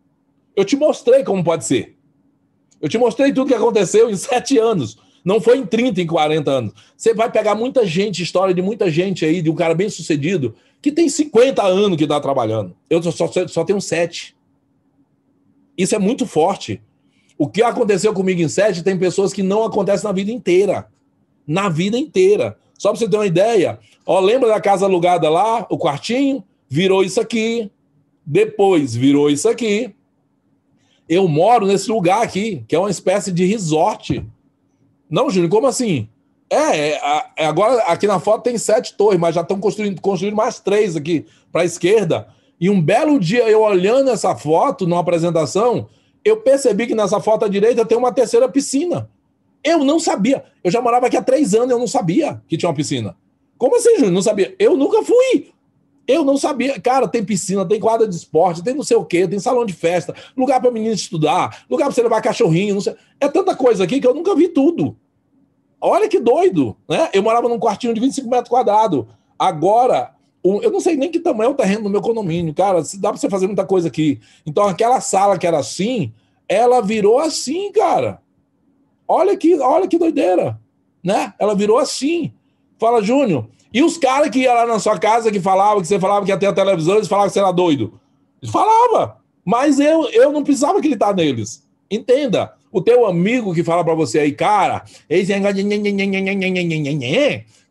Eu 0.55 0.63
te 0.63 0.77
mostrei 0.77 1.23
como 1.23 1.43
pode 1.43 1.65
ser. 1.65 1.97
Eu 2.79 2.87
te 2.87 2.97
mostrei 2.97 3.33
tudo 3.33 3.47
que 3.47 3.53
aconteceu 3.53 4.09
em 4.09 4.15
sete 4.15 4.57
anos. 4.57 4.97
Não 5.23 5.39
foi 5.39 5.57
em 5.57 5.65
30, 5.65 6.01
em 6.01 6.07
40 6.07 6.51
anos. 6.51 6.73
Você 6.97 7.13
vai 7.13 7.31
pegar 7.31 7.55
muita 7.55 7.85
gente, 7.85 8.21
história 8.21 8.53
de 8.53 8.61
muita 8.61 8.89
gente 8.89 9.25
aí, 9.25 9.41
de 9.41 9.49
um 9.49 9.55
cara 9.55 9.73
bem 9.73 9.89
sucedido, 9.89 10.55
que 10.81 10.91
tem 10.91 11.07
50 11.07 11.63
anos 11.63 11.97
que 11.97 12.03
está 12.03 12.19
trabalhando. 12.19 12.75
Eu 12.89 13.01
só, 13.03 13.29
só 13.47 13.63
tenho 13.63 13.79
7. 13.79 14.35
Isso 15.77 15.95
é 15.95 15.99
muito 15.99 16.25
forte. 16.25 16.81
O 17.37 17.47
que 17.47 17.63
aconteceu 17.63 18.13
comigo 18.13 18.41
em 18.41 18.47
sete 18.47 18.83
tem 18.83 18.97
pessoas 18.97 19.33
que 19.33 19.41
não 19.41 19.63
acontecem 19.63 20.05
na 20.05 20.11
vida 20.11 20.31
inteira. 20.31 20.87
Na 21.47 21.67
vida 21.67 21.97
inteira. 21.97 22.57
Só 22.77 22.89
para 22.89 22.99
você 22.99 23.09
ter 23.09 23.17
uma 23.17 23.25
ideia, 23.25 23.79
ó, 24.05 24.19
lembra 24.19 24.49
da 24.49 24.61
casa 24.61 24.85
alugada 24.85 25.29
lá, 25.29 25.65
o 25.69 25.77
quartinho? 25.77 26.43
Virou 26.69 27.03
isso 27.03 27.19
aqui. 27.19 27.71
Depois 28.25 28.95
virou 28.95 29.29
isso 29.29 29.49
aqui. 29.49 29.93
Eu 31.07 31.27
moro 31.27 31.65
nesse 31.65 31.89
lugar 31.91 32.23
aqui, 32.23 32.63
que 32.67 32.75
é 32.75 32.79
uma 32.79 32.89
espécie 32.89 33.31
de 33.31 33.45
resort. 33.45 34.25
Não, 35.13 35.29
Júnior, 35.29 35.51
como 35.51 35.67
assim? 35.67 36.09
É, 36.49 36.89
é, 36.89 37.23
é, 37.37 37.45
agora 37.45 37.83
aqui 37.83 38.07
na 38.07 38.19
foto 38.19 38.41
tem 38.41 38.57
sete 38.57 38.95
torres, 38.95 39.19
mas 39.19 39.35
já 39.35 39.41
estão 39.41 39.59
construindo, 39.59 40.01
construindo 40.01 40.35
mais 40.35 40.59
três 40.59 40.95
aqui 40.95 41.27
para 41.51 41.61
a 41.61 41.65
esquerda. 41.65 42.27
E 42.59 42.67
um 42.67 42.81
belo 42.81 43.19
dia, 43.19 43.47
eu 43.47 43.61
olhando 43.61 44.09
essa 44.09 44.35
foto 44.35 44.87
numa 44.87 45.01
apresentação, 45.01 45.87
eu 46.25 46.37
percebi 46.37 46.87
que 46.87 46.95
nessa 46.95 47.19
foto 47.19 47.45
à 47.45 47.47
direita 47.47 47.85
tem 47.85 47.95
uma 47.95 48.11
terceira 48.11 48.49
piscina. 48.49 49.07
Eu 49.63 49.83
não 49.83 49.99
sabia. 49.99 50.45
Eu 50.63 50.71
já 50.71 50.81
morava 50.81 51.05
aqui 51.05 51.15
há 51.15 51.21
três 51.21 51.53
anos, 51.53 51.69
eu 51.69 51.77
não 51.77 51.85
sabia 51.87 52.41
que 52.47 52.57
tinha 52.57 52.67
uma 52.67 52.75
piscina. 52.75 53.15
Como 53.55 53.75
assim, 53.75 53.93
Júnior? 53.97 54.13
Não 54.13 54.21
sabia. 54.23 54.55
Eu 54.57 54.75
nunca 54.75 55.03
fui. 55.03 55.51
Eu 56.07 56.25
não 56.25 56.37
sabia. 56.37 56.81
Cara, 56.81 57.07
tem 57.07 57.23
piscina, 57.23 57.63
tem 57.67 57.79
quadra 57.79 58.07
de 58.07 58.15
esporte, 58.15 58.63
tem 58.63 58.73
não 58.73 58.83
sei 58.83 58.97
o 58.97 59.05
quê, 59.05 59.27
tem 59.27 59.37
salão 59.37 59.63
de 59.63 59.73
festa, 59.73 60.15
lugar 60.35 60.59
para 60.59 60.71
menino 60.71 60.95
estudar, 60.95 61.65
lugar 61.69 61.85
para 61.85 61.93
você 61.93 62.01
levar 62.01 62.19
cachorrinho, 62.19 62.73
não 62.73 62.81
sei. 62.81 62.95
É 63.19 63.29
tanta 63.29 63.55
coisa 63.55 63.83
aqui 63.83 64.01
que 64.01 64.07
eu 64.07 64.15
nunca 64.15 64.35
vi 64.35 64.47
tudo. 64.47 64.97
Olha 65.85 66.07
que 66.07 66.17
doido, 66.17 66.77
né? 66.87 67.09
Eu 67.11 67.21
morava 67.21 67.49
num 67.49 67.59
quartinho 67.59 67.93
de 67.93 67.99
25 67.99 68.29
metros 68.29 68.47
quadrados. 68.47 69.05
Agora, 69.37 70.13
eu 70.41 70.71
não 70.71 70.79
sei 70.79 70.95
nem 70.95 71.11
que 71.11 71.19
tamanho 71.19 71.49
é 71.49 71.51
o 71.51 71.55
terreno 71.55 71.83
do 71.83 71.89
meu 71.89 72.01
condomínio, 72.01 72.53
cara. 72.53 72.81
Dá 72.99 73.09
para 73.09 73.17
você 73.17 73.29
fazer 73.29 73.47
muita 73.47 73.65
coisa 73.65 73.89
aqui. 73.89 74.21
Então, 74.45 74.65
aquela 74.65 75.01
sala 75.01 75.37
que 75.37 75.45
era 75.45 75.59
assim, 75.59 76.13
ela 76.47 76.81
virou 76.81 77.19
assim, 77.19 77.69
cara. 77.73 78.21
Olha 79.05 79.35
que, 79.35 79.59
olha 79.59 79.85
que 79.85 79.97
doideira, 79.97 80.57
né? 81.03 81.33
Ela 81.37 81.53
virou 81.53 81.77
assim. 81.77 82.31
Fala, 82.79 83.03
Júnior. 83.03 83.49
E 83.73 83.83
os 83.83 83.97
caras 83.97 84.29
que 84.29 84.39
iam 84.39 84.55
lá 84.55 84.65
na 84.65 84.79
sua 84.79 84.97
casa 84.97 85.29
que 85.33 85.41
falavam 85.41 85.81
que 85.81 85.87
você 85.89 85.99
falava 85.99 86.25
que 86.25 86.31
ia 86.31 86.39
ter 86.39 86.47
a 86.47 86.53
televisão, 86.53 86.95
eles 86.95 87.09
falavam 87.09 87.27
que 87.27 87.33
você 87.33 87.39
era 87.39 87.51
doido. 87.51 87.99
Eles 88.41 88.53
falavam. 88.53 89.17
Mas 89.43 89.81
eu, 89.81 90.09
eu 90.11 90.31
não 90.31 90.45
precisava 90.45 90.77
acreditar 90.77 91.13
neles. 91.13 91.67
Entenda 91.91 92.53
o 92.73 92.81
teu 92.81 93.05
amigo 93.05 93.53
que 93.53 93.63
fala 93.63 93.83
para 93.83 93.93
você 93.93 94.19
aí, 94.19 94.31
cara, 94.31 94.83
esse 95.07 95.31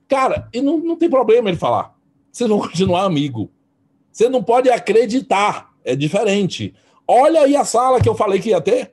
cara, 0.08 0.48
e 0.52 0.62
não, 0.62 0.78
não 0.78 0.96
tem 0.96 1.10
problema 1.10 1.50
ele 1.50 1.58
falar. 1.58 1.92
Vocês 2.30 2.48
vão 2.48 2.60
continuar 2.62 3.02
amigo. 3.04 3.50
Você 4.12 4.28
não 4.28 4.42
pode 4.44 4.70
acreditar, 4.70 5.70
é 5.84 5.96
diferente. 5.96 6.72
Olha 7.06 7.42
aí 7.42 7.56
a 7.56 7.64
sala 7.64 8.00
que 8.00 8.08
eu 8.08 8.14
falei 8.14 8.38
que 8.38 8.50
ia 8.50 8.60
ter. 8.60 8.92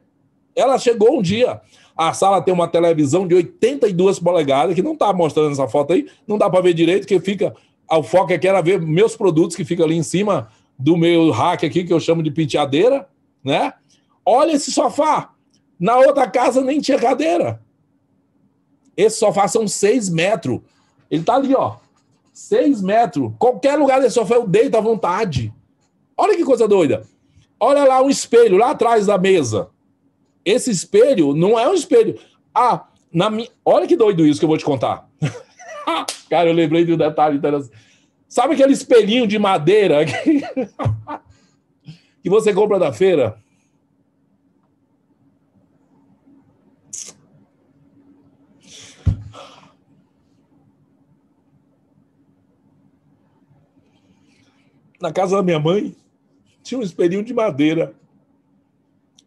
Ela 0.56 0.80
chegou 0.80 1.20
um 1.20 1.22
dia. 1.22 1.62
A 1.96 2.12
sala 2.14 2.42
tem 2.42 2.54
uma 2.54 2.68
televisão 2.68 3.28
de 3.28 3.36
82 3.36 4.20
polegadas, 4.20 4.74
que 4.74 4.82
não 4.82 4.94
está 4.94 5.14
mostrando 5.14 5.52
essa 5.52 5.68
foto 5.68 5.94
aí, 5.94 6.08
não 6.26 6.38
dá 6.40 6.50
para 6.50 6.62
ver 6.62 6.74
direito, 6.74 7.06
que 7.06 7.20
fica. 7.20 7.54
O 7.92 8.02
foco 8.02 8.34
aqui 8.34 8.48
era 8.48 8.62
ver 8.62 8.82
meus 8.82 9.16
produtos 9.16 9.56
que 9.56 9.64
ficam 9.64 9.86
ali 9.86 9.96
em 9.96 10.04
cima 10.04 10.48
do 10.78 10.98
meu 10.98 11.30
rack 11.30 11.66
aqui, 11.66 11.84
que 11.84 11.94
eu 11.94 12.00
chamo 12.00 12.24
de 12.24 12.32
penteadeira, 12.32 13.08
né? 13.44 13.74
Olha 14.26 14.54
esse 14.54 14.72
sofá. 14.72 15.34
Na 15.80 15.98
outra 15.98 16.30
casa 16.30 16.62
nem 16.62 16.82
tinha 16.82 17.00
cadeira. 17.00 17.62
Esse 18.98 19.18
sofá 19.18 19.48
são 19.48 19.68
seis 19.68 20.10
metros. 20.10 20.60
Ele 21.10 21.24
tá 21.24 21.36
ali, 21.36 21.56
ó. 21.56 21.78
Seis 22.34 22.82
metros. 22.82 23.32
Qualquer 23.40 23.78
lugar 23.78 24.02
desse 24.02 24.16
sofá 24.16 24.36
eu 24.36 24.48
deito 24.48 24.76
à 24.76 24.82
vontade. 24.82 25.54
Olha 26.18 26.36
que 26.36 26.44
coisa 26.44 26.68
doida. 26.68 27.04
Olha 27.58 27.86
lá 27.86 28.02
um 28.02 28.10
espelho, 28.10 28.58
lá 28.58 28.72
atrás 28.72 29.06
da 29.06 29.18
mesa. 29.18 29.70
Esse 30.44 30.70
espelho 30.70 31.34
não 31.34 31.58
é 31.58 31.70
um 31.70 31.74
espelho. 31.74 32.20
Ah, 32.54 32.88
na 33.14 33.30
minha. 33.30 33.48
Olha 33.64 33.88
que 33.88 33.96
doido 33.96 34.26
isso 34.26 34.40
que 34.40 34.46
eu 34.46 34.50
vou 34.50 34.58
te 34.58 34.66
contar. 34.66 35.08
Cara, 36.30 36.50
eu 36.50 36.54
lembrei 36.54 36.84
de 36.84 36.94
um 36.94 36.98
detalhe 36.98 37.38
interessante. 37.38 37.74
Sabe 38.28 38.54
aquele 38.54 38.74
espelhinho 38.74 39.26
de 39.26 39.40
madeira 39.40 40.06
que, 40.06 40.42
que 42.22 42.30
você 42.30 42.54
compra 42.54 42.78
da 42.78 42.94
feira? 42.94 43.38
Na 55.02 55.12
casa 55.12 55.38
da 55.38 55.44
minha 55.44 55.60
mãe, 55.60 55.96
tinha 56.62 56.80
um 56.80 56.84
espelhinho 56.84 57.24
de 57.24 57.34
madeira. 57.34 57.96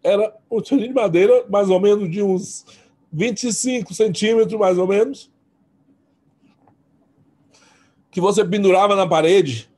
Era 0.02 0.36
um 0.50 0.58
espelhinho 0.58 0.88
de 0.88 0.94
madeira, 0.94 1.44
mais 1.48 1.70
ou 1.70 1.80
menos 1.80 2.10
de 2.10 2.22
uns 2.22 2.66
25 3.12 3.94
centímetros, 3.94 4.58
mais 4.58 4.78
ou 4.78 4.86
menos, 4.86 5.30
que 8.10 8.20
você 8.20 8.44
pendurava 8.44 8.94
na 8.94 9.06
parede 9.06 9.70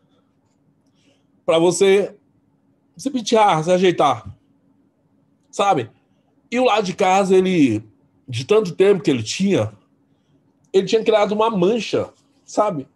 para 1.47 1.59
você 1.59 2.17
se 2.97 3.11
pentear, 3.11 3.63
se 3.63 3.71
ajeitar. 3.71 4.35
Sabe? 5.51 5.91
E 6.51 6.59
o 6.59 6.65
lado 6.65 6.85
de 6.85 6.95
casa, 6.95 7.37
ele, 7.37 7.83
de 8.29 8.45
tanto 8.45 8.75
tempo 8.75 9.03
que 9.03 9.11
ele 9.11 9.23
tinha, 9.23 9.73
ele 10.73 10.87
tinha 10.87 11.05
criado 11.05 11.33
uma 11.33 11.51
mancha, 11.51 12.13
sabe? 12.45 12.89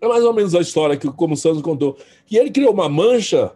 É 0.00 0.08
mais 0.08 0.24
ou 0.24 0.32
menos 0.32 0.54
a 0.54 0.60
história 0.60 0.96
que 0.96 1.10
como 1.10 1.34
o 1.34 1.36
Santos 1.36 1.62
contou. 1.62 1.96
Que 2.26 2.36
ele 2.36 2.50
criou 2.50 2.72
uma 2.72 2.88
mancha, 2.88 3.52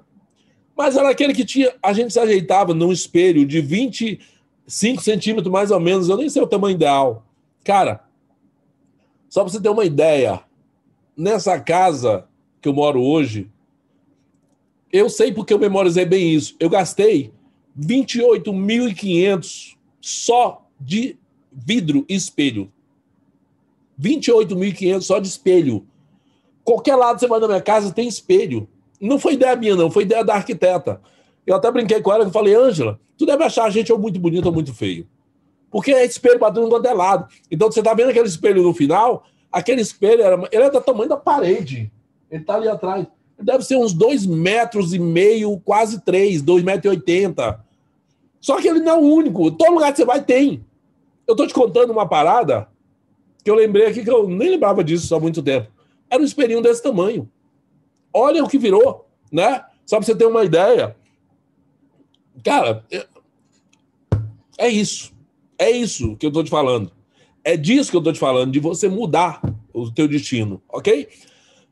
mas 0.77 0.97
era 0.97 1.09
aquele 1.09 1.33
que 1.33 1.45
tinha. 1.45 1.75
A 1.83 1.93
gente 1.93 2.13
se 2.13 2.21
ajeitava 2.21 2.75
num 2.75 2.93
espelho 2.93 3.47
de 3.47 3.61
25 3.61 5.03
centímetros, 5.03 5.51
mais 5.51 5.71
ou 5.71 5.81
menos. 5.81 6.09
Eu 6.09 6.17
nem 6.17 6.29
sei 6.29 6.43
o 6.43 6.47
tamanho 6.47 6.75
ideal. 6.75 7.25
Cara, 7.65 8.05
só 9.29 9.43
para 9.43 9.53
você 9.53 9.61
ter 9.61 9.69
uma 9.69 9.85
ideia, 9.85 10.43
nessa 11.17 11.59
casa 11.59 12.29
que 12.61 12.69
eu 12.69 12.73
moro 12.73 13.03
hoje, 13.03 13.51
eu 14.93 15.09
sei 15.09 15.33
porque 15.33 15.53
eu 15.53 15.59
memorizei 15.59 16.05
bem 16.05 16.33
isso. 16.33 16.55
Eu 16.61 16.69
gastei 16.69 17.33
28.500 17.79 19.77
só 20.01 20.65
de 20.79 21.19
vidro 21.51 22.05
e 22.09 22.15
espelho. 22.15 22.71
28.500 24.01 25.01
só 25.03 25.19
de 25.19 25.29
espelho. 25.29 25.87
Qualquer 26.65 26.97
lado 26.97 27.21
você 27.21 27.27
vai 27.27 27.39
na 27.39 27.47
minha 27.47 27.61
casa 27.61 27.93
tem 27.93 28.09
espelho. 28.09 28.67
Não 29.01 29.19
foi 29.19 29.35
ideia 29.35 29.55
minha, 29.55 29.77
não, 29.77 29.91
foi 29.91 30.05
ideia 30.05 30.25
da 30.25 30.35
arquiteta. 30.35 31.01
Eu 31.47 31.55
até 31.55 31.71
brinquei 31.71 32.01
com 32.01 32.13
ela 32.13 32.27
e 32.27 32.31
falei, 32.33 32.55
Ângela, 32.55 32.99
tu 33.19 33.27
deve 33.27 33.45
achar 33.45 33.65
a 33.65 33.71
gente 33.71 33.93
ou 33.93 33.99
muito 33.99 34.19
bonito 34.19 34.47
ou 34.47 34.53
muito 34.53 34.73
feio. 34.73 35.07
Porque 35.71 35.93
é 35.93 36.05
espelho 36.05 36.39
tudo 36.39 36.69
quanto 36.69 36.87
é 36.87 36.95
lado. 36.95 37.29
Então 37.51 37.71
você 37.71 37.83
tá 37.83 37.93
vendo 37.93 38.11
aquele 38.11 38.29
espelho 38.29 38.63
no 38.63 38.73
final, 38.73 39.25
aquele 39.53 39.83
espelho 39.83 40.23
era, 40.23 40.49
ele 40.51 40.63
é 40.63 40.71
do 40.71 40.81
tamanho 40.81 41.09
da 41.09 41.17
parede. 41.17 41.93
Ele 42.31 42.45
tá 42.45 42.55
ali 42.55 42.69
atrás. 42.69 43.07
Ele 43.39 43.47
deve 43.47 43.65
ser 43.65 43.77
uns 43.77 43.93
dois 43.93 44.25
metros 44.25 44.95
e 44.95 44.99
meio, 44.99 45.61
quase 45.65 46.01
três, 46.01 46.41
dois 46.41 46.63
metros 46.63 46.85
e 46.87 46.89
oitenta. 46.97 47.61
Só 48.41 48.61
que 48.61 48.69
ele 48.69 48.81
não 48.81 48.93
é 48.93 48.97
o 48.97 49.01
único. 49.01 49.51
Todo 49.51 49.75
lugar 49.75 49.91
que 49.93 49.99
você 49.99 50.05
vai 50.05 50.23
tem. 50.23 50.65
Eu 51.27 51.35
tô 51.35 51.47
te 51.47 51.53
contando 51.53 51.91
uma 51.91 52.09
parada 52.09 52.69
que 53.43 53.51
eu 53.51 53.55
lembrei 53.55 53.87
aqui 53.87 54.03
que 54.03 54.11
eu 54.11 54.29
nem 54.29 54.51
lembrava 54.51 54.85
disso 54.85 55.15
há 55.15 55.21
muito 55.21 55.43
tempo. 55.43 55.74
Era 56.15 56.23
um 56.23 56.27
espelhinho 56.27 56.63
desse 56.63 56.81
tamanho. 56.81 57.29
Olha 58.13 58.45
o 58.45 58.49
que 58.49 58.57
virou, 58.57 59.09
né? 59.33 59.65
Só 59.85 59.97
para 59.97 60.07
você 60.07 60.15
ter 60.15 60.27
uma 60.27 60.45
ideia. 60.45 60.95
Cara, 62.45 62.85
é, 62.89 63.05
é 64.59 64.69
isso. 64.69 65.13
É 65.59 65.69
isso 65.69 66.15
que 66.17 66.25
eu 66.25 66.29
estou 66.29 66.45
te 66.45 66.51
falando. 66.51 66.93
É 67.43 67.57
disso 67.57 67.91
que 67.91 67.97
eu 67.97 67.99
estou 67.99 68.13
te 68.13 68.21
falando, 68.21 68.53
de 68.53 68.61
você 68.61 68.89
mudar 68.89 69.43
o 69.73 69.91
teu 69.91 70.07
destino, 70.07 70.63
ok? 70.69 71.09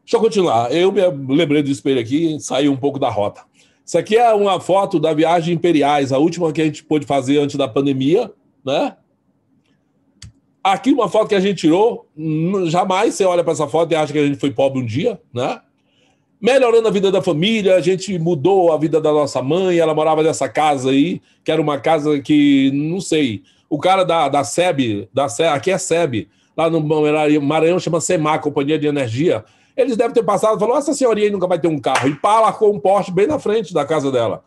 Deixa 0.01 0.17
eu 0.17 0.21
continuar. 0.21 0.73
Eu 0.73 0.91
me 0.91 1.37
lembrei 1.37 1.63
do 1.63 1.71
espelho 1.71 2.01
aqui, 2.01 2.37
saí 2.41 2.69
um 2.69 2.77
pouco 2.77 2.99
da 2.99 3.09
rota. 3.09 3.45
Isso 3.87 3.97
aqui 3.97 4.17
é 4.17 4.35
uma 4.35 4.59
foto 4.59 4.99
da 4.99 5.15
viagem 5.15 5.55
Imperiais, 5.55 6.11
a 6.11 6.19
última 6.19 6.53
que 6.53 6.61
a 6.61 6.65
gente 6.65 6.83
pôde 6.83 7.07
fazer 7.07 7.39
antes 7.39 7.55
da 7.55 7.69
pandemia, 7.69 8.33
né? 8.65 8.97
Aqui 10.63 10.93
uma 10.93 11.09
foto 11.09 11.29
que 11.29 11.35
a 11.35 11.41
gente 11.41 11.59
tirou, 11.59 12.07
jamais 12.67 13.15
você 13.15 13.25
olha 13.25 13.43
para 13.43 13.53
essa 13.53 13.67
foto 13.67 13.91
e 13.93 13.97
acha 13.97 14.13
que 14.13 14.19
a 14.19 14.27
gente 14.27 14.39
foi 14.39 14.53
pobre 14.53 14.81
um 14.81 14.87
dia, 14.87 15.21
né? 15.35 15.61
Melhorando 16.41 16.87
a 16.87 16.91
vida 16.91 17.11
da 17.11 17.23
família, 17.23 17.77
a 17.77 17.81
gente 17.81 18.19
mudou 18.19 18.73
a 18.73 18.77
vida 18.77 19.01
da 19.01 19.13
nossa 19.13 19.43
mãe, 19.43 19.79
ela 19.79 19.95
morava 19.95 20.23
nessa 20.23 20.49
casa 20.49 20.91
aí, 20.91 21.21
que 21.45 21.51
era 21.51 21.61
uma 21.61 21.79
casa 21.79 22.21
que, 22.21 22.71
não 22.73 23.01
sei, 23.01 23.43
o 23.69 23.79
cara 23.79 24.05
da, 24.05 24.29
da 24.29 24.45
SEB, 24.45 25.09
da 25.13 25.29
SEB, 25.29 25.49
aqui 25.49 25.71
é 25.71 25.79
SEB, 25.79 26.29
lá 26.57 26.69
no 26.69 26.81
Maranhão 27.41 27.79
chama 27.79 28.01
SEMAR, 28.01 28.41
Companhia 28.41 28.79
de 28.79 28.87
Energia, 28.87 29.45
eles 29.77 29.97
devem 29.97 30.13
ter 30.13 30.23
passado 30.23 30.57
e 30.57 30.61
falou: 30.61 30.77
essa 30.77 30.93
senhorinha 30.93 31.27
aí 31.27 31.33
nunca 31.33 31.47
vai 31.47 31.59
ter 31.59 31.69
um 31.69 31.79
carro. 31.79 32.09
E 32.09 32.15
pá, 32.15 32.41
largou 32.41 32.75
um 32.75 32.79
poste 32.79 33.11
bem 33.13 33.27
na 33.27 33.39
frente 33.39 33.73
da 33.73 33.85
casa 33.85 34.11
dela. 34.11 34.45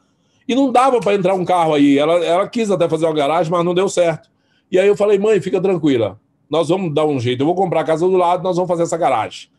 E 0.47 0.53
não 0.53 0.71
dava 0.71 0.99
para 0.99 1.15
entrar 1.15 1.33
um 1.33 1.43
carro 1.43 1.73
aí. 1.73 1.97
Ela, 1.97 2.23
ela 2.23 2.47
quis 2.47 2.69
até 2.69 2.87
fazer 2.87 3.05
uma 3.05 3.15
garagem, 3.15 3.51
mas 3.51 3.65
não 3.65 3.73
deu 3.73 3.89
certo. 3.89 4.29
E 4.71 4.79
aí 4.79 4.87
eu 4.87 4.95
falei, 4.95 5.17
mãe, 5.17 5.39
fica 5.39 5.61
tranquila. 5.61 6.19
Nós 6.49 6.69
vamos 6.69 6.93
dar 6.93 7.05
um 7.05 7.19
jeito. 7.19 7.41
Eu 7.41 7.45
vou 7.45 7.55
comprar 7.55 7.81
a 7.81 7.83
casa 7.83 8.07
do 8.07 8.17
lado, 8.17 8.43
nós 8.43 8.55
vamos 8.55 8.69
fazer 8.69 8.83
essa 8.83 8.97
garagem. 8.97 9.49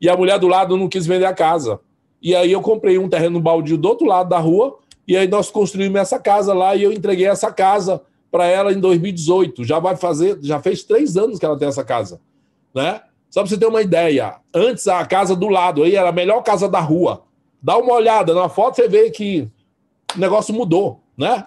E 0.00 0.08
a 0.08 0.16
mulher 0.16 0.38
do 0.38 0.48
lado 0.48 0.76
não 0.76 0.88
quis 0.88 1.06
vender 1.06 1.24
a 1.24 1.34
casa. 1.34 1.80
E 2.20 2.34
aí 2.34 2.52
eu 2.52 2.60
comprei 2.60 2.98
um 2.98 3.08
terreno 3.08 3.40
baldio 3.40 3.76
do 3.76 3.88
outro 3.88 4.06
lado 4.06 4.28
da 4.28 4.38
rua 4.38 4.78
E 5.06 5.16
aí 5.16 5.28
nós 5.28 5.50
construímos 5.50 6.00
essa 6.00 6.18
casa 6.18 6.52
lá 6.52 6.74
e 6.74 6.82
eu 6.82 6.92
entreguei 6.92 7.26
essa 7.26 7.52
casa 7.52 8.02
para 8.30 8.46
ela 8.46 8.72
em 8.72 8.80
2018. 8.80 9.64
Já 9.64 9.78
vai 9.78 9.96
fazer, 9.96 10.38
já 10.42 10.60
fez 10.60 10.82
três 10.82 11.16
anos 11.16 11.38
que 11.38 11.46
ela 11.46 11.58
tem 11.58 11.68
essa 11.68 11.84
casa, 11.84 12.20
né? 12.74 13.00
Só 13.30 13.40
para 13.40 13.50
você 13.50 13.58
ter 13.58 13.66
uma 13.66 13.82
ideia. 13.82 14.36
Antes 14.52 14.88
a 14.88 15.04
casa 15.04 15.36
do 15.36 15.48
lado 15.48 15.82
aí 15.82 15.94
era 15.94 16.08
a 16.08 16.12
melhor 16.12 16.42
casa 16.42 16.68
da 16.68 16.80
rua. 16.80 17.22
Dá 17.62 17.76
uma 17.76 17.94
olhada 17.94 18.34
na 18.34 18.48
foto, 18.48 18.76
você 18.76 18.88
vê 18.88 19.10
que 19.10 19.48
o 20.14 20.18
negócio 20.18 20.54
mudou, 20.54 21.00
né? 21.16 21.46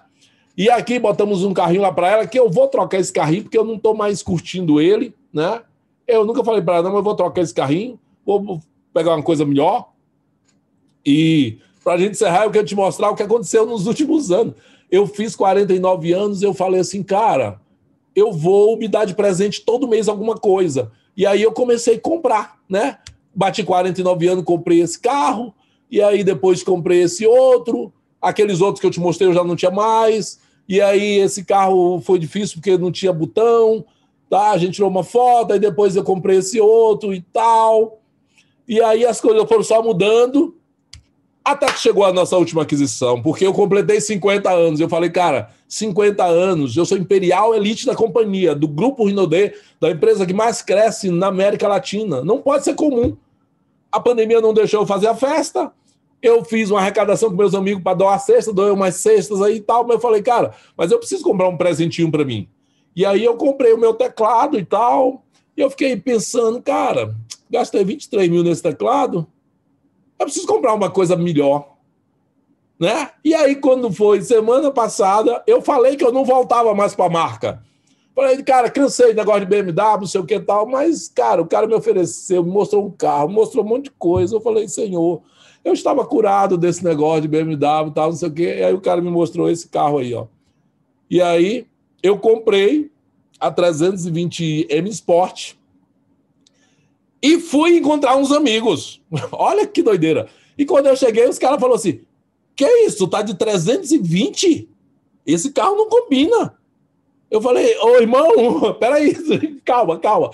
E 0.60 0.68
aqui 0.68 0.98
botamos 0.98 1.42
um 1.42 1.54
carrinho 1.54 1.80
lá 1.80 1.90
para 1.90 2.10
ela 2.10 2.26
que 2.26 2.38
eu 2.38 2.50
vou 2.50 2.68
trocar 2.68 2.98
esse 2.98 3.10
carrinho 3.10 3.44
porque 3.44 3.56
eu 3.56 3.64
não 3.64 3.76
estou 3.76 3.94
mais 3.94 4.22
curtindo 4.22 4.78
ele, 4.78 5.14
né? 5.32 5.62
Eu 6.06 6.26
nunca 6.26 6.44
falei 6.44 6.60
para 6.60 6.74
ela, 6.74 6.82
não, 6.82 6.90
mas 6.90 6.98
eu 6.98 7.02
vou 7.02 7.14
trocar 7.14 7.40
esse 7.40 7.54
carrinho, 7.54 7.98
vou 8.26 8.60
pegar 8.92 9.14
uma 9.14 9.22
coisa 9.22 9.46
melhor. 9.46 9.88
E 11.02 11.56
para 11.82 11.94
a 11.94 11.96
gente 11.96 12.10
encerrar, 12.10 12.44
eu 12.44 12.50
quero 12.50 12.66
te 12.66 12.74
mostrar 12.74 13.08
o 13.08 13.14
que 13.14 13.22
aconteceu 13.22 13.64
nos 13.64 13.86
últimos 13.86 14.30
anos. 14.30 14.52
Eu 14.90 15.06
fiz 15.06 15.34
49 15.34 16.12
anos, 16.12 16.42
eu 16.42 16.52
falei 16.52 16.80
assim, 16.80 17.02
cara, 17.02 17.58
eu 18.14 18.30
vou 18.30 18.76
me 18.76 18.86
dar 18.86 19.06
de 19.06 19.14
presente 19.14 19.62
todo 19.62 19.88
mês 19.88 20.10
alguma 20.10 20.34
coisa. 20.34 20.92
E 21.16 21.24
aí 21.24 21.40
eu 21.40 21.52
comecei 21.52 21.94
a 21.94 22.00
comprar, 22.00 22.58
né? 22.68 22.98
Bati 23.34 23.64
49 23.64 24.28
anos, 24.28 24.44
comprei 24.44 24.82
esse 24.82 25.00
carro, 25.00 25.54
e 25.90 26.02
aí 26.02 26.22
depois 26.22 26.62
comprei 26.62 27.00
esse 27.00 27.26
outro, 27.26 27.90
aqueles 28.20 28.60
outros 28.60 28.78
que 28.78 28.86
eu 28.86 28.90
te 28.90 29.00
mostrei 29.00 29.26
eu 29.26 29.32
já 29.32 29.42
não 29.42 29.56
tinha 29.56 29.70
mais, 29.70 30.38
e 30.70 30.80
aí 30.80 31.18
esse 31.18 31.44
carro 31.44 32.00
foi 32.00 32.16
difícil 32.16 32.58
porque 32.58 32.78
não 32.78 32.92
tinha 32.92 33.12
botão, 33.12 33.84
tá? 34.28 34.52
A 34.52 34.56
gente 34.56 34.74
tirou 34.74 34.88
uma 34.88 35.02
foto, 35.02 35.52
aí 35.52 35.58
depois 35.58 35.96
eu 35.96 36.04
comprei 36.04 36.38
esse 36.38 36.60
outro 36.60 37.12
e 37.12 37.20
tal. 37.20 38.00
E 38.68 38.80
aí 38.80 39.04
as 39.04 39.20
coisas 39.20 39.48
foram 39.48 39.64
só 39.64 39.82
mudando, 39.82 40.56
até 41.44 41.66
que 41.66 41.80
chegou 41.80 42.04
a 42.04 42.12
nossa 42.12 42.36
última 42.36 42.62
aquisição, 42.62 43.20
porque 43.20 43.44
eu 43.44 43.52
completei 43.52 44.00
50 44.00 44.48
anos. 44.48 44.78
Eu 44.78 44.88
falei, 44.88 45.10
cara, 45.10 45.50
50 45.66 46.24
anos, 46.24 46.76
eu 46.76 46.86
sou 46.86 46.96
imperial 46.96 47.52
elite 47.52 47.84
da 47.84 47.96
companhia, 47.96 48.54
do 48.54 48.68
grupo 48.68 49.04
Rinodê, 49.04 49.54
da 49.80 49.90
empresa 49.90 50.24
que 50.24 50.32
mais 50.32 50.62
cresce 50.62 51.10
na 51.10 51.26
América 51.26 51.66
Latina. 51.66 52.22
Não 52.22 52.40
pode 52.40 52.62
ser 52.62 52.74
comum. 52.74 53.16
A 53.90 53.98
pandemia 53.98 54.40
não 54.40 54.54
deixou 54.54 54.82
eu 54.82 54.86
fazer 54.86 55.08
a 55.08 55.16
festa. 55.16 55.72
Eu 56.22 56.44
fiz 56.44 56.70
uma 56.70 56.80
arrecadação 56.80 57.30
com 57.30 57.36
meus 57.36 57.54
amigos 57.54 57.82
para 57.82 57.96
doar 57.96 58.18
cesta, 58.20 58.52
doei 58.52 58.70
umas 58.70 58.96
cestas 58.96 59.40
aí 59.40 59.56
e 59.56 59.60
tal, 59.60 59.84
mas 59.84 59.94
eu 59.94 60.00
falei, 60.00 60.22
cara, 60.22 60.52
mas 60.76 60.90
eu 60.90 60.98
preciso 60.98 61.22
comprar 61.22 61.48
um 61.48 61.56
presentinho 61.56 62.10
para 62.10 62.24
mim. 62.24 62.48
E 62.94 63.06
aí 63.06 63.24
eu 63.24 63.36
comprei 63.36 63.72
o 63.72 63.78
meu 63.78 63.94
teclado 63.94 64.58
e 64.58 64.64
tal, 64.64 65.24
e 65.56 65.60
eu 65.60 65.70
fiquei 65.70 65.96
pensando, 65.96 66.60
cara, 66.60 67.14
gastei 67.50 67.84
23 67.84 68.28
mil 68.28 68.42
nesse 68.42 68.62
teclado, 68.62 69.26
eu 70.18 70.26
preciso 70.26 70.46
comprar 70.46 70.74
uma 70.74 70.90
coisa 70.90 71.16
melhor. 71.16 71.76
Né? 72.78 73.10
E 73.24 73.34
aí, 73.34 73.56
quando 73.56 73.92
foi 73.92 74.22
semana 74.22 74.70
passada, 74.70 75.42
eu 75.46 75.60
falei 75.60 75.96
que 75.96 76.04
eu 76.04 76.12
não 76.12 76.24
voltava 76.24 76.74
mais 76.74 76.94
para 76.94 77.06
a 77.06 77.10
marca. 77.10 77.62
Falei, 78.14 78.42
cara, 78.42 78.70
cansei 78.70 79.12
do 79.12 79.16
negócio 79.16 79.40
de 79.40 79.46
BMW, 79.46 80.00
não 80.00 80.06
sei 80.06 80.20
o 80.20 80.26
que 80.26 80.40
tal, 80.40 80.66
mas, 80.66 81.08
cara, 81.08 81.40
o 81.40 81.46
cara 81.46 81.66
me 81.66 81.74
ofereceu, 81.74 82.42
me 82.42 82.50
mostrou 82.50 82.86
um 82.86 82.90
carro, 82.90 83.28
mostrou 83.28 83.64
um 83.64 83.68
monte 83.68 83.84
de 83.84 83.90
coisa. 83.92 84.36
Eu 84.36 84.40
falei, 84.40 84.66
senhor, 84.68 85.22
eu 85.64 85.72
estava 85.72 86.04
curado 86.04 86.56
desse 86.56 86.84
negócio 86.84 87.22
de 87.22 87.28
BMW 87.28 87.54
e 87.54 87.90
tal, 87.92 88.10
não 88.10 88.16
sei 88.16 88.28
o 88.28 88.32
que. 88.32 88.42
E 88.42 88.64
aí 88.64 88.74
o 88.74 88.80
cara 88.80 89.00
me 89.00 89.10
mostrou 89.10 89.50
esse 89.50 89.68
carro 89.68 89.98
aí, 89.98 90.14
ó. 90.14 90.26
E 91.08 91.20
aí 91.20 91.66
eu 92.02 92.18
comprei 92.18 92.90
a 93.38 93.50
320 93.50 94.66
M 94.70 94.88
Sport 94.90 95.54
e 97.22 97.38
fui 97.38 97.78
encontrar 97.78 98.16
uns 98.16 98.32
amigos. 98.32 99.02
Olha 99.32 99.66
que 99.66 99.82
doideira. 99.82 100.28
E 100.56 100.64
quando 100.64 100.86
eu 100.86 100.96
cheguei, 100.96 101.28
os 101.28 101.38
caras 101.38 101.58
falaram 101.58 101.76
assim: 101.76 102.00
Que 102.56 102.66
isso? 102.86 103.06
Tá 103.08 103.22
de 103.22 103.34
320? 103.34 104.68
Esse 105.26 105.52
carro 105.52 105.76
não 105.76 105.88
combina. 105.88 106.54
Eu 107.30 107.40
falei, 107.40 107.78
ô 107.78 107.96
irmão, 107.96 108.74
peraí, 108.80 109.14
calma, 109.64 109.98
calma. 109.98 110.30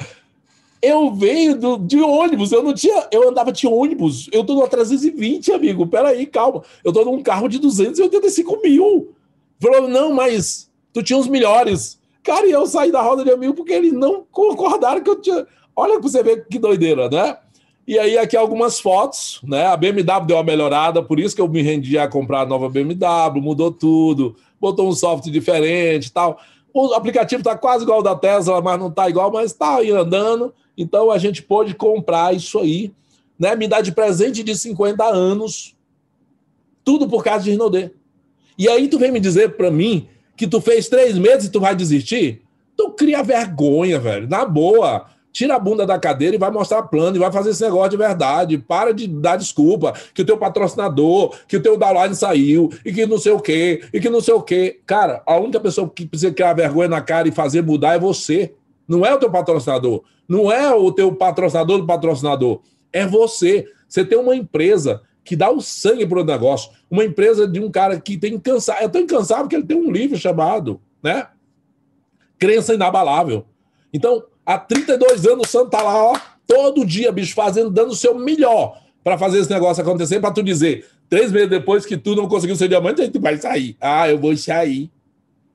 Eu 0.86 1.12
venho 1.12 1.58
do, 1.58 1.78
de 1.78 2.00
ônibus, 2.00 2.52
eu 2.52 2.62
não 2.62 2.72
tinha. 2.72 3.08
Eu 3.10 3.28
andava 3.28 3.50
de 3.50 3.66
ônibus, 3.66 4.28
eu 4.30 4.44
tô 4.44 4.54
no 4.54 4.68
320, 4.68 5.50
amigo. 5.50 5.84
Peraí, 5.88 6.26
calma. 6.26 6.62
Eu 6.84 6.92
tô 6.92 7.04
num 7.04 7.20
carro 7.20 7.48
de 7.48 7.58
285 7.58 8.60
mil. 8.62 9.12
Falou, 9.58 9.88
não, 9.88 10.12
mas 10.14 10.70
tu 10.92 11.02
tinha 11.02 11.18
os 11.18 11.26
melhores. 11.26 11.98
Cara, 12.22 12.46
e 12.46 12.52
eu 12.52 12.64
saí 12.66 12.92
da 12.92 13.02
roda 13.02 13.24
de 13.24 13.32
amigo 13.32 13.52
porque 13.52 13.72
eles 13.72 13.92
não 13.92 14.24
concordaram 14.30 15.02
que 15.02 15.10
eu 15.10 15.20
tinha. 15.20 15.44
Olha 15.74 15.94
para 15.94 16.02
você 16.02 16.22
ver 16.22 16.46
que 16.46 16.56
doideira, 16.56 17.08
né? 17.10 17.36
E 17.84 17.98
aí, 17.98 18.16
aqui 18.16 18.36
algumas 18.36 18.78
fotos, 18.78 19.40
né? 19.42 19.66
A 19.66 19.76
BMW 19.76 20.24
deu 20.24 20.36
uma 20.36 20.42
melhorada, 20.44 21.02
por 21.02 21.18
isso 21.18 21.34
que 21.34 21.40
eu 21.40 21.48
me 21.48 21.62
rendi 21.62 21.98
a 21.98 22.06
comprar 22.06 22.42
a 22.42 22.46
nova 22.46 22.68
BMW, 22.68 23.40
mudou 23.40 23.72
tudo, 23.72 24.36
botou 24.60 24.88
um 24.88 24.92
software 24.92 25.32
diferente 25.32 26.12
tal. 26.12 26.38
O 26.78 26.92
aplicativo 26.92 27.40
está 27.40 27.56
quase 27.56 27.84
igual 27.84 28.00
ao 28.00 28.02
da 28.02 28.14
Tesla, 28.14 28.60
mas 28.60 28.78
não 28.78 28.88
está 28.88 29.08
igual, 29.08 29.32
mas 29.32 29.50
está 29.50 29.80
andando. 29.80 30.52
Então 30.76 31.10
a 31.10 31.16
gente 31.16 31.42
pôde 31.42 31.74
comprar 31.74 32.36
isso 32.36 32.58
aí, 32.58 32.92
né? 33.38 33.56
Me 33.56 33.66
dá 33.66 33.80
de 33.80 33.92
presente 33.92 34.42
de 34.42 34.54
50 34.54 35.02
anos, 35.02 35.74
tudo 36.84 37.08
por 37.08 37.24
causa 37.24 37.44
de 37.44 37.52
Rinodê. 37.52 37.92
E 38.58 38.68
aí 38.68 38.88
tu 38.88 38.98
vem 38.98 39.10
me 39.10 39.18
dizer 39.18 39.56
para 39.56 39.70
mim 39.70 40.06
que 40.36 40.46
tu 40.46 40.60
fez 40.60 40.86
três 40.86 41.16
meses 41.16 41.48
e 41.48 41.50
tu 41.50 41.60
vai 41.60 41.74
desistir? 41.74 42.42
Tu 42.76 42.90
cria 42.90 43.22
vergonha, 43.22 43.98
velho. 43.98 44.28
Na 44.28 44.44
boa 44.44 45.06
tira 45.36 45.54
a 45.54 45.58
bunda 45.58 45.84
da 45.84 45.98
cadeira 45.98 46.34
e 46.34 46.38
vai 46.38 46.50
mostrar 46.50 46.82
plano 46.84 47.14
e 47.14 47.18
vai 47.18 47.30
fazer 47.30 47.50
esse 47.50 47.62
negócio 47.62 47.90
de 47.90 47.98
verdade. 47.98 48.56
Para 48.56 48.94
de 48.94 49.06
dar 49.06 49.36
desculpa 49.36 49.92
que 50.14 50.22
o 50.22 50.24
teu 50.24 50.38
patrocinador, 50.38 51.36
que 51.46 51.58
o 51.58 51.62
teu 51.62 51.76
downline 51.76 52.14
saiu 52.14 52.70
e 52.82 52.90
que 52.90 53.04
não 53.04 53.18
sei 53.18 53.32
o 53.32 53.38
quê, 53.38 53.82
e 53.92 54.00
que 54.00 54.08
não 54.08 54.22
sei 54.22 54.32
o 54.32 54.40
quê. 54.40 54.80
Cara, 54.86 55.22
a 55.26 55.36
única 55.36 55.60
pessoa 55.60 55.90
que 55.94 56.06
precisa 56.06 56.32
criar 56.32 56.54
vergonha 56.54 56.88
na 56.88 57.02
cara 57.02 57.28
e 57.28 57.32
fazer 57.32 57.60
mudar 57.60 57.96
é 57.96 57.98
você. 57.98 58.54
Não 58.88 59.04
é 59.04 59.12
o 59.12 59.18
teu 59.18 59.30
patrocinador. 59.30 60.04
Não 60.26 60.50
é 60.50 60.74
o 60.74 60.90
teu 60.90 61.14
patrocinador 61.14 61.80
do 61.80 61.86
patrocinador. 61.86 62.62
É 62.90 63.06
você. 63.06 63.66
Você 63.86 64.06
tem 64.06 64.16
uma 64.16 64.34
empresa 64.34 65.02
que 65.22 65.36
dá 65.36 65.50
o 65.50 65.60
sangue 65.60 66.06
para 66.06 66.20
o 66.20 66.24
negócio. 66.24 66.72
Uma 66.90 67.04
empresa 67.04 67.46
de 67.46 67.60
um 67.60 67.70
cara 67.70 68.00
que 68.00 68.16
tem 68.16 68.36
incansável. 68.36 68.86
É 68.86 68.88
tão 68.88 69.02
incansável 69.02 69.48
que 69.48 69.56
ele 69.56 69.66
tem 69.66 69.76
um 69.76 69.90
livro 69.90 70.16
chamado, 70.16 70.80
né? 71.02 71.28
Crença 72.38 72.72
Inabalável. 72.72 73.44
Então, 73.92 74.24
Há 74.46 74.58
32 74.58 75.26
anos 75.26 75.48
o 75.48 75.50
Santo 75.50 75.70
tá 75.70 75.82
lá, 75.82 76.12
ó, 76.12 76.16
todo 76.46 76.86
dia, 76.86 77.10
bicho, 77.10 77.34
fazendo, 77.34 77.68
dando 77.68 77.90
o 77.90 77.96
seu 77.96 78.14
melhor 78.14 78.80
para 79.02 79.18
fazer 79.18 79.38
esse 79.38 79.50
negócio 79.50 79.82
acontecer, 79.82 80.20
para 80.20 80.32
tu 80.32 80.42
dizer, 80.42 80.86
três 81.08 81.32
meses 81.32 81.50
depois 81.50 81.84
que 81.84 81.96
tu 81.96 82.14
não 82.14 82.28
conseguiu 82.28 82.54
ser 82.56 82.68
diamante, 82.68 83.02
aí 83.02 83.10
tu 83.10 83.20
vai 83.20 83.36
sair. 83.36 83.76
Ah, 83.80 84.08
eu 84.08 84.18
vou 84.18 84.36
sair. 84.36 84.90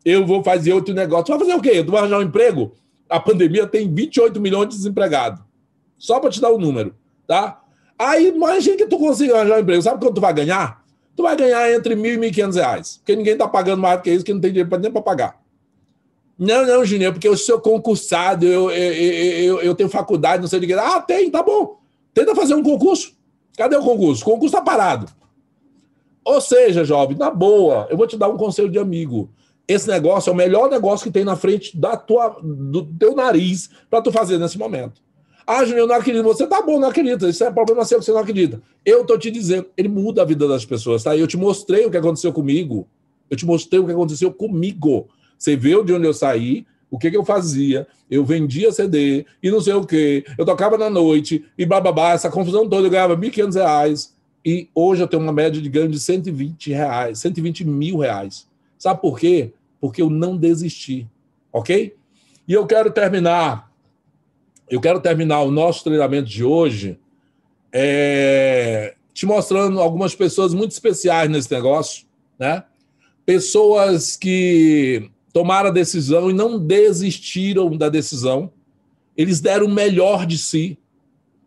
Eu 0.04 0.26
vou 0.26 0.44
fazer 0.44 0.74
outro 0.74 0.94
negócio. 0.94 1.26
Tu 1.26 1.30
vai 1.32 1.40
fazer 1.40 1.56
o 1.56 1.62
quê? 1.62 1.84
Tu 1.84 1.92
vai 1.92 2.02
arranjar 2.02 2.20
um 2.20 2.24
emprego? 2.24 2.74
A 3.10 3.20
pandemia 3.20 3.68
tem 3.68 3.94
28 3.94 4.40
milhões 4.40 4.70
de 4.70 4.76
desempregados. 4.78 5.42
Só 5.98 6.20
para 6.20 6.30
te 6.30 6.42
dar 6.42 6.50
o 6.50 6.56
um 6.56 6.60
número, 6.60 6.96
tá? 7.28 7.62
Aí 8.00 8.30
imagina 8.30 8.78
que 8.78 8.88
tu 8.88 8.98
consiga 8.98 9.36
arranjar 9.36 9.58
um 9.58 9.62
emprego. 9.62 9.82
Sabe 9.82 10.00
quanto 10.00 10.16
tu 10.16 10.22
vai 10.22 10.34
ganhar? 10.34 10.82
Tu 11.16 11.22
vai 11.22 11.36
ganhar 11.36 11.72
entre 11.72 11.96
mil 11.96 12.14
e 12.14 12.18
mil 12.18 12.30
e 12.30 12.34
quinhentos 12.34 12.56
reais. 12.56 12.98
Porque 12.98 13.16
ninguém 13.16 13.38
tá 13.38 13.48
pagando 13.48 13.82
mais 13.82 14.00
do 14.00 14.04
que 14.04 14.12
isso, 14.12 14.26
que 14.26 14.34
não 14.34 14.42
tem 14.42 14.52
dinheiro 14.52 14.80
nem 14.80 14.92
para 14.92 15.02
pagar. 15.02 15.41
Não, 16.42 16.66
não, 16.66 16.84
Juninho, 16.84 17.14
porque 17.14 17.28
eu 17.28 17.38
sou 17.38 17.62
concursado, 17.62 18.48
eu, 18.48 18.72
eu, 18.72 18.94
eu, 18.94 19.62
eu 19.62 19.76
tenho 19.76 19.88
faculdade, 19.88 20.42
não 20.42 20.50
sei 20.50 20.60
de 20.60 20.66
que. 20.66 20.74
Ah, 20.74 21.00
tem, 21.00 21.30
tá 21.30 21.44
bom. 21.44 21.78
Tenta 22.16 22.34
fazer 22.34 22.56
um 22.56 22.64
concurso. 22.64 23.14
Cadê 23.56 23.76
o 23.76 23.84
concurso? 23.84 24.24
O 24.24 24.26
concurso 24.26 24.56
tá 24.56 24.60
parado. 24.60 25.06
Ou 26.26 26.42
seja, 26.42 26.84
jovem, 26.84 27.16
na 27.16 27.30
boa, 27.30 27.86
eu 27.92 27.96
vou 27.96 28.08
te 28.08 28.18
dar 28.18 28.28
um 28.28 28.38
conselho 28.38 28.72
de 28.72 28.80
amigo. 28.80 29.30
Esse 29.68 29.88
negócio 29.88 30.32
é 30.32 30.34
o 30.34 30.36
melhor 30.36 30.68
negócio 30.68 31.04
que 31.04 31.12
tem 31.12 31.24
na 31.24 31.36
frente 31.36 31.78
da 31.78 31.96
tua, 31.96 32.36
do 32.42 32.86
teu 32.86 33.16
nariz 33.16 33.70
para 33.88 34.02
tu 34.02 34.12
fazer 34.12 34.40
nesse 34.40 34.58
momento. 34.58 35.00
Ah, 35.46 35.64
Juninho, 35.64 35.84
eu 35.84 35.88
não 35.88 35.94
acredito. 35.94 36.24
Você 36.24 36.48
tá 36.48 36.60
bom, 36.64 36.80
não 36.80 36.90
acredita. 36.90 37.30
Isso 37.30 37.44
é 37.44 37.52
problema 37.52 37.86
seu 37.86 38.00
que 38.00 38.06
você 38.06 38.12
não 38.12 38.20
acredita. 38.20 38.60
Eu 38.84 39.06
tô 39.06 39.16
te 39.16 39.30
dizendo, 39.30 39.68
ele 39.78 39.90
muda 39.90 40.24
a 40.24 40.26
vida 40.26 40.48
das 40.48 40.66
pessoas, 40.66 41.04
tá? 41.04 41.16
Eu 41.16 41.28
te 41.28 41.38
mostrei 41.38 41.86
o 41.86 41.92
que 41.92 41.98
aconteceu 41.98 42.34
comigo. 42.34 42.88
Eu 43.30 43.38
te 43.38 43.46
mostrei 43.46 43.80
o 43.80 43.86
que 43.86 43.92
aconteceu 43.92 44.34
comigo. 44.34 45.08
Você 45.42 45.56
viu 45.56 45.84
de 45.84 45.92
onde 45.92 46.06
eu 46.06 46.14
saí, 46.14 46.68
o 46.88 47.00
que, 47.00 47.10
que 47.10 47.18
eu 47.18 47.26
fazia, 47.26 47.88
eu 48.12 48.24
vendia 48.24 48.72
CD 48.72 49.26
e 49.42 49.50
não 49.50 49.60
sei 49.60 49.74
o 49.74 49.84
que, 49.84 50.24
eu 50.38 50.46
tocava 50.46 50.78
na 50.78 50.88
noite 50.88 51.44
e 51.58 51.66
bababá, 51.66 52.12
essa 52.12 52.30
confusão 52.30 52.70
toda, 52.70 52.86
eu 52.86 52.92
ganhava 52.92 53.18
1.500 53.18 53.56
reais 53.56 54.16
e 54.46 54.70
hoje 54.76 55.02
eu 55.02 55.08
tenho 55.08 55.24
uma 55.24 55.34
média 55.34 55.60
de 55.60 55.68
ganho 55.68 55.90
de 55.90 56.00
120 56.00 56.70
reais, 56.70 57.18
120 57.18 57.66
mil 57.66 57.98
reais. 57.98 58.48
Sabe 58.78 59.02
por 59.02 59.18
quê? 59.20 59.52
Porque 59.80 60.00
eu 60.00 60.12
não 60.12 60.38
desisti, 60.38 61.10
ok? 61.52 61.96
E 62.48 62.54
eu 62.54 62.68
quero 62.68 62.92
terminar, 62.92 63.72
eu 64.70 64.80
quero 64.80 65.00
terminar 65.00 65.42
o 65.42 65.50
nosso 65.50 65.84
treinamento 65.84 66.30
de 66.30 66.44
hoje 66.44 67.00
é, 67.74 68.94
te 69.12 69.26
mostrando 69.26 69.82
algumas 69.82 70.14
pessoas 70.14 70.54
muito 70.54 70.74
especiais 70.74 71.32
nesse 71.32 71.52
negócio, 71.52 72.06
né? 72.38 72.64
Pessoas 73.26 74.16
que 74.16 75.10
tomaram 75.32 75.70
a 75.70 75.74
decisão 75.74 76.30
e 76.30 76.34
não 76.34 76.60
desistiram 76.60 77.76
da 77.78 77.90
decisão. 77.90 78.52
Eles 79.16 79.40
deram 79.40 79.66
o 79.66 79.72
melhor 79.72 80.26
de 80.26 80.38
si. 80.38 80.78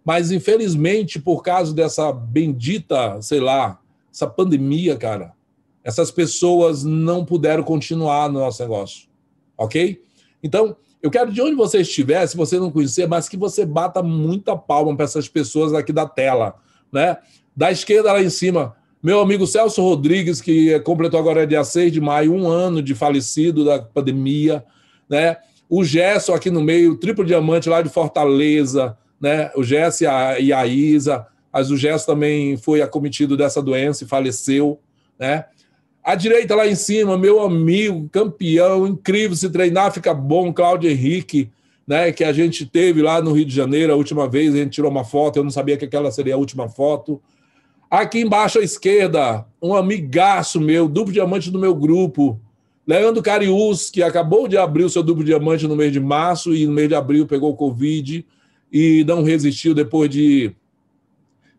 Mas, 0.05 0.31
infelizmente, 0.31 1.19
por 1.19 1.43
causa 1.43 1.73
dessa 1.73 2.13
bendita, 2.13 3.21
sei 3.23 3.41
lá, 3.41 3.81
essa 4.13 4.27
pandemia, 4.27 4.97
cara, 4.97 5.33
Essas 5.85 6.11
pessoas 6.11 6.83
não 6.83 7.27
puderam 7.27 7.63
continuar 7.63 8.31
no 8.31 8.41
nosso 8.41 8.63
negócio, 8.63 9.07
ok? 9.57 10.03
Então, 10.43 10.75
eu 11.03 11.11
quero 11.11 11.31
de 11.31 11.43
onde 11.43 11.55
você 11.55 11.83
estiver, 11.83 12.27
se 12.27 12.35
você 12.35 12.59
não 12.59 12.71
conhecer, 12.71 13.07
mas 13.07 13.29
que 13.29 13.37
você 13.37 13.67
bata 13.67 14.03
muita 14.03 14.57
palma 14.57 14.97
para 14.97 15.05
essas 15.05 15.29
pessoas 15.29 15.75
aqui 15.75 15.93
da 15.93 16.09
tela, 16.09 16.55
né? 16.91 17.19
Da 17.55 17.71
esquerda 17.71 18.15
lá 18.15 18.23
em 18.23 18.31
cima, 18.31 18.75
meu 19.05 19.21
amigo 19.21 19.47
Celso 19.47 19.83
Rodrigues, 19.83 20.41
que 20.41 20.81
completou 20.81 21.21
agora 21.21 21.47
dia 21.47 21.63
6 21.63 21.93
de 21.93 22.01
maio, 22.01 22.33
um 22.33 22.49
ano 22.49 22.81
de 22.81 22.95
falecido 22.95 23.63
da 23.63 23.79
pandemia, 23.79 24.65
né? 25.07 25.37
O 25.69 25.85
Gerson 25.85 26.33
aqui 26.33 26.51
no 26.51 26.63
meio, 26.63 26.97
triplo 26.97 27.23
diamante 27.23 27.69
lá 27.69 27.83
de 27.83 27.91
Fortaleza, 27.91 28.97
né? 29.21 29.51
O 29.55 29.63
Gerson 29.63 30.07
e 30.41 30.55
a 30.55 30.67
Isa, 30.67 31.27
mas 31.53 31.71
o 31.71 31.77
Gerson 31.77 32.15
também 32.15 32.57
foi 32.57 32.81
acometido 32.81 33.37
dessa 33.37 33.61
doença 33.61 34.05
e 34.05 34.09
faleceu, 34.09 34.81
né? 35.19 35.45
A 36.03 36.15
direita 36.15 36.55
lá 36.55 36.67
em 36.67 36.75
cima, 36.75 37.19
meu 37.19 37.43
amigo, 37.43 38.09
campeão, 38.11 38.87
incrível, 38.87 39.37
se 39.37 39.51
treinar 39.51 39.93
fica 39.93 40.15
bom, 40.15 40.51
Cláudio 40.51 40.91
Henrique, 40.91 41.51
né, 41.87 42.11
que 42.11 42.25
a 42.25 42.33
gente 42.33 42.65
teve 42.65 43.03
lá 43.03 43.21
no 43.21 43.33
Rio 43.33 43.45
de 43.45 43.55
Janeiro 43.55 43.93
a 43.93 43.97
última 43.97 44.27
vez, 44.27 44.55
a 44.55 44.59
gente 44.59 44.73
tirou 44.73 44.91
uma 44.91 45.05
foto, 45.05 45.39
eu 45.39 45.45
não 45.45 45.51
sabia 45.51 45.77
que 45.77 45.85
aquela 45.85 46.11
seria 46.11 46.35
a 46.35 46.39
última 46.39 46.71
foto. 46.71 47.21
Aqui 47.95 48.23
embaixo 48.23 48.59
à 48.59 48.63
esquerda, 48.63 49.47
um 49.63 49.73
amigaço 49.73 50.61
meu, 50.61 50.89
duplo 50.89 51.13
diamante 51.13 51.49
do 51.49 51.61
meu 51.61 51.73
grupo, 51.73 52.41
Leandro 52.85 53.23
Carius, 53.23 53.89
que 53.89 54.03
acabou 54.03 54.49
de 54.49 54.59
abrir 54.59 54.83
o 54.83 54.91
seu 54.91 55.01
duplo 55.01 55.23
diamante 55.23 55.69
no 55.69 55.77
mês 55.77 55.93
de 55.93 56.01
março 56.01 56.53
e 56.53 56.67
no 56.67 56.73
mês 56.73 56.89
de 56.89 56.97
abril 56.97 57.25
pegou 57.25 57.53
o 57.53 57.57
Covid 57.57 58.27
e 58.73 59.05
não 59.05 59.23
resistiu 59.23 59.75
depois 59.75 60.11
de 60.11 60.53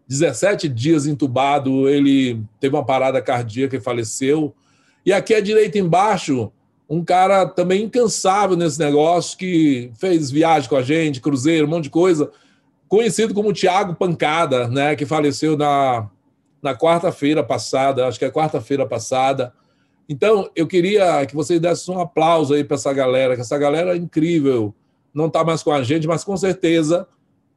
17 0.10 0.68
dias 0.68 1.08
entubado, 1.08 1.88
ele 1.88 2.44
teve 2.60 2.76
uma 2.76 2.86
parada 2.86 3.22
cardíaca 3.22 3.78
e 3.78 3.80
faleceu. 3.80 4.54
E 5.06 5.14
aqui 5.14 5.34
à 5.34 5.40
direita 5.40 5.80
embaixo, 5.80 6.52
um 6.90 7.02
cara 7.02 7.46
também 7.46 7.84
incansável 7.84 8.58
nesse 8.58 8.78
negócio, 8.78 9.38
que 9.38 9.90
fez 9.98 10.32
viagem 10.32 10.68
com 10.68 10.76
a 10.76 10.84
gente, 10.84 11.22
cruzeiro, 11.22 11.66
um 11.66 11.70
monte 11.70 11.86
de 11.86 11.92
coisa, 11.92 12.30
conhecido 12.90 13.34
como 13.34 13.54
Tiago 13.54 13.96
Pancada, 13.96 14.68
né, 14.68 14.98
que 14.98 15.06
faleceu 15.06 15.56
na, 15.56 16.10
na 16.66 16.76
quarta-feira 16.76 17.44
passada, 17.44 18.08
acho 18.08 18.18
que 18.18 18.26
é 18.26 18.32
quarta-feira 18.32 18.88
passada. 18.88 19.54
Então, 20.10 20.50
eu 20.56 20.66
queria 20.66 21.24
que 21.28 21.36
vocês 21.36 21.60
dessem 21.60 21.96
um 21.96 22.00
aplauso 22.00 22.56
aí 22.56 22.64
para 22.64 22.74
essa 22.74 22.92
galera, 22.92 23.36
que 23.36 23.42
essa 23.42 23.58
galera 23.58 23.94
é 23.94 23.98
incrível, 23.98 24.74
não 25.14 25.28
está 25.28 25.44
mais 25.44 25.62
com 25.62 25.72
a 25.72 25.84
gente, 25.84 26.08
mas 26.08 26.24
com 26.24 26.36
certeza 26.36 27.08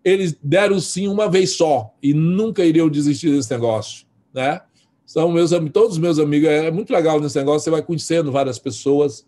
eles 0.04 0.36
deram 0.42 0.78
sim 0.78 1.08
uma 1.08 1.28
vez 1.28 1.52
só 1.52 1.94
e 2.02 2.12
nunca 2.12 2.64
iriam 2.64 2.88
desistir 2.88 3.30
desse 3.30 3.50
negócio, 3.50 4.06
né? 4.32 4.60
São 5.06 5.32
meus 5.32 5.50
todos 5.72 5.92
os 5.92 5.98
meus 5.98 6.18
amigos, 6.18 6.50
é 6.50 6.70
muito 6.70 6.92
legal 6.92 7.18
nesse 7.18 7.38
negócio, 7.38 7.60
você 7.64 7.70
vai 7.70 7.82
conhecendo 7.82 8.30
várias 8.30 8.58
pessoas. 8.58 9.26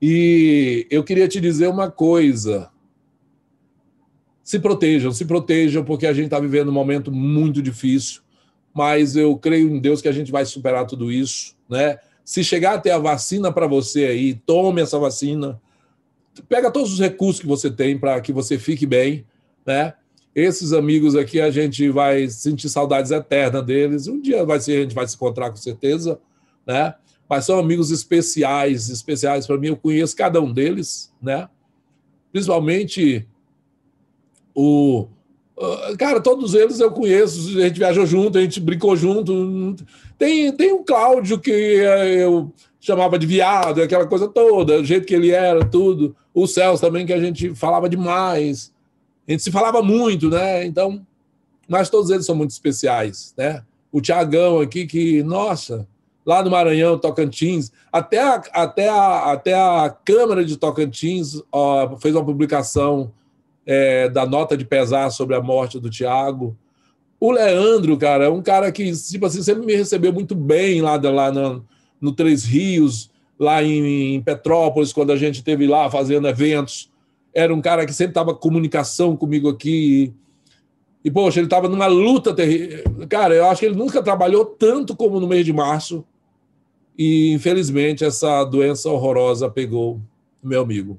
E 0.00 0.86
eu 0.88 1.02
queria 1.02 1.26
te 1.26 1.40
dizer 1.40 1.66
uma 1.66 1.90
coisa. 1.90 2.70
Se 4.44 4.60
protejam, 4.60 5.10
se 5.10 5.24
protejam, 5.24 5.84
porque 5.84 6.06
a 6.06 6.12
gente 6.12 6.26
está 6.26 6.38
vivendo 6.38 6.68
um 6.68 6.72
momento 6.72 7.10
muito 7.10 7.60
difícil, 7.60 8.22
mas 8.76 9.16
eu 9.16 9.34
creio 9.38 9.74
em 9.74 9.80
Deus 9.80 10.02
que 10.02 10.08
a 10.08 10.12
gente 10.12 10.30
vai 10.30 10.44
superar 10.44 10.86
tudo 10.86 11.10
isso, 11.10 11.56
né? 11.66 11.98
Se 12.22 12.44
chegar 12.44 12.74
até 12.74 12.90
a 12.90 12.98
vacina 12.98 13.50
para 13.50 13.66
você 13.66 14.04
aí, 14.04 14.34
tome 14.34 14.82
essa 14.82 14.98
vacina, 14.98 15.58
pega 16.46 16.70
todos 16.70 16.92
os 16.92 17.00
recursos 17.00 17.40
que 17.40 17.46
você 17.46 17.70
tem 17.70 17.98
para 17.98 18.20
que 18.20 18.34
você 18.34 18.58
fique 18.58 18.84
bem, 18.84 19.24
né? 19.64 19.94
Esses 20.34 20.74
amigos 20.74 21.16
aqui 21.16 21.40
a 21.40 21.50
gente 21.50 21.88
vai 21.88 22.28
sentir 22.28 22.68
saudades 22.68 23.10
eternas 23.10 23.64
deles. 23.64 24.08
Um 24.08 24.20
dia 24.20 24.44
vai 24.44 24.60
ser, 24.60 24.76
a 24.76 24.82
gente 24.82 24.94
vai 24.94 25.08
se 25.08 25.16
encontrar 25.16 25.48
com 25.48 25.56
certeza, 25.56 26.20
né? 26.66 26.94
Mas 27.26 27.46
são 27.46 27.58
amigos 27.58 27.90
especiais, 27.90 28.90
especiais 28.90 29.46
para 29.46 29.56
mim. 29.56 29.68
Eu 29.68 29.76
conheço 29.78 30.14
cada 30.14 30.38
um 30.38 30.52
deles, 30.52 31.10
né? 31.22 31.48
Principalmente 32.30 33.26
o 34.54 35.08
Cara, 35.98 36.20
todos 36.20 36.54
eles 36.54 36.80
eu 36.80 36.90
conheço, 36.90 37.58
a 37.58 37.62
gente 37.62 37.78
viajou 37.78 38.04
junto, 38.04 38.36
a 38.36 38.42
gente 38.42 38.60
brincou 38.60 38.94
junto. 38.94 39.74
Tem, 40.18 40.52
tem 40.52 40.72
o 40.72 40.84
Cláudio, 40.84 41.38
que 41.38 41.50
eu 41.50 42.52
chamava 42.78 43.18
de 43.18 43.26
viado, 43.26 43.82
aquela 43.82 44.06
coisa 44.06 44.28
toda, 44.28 44.80
o 44.80 44.84
jeito 44.84 45.06
que 45.06 45.14
ele 45.14 45.30
era, 45.30 45.64
tudo. 45.64 46.14
O 46.34 46.46
Celso 46.46 46.82
também, 46.82 47.06
que 47.06 47.12
a 47.12 47.20
gente 47.20 47.54
falava 47.54 47.88
demais. 47.88 48.70
A 49.26 49.32
gente 49.32 49.42
se 49.42 49.50
falava 49.50 49.82
muito, 49.82 50.28
né? 50.28 50.64
Então, 50.66 51.04
mas 51.66 51.88
todos 51.88 52.10
eles 52.10 52.26
são 52.26 52.36
muito 52.36 52.50
especiais, 52.50 53.34
né? 53.36 53.62
O 53.90 54.00
Tiagão 54.00 54.60
aqui, 54.60 54.86
que, 54.86 55.22
nossa, 55.22 55.88
lá 56.24 56.42
no 56.42 56.50
Maranhão, 56.50 56.98
Tocantins, 56.98 57.72
até 57.90 58.20
a, 58.20 58.34
até 58.52 58.88
a, 58.88 59.32
até 59.32 59.54
a 59.54 59.96
Câmara 60.04 60.44
de 60.44 60.56
Tocantins 60.56 61.40
ó, 61.50 61.96
fez 61.96 62.14
uma 62.14 62.24
publicação 62.24 63.10
é, 63.66 64.08
da 64.08 64.24
nota 64.24 64.56
de 64.56 64.64
pesar 64.64 65.10
sobre 65.10 65.34
a 65.34 65.42
morte 65.42 65.80
do 65.80 65.90
Tiago. 65.90 66.56
O 67.18 67.32
Leandro, 67.32 67.96
cara, 67.96 68.26
é 68.26 68.28
um 68.28 68.40
cara 68.40 68.70
que, 68.70 68.92
tipo 68.92 69.26
assim, 69.26 69.42
sempre 69.42 69.66
me 69.66 69.74
recebeu 69.74 70.12
muito 70.12 70.34
bem 70.34 70.80
lá, 70.80 70.96
lá 70.96 71.32
no, 71.32 71.64
no 72.00 72.12
Três 72.12 72.44
Rios, 72.44 73.10
lá 73.38 73.62
em, 73.62 74.14
em 74.14 74.22
Petrópolis, 74.22 74.92
quando 74.92 75.10
a 75.10 75.16
gente 75.16 75.36
esteve 75.36 75.66
lá 75.66 75.90
fazendo 75.90 76.28
eventos. 76.28 76.90
Era 77.34 77.52
um 77.52 77.60
cara 77.60 77.84
que 77.84 77.92
sempre 77.92 78.12
estava 78.12 78.34
comunicação 78.34 79.16
comigo 79.16 79.48
aqui. 79.48 80.12
E, 81.04 81.10
poxa, 81.10 81.40
ele 81.40 81.46
estava 81.46 81.68
numa 81.68 81.86
luta 81.86 82.34
terrível. 82.34 82.84
Cara, 83.08 83.34
eu 83.34 83.46
acho 83.46 83.60
que 83.60 83.66
ele 83.66 83.76
nunca 83.76 84.02
trabalhou 84.02 84.44
tanto 84.44 84.94
como 84.94 85.20
no 85.20 85.26
mês 85.26 85.44
de 85.44 85.52
março. 85.52 86.04
E, 86.96 87.32
infelizmente, 87.32 88.04
essa 88.04 88.42
doença 88.44 88.88
horrorosa 88.90 89.50
pegou 89.50 90.00
meu 90.42 90.62
amigo. 90.62 90.98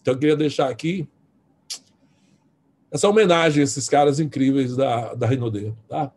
Então, 0.00 0.14
eu 0.14 0.18
queria 0.18 0.36
deixar 0.36 0.68
aqui 0.68 1.08
essa 2.92 3.08
homenagem 3.08 3.62
a 3.62 3.64
esses 3.64 3.88
caras 3.88 4.20
incríveis 4.20 4.76
da, 4.76 5.14
da 5.14 5.26
Rinode, 5.26 5.72
tá? 5.88 6.12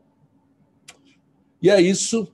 E 1.61 1.69
é 1.69 1.81
isso. 1.81 2.27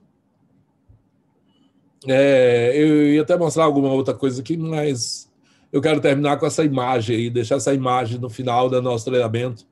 É, 2.08 2.72
eu 2.74 3.12
ia 3.12 3.22
até 3.22 3.36
mostrar 3.36 3.64
alguma 3.64 3.92
outra 3.92 4.12
coisa 4.12 4.40
aqui, 4.40 4.56
mas 4.56 5.30
eu 5.72 5.80
quero 5.80 6.00
terminar 6.00 6.38
com 6.38 6.46
essa 6.46 6.64
imagem 6.64 7.16
aí, 7.16 7.30
deixar 7.30 7.54
essa 7.54 7.72
imagem 7.72 8.18
no 8.18 8.28
final 8.28 8.68
do 8.68 8.82
nosso 8.82 9.04
treinamento. 9.04 9.64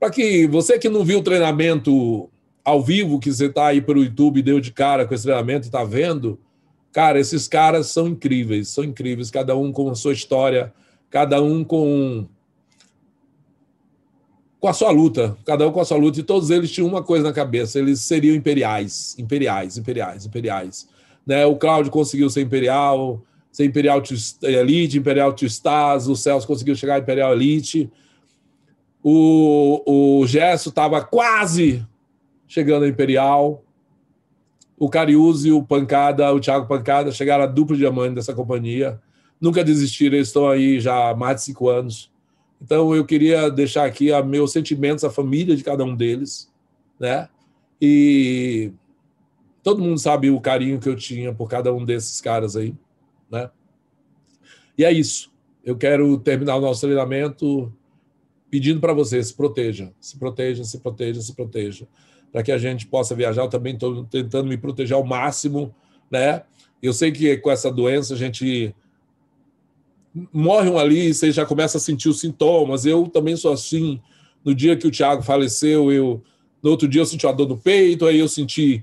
Para 0.00 0.10
que 0.10 0.46
você 0.46 0.78
que 0.78 0.88
não 0.88 1.04
viu 1.04 1.18
o 1.18 1.22
treinamento 1.22 2.30
ao 2.64 2.82
vivo, 2.82 3.20
que 3.20 3.30
você 3.30 3.46
está 3.46 3.66
aí 3.66 3.82
pelo 3.82 4.02
YouTube 4.02 4.40
deu 4.40 4.58
de 4.60 4.72
cara 4.72 5.06
com 5.06 5.14
esse 5.14 5.24
treinamento 5.24 5.66
e 5.66 5.68
está 5.68 5.84
vendo, 5.84 6.40
cara, 6.90 7.20
esses 7.20 7.46
caras 7.46 7.88
são 7.88 8.08
incríveis, 8.08 8.68
são 8.68 8.82
incríveis, 8.82 9.30
cada 9.30 9.54
um 9.54 9.70
com 9.70 9.90
a 9.90 9.94
sua 9.94 10.14
história, 10.14 10.72
cada 11.10 11.42
um 11.42 11.62
com 11.62 12.26
com 14.64 14.68
a 14.68 14.72
sua 14.72 14.90
luta, 14.90 15.36
cada 15.44 15.68
um 15.68 15.72
com 15.72 15.80
a 15.82 15.84
sua 15.84 15.98
luta, 15.98 16.18
e 16.18 16.22
todos 16.22 16.48
eles 16.48 16.70
tinham 16.70 16.88
uma 16.88 17.02
coisa 17.02 17.22
na 17.22 17.34
cabeça, 17.34 17.78
eles 17.78 18.00
seriam 18.00 18.34
imperiais, 18.34 19.14
imperiais, 19.18 19.76
imperiais, 19.76 20.24
imperiais. 20.24 20.88
Né? 21.26 21.44
O 21.44 21.56
Cláudio 21.56 21.92
conseguiu 21.92 22.30
ser 22.30 22.40
imperial, 22.40 23.20
ser 23.52 23.66
imperial 23.66 24.02
elite, 24.42 24.96
imperial 24.96 25.34
two 25.34 25.46
stars, 25.46 26.06
o 26.06 26.16
Celso 26.16 26.46
conseguiu 26.46 26.74
chegar 26.74 26.98
imperial 26.98 27.34
elite, 27.34 27.92
o, 29.02 29.82
o 29.84 30.26
Gesso 30.26 30.70
estava 30.70 31.02
quase 31.02 31.86
chegando 32.48 32.84
a 32.84 32.88
imperial, 32.88 33.62
o 34.78 34.88
Cariúzi 34.88 35.52
o 35.52 35.62
Pancada, 35.62 36.32
o 36.32 36.40
Thiago 36.40 36.66
Pancada, 36.66 37.12
chegaram 37.12 37.44
a 37.44 37.46
duplo 37.46 37.76
diamante 37.76 38.14
dessa 38.14 38.32
companhia, 38.32 38.98
nunca 39.38 39.62
desistiram, 39.62 40.16
eles 40.16 40.28
estão 40.28 40.48
aí 40.48 40.80
já 40.80 41.10
há 41.10 41.14
mais 41.14 41.36
de 41.36 41.42
cinco 41.42 41.68
anos, 41.68 42.10
então, 42.60 42.94
eu 42.94 43.04
queria 43.04 43.50
deixar 43.50 43.84
aqui 43.84 44.12
a 44.12 44.22
meus 44.22 44.52
sentimentos 44.52 45.04
à 45.04 45.10
família 45.10 45.56
de 45.56 45.62
cada 45.62 45.84
um 45.84 45.94
deles, 45.94 46.50
né? 46.98 47.28
E 47.80 48.72
todo 49.62 49.82
mundo 49.82 49.98
sabe 49.98 50.30
o 50.30 50.40
carinho 50.40 50.80
que 50.80 50.88
eu 50.88 50.96
tinha 50.96 51.34
por 51.34 51.48
cada 51.48 51.72
um 51.72 51.84
desses 51.84 52.20
caras 52.20 52.56
aí, 52.56 52.74
né? 53.30 53.50
E 54.78 54.84
é 54.84 54.92
isso. 54.92 55.32
Eu 55.64 55.76
quero 55.76 56.18
terminar 56.18 56.56
o 56.56 56.60
nosso 56.60 56.82
treinamento 56.82 57.72
pedindo 58.50 58.80
para 58.80 58.92
você 58.92 59.22
se 59.22 59.34
proteja, 59.34 59.92
se 60.00 60.16
proteja, 60.16 60.64
se 60.64 60.78
proteja, 60.78 61.20
se 61.20 61.34
proteja, 61.34 61.88
para 62.30 62.42
que 62.42 62.52
a 62.52 62.58
gente 62.58 62.86
possa 62.86 63.14
viajar. 63.14 63.42
Eu 63.42 63.48
também 63.48 63.74
estou 63.74 64.04
tentando 64.04 64.48
me 64.48 64.56
proteger 64.56 64.96
ao 64.96 65.04
máximo, 65.04 65.74
né? 66.10 66.44
Eu 66.82 66.92
sei 66.92 67.10
que 67.10 67.36
com 67.38 67.50
essa 67.50 67.70
doença 67.70 68.14
a 68.14 68.16
gente 68.16 68.74
morre 70.32 70.70
um 70.70 70.78
ali 70.78 71.12
você 71.12 71.32
já 71.32 71.44
começa 71.44 71.78
a 71.78 71.80
sentir 71.80 72.08
os 72.08 72.20
sintomas. 72.20 72.84
Eu 72.84 73.08
também 73.08 73.36
sou 73.36 73.52
assim. 73.52 74.00
No 74.44 74.54
dia 74.54 74.76
que 74.76 74.86
o 74.86 74.90
Thiago 74.90 75.22
faleceu, 75.22 75.90
eu 75.90 76.22
no 76.62 76.70
outro 76.70 76.86
dia 76.86 77.00
eu 77.00 77.06
senti 77.06 77.26
uma 77.26 77.32
dor 77.32 77.48
no 77.48 77.56
peito, 77.56 78.06
aí 78.06 78.18
eu 78.18 78.28
senti 78.28 78.82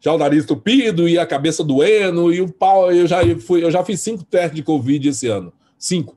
já 0.00 0.12
o 0.12 0.18
nariz 0.18 0.44
tupido 0.46 1.08
e 1.08 1.18
a 1.18 1.26
cabeça 1.26 1.62
doendo 1.62 2.32
e 2.32 2.40
o 2.40 2.50
pau. 2.50 2.90
Eu 2.90 3.06
já 3.06 3.18
fui, 3.38 3.62
eu 3.62 3.70
já 3.70 3.84
fiz 3.84 4.00
cinco 4.00 4.24
testes 4.24 4.56
de 4.56 4.62
Covid 4.62 5.08
esse 5.08 5.26
ano, 5.28 5.52
cinco. 5.78 6.16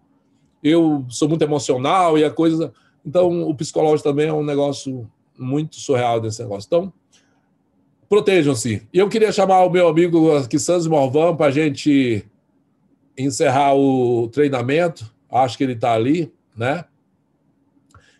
Eu 0.63 1.05
sou 1.09 1.29
muito 1.29 1.43
emocional 1.43 2.17
e 2.17 2.23
a 2.23 2.31
coisa. 2.31 2.73
Então, 3.05 3.43
o 3.43 3.53
psicológico 3.53 4.09
também 4.09 4.27
é 4.27 4.33
um 4.33 4.43
negócio 4.43 5.07
muito 5.37 5.75
surreal 5.75 6.19
desse 6.19 6.41
negócio. 6.41 6.65
Então, 6.67 6.93
Protejam-se. 8.07 8.83
E 8.93 8.99
eu 8.99 9.09
queria 9.09 9.31
chamar 9.31 9.63
o 9.63 9.69
meu 9.69 9.87
amigo 9.87 10.35
aqui, 10.35 10.59
Santos 10.59 10.87
Morvan, 10.87 11.35
para 11.35 11.47
a 11.47 11.51
gente 11.51 12.23
encerrar 13.17 13.75
o 13.75 14.27
treinamento. 14.29 15.13
Acho 15.31 15.57
que 15.57 15.63
ele 15.63 15.73
está 15.73 15.93
ali, 15.93 16.31
né? 16.55 16.85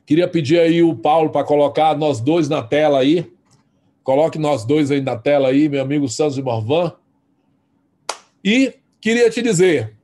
Queria 0.06 0.28
pedir 0.28 0.60
aí 0.60 0.84
o 0.84 0.96
Paulo 0.96 1.30
para 1.32 1.46
colocar 1.46 1.98
nós 1.98 2.20
dois 2.22 2.48
na 2.48 2.62
tela 2.62 3.00
aí. 3.00 3.32
Coloque 4.04 4.38
nós 4.38 4.64
dois 4.64 4.92
aí 4.92 5.02
na 5.02 5.16
tela 5.16 5.50
aí, 5.50 5.68
meu 5.68 5.82
amigo 5.82 6.08
Santos 6.08 6.38
Morvan. 6.38 6.94
E 8.44 8.76
queria 9.02 9.30
te 9.32 9.42
dizer, 9.42 9.96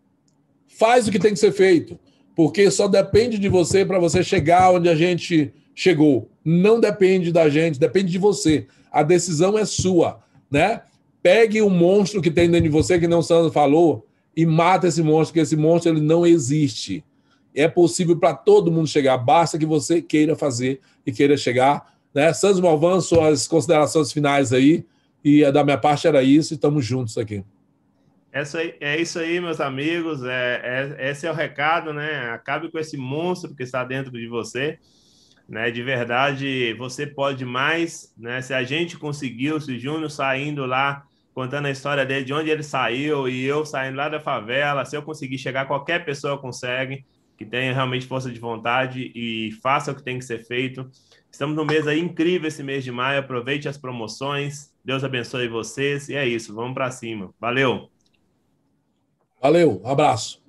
faz 0.68 1.08
o 1.08 1.11
que 1.11 1.20
tem 1.20 1.34
que 1.34 1.40
ser 1.40 1.52
feito, 1.52 2.00
porque 2.36 2.72
só 2.72 2.88
depende 2.88 3.38
de 3.38 3.48
você 3.48 3.86
para 3.86 4.00
você 4.00 4.24
chegar 4.24 4.72
onde 4.72 4.90
a 4.90 4.95
gente 4.95 5.53
chegou. 5.76 6.28
Não 6.44 6.80
depende 6.80 7.32
da 7.32 7.48
gente, 7.48 7.80
depende 7.80 8.11
de 8.11 8.18
você. 8.18 8.66
A 8.92 9.03
decisão 9.03 9.58
é 9.58 9.66
sua, 9.66 10.24
né? 10.50 10.82
Pegue 11.22 11.61
o 11.61 11.70
monstro 11.70 12.22
que 12.22 12.32
tem 12.32 12.50
dentro 12.50 12.64
de 12.64 12.70
você, 12.70 13.00
que 13.00 13.08
não 13.08 13.22
Sandro 13.22 13.52
falou, 13.52 14.08
e 14.35 14.45
mata 14.45 14.88
esse 14.88 15.01
monstro, 15.01 15.34
porque 15.34 15.40
esse 15.40 15.56
monstro 15.56 15.92
ele 15.92 16.01
não 16.01 16.26
existe. 16.26 17.03
É 17.53 17.68
possível 17.68 18.18
para 18.18 18.34
todo 18.34 18.72
mundo 18.72 18.88
chegar, 18.88 19.18
basta 19.18 19.58
que 19.58 19.66
você 19.66 20.01
queira 20.01 20.35
fazer 20.35 20.80
e 21.06 21.11
queira 21.11 21.35
chegar. 21.35 21.93
Né? 22.14 22.32
Santos 22.34 22.60
Malvan, 22.60 23.01
suas 23.01 23.48
considerações 23.48 24.11
finais 24.11 24.53
aí, 24.53 24.85
e 25.24 25.50
da 25.51 25.64
minha 25.64 25.77
parte 25.77 26.08
era 26.08 26.24
isso, 26.24 26.53
e 26.53 26.56
estamos 26.56 26.85
juntos 26.85 27.18
aqui. 27.18 27.43
É 28.32 29.00
isso 29.00 29.19
aí, 29.19 29.42
meus 29.42 29.60
amigos. 29.60 30.24
É, 30.24 30.95
é, 31.00 31.11
esse 31.11 31.27
é 31.27 31.32
o 31.32 31.35
recado, 31.35 31.92
né? 31.92 32.30
Acabe 32.30 32.72
com 32.72 32.80
esse 32.80 32.95
monstro 32.95 33.53
que 33.53 33.64
está 33.64 33.84
dentro 33.84 34.11
de 34.14 34.26
você. 34.26 34.80
Né? 35.50 35.69
De 35.69 35.84
verdade, 35.84 36.74
você 36.76 37.06
pode 37.06 37.43
mais. 37.43 38.14
Né? 38.18 38.42
Se 38.42 38.53
a 38.53 38.64
gente 38.64 38.98
conseguiu, 38.98 39.60
se 39.60 39.74
o 39.74 39.80
Júnior 39.80 40.10
saindo 40.10 40.66
lá, 40.66 41.06
contando 41.34 41.66
a 41.66 41.72
história 41.72 42.06
dele, 42.06 42.26
de 42.26 42.34
onde 42.34 42.50
ele 42.50 42.64
saiu, 42.64 43.27
e 43.27 43.43
eu 43.43 43.66
saindo 43.66 43.98
lá 43.98 44.10
da 44.10 44.19
favela, 44.19 44.85
se 44.85 44.95
eu 44.95 45.01
conseguir 45.01 45.38
chegar, 45.38 45.66
qualquer 45.66 46.03
pessoa 46.03 46.38
consegue 46.38 47.06
que 47.38 47.45
tenha 47.45 47.74
realmente 47.74 48.06
força 48.06 48.32
de 48.32 48.40
vontade 48.40 49.11
e 49.16 49.51
faça 49.64 49.92
o 49.92 49.95
que 49.95 50.03
tem 50.03 50.19
que 50.19 50.26
ser 50.26 50.45
feito. 50.45 50.88
Estamos 51.32 51.56
no 51.56 51.66
mês 51.66 51.88
aí 51.88 52.00
incrível 52.00 52.48
esse 52.48 52.61
mês 52.61 52.84
de 52.84 52.92
maio. 52.92 53.19
Aproveite 53.19 53.68
as 53.68 53.77
promoções. 53.80 54.72
Deus 54.85 55.03
abençoe 55.03 55.48
vocês. 55.48 56.08
E 56.08 56.16
é 56.16 56.27
isso. 56.27 56.53
Vamos 56.53 56.76
para 56.76 56.92
cima. 56.92 57.34
Valeu. 57.40 57.90
Valeu. 59.42 59.82
Abraço. 59.84 60.41